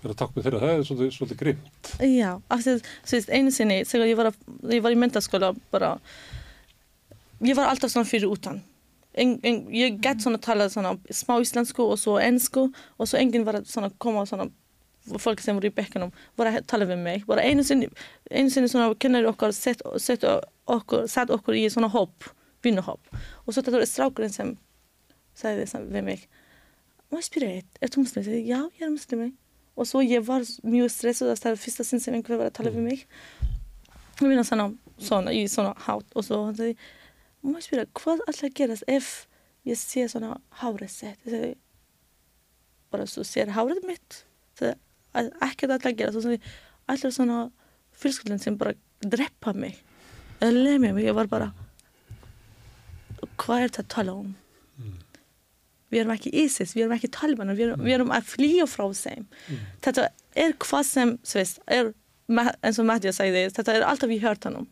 vera 0.02 0.12
að 0.12 0.18
takk 0.20 0.34
með 0.36 0.44
þeirra. 0.46 0.60
Það 0.62 0.74
er 0.74 0.84
svolítið, 0.88 1.14
svolítið 1.16 1.40
grimt. 1.42 1.92
já, 2.12 2.30
aftur 2.52 2.82
þú 2.84 3.16
veist 3.16 3.32
einu 3.32 3.50
sinni 3.56 3.78
þegar 3.88 4.10
ég 4.12 4.16
var, 4.20 4.30
að, 4.32 4.36
ég 4.76 4.82
var 4.84 4.92
í 4.92 5.00
mentaskóla 5.00 5.52
bara 5.72 5.94
ég 7.42 7.56
var 7.58 7.72
alltaf 7.72 7.90
svona 7.90 8.06
fyrir 8.08 8.30
utan 8.30 8.60
en, 9.14 9.36
en, 9.44 9.60
ég 9.74 10.00
gætt 10.02 10.24
svona 10.24 10.40
að 10.40 10.46
tala 10.48 10.68
svona 10.72 10.96
smá 11.12 11.36
íslensku 11.42 11.84
og 11.84 12.00
svo 12.00 12.18
ennsku 12.22 12.66
og 12.70 13.08
svo 13.08 13.20
enginn 13.20 13.46
var 13.48 13.60
að 13.60 13.70
svona 13.72 13.92
koma 14.02 14.26
svona 14.28 14.48
fólk 15.18 15.42
sem 15.42 15.56
voru 15.58 15.68
í 15.68 15.74
bekkanum 15.74 16.12
var 16.38 16.52
að 16.52 16.60
tala 16.70 16.86
við 16.86 17.02
mig. 17.02 17.24
Bara 17.26 17.42
einu 17.42 17.64
sinni, 17.66 17.88
einu 18.30 18.52
sinni 18.54 18.70
svona 18.70 18.92
kennari 19.02 19.26
okkar 19.30 19.54
sett, 19.56 19.82
sett 19.98 20.24
okkur, 20.70 21.08
sett 21.10 21.32
okkur 21.34 21.58
í 21.58 21.66
svona 21.72 21.90
hóp, 21.90 22.28
vinnuhóp. 22.62 23.10
Og 23.44 23.50
svo 23.50 23.60
þetta 23.60 23.80
var 23.80 23.90
strákurinn 23.90 24.34
sem 24.34 24.54
sagði 25.34 25.66
þess 25.66 25.90
við 25.90 26.06
mig 26.06 26.28
ég 27.18 27.26
spyrja 27.26 27.56
eitt, 27.58 27.78
er 27.80 27.92
þú 27.92 28.04
muslim? 28.04 28.22
Ég 28.22 28.28
sagði, 28.28 28.42
já, 28.48 28.58
ég 28.78 28.86
er 28.86 28.92
muslimi 28.92 29.30
og 29.72 29.88
svo 29.88 30.02
ég 30.04 30.24
var 30.26 30.44
mjög 30.68 30.90
stressuð 30.92 31.32
að 31.32 31.42
það 31.42 31.54
er 31.54 31.60
fyrsta 31.62 31.84
sinn 31.88 32.02
sem 32.02 32.16
einhver 32.16 32.40
var 32.40 32.50
að 32.50 32.56
tala 32.58 32.72
við 32.74 32.84
mig. 32.84 33.04
Og 34.20 34.26
vinna 34.26 34.44
svona, 34.44 34.66
svona 35.00 35.32
í 35.32 35.46
svona 35.48 35.72
hátt. 35.86 36.10
Og 36.12 36.26
svo 36.26 36.42
hann 36.44 36.58
sagði 36.58 36.74
má 37.42 37.58
ég 37.58 37.66
spyrja, 37.66 37.88
hvað 37.98 38.24
að 38.28 38.42
gerast 38.58 38.88
ef 38.90 39.10
ég 39.68 39.78
sé 39.78 40.06
svona 40.10 40.36
hárið 40.62 40.90
sett 40.92 41.26
sagði 41.26 41.54
bara 42.92 43.06
svo 43.08 43.24
sér 43.24 43.54
hárið 43.56 43.86
mitt. 43.88 44.22
Það 44.58 44.74
er 45.16 45.30
ekkert 45.46 45.76
ætla 45.78 45.92
að 45.92 45.98
gera 46.00 46.14
svo 46.14 46.24
sagði, 46.24 46.40
ætla 46.92 47.12
svona 47.14 47.38
fylskildin 48.02 48.42
sem 48.42 48.58
bara 48.60 48.74
drepa 49.02 49.54
mig 49.56 49.78
eða 50.42 50.58
lemja 50.58 50.92
mig, 50.94 51.06
ég 51.06 51.16
var 51.16 51.30
bara 51.30 51.52
hvað 53.38 53.58
er 53.58 53.70
þetta 53.70 53.82
að 53.82 53.90
tala 53.94 54.14
um? 54.18 54.32
Við 55.92 56.00
erum 56.00 56.14
ekki 56.14 56.32
ISIS, 56.42 56.72
við 56.72 56.86
erum 56.86 56.94
ekki 56.96 57.10
Taliban 57.12 57.52
við 57.52 57.66
erum, 57.66 57.82
við 57.84 57.94
erum 57.98 58.12
að 58.16 58.30
flýja 58.32 58.66
frá 58.70 58.86
þeim. 58.96 59.26
Þetta 59.84 60.06
er 60.40 60.54
hvað 60.64 60.86
sem 60.88 61.10
sveist, 61.28 61.60
er, 61.68 61.90
eins 62.32 62.80
og 62.80 62.88
Matja 62.88 63.12
sagði 63.12 63.44
þetta 63.52 63.74
er 63.76 63.84
alltaf 63.86 64.10
við 64.10 64.24
hört 64.24 64.48
hann 64.48 64.62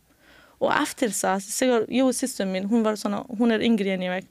og 0.61 0.73
eftir 0.77 1.15
það, 1.17 1.47
segur 1.47 1.87
ég 1.89 2.05
og 2.05 2.17
sýstur 2.17 2.49
mín 2.49 2.69
hún 2.71 2.85
var 2.85 2.99
svona, 3.01 3.23
hún 3.39 3.55
er 3.55 3.65
yngri 3.65 3.95
en 3.95 4.05
ég 4.05 4.29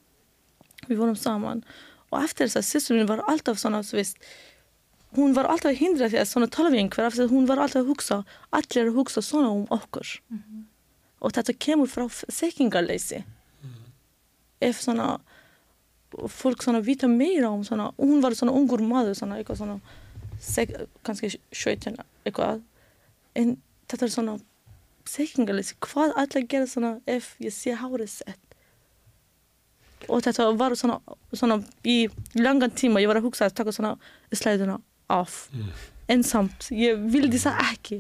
við 0.87 0.99
vorum 1.01 1.17
saman 1.17 1.63
og 2.11 2.21
eftir 2.23 2.51
það, 2.51 2.67
sýstur 2.67 2.99
mín 2.99 3.09
var 3.09 3.23
alltaf 3.29 3.59
svona 3.61 3.81
sveist, 3.85 4.17
hún 5.17 5.33
var 5.37 5.49
alltaf 5.49 5.73
að 5.73 5.81
hindra 5.81 6.09
því 6.09 6.21
að 6.21 6.29
svona 6.29 6.49
tala 6.53 6.69
við 6.73 6.83
einhver 6.83 7.07
af 7.07 7.15
því 7.15 7.25
að 7.25 7.33
hún 7.33 7.49
var 7.49 7.63
alltaf 7.63 7.81
að 7.81 7.89
hugsa 7.89 8.19
allir 8.51 8.83
er 8.83 8.91
að 8.91 8.99
hugsa 8.99 9.25
svona 9.25 9.49
um 9.55 9.65
okkur 9.73 10.13
og 11.19 11.33
þetta 11.35 11.57
kemur 11.65 11.89
frá 11.89 12.05
þekkingarleysi 12.09 13.23
ef 14.61 14.81
svona 14.83 15.19
fólk 16.27 16.63
svona 16.63 16.81
vita 16.81 17.07
meira 17.07 17.49
om 17.49 17.63
svona, 17.63 17.91
hún 17.97 18.21
var 18.21 18.33
svona 18.37 18.53
ungur 18.53 18.81
maður 18.81 19.17
svona 19.17 19.37
eitthvað 19.37 19.57
svona 19.57 19.79
sek, 20.39 20.71
kannski 21.03 21.33
17 21.51 21.97
eitthvað 22.25 22.61
en 23.35 23.57
þetta 23.89 24.05
er 24.05 24.13
svona 24.13 24.37
þekkingarleysi, 25.07 25.77
hvað 25.85 26.15
að 26.19 26.37
gera 26.51 26.67
svona 26.67 26.93
ef 27.09 27.35
ég 27.43 27.53
sé 27.55 27.75
hárið 27.77 28.11
sett? 28.17 28.45
Og 30.07 30.23
þetta 30.23 30.47
var 30.57 30.75
svona, 30.79 30.99
svona 31.35 31.59
í 31.83 32.07
langan 32.39 32.71
tíma 32.71 33.01
ég 33.03 33.11
var 33.11 33.19
að 33.19 33.27
hugsa 33.27 33.49
að 33.49 33.57
taka 33.59 33.75
svona 33.75 33.95
slæðuna 34.31 34.79
af. 35.11 35.49
En 36.09 36.23
samt, 36.25 36.69
ég 36.73 36.97
vildi 37.11 37.41
það 37.41 37.63
ekki. 37.67 37.99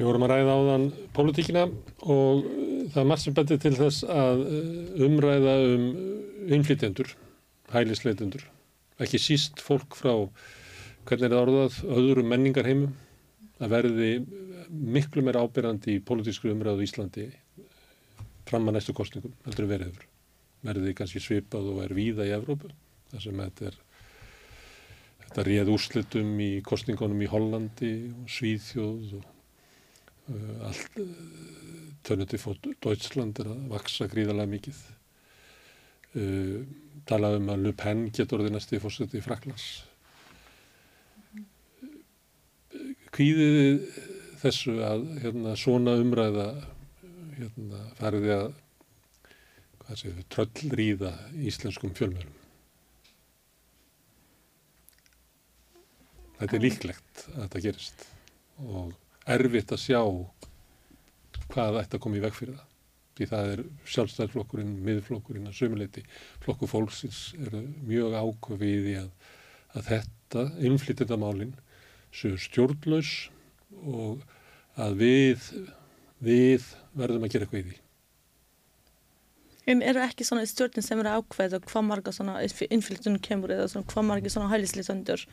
Við 0.00 0.08
vorum 0.08 0.24
að 0.24 0.32
ræða 0.32 0.54
áðan 0.56 0.86
pólitíkina 1.12 1.66
og 2.08 2.46
það 2.90 3.02
er 3.02 3.08
margt 3.10 3.24
sem 3.26 3.36
betið 3.36 3.60
til 3.66 3.74
þess 3.76 4.06
að 4.08 4.46
uh, 4.46 5.02
umræða 5.06 5.56
um 5.74 5.84
innflytjendur, 6.50 7.10
hælisleitendur, 7.74 8.46
ekki 9.02 9.20
síst 9.20 9.60
fólk 9.60 9.98
frá, 9.98 10.14
hvernig 11.04 11.28
er 11.28 11.34
það 11.34 11.42
orðað, 11.42 11.76
öðrum 12.00 12.32
menningarheimum, 12.32 12.94
að 13.60 13.74
verði 13.74 14.10
miklu 14.70 15.24
meira 15.24 15.42
ábyrjandi 15.44 15.98
í 15.98 16.04
pólitískri 16.04 16.52
umræðu 16.54 16.84
í 16.84 16.88
Íslandi 16.88 17.26
fram 18.48 18.68
að 18.68 18.78
næstu 18.78 18.94
kostningum, 18.96 19.34
heldur 19.44 19.66
en 19.66 19.72
verið 19.74 19.90
hefur. 19.90 20.06
Verði 20.66 20.94
kannski 20.96 21.22
svipað 21.22 21.68
og 21.72 21.82
er 21.84 21.94
víða 21.96 22.26
í 22.28 22.34
Evrópu, 22.34 22.70
þar 23.12 23.24
sem 23.24 23.42
þetta 23.44 23.70
er 23.70 23.78
þetta 25.30 25.44
réð 25.46 25.68
úrslitum 25.70 26.30
í 26.42 26.50
kostningunum 26.66 27.20
í 27.22 27.28
Hollandi 27.30 27.90
og 28.10 28.32
Svíþjóð 28.34 29.12
og 29.20 29.28
uh, 30.34 30.64
allt 30.66 30.98
uh, 30.98 31.12
törnandi 32.06 32.40
fótt 32.40 32.66
Deutschland 32.82 33.38
er 33.38 33.52
að 33.52 33.60
vaksa 33.70 34.08
gríðarlega 34.10 34.50
mikið 34.56 34.80
uh, 36.18 36.56
tala 37.06 37.36
um 37.38 37.46
að 37.54 37.68
Le 37.68 37.74
Pen 37.78 38.08
getur 38.10 38.40
orðið 38.40 38.56
næstu 38.56 38.82
fórseti 38.82 39.20
í 39.20 39.24
Fraklands 39.24 39.68
Kvíðið 43.16 44.02
þessu 44.40 44.76
að 44.86 45.06
hérna, 45.24 45.54
svona 45.58 45.96
umræða 46.00 46.50
hérna, 47.36 47.86
fariði 47.98 48.36
að 48.36 48.50
hvað 49.80 50.02
séu, 50.02 50.28
tröllríða 50.30 51.14
íslenskum 51.50 51.96
fjölmjölum 51.96 52.40
Þetta 56.40 56.56
er 56.56 56.62
líklegt 56.64 57.22
að 57.34 57.40
þetta 57.42 57.60
gerist 57.66 58.04
og 58.64 58.92
erfitt 59.28 59.72
að 59.74 59.82
sjá 59.82 60.00
hvað 61.50 61.80
ætti 61.82 61.98
að 61.98 62.02
koma 62.06 62.16
í 62.16 62.22
veg 62.24 62.36
fyrir 62.36 62.54
það. 62.56 62.68
Því 63.18 63.26
það 63.28 63.50
er 63.52 63.62
sjálfstæðarflokkurinn, 63.92 64.70
miðflokkurinn 64.86 65.50
að 65.50 65.58
sömuleiti 65.58 66.04
flokku 66.40 66.68
fólksins 66.70 67.18
eru 67.36 67.60
mjög 67.84 68.16
ákveðið 68.16 68.88
í 68.88 68.94
að, 69.02 69.10
að 69.76 69.90
þetta 69.90 70.46
innflytjandamálinn 70.70 71.52
séu 72.14 72.38
stjórnlaus 72.40 73.30
og 73.80 74.24
að 74.80 74.98
við, 75.00 75.46
við 76.22 76.66
verðum 76.96 77.26
að 77.26 77.32
gera 77.34 77.46
eitthvað 77.46 77.62
í 77.62 77.68
því. 77.70 77.78
En 79.70 79.84
eru 79.86 80.02
ekki 80.02 80.26
svona 80.26 80.46
stjórnir 80.48 80.82
sem 80.82 80.98
eru 81.02 81.12
ákveða 81.20 81.60
hvað 81.68 81.86
marga 81.86 82.12
svona 82.14 82.40
innflyttunum 82.42 83.20
kemur 83.22 83.52
eða 83.54 83.68
svona 83.70 83.86
hvað 83.92 84.06
marga 84.08 84.32
svona 84.32 84.50
hælislisandur 84.50 85.26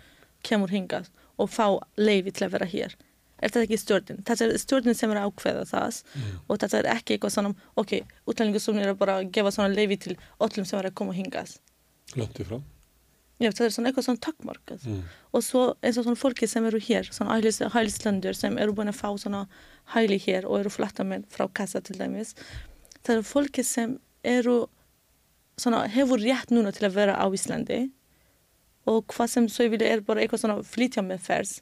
kemur 0.45 0.73
hingað 0.73 1.09
og 1.41 1.49
fá 1.49 1.79
leifi 1.97 2.35
til 2.35 2.47
að 2.47 2.57
vera 2.57 2.69
hér? 2.69 2.97
Er 3.37 3.51
þetta 3.53 3.65
ekki 3.67 3.77
stjórnin? 3.81 4.21
Þetta 4.25 4.45
er 4.45 4.61
stjórnin 4.61 4.97
sem 4.97 5.11
eru 5.13 5.27
ákveða 5.29 5.65
það 5.69 5.99
og 6.47 6.61
þetta 6.61 6.79
er 6.79 6.89
ekki 6.95 7.15
eitthvað 7.15 7.35
svona, 7.35 7.53
ok, 7.77 7.99
útlendingasumni 8.29 8.85
er 8.85 8.97
bara 8.97 9.19
að 9.21 9.29
gefa 9.33 9.53
svona 9.53 9.73
leifi 9.73 9.99
til 10.07 10.15
öllum 10.41 10.65
sem 10.65 10.79
eru 10.79 10.91
að 10.91 10.97
koma 10.97 11.13
hingað. 11.17 11.57
Löntu 12.17 12.47
frá. 12.47 12.59
Já, 13.37 13.51
þetta 13.51 13.65
er 13.67 13.73
svona 13.75 13.89
eitthvað 13.91 14.05
svona 14.07 14.23
takkmarkað. 14.25 14.85
Mm. 14.89 15.01
Og 15.37 15.43
svo 15.45 15.63
eins 15.85 15.99
og 15.99 16.07
svona 16.07 16.17
fólki 16.17 16.47
sem 16.49 16.65
eru 16.65 16.79
hér, 16.81 17.09
svona 17.13 17.35
hælis, 17.35 17.59
hælislandur 17.73 18.37
sem 18.37 18.57
eru 18.57 18.73
búin 18.73 18.89
að 18.89 18.97
fá 18.97 19.11
svona 19.13 19.43
hæli 19.93 20.17
hér 20.23 20.47
og 20.49 20.63
eru 20.63 20.71
flatta 20.73 21.05
með 21.05 21.27
frá 21.35 21.45
kassa 21.59 21.83
til 21.85 21.99
dæmis. 21.99 22.33
Það 23.03 23.13
eru 23.19 23.27
fólki 23.29 23.65
sem 23.67 23.99
eru 24.25 24.63
svona 25.61 25.85
hefur 25.93 26.21
rétt 26.21 26.49
núna 26.53 26.73
til 26.73 26.87
að 26.89 26.97
vera 26.97 27.19
á 27.21 27.25
Íslandi 27.29 27.87
og 28.89 29.05
hvað 29.13 29.29
sem 29.29 29.47
svo 29.51 29.67
vilja 29.69 29.93
er 29.93 30.03
bara 30.05 30.23
eitthvað 30.23 30.43
svona 30.45 30.65
flytja 30.65 31.03
með 31.05 31.23
fers. 31.27 31.53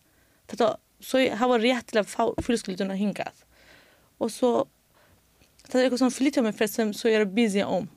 Þetta 0.52 0.76
svo 1.04 1.22
hafa 1.42 1.60
rétt 1.60 1.92
til 1.92 2.00
að 2.02 2.12
fá 2.12 2.24
fjölskylduna 2.46 2.96
hingað. 3.00 3.44
Og 4.24 4.32
svo 4.32 4.52
þetta 5.66 5.80
er 5.80 5.88
eitthvað 5.88 6.04
svona 6.06 6.18
flytja 6.18 6.44
með 6.46 6.60
fers 6.60 6.80
sem 6.80 6.94
svo 6.96 7.12
er 7.12 7.26
að 7.26 7.34
busy 7.36 7.66
om. 7.66 7.90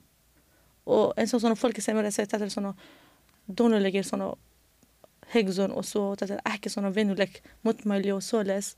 Og 0.89 1.13
eins 1.21 1.35
og 1.37 1.45
svona 1.45 1.59
fólki 1.59 1.85
sem 1.85 1.99
er 1.99 2.09
að 2.09 2.17
segja 2.17 2.33
þetta 2.35 2.49
er 2.49 2.55
svona 2.57 2.75
dónulegir 3.49 4.05
svona 4.05 4.35
hegzun 5.33 5.73
og 5.73 5.85
svo 5.85 6.15
þetta 6.17 6.39
er 6.39 6.55
ekki 6.55 6.71
svona 6.73 6.91
vinnuleg 6.95 7.41
motmæli 7.65 8.13
og 8.15 8.23
svoleiðis. 8.25 8.75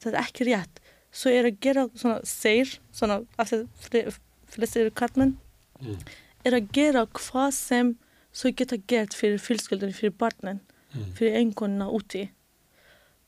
Þetta 0.00 0.14
er 0.16 0.22
ekki 0.22 0.46
rétt. 0.48 0.80
Svo 1.12 1.30
er 1.32 1.44
að 1.50 1.60
gera 1.60 1.88
svona 1.94 2.20
segir, 2.24 2.78
svona 2.92 3.22
af 3.38 3.50
því 3.50 4.12
flestir 4.48 4.90
kartmenn, 4.90 5.36
Mm. 5.80 5.98
er 6.44 6.52
að 6.52 6.72
gera 6.72 7.06
hvað 7.06 7.52
sem 7.52 7.98
svo 8.32 8.50
geta 8.50 8.76
gert 8.76 9.14
fyrir 9.14 9.38
fjölskyldunni, 9.38 9.94
fyrir 9.94 10.10
barnen, 10.18 10.60
Mm. 10.94 11.12
fyrir 11.14 11.36
einhverjuna 11.36 11.86
úti. 11.92 12.30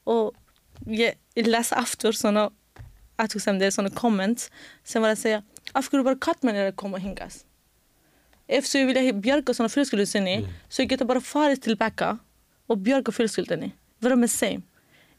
Og 0.07 0.35
ég, 0.87 1.15
ég 1.37 1.47
les 1.47 1.73
aftur 1.73 2.13
svona 2.13 2.51
att 3.19 3.35
exempel 3.35 3.59
det 3.61 3.67
är 3.67 3.71
sådana 3.71 3.91
comments 3.95 4.51
som 4.85 5.03
bara 5.03 5.17
säger 5.17 5.43
varför 5.75 5.99
du 5.99 6.05
bara 6.05 6.17
kattmän 6.17 6.57
är 6.57 6.73
komma 6.73 6.99
hingas? 8.51 8.65
Efter 8.65 8.79
jag 8.79 8.87
vill 8.87 9.15
björka 9.15 9.55
sådana 9.55 9.69
fyllskulder 9.69 10.21
ni 10.21 10.47
så 10.69 10.83
jag 10.83 11.07
bara 11.07 11.21
fara 11.21 11.57
tillbaka 11.57 12.19
och 12.67 12.79
björka 12.79 13.13
fyllskulder 13.13 13.57
ni. 13.57 13.73
Vara 13.99 14.17
med 14.17 14.31
same. 14.31 14.63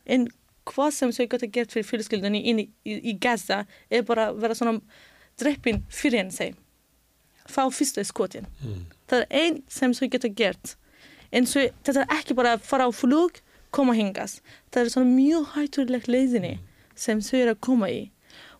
En 0.05 0.29
vad 0.75 0.93
som 0.93 1.13
så 1.13 1.21
jag 1.21 1.29
kan 1.29 1.51
get 1.51 1.73
för 1.73 1.83
fyllskulder 1.83 2.29
ni 2.29 2.41
in 2.41 2.59
i, 2.59 2.69
i, 2.83 3.09
i 3.09 3.13
Gaza 3.13 3.65
är 3.89 4.01
bara 4.01 4.33
vara 4.33 4.55
sådana 4.55 4.81
dreppin 5.39 5.85
för 5.89 6.15
en 6.15 6.31
sig. 6.31 6.55
Fá 7.45 7.71
fyrsta 7.71 8.03
skotin. 8.03 8.45
Það 9.09 9.23
er 9.23 9.25
einn 9.31 9.61
sem 9.67 9.93
svo 9.93 10.07
getur 10.07 10.29
gert. 10.29 10.75
En 11.31 11.47
svo, 11.47 11.63
þetta 11.83 12.03
er 12.03 12.13
ekki 12.13 12.35
bara 12.37 12.53
að 12.55 12.65
fara 12.67 12.85
á 12.87 12.91
flug, 12.93 13.41
koma 13.71 13.95
hingast. 13.97 14.41
Það 14.71 14.81
er 14.81 14.91
svona 14.93 15.09
mjög 15.09 15.47
hættulegt 15.55 16.07
leiðinni 16.07 16.59
sem 16.95 17.21
svo 17.21 17.41
er 17.41 17.51
að 17.51 17.59
koma 17.65 17.89
í. 17.89 18.11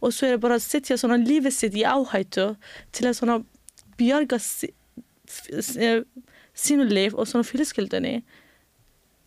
Og 0.01 0.11
svo 0.11 0.27
er 0.27 0.35
það 0.35 0.43
bara 0.47 0.57
að 0.57 0.65
setja 0.65 0.97
svona 0.97 1.19
lífið 1.21 1.55
sitt 1.55 1.77
í 1.77 1.85
áhættu 1.85 2.47
til 2.91 3.07
að 3.07 3.17
svona 3.19 3.37
bjarga 3.97 4.39
si- 4.39 4.73
f- 5.27 5.49
s- 5.59 5.77
eh, 5.77 6.03
sínu 6.55 6.87
líf 6.89 7.13
og 7.13 7.27
svona 7.27 7.43
fjölskyldunni 7.47 8.23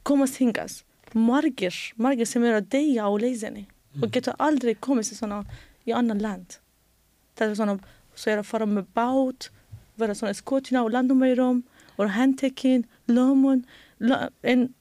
komast 0.05 0.36
hingast. 0.41 0.84
Margir, 1.15 1.73
margir 1.97 2.26
sem 2.26 2.43
er 2.44 2.60
að 2.60 2.68
deyja 2.75 3.07
á 3.07 3.10
leiðinni 3.15 3.67
og 4.02 4.10
getur 4.10 4.34
aldrei 4.39 4.75
komið 4.75 5.07
sér 5.12 5.20
svona 5.23 5.44
í 5.86 5.93
annan 5.94 6.18
land. 6.18 6.59
Það 7.36 7.51
er 7.51 7.55
svona, 7.55 7.78
svo 8.15 8.33
er 8.33 8.39
að 8.43 8.44
fara 8.51 8.67
með 8.67 8.86
bát, 8.94 9.49
vera 9.97 10.15
svona 10.15 10.34
skotin 10.34 10.78
á 10.78 10.83
landumærum 10.91 11.62
og 11.99 12.10
handtekinn, 12.10 12.84
lömun, 13.09 13.65
lö- 14.01 14.31
en 14.43 14.75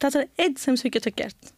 það 0.00 0.16
er 0.22 0.28
einn 0.44 0.56
sem 0.60 0.76
við 0.80 0.96
getum 0.96 1.14
gert. 1.16 1.52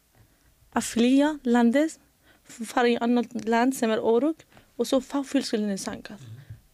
Að 0.77 0.87
flýja 0.93 1.31
landið, 1.47 1.97
fara 2.45 2.89
í 2.93 2.99
annan 3.03 3.27
land 3.47 3.75
sem 3.77 3.91
er 3.95 4.03
órug 4.03 4.43
og 4.79 4.87
svo 4.87 5.01
fá 5.03 5.21
fjölskyldinni 5.27 5.79
sangað. 5.81 6.23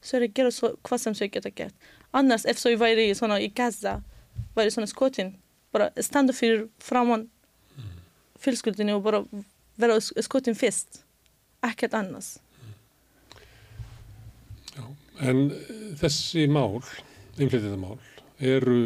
Så 0.05 0.21
det 0.21 0.35
gera 0.37 0.53
så, 0.53 0.75
hvað 0.85 1.01
sem 1.01 1.17
við 1.17 1.33
getum 1.39 1.55
gert. 1.57 1.91
Annars, 2.13 2.45
ef 2.45 2.61
svo 2.61 2.75
ég 2.75 2.81
væri 2.83 3.09
í 3.09 3.17
svona 3.17 3.41
í 3.41 3.49
Gaza, 3.57 3.99
væri 4.55 4.75
svona 4.75 4.91
skotin, 4.91 5.33
bara 5.73 5.89
standa 6.05 6.37
fyrir 6.37 6.69
framann 6.83 7.31
fjölskyldinni 8.45 8.95
og 8.95 9.05
bara 9.07 9.23
vera 9.81 9.97
skotin 10.01 10.57
fyrst. 10.59 11.03
Ekkert 11.65 11.97
annars. 11.97 12.37
En 15.23 15.47
eh, 15.55 15.95
þessi 16.01 16.49
mál, 16.51 16.81
innflytjþetta 17.39 17.79
mál, 17.79 17.99
eru 18.43 18.79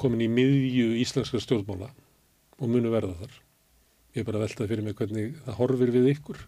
komin 0.00 0.22
í 0.22 0.30
miðju 0.30 0.92
íslenska 1.02 1.40
stjórnmála 1.42 1.90
og 2.62 2.70
munu 2.70 2.92
verða 2.92 3.16
þar. 3.18 3.38
Ég 4.14 4.22
er 4.22 4.28
bara 4.28 4.38
að 4.38 4.46
veltaði 4.46 4.70
fyrir 4.70 4.86
mig 4.86 4.96
hvernig 4.96 5.38
það 5.42 5.58
horfir 5.58 5.92
við 5.92 6.10
ykkur 6.14 6.42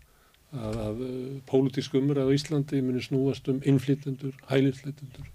að, 0.54 0.76
að 0.86 1.00
uh, 1.04 1.14
pólitísk 1.50 1.96
umræð 1.98 2.30
á 2.30 2.36
Íslandi 2.36 2.82
muni 2.84 3.02
snúast 3.04 3.48
um 3.52 3.60
innflytjendur, 3.66 4.36
hælinsflytjendur, 4.50 5.30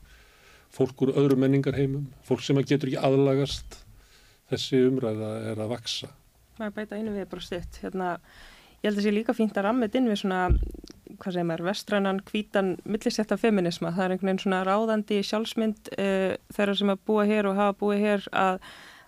fólk 0.76 1.04
úr 1.06 1.14
öðru 1.18 1.40
menningarheimum, 1.42 2.08
fólk 2.28 2.46
sem 2.46 2.60
að 2.60 2.72
getur 2.74 2.92
ekki 2.92 3.04
aðlagast, 3.10 3.82
þessi 4.52 4.86
umræða 4.90 5.34
er 5.52 5.60
að 5.60 5.76
vaksa. 5.76 6.14
maður 6.60 6.76
bæta 6.76 7.00
einu 7.00 7.16
við 7.16 7.30
bara 7.32 7.46
stutt? 7.46 7.82
Hérna, 7.84 8.14
ég 8.82 8.90
held 8.90 9.00
að 9.00 9.06
sé 9.06 9.14
líka 9.14 9.36
fínt 9.38 9.58
að 9.58 9.70
rammið 9.70 10.00
inn 10.00 10.10
við 10.12 10.22
svona 10.24 10.42
hvað 11.18 11.36
segir 11.36 11.48
maður, 11.48 11.66
vestrænan, 11.70 12.22
hvítan 12.28 12.76
millisetta 12.86 13.38
feminisma, 13.40 13.92
það 13.96 14.06
er 14.06 14.14
einhvern 14.14 14.30
veginn 14.30 14.44
svona 14.44 14.62
ráðandi 14.68 15.20
sjálfsmynd 15.26 15.92
uh, 15.96 16.36
þeirra 16.54 16.78
sem 16.78 16.94
að 16.94 17.04
búa 17.10 17.26
hér 17.30 17.50
og 17.50 17.60
hafa 17.60 17.78
búið 17.80 18.06
hér 18.06 18.30
að, 18.30 18.62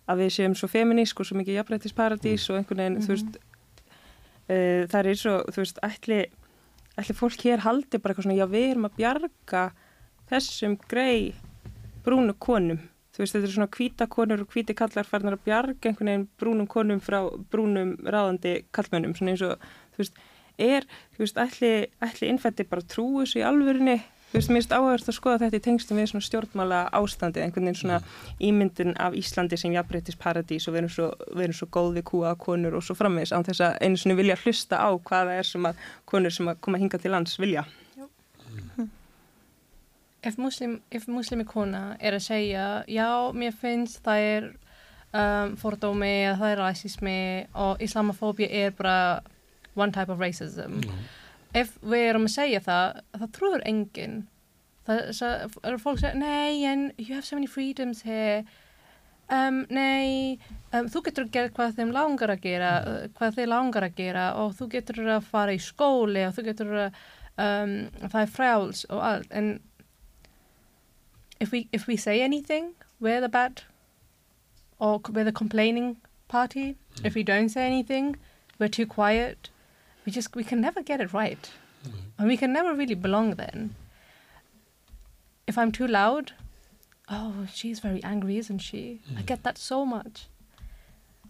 að 0.10 0.24
við 0.24 0.34
séum 0.38 0.58
svo 0.58 0.70
feminísk 0.72 1.22
og 1.22 1.30
svo 1.30 1.40
mikið 1.40 1.60
jafnrættisparadís 1.60 2.48
og 2.50 2.60
einhvern 2.60 2.84
veginn, 2.84 3.00
þú 3.06 3.14
veist 3.14 3.40
uh, 4.52 4.84
það 4.92 5.00
er 5.02 5.12
og, 5.32 5.40
þú 5.56 5.64
veist, 5.64 5.82
ætli 5.88 6.22
ætli 7.00 7.16
fólk 7.16 7.46
hér 7.48 7.64
haldi 7.66 8.00
bara 8.00 8.14
eitthvað 8.14 8.28
svona 8.28 8.38
já, 8.38 8.48
við 8.52 8.70
erum 8.74 8.88
að 8.88 8.98
bjarga 9.00 9.66
þessum 10.32 10.78
grei 10.92 11.32
brúnu 12.06 12.36
konum. 12.40 12.82
Þú 13.12 13.24
veist, 13.24 13.36
þetta 13.36 13.48
er 13.48 13.56
svona 13.56 13.72
hvíta 13.76 14.08
konur 14.12 14.44
og 14.44 14.54
hvíti 14.54 14.76
kallar 14.78 15.08
farnar 15.08 15.36
að 15.36 15.46
bjarga 15.48 15.90
einhvern 15.90 16.12
veginn 16.12 16.28
brúnum 16.40 16.70
konum 16.72 17.02
frá 17.04 17.20
brúnum 17.52 17.98
ráðandi 18.06 18.62
kallmönnum, 18.76 19.16
svona 19.18 19.34
eins 19.34 19.44
og, 19.46 19.66
þú 19.96 20.04
veist, 20.04 20.22
er, 20.62 20.88
þú 21.16 21.26
veist, 21.26 21.42
ætli, 21.44 21.72
ætli 22.08 22.32
innfætti 22.32 22.68
bara 22.72 22.88
trúu 22.88 23.22
þessu 23.22 23.42
í 23.42 23.46
veist, 23.48 23.98
mér 24.32 24.46
finnst 24.48 24.72
áhverst 24.72 25.10
að 25.12 25.18
skoða 25.18 25.40
þetta 25.44 25.60
í 25.60 25.64
tengstum 25.66 26.00
við 26.00 26.08
svona 26.12 26.26
stjórnmála 26.26 26.80
ástandi, 26.96 27.42
einhvern 27.44 27.68
veginn 27.68 27.80
svona 27.82 28.00
ímyndin 28.40 28.96
af 29.02 29.16
Íslandi 29.18 29.60
sem 29.60 29.74
jafnbreytis 29.76 30.20
paradís 30.20 30.68
og 30.68 30.76
við 30.76 30.82
erum 30.84 30.94
svo, 30.96 31.10
við 31.36 31.44
erum 31.48 31.58
svo 31.60 31.68
góð 31.76 32.00
við 32.00 32.08
kúa 32.12 32.32
konur 32.40 32.78
og 32.80 32.86
svo 32.86 32.96
framvegis 32.96 33.34
án 33.36 33.46
þess 33.48 33.66
að 33.68 33.78
einu 33.84 34.00
svona 34.00 34.18
vilja 34.22 34.40
hlusta 34.44 34.80
á 34.80 34.90
hvaða 34.96 35.38
er 35.42 35.52
sem 35.52 35.68
að 35.68 35.86
konur 36.06 36.36
sem 36.36 36.52
að 36.52 36.64
koma 36.64 36.82
hinga 36.82 37.02
til 37.02 37.12
lands 37.12 37.38
vilja. 37.42 37.66
Ef, 40.22 40.38
muslim, 40.38 40.80
ef 40.94 41.08
muslimi 41.10 41.46
kona 41.50 41.96
er 42.00 42.16
að 42.16 42.28
segja 42.28 42.66
já, 42.88 43.10
mér 43.34 43.56
finnst 43.58 44.04
það 44.06 44.26
er 44.32 44.52
um, 45.12 45.56
fordómi 45.60 46.12
eða 46.28 46.36
það 46.40 46.54
er 46.54 46.62
rasismi 46.62 47.22
og 47.68 47.82
islamofóbia 47.84 48.52
er 48.64 48.76
bara 48.78 49.00
one 49.76 49.92
type 49.92 50.12
of 50.14 50.22
racism 50.22 50.80
ef 51.58 51.78
við 51.82 52.08
erum 52.10 52.28
að 52.30 52.36
segja 52.36 52.64
það 52.66 53.00
það 53.20 53.32
trúður 53.38 53.64
enginn 53.70 54.18
það 54.88 55.00
er 55.68 55.80
fólk 55.82 55.98
að 55.98 56.04
segja 56.04 56.20
nei, 56.20 56.66
en 56.66 56.92
you 56.98 57.14
have 57.16 57.26
so 57.26 57.38
many 57.38 57.48
freedoms 57.48 58.04
here 58.08 58.44
um, 59.30 59.64
nei 59.70 60.38
um, 60.74 60.88
þú 60.92 61.06
getur 61.08 61.28
að 61.28 61.34
gera 61.38 61.56
hvað 61.56 61.80
þeim 61.80 61.96
langar 61.96 62.34
að 62.34 62.46
gera 62.46 62.72
hvað 63.18 63.40
þeir 63.40 63.52
langar 63.52 63.88
að 63.88 63.98
gera 64.00 64.28
og 64.42 64.56
þú 64.60 64.70
getur 64.78 65.04
að 65.08 65.28
fara 65.32 65.58
í 65.58 65.62
skóli 65.62 66.26
og 66.28 66.38
þú 66.38 66.48
getur 66.50 66.78
að 66.88 67.04
um, 67.42 67.76
það 68.08 68.24
er 68.24 68.34
frjáls 68.38 68.88
og 68.90 69.04
allt 69.12 69.36
en 69.36 69.54
if 71.42 71.52
we 71.52 71.68
if 71.72 71.88
we 71.88 71.98
say 71.98 72.22
anything, 72.22 72.76
we're 73.00 73.20
the 73.20 73.28
bad, 73.28 73.64
or 74.80 75.02
we're 75.10 75.26
the 75.26 75.32
complaining 75.32 75.98
party. 76.28 76.76
If 77.04 77.16
we 77.16 77.24
don't 77.24 77.50
say 77.50 77.66
anything, 77.66 78.16
we're 78.60 78.70
too 78.70 78.86
quiet. 78.86 79.50
We 80.06 80.12
just 80.12 80.36
we 80.36 80.44
can 80.44 80.62
never 80.62 80.82
get 80.82 81.00
it 81.00 81.14
right, 81.14 81.52
and 82.18 82.28
we 82.28 82.38
can 82.38 82.52
never 82.54 82.74
really 82.74 82.96
belong. 82.96 83.36
Then, 83.36 83.76
if 85.48 85.58
I'm 85.58 85.72
too 85.72 85.88
loud, 85.88 86.34
oh, 87.10 87.46
she's 87.54 87.80
very 87.80 88.04
angry, 88.04 88.38
isn't 88.38 88.60
she? 88.60 89.02
I 89.18 89.22
get 89.22 89.44
that 89.44 89.58
so 89.58 89.86
much. 89.86 90.28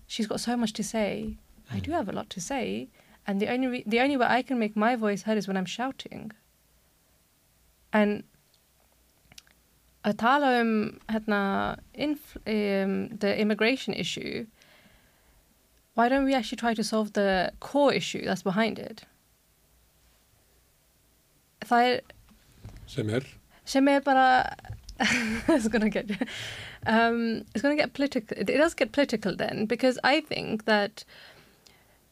She's 0.07 0.27
got 0.27 0.39
so 0.39 0.55
much 0.57 0.73
to 0.73 0.83
say. 0.83 1.37
I 1.71 1.79
do 1.79 1.91
have 1.91 2.09
a 2.09 2.11
lot 2.11 2.29
to 2.31 2.41
say, 2.41 2.89
and 3.27 3.39
the 3.41 3.47
only 3.49 3.67
re- 3.67 3.83
the 3.85 3.99
only 3.99 4.17
way 4.17 4.27
I 4.29 4.41
can 4.41 4.59
make 4.59 4.75
my 4.75 4.95
voice 4.95 5.23
heard 5.23 5.37
is 5.37 5.47
when 5.47 5.57
I'm 5.57 5.65
shouting. 5.65 6.31
And 7.93 8.23
að 10.03 10.17
tala 10.17 10.59
um 10.61 10.99
hérna, 11.09 11.77
um, 11.99 13.17
the 13.17 13.37
immigration 13.39 13.93
issue, 13.93 14.47
why 15.93 16.09
don't 16.09 16.25
we 16.25 16.33
actually 16.33 16.57
try 16.57 16.73
to 16.73 16.83
solve 16.83 17.13
the 17.13 17.51
core 17.59 17.93
issue 17.93 18.25
that's 18.25 18.43
behind 18.43 18.79
it? 18.79 19.03
Það 21.65 21.95
er, 21.95 22.01
sem 22.87 23.09
er 23.09 23.27
sem 23.65 23.87
er 23.87 23.99
bara, 23.99 24.55
it's 24.99 25.67
gonna 25.67 25.89
get, 25.89 26.09
um, 26.85 27.43
it's 27.53 27.61
gonna 27.61 27.75
get 27.75 27.93
political, 27.93 28.37
it 28.37 28.47
does 28.47 28.73
get 28.73 28.91
political 28.91 29.35
then, 29.35 29.65
because 29.65 29.99
I 30.03 30.21
think 30.21 30.65
that 30.65 31.03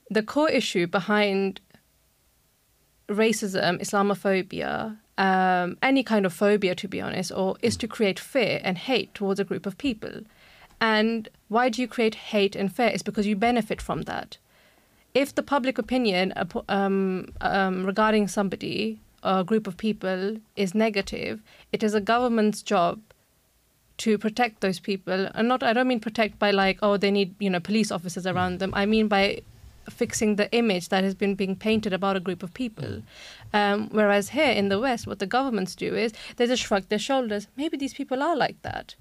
the 0.09 0.23
core 0.23 0.49
issue 0.49 0.87
behind 0.87 1.61
racism, 3.09 3.81
Islamophobia, 3.81 4.97
um, 5.17 5.77
any 5.81 6.03
kind 6.03 6.25
of 6.25 6.33
phobia, 6.33 6.75
to 6.75 6.87
be 6.87 7.01
honest, 7.01 7.31
or 7.31 7.57
is 7.61 7.75
to 7.77 7.87
create 7.87 8.19
fear 8.19 8.61
and 8.63 8.77
hate 8.77 9.13
towards 9.13 9.39
a 9.39 9.43
group 9.43 9.65
of 9.65 9.77
people. 9.77 10.21
And 10.81 11.27
why 11.49 11.69
do 11.69 11.81
you 11.81 11.87
create 11.87 12.15
hate 12.15 12.55
and 12.55 12.73
fear? 12.73 12.87
It's 12.87 13.03
because 13.03 13.27
you 13.27 13.35
benefit 13.35 13.81
from 13.81 14.03
that. 14.03 14.37
If 15.13 15.33
the 15.33 15.43
public 15.43 15.77
opinion 15.77 16.33
um, 16.69 17.33
um, 17.41 17.85
regarding 17.85 18.27
somebody 18.27 18.99
or 19.23 19.39
a 19.39 19.43
group 19.43 19.67
of 19.67 19.75
people 19.75 20.37
is 20.55 20.75
negative, 20.75 21.41
it 21.73 21.83
is 21.83 21.93
a 21.93 22.01
government's 22.01 22.61
job 22.61 23.01
to 23.97 24.17
protect 24.17 24.61
those 24.61 24.79
people. 24.79 25.29
And 25.33 25.47
not 25.47 25.61
i 25.61 25.73
don't 25.73 25.87
mean 25.87 25.99
protect 25.99 26.39
by 26.39 26.51
like 26.51 26.79
oh 26.81 26.95
they 26.95 27.11
need 27.11 27.35
you 27.39 27.49
know 27.49 27.59
police 27.59 27.91
officers 27.91 28.25
around 28.25 28.59
them. 28.59 28.71
I 28.73 28.85
mean 28.85 29.07
by 29.07 29.41
fixing 29.89 30.35
the 30.35 30.49
image 30.51 30.89
that 30.89 31.03
has 31.03 31.15
been 31.15 31.33
being 31.33 31.55
painted 31.55 31.91
about 31.91 32.15
a 32.15 32.19
group 32.19 32.43
of 32.43 32.53
people. 32.53 33.01
Um, 33.51 33.89
whereas 33.89 34.29
here 34.29 34.51
in 34.51 34.69
the 34.69 34.79
west 34.79 35.07
what 35.07 35.19
the 35.19 35.25
governments 35.25 35.75
do 35.75 35.95
is 35.95 36.13
they 36.37 36.45
just 36.45 36.63
shrug 36.63 36.87
their 36.87 36.99
shoulders. 36.99 37.47
Maybe 37.57 37.75
these 37.75 37.95
people 37.95 38.21
are 38.23 38.35
like 38.37 38.61
that 38.61 38.95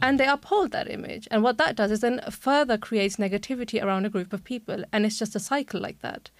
and 0.00 0.20
they 0.20 0.26
uphold 0.26 0.72
that 0.72 0.90
image. 0.90 1.26
And 1.30 1.42
what 1.42 1.58
that 1.58 1.76
does 1.76 1.90
is 1.90 2.00
then 2.00 2.20
further 2.30 2.76
creates 2.76 3.16
negativity 3.16 3.82
around 3.82 4.04
a 4.04 4.10
group 4.10 4.32
of 4.32 4.44
people. 4.44 4.84
And 4.92 5.06
it's 5.06 5.18
just 5.18 5.36
a 5.36 5.40
cycle 5.40 5.80
like 5.80 6.00
that. 6.00 6.30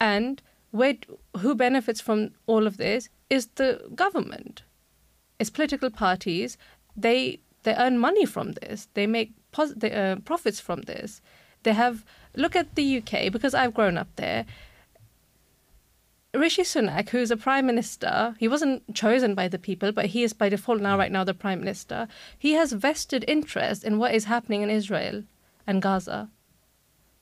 And 0.00 0.40
where, 0.70 0.94
who 1.38 1.54
benefits 1.54 2.00
from 2.00 2.30
all 2.46 2.66
of 2.66 2.78
this 2.78 3.08
is 3.28 3.48
the 3.54 3.82
government. 3.94 4.62
It's 5.38 5.50
political 5.50 5.90
parties. 5.90 6.56
They 6.96 7.40
they 7.64 7.74
earn 7.76 7.98
money 7.98 8.26
from 8.26 8.52
this. 8.52 8.88
They 8.94 9.06
make 9.06 9.32
pos- 9.52 9.74
they, 9.76 9.92
uh, 9.92 10.16
profits 10.16 10.60
from 10.60 10.82
this. 10.82 11.20
They 11.62 11.72
have 11.72 12.04
look 12.36 12.56
at 12.56 12.74
the 12.74 12.98
UK 12.98 13.30
because 13.30 13.54
I've 13.54 13.74
grown 13.74 13.96
up 13.96 14.08
there. 14.16 14.46
Rishi 16.34 16.62
Sunak, 16.62 17.10
who's 17.10 17.30
a 17.30 17.36
prime 17.36 17.66
minister, 17.66 18.34
he 18.38 18.48
wasn't 18.48 18.94
chosen 18.94 19.34
by 19.34 19.48
the 19.48 19.58
people, 19.58 19.92
but 19.92 20.06
he 20.06 20.22
is 20.22 20.32
by 20.32 20.48
default 20.48 20.80
now, 20.80 20.94
hmm. 20.94 21.00
right 21.00 21.12
now, 21.12 21.24
the 21.24 21.34
prime 21.34 21.60
minister. 21.60 22.08
He 22.38 22.52
has 22.52 22.72
vested 22.72 23.24
interest 23.28 23.84
in 23.84 23.98
what 23.98 24.14
is 24.14 24.24
happening 24.24 24.62
in 24.62 24.70
Israel 24.70 25.24
and 25.66 25.82
Gaza. 25.82 26.30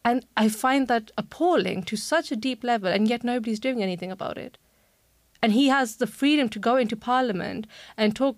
And 0.05 0.25
I 0.37 0.49
find 0.49 0.87
that 0.89 1.11
appalling 1.19 1.83
to 1.85 1.97
such 1.97 2.31
a 2.31 2.37
deep 2.37 2.63
level, 2.63 2.89
and 2.89 3.09
yet 3.09 3.25
nobody's 3.25 3.61
doing 3.61 3.83
anything 3.83 4.13
about 4.13 4.39
it. 4.39 4.59
And 5.43 5.53
he 5.53 5.69
has 5.69 5.97
the 5.97 6.07
freedom 6.07 6.49
to 6.51 6.59
go 6.59 6.77
into 6.77 6.97
parliament 6.97 7.67
and 7.97 8.15
talk 8.15 8.37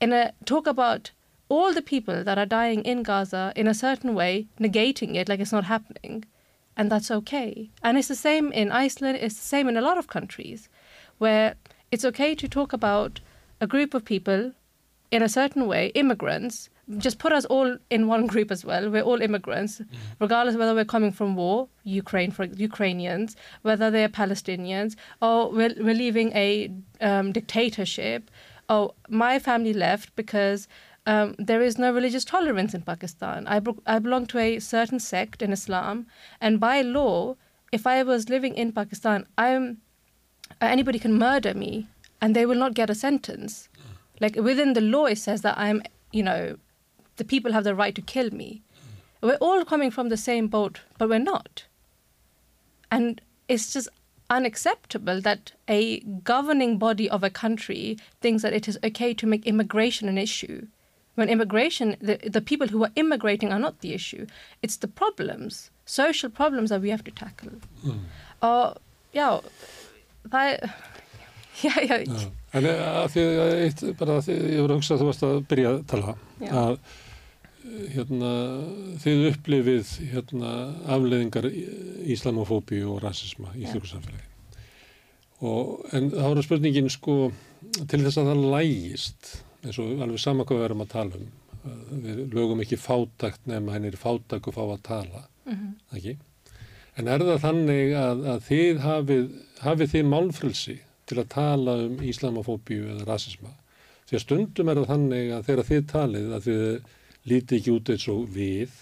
in 0.00 0.12
a 0.12 0.32
talk 0.44 0.66
about 0.66 1.12
all 1.48 1.72
the 1.72 1.82
people 1.82 2.24
that 2.24 2.38
are 2.38 2.46
dying 2.46 2.82
in 2.82 3.02
Gaza 3.02 3.52
in 3.54 3.68
a 3.68 3.74
certain 3.74 4.14
way, 4.14 4.48
negating 4.58 5.14
it 5.14 5.28
like 5.28 5.38
it's 5.38 5.52
not 5.52 5.64
happening. 5.64 6.24
And 6.76 6.90
that's 6.90 7.10
okay. 7.10 7.70
And 7.82 7.98
it's 7.98 8.08
the 8.08 8.14
same 8.14 8.52
in 8.52 8.72
Iceland, 8.72 9.18
it's 9.20 9.34
the 9.34 9.42
same 9.42 9.68
in 9.68 9.76
a 9.76 9.82
lot 9.82 9.98
of 9.98 10.06
countries 10.08 10.68
where 11.18 11.54
it's 11.90 12.04
okay 12.04 12.34
to 12.34 12.48
talk 12.48 12.72
about 12.72 13.20
a 13.60 13.66
group 13.66 13.94
of 13.94 14.04
people 14.04 14.52
in 15.10 15.22
a 15.22 15.28
certain 15.28 15.66
way, 15.66 15.88
immigrants, 15.88 16.70
just 16.98 17.18
put 17.18 17.32
us 17.32 17.44
all 17.44 17.76
in 17.90 18.08
one 18.08 18.26
group 18.26 18.50
as 18.50 18.64
well. 18.64 18.90
We're 18.90 19.02
all 19.02 19.20
immigrants, 19.20 19.80
regardless 20.18 20.54
of 20.54 20.60
whether 20.60 20.74
we're 20.74 20.84
coming 20.84 21.12
from 21.12 21.36
war, 21.36 21.68
Ukraine 21.84 22.30
for 22.30 22.44
Ukrainians, 22.44 23.36
whether 23.62 23.90
they're 23.90 24.08
Palestinians, 24.08 24.96
or 25.20 25.50
we're, 25.50 25.74
we're 25.78 25.94
leaving 25.94 26.32
a 26.32 26.72
um, 27.00 27.32
dictatorship. 27.32 28.30
Oh, 28.68 28.94
my 29.08 29.38
family 29.38 29.72
left 29.72 30.14
because 30.16 30.66
um, 31.06 31.34
there 31.38 31.62
is 31.62 31.78
no 31.78 31.92
religious 31.92 32.24
tolerance 32.24 32.74
in 32.74 32.82
Pakistan. 32.82 33.46
I, 33.46 33.58
bro- 33.58 33.82
I 33.86 33.98
belong 33.98 34.26
to 34.26 34.38
a 34.38 34.58
certain 34.60 35.00
sect 35.00 35.42
in 35.42 35.52
Islam, 35.52 36.06
and 36.40 36.60
by 36.60 36.82
law, 36.82 37.36
if 37.72 37.86
I 37.86 38.02
was 38.02 38.28
living 38.28 38.54
in 38.54 38.72
Pakistan, 38.72 39.26
I'm 39.36 39.78
uh, 40.60 40.66
anybody 40.66 40.98
can 40.98 41.18
murder 41.18 41.54
me, 41.54 41.88
and 42.20 42.36
they 42.36 42.46
will 42.46 42.56
not 42.56 42.74
get 42.74 42.90
a 42.90 42.94
sentence. 42.94 43.68
Like 44.20 44.36
within 44.36 44.74
the 44.74 44.80
law, 44.80 45.06
it 45.06 45.18
says 45.18 45.42
that 45.42 45.58
I'm, 45.58 45.82
you 46.12 46.22
know, 46.22 46.56
the 47.16 47.24
people 47.24 47.52
have 47.52 47.64
the 47.64 47.74
right 47.74 47.94
to 47.94 48.02
kill 48.02 48.30
me. 48.30 48.62
We're 49.20 49.36
all 49.36 49.64
coming 49.64 49.90
from 49.90 50.08
the 50.08 50.16
same 50.16 50.48
boat, 50.48 50.80
but 50.98 51.08
we're 51.08 51.18
not. 51.18 51.64
And 52.90 53.20
it's 53.48 53.72
just 53.72 53.88
unacceptable 54.30 55.20
that 55.20 55.52
a 55.68 56.00
governing 56.00 56.78
body 56.78 57.08
of 57.08 57.22
a 57.22 57.30
country 57.30 57.98
thinks 58.20 58.42
that 58.42 58.52
it 58.52 58.68
is 58.68 58.78
okay 58.84 59.14
to 59.14 59.26
make 59.26 59.46
immigration 59.46 60.08
an 60.08 60.18
issue. 60.18 60.66
When 61.14 61.28
immigration, 61.28 61.96
the, 62.00 62.16
the 62.24 62.40
people 62.40 62.68
who 62.68 62.84
are 62.84 62.92
immigrating 62.96 63.52
are 63.52 63.58
not 63.58 63.80
the 63.80 63.92
issue. 63.92 64.26
It's 64.62 64.76
the 64.78 64.88
problems, 64.88 65.70
social 65.84 66.30
problems 66.30 66.70
that 66.70 66.80
we 66.80 66.88
have 66.90 67.04
to 67.04 67.10
tackle. 67.10 67.52
Og 68.40 68.78
já, 69.14 69.40
það 70.30 70.52
er, 70.52 70.70
já, 71.62 71.74
já, 71.88 71.98
Já. 72.06 72.32
En 72.52 72.66
eh, 72.68 72.82
að 73.02 73.14
því 73.14 73.22
að 73.44 73.54
eitt, 73.66 73.84
bara 74.00 74.18
að 74.18 74.26
því 74.26 74.34
ég 74.40 74.60
voru 74.60 74.74
að 74.74 74.80
hugsa 74.80 74.94
að 74.94 75.02
þú 75.02 75.08
varst 75.08 75.24
að 75.28 75.38
byrja 75.52 75.70
að 75.70 75.78
tala 75.92 76.16
að 76.48 76.74
eh, 76.74 77.86
hérna, 77.94 78.32
þið 79.04 79.22
upplifið 79.30 79.94
hérna, 80.12 80.50
afleðingar 80.96 81.48
íslamofóbíu 82.16 82.90
og 82.92 83.00
rasisma 83.04 83.54
í 83.56 83.64
slíku 83.68 83.88
samfélagi. 83.88 84.28
Og, 85.42 85.80
en 85.96 86.12
það 86.12 86.28
voru 86.28 86.44
spurningin 86.46 86.92
sko 86.92 87.16
til 87.88 88.02
þess 88.04 88.20
að 88.20 88.28
það 88.32 88.44
lægist 88.52 89.32
eins 89.62 89.78
og 89.78 90.02
alveg 90.02 90.20
sama 90.20 90.46
hvað 90.46 90.60
við 90.60 90.68
erum 90.68 90.84
að 90.84 90.92
tala 90.92 91.20
um 91.20 91.30
við 92.02 92.22
lögum 92.34 92.62
ekki 92.64 92.78
fátakt 92.80 93.44
nema 93.46 93.76
henni 93.76 93.92
er 93.92 93.98
fátakt 94.00 94.48
og 94.50 94.56
fá 94.56 94.62
að 94.64 94.84
tala 94.88 95.26
ekki? 95.94 96.16
En 96.98 97.08
er 97.08 97.22
það 97.24 97.44
þannig 97.46 97.92
að, 97.96 98.24
að 98.34 98.40
þið 98.48 98.80
hafið, 98.84 99.28
hafið 99.62 99.92
þið 99.94 100.08
málfrelsi 100.12 100.78
til 101.08 101.18
að 101.22 101.30
tala 101.32 101.76
um 101.86 102.02
íslamofóbíu 102.04 102.88
eða 102.92 103.06
rasisma? 103.08 103.52
Því 104.08 104.18
að 104.18 104.24
stundum 104.26 104.68
er 104.68 104.80
það 104.80 104.90
þannig 104.90 105.30
að 105.32 105.46
þegar 105.48 105.68
þið 105.70 105.86
talið 105.92 106.34
að 106.36 106.48
þið 106.48 106.64
lítið 107.32 107.58
ekki 107.58 107.76
út 107.76 107.92
eins 107.94 108.08
og 108.12 108.22
við, 108.34 108.74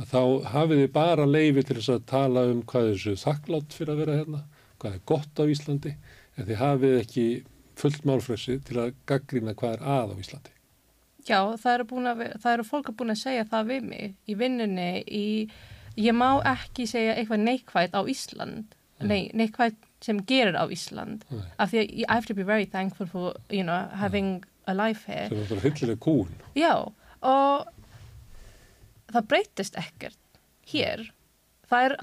að 0.00 0.14
þá 0.14 0.22
hafið 0.54 0.82
þið 0.84 0.92
bara 0.94 1.26
leifi 1.28 1.66
til 1.66 1.76
þess 1.80 1.92
að 1.96 2.08
tala 2.14 2.46
um 2.48 2.62
hvað 2.70 2.90
þessu 2.92 3.16
þakklátt 3.20 3.76
fyrir 3.76 3.92
að 3.92 4.02
vera 4.04 4.18
hérna, 4.20 4.42
hvað 4.80 4.96
er 4.96 5.06
gott 5.10 5.42
á 5.42 5.44
Íslandi, 5.50 5.94
en 6.36 6.46
þið 6.48 6.62
hafið 6.62 6.98
ekki 7.02 7.26
fullt 7.80 8.06
málfrelsi 8.08 8.58
til 8.66 8.80
að 8.84 8.94
gaggrina 9.08 9.54
hvað 9.56 9.78
er 9.78 9.84
að 9.98 10.14
á 10.14 10.16
Íslandi. 10.22 10.56
Já, 11.28 11.40
það 11.60 11.74
eru, 11.74 12.02
að, 12.10 12.22
það 12.40 12.54
eru 12.54 12.66
fólk 12.66 12.90
að 12.90 12.96
búin 13.00 13.14
að 13.14 13.20
segja 13.20 13.46
það 13.48 13.70
við 13.74 13.86
mig 13.90 14.14
í 14.24 14.36
vinnunni, 14.40 14.90
í, 15.04 15.26
ég 16.00 16.16
má 16.16 16.28
ekki 16.48 16.86
segja 16.88 17.16
eitthvað 17.18 17.44
neikvægt 17.44 17.96
á 17.96 18.00
Ísland, 18.08 18.76
nei, 19.04 19.28
neikvægt 19.36 19.80
sem 20.04 20.22
gerir 20.24 20.56
á 20.56 20.64
Ísland, 20.72 21.26
Nei. 21.28 21.44
af 21.60 21.72
því 21.72 21.82
að 21.82 21.90
I 22.00 22.08
have 22.08 22.28
to 22.30 22.36
be 22.36 22.46
very 22.46 22.64
thankful 22.64 23.06
for, 23.06 23.36
you 23.52 23.64
know, 23.64 23.88
having 23.92 24.40
a 24.66 24.74
life 24.74 25.04
here. 25.04 25.28
Sem 25.28 25.42
er 25.42 25.50
bara 25.50 25.64
fyllilega 25.66 26.00
kúun. 26.00 26.32
Já, 26.56 26.72
og 27.20 27.68
það 29.12 29.28
breytist 29.28 29.76
ekkert 29.80 30.40
hér. 30.72 31.04
Það 31.68 31.90
er, 31.90 31.96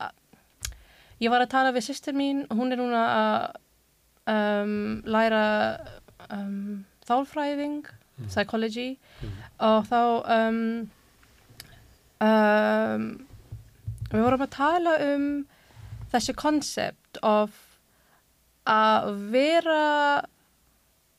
ég 1.23 1.33
var 1.33 1.43
að 1.43 1.53
tala 1.55 1.73
við 1.75 1.87
sýstir 1.89 2.17
mín 2.17 2.45
hún 2.53 2.73
er 2.73 2.81
núna 2.81 3.05
að 3.15 3.63
um, 4.27 5.01
læra 5.07 5.45
um, 6.33 6.85
þálfræðing, 7.07 7.87
psychology 8.27 8.97
og 9.61 9.85
þá 9.87 10.01
um, 10.33 10.61
um, 12.23 13.05
við 14.09 14.23
vorum 14.25 14.45
að 14.47 14.55
tala 14.55 14.95
um 15.11 15.27
þessi 16.11 16.33
koncept 16.37 17.19
of 17.25 17.53
að 18.67 19.11
vera 19.31 19.83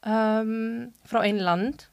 um, 0.03 0.91
frá 1.09 1.23
einn 1.23 1.41
land 1.45 1.87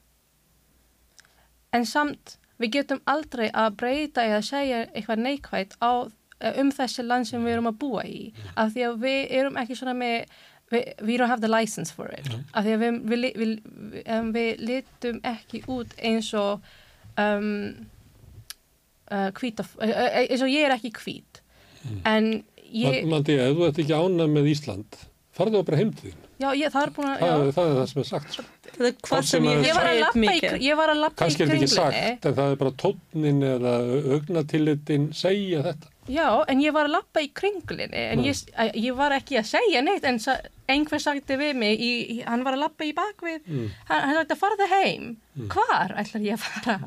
en 1.76 1.86
samt 1.88 2.36
við 2.60 2.78
getum 2.78 3.02
aldrei 3.08 3.48
að 3.52 3.76
breyta 3.80 4.24
eða 4.24 4.44
segja 4.44 4.84
eitthvað 4.86 5.22
neikvægt 5.24 5.76
á, 5.84 6.08
um 6.56 6.70
þessi 6.72 7.04
land 7.04 7.28
sem 7.28 7.44
við 7.44 7.56
erum 7.56 7.70
að 7.70 7.80
búa 7.82 8.04
í. 8.08 8.20
Af 8.56 8.72
því 8.74 8.86
að 8.88 9.00
við 9.04 9.34
erum 9.40 9.58
ekki 9.60 9.76
svona 9.76 9.96
með 9.96 10.30
we 10.72 11.16
don't 11.16 11.28
have 11.30 11.40
the 11.40 11.48
license 11.48 11.92
for 11.94 12.08
it 12.10 12.26
af 12.54 12.64
því 12.64 12.72
að 12.74 12.80
við, 12.82 12.96
við, 13.12 13.26
við, 13.36 13.52
við, 13.92 14.02
um, 14.16 14.32
við 14.34 14.64
litum 14.66 15.20
ekki 15.22 15.60
út 15.70 15.92
eins 16.02 16.32
og 16.34 16.60
um, 17.16 17.50
uh, 19.12 19.30
hvíta, 19.38 19.62
uh, 19.78 19.86
uh, 19.86 20.20
eins 20.24 20.42
og 20.42 20.50
ég 20.50 20.66
er 20.66 20.74
ekki 20.76 20.90
hvít 20.98 21.42
en 22.04 22.30
ég, 22.66 23.04
Man, 23.06 23.12
Mandi, 23.20 23.36
ef 23.38 23.54
þú 23.54 23.68
ert 23.68 23.78
ekki 23.84 23.94
ánað 23.94 24.32
með 24.34 24.48
Ísland, 24.50 24.96
farðu 25.38 25.60
bara 25.68 25.78
heim 25.78 25.92
til 25.94 26.10
þín. 26.10 26.22
já, 26.42 26.48
ég, 26.58 26.72
það 26.74 26.82
er 26.88 26.94
búin 26.96 27.10
að 27.12 27.20
Það, 27.22 27.44
er- 27.46 27.52
það 27.56 27.68
er 27.70 27.76
það 27.78 27.86
sem 27.92 28.00
er 28.02 28.08
sagt. 28.10 28.32
Sko. 28.34 28.44
Það 28.76 28.86
er 28.88 28.96
hvað 29.06 29.22
sem 29.30 29.44
ég 29.46 29.56
að- 29.60 29.66
Ég 29.68 29.76
var 29.76 29.86
að 29.86 29.92
hef 29.94 30.00
lappa 30.02 30.18
í, 30.18 30.24
mikið. 30.26 30.56
ég 30.66 30.76
var 30.80 30.90
að 30.92 30.98
lappa 31.04 31.14
í 31.16 31.20
Kannski 31.22 31.42
er 31.42 31.46
þetta 31.52 31.60
ekki 31.62 31.70
sagt, 31.76 32.26
en 32.26 32.34
það 32.40 32.50
er 32.50 32.58
bara 32.64 32.72
tónnin 32.82 33.38
eða 33.52 33.74
augnatilitin 34.16 35.06
segja 35.14 35.62
þetta. 35.62 35.92
Já, 36.06 36.44
en 36.46 36.60
ég 36.62 36.74
var 36.74 36.86
að 36.86 36.96
lappa 36.98 37.22
í 37.24 37.32
kringlinni 37.34 38.02
en 38.12 38.22
ég, 38.24 38.38
ég 38.78 38.94
var 38.98 39.14
ekki 39.16 39.40
að 39.40 39.50
segja 39.50 39.82
neitt 39.82 40.06
en 40.06 40.20
sa, 40.22 40.36
einhver 40.70 41.02
sagði 41.02 41.38
við 41.40 41.58
mig 41.58 41.82
í, 41.82 41.92
hann 42.26 42.44
var 42.46 42.56
að 42.56 42.64
lappa 42.66 42.86
í 42.86 42.94
bakvið. 42.96 43.42
Mm. 43.46 43.68
hann, 43.90 44.06
hann 44.06 44.18
sagði 44.20 44.36
að 44.36 44.42
farða 44.44 44.70
heim 44.72 45.12
hvar 45.52 45.94
ætlar 45.98 46.26
ég 46.26 46.38
að 46.38 46.44
fara? 46.46 46.78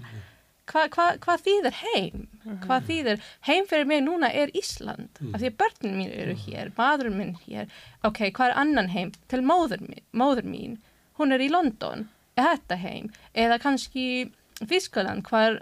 Hva, 0.70 0.84
hva, 0.94 1.06
hvað 1.18 1.46
þýðir 1.48 1.78
heim? 1.80 2.26
Hvað 2.62 2.84
þýðir, 2.90 3.24
heim 3.48 3.68
fyrir 3.70 3.88
mig 3.90 4.04
núna 4.06 4.30
er 4.30 4.52
Ísland, 4.58 5.22
af 5.34 5.40
því 5.42 5.50
að 5.50 5.58
börnin 5.64 5.96
mín 5.98 6.12
eru 6.14 6.36
hér 6.44 6.70
maðurinn 6.78 7.18
minn 7.18 7.32
hér. 7.48 7.72
Ok, 8.06 8.28
hvað 8.38 8.52
er 8.52 8.60
annan 8.62 8.92
heim, 8.94 9.14
til 9.32 9.42
móður 9.42 9.82
mín, 9.82 10.04
móður 10.14 10.46
mín? 10.46 10.78
Hún 11.18 11.34
er 11.34 11.42
í 11.42 11.50
London. 11.50 12.06
Er 12.38 12.52
þetta 12.52 12.78
heim, 12.84 13.10
eða 13.34 13.58
kannski 13.64 14.06
Þískaland, 14.60 15.26
hvað 15.26 15.48
er 15.48 15.58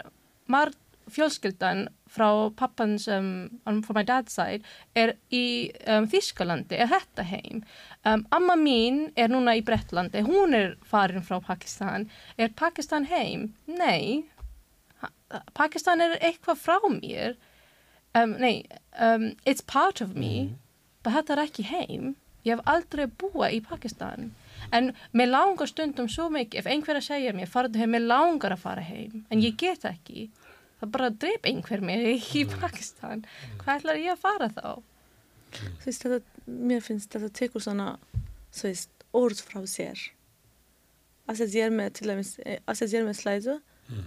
marg 0.50 0.76
fjölskyldan 1.08 1.86
frá 2.12 2.28
pappans, 2.56 3.06
um, 3.08 3.60
um, 3.66 3.82
from 3.82 3.98
my 3.98 4.04
dad's 4.06 4.32
side, 4.32 4.64
er 4.96 5.14
í 5.34 5.70
um, 5.86 6.08
Þískalandi, 6.10 6.78
er 6.78 6.90
þetta 6.90 7.26
heim. 7.28 7.62
Um, 8.04 8.24
amma 8.34 8.56
mín 8.58 9.08
er 9.16 9.30
núna 9.32 9.56
í 9.58 9.64
Brettlandi, 9.64 10.24
hún 10.26 10.56
er 10.56 10.74
farin 10.88 11.24
frá 11.26 11.38
Pakistan. 11.44 12.08
Er 12.38 12.54
Pakistan 12.56 13.08
heim? 13.12 13.52
Nei. 13.66 14.24
Pakistan 15.54 16.00
er 16.00 16.16
eitthvað 16.20 16.62
frá 16.62 16.78
mér. 16.88 17.36
Um, 18.16 18.38
nei, 18.40 18.64
um, 18.98 19.34
it's 19.44 19.60
part 19.60 20.00
of 20.00 20.16
me, 20.16 20.56
but 21.02 21.12
þetta 21.12 21.36
er 21.36 21.44
ekki 21.44 21.68
heim. 21.68 22.16
Ég 22.46 22.56
hef 22.56 22.70
aldrei 22.70 23.06
búa 23.20 23.50
í 23.52 23.60
Pakistan. 23.64 24.30
En 24.72 24.92
mér 25.16 25.30
langar 25.30 25.68
stundum 25.68 26.08
svo 26.10 26.28
mikið, 26.32 26.60
ef 26.62 26.68
einhver 26.70 26.98
að 26.98 27.08
segja 27.10 27.34
mér, 27.36 27.50
farðu 27.50 27.82
heim, 27.82 27.92
mér 27.94 28.06
langar 28.08 28.54
að 28.54 28.64
fara 28.64 28.84
heim, 28.84 29.24
en 29.28 29.42
ég 29.44 29.56
get 29.60 29.84
ekki. 29.88 30.28
Það 30.78 30.92
bara 30.94 31.08
drep 31.10 31.48
einhver 31.50 31.82
mig 31.82 32.28
í 32.38 32.44
Pakistan. 32.52 33.24
Hvað 33.62 33.80
ætlar 33.80 33.98
ég 33.98 34.12
að 34.14 34.22
fara 34.22 34.48
þá? 34.54 34.68
Þú 35.56 35.88
veist, 35.88 36.04
þetta, 36.04 36.44
mér 36.70 36.84
finnst 36.84 37.14
þetta 37.14 37.30
tekur 37.34 37.64
svona, 37.64 37.88
þú 38.54 38.68
veist, 38.68 39.06
orð 39.16 39.42
frá 39.42 39.62
sér. 39.66 40.04
Að 41.28 41.42
ég 41.56 41.66
er 41.66 41.74
með, 41.74 41.94
til 41.98 42.08
dæmis, 42.08 42.34
að 42.40 42.84
ég 42.86 42.98
er 43.00 43.08
með 43.08 43.18
slæðu, 43.18 43.56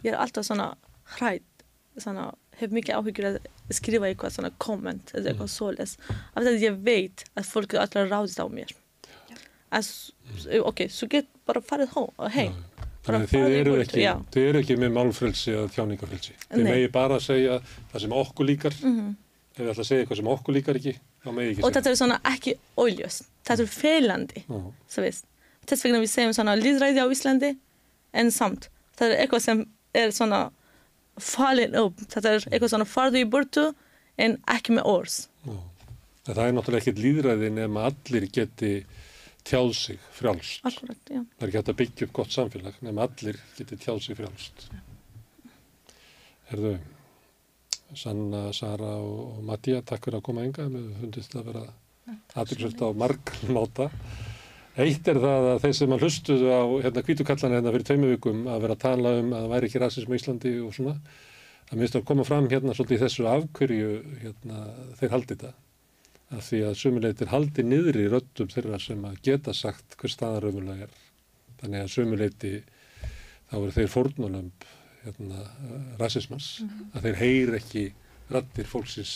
ég 0.06 0.14
er 0.14 0.20
alltaf 0.22 0.48
svona 0.48 0.70
hrætt, 1.18 1.66
svona, 1.98 2.30
hef 2.58 2.74
mikið 2.74 2.98
áhyggjur 2.98 3.28
að 3.32 3.40
skrifa 3.74 4.08
eitthvað 4.08 4.36
svona 4.38 4.54
komment 4.62 5.12
eða 5.16 5.34
eitthvað 5.34 5.52
svoleiðis. 5.54 5.98
Af 6.08 6.46
því 6.46 6.54
að 6.54 6.66
ég 6.66 6.80
veit 6.88 7.26
að 7.36 7.50
fólk 7.52 7.76
er 7.76 7.84
alltaf 7.84 8.10
ráðist 8.10 8.42
á 8.42 8.48
mér. 8.50 8.74
Að, 9.72 9.92
ok, 10.62 10.86
svo 10.92 11.08
get 11.12 11.30
bara 11.48 11.62
farið 11.64 11.94
heim. 12.36 12.58
Þannig 13.02 13.24
að 13.26 13.32
þið 13.34 13.56
eru 13.58 13.72
ekki, 13.82 14.04
ekki 14.62 14.76
með 14.78 14.92
málfrelsi 14.94 15.54
eða 15.56 15.70
tjáningafrelsi. 15.74 16.36
Þið 16.52 16.64
megi 16.68 16.90
bara 16.94 17.16
að 17.18 17.24
segja 17.26 17.56
það 17.92 18.04
sem 18.04 18.12
okkur 18.22 18.46
líkar. 18.52 18.76
Mhm. 18.86 19.08
Ef 19.52 19.58
þið 19.58 19.72
ætla 19.72 19.84
að 19.84 19.88
segja 19.90 20.04
eitthvað 20.06 20.20
sem 20.22 20.30
okkur 20.32 20.56
líkar 20.56 20.78
ekki, 20.80 20.94
þá 21.26 21.30
megi 21.36 21.50
ekki 21.52 21.64
Og 21.64 21.66
segja. 21.66 21.76
þetta 21.82 21.90
er 21.92 21.98
svona 22.02 22.20
ekki 22.32 22.54
óljós. 22.78 23.18
Þetta 23.44 23.64
er 23.66 23.72
feilandi. 23.74 24.44
Já. 24.48 24.60
Svo 24.88 25.02
veist. 25.04 25.26
Þess 25.68 25.84
vegna 25.86 26.00
við 26.02 26.12
segjum 26.14 26.34
svona 26.38 26.56
líðræði 26.62 27.02
á 27.02 27.08
Íslandi 27.12 27.52
en 28.14 28.32
samt. 28.32 28.70
Það 28.98 29.12
er 29.12 29.18
eitthvað 29.26 29.42
sem 29.42 29.66
er 29.94 30.12
svona 30.12 30.52
falin 31.20 31.76
upp. 31.76 31.98
Þetta 32.08 32.36
er 32.36 32.46
eitthvað 32.52 32.70
svona 32.76 32.88
farðu 32.90 33.22
í 33.26 33.30
burtu 33.30 33.66
en 34.18 34.38
ekki 34.48 34.78
með 34.78 34.86
orðs. 34.86 35.28
Já. 35.46 35.58
En 36.30 36.36
það 36.38 36.46
er 36.48 36.54
náttúrulega 36.54 36.82
ekkert 36.86 37.02
líðræði 37.02 37.52
nema 37.58 37.86
allir 37.90 38.28
geti 38.32 38.74
tjáð 39.48 39.74
sig 39.78 40.00
frjálst. 40.16 40.64
Akkurat, 40.68 41.02
já. 41.06 41.22
Það 41.22 41.46
er 41.46 41.50
ekki 41.50 41.60
hægt 41.60 41.74
að 41.74 41.80
byggja 41.82 42.08
upp 42.08 42.16
gott 42.20 42.34
samfélag 42.36 42.82
nema 42.86 43.06
allir 43.08 43.40
geti 43.58 43.78
tjáð 43.82 44.02
sig 44.06 44.20
frjálst. 44.20 44.66
Herðu, 46.52 46.74
Sanna, 47.96 48.50
Sara 48.56 48.98
og, 49.00 49.22
og 49.38 49.48
Mattia, 49.48 49.82
takk 49.88 50.06
fyrir 50.08 50.20
að 50.20 50.28
koma 50.28 50.46
enga. 50.48 50.68
Við 50.72 50.92
fundist 51.00 51.36
að 51.36 51.50
vera 51.52 51.66
aðeinsvöld 52.36 52.84
á 52.84 52.90
margmáta. 53.04 53.90
Eitt 54.82 55.08
er 55.12 55.20
það 55.20 55.50
að 55.50 55.58
þeir 55.66 55.74
sem 55.76 55.94
að 55.94 56.06
hlustuðu 56.06 56.52
á 56.52 56.62
hérna 56.86 57.04
kvítukallan 57.04 57.58
hérna 57.58 57.74
fyrir 57.74 57.88
tveimu 57.90 58.14
vikum 58.14 58.46
að 58.48 58.62
vera 58.64 58.78
að 58.78 58.84
tala 58.86 59.12
um 59.20 59.34
að 59.36 59.44
það 59.44 59.54
væri 59.56 59.70
ekki 59.70 59.82
rasism 59.84 60.14
í 60.14 60.20
Íslandi 60.22 60.54
og 60.64 60.76
svona. 60.78 60.94
Það 61.68 61.82
minnst 61.82 61.98
að 62.00 62.06
koma 62.08 62.28
fram 62.28 62.48
hérna 62.52 62.76
svolítið 62.76 62.98
í 62.98 63.02
þessu 63.04 63.28
afkörju 63.32 63.92
hérna 64.22 64.62
þeir 65.00 65.14
haldi 65.16 65.36
þetta. 65.36 65.52
Af 66.32 66.46
því 66.48 66.62
að 66.70 66.78
sumuleitir 66.80 67.32
haldi 67.32 67.64
niðri 67.68 68.06
röddum 68.12 68.52
þeirra 68.52 68.80
sem 68.80 69.02
að 69.08 69.18
geta 69.26 69.54
sagt 69.56 69.98
hver 70.00 70.14
staðar 70.14 70.48
raunverulega 70.48 70.88
er. 70.88 70.94
Þannig 71.62 71.84
að 71.84 71.92
sumuleiti 71.96 72.54
þá 73.50 73.58
eru 73.60 73.74
þeir 73.76 73.92
fórnulömb 73.92 74.66
hérna, 75.02 75.44
rasismans, 76.00 76.50
að 76.94 77.08
þeir 77.08 77.20
heyr 77.20 77.54
ekki 77.58 77.86
raddir 78.32 78.70
fólksins 78.70 79.16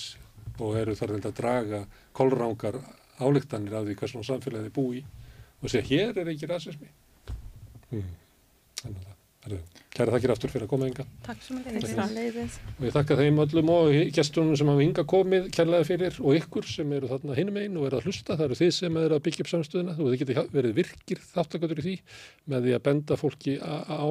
og 0.60 0.77
eru 0.80 0.95
þar 0.98 1.18
að 1.18 1.32
draga 1.38 1.82
kolrángar 2.16 2.80
álíktanir 3.19 3.76
af 3.77 3.88
því 3.88 3.98
hvað 4.00 4.11
svona 4.11 4.30
samfélagi 4.30 4.74
búi 4.76 5.03
og 5.61 5.72
segja 5.72 5.88
hér 5.88 6.22
er 6.22 6.32
ekki 6.34 6.50
rasismi. 6.52 6.90
Mm. 7.92 8.10
Þannig 8.82 9.00
að 9.00 9.06
það 9.06 9.15
kæra 9.95 10.11
þakkir 10.11 10.32
aftur 10.33 10.51
fyrir 10.51 10.65
að 10.65 10.72
koma 10.72 10.88
enga 10.90 11.06
Takk 11.25 11.43
svo 11.45 11.56
Takk. 11.61 11.75
mikið. 11.77 12.14
Leiðis. 12.15 12.56
og 12.75 12.83
ég 12.88 12.95
þakka 12.95 13.17
þeim 13.19 13.41
öllum 13.43 13.69
og 13.72 13.91
gestunum 14.15 14.57
sem 14.59 14.72
hafa 14.72 14.83
hinga 14.83 15.06
komið 15.07 15.48
kærlega 15.56 15.88
fyrir 15.88 16.17
og 16.19 16.40
ykkur 16.40 16.67
sem 16.67 16.93
eru 16.98 17.09
þarna 17.11 17.38
hinum 17.38 17.59
einn 17.61 17.80
og 17.80 17.88
eru 17.88 17.99
að 17.99 18.09
hlusta, 18.09 18.35
það 18.35 18.45
eru 18.48 18.59
þið 18.59 18.72
sem 18.75 18.99
eru 19.01 19.17
að 19.17 19.24
byggja 19.27 19.45
upp 19.45 19.51
samstöðuna 19.53 19.95
og 19.95 20.09
þið 20.11 20.17
geti 20.24 20.38
verið 20.57 20.75
virkir 20.82 21.24
þáttakatur 21.32 21.82
í 21.82 21.85
því 21.85 21.95
með 22.51 22.67
því 22.67 22.75
að 22.75 22.85
benda 22.90 23.19
fólki 23.22 23.56
á, 23.61 23.74
á 23.88 24.09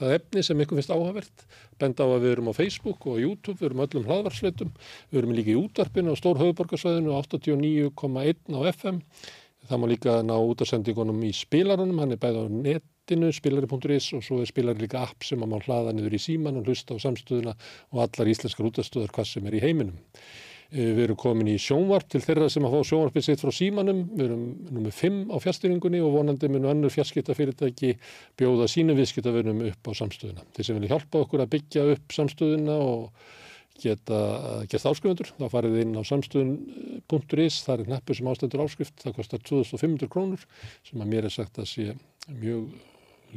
það 0.00 0.16
efni 0.16 0.46
sem 0.46 0.64
ykkur 0.64 0.80
finnst 0.80 0.94
áhugavert 0.94 1.46
benda 1.76 2.06
á 2.06 2.08
að 2.08 2.24
við 2.24 2.36
erum 2.36 2.50
á 2.50 2.58
Facebook 2.58 3.06
og 3.06 3.20
á 3.20 3.22
YouTube 3.26 3.58
við 3.60 3.70
erum 3.70 3.84
öllum 3.84 4.08
hlaðvarsleitum, 4.08 4.72
við 5.10 5.20
erum 5.20 5.36
líka 5.36 5.52
í 5.52 5.60
útvarpinu 5.60 6.14
á 6.14 6.16
Stór 6.16 6.40
höfuborgarsvæðinu 6.40 7.12
89,1 7.12 8.56
á 8.56 8.60
FM 8.72 9.02
það 9.66 9.80
má 9.82 9.86
líka 9.90 10.20
ná 10.22 10.36
út 10.38 10.62
af 10.62 10.70
sendingunum 10.70 11.24
í 11.26 11.32
spilarunum, 11.34 11.98
hann 11.98 12.14
er 12.14 12.22
bæði 12.22 12.46
á 12.46 12.46
netinu 13.06 13.30
spilari.is 13.32 14.10
og 14.16 14.24
svo 14.24 14.40
er 14.42 14.48
spilari 14.50 14.82
líka 14.82 15.04
app 15.06 15.22
sem 15.24 15.38
að 15.38 15.52
má 15.52 15.60
hlaða 15.62 15.94
niður 15.94 16.16
í 16.16 16.18
síman 16.18 16.58
og 16.58 16.66
hlusta 16.66 16.96
á 16.98 16.98
samstöðuna 16.98 17.54
og 17.94 18.02
allar 18.02 18.30
íslenskar 18.32 18.66
útastöðar 18.66 19.12
hvað 19.14 19.28
sem 19.30 19.46
er 19.46 19.54
í 19.54 19.62
heiminum. 19.62 19.96
Eh, 20.72 20.90
Við 20.96 21.04
erum 21.04 21.16
komin 21.16 21.46
í 21.46 21.56
sjónvarp 21.62 22.08
til 22.10 22.20
þeirra 22.20 22.50
sem 22.50 22.66
að 22.66 22.74
fá 22.74 22.90
sjónvarpið 22.90 23.26
sitt 23.28 23.44
frá 23.44 23.52
símanum. 23.54 24.02
Við 24.10 24.24
erum 24.26 24.44
nummið 24.72 24.98
5 24.98 25.20
á 25.30 25.36
fjastýringunni 25.38 26.02
og 26.02 26.16
vonandi 26.16 26.50
munu 26.50 26.70
önnur 26.72 26.90
fjarskiptafyrirtæki 26.90 27.94
bjóða 28.38 28.66
sínu 28.72 28.98
viðskiptaverunum 28.98 29.62
upp 29.70 29.86
á 29.86 29.92
samstöðuna. 29.94 30.46
Þeir 30.56 30.66
sem 30.66 30.80
vilja 30.80 30.96
hjálpa 30.96 31.22
okkur 31.22 31.44
að 31.46 31.52
byggja 31.54 31.86
upp 31.94 32.16
samstöðuna 32.18 32.80
og 32.82 33.12
geta 33.76 34.18
gert 34.72 34.88
áskrifundur, 34.88 35.30
þá 35.36 35.46
farið 35.52 35.78
inn 35.82 35.94
á 35.94 36.02
samstöðun.is, 36.08 37.58
það 37.66 37.82
er 37.84 37.90
neppur 37.92 38.16
sem 38.16 38.30
ástendur 38.32 38.64
áskrift, 38.64 38.96
það 39.02 39.16
kostar 39.18 39.42
2500 39.44 40.08
krónur 40.08 40.46
sem 40.88 41.02
að 41.04 41.10
mér 41.12 41.28
er 41.28 41.34
sagt 41.34 41.60
að 41.60 41.68
sé 41.74 41.90
mjög 42.40 42.70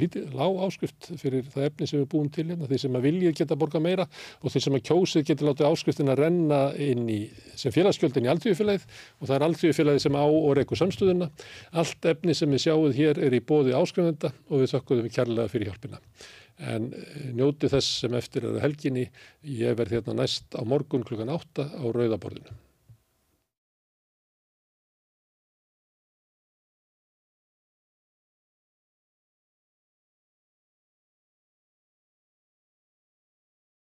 lítið, 0.03 0.33
lág 0.37 0.59
áskrift 0.65 1.09
fyrir 1.21 1.45
það 1.53 1.67
efni 1.67 1.89
sem 1.89 2.01
við 2.01 2.09
búum 2.13 2.29
til 2.33 2.45
hérna, 2.49 2.69
þeir 2.69 2.83
sem 2.83 2.97
að 2.99 3.07
viljið 3.07 3.35
geta 3.39 3.57
borga 3.59 3.81
meira 3.83 4.07
og 4.39 4.53
þeir 4.53 4.65
sem 4.65 4.77
að 4.79 4.85
kjósið 4.89 5.27
geta 5.29 5.47
látið 5.47 5.69
áskriftin 5.69 6.13
að 6.13 6.21
renna 6.23 6.61
inn 6.79 7.05
í 7.09 7.19
sem 7.59 7.75
félagsgjöldin 7.75 8.27
í 8.27 8.33
alltíðufélagið 8.33 8.87
og 9.19 9.29
það 9.29 9.35
er 9.37 9.47
alltíðufélagið 9.49 10.05
sem 10.05 10.19
á 10.19 10.25
og 10.25 10.51
reykur 10.59 10.81
samstöðuna. 10.81 11.29
Allt 11.79 12.11
efni 12.13 12.35
sem 12.37 12.51
við 12.53 12.65
sjáum 12.65 12.95
hér 12.95 13.23
er 13.25 13.35
í 13.35 13.43
bóði 13.43 13.75
áskrifenda 13.77 14.33
og 14.49 14.63
við 14.63 14.77
við 14.89 15.11
kærlega 15.15 15.51
fyrir 15.51 15.71
hjálpina. 15.71 15.99
En 16.59 16.89
eh, 16.91 17.29
njóti 17.35 17.69
þess 17.71 18.01
sem 18.03 18.15
eftir 18.19 18.43
er 18.43 18.57
að 18.57 18.63
helginni, 18.65 19.05
ég 19.47 19.77
verð 19.79 19.99
hérna 19.99 20.17
næst 20.19 20.57
á 20.59 20.61
morgun 20.67 21.05
klukkan 21.07 21.31
8 21.31 21.69
á 21.79 21.85
Rauðaborðinu. 21.87 22.68